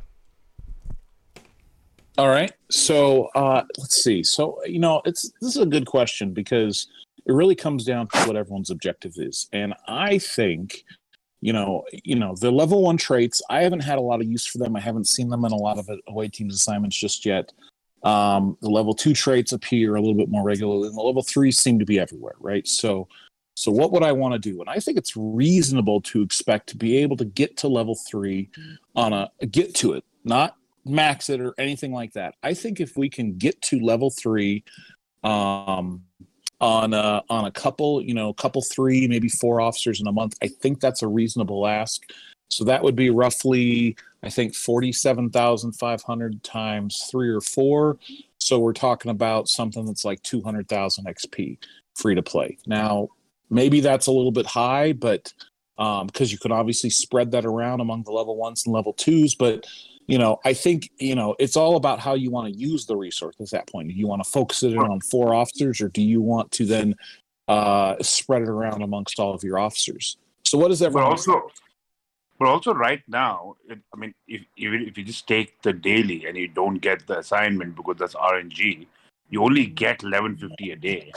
All 2.18 2.30
right. 2.30 2.52
So 2.70 3.26
uh, 3.36 3.64
let's 3.78 4.04
see. 4.04 4.24
So 4.24 4.60
you 4.66 4.80
know, 4.80 5.02
it's 5.06 5.32
this 5.42 5.56
is 5.56 5.62
a 5.62 5.66
good 5.66 5.86
question 5.86 6.32
because 6.34 6.88
it 7.26 7.32
really 7.32 7.56
comes 7.56 7.86
down 7.86 8.08
to 8.10 8.20
what 8.26 8.36
everyone's 8.36 8.70
objective 8.70 9.14
is, 9.18 9.48
and 9.52 9.74
I 9.88 10.20
think, 10.20 10.84
you 11.44 11.52
know, 11.52 11.84
you 11.92 12.16
know, 12.16 12.36
the 12.40 12.50
level 12.50 12.84
one 12.84 12.96
traits. 12.96 13.42
I 13.50 13.64
haven't 13.64 13.82
had 13.82 13.98
a 13.98 14.02
lot 14.02 14.22
of 14.22 14.28
use 14.28 14.46
for 14.46 14.60
them. 14.60 14.78
I 14.78 14.80
haven't 14.80 15.10
seen 15.10 15.28
them 15.28 15.44
in 15.44 15.52
a 15.52 15.58
lot 15.58 15.78
of 15.78 15.90
away 16.08 16.30
teams 16.30 16.56
assignments 16.56 16.98
just 16.98 17.26
yet. 17.26 17.52
Um, 18.04 18.58
the 18.62 18.70
level 18.70 18.94
two 18.94 19.14
traits 19.14 19.52
appear 19.52 19.96
a 19.96 20.00
little 20.00 20.16
bit 20.16 20.30
more 20.30 20.44
regularly, 20.44 20.88
and 20.88 20.98
the 20.98 21.02
level 21.02 21.22
three 21.22 21.52
seem 21.52 21.80
to 21.80 21.86
be 21.86 22.00
everywhere. 22.00 22.36
Right. 22.40 22.68
So. 22.68 23.08
So 23.56 23.72
what 23.72 23.92
would 23.92 24.02
I 24.02 24.12
want 24.12 24.34
to 24.34 24.40
do? 24.40 24.62
And 24.62 24.68
I 24.68 24.80
think 24.80 24.98
it's 24.98 25.16
reasonable 25.16 26.02
to 26.02 26.24
expect 26.24 26.70
to 26.70 26.76
be 26.76 26.98
able 26.98 27.16
to 27.18 27.26
get 27.26 27.56
to 27.58 27.68
level 27.68 27.94
three 27.94 28.50
on 28.96 29.14
a 29.14 29.30
get 29.52 29.76
to 29.76 29.94
it, 29.94 30.04
not 30.24 30.56
max 30.86 31.30
it 31.30 31.40
or 31.40 31.54
anything 31.60 31.94
like 31.94 32.14
that. 32.14 32.34
I 32.42 32.56
think 32.56 32.80
if 32.80 32.98
we 32.98 33.10
can 33.10 33.38
get 33.38 33.62
to 33.62 33.80
level 33.80 34.10
three 34.10 34.64
um, 35.24 36.02
on 36.64 36.94
a, 36.94 37.22
on 37.30 37.44
a 37.44 37.52
couple, 37.52 38.02
you 38.02 38.14
know, 38.14 38.34
couple 38.34 38.62
three, 38.62 39.06
maybe 39.06 39.28
four 39.28 39.60
officers 39.60 40.00
in 40.00 40.08
a 40.08 40.12
month, 40.12 40.38
I 40.42 40.48
think 40.48 40.80
that's 40.80 41.02
a 41.02 41.08
reasonable 41.08 41.68
ask. 41.68 42.02
So 42.50 42.64
that 42.64 42.82
would 42.84 42.96
be 42.96 43.10
roughly, 43.10 43.98
I 44.22 44.30
think, 44.30 44.56
forty-seven 44.56 45.32
thousand 45.32 45.74
five 45.74 46.02
hundred 46.04 46.42
times 46.44 47.08
three 47.12 47.30
or 47.30 47.42
four. 47.42 47.98
So 48.40 48.60
we're 48.60 48.74
talking 48.74 49.12
about 49.12 49.50
something 49.50 49.86
that's 49.86 50.06
like 50.06 50.22
two 50.24 50.42
hundred 50.42 50.70
thousand 50.70 51.06
XP 51.06 51.58
free 51.96 52.16
to 52.16 52.24
play. 52.24 52.58
Now, 52.66 53.10
maybe 53.50 53.82
that's 53.82 54.08
a 54.08 54.12
little 54.12 54.32
bit 54.32 54.46
high, 54.46 54.94
but 54.94 55.34
um, 55.78 56.08
because 56.08 56.32
you 56.32 56.38
can 56.38 56.52
obviously 56.52 56.92
spread 56.92 57.32
that 57.32 57.46
around 57.46 57.82
among 57.82 58.04
the 58.04 58.12
level 58.12 58.38
ones 58.38 58.66
and 58.66 58.74
level 58.74 58.94
twos, 58.94 59.36
but 59.36 59.66
you 60.08 60.18
know, 60.18 60.40
I 60.44 60.54
think 60.54 60.90
you 61.00 61.16
know 61.16 61.36
it's 61.40 61.56
all 61.56 61.76
about 61.76 62.00
how 62.00 62.14
you 62.14 62.30
want 62.32 62.54
to 62.54 62.60
use 62.60 62.86
the 62.86 62.96
resource 62.96 63.36
at 63.40 63.50
that 63.52 63.68
point. 63.68 63.88
Do 63.88 63.94
you 63.94 64.08
want 64.08 64.24
to 64.24 64.30
focus 64.30 64.64
it 64.64 64.74
in 64.74 64.80
on 64.80 65.00
four 65.02 65.34
officers, 65.34 65.82
or 65.82 65.90
do 65.90 66.02
you 66.02 66.22
want 66.22 66.52
to 66.52 66.66
then 66.66 66.96
uh, 67.48 67.96
spread 68.02 68.42
it 68.42 68.50
around 68.50 68.82
amongst 68.82 69.20
all 69.20 69.34
of 69.34 69.44
your 69.44 69.58
officers? 69.60 70.18
So, 70.44 70.58
what 70.58 70.70
does 70.70 70.80
But 70.80 70.88
everyone? 70.88 71.12
also, 71.12 71.42
but 72.38 72.48
also 72.48 72.74
right 72.74 73.02
now, 73.08 73.56
it, 73.70 73.80
I 73.94 73.98
mean, 73.98 74.14
if 74.28 74.42
even 74.58 74.82
if 74.82 74.98
you 74.98 75.04
just 75.04 75.28
take 75.28 75.62
the 75.62 75.74
daily 75.74 76.26
and 76.26 76.36
you 76.36 76.48
don't 76.50 76.80
get 76.80 77.08
the 77.08 77.20
assignment 77.20 77.76
because 77.76 77.98
that's 77.98 78.16
RNG, 78.16 78.88
you 79.30 79.44
only 79.44 79.66
get 79.66 80.04
eleven 80.04 80.36
fifty 80.36 80.72
a 80.72 80.76
day. 80.76 81.12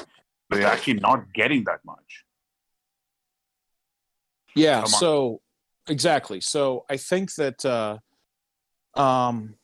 But 0.48 0.60
you're 0.60 0.68
actually 0.68 1.00
not 1.00 1.32
getting 1.32 1.64
that 1.64 1.84
much. 1.84 2.24
Yeah. 4.54 4.84
So 4.84 5.40
exactly. 5.88 6.40
So 6.40 6.84
I 6.88 6.96
think 6.96 7.34
that 7.34 7.64
uh 7.64 7.98
um 8.96 9.54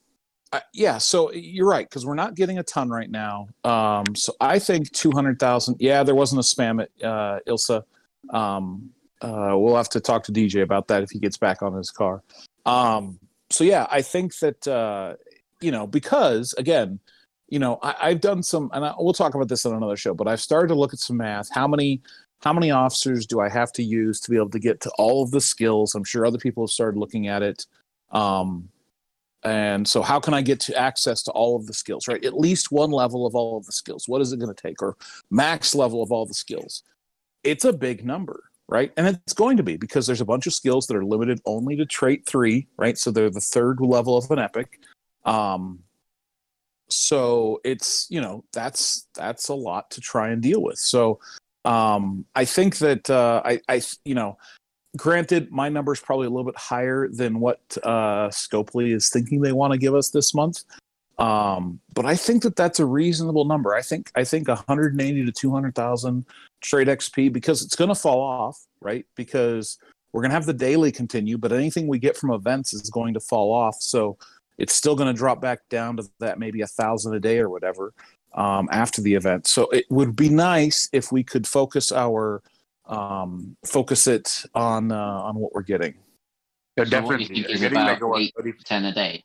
I, 0.52 0.60
yeah, 0.74 0.98
so 0.98 1.32
you're 1.32 1.66
right 1.66 1.88
because 1.88 2.04
we're 2.04 2.14
not 2.14 2.34
getting 2.34 2.58
a 2.58 2.62
ton 2.62 2.90
right 2.90 3.10
now. 3.10 3.48
Um 3.64 4.14
so 4.14 4.34
I 4.40 4.58
think 4.58 4.90
200,000 4.92 5.76
yeah, 5.80 6.02
there 6.02 6.14
wasn't 6.14 6.40
a 6.40 6.44
spam 6.44 6.82
at 6.82 6.90
uh 7.04 7.40
Ilsa. 7.48 7.84
Um 8.30 8.90
uh 9.20 9.54
we'll 9.56 9.76
have 9.76 9.88
to 9.90 10.00
talk 10.00 10.24
to 10.24 10.32
DJ 10.32 10.62
about 10.62 10.88
that 10.88 11.02
if 11.02 11.10
he 11.10 11.18
gets 11.18 11.36
back 11.36 11.62
on 11.62 11.74
his 11.74 11.90
car. 11.90 12.22
Um 12.66 13.18
so 13.50 13.64
yeah, 13.64 13.86
I 13.90 14.02
think 14.02 14.38
that 14.38 14.66
uh 14.68 15.14
you 15.60 15.70
know 15.70 15.86
because 15.86 16.54
again, 16.54 17.00
you 17.52 17.58
know, 17.58 17.78
I, 17.82 17.94
I've 18.00 18.22
done 18.22 18.42
some, 18.42 18.70
and 18.72 18.82
I, 18.82 18.94
we'll 18.98 19.12
talk 19.12 19.34
about 19.34 19.46
this 19.46 19.66
on 19.66 19.74
another 19.74 19.94
show. 19.94 20.14
But 20.14 20.26
I've 20.26 20.40
started 20.40 20.68
to 20.68 20.74
look 20.74 20.94
at 20.94 20.98
some 20.98 21.18
math. 21.18 21.50
How 21.52 21.68
many, 21.68 22.00
how 22.40 22.54
many 22.54 22.70
officers 22.70 23.26
do 23.26 23.40
I 23.40 23.50
have 23.50 23.72
to 23.72 23.82
use 23.82 24.20
to 24.20 24.30
be 24.30 24.38
able 24.38 24.48
to 24.48 24.58
get 24.58 24.80
to 24.80 24.90
all 24.96 25.22
of 25.22 25.32
the 25.32 25.40
skills? 25.40 25.94
I'm 25.94 26.02
sure 26.02 26.24
other 26.24 26.38
people 26.38 26.64
have 26.64 26.70
started 26.70 26.98
looking 26.98 27.28
at 27.28 27.42
it. 27.42 27.66
Um, 28.10 28.70
and 29.44 29.86
so, 29.86 30.02
how 30.02 30.20
can 30.20 30.34
I 30.34 30.42
get 30.42 30.60
to 30.60 30.76
access 30.76 31.22
to 31.24 31.30
all 31.32 31.56
of 31.56 31.66
the 31.66 31.74
skills? 31.74 32.08
Right, 32.08 32.24
at 32.24 32.38
least 32.38 32.72
one 32.72 32.90
level 32.90 33.26
of 33.26 33.34
all 33.34 33.56
of 33.56 33.66
the 33.66 33.72
skills. 33.72 34.08
What 34.08 34.20
is 34.20 34.32
it 34.32 34.38
going 34.38 34.54
to 34.54 34.62
take, 34.62 34.82
or 34.82 34.96
max 35.30 35.74
level 35.74 36.02
of 36.02 36.12
all 36.12 36.26
the 36.26 36.34
skills? 36.34 36.82
It's 37.42 37.64
a 37.64 37.72
big 37.72 38.04
number, 38.04 38.44
right? 38.68 38.92
And 38.96 39.06
it's 39.06 39.32
going 39.32 39.56
to 39.56 39.62
be 39.62 39.76
because 39.76 40.06
there's 40.06 40.20
a 40.20 40.24
bunch 40.26 40.46
of 40.46 40.54
skills 40.54 40.86
that 40.86 40.96
are 40.96 41.04
limited 41.04 41.40
only 41.44 41.76
to 41.76 41.86
trait 41.86 42.26
three, 42.26 42.68
right? 42.76 42.96
So 42.96 43.10
they're 43.10 43.30
the 43.30 43.40
third 43.40 43.80
level 43.80 44.16
of 44.16 44.30
an 44.30 44.38
epic. 44.38 44.78
Um, 45.24 45.80
so 46.92 47.60
it's 47.64 48.06
you 48.10 48.20
know 48.20 48.44
that's 48.52 49.06
that's 49.14 49.48
a 49.48 49.54
lot 49.54 49.90
to 49.90 50.00
try 50.00 50.28
and 50.28 50.42
deal 50.42 50.62
with 50.62 50.78
so 50.78 51.18
um 51.64 52.24
i 52.34 52.44
think 52.44 52.78
that 52.78 53.08
uh 53.08 53.40
i 53.44 53.60
i 53.68 53.80
you 54.04 54.14
know 54.14 54.36
granted 54.96 55.50
my 55.50 55.68
number 55.68 55.92
is 55.92 56.00
probably 56.00 56.26
a 56.26 56.30
little 56.30 56.44
bit 56.44 56.56
higher 56.56 57.08
than 57.08 57.40
what 57.40 57.60
uh 57.82 58.28
scopely 58.28 58.94
is 58.94 59.08
thinking 59.08 59.40
they 59.40 59.52
want 59.52 59.72
to 59.72 59.78
give 59.78 59.94
us 59.94 60.10
this 60.10 60.34
month. 60.34 60.64
Um 61.18 61.80
but 61.94 62.06
i 62.06 62.16
think 62.16 62.42
that 62.42 62.56
that's 62.56 62.80
a 62.80 62.86
reasonable 62.86 63.44
number. 63.44 63.74
I 63.74 63.82
think 63.82 64.10
i 64.14 64.24
think 64.24 64.48
180 64.48 65.24
to 65.24 65.32
200,000 65.32 66.26
trait 66.60 66.88
xp 66.88 67.32
because 67.32 67.62
it's 67.62 67.76
going 67.76 67.88
to 67.88 67.94
fall 67.94 68.20
off 68.20 68.66
right? 68.82 69.06
Because 69.16 69.78
we're 70.12 70.20
going 70.20 70.30
to 70.30 70.34
have 70.34 70.46
the 70.46 70.52
daily 70.52 70.92
continue 70.92 71.38
but 71.38 71.52
anything 71.52 71.86
we 71.86 71.98
get 71.98 72.16
from 72.16 72.32
events 72.32 72.74
is 72.74 72.90
going 72.90 73.14
to 73.14 73.20
fall 73.20 73.52
off. 73.52 73.76
So 73.80 74.18
it's 74.58 74.74
still 74.74 74.94
going 74.94 75.12
to 75.12 75.18
drop 75.18 75.40
back 75.40 75.60
down 75.70 75.96
to 75.96 76.04
that 76.20 76.38
maybe 76.38 76.60
a 76.60 76.66
thousand 76.66 77.14
a 77.14 77.20
day 77.20 77.38
or 77.38 77.48
whatever 77.48 77.94
um, 78.34 78.68
after 78.70 79.00
the 79.00 79.14
event. 79.14 79.46
So 79.46 79.68
it 79.70 79.86
would 79.90 80.14
be 80.14 80.28
nice 80.28 80.88
if 80.92 81.12
we 81.12 81.22
could 81.22 81.46
focus 81.46 81.92
our 81.92 82.42
um, 82.86 83.56
focus 83.64 84.06
it 84.06 84.44
on 84.54 84.92
uh, 84.92 84.96
on 84.96 85.36
what 85.36 85.52
we're 85.54 85.62
getting. 85.62 85.94
Yeah, 86.76 86.84
So 86.84 87.02
what 87.02 87.20
you 87.20 87.26
definitely. 87.26 87.26
think 87.26 87.38
You're 87.38 87.48
is 87.54 87.60
getting 87.60 87.78
about 87.78 87.92
like 87.92 88.02
about 88.02 88.20
eight 88.20 88.34
30 88.36 88.52
to 88.52 88.64
ten 88.64 88.84
a 88.86 88.94
day? 88.94 89.24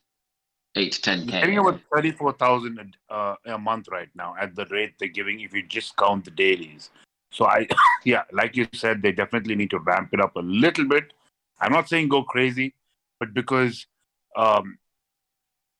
Eight 0.76 0.92
to 0.94 1.02
ten 1.02 1.20
You're 1.20 1.32
k. 1.32 1.40
getting 1.42 1.58
about 1.58 1.82
thirty-four 1.94 2.34
thousand 2.34 2.98
uh, 3.10 3.36
a 3.46 3.58
month 3.58 3.88
right 3.92 4.10
now 4.16 4.36
at 4.40 4.56
the 4.56 4.66
rate 4.68 4.94
they're 5.00 5.08
giving 5.10 5.42
if 5.42 5.54
you 5.54 5.64
just 5.64 5.96
count 5.98 6.26
the 6.26 6.32
dailies. 6.32 6.90
So 7.32 7.46
I, 7.46 7.68
yeah, 8.06 8.24
like 8.32 8.56
you 8.56 8.68
said, 8.74 9.02
they 9.02 9.12
definitely 9.12 9.56
need 9.56 9.72
to 9.72 9.80
ramp 9.80 10.10
it 10.14 10.22
up 10.22 10.36
a 10.36 10.42
little 10.42 10.86
bit. 10.88 11.14
I'm 11.60 11.72
not 11.72 11.90
saying 11.90 12.10
go 12.10 12.24
crazy, 12.24 12.76
but 13.20 13.34
because 13.34 13.88
um, 14.36 14.78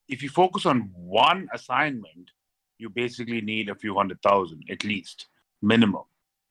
if 0.08 0.22
you 0.22 0.28
focus 0.28 0.66
on 0.66 0.90
one 0.94 1.48
assignment, 1.52 2.30
you 2.78 2.88
basically 2.88 3.40
need 3.40 3.68
a 3.68 3.74
few 3.74 3.94
hundred 3.94 4.20
thousand 4.22 4.64
at 4.70 4.84
least 4.84 5.26
minimum, 5.62 6.04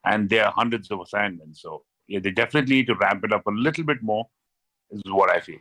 and 0.06 0.30
there 0.30 0.46
are 0.46 0.52
hundreds 0.52 0.92
of 0.92 1.00
assignments. 1.02 1.62
So 1.62 1.84
yeah, 2.08 2.20
they 2.20 2.32
definitely 2.32 2.76
need 2.76 2.88
to 2.88 2.96
ramp 2.96 3.24
it 3.24 3.34
up 3.34 3.46
a 3.48 3.52
little 3.52 3.84
bit 3.84 4.02
more. 4.02 4.28
Is 4.90 5.02
what 5.06 5.30
I 5.30 5.42
feel. 5.42 5.60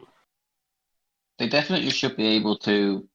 They 1.39 1.49
definitely 1.49 1.91
should 1.91 2.17
be 2.17 2.27
able 2.27 2.57
to 2.59 3.09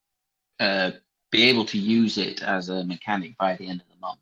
uh, 0.59 0.91
be 1.31 1.43
able 1.43 1.65
to 1.65 1.77
use 1.77 2.17
it 2.17 2.43
as 2.43 2.69
a 2.69 2.83
mechanic 2.83 3.37
by 3.37 3.55
the 3.55 3.67
end 3.67 3.81
of 3.81 3.87
the 3.87 3.99
month 3.99 4.19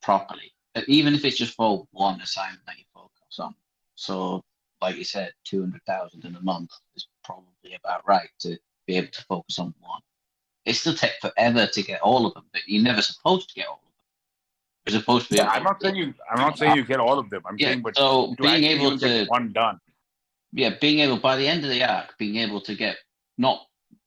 properly, 0.00 0.52
Uh, 0.76 0.82
even 0.86 1.14
if 1.14 1.24
it's 1.24 1.36
just 1.36 1.54
for 1.54 1.86
one 1.90 2.20
assignment 2.20 2.64
that 2.66 2.78
you 2.78 2.84
focus 2.94 3.38
on. 3.40 3.54
So, 3.96 4.44
like 4.80 4.96
you 4.96 5.04
said, 5.04 5.32
two 5.44 5.60
hundred 5.60 5.82
thousand 5.84 6.24
in 6.24 6.36
a 6.36 6.40
month 6.40 6.70
is 6.94 7.08
probably 7.24 7.74
about 7.74 8.06
right 8.06 8.30
to 8.40 8.56
be 8.86 8.96
able 8.96 9.10
to 9.10 9.24
focus 9.24 9.58
on 9.58 9.74
one. 9.80 10.00
It 10.64 10.74
still 10.74 10.94
takes 10.94 11.18
forever 11.18 11.66
to 11.66 11.82
get 11.82 12.00
all 12.00 12.26
of 12.26 12.34
them, 12.34 12.44
but 12.52 12.62
you're 12.66 12.82
never 12.82 13.02
supposed 13.02 13.48
to 13.48 13.54
get 13.54 13.66
all 13.66 13.82
of 14.88 14.92
them. 14.92 14.96
You're 14.96 15.00
supposed 15.02 15.26
to 15.28 15.30
be. 15.34 15.36
Yeah, 15.36 15.48
I'm 15.50 15.62
not 15.62 15.80
saying 15.82 15.96
you. 15.96 16.14
I'm 16.30 16.38
not 16.38 16.58
saying 16.58 16.76
you 16.76 16.84
get 16.84 17.00
all 17.00 17.18
of 17.18 17.30
them. 17.30 17.42
I'm 17.46 17.56
Yeah, 17.58 17.68
saying, 17.68 17.82
but 17.82 17.96
so 17.96 18.34
being 18.40 18.64
able 18.64 18.98
to- 18.98 19.26
one 19.26 19.52
done. 19.52 19.78
yeah, 20.52 20.70
being 20.80 20.98
able 21.00 21.18
by 21.18 21.36
the 21.36 21.46
end 21.46 21.64
of 21.64 21.70
the 21.70 21.82
arc, 21.84 22.16
being 22.18 22.36
able 22.36 22.60
to 22.62 22.74
get 22.74 22.96
not 23.36 23.66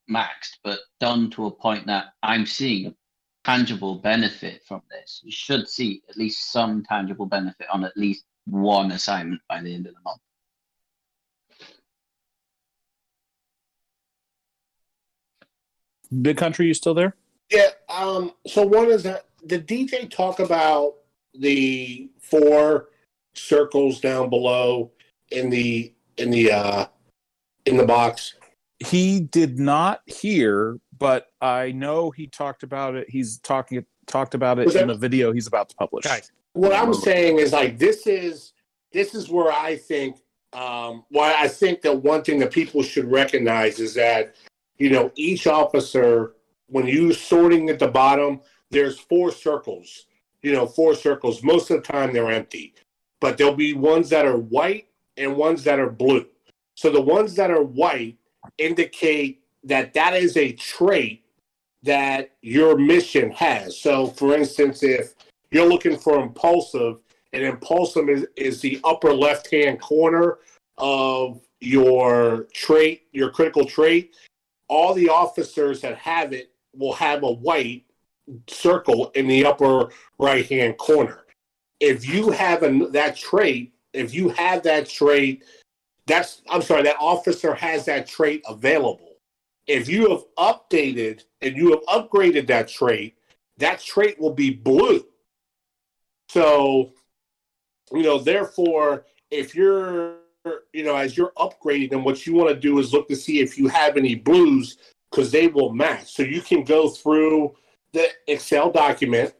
maxed, 0.10 0.58
but 0.64 0.80
done 1.00 1.30
to 1.32 1.46
a 1.46 1.52
point 1.52 1.86
that 1.88 2.14
I'm 2.24 2.46
seeing 2.46 2.88
a 2.88 2.96
tangible 3.44 3.96
benefit 3.96 4.64
from 4.68 4.82
this. 4.90 5.22
You 5.24 5.32
should 5.32 5.68
see 5.70 6.02
at 6.10 6.18
least 6.18 6.52
some 6.52 6.84
tangible 6.84 7.26
benefit 7.26 7.68
on 7.72 7.84
at 7.84 7.96
least 7.96 8.26
one 8.46 8.92
assignment 8.92 9.42
by 9.48 9.62
the 9.62 9.74
end 9.74 9.88
of 9.88 9.94
the 9.94 10.02
month. 10.04 10.22
Big 16.22 16.38
country, 16.38 16.68
you 16.68 16.74
still 16.74 16.94
there? 16.94 17.16
Yeah. 17.50 17.70
Um. 17.90 18.34
So 18.48 18.66
one 18.66 18.88
is 18.88 19.04
that 19.04 19.26
did 19.46 19.68
DJ 19.68 20.10
talk 20.10 20.40
about 20.40 20.96
the 21.34 22.10
four 22.20 22.90
circles 23.34 24.00
down 24.00 24.30
below 24.30 24.92
in 25.32 25.50
the 25.50 25.94
in 26.18 26.30
the 26.30 26.52
uh 26.52 26.86
in 27.66 27.78
the 27.78 27.86
box? 27.86 28.36
He 28.80 29.20
did 29.20 29.60
not 29.60 30.02
hear, 30.08 30.80
but 30.98 31.28
I 31.40 31.72
know 31.72 32.10
he 32.10 32.28
talked 32.28 32.64
about 32.64 32.96
it. 32.96 33.10
He's 33.10 33.38
talking 33.40 33.86
talked 34.08 34.34
about 34.34 34.60
it 34.60 34.66
Was 34.66 34.76
in 34.76 34.88
the 34.88 34.96
video 34.96 35.32
he's 35.32 35.48
about 35.48 35.70
to 35.70 35.76
publish. 35.76 36.06
What 36.54 36.74
I'm 36.74 36.94
saying 36.94 37.38
is 37.38 37.54
like 37.54 37.78
this 37.78 38.08
is 38.08 38.54
this 38.92 39.16
is 39.16 39.30
where 39.30 39.52
I 39.52 39.78
think 39.78 40.18
um 40.54 41.06
why 41.10 41.34
I 41.38 41.48
think 41.48 41.82
that 41.82 41.96
one 41.96 42.24
thing 42.24 42.40
that 42.40 42.52
people 42.52 42.84
should 42.84 43.10
recognize 43.10 43.80
is 43.80 43.94
that 43.94 44.36
you 44.78 44.90
know 44.90 45.12
each 45.16 45.48
officer 45.48 46.34
when 46.68 46.88
you 46.88 47.14
sorting 47.14 47.70
at 47.70 47.80
the 47.80 47.88
bottom 47.88 48.42
there's 48.72 49.00
four 49.00 49.32
circles 49.32 50.06
you 50.42 50.52
know 50.52 50.66
four 50.66 50.96
circles 50.96 51.44
most 51.44 51.70
of 51.70 51.78
the 51.78 51.84
time 51.84 52.14
they're 52.14 52.32
empty 52.32 52.74
but 53.20 53.38
there'll 53.38 53.54
be 53.54 53.74
ones 53.74 54.10
that 54.10 54.26
are 54.26 54.38
white 54.38 54.88
and 55.18 55.36
ones 55.36 55.64
that 55.64 55.80
are 55.80 55.90
blue 55.90 56.26
so 56.76 56.90
the 56.90 57.02
ones 57.02 57.36
that 57.36 57.52
are 57.52 57.64
white 57.64 58.18
indicate 58.58 59.44
that 59.64 59.94
that 59.94 60.14
is 60.16 60.36
a 60.38 60.54
trait 60.54 61.24
that 61.84 62.32
your 62.42 62.78
mission 62.78 63.30
has 63.32 63.78
so 63.78 64.08
for 64.08 64.36
instance 64.36 64.82
if 64.84 65.14
you're 65.52 65.68
looking 65.68 65.98
for 65.98 66.20
impulsive, 66.20 67.02
and 67.34 67.44
impulsive 67.44 68.10
is, 68.10 68.26
is 68.36 68.62
the 68.62 68.80
upper 68.84 69.14
left 69.14 69.52
hand 69.52 69.80
corner 69.80 70.40
of 70.78 71.42
your 71.60 72.48
trait, 72.54 73.04
your 73.12 73.30
critical 73.30 73.66
trait. 73.66 74.16
All 74.68 74.94
the 74.94 75.10
officers 75.10 75.82
that 75.82 75.98
have 75.98 76.34
it 76.34 76.52
will 76.76 76.94
have 76.94 77.24
a 77.24 77.32
white 77.32 77.84
circle 78.48 79.12
in 79.16 79.28
the 79.28 79.46
upper 79.46 79.90
right 80.20 80.46
hand 80.46 80.78
corner. 80.78 81.26
If 81.80 82.08
you 82.08 82.32
have 82.32 82.62
that 82.94 83.16
trait, 83.16 83.74
if 83.94 84.14
you 84.14 84.30
have 84.30 84.64
that 84.64 84.88
trait, 84.88 85.44
that's 86.08 86.42
I'm 86.50 86.62
sorry, 86.62 86.84
that 86.84 86.98
officer 87.00 87.54
has 87.54 87.86
that 87.86 88.08
trait 88.08 88.44
available. 88.48 89.16
If 89.68 89.88
you 89.88 90.10
have 90.10 90.24
updated 90.38 91.24
and 91.42 91.56
you 91.56 91.72
have 91.72 91.82
upgraded 91.86 92.48
that 92.48 92.68
trait, 92.68 93.16
that 93.58 93.80
trait 93.80 94.20
will 94.20 94.34
be 94.34 94.52
blue. 94.52 95.06
So, 96.30 96.94
you 97.92 98.04
know, 98.04 98.18
therefore, 98.18 99.06
if 99.30 99.54
you're, 99.54 100.16
you 100.74 100.84
know, 100.84 100.96
as 100.96 101.16
you're 101.16 101.34
upgrading 101.38 101.92
them, 101.92 102.04
what 102.04 102.26
you 102.26 102.34
want 102.34 102.50
to 102.50 102.56
do 102.60 102.80
is 102.80 102.94
look 102.94 103.08
to 103.10 103.16
see 103.16 103.40
if 103.40 103.58
you 103.58 103.68
have 103.68 103.98
any 103.98 104.16
blues 104.16 104.78
because 105.10 105.32
they 105.32 105.48
will 105.48 105.74
match. 105.74 106.12
So 106.14 106.24
you 106.24 106.42
can 106.42 106.64
go 106.64 106.90
through 106.90 107.56
the 107.94 108.08
Excel 108.28 108.72
document 108.72 109.34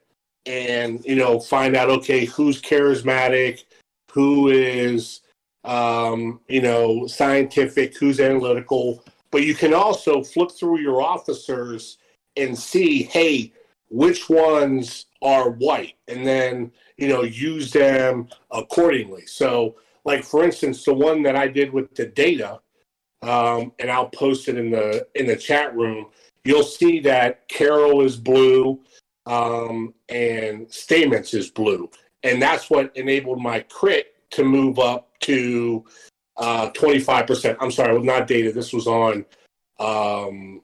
and, 0.46 1.04
you 1.06 1.16
know, 1.16 1.40
find 1.40 1.76
out, 1.76 1.90
okay, 1.90 2.26
who's 2.26 2.62
charismatic, 2.62 3.64
who 4.12 4.50
is, 4.50 5.22
um, 5.64 6.42
you 6.48 6.62
know, 6.62 7.08
scientific, 7.08 7.98
who's 7.98 8.20
analytical, 8.20 9.04
but 9.32 9.44
you 9.44 9.56
can 9.56 9.74
also 9.74 10.24
flip 10.24 10.52
through 10.52 10.80
your 10.80 11.02
officers 11.02 11.98
and 12.36 12.58
see, 12.58 13.04
hey, 13.04 13.54
which 13.92 14.30
ones 14.30 15.08
are 15.22 15.52
white, 15.52 15.96
and 16.08 16.26
then 16.26 16.72
you 16.98 17.08
know 17.08 17.24
use 17.24 17.72
them 17.72 18.28
accordingly. 18.52 19.26
So, 19.26 19.76
like 20.06 20.24
for 20.24 20.44
instance, 20.44 20.84
the 20.84 20.94
one 20.94 21.22
that 21.24 21.36
I 21.36 21.48
did 21.48 21.72
with 21.72 21.94
the 21.94 22.08
data, 22.08 22.62
um, 23.22 23.74
and 23.80 23.92
I'll 23.92 24.10
post 24.10 24.48
it 24.48 24.58
in 24.58 24.72
the 24.72 25.08
in 25.16 25.28
the 25.28 25.36
chat 25.36 25.76
room. 25.76 26.08
You'll 26.44 26.64
see 26.64 27.00
that 27.02 27.48
Carol 27.48 28.02
is 28.02 28.18
blue, 28.18 28.82
um, 29.26 29.94
and 30.10 30.68
Stamets 30.68 31.34
is 31.34 31.50
blue, 31.52 31.90
and 32.24 32.42
that's 32.42 32.70
what 32.70 32.96
enabled 32.96 33.42
my 33.42 33.60
crit 33.62 34.16
to 34.32 34.44
move 34.44 34.80
up 34.80 35.10
to 35.22 35.86
uh, 36.38 36.72
25%. 36.72 37.58
I'm 37.60 37.72
sorry, 37.72 37.94
well, 37.94 38.04
not 38.04 38.28
data. 38.28 38.52
This 38.52 38.74
was 38.74 38.88
on 38.88 39.26
um, 39.80 40.62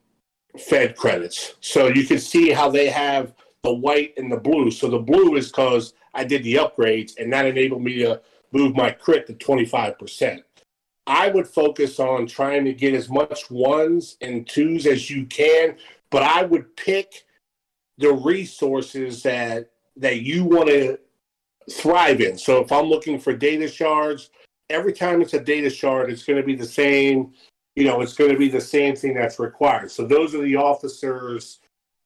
Fed 0.57 0.95
credits. 0.95 1.56
So 1.59 1.88
you 1.88 2.06
can 2.06 2.19
see 2.19 2.51
how 2.51 2.69
they 2.69 2.88
have 2.89 3.33
the 3.64 3.73
white 3.73 4.14
and 4.17 4.31
the 4.31 4.38
blue. 4.38 4.72
So 4.72 4.89
the 4.89 4.99
blue 4.99 5.35
is 5.35 5.47
because 5.47 5.93
I 6.14 6.23
did 6.23 6.43
the 6.43 6.56
upgrades, 6.56 7.17
and 7.17 7.31
that 7.33 7.45
enabled 7.45 7.83
me 7.83 7.99
to 7.99 8.22
move 8.51 8.75
my 8.75 8.91
crit 8.91 9.27
to 9.27 9.33
25%. 9.33 10.41
I 11.08 11.30
would 11.30 11.48
focus 11.48 12.00
on 12.00 12.27
trying 12.27 12.66
to 12.66 12.74
get 12.74 12.94
as 12.94 13.10
much 13.10 13.50
ones 13.50 14.18
and 14.22 14.45
twos 14.45 14.86
as 14.86 15.10
you 15.10 15.26
can, 15.26 15.77
but 16.11 16.22
I 16.22 16.44
would 16.44 16.76
pick 16.76 17.24
the 17.98 18.11
resources 18.14 19.24
that 19.24 19.72
that 19.95 20.22
you 20.22 20.44
want 20.44 20.68
to 20.68 21.00
thrive 21.72 22.22
in. 22.22 22.38
So 22.38 22.61
if 22.61 22.72
I'm 22.72 22.86
looking 22.86 23.19
for 23.19 23.34
data 23.34 23.68
shards, 23.68 24.30
every 24.69 24.94
time 24.94 25.22
it's 25.22 25.34
a 25.34 25.40
data 25.40 25.69
shard, 25.69 26.11
it's 26.11 26.24
going 26.24 26.38
to 26.38 26.45
be 26.45 26.56
the 26.56 26.66
same. 26.66 27.34
You 27.76 27.86
know, 27.86 28.02
it's 28.02 28.14
going 28.14 28.32
to 28.32 28.38
be 28.38 28.50
the 28.50 28.61
same 28.61 28.95
thing 28.95 29.14
that's 29.14 29.40
required. 29.40 29.92
So 29.92 30.06
those 30.06 30.36
are 30.36 30.42
the 30.42 30.58
officers 30.58 31.60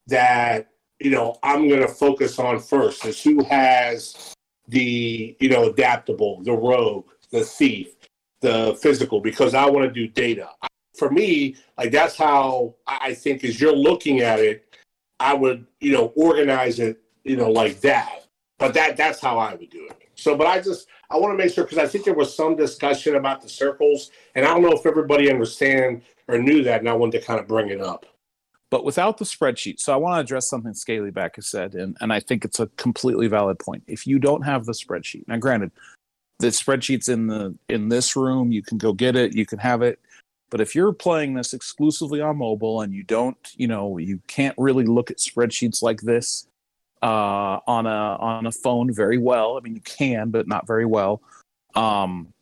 that 0.08 0.70
you 1.00 1.10
know 1.10 1.38
I'm 1.42 1.68
going 1.68 1.82
to 1.82 1.88
focus 1.88 2.38
on 2.38 2.60
first. 2.60 3.04
Is 3.06 3.24
who 3.24 3.44
has 3.46 4.36
the 4.68 5.36
you 5.40 5.50
know 5.50 5.70
adaptable, 5.70 6.44
the 6.44 6.54
rogue, 6.54 7.08
the 7.32 7.44
thief, 7.44 7.96
the 8.42 8.78
physical, 8.82 9.22
because 9.22 9.54
I 9.54 9.66
want 9.70 9.88
to 9.88 9.92
do 9.94 10.08
data. 10.08 10.50
For 10.98 11.10
me, 11.10 11.56
like 11.78 11.92
that's 11.92 12.16
how 12.18 12.76
I 12.86 13.14
think 13.14 13.44
as 13.44 13.62
you're 13.62 13.76
looking 13.76 14.20
at 14.22 14.40
it, 14.40 14.66
I 15.20 15.34
would 15.34 15.66
you 15.80 15.94
know 15.94 16.14
organize 16.16 16.80
it 16.80 17.02
you 17.24 17.38
know 17.38 17.50
like 17.50 17.82
that. 17.82 18.26
But 18.60 18.74
that 18.76 18.98
that's 18.98 19.20
how 19.20 19.40
I 19.40 19.56
would 19.56 19.70
do 19.70 19.88
it. 19.90 19.98
So, 20.16 20.36
but 20.36 20.48
I 20.48 20.62
just 20.62 20.88
I 21.10 21.18
want 21.18 21.34
to 21.34 21.38
make 21.44 21.54
sure 21.54 21.64
because 21.64 21.80
I 21.80 21.88
think 21.88 22.06
there 22.06 22.14
was 22.14 22.36
some 22.36 22.56
discussion 22.56 23.16
about 23.16 23.42
the 23.42 23.50
circles, 23.50 24.12
and 24.36 24.46
I 24.46 24.50
don't 24.50 24.62
know 24.62 24.74
if 24.74 24.86
everybody 24.86 25.32
understand 25.32 26.04
or 26.28 26.38
knew 26.38 26.64
that, 26.64 26.82
and 26.82 26.90
I 26.90 26.94
wanted 26.94 27.20
to 27.20 27.26
kind 27.26 27.40
of 27.40 27.48
bring 27.48 27.70
it 27.70 27.82
up. 27.82 28.06
but 28.70 28.86
without 28.86 29.18
the 29.18 29.26
spreadsheet. 29.26 29.80
So 29.80 29.94
I 29.94 29.98
want 29.98 30.16
to 30.16 30.22
address 30.22 30.50
something 30.50 30.74
Scaly 30.74 31.12
back 31.12 31.36
has 31.36 31.48
said, 31.48 31.76
and, 31.76 31.98
and 32.02 32.12
I 32.14 32.20
think 32.22 32.46
it's 32.46 32.60
a 32.60 32.68
completely 32.78 33.28
valid 33.28 33.60
point. 33.60 33.84
If 33.88 34.08
you 34.08 34.18
don't 34.18 34.44
have 34.44 34.66
the 34.66 34.72
spreadsheet, 34.72 35.28
now 35.28 35.38
granted, 35.38 35.72
the 36.42 36.48
spreadsheet's 36.48 37.08
in 37.08 37.28
the 37.28 37.56
in 37.70 37.90
this 37.90 38.16
room, 38.16 38.52
you 38.52 38.62
can 38.62 38.78
go 38.78 38.94
get 38.94 39.16
it, 39.16 39.36
you 39.36 39.46
can 39.46 39.60
have 39.60 39.82
it. 39.82 40.00
But 40.50 40.60
if 40.60 40.76
you're 40.76 40.92
playing 40.92 41.34
this 41.34 41.54
exclusively 41.54 42.20
on 42.20 42.38
mobile 42.38 42.82
and 42.82 42.94
you 42.94 43.04
don't, 43.04 43.38
you 43.56 43.68
know, 43.68 43.98
you 43.98 44.20
can't 44.28 44.56
really 44.58 44.86
look 44.86 45.10
at 45.10 45.18
spreadsheets 45.18 45.82
like 45.82 46.02
this 46.02 46.48
uh, 47.02 47.60
on 47.66 47.86
a 47.86 48.18
on 48.20 48.46
a 48.46 48.52
phone 48.52 48.94
very 48.94 49.18
well. 49.18 49.58
I 49.58 49.62
mean, 49.62 49.76
you 49.76 49.82
can, 49.82 50.30
but 50.30 50.48
not 50.48 50.68
very 50.68 50.86
well. 50.86 51.22
Um, 51.74 52.34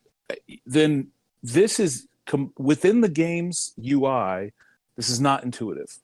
then 0.65 1.09
this 1.43 1.79
is 1.79 2.07
com- 2.25 2.53
within 2.57 3.01
the 3.01 3.09
game's 3.09 3.73
UI. 3.79 4.53
This 4.95 5.09
is 5.09 5.21
not 5.21 5.43
intuitive. 5.43 5.97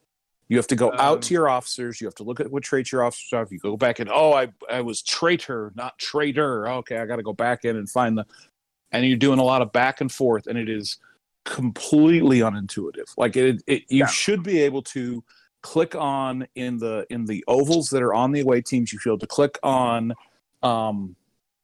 You 0.48 0.58
have 0.58 0.68
to 0.68 0.76
go 0.76 0.94
out 0.94 1.24
to 1.24 1.34
your 1.34 1.50
officers. 1.50 2.00
You 2.00 2.06
have 2.06 2.16
to 2.16 2.24
look 2.24 2.40
at 2.40 2.52
what 2.52 2.64
traits 2.64 2.92
your 2.92 3.04
officers 3.04 3.30
have. 3.32 3.52
You 3.52 3.58
go 3.58 3.76
back 3.78 4.00
and 4.00 4.10
oh, 4.12 4.34
I 4.34 4.50
I 4.70 4.82
was 4.82 5.02
traitor, 5.02 5.72
not 5.76 5.98
traitor. 5.98 6.70
Okay, 6.70 6.98
I 6.98 7.06
got 7.06 7.16
to 7.16 7.24
go 7.24 7.34
back 7.34 7.66
in 7.66 7.78
and 7.78 7.90
find 7.90 8.18
the. 8.18 8.26
And 8.92 9.06
you're 9.06 9.18
doing 9.18 9.40
a 9.40 9.44
lot 9.44 9.62
of 9.62 9.74
back 9.74 10.02
and 10.02 10.12
forth, 10.12 10.48
and 10.48 10.58
it 10.58 10.70
is 10.70 11.00
completely 11.46 12.40
unintuitive. 12.40 13.14
Like 13.18 13.36
it, 13.36 13.64
it 13.68 13.84
you 13.90 14.08
should 14.08 14.44
be 14.44 14.62
able 14.62 14.84
to 14.84 15.24
click 15.62 15.96
on 15.96 16.48
in 16.56 16.78
the 16.78 17.08
in 17.10 17.26
the 17.26 17.44
ovals 17.48 17.90
that 17.90 18.04
are 18.04 18.14
on 18.14 18.32
the 18.32 18.42
away 18.42 18.62
teams. 18.62 18.94
You 18.94 19.00
should 19.00 19.10
be 19.10 19.14
able 19.14 19.20
to 19.20 19.28
click 19.28 19.58
on, 19.64 20.14
um, 20.62 21.16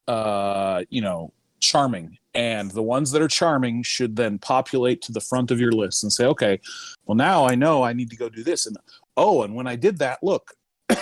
uh, 0.07 0.83
you 0.89 1.01
know, 1.01 1.31
charming, 1.61 2.17
and 2.33 2.71
the 2.71 2.83
ones 2.83 3.11
that 3.11 3.21
are 3.21 3.27
charming 3.27 3.83
should 3.83 4.15
then 4.15 4.37
populate 4.39 5.01
to 5.03 5.11
the 5.11 5.21
front 5.21 5.51
of 5.51 5.59
your 5.59 5.71
list 5.71 6.03
and 6.03 6.11
say, 6.11 6.25
okay, 6.25 6.59
well 7.05 7.15
now 7.15 7.45
I 7.45 7.55
know 7.55 7.83
I 7.83 7.93
need 7.93 8.09
to 8.09 8.17
go 8.17 8.29
do 8.29 8.43
this, 8.43 8.65
and 8.65 8.75
oh, 9.15 9.43
and 9.43 9.55
when 9.55 9.67
I 9.67 9.75
did 9.75 9.99
that, 9.99 10.19
look. 10.21 10.53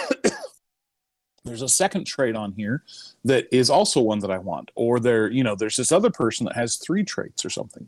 There's 1.45 1.61
a 1.61 1.69
second 1.69 2.05
trait 2.05 2.35
on 2.35 2.51
here 2.51 2.83
that 3.23 3.47
is 3.51 3.69
also 3.69 4.01
one 4.01 4.19
that 4.19 4.29
I 4.29 4.37
want, 4.37 4.69
or 4.75 4.99
there, 4.99 5.31
you 5.31 5.43
know, 5.43 5.55
there's 5.55 5.77
this 5.77 5.91
other 5.91 6.09
person 6.11 6.45
that 6.45 6.55
has 6.55 6.75
three 6.75 7.03
traits 7.03 7.45
or 7.45 7.49
something. 7.49 7.87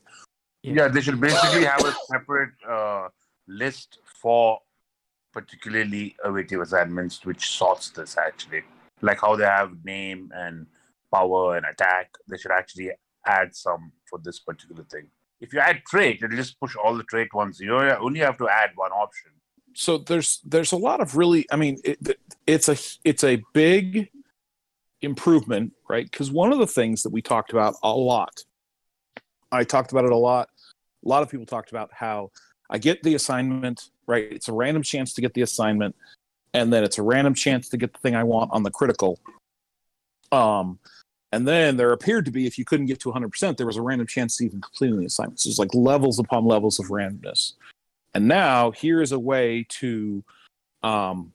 Yeah, 0.63 0.87
they 0.87 1.01
should 1.01 1.19
basically 1.19 1.65
have 1.65 1.83
a 1.83 1.93
separate 2.07 2.53
uh, 2.67 3.09
list 3.47 3.99
for 4.21 4.61
particularly 5.33 6.15
awaitive 6.25 6.61
assignments, 6.61 7.25
which 7.25 7.49
sorts 7.49 7.89
this 7.89 8.17
actually. 8.17 8.63
Like 9.01 9.19
how 9.21 9.35
they 9.35 9.45
have 9.45 9.83
name 9.83 10.31
and 10.35 10.67
power 11.13 11.57
and 11.57 11.65
attack, 11.65 12.11
they 12.27 12.37
should 12.37 12.51
actually 12.51 12.91
add 13.25 13.55
some 13.55 13.91
for 14.09 14.19
this 14.23 14.39
particular 14.39 14.83
thing. 14.85 15.07
If 15.39 15.53
you 15.53 15.59
add 15.59 15.81
trait, 15.87 16.21
it'll 16.23 16.35
just 16.35 16.59
push 16.59 16.75
all 16.75 16.95
the 16.95 17.03
trait 17.03 17.33
ones. 17.33 17.59
You 17.59 17.75
only 17.75 18.19
have 18.19 18.37
to 18.37 18.47
add 18.49 18.71
one 18.75 18.91
option. 18.91 19.31
so 19.73 19.97
there's 19.97 20.39
there's 20.43 20.71
a 20.71 20.77
lot 20.77 20.99
of 21.01 21.15
really 21.15 21.45
i 21.51 21.55
mean 21.55 21.77
it, 21.83 21.97
it's 22.47 22.67
a 22.67 22.77
it's 23.03 23.23
a 23.23 23.41
big 23.53 24.09
improvement 25.01 25.71
right 25.89 26.09
because 26.11 26.31
one 26.31 26.51
of 26.51 26.59
the 26.59 26.67
things 26.67 27.03
that 27.03 27.09
we 27.09 27.21
talked 27.21 27.51
about 27.51 27.75
a 27.83 27.89
lot 27.91 28.43
i 29.51 29.63
talked 29.63 29.91
about 29.91 30.05
it 30.05 30.11
a 30.11 30.15
lot 30.15 30.49
a 31.05 31.07
lot 31.07 31.23
of 31.23 31.29
people 31.29 31.45
talked 31.45 31.71
about 31.71 31.89
how 31.93 32.29
i 32.69 32.77
get 32.77 33.01
the 33.03 33.15
assignment 33.15 33.89
right 34.07 34.27
it's 34.31 34.47
a 34.47 34.53
random 34.53 34.83
chance 34.83 35.13
to 35.13 35.21
get 35.21 35.33
the 35.33 35.41
assignment 35.41 35.95
and 36.53 36.71
then 36.71 36.83
it's 36.83 36.97
a 36.97 37.03
random 37.03 37.33
chance 37.33 37.69
to 37.69 37.77
get 37.77 37.93
the 37.93 37.99
thing 37.99 38.15
i 38.15 38.23
want 38.23 38.51
on 38.51 38.63
the 38.63 38.71
critical 38.71 39.19
um 40.31 40.77
and 41.31 41.47
then 41.47 41.77
there 41.77 41.93
appeared 41.93 42.25
to 42.25 42.31
be 42.31 42.45
if 42.45 42.57
you 42.57 42.65
couldn't 42.65 42.87
get 42.87 42.99
to 42.99 43.11
100% 43.11 43.57
there 43.57 43.67
was 43.67 43.77
a 43.77 43.81
random 43.81 44.07
chance 44.07 44.37
to 44.37 44.45
even 44.45 44.61
completing 44.61 44.99
the 44.99 45.05
assignment 45.05 45.39
so 45.39 45.49
it's 45.49 45.59
like 45.59 45.73
levels 45.73 46.19
upon 46.19 46.45
levels 46.45 46.79
of 46.79 46.87
randomness. 46.87 47.53
And 48.13 48.27
now 48.27 48.71
here 48.71 49.01
is 49.01 49.11
a 49.11 49.19
way 49.19 49.65
to 49.69 50.23
um, 50.83 51.31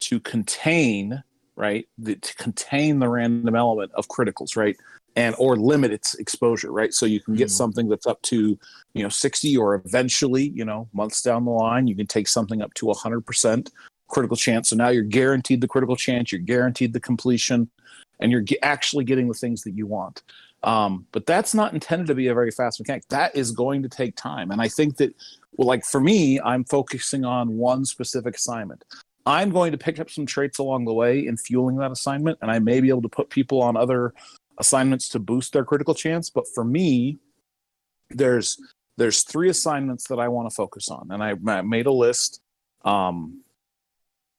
to 0.00 0.20
contain 0.20 1.22
right 1.56 1.86
the, 1.98 2.16
to 2.16 2.34
contain 2.36 2.98
the 2.98 3.08
random 3.08 3.54
element 3.54 3.92
of 3.94 4.08
criticals 4.08 4.56
right 4.56 4.76
and 5.16 5.36
or 5.38 5.56
limit 5.56 5.92
its 5.92 6.14
exposure 6.14 6.72
right? 6.72 6.92
So 6.92 7.06
you 7.06 7.20
can 7.20 7.34
get 7.34 7.50
something 7.50 7.88
that's 7.88 8.06
up 8.06 8.20
to 8.22 8.58
you 8.94 9.02
know 9.02 9.08
60 9.08 9.56
or 9.56 9.74
eventually 9.74 10.48
you 10.48 10.64
know 10.64 10.88
months 10.92 11.22
down 11.22 11.44
the 11.44 11.50
line 11.50 11.86
you 11.86 11.94
can 11.94 12.06
take 12.06 12.28
something 12.28 12.62
up 12.62 12.74
to 12.74 12.86
100% 12.86 13.70
critical 14.08 14.36
chance. 14.36 14.70
So 14.70 14.76
now 14.76 14.88
you're 14.88 15.02
guaranteed 15.02 15.60
the 15.60 15.68
critical 15.68 15.96
chance 15.96 16.32
you're 16.32 16.40
guaranteed 16.40 16.92
the 16.92 17.00
completion 17.00 17.70
and 18.20 18.30
you're 18.30 18.44
actually 18.62 19.04
getting 19.04 19.28
the 19.28 19.34
things 19.34 19.62
that 19.62 19.72
you 19.72 19.86
want 19.86 20.22
um, 20.62 21.06
but 21.12 21.26
that's 21.26 21.54
not 21.54 21.74
intended 21.74 22.06
to 22.06 22.14
be 22.14 22.28
a 22.28 22.34
very 22.34 22.50
fast 22.50 22.80
mechanic 22.80 23.06
that 23.08 23.34
is 23.36 23.50
going 23.50 23.82
to 23.82 23.88
take 23.88 24.16
time 24.16 24.50
and 24.50 24.60
i 24.60 24.68
think 24.68 24.96
that 24.96 25.14
well, 25.56 25.68
like 25.68 25.84
for 25.84 26.00
me, 26.00 26.40
I'm 26.40 26.64
focusing 26.64 27.24
on 27.24 27.56
one 27.56 27.84
specific 27.84 28.36
assignment. 28.36 28.84
I'm 29.26 29.50
going 29.50 29.72
to 29.72 29.78
pick 29.78 30.00
up 30.00 30.10
some 30.10 30.26
traits 30.26 30.58
along 30.58 30.84
the 30.84 30.92
way 30.92 31.26
in 31.26 31.36
fueling 31.36 31.76
that 31.76 31.90
assignment, 31.90 32.38
and 32.42 32.50
I 32.50 32.58
may 32.58 32.80
be 32.80 32.88
able 32.88 33.02
to 33.02 33.08
put 33.08 33.30
people 33.30 33.62
on 33.62 33.76
other 33.76 34.12
assignments 34.58 35.08
to 35.10 35.18
boost 35.18 35.52
their 35.52 35.64
critical 35.64 35.94
chance. 35.94 36.28
But 36.28 36.46
for 36.54 36.64
me, 36.64 37.18
there's 38.10 38.58
there's 38.96 39.22
three 39.22 39.48
assignments 39.48 40.08
that 40.08 40.18
I 40.18 40.28
want 40.28 40.48
to 40.48 40.54
focus 40.54 40.88
on, 40.88 41.08
and 41.10 41.22
I, 41.22 41.34
I 41.50 41.62
made 41.62 41.86
a 41.86 41.92
list. 41.92 42.40
Um, 42.84 43.42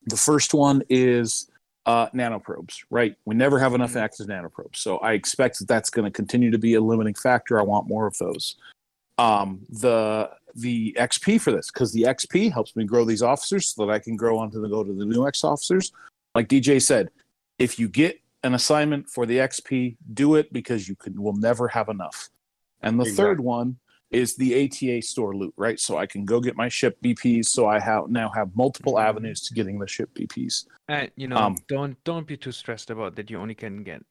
the 0.06 0.18
first 0.18 0.54
one 0.54 0.84
is 0.88 1.50
uh, 1.86 2.10
nanoprobes, 2.10 2.84
right? 2.90 3.16
We 3.26 3.36
never 3.36 3.60
have 3.60 3.74
enough 3.74 3.96
active 3.96 4.28
nanoprobes, 4.28 4.78
so 4.78 4.98
I 4.98 5.14
expect 5.14 5.60
that 5.60 5.68
that's 5.68 5.90
going 5.90 6.06
to 6.06 6.12
continue 6.12 6.52
to 6.52 6.58
be 6.58 6.76
a 6.76 6.82
limiting 6.82 7.14
factor. 7.14 7.60
I 7.60 7.64
want 7.64 7.88
more 7.88 8.08
of 8.08 8.18
those. 8.18 8.56
Um, 9.18 9.66
the 9.70 10.30
the 10.56 10.96
XP 11.00 11.40
for 11.42 11.52
this 11.52 11.70
because 11.72 11.92
the 11.94 12.04
XP 12.04 12.52
helps 12.52 12.76
me 12.76 12.86
grow 12.86 13.06
these 13.06 13.22
officers 13.22 13.68
so 13.68 13.86
that 13.86 13.92
I 13.92 14.00
can 14.00 14.16
grow 14.16 14.38
onto 14.38 14.62
the 14.62 14.70
go 14.70 14.84
to 14.84 14.94
the 14.94 15.06
new 15.06 15.28
X 15.28 15.44
officers. 15.44 15.92
Like 16.34 16.48
DJ 16.48 16.82
said, 16.82 17.10
if 17.60 17.80
you 17.80 17.88
get 17.88 18.20
an 18.44 18.54
assignment 18.54 19.10
for 19.10 19.26
the 19.26 19.38
XP, 19.38 19.98
do 20.14 20.36
it 20.36 20.52
because 20.54 20.88
you 20.88 20.96
can 20.96 21.22
will 21.22 21.36
never 21.36 21.68
have 21.68 21.90
enough. 21.90 22.30
And 22.82 23.00
the 23.00 23.06
third 23.06 23.40
one 23.40 23.78
is 24.12 24.36
the 24.36 24.66
ATA 24.66 25.02
store 25.02 25.36
loot, 25.36 25.54
right? 25.58 25.80
So 25.80 25.98
I 25.98 26.06
can 26.06 26.26
go 26.26 26.40
get 26.40 26.56
my 26.56 26.70
ship 26.70 26.98
BPs. 27.04 27.48
So 27.48 27.68
I 27.68 27.80
have 27.80 28.10
now 28.10 28.30
have 28.30 28.56
multiple 28.56 29.00
avenues 29.00 29.42
to 29.42 29.54
getting 29.54 29.80
the 29.80 29.88
ship 29.88 30.10
BPs. 30.14 30.66
And 30.88 31.12
you 31.16 31.28
know, 31.28 31.38
Um, 31.38 31.56
don't 31.68 32.02
don't 32.04 32.28
be 32.28 32.38
too 32.38 32.52
stressed 32.52 32.90
about 32.90 33.16
that. 33.16 33.30
You 33.30 33.40
only 33.40 33.56
can 33.56 33.84
get 33.84 34.04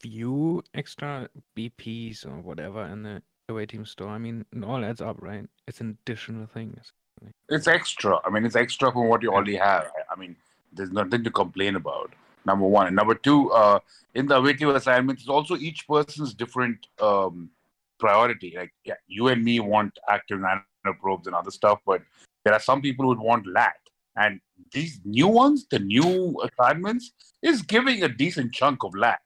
few 0.00 0.62
extra 0.74 1.28
BPs 1.56 2.26
or 2.26 2.40
whatever 2.40 2.84
in 2.86 3.02
the 3.02 3.22
away 3.48 3.66
team 3.66 3.84
store. 3.84 4.08
I 4.08 4.18
mean, 4.18 4.44
it 4.52 4.64
all 4.64 4.84
adds 4.84 5.00
up, 5.00 5.16
right? 5.20 5.46
It's 5.68 5.80
an 5.80 5.98
additional 6.02 6.46
thing. 6.46 6.76
It's 7.48 7.68
extra. 7.68 8.18
I 8.24 8.30
mean, 8.30 8.44
it's 8.44 8.56
extra 8.56 8.90
from 8.90 9.08
what 9.08 9.22
you 9.22 9.32
already 9.32 9.56
have. 9.56 9.90
I 10.10 10.18
mean, 10.18 10.34
there's 10.72 10.90
nothing 10.90 11.22
to 11.24 11.30
complain 11.30 11.76
about. 11.76 12.12
Number 12.44 12.66
one. 12.66 12.88
And 12.88 12.96
number 12.96 13.14
two, 13.14 13.52
uh, 13.52 13.78
in 14.14 14.26
the 14.26 14.36
away 14.36 14.54
team 14.54 14.70
assignments, 14.70 15.22
it's 15.22 15.28
also 15.28 15.56
each 15.56 15.86
person's 15.86 16.34
different 16.34 16.88
um, 17.00 17.50
priority. 18.06 18.50
Like, 18.60 18.72
yeah, 18.84 19.00
you 19.06 19.28
and 19.32 19.40
me 19.48 19.54
want 19.74 19.92
active 20.16 20.38
nanoprobes 20.46 21.26
and 21.28 21.34
other 21.40 21.52
stuff, 21.60 21.78
but 21.90 22.00
there 22.44 22.54
are 22.58 22.64
some 22.70 22.80
people 22.86 23.02
who 23.04 23.10
would 23.10 23.26
want 23.30 23.46
LAT. 23.46 23.80
And 24.24 24.40
these 24.76 25.00
new 25.04 25.28
ones, 25.28 25.66
the 25.74 25.78
new 25.78 26.10
assignments, 26.48 27.12
is 27.50 27.62
giving 27.74 28.02
a 28.02 28.10
decent 28.22 28.52
chunk 28.52 28.78
of 28.84 28.94
LAT. 28.94 29.20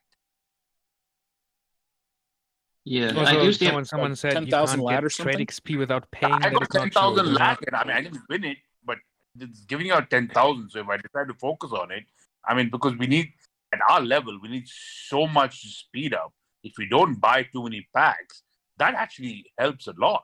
Yeah, 2.85 3.09
Also, 3.19 3.31
I 3.31 3.43
usually 3.43 3.67
someone, 3.67 3.85
someone 3.85 4.15
said 4.15 4.33
you 4.33 4.51
10,000 4.51 4.77
can't 4.77 4.85
lat 4.87 4.95
get 4.95 5.05
or 5.05 5.09
trait? 5.09 5.39
XP 5.49 5.77
without 5.83 6.09
paying. 6.17 6.41
I 6.45 6.49
got 6.51 6.69
10,000 6.71 7.25
true. 7.25 7.33
lakh, 7.33 7.59
and 7.67 7.75
I 7.75 7.83
mean, 7.83 7.97
I 7.97 8.01
didn't 8.05 8.21
win 8.29 8.43
it, 8.51 8.59
but 8.89 8.97
it's 9.45 9.65
giving 9.71 9.91
out 9.91 10.09
10,000. 10.09 10.69
So 10.69 10.79
if 10.79 10.87
I 10.87 10.97
decide 11.07 11.27
to 11.27 11.37
focus 11.47 11.71
on 11.81 11.91
it, 11.97 12.05
I 12.47 12.55
mean, 12.55 12.69
because 12.75 12.95
we 13.01 13.07
need, 13.07 13.27
at 13.73 13.81
our 13.89 13.99
level, 13.99 14.39
we 14.41 14.47
need 14.55 14.67
so 15.13 15.27
much 15.39 15.53
speed 15.81 16.13
up. 16.13 16.31
If 16.63 16.73
we 16.77 16.87
don't 16.95 17.15
buy 17.27 17.39
too 17.51 17.63
many 17.63 17.81
packs, 17.93 18.43
that 18.77 18.93
actually 18.95 19.51
helps 19.57 19.87
a 19.87 19.93
lot. 19.97 20.23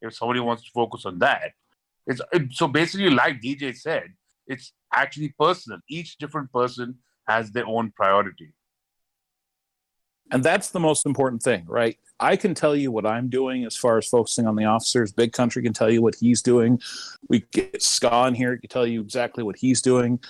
If 0.00 0.14
somebody 0.14 0.40
wants 0.40 0.64
to 0.64 0.70
focus 0.72 1.06
on 1.06 1.18
that, 1.20 1.52
it's 2.06 2.20
it, 2.32 2.52
so 2.52 2.66
basically, 2.66 3.10
like 3.10 3.40
DJ 3.40 3.76
said, 3.76 4.12
it's 4.46 4.72
actually 4.92 5.34
personal. 5.38 5.78
Each 5.88 6.16
different 6.18 6.52
person 6.52 6.96
has 7.28 7.50
their 7.52 7.66
own 7.66 7.92
priority. 7.92 8.52
And 10.32 10.42
that's 10.42 10.70
the 10.70 10.80
most 10.80 11.04
important 11.04 11.42
thing, 11.42 11.64
right? 11.68 11.98
I 12.18 12.36
can 12.36 12.54
tell 12.54 12.74
you 12.74 12.90
what 12.90 13.04
I'm 13.04 13.28
doing 13.28 13.64
as 13.64 13.76
far 13.76 13.98
as 13.98 14.08
focusing 14.08 14.46
on 14.46 14.56
the 14.56 14.64
officers. 14.64 15.12
Big 15.12 15.32
Country 15.32 15.62
can 15.62 15.72
tell 15.72 15.90
you 15.90 16.00
what 16.00 16.14
he's 16.14 16.40
doing. 16.40 16.80
We 17.28 17.44
get 17.52 17.82
Ska 17.82 18.26
in 18.28 18.34
here, 18.34 18.52
he 18.52 18.60
can 18.60 18.70
tell 18.70 18.86
you 18.86 19.00
exactly 19.00 19.44
what 19.44 19.56
he's 19.56 19.82
doing. 19.82 20.20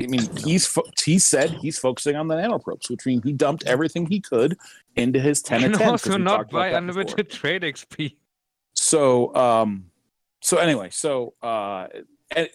I 0.00 0.06
mean, 0.06 0.28
he's 0.44 0.66
fo- 0.66 0.88
he 1.04 1.18
said 1.18 1.50
he's 1.50 1.78
focusing 1.78 2.16
on 2.16 2.28
the 2.28 2.34
nanoprobes, 2.36 2.88
which 2.90 3.04
means 3.06 3.22
he 3.24 3.32
dumped 3.32 3.64
everything 3.64 4.06
he 4.06 4.20
could 4.20 4.56
into 4.96 5.20
his 5.20 5.42
10 5.42 5.60
You 5.60 5.66
and 5.66 5.74
can 5.74 5.80
10. 5.82 5.90
'cause 5.92 6.06
also 6.08 6.18
not 6.18 6.50
buy 6.50 6.70
that 6.70 6.80
before. 6.86 7.02
unlimited 7.02 7.30
trait 7.30 7.62
XP. 7.62 8.16
So, 8.74 9.34
um, 9.34 9.86
so 10.42 10.58
anyway, 10.58 10.88
so 10.90 11.34
uh, 11.42 11.86
and 12.34 12.48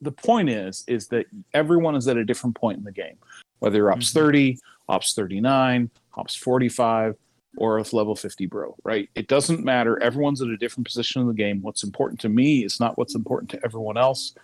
the 0.00 0.12
point 0.12 0.50
is, 0.50 0.84
is 0.88 1.08
that 1.08 1.26
everyone 1.54 1.94
is 1.94 2.08
at 2.08 2.16
a 2.16 2.24
different 2.24 2.56
point 2.56 2.78
in 2.78 2.84
the 2.84 2.92
game, 2.92 3.16
whether 3.60 3.76
you're 3.78 3.92
ops 3.92 4.12
30, 4.12 4.58
ops 4.88 5.14
39, 5.14 5.88
ops 6.14 6.34
45, 6.34 7.14
or 7.58 7.76
with 7.78 7.92
level 7.92 8.16
50 8.16 8.46
bro, 8.46 8.74
right? 8.82 9.08
It 9.14 9.28
doesn't 9.28 9.62
matter. 9.62 10.02
Everyone's 10.02 10.42
at 10.42 10.48
a 10.48 10.56
different 10.56 10.86
position 10.86 11.22
in 11.22 11.28
the 11.28 11.34
game. 11.34 11.62
What's 11.62 11.84
important 11.84 12.18
to 12.20 12.28
me 12.28 12.64
is 12.64 12.80
not 12.80 12.98
what's 12.98 13.14
important 13.14 13.50
to 13.50 13.60
everyone 13.64 13.96
else. 13.96 14.34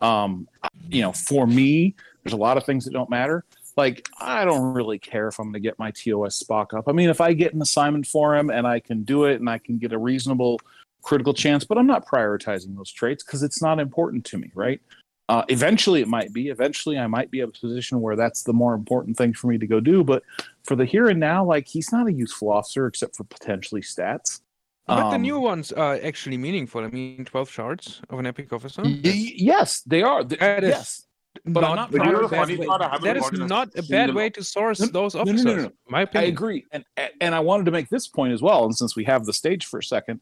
Um, 0.00 0.48
you 0.88 1.02
know, 1.02 1.12
for 1.12 1.46
me, 1.46 1.94
there's 2.22 2.32
a 2.34 2.38
lot 2.38 2.56
of 2.56 2.64
things 2.64 2.84
that 2.84 2.92
don't 2.92 3.10
matter. 3.10 3.44
Like, 3.76 4.08
I 4.20 4.44
don't 4.44 4.72
really 4.72 4.98
care 4.98 5.28
if 5.28 5.38
I'm 5.38 5.46
going 5.46 5.54
to 5.54 5.60
get 5.60 5.78
my 5.78 5.90
TOS 5.90 6.42
Spock 6.42 6.76
up. 6.76 6.88
I 6.88 6.92
mean, 6.92 7.10
if 7.10 7.20
I 7.20 7.34
get 7.34 7.54
an 7.54 7.60
assignment 7.60 8.06
for 8.06 8.34
him 8.34 8.50
and 8.50 8.66
I 8.66 8.80
can 8.80 9.02
do 9.02 9.24
it 9.24 9.38
and 9.38 9.50
I 9.50 9.58
can 9.58 9.78
get 9.78 9.92
a 9.92 9.98
reasonable 9.98 10.60
critical 11.02 11.34
chance, 11.34 11.64
but 11.64 11.78
I'm 11.78 11.86
not 11.86 12.06
prioritizing 12.06 12.74
those 12.74 12.90
traits 12.90 13.22
because 13.22 13.42
it's 13.42 13.62
not 13.62 13.78
important 13.78 14.24
to 14.26 14.38
me, 14.38 14.50
right? 14.54 14.80
Uh, 15.28 15.44
eventually, 15.48 16.00
it 16.00 16.08
might 16.08 16.32
be. 16.32 16.48
Eventually, 16.48 16.98
I 16.98 17.06
might 17.06 17.30
be 17.30 17.40
at 17.40 17.48
a 17.48 17.52
position 17.52 18.00
where 18.00 18.16
that's 18.16 18.42
the 18.42 18.52
more 18.52 18.74
important 18.74 19.16
thing 19.16 19.34
for 19.34 19.48
me 19.48 19.58
to 19.58 19.66
go 19.66 19.80
do. 19.80 20.04
But 20.04 20.22
for 20.64 20.76
the 20.76 20.84
here 20.84 21.08
and 21.08 21.18
now, 21.18 21.44
like 21.44 21.66
he's 21.66 21.92
not 21.92 22.06
a 22.06 22.12
useful 22.12 22.50
officer 22.50 22.86
except 22.86 23.16
for 23.16 23.24
potentially 23.24 23.80
stats. 23.80 24.40
But 24.86 25.10
the 25.10 25.16
Um, 25.16 25.22
new 25.22 25.40
ones 25.40 25.72
are 25.72 25.94
actually 26.02 26.36
meaningful. 26.36 26.84
I 26.84 26.88
mean, 26.88 27.24
12 27.24 27.50
shards 27.50 28.00
of 28.08 28.18
an 28.20 28.26
epic 28.26 28.52
officer. 28.52 28.82
y- 28.82 29.00
yes, 29.04 29.80
they 29.82 30.02
are. 30.02 30.22
Th- 30.22 30.38
That 30.38 30.62
is 30.62 30.70
yes, 30.70 31.06
but 31.44 31.62
not 31.62 31.74
not 31.74 31.90
proud 31.90 32.14
a 32.14 32.18
of 32.24 32.30
bad 32.30 32.48
way- 32.48 32.66
But 32.66 32.80
I 32.82 32.84
haven't 32.90 33.02
that 33.04 33.16
is 33.16 33.22
gotten 33.24 33.46
not 33.48 33.68
a 33.76 33.82
bad 33.82 34.14
way 34.14 34.30
to 34.30 34.44
source 34.44 34.78
No, 34.80 34.86
those 34.86 35.14
no, 35.16 35.24
no, 35.24 35.30
officers. 35.30 35.44
no, 35.44 35.54
no, 35.56 35.62
no. 35.64 35.72
My 35.88 36.08
I 36.14 36.22
agree, 36.22 36.66
and 36.70 36.84
and 37.20 37.34
I 37.34 37.40
wanted 37.40 37.64
to 37.64 37.72
make 37.72 37.88
this 37.88 38.06
point 38.06 38.32
as 38.32 38.42
well. 38.42 38.64
And 38.64 38.76
since 38.76 38.94
we 38.94 39.02
have 39.04 39.26
the 39.26 39.32
stage 39.32 39.66
for 39.66 39.78
a 39.80 39.82
second, 39.82 40.20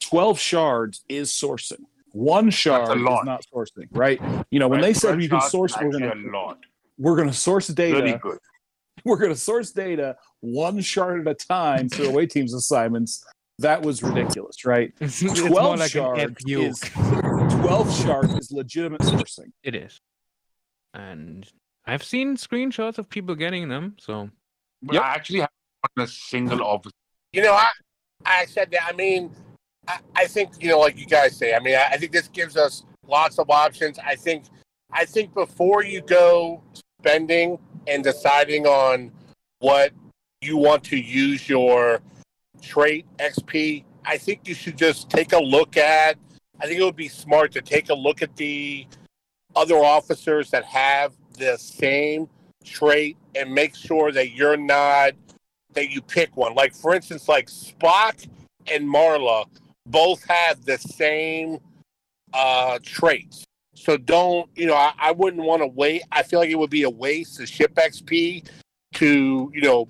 twelve 0.00 0.38
shards 0.38 1.02
is 1.08 1.30
sourcing. 1.30 1.80
One 2.12 2.50
shard 2.50 2.98
is 2.98 3.02
lot. 3.02 3.24
not 3.24 3.42
sourcing, 3.50 3.88
right? 3.92 4.20
You 4.50 4.58
know, 4.58 4.68
when 4.68 4.80
Right, 4.80 4.88
they 4.88 4.92
said 4.94 5.08
12 5.16 5.22
you 5.22 5.28
can 5.30 5.40
source, 5.40 5.74
we're 5.80 5.92
gonna 5.98 6.14
we're 6.98 7.16
gonna 7.16 7.32
source 7.32 7.68
data. 7.68 7.96
Really 7.96 8.18
good. 8.18 8.38
We're 9.04 9.16
gonna 9.16 9.34
source 9.34 9.72
data 9.72 10.16
one 10.40 10.80
shard 10.80 11.26
at 11.26 11.32
a 11.32 11.34
time 11.34 11.88
through 11.88 12.08
away 12.10 12.26
teams 12.26 12.52
assignments. 12.54 13.24
That 13.58 13.82
was 13.82 14.02
ridiculous, 14.02 14.64
right? 14.64 14.92
It's, 15.00 15.22
it's 15.22 15.40
Twelve 15.40 15.52
more 15.52 15.76
like 15.76 15.94
an 15.94 16.34
shards 16.34 16.44
is 16.46 16.80
twelve 16.80 17.94
shards 17.94 18.34
is 18.34 18.50
legitimate 18.50 19.02
sourcing. 19.02 19.52
It 19.62 19.74
is. 19.74 20.00
And 20.94 21.48
I've 21.86 22.02
seen 22.02 22.36
screenshots 22.36 22.98
of 22.98 23.08
people 23.08 23.34
getting 23.34 23.68
them. 23.68 23.96
So 23.98 24.30
But 24.82 24.96
I 24.96 25.14
actually 25.14 25.40
haven't 25.40 25.52
gotten 25.82 26.04
a 26.04 26.12
single 26.12 26.66
of 26.66 26.86
You 27.32 27.42
know, 27.42 27.52
I 27.52 27.68
I 28.24 28.46
said 28.46 28.70
that. 28.72 28.84
I 28.86 28.92
mean, 28.92 29.30
I, 29.88 29.98
I 30.16 30.26
think 30.26 30.50
you 30.60 30.68
know, 30.68 30.78
like 30.78 30.98
you 30.98 31.06
guys 31.06 31.36
say. 31.36 31.54
I 31.54 31.60
mean, 31.60 31.74
I, 31.74 31.88
I 31.92 31.96
think 31.96 32.12
this 32.12 32.28
gives 32.28 32.56
us 32.56 32.84
lots 33.06 33.38
of 33.38 33.50
options. 33.50 33.98
I 33.98 34.16
think 34.16 34.44
I 34.92 35.04
think 35.04 35.34
before 35.34 35.82
you 35.84 36.00
go 36.02 36.62
spending 37.00 37.58
and 37.86 38.04
deciding 38.04 38.66
on 38.66 39.10
what 39.58 39.92
you 40.40 40.56
want 40.56 40.84
to 40.84 40.96
use 40.96 41.48
your 41.48 42.00
trait 42.62 43.04
XP, 43.18 43.84
I 44.04 44.16
think 44.16 44.48
you 44.48 44.54
should 44.54 44.78
just 44.78 45.10
take 45.10 45.32
a 45.32 45.38
look 45.38 45.76
at. 45.76 46.16
I 46.60 46.66
think 46.66 46.80
it 46.80 46.84
would 46.84 46.96
be 46.96 47.08
smart 47.08 47.52
to 47.52 47.60
take 47.60 47.90
a 47.90 47.94
look 47.94 48.22
at 48.22 48.36
the 48.36 48.86
other 49.54 49.76
officers 49.76 50.50
that 50.50 50.64
have 50.64 51.12
the 51.38 51.56
same 51.58 52.28
trait 52.64 53.16
and 53.34 53.52
make 53.52 53.74
sure 53.74 54.12
that 54.12 54.32
you're 54.32 54.56
not 54.56 55.12
that 55.74 55.90
you 55.90 56.00
pick 56.00 56.36
one. 56.36 56.54
Like 56.54 56.74
for 56.74 56.94
instance, 56.94 57.28
like 57.28 57.48
Spock 57.48 58.26
and 58.70 58.86
Marla 58.86 59.46
both 59.86 60.24
have 60.28 60.64
the 60.64 60.78
same 60.78 61.58
uh 62.32 62.78
traits. 62.82 63.44
So 63.74 63.96
don't 63.96 64.48
you 64.54 64.66
know? 64.66 64.74
I, 64.74 64.92
I 64.98 65.12
wouldn't 65.12 65.42
want 65.42 65.62
to 65.62 65.66
wait. 65.66 66.02
I 66.12 66.22
feel 66.22 66.38
like 66.38 66.50
it 66.50 66.58
would 66.58 66.70
be 66.70 66.84
a 66.84 66.90
waste 66.90 67.40
of 67.40 67.48
ship 67.48 67.74
XP 67.74 68.48
to 68.94 69.50
you 69.52 69.60
know, 69.62 69.88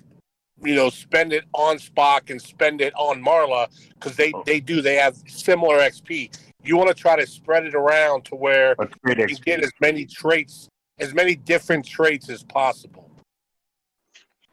you 0.65 0.75
know, 0.75 0.89
spend 0.89 1.33
it 1.33 1.45
on 1.53 1.77
Spock 1.77 2.29
and 2.29 2.41
spend 2.41 2.81
it 2.81 2.93
on 2.95 3.23
Marla 3.23 3.67
because 3.95 4.15
they 4.15 4.31
oh. 4.33 4.43
they 4.45 4.59
do 4.59 4.81
they 4.81 4.95
have 4.95 5.15
similar 5.27 5.77
XP. 5.77 6.37
You 6.63 6.77
want 6.77 6.89
to 6.89 6.95
try 6.95 7.15
to 7.17 7.27
spread 7.27 7.65
it 7.65 7.75
around 7.75 8.25
to 8.25 8.35
where 8.35 8.75
great 9.03 9.17
you 9.17 9.35
can 9.35 9.43
get 9.43 9.63
as 9.63 9.71
many 9.81 10.05
traits, 10.05 10.69
as 10.99 11.13
many 11.13 11.35
different 11.35 11.85
traits 11.85 12.29
as 12.29 12.43
possible. 12.43 13.09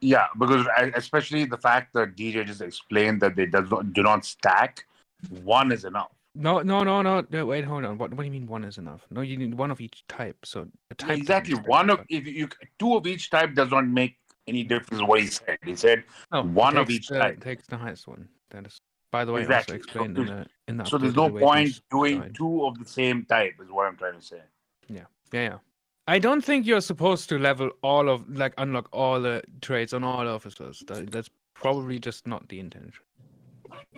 Yeah, 0.01 0.27
because 0.39 0.67
I, 0.77 0.93
especially 0.95 1.45
the 1.45 1.59
fact 1.59 1.93
that 1.95 2.17
DJ 2.17 2.47
just 2.47 2.63
explained 2.63 3.21
that 3.21 3.37
they 3.37 3.47
does 3.47 3.71
not 3.71 3.93
do 3.93 4.03
not 4.03 4.25
stack. 4.25 4.85
One 5.43 5.71
is 5.71 5.85
enough. 5.85 6.11
no, 6.35 6.63
no, 6.63 6.83
no, 6.83 7.03
no. 7.03 7.25
no 7.31 7.47
wait, 7.47 7.65
hold 7.65 7.85
on. 7.85 7.99
What, 7.99 8.15
what 8.15 8.23
do 8.23 8.25
you 8.25 8.31
mean 8.31 8.47
one 8.47 8.65
is 8.65 8.79
enough? 8.79 9.03
No, 9.11 9.21
you 9.21 9.37
need 9.37 9.55
one 9.55 9.71
of 9.71 9.81
each 9.81 10.05
type. 10.09 10.39
So 10.45 10.67
the 10.89 10.95
type 10.95 11.19
exactly 11.19 11.55
one 11.55 11.91
of 11.91 12.01
if 12.09 12.27
you 12.27 12.49
two 12.79 12.97
of 12.97 13.07
each 13.07 13.31
type 13.31 13.55
does 13.55 13.71
not 13.71 13.87
make 13.87 14.17
any 14.51 14.63
difference. 14.65 15.01
in 15.01 15.07
What 15.07 15.21
he 15.21 15.29
said, 15.29 15.59
he 15.65 15.75
said 15.75 16.05
No, 16.33 16.43
one 16.43 16.77
of 16.77 16.89
takes 16.89 16.97
each 16.97 17.09
the, 17.09 17.19
type. 17.19 17.41
takes 17.43 17.67
the 17.67 17.79
highest 17.79 18.07
one. 18.07 18.29
That 18.51 18.67
is, 18.67 18.79
by 19.11 19.25
the 19.25 19.33
way, 19.33 19.41
Exactly. 19.43 19.77
also 19.77 19.83
explained 19.85 20.17
so, 20.17 20.23
in 20.23 20.29
the 20.29 20.47
in 20.69 20.77
the 20.77 20.85
so 20.85 20.99
there's 20.99 21.17
no 21.17 21.27
away 21.27 21.41
point 21.41 21.81
doing 21.91 22.21
guide. 22.21 22.35
two 22.35 22.67
of 22.67 22.79
the 22.79 22.85
same 22.85 23.25
type. 23.25 23.55
Is 23.63 23.71
what 23.71 23.87
I'm 23.87 23.97
trying 23.97 24.19
to 24.21 24.23
say. 24.33 24.43
Yeah, 24.89 25.03
yeah, 25.33 25.43
yeah. 25.43 25.59
I 26.09 26.19
don't 26.19 26.45
think 26.45 26.67
you're 26.67 26.81
supposed 26.81 27.29
to 27.31 27.39
level 27.39 27.71
all 27.83 28.09
of 28.09 28.29
like 28.29 28.55
unlock 28.59 28.89
all 28.93 29.21
the 29.21 29.43
traits 29.63 29.93
on 29.93 30.03
all 30.05 30.27
officers. 30.29 30.83
That, 30.89 31.11
that's 31.11 31.31
probably 31.55 31.99
just 31.99 32.27
not 32.27 32.49
the 32.49 32.59
intention. 32.61 33.05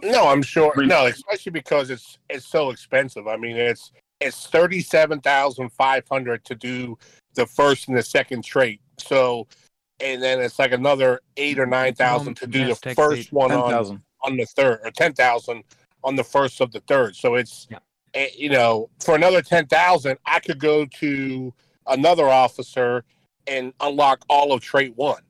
No, 0.03 0.29
I'm 0.29 0.43
sure. 0.43 0.73
No, 0.85 1.07
especially 1.07 1.53
because 1.53 1.89
it's 1.91 2.19
it's 2.29 2.47
so 2.47 2.71
expensive. 2.71 3.27
I 3.27 3.37
mean, 3.37 3.57
it's 3.57 3.93
it's 4.21 4.47
thirty 4.47 4.81
seven 4.83 5.21
thousand 5.21 5.71
five 5.73 6.05
hundred 6.11 6.45
to 6.45 6.55
do 6.55 6.99
the 7.35 7.47
first 7.47 7.89
and 7.89 7.97
the 7.97 8.03
second 8.03 8.45
trait. 8.45 8.81
So, 8.99 9.47
and 10.03 10.23
then 10.23 10.41
it's 10.41 10.59
like 10.59 10.73
another 10.73 11.21
eight 11.37 11.59
or 11.59 11.67
nine 11.67 11.95
thousand 11.95 12.35
to 12.37 12.47
do 12.47 12.61
yes, 12.61 12.81
the 12.81 12.95
first 12.95 13.31
the 13.31 13.37
one 13.37 13.53
on 13.53 13.71
10,000. 13.71 14.03
on 14.25 14.37
the 14.37 14.47
third, 14.47 14.81
or 14.85 14.91
ten 14.91 15.13
thousand 15.13 15.65
on 16.05 16.17
the 16.17 16.25
first 16.25 16.61
of 16.61 16.73
the 16.73 16.81
third. 16.81 17.17
So 17.17 17.37
it's 17.37 17.69
eh, 18.15 18.29
you 18.37 18.51
know 18.51 18.91
for 19.01 19.15
another 19.15 19.43
ten 19.43 19.67
thousand, 19.67 20.19
I 20.27 20.41
could 20.41 20.59
go 20.59 20.85
to 20.87 21.55
another 21.87 22.29
officer 22.29 23.05
and 23.47 23.73
unlock 23.81 24.25
all 24.29 24.53
of 24.53 24.61
trait 24.61 24.97
one 24.97 25.23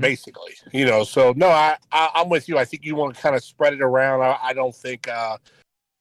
basically 0.00 0.52
you 0.72 0.84
know. 0.84 1.02
So 1.02 1.32
no 1.36 1.48
I, 1.48 1.76
I 1.92 2.10
i'm 2.14 2.28
with 2.28 2.48
you. 2.48 2.58
I 2.58 2.64
think 2.64 2.84
you 2.84 2.94
want 2.94 3.14
to 3.14 3.20
kind 3.22 3.34
of 3.34 3.42
spread 3.42 3.72
it 3.72 3.80
around. 3.80 4.20
I, 4.22 4.38
I 4.42 4.52
don't 4.52 4.74
think 4.74 5.08
uh 5.08 5.38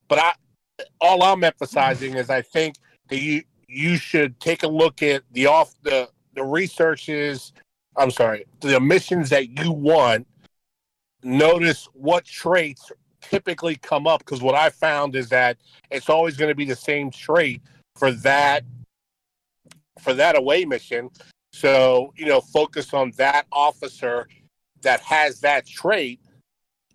but 0.07 0.19
i 0.19 0.33
all 0.99 1.23
i'm 1.23 1.43
emphasizing 1.43 2.15
is 2.15 2.29
i 2.29 2.41
think 2.41 2.75
that 3.09 3.19
you 3.21 3.41
you 3.67 3.97
should 3.97 4.39
take 4.39 4.63
a 4.63 4.67
look 4.67 5.01
at 5.01 5.23
the 5.31 5.45
off 5.45 5.73
the 5.83 6.09
the 6.33 6.43
researches 6.43 7.53
i'm 7.97 8.11
sorry 8.11 8.45
the 8.61 8.79
missions 8.79 9.29
that 9.29 9.49
you 9.49 9.71
want 9.71 10.25
notice 11.23 11.89
what 11.93 12.25
traits 12.25 12.91
typically 13.21 13.75
come 13.75 14.07
up 14.07 14.19
because 14.19 14.41
what 14.41 14.55
I 14.55 14.69
found 14.69 15.15
is 15.15 15.29
that 15.29 15.57
it's 15.91 16.09
always 16.09 16.37
going 16.37 16.49
to 16.49 16.55
be 16.55 16.65
the 16.65 16.75
same 16.75 17.11
trait 17.11 17.61
for 17.95 18.11
that 18.11 18.63
for 19.99 20.13
that 20.13 20.37
away 20.37 20.63
mission. 20.65 21.09
So, 21.51 22.13
you 22.15 22.27
know, 22.27 22.39
focus 22.39 22.93
on 22.93 23.11
that 23.17 23.47
officer 23.51 24.27
that 24.81 25.01
has 25.01 25.39
that 25.41 25.65
trait 25.65 26.19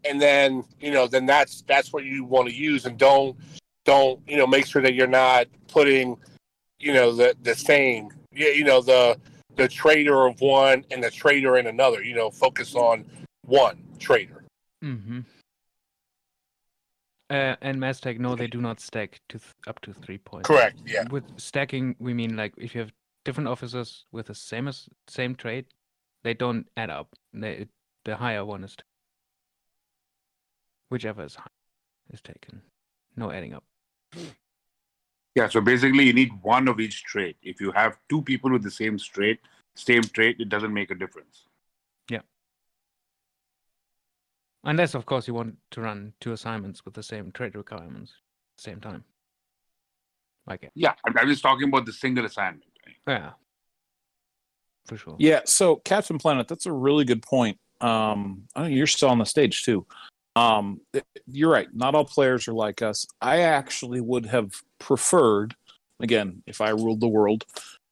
and 0.05 0.20
then, 0.20 0.64
you 0.81 0.92
know, 0.92 1.06
then 1.06 1.26
that's 1.26 1.62
that's 1.62 1.92
what 1.92 2.05
you 2.05 2.24
want 2.24 2.48
to 2.48 2.55
use 2.55 2.86
and 2.86 2.97
don't 2.97 3.36
don't, 3.84 4.20
you 4.28 4.36
know, 4.36 4.47
make 4.47 4.66
sure 4.66 4.82
that 4.82 4.94
you're 4.94 5.06
not 5.06 5.47
putting, 5.68 6.16
you 6.78 6.92
know, 6.92 7.12
the 7.12 7.36
the 7.42 7.55
same 7.55 8.08
yeah, 8.34 8.50
you 8.50 8.64
know, 8.64 8.81
the 8.81 9.18
the 9.56 9.68
traitor 9.68 10.26
of 10.26 10.40
one 10.40 10.84
and 10.90 11.02
the 11.02 11.10
traitor 11.10 11.58
in 11.58 11.66
another, 11.66 12.02
you 12.02 12.14
know, 12.14 12.31
focus 12.31 12.74
on 12.74 13.05
one 13.44 13.82
traitor. 13.98 14.44
Mm-hmm. 14.82 15.20
Uh, 17.31 17.56
and 17.62 17.78
Maztec, 17.78 18.18
no, 18.18 18.34
they 18.34 18.47
do 18.47 18.60
not 18.60 18.78
stack 18.78 19.20
to 19.31 19.39
th- 19.39 19.52
up 19.66 19.81
to 19.81 19.94
three 19.94 20.18
points. 20.18 20.47
Correct, 20.47 20.78
yeah. 20.84 21.05
With 21.10 21.24
stacking, 21.39 21.97
we 21.98 22.12
mean 22.12 22.36
like 22.36 22.52
if 22.58 22.74
you 22.74 22.81
have 22.82 22.92
different 23.24 23.48
officers 23.48 24.05
with 24.12 24.26
the 24.26 24.34
same 24.34 24.68
as 24.68 24.86
same 25.08 25.34
trait, 25.34 25.66
they 26.24 26.34
don't 26.34 26.66
add 26.76 26.90
up. 26.90 27.08
They, 27.32 27.68
the 28.05 28.16
higher 28.16 28.44
one 28.44 28.64
is, 28.64 28.76
t- 28.76 28.84
whichever 30.90 31.24
is 31.24 31.36
high, 31.36 31.47
is 32.12 32.20
taken. 32.20 32.60
No 33.16 33.31
adding 33.31 33.55
up. 33.55 33.64
Yeah, 35.34 35.48
so 35.48 35.60
basically 35.60 36.04
you 36.04 36.12
need 36.12 36.30
one 36.42 36.68
of 36.68 36.78
each 36.78 37.04
trait. 37.04 37.36
If 37.42 37.60
you 37.60 37.72
have 37.72 37.96
two 38.08 38.20
people 38.22 38.50
with 38.50 38.62
the 38.62 38.70
same 38.70 38.98
trait, 38.98 39.40
same 39.74 40.02
trait, 40.02 40.36
it 40.38 40.48
doesn't 40.48 40.72
make 40.72 40.90
a 40.90 40.94
difference. 40.94 41.44
Yeah. 42.10 42.20
Unless, 44.64 44.94
of 44.94 45.06
course, 45.06 45.26
you 45.26 45.34
want 45.34 45.56
to 45.70 45.80
run 45.80 46.12
two 46.20 46.32
assignments 46.32 46.84
with 46.84 46.94
the 46.94 47.02
same 47.02 47.32
trait 47.32 47.54
requirements 47.54 48.12
at 48.12 48.58
the 48.58 48.70
same 48.70 48.80
time. 48.80 49.04
Like 50.46 50.64
it. 50.64 50.72
Yeah, 50.74 50.94
I'm, 51.06 51.16
I'm 51.16 51.28
just 51.28 51.42
talking 51.42 51.68
about 51.68 51.86
the 51.86 51.92
single 51.92 52.26
assignment. 52.26 52.64
Yeah. 53.06 53.30
For 54.86 54.96
sure. 54.96 55.16
Yeah, 55.18 55.40
so 55.44 55.76
Captain 55.76 56.18
Planet, 56.18 56.48
that's 56.48 56.66
a 56.66 56.72
really 56.72 57.04
good 57.04 57.22
point. 57.22 57.58
Um, 57.80 58.44
I 58.54 58.62
know 58.62 58.68
you're 58.68 58.86
still 58.86 59.08
on 59.08 59.18
the 59.18 59.24
stage 59.24 59.64
too. 59.64 59.86
Um, 60.36 60.80
you're 61.26 61.50
right. 61.50 61.68
Not 61.74 61.94
all 61.94 62.04
players 62.04 62.48
are 62.48 62.54
like 62.54 62.82
us. 62.82 63.06
I 63.20 63.40
actually 63.40 64.00
would 64.00 64.26
have 64.26 64.52
preferred, 64.78 65.54
again, 66.00 66.42
if 66.46 66.60
I 66.60 66.70
ruled 66.70 67.00
the 67.00 67.08
world, 67.08 67.44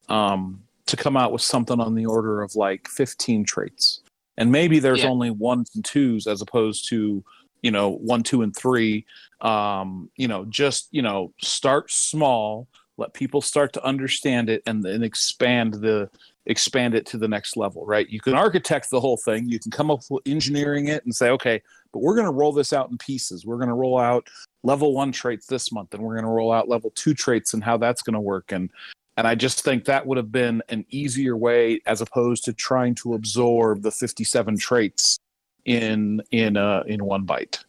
um, 0.09 0.63
to 0.87 0.97
come 0.97 1.15
out 1.15 1.31
with 1.31 1.41
something 1.41 1.79
on 1.79 1.95
the 1.95 2.05
order 2.05 2.41
of 2.41 2.55
like 2.55 2.87
15 2.87 3.45
traits, 3.45 4.01
and 4.37 4.51
maybe 4.51 4.79
there's 4.79 5.03
Yeah. 5.03 5.09
only 5.09 5.29
ones 5.29 5.71
and 5.75 5.85
twos 5.85 6.27
as 6.27 6.41
opposed 6.41 6.89
to 6.89 7.23
you 7.61 7.69
know 7.69 7.91
one, 7.91 8.23
two, 8.23 8.41
and 8.41 8.55
three. 8.55 9.05
Um, 9.41 10.09
you 10.17 10.27
know, 10.27 10.45
just 10.45 10.87
you 10.91 11.01
know, 11.01 11.31
start 11.41 11.91
small, 11.91 12.67
let 12.97 13.13
people 13.13 13.41
start 13.41 13.71
to 13.73 13.85
understand 13.85 14.49
it, 14.49 14.63
and 14.65 14.83
then 14.83 15.03
expand 15.03 15.75
the 15.75 16.09
expand 16.47 16.95
it 16.95 17.05
to 17.05 17.17
the 17.19 17.27
next 17.27 17.55
level, 17.55 17.85
right? 17.85 18.09
You 18.09 18.19
can 18.19 18.33
architect 18.33 18.89
the 18.89 18.99
whole 18.99 19.17
thing. 19.17 19.47
You 19.47 19.59
can 19.59 19.69
come 19.71 19.91
up 19.91 20.01
with 20.09 20.23
engineering 20.25 20.87
it 20.87 21.05
and 21.05 21.15
say, 21.15 21.29
okay, 21.29 21.61
but 21.93 22.01
we're 22.01 22.15
going 22.15 22.25
to 22.25 22.31
roll 22.31 22.51
this 22.51 22.73
out 22.73 22.89
in 22.89 22.97
pieces. 22.97 23.45
We're 23.45 23.57
going 23.57 23.69
to 23.69 23.75
roll 23.75 23.99
out 23.99 24.27
level 24.63 24.93
one 24.93 25.11
traits 25.11 25.47
this 25.47 25.71
month, 25.71 25.93
and 25.93 26.03
we're 26.03 26.15
going 26.15 26.25
to 26.25 26.31
roll 26.31 26.51
out 26.51 26.69
level 26.69 26.91
two 26.95 27.13
traits 27.13 27.53
and 27.53 27.63
how 27.63 27.77
that's 27.77 28.01
going 28.01 28.13
to 28.13 28.21
work. 28.21 28.51
And 28.51 28.69
and 29.17 29.27
I 29.27 29.35
just 29.35 29.63
think 29.63 29.85
that 29.85 30.05
would 30.05 30.17
have 30.17 30.31
been 30.31 30.63
an 30.69 30.85
easier 30.89 31.35
way 31.35 31.81
as 31.85 32.01
opposed 32.01 32.45
to 32.45 32.53
trying 32.53 32.95
to 32.95 33.13
absorb 33.13 33.81
the 33.81 33.91
57 33.91 34.57
traits 34.57 35.19
in 35.65 36.21
in 36.31 36.57
uh 36.57 36.83
in 36.87 37.03
one 37.03 37.23
bite. 37.23 37.59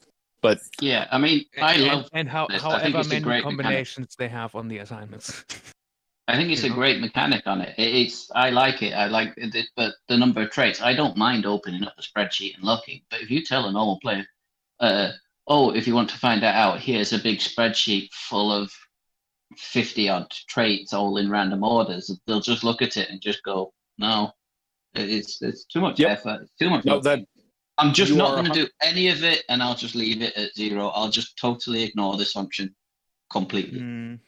But 0.40 0.60
Yeah, 0.80 1.06
I 1.10 1.18
mean, 1.18 1.44
I 1.60 1.74
and, 1.74 1.84
love 1.84 2.08
and 2.12 2.28
how, 2.28 2.46
this. 2.46 2.62
I 2.62 2.68
however 2.68 3.08
many 3.08 3.20
great 3.20 3.44
mechanic. 3.44 3.44
combinations 3.44 4.16
they 4.16 4.28
have 4.28 4.54
on 4.54 4.68
the 4.68 4.78
assignments. 4.78 5.44
I 6.32 6.36
think 6.36 6.50
it's 6.50 6.64
a 6.64 6.68
know? 6.70 6.74
great 6.74 6.98
mechanic 7.00 7.46
on 7.46 7.60
it. 7.60 7.74
It- 7.78 7.94
It's 7.94 8.30
I 8.34 8.48
like 8.50 8.82
it. 8.82 8.94
I 8.94 9.06
like 9.06 9.34
it, 9.36 9.68
but 9.76 9.94
the 10.08 10.16
number 10.16 10.40
of 10.42 10.50
traits. 10.50 10.80
I 10.80 10.94
don't 10.94 11.16
mind 11.16 11.44
opening 11.44 11.84
up 11.84 11.94
a 11.98 12.02
spreadsheet 12.02 12.54
and 12.56 12.64
looking. 12.64 13.02
But 13.10 13.20
if 13.20 13.30
you 13.30 13.44
tell 13.44 13.66
a 13.66 13.72
normal 13.72 14.00
player, 14.00 14.26
uh, 14.80 15.10
oh, 15.46 15.70
if 15.74 15.86
you 15.86 15.94
want 15.94 16.08
to 16.10 16.18
find 16.18 16.42
that 16.42 16.54
out, 16.54 16.80
here's 16.80 17.12
a 17.12 17.18
big 17.18 17.38
spreadsheet 17.38 18.10
full 18.12 18.50
of 18.50 18.72
fifty 19.58 20.08
odd 20.08 20.30
traits, 20.48 20.94
all 20.94 21.18
in 21.18 21.30
random 21.30 21.62
orders. 21.62 22.10
They'll 22.26 22.40
just 22.40 22.64
look 22.64 22.80
at 22.80 22.96
it 22.96 23.10
and 23.10 23.20
just 23.20 23.42
go, 23.42 23.74
no, 23.98 24.32
it's 24.94 25.42
it's 25.42 25.64
too 25.66 25.82
much 25.82 26.00
Yep. 26.00 26.10
effort. 26.10 26.42
It's 26.44 26.54
too 26.58 26.70
much. 26.70 26.86
no, 26.86 26.94
work." 26.94 27.02
that 27.04 27.26
I'm 27.76 27.92
just 27.92 28.14
not 28.14 28.32
going 28.36 28.46
to 28.46 28.52
do 28.64 28.68
any 28.80 29.08
of 29.08 29.22
it, 29.22 29.44
and 29.50 29.62
I'll 29.62 29.74
just 29.74 29.94
leave 29.94 30.22
it 30.22 30.34
at 30.36 30.54
zero. 30.54 30.88
I'll 30.88 31.10
just 31.10 31.36
totally 31.36 31.82
ignore 31.82 32.16
this 32.16 32.32
function 32.32 32.74
completely. 33.30 33.80
Mm. 33.80 34.18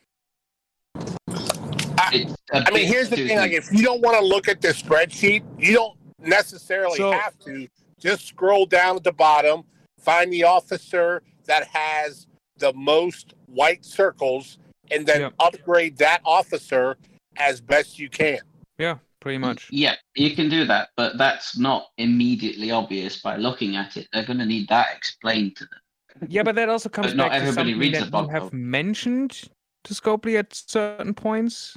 It's 2.13 2.35
a 2.53 2.65
I 2.67 2.71
mean, 2.71 2.87
here's 2.87 3.09
the 3.09 3.17
thing: 3.17 3.37
like, 3.39 3.53
if 3.53 3.73
you 3.73 3.83
don't 3.83 4.01
want 4.03 4.19
to 4.19 4.25
look 4.25 4.49
at 4.49 4.61
the 4.61 4.69
spreadsheet, 4.69 5.45
you 5.59 5.75
don't 5.75 5.99
necessarily 6.19 6.97
So- 6.97 7.13
have 7.13 7.39
to. 7.41 7.69
Just 8.01 8.27
scroll 8.27 8.67
down 8.67 8.97
at 8.97 9.05
the 9.05 9.13
bottom, 9.13 9.63
find 9.99 10.31
the 10.31 10.45
officer 10.45 11.23
that 11.47 11.67
has 11.69 12.27
the 12.59 12.73
most 12.75 13.33
white 13.47 13.83
circles, 13.85 14.59
and 14.91 15.07
then 15.07 15.23
Yep. 15.23 15.35
upgrade 15.39 15.97
that 15.99 16.21
officer 16.25 16.99
as 17.39 17.61
best 17.63 17.99
you 17.99 18.11
can. 18.11 18.41
Yeah, 18.79 18.99
pretty 19.21 19.39
much. 19.39 19.69
Yeah, 19.71 19.95
you 20.17 20.37
can 20.37 20.51
do 20.51 20.67
that, 20.67 20.91
but 20.97 21.17
that's 21.17 21.57
not 21.57 21.87
immediately 21.97 22.71
obvious 22.71 23.23
by 23.23 23.37
looking 23.37 23.77
at 23.77 23.97
it. 23.97 24.07
They're 24.13 24.25
going 24.27 24.39
to 24.41 24.47
need 24.47 24.69
that 24.69 24.89
explained 24.95 25.57
to 25.57 25.65
them. 25.65 26.29
Yeah, 26.29 26.43
but 26.43 26.55
that 26.57 26.69
also 26.69 26.89
comes 26.91 27.09
But 27.09 27.17
not 27.17 27.31
back 27.31 27.41
to 27.41 27.47
everybody 27.49 27.71
something 27.73 27.79
reads 27.81 27.99
that 28.01 28.05
the 28.07 28.11
blog 28.11 28.27
you 28.27 28.33
have 28.33 28.53
mentioned 28.53 29.49
to 29.85 29.95
Scopely 29.95 30.39
at 30.39 30.53
certain 30.55 31.15
points. 31.15 31.77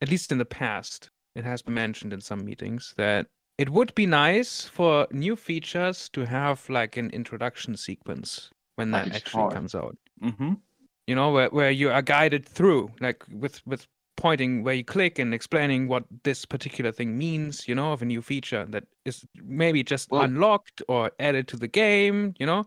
At 0.00 0.10
least 0.10 0.32
in 0.32 0.38
the 0.38 0.44
past, 0.44 1.10
it 1.36 1.44
has 1.44 1.62
been 1.62 1.74
mentioned 1.74 2.12
in 2.12 2.20
some 2.20 2.44
meetings 2.44 2.92
that 2.96 3.26
it 3.58 3.68
would 3.70 3.94
be 3.94 4.06
nice 4.06 4.64
for 4.64 5.06
new 5.12 5.36
features 5.36 6.08
to 6.10 6.24
have 6.26 6.68
like 6.68 6.96
an 6.96 7.10
introduction 7.10 7.76
sequence 7.76 8.50
when 8.76 8.90
Like 8.90 9.04
that 9.06 9.14
actually 9.16 9.30
story. 9.30 9.54
comes 9.54 9.74
out. 9.74 9.96
mhm. 10.22 10.58
You 11.06 11.14
know, 11.16 11.30
where, 11.32 11.48
where 11.50 11.70
you 11.70 11.90
are 11.90 12.02
guided 12.02 12.46
through, 12.48 12.90
like 13.00 13.24
with 13.30 13.64
with 13.66 13.86
pointing 14.16 14.62
where 14.62 14.74
you 14.74 14.84
click 14.84 15.18
and 15.18 15.32
explaining 15.34 15.88
what 15.88 16.04
this 16.22 16.44
particular 16.44 16.92
thing 16.92 17.16
means. 17.18 17.66
You 17.68 17.74
know, 17.74 17.92
of 17.92 18.02
a 18.02 18.04
new 18.04 18.22
feature 18.22 18.64
that 18.70 18.84
is 19.04 19.24
maybe 19.36 19.82
just 19.82 20.10
Well- 20.10 20.22
unlocked 20.22 20.82
or 20.88 21.10
added 21.18 21.48
to 21.48 21.56
the 21.56 21.68
game. 21.68 22.34
You 22.38 22.46
know. 22.46 22.66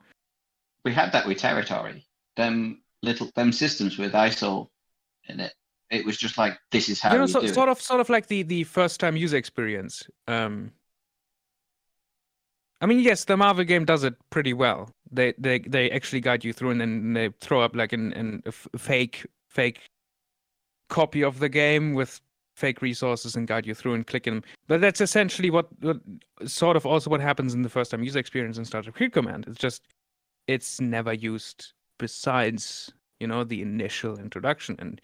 We 0.85 0.94
had 0.94 1.11
that 1.14 1.26
with 1.27 1.38
territory. 1.40 2.06
Them 2.35 2.82
little 3.06 3.30
them 3.35 3.51
systems 3.51 3.98
with 3.98 4.14
ISO 4.14 4.67
in 5.30 5.40
it. 5.40 5.53
It 5.92 6.06
was 6.06 6.17
just 6.17 6.38
like 6.38 6.58
this 6.72 6.90
is 6.90 7.00
how 7.00 7.11
you 7.11 7.19
know, 7.19 7.25
you 7.25 7.32
so, 7.32 7.42
do 7.42 7.48
sort 7.48 7.69
it. 7.69 7.74
of, 7.74 7.82
sort 7.82 8.01
of 8.01 8.09
like 8.09 8.27
the 8.27 8.43
the 8.43 8.64
first 8.64 9.00
time 9.00 9.16
user 9.16 9.38
experience. 9.38 10.03
Um, 10.27 10.72
I 12.82 12.88
mean, 12.88 13.00
yes, 13.00 13.25
the 13.25 13.38
Marvel 13.38 13.64
game 13.64 13.85
does 13.85 14.03
it 14.03 14.16
pretty 14.32 14.53
well. 14.53 14.90
They 15.11 15.34
they 15.38 15.59
they 15.59 15.92
actually 15.92 16.22
guide 16.22 16.43
you 16.43 16.53
through, 16.53 16.72
and 16.72 16.82
then 16.82 17.14
they 17.14 17.30
throw 17.40 17.61
up 17.61 17.75
like 17.75 17.93
an, 17.93 18.14
an 18.14 18.42
a 18.45 18.50
f- 18.50 18.67
fake 18.77 19.25
fake 19.48 19.80
copy 20.90 21.24
of 21.24 21.40
the 21.40 21.50
game 21.50 21.93
with 21.93 22.19
fake 22.56 22.82
resources 22.82 23.35
and 23.35 23.48
guide 23.48 23.66
you 23.66 23.75
through 23.75 23.93
and 23.93 24.08
click 24.08 24.27
in. 24.27 24.43
But 24.67 24.82
that's 24.82 25.01
essentially 25.01 25.50
what, 25.50 25.67
what 25.82 25.98
sort 26.45 26.77
of 26.77 26.85
also 26.85 27.09
what 27.09 27.22
happens 27.22 27.53
in 27.53 27.61
the 27.61 27.69
first 27.69 27.92
time 27.92 28.03
user 28.03 28.19
experience 28.19 28.58
in 28.58 28.66
Star 28.66 28.82
Trek 28.82 29.11
Command. 29.11 29.45
It's 29.48 29.59
just 29.59 29.84
it's 30.48 30.82
never 30.82 31.14
used 31.14 31.74
besides 31.98 32.91
you 33.19 33.27
know 33.27 33.43
the 33.43 33.61
initial 33.61 34.17
introduction 34.19 34.75
and 34.80 35.01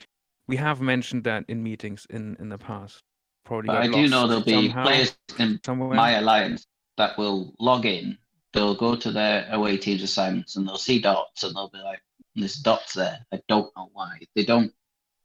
we 0.48 0.58
have 0.58 0.82
mentioned 0.82 1.24
that 1.24 1.46
in 1.48 1.64
meetings 1.64 2.06
in 2.10 2.36
in 2.40 2.50
the 2.50 2.58
past 2.58 3.04
probably 3.46 3.68
But 3.68 3.78
I 3.78 3.88
do 3.88 4.08
know 4.08 4.28
there'll 4.28 4.44
be 4.44 4.52
somehow, 4.52 4.84
players 4.84 5.18
in 5.40 5.60
somewhere. 5.66 5.96
my 5.96 6.12
alliance 6.12 6.66
that 6.98 7.18
will 7.18 7.54
log 7.60 7.86
in. 7.86 8.18
They'll 8.54 8.76
go 8.76 8.96
to 8.96 9.12
their 9.12 9.48
away 9.52 9.78
team's 9.78 10.04
assignments 10.04 10.56
and 10.58 10.68
they'll 10.68 10.78
see 10.78 11.00
dots 11.00 11.44
and 11.44 11.56
they'll 11.56 11.70
be 11.70 11.78
like, 11.80 12.02
"There's 12.36 12.56
dots 12.56 12.94
there. 12.94 13.26
I 13.32 13.40
don't 13.48 13.72
know 13.78 13.90
why." 13.94 14.20
They 14.36 14.44
don't. 14.44 14.72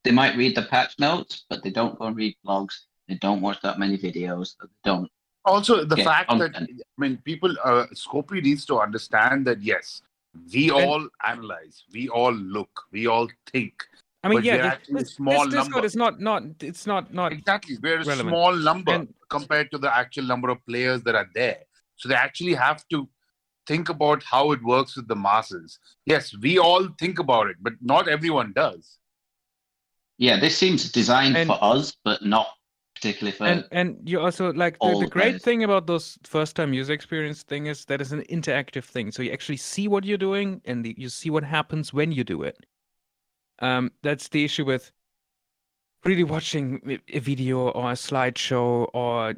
They 0.05 0.13
might 0.13 0.37
read 0.37 0.55
the 0.57 0.63
patch 0.63 0.95
notes, 1.01 1.45
but 1.51 1.65
they 1.65 1.71
don't 1.71 1.99
go 1.99 2.07
and 2.07 2.17
read 2.17 2.37
blogs. 2.47 2.75
They 3.09 3.17
don't 3.17 3.41
watch 3.41 3.61
that 3.63 3.81
many 3.81 3.99
videos. 3.99 4.55
They 4.61 4.69
don't. 4.85 5.11
Also, 5.45 5.85
the 5.85 5.97
Yeah, 5.97 6.05
fact 6.05 6.31
that. 6.39 6.55
I 6.57 6.67
mean, 6.97 7.19
people, 7.25 7.51
uh, 7.65 7.87
Scopely 7.95 8.41
needs 8.43 8.65
to 8.67 8.79
understand 8.79 9.45
that 9.49 9.61
yes, 9.61 10.03
we 10.53 10.71
And- 10.71 10.79
all 10.85 11.09
analyze, 11.25 11.85
we 11.93 12.09
all 12.09 12.33
look, 12.33 12.83
we 12.93 13.07
all 13.07 13.29
think. 13.53 13.75
I 14.25 14.29
mean, 14.29 14.39
but 14.39 14.45
yeah, 14.45 14.57
we're 14.57 14.63
this, 14.63 14.89
this, 15.09 15.15
small 15.15 15.45
this 15.45 15.55
number. 15.55 15.85
Is 15.85 15.95
not 15.97 16.21
not 16.21 16.43
it's 16.61 16.87
not 16.87 17.13
not 17.15 17.33
Exactly, 17.33 17.77
we're 17.83 18.01
a 18.01 18.17
small 18.17 18.55
number 18.57 18.93
And- 18.95 19.15
compared 19.29 19.71
to 19.73 19.79
the 19.79 19.95
actual 19.95 20.25
number 20.25 20.49
of 20.49 20.65
players 20.67 21.03
that 21.03 21.15
are 21.15 21.29
there. 21.35 21.61
So 21.97 22.09
they 22.09 22.15
actually 22.15 22.55
have 22.55 22.87
to 22.89 23.09
think 23.67 23.89
about 23.89 24.23
how 24.23 24.53
it 24.53 24.63
works 24.63 24.97
with 24.97 25.09
the 25.09 25.17
masses. 25.17 25.79
Yes, 26.05 26.35
we 26.37 26.59
all 26.59 26.89
think 26.99 27.19
about 27.19 27.49
it, 27.49 27.57
but 27.61 27.75
not 27.81 28.09
everyone 28.09 28.53
does. 28.53 28.99
Yeah, 30.19 30.39
this 30.41 30.57
seems 30.57 30.91
designed 30.91 31.37
And- 31.37 31.49
for 31.49 31.59
us, 31.63 31.97
but 32.05 32.25
not 32.25 32.49
particularly 32.97 33.37
for 33.37 33.47
and 33.47 33.65
and 33.71 33.99
you 34.09 34.19
also 34.19 34.53
like 34.55 34.79
the, 34.81 34.97
the 35.01 35.07
great 35.07 35.35
guys. 35.35 35.43
thing 35.43 35.65
about 35.65 35.87
those 35.87 36.19
first 36.25 36.57
time 36.57 36.73
user 36.73 36.93
experience 36.95 37.43
thing 37.43 37.67
is 37.67 37.85
that 37.85 38.01
it's 38.01 38.11
an 38.11 38.23
interactive 38.23 38.85
thing. 38.85 39.13
So 39.13 39.23
you 39.23 39.31
actually 39.33 39.59
see 39.59 39.87
what 39.87 40.05
you're 40.05 40.17
doing 40.19 40.63
and 40.65 40.85
the, 40.85 40.95
you 40.97 41.11
see 41.11 41.29
what 41.29 41.45
happens 41.45 41.93
when 41.93 42.11
you 42.11 42.25
do 42.25 42.43
it. 42.43 42.57
Um 43.59 43.93
that's 44.03 44.29
the 44.29 44.45
issue 44.45 44.65
with 44.65 44.91
really 46.07 46.25
watching 46.25 46.99
a- 47.09 47.19
video 47.19 47.69
or 47.69 47.91
a 47.91 47.95
slideshow 47.95 48.89
or 48.95 49.35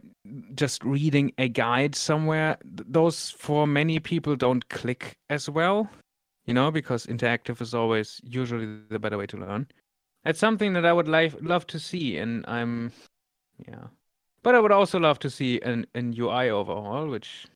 just 0.55 0.85
reading 0.85 1.33
a 1.39 1.49
guide 1.49 1.97
somewhere. 1.97 2.59
Those 2.65 3.31
for 3.31 3.67
many 3.67 3.99
people 3.99 4.37
don't 4.37 4.69
click 4.69 5.17
as 5.29 5.51
well 5.51 5.91
you 6.47 6.55
know 6.55 6.71
because 6.71 7.07
interactive 7.07 7.61
is 7.61 7.75
always 7.75 8.21
usually 8.25 8.81
the 8.89 8.99
better 8.99 9.19
way 9.19 9.27
to 9.27 9.37
learn. 9.37 9.67
It's 10.25 10.41
something 10.41 10.73
that 10.75 10.85
i 10.85 10.93
would 10.93 11.09
like 11.09 11.35
love 11.41 11.67
to 11.69 11.79
see 11.79 12.19
and 12.19 12.45
i'm 12.49 12.93
yeah. 13.67 13.87
But 14.43 14.55
I 14.55 14.61
would 14.61 14.73
also 14.73 14.99
love 14.99 15.19
to 15.21 15.31
see 15.31 15.61
an, 15.61 15.87
an 15.95 16.15
UI 16.17 16.51
overhaul, 16.51 17.09
which 17.09 17.47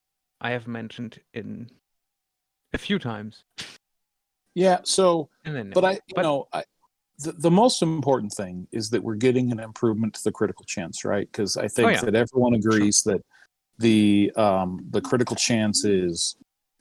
I 0.40 0.50
have 0.50 0.66
mentioned 0.66 1.20
in 1.32 1.70
a 2.72 2.78
few 2.78 2.98
times. 2.98 3.44
Yeah. 4.54 4.78
So, 4.82 5.28
then, 5.44 5.70
but 5.74 5.84
I, 5.84 5.92
you 5.92 5.98
but- 6.16 6.22
know, 6.22 6.48
I, 6.52 6.64
the, 7.18 7.32
the 7.32 7.50
most 7.50 7.82
important 7.82 8.32
thing 8.32 8.66
is 8.72 8.90
that 8.90 9.02
we're 9.02 9.14
getting 9.14 9.52
an 9.52 9.60
improvement 9.60 10.14
to 10.14 10.24
the 10.24 10.32
critical 10.32 10.64
chance, 10.64 11.04
right? 11.04 11.30
Because 11.30 11.56
I 11.56 11.68
think 11.68 11.86
Oh, 11.86 11.90
yeah. 11.90 12.00
that 12.00 12.14
everyone 12.16 12.54
agrees 12.54 13.02
that 13.02 13.22
the 13.78 14.32
um, 14.36 14.84
the 14.90 15.00
critical 15.00 15.36
chance 15.36 15.84
is, 15.84 16.36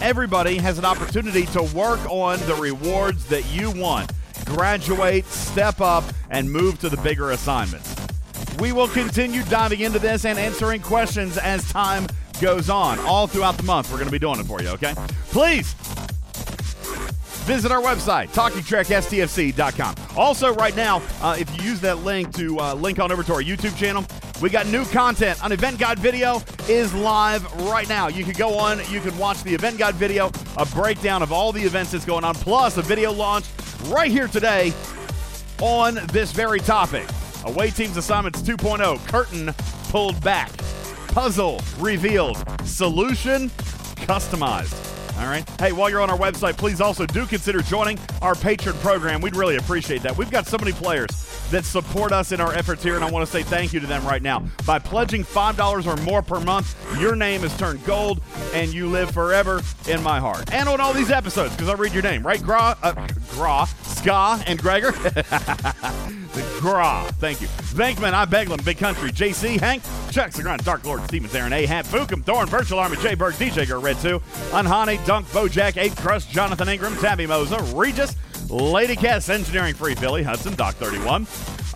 Everybody 0.00 0.58
has 0.58 0.78
an 0.78 0.84
opportunity 0.84 1.46
to 1.46 1.62
work 1.74 2.00
on 2.10 2.38
the 2.40 2.54
rewards 2.54 3.26
that 3.26 3.46
you 3.50 3.70
want. 3.70 4.12
Graduate, 4.44 5.24
step 5.26 5.80
up, 5.80 6.04
and 6.30 6.50
move 6.50 6.78
to 6.80 6.88
the 6.88 6.98
bigger 6.98 7.30
assignments. 7.32 7.94
We 8.58 8.72
will 8.72 8.88
continue 8.88 9.42
diving 9.44 9.80
into 9.80 9.98
this 9.98 10.24
and 10.24 10.38
answering 10.38 10.82
questions 10.82 11.36
as 11.38 11.68
time 11.70 12.06
goes 12.40 12.70
on. 12.70 12.98
All 13.00 13.26
throughout 13.26 13.56
the 13.56 13.62
month, 13.62 13.90
we're 13.90 13.98
going 13.98 14.08
to 14.08 14.12
be 14.12 14.18
doing 14.18 14.40
it 14.40 14.46
for 14.46 14.62
you, 14.62 14.68
okay? 14.70 14.94
Please 15.30 15.74
visit 17.46 17.70
our 17.70 17.80
website, 17.80 18.28
TalkingTrekSTFC.com. 18.28 19.94
Also, 20.16 20.52
right 20.54 20.74
now, 20.74 21.00
uh, 21.22 21.36
if 21.38 21.54
you 21.56 21.70
use 21.70 21.80
that 21.80 21.98
link 21.98 22.34
to 22.34 22.58
uh, 22.58 22.74
link 22.74 22.98
on 22.98 23.12
over 23.12 23.22
to 23.22 23.32
our 23.34 23.42
YouTube 23.42 23.76
channel, 23.76 24.04
we 24.42 24.50
got 24.50 24.66
new 24.66 24.84
content. 24.86 25.38
An 25.44 25.52
event 25.52 25.78
guide 25.78 25.98
video 25.98 26.42
is 26.68 26.92
live 26.92 27.44
right 27.62 27.88
now. 27.88 28.08
You 28.08 28.24
can 28.24 28.34
go 28.34 28.58
on, 28.58 28.80
you 28.90 29.00
can 29.00 29.16
watch 29.16 29.42
the 29.42 29.54
event 29.54 29.78
guide 29.78 29.94
video, 29.94 30.30
a 30.56 30.66
breakdown 30.66 31.22
of 31.22 31.32
all 31.32 31.52
the 31.52 31.62
events 31.62 31.92
that's 31.92 32.04
going 32.04 32.24
on, 32.24 32.34
plus 32.34 32.76
a 32.76 32.82
video 32.82 33.12
launch 33.12 33.46
right 33.86 34.10
here 34.10 34.28
today 34.28 34.72
on 35.60 36.00
this 36.12 36.32
very 36.32 36.60
topic. 36.60 37.06
Away 37.44 37.70
Teams 37.70 37.96
Assignments 37.96 38.42
2.0, 38.42 39.06
curtain 39.06 39.54
pulled 39.88 40.20
back, 40.22 40.50
puzzle 41.08 41.60
revealed, 41.78 42.36
solution 42.64 43.48
customized. 44.06 44.95
All 45.18 45.26
right. 45.26 45.48
Hey, 45.58 45.72
while 45.72 45.88
you're 45.88 46.02
on 46.02 46.10
our 46.10 46.18
website, 46.18 46.58
please 46.58 46.80
also 46.80 47.06
do 47.06 47.24
consider 47.24 47.62
joining 47.62 47.98
our 48.20 48.34
patron 48.34 48.76
program. 48.78 49.22
We'd 49.22 49.34
really 49.34 49.56
appreciate 49.56 50.02
that. 50.02 50.16
We've 50.16 50.30
got 50.30 50.46
so 50.46 50.58
many 50.58 50.72
players 50.72 51.08
that 51.50 51.64
support 51.64 52.12
us 52.12 52.32
in 52.32 52.40
our 52.40 52.52
efforts 52.52 52.82
here, 52.82 52.96
and 52.96 53.04
I 53.04 53.10
want 53.10 53.24
to 53.24 53.32
say 53.32 53.42
thank 53.42 53.72
you 53.72 53.80
to 53.80 53.86
them 53.86 54.04
right 54.04 54.20
now. 54.20 54.44
By 54.66 54.78
pledging 54.78 55.24
$5 55.24 55.86
or 55.86 56.02
more 56.02 56.20
per 56.20 56.40
month, 56.40 56.76
your 57.00 57.16
name 57.16 57.44
is 57.44 57.56
turned 57.56 57.82
gold, 57.86 58.20
and 58.52 58.74
you 58.74 58.88
live 58.88 59.10
forever 59.10 59.62
in 59.88 60.02
my 60.02 60.20
heart. 60.20 60.52
And 60.52 60.68
on 60.68 60.80
all 60.80 60.92
these 60.92 61.10
episodes, 61.10 61.52
because 61.54 61.68
I 61.68 61.74
read 61.74 61.94
your 61.94 62.02
name, 62.02 62.26
right? 62.26 62.42
Gra, 62.42 62.76
uh, 62.82 63.06
Gra, 63.30 63.66
Ska, 63.84 64.42
and 64.46 64.58
Gregor? 64.58 64.90
the 66.36 66.58
Gra. 66.60 67.08
Thank 67.14 67.40
you. 67.40 67.48
Bankman, 67.76 68.12
I 68.12 68.26
Beglam, 68.26 68.64
Big 68.64 68.78
Country, 68.78 69.10
JC, 69.10 69.58
Hank, 69.58 69.82
Chuck, 70.10 70.30
Sagran, 70.30 70.62
Dark 70.64 70.84
Lord, 70.84 71.02
Stevens, 71.04 71.34
Aaron, 71.34 71.52
A. 71.52 71.66
Hat, 71.66 71.84
Fukum, 71.84 72.24
Thorn, 72.24 72.46
Virtual 72.46 72.78
Army, 72.78 72.96
J. 72.98 73.14
Berg, 73.14 73.34
DJ 73.34 73.66
Girl, 73.66 73.80
Red 73.80 73.98
2, 73.98 74.18
Unhani, 74.50 75.04
Dunk, 75.06 75.24
Bojack, 75.28 75.76
8 75.76 75.96
Crust, 75.98 76.30
Jonathan 76.30 76.68
Ingram, 76.68 76.96
Tabby 76.96 77.26
Mosa, 77.26 77.60
Regis, 77.76 78.16
Lady 78.48 78.96
Cass, 78.96 79.28
Engineering 79.28 79.74
Free 79.74 79.94
Billy 79.94 80.22
Hudson, 80.22 80.54
Doc 80.54 80.74
31. 80.76 81.26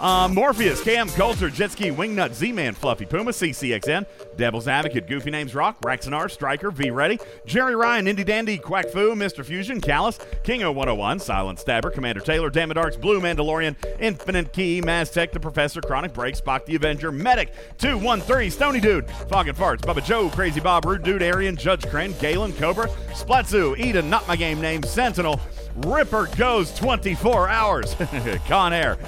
Uh, 0.01 0.29
Morpheus, 0.29 0.83
Cam 0.83 1.11
Coulter, 1.11 1.51
Jet 1.51 1.73
Ski, 1.73 1.91
Wingnut, 1.91 2.33
Z 2.33 2.53
Man, 2.53 2.73
Fluffy 2.73 3.05
Puma, 3.05 3.33
CCXN, 3.33 4.07
Devil's 4.35 4.67
Advocate, 4.67 5.07
Goofy 5.07 5.31
Names 5.31 5.55
Rock, 5.55 5.79
Raxonar, 5.83 6.31
Striker, 6.31 6.71
V 6.71 6.91
Reddy, 6.91 7.19
Jerry 7.45 7.77
Ryan, 7.77 8.07
Indy 8.07 8.25
Dandy, 8.25 8.57
Quack 8.57 8.89
Fu, 8.89 9.15
Mr. 9.15 9.45
Fusion, 9.45 9.79
Callus, 9.79 10.19
King 10.43 10.63
101, 10.63 11.19
Silent 11.19 11.59
Stabber, 11.59 11.91
Commander 11.91 12.23
Taylor, 12.23 12.51
Damadarks, 12.51 12.99
Blue 12.99 13.21
Mandalorian, 13.21 13.77
Infinite 14.01 14.55
Key, 14.55 14.81
Maztec, 14.81 15.33
The 15.33 15.41
Professor, 15.41 15.83
Chronic 15.83 16.15
Break, 16.15 16.35
Spock 16.35 16.65
the 16.65 16.77
Avenger, 16.77 17.13
Medic, 17.13 17.53
213, 17.77 18.51
Stony 18.51 18.81
Dude, 18.81 19.11
Fog 19.29 19.49
and 19.49 19.59
Farts, 19.59 19.81
Bubba 19.81 20.03
Joe, 20.03 20.31
Crazy 20.31 20.61
Bob, 20.61 20.87
Rude 20.87 21.03
Dude, 21.03 21.23
Arian, 21.23 21.57
Judge 21.57 21.87
Crane, 21.91 22.15
Galen, 22.21 22.55
Cobra, 22.55 22.89
Splatzu, 23.11 23.79
Eden, 23.79 24.09
Not 24.09 24.27
My 24.27 24.37
Game 24.37 24.63
Name, 24.63 24.83
Sentinel, 24.83 25.39
Ripper 25.87 26.29
goes 26.37 26.75
24 26.75 27.49
hours. 27.49 27.97
Con 28.47 28.73
Air. 28.73 28.99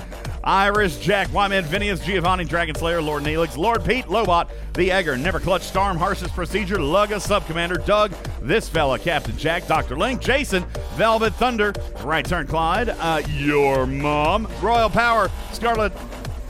Irish, 0.45 0.97
Jack, 0.97 1.33
Wyman, 1.33 1.65
Phineas, 1.65 2.05
Giovanni, 2.05 2.45
Dragon 2.45 2.75
Slayer, 2.75 3.01
Lord 3.01 3.23
Neelix, 3.23 3.57
Lord 3.57 3.85
Pete, 3.85 4.07
Lobot, 4.07 4.49
The 4.75 4.91
Egger, 4.91 5.17
Never 5.17 5.39
Clutch, 5.39 5.63
Storm, 5.63 5.97
Harshest 5.97 6.35
Procedure, 6.35 6.79
Lugga, 6.79 7.21
Subcommander, 7.25 7.85
Doug, 7.87 8.11
This 8.41 8.69
Fella, 8.69 8.99
Captain 8.99 9.37
Jack, 9.37 9.69
Dr. 9.69 9.97
Link, 9.97 10.21
Jason, 10.21 10.65
Velvet 10.95 11.35
Thunder, 11.35 11.73
Right 12.03 12.25
Turn 12.25 12.49
Clyde, 12.49 12.89
uh, 12.89 13.23
Your 13.29 13.87
Mom, 13.87 14.49
Royal 14.61 14.91
Power, 14.91 15.31
Scarlet, 15.53 15.93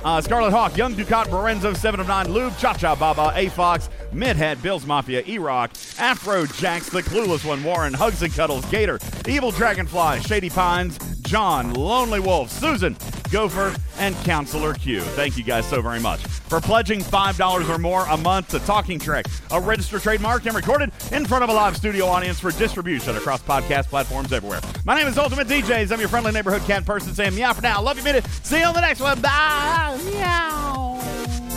uh, 0.04 0.22
Scarlet 0.22 0.52
Hawk, 0.52 0.74
Young 0.76 0.94
Ducat, 0.94 1.30
Lorenzo, 1.30 1.74
7 1.74 2.00
of 2.00 2.08
9, 2.08 2.32
Lube, 2.32 2.56
Cha 2.56 2.72
Cha 2.72 2.94
Baba, 2.94 3.32
A 3.34 3.50
Fox, 3.50 3.90
Midhead, 4.12 4.62
Bills 4.62 4.86
Mafia, 4.86 5.22
E-Rock, 5.26 5.72
Afro 5.98 6.46
Jax, 6.46 6.88
the 6.88 7.02
clueless 7.02 7.44
one, 7.44 7.62
Warren, 7.64 7.94
Hugs 7.94 8.22
and 8.22 8.32
Cuddles, 8.32 8.64
Gator, 8.66 8.98
Evil 9.26 9.50
Dragonfly, 9.50 10.20
Shady 10.20 10.50
Pines, 10.50 10.98
John, 11.22 11.74
Lonely 11.74 12.20
Wolf, 12.20 12.50
Susan, 12.50 12.96
Gopher, 13.30 13.74
and 13.98 14.14
Counselor 14.24 14.74
Q. 14.74 15.00
Thank 15.00 15.38
you 15.38 15.44
guys 15.44 15.66
so 15.68 15.80
very 15.80 16.00
much 16.00 16.20
for 16.52 16.60
pledging 16.60 17.00
$5 17.00 17.68
or 17.70 17.78
more 17.78 18.04
a 18.10 18.16
month 18.18 18.48
to 18.48 18.58
Talking 18.58 18.98
Trek, 18.98 19.24
a 19.50 19.58
registered 19.58 20.02
trademark 20.02 20.44
and 20.44 20.54
recorded 20.54 20.92
in 21.10 21.24
front 21.24 21.42
of 21.42 21.48
a 21.48 21.52
live 21.52 21.76
studio 21.76 22.04
audience 22.06 22.38
for 22.38 22.50
distribution 22.50 23.16
across 23.16 23.42
podcast 23.42 23.86
platforms 23.86 24.32
everywhere. 24.34 24.60
My 24.84 24.94
name 24.94 25.06
is 25.06 25.16
Ultimate 25.16 25.48
DJs. 25.48 25.90
I'm 25.90 26.00
your 26.00 26.10
friendly 26.10 26.32
neighborhood 26.32 26.62
cat 26.62 26.84
person 26.84 27.14
saying 27.14 27.34
meow 27.34 27.54
for 27.54 27.62
now. 27.62 27.80
Love 27.80 27.96
you, 27.96 28.04
minute. 28.04 28.26
See 28.42 28.60
you 28.60 28.66
on 28.66 28.74
the 28.74 28.82
next 28.82 29.00
one. 29.00 29.18
Bye. 29.22 29.98
Meow. 30.04 31.51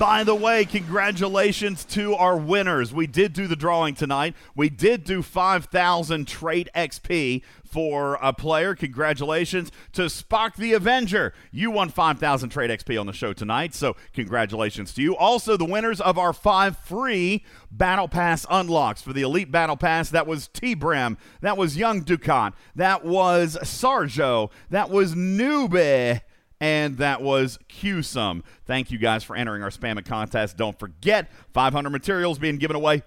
By 0.00 0.24
the 0.24 0.34
way, 0.34 0.64
congratulations 0.64 1.84
to 1.86 2.14
our 2.14 2.34
winners. 2.34 2.94
We 2.94 3.06
did 3.06 3.34
do 3.34 3.46
the 3.46 3.54
drawing 3.54 3.94
tonight. 3.94 4.34
We 4.56 4.70
did 4.70 5.04
do 5.04 5.20
5,000 5.20 6.26
trait 6.26 6.70
XP 6.74 7.42
for 7.70 8.18
a 8.20 8.32
player. 8.32 8.74
Congratulations 8.74 9.70
to 9.92 10.02
Spock 10.02 10.56
the 10.56 10.72
Avenger. 10.72 11.32
You 11.50 11.70
won 11.70 11.88
5,000 11.88 12.50
trait 12.50 12.70
XP 12.70 12.98
on 12.98 13.06
the 13.06 13.12
show 13.12 13.32
tonight, 13.32 13.74
so 13.74 13.96
congratulations 14.12 14.92
to 14.94 15.02
you. 15.02 15.16
Also, 15.16 15.56
the 15.56 15.64
winners 15.64 16.00
of 16.00 16.18
our 16.18 16.32
five 16.32 16.76
free 16.78 17.44
Battle 17.70 18.08
Pass 18.08 18.46
unlocks 18.50 19.02
for 19.02 19.12
the 19.12 19.22
Elite 19.22 19.50
Battle 19.50 19.76
Pass. 19.76 20.10
That 20.10 20.26
was 20.26 20.48
T 20.48 20.74
Bram. 20.74 21.16
That 21.40 21.56
was 21.56 21.76
Young 21.76 22.02
Ducat. 22.02 22.54
That 22.74 23.04
was 23.04 23.56
Sarjo. 23.62 24.50
That 24.70 24.90
was 24.90 25.14
Nube 25.14 26.20
and 26.60 26.98
that 26.98 27.22
was 27.22 27.58
QSum. 27.68 28.42
Thank 28.66 28.90
you 28.90 28.98
guys 28.98 29.24
for 29.24 29.34
entering 29.34 29.62
our 29.62 29.70
spam 29.70 29.96
and 29.96 30.04
contest. 30.04 30.56
Don't 30.56 30.78
forget, 30.78 31.30
500 31.54 31.90
materials 31.90 32.38
being 32.38 32.58
given 32.58 32.76
away 32.76 33.02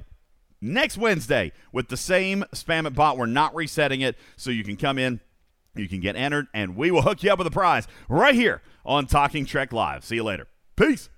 next 0.63 0.97
Wednesday 0.97 1.51
with 1.71 1.89
the 1.89 1.97
same 1.97 2.43
spam 2.53 2.87
it 2.87 2.95
bot. 2.95 3.17
We're 3.17 3.25
not 3.25 3.53
resetting 3.53 4.01
it, 4.01 4.17
so 4.35 4.49
you 4.49 4.63
can 4.63 4.77
come 4.77 4.97
in, 4.97 5.19
you 5.75 5.87
can 5.87 5.99
get 5.99 6.15
entered, 6.15 6.47
and 6.53 6.75
we 6.75 6.89
will 6.89 7.01
hook 7.01 7.21
you 7.21 7.31
up 7.31 7.37
with 7.37 7.47
a 7.47 7.51
prize 7.51 7.87
right 8.09 8.35
here 8.35 8.61
on 8.85 9.05
Talking 9.05 9.45
Trek 9.45 9.73
Live. 9.73 10.03
See 10.03 10.15
you 10.15 10.23
later. 10.23 10.47
Peace. 10.75 11.09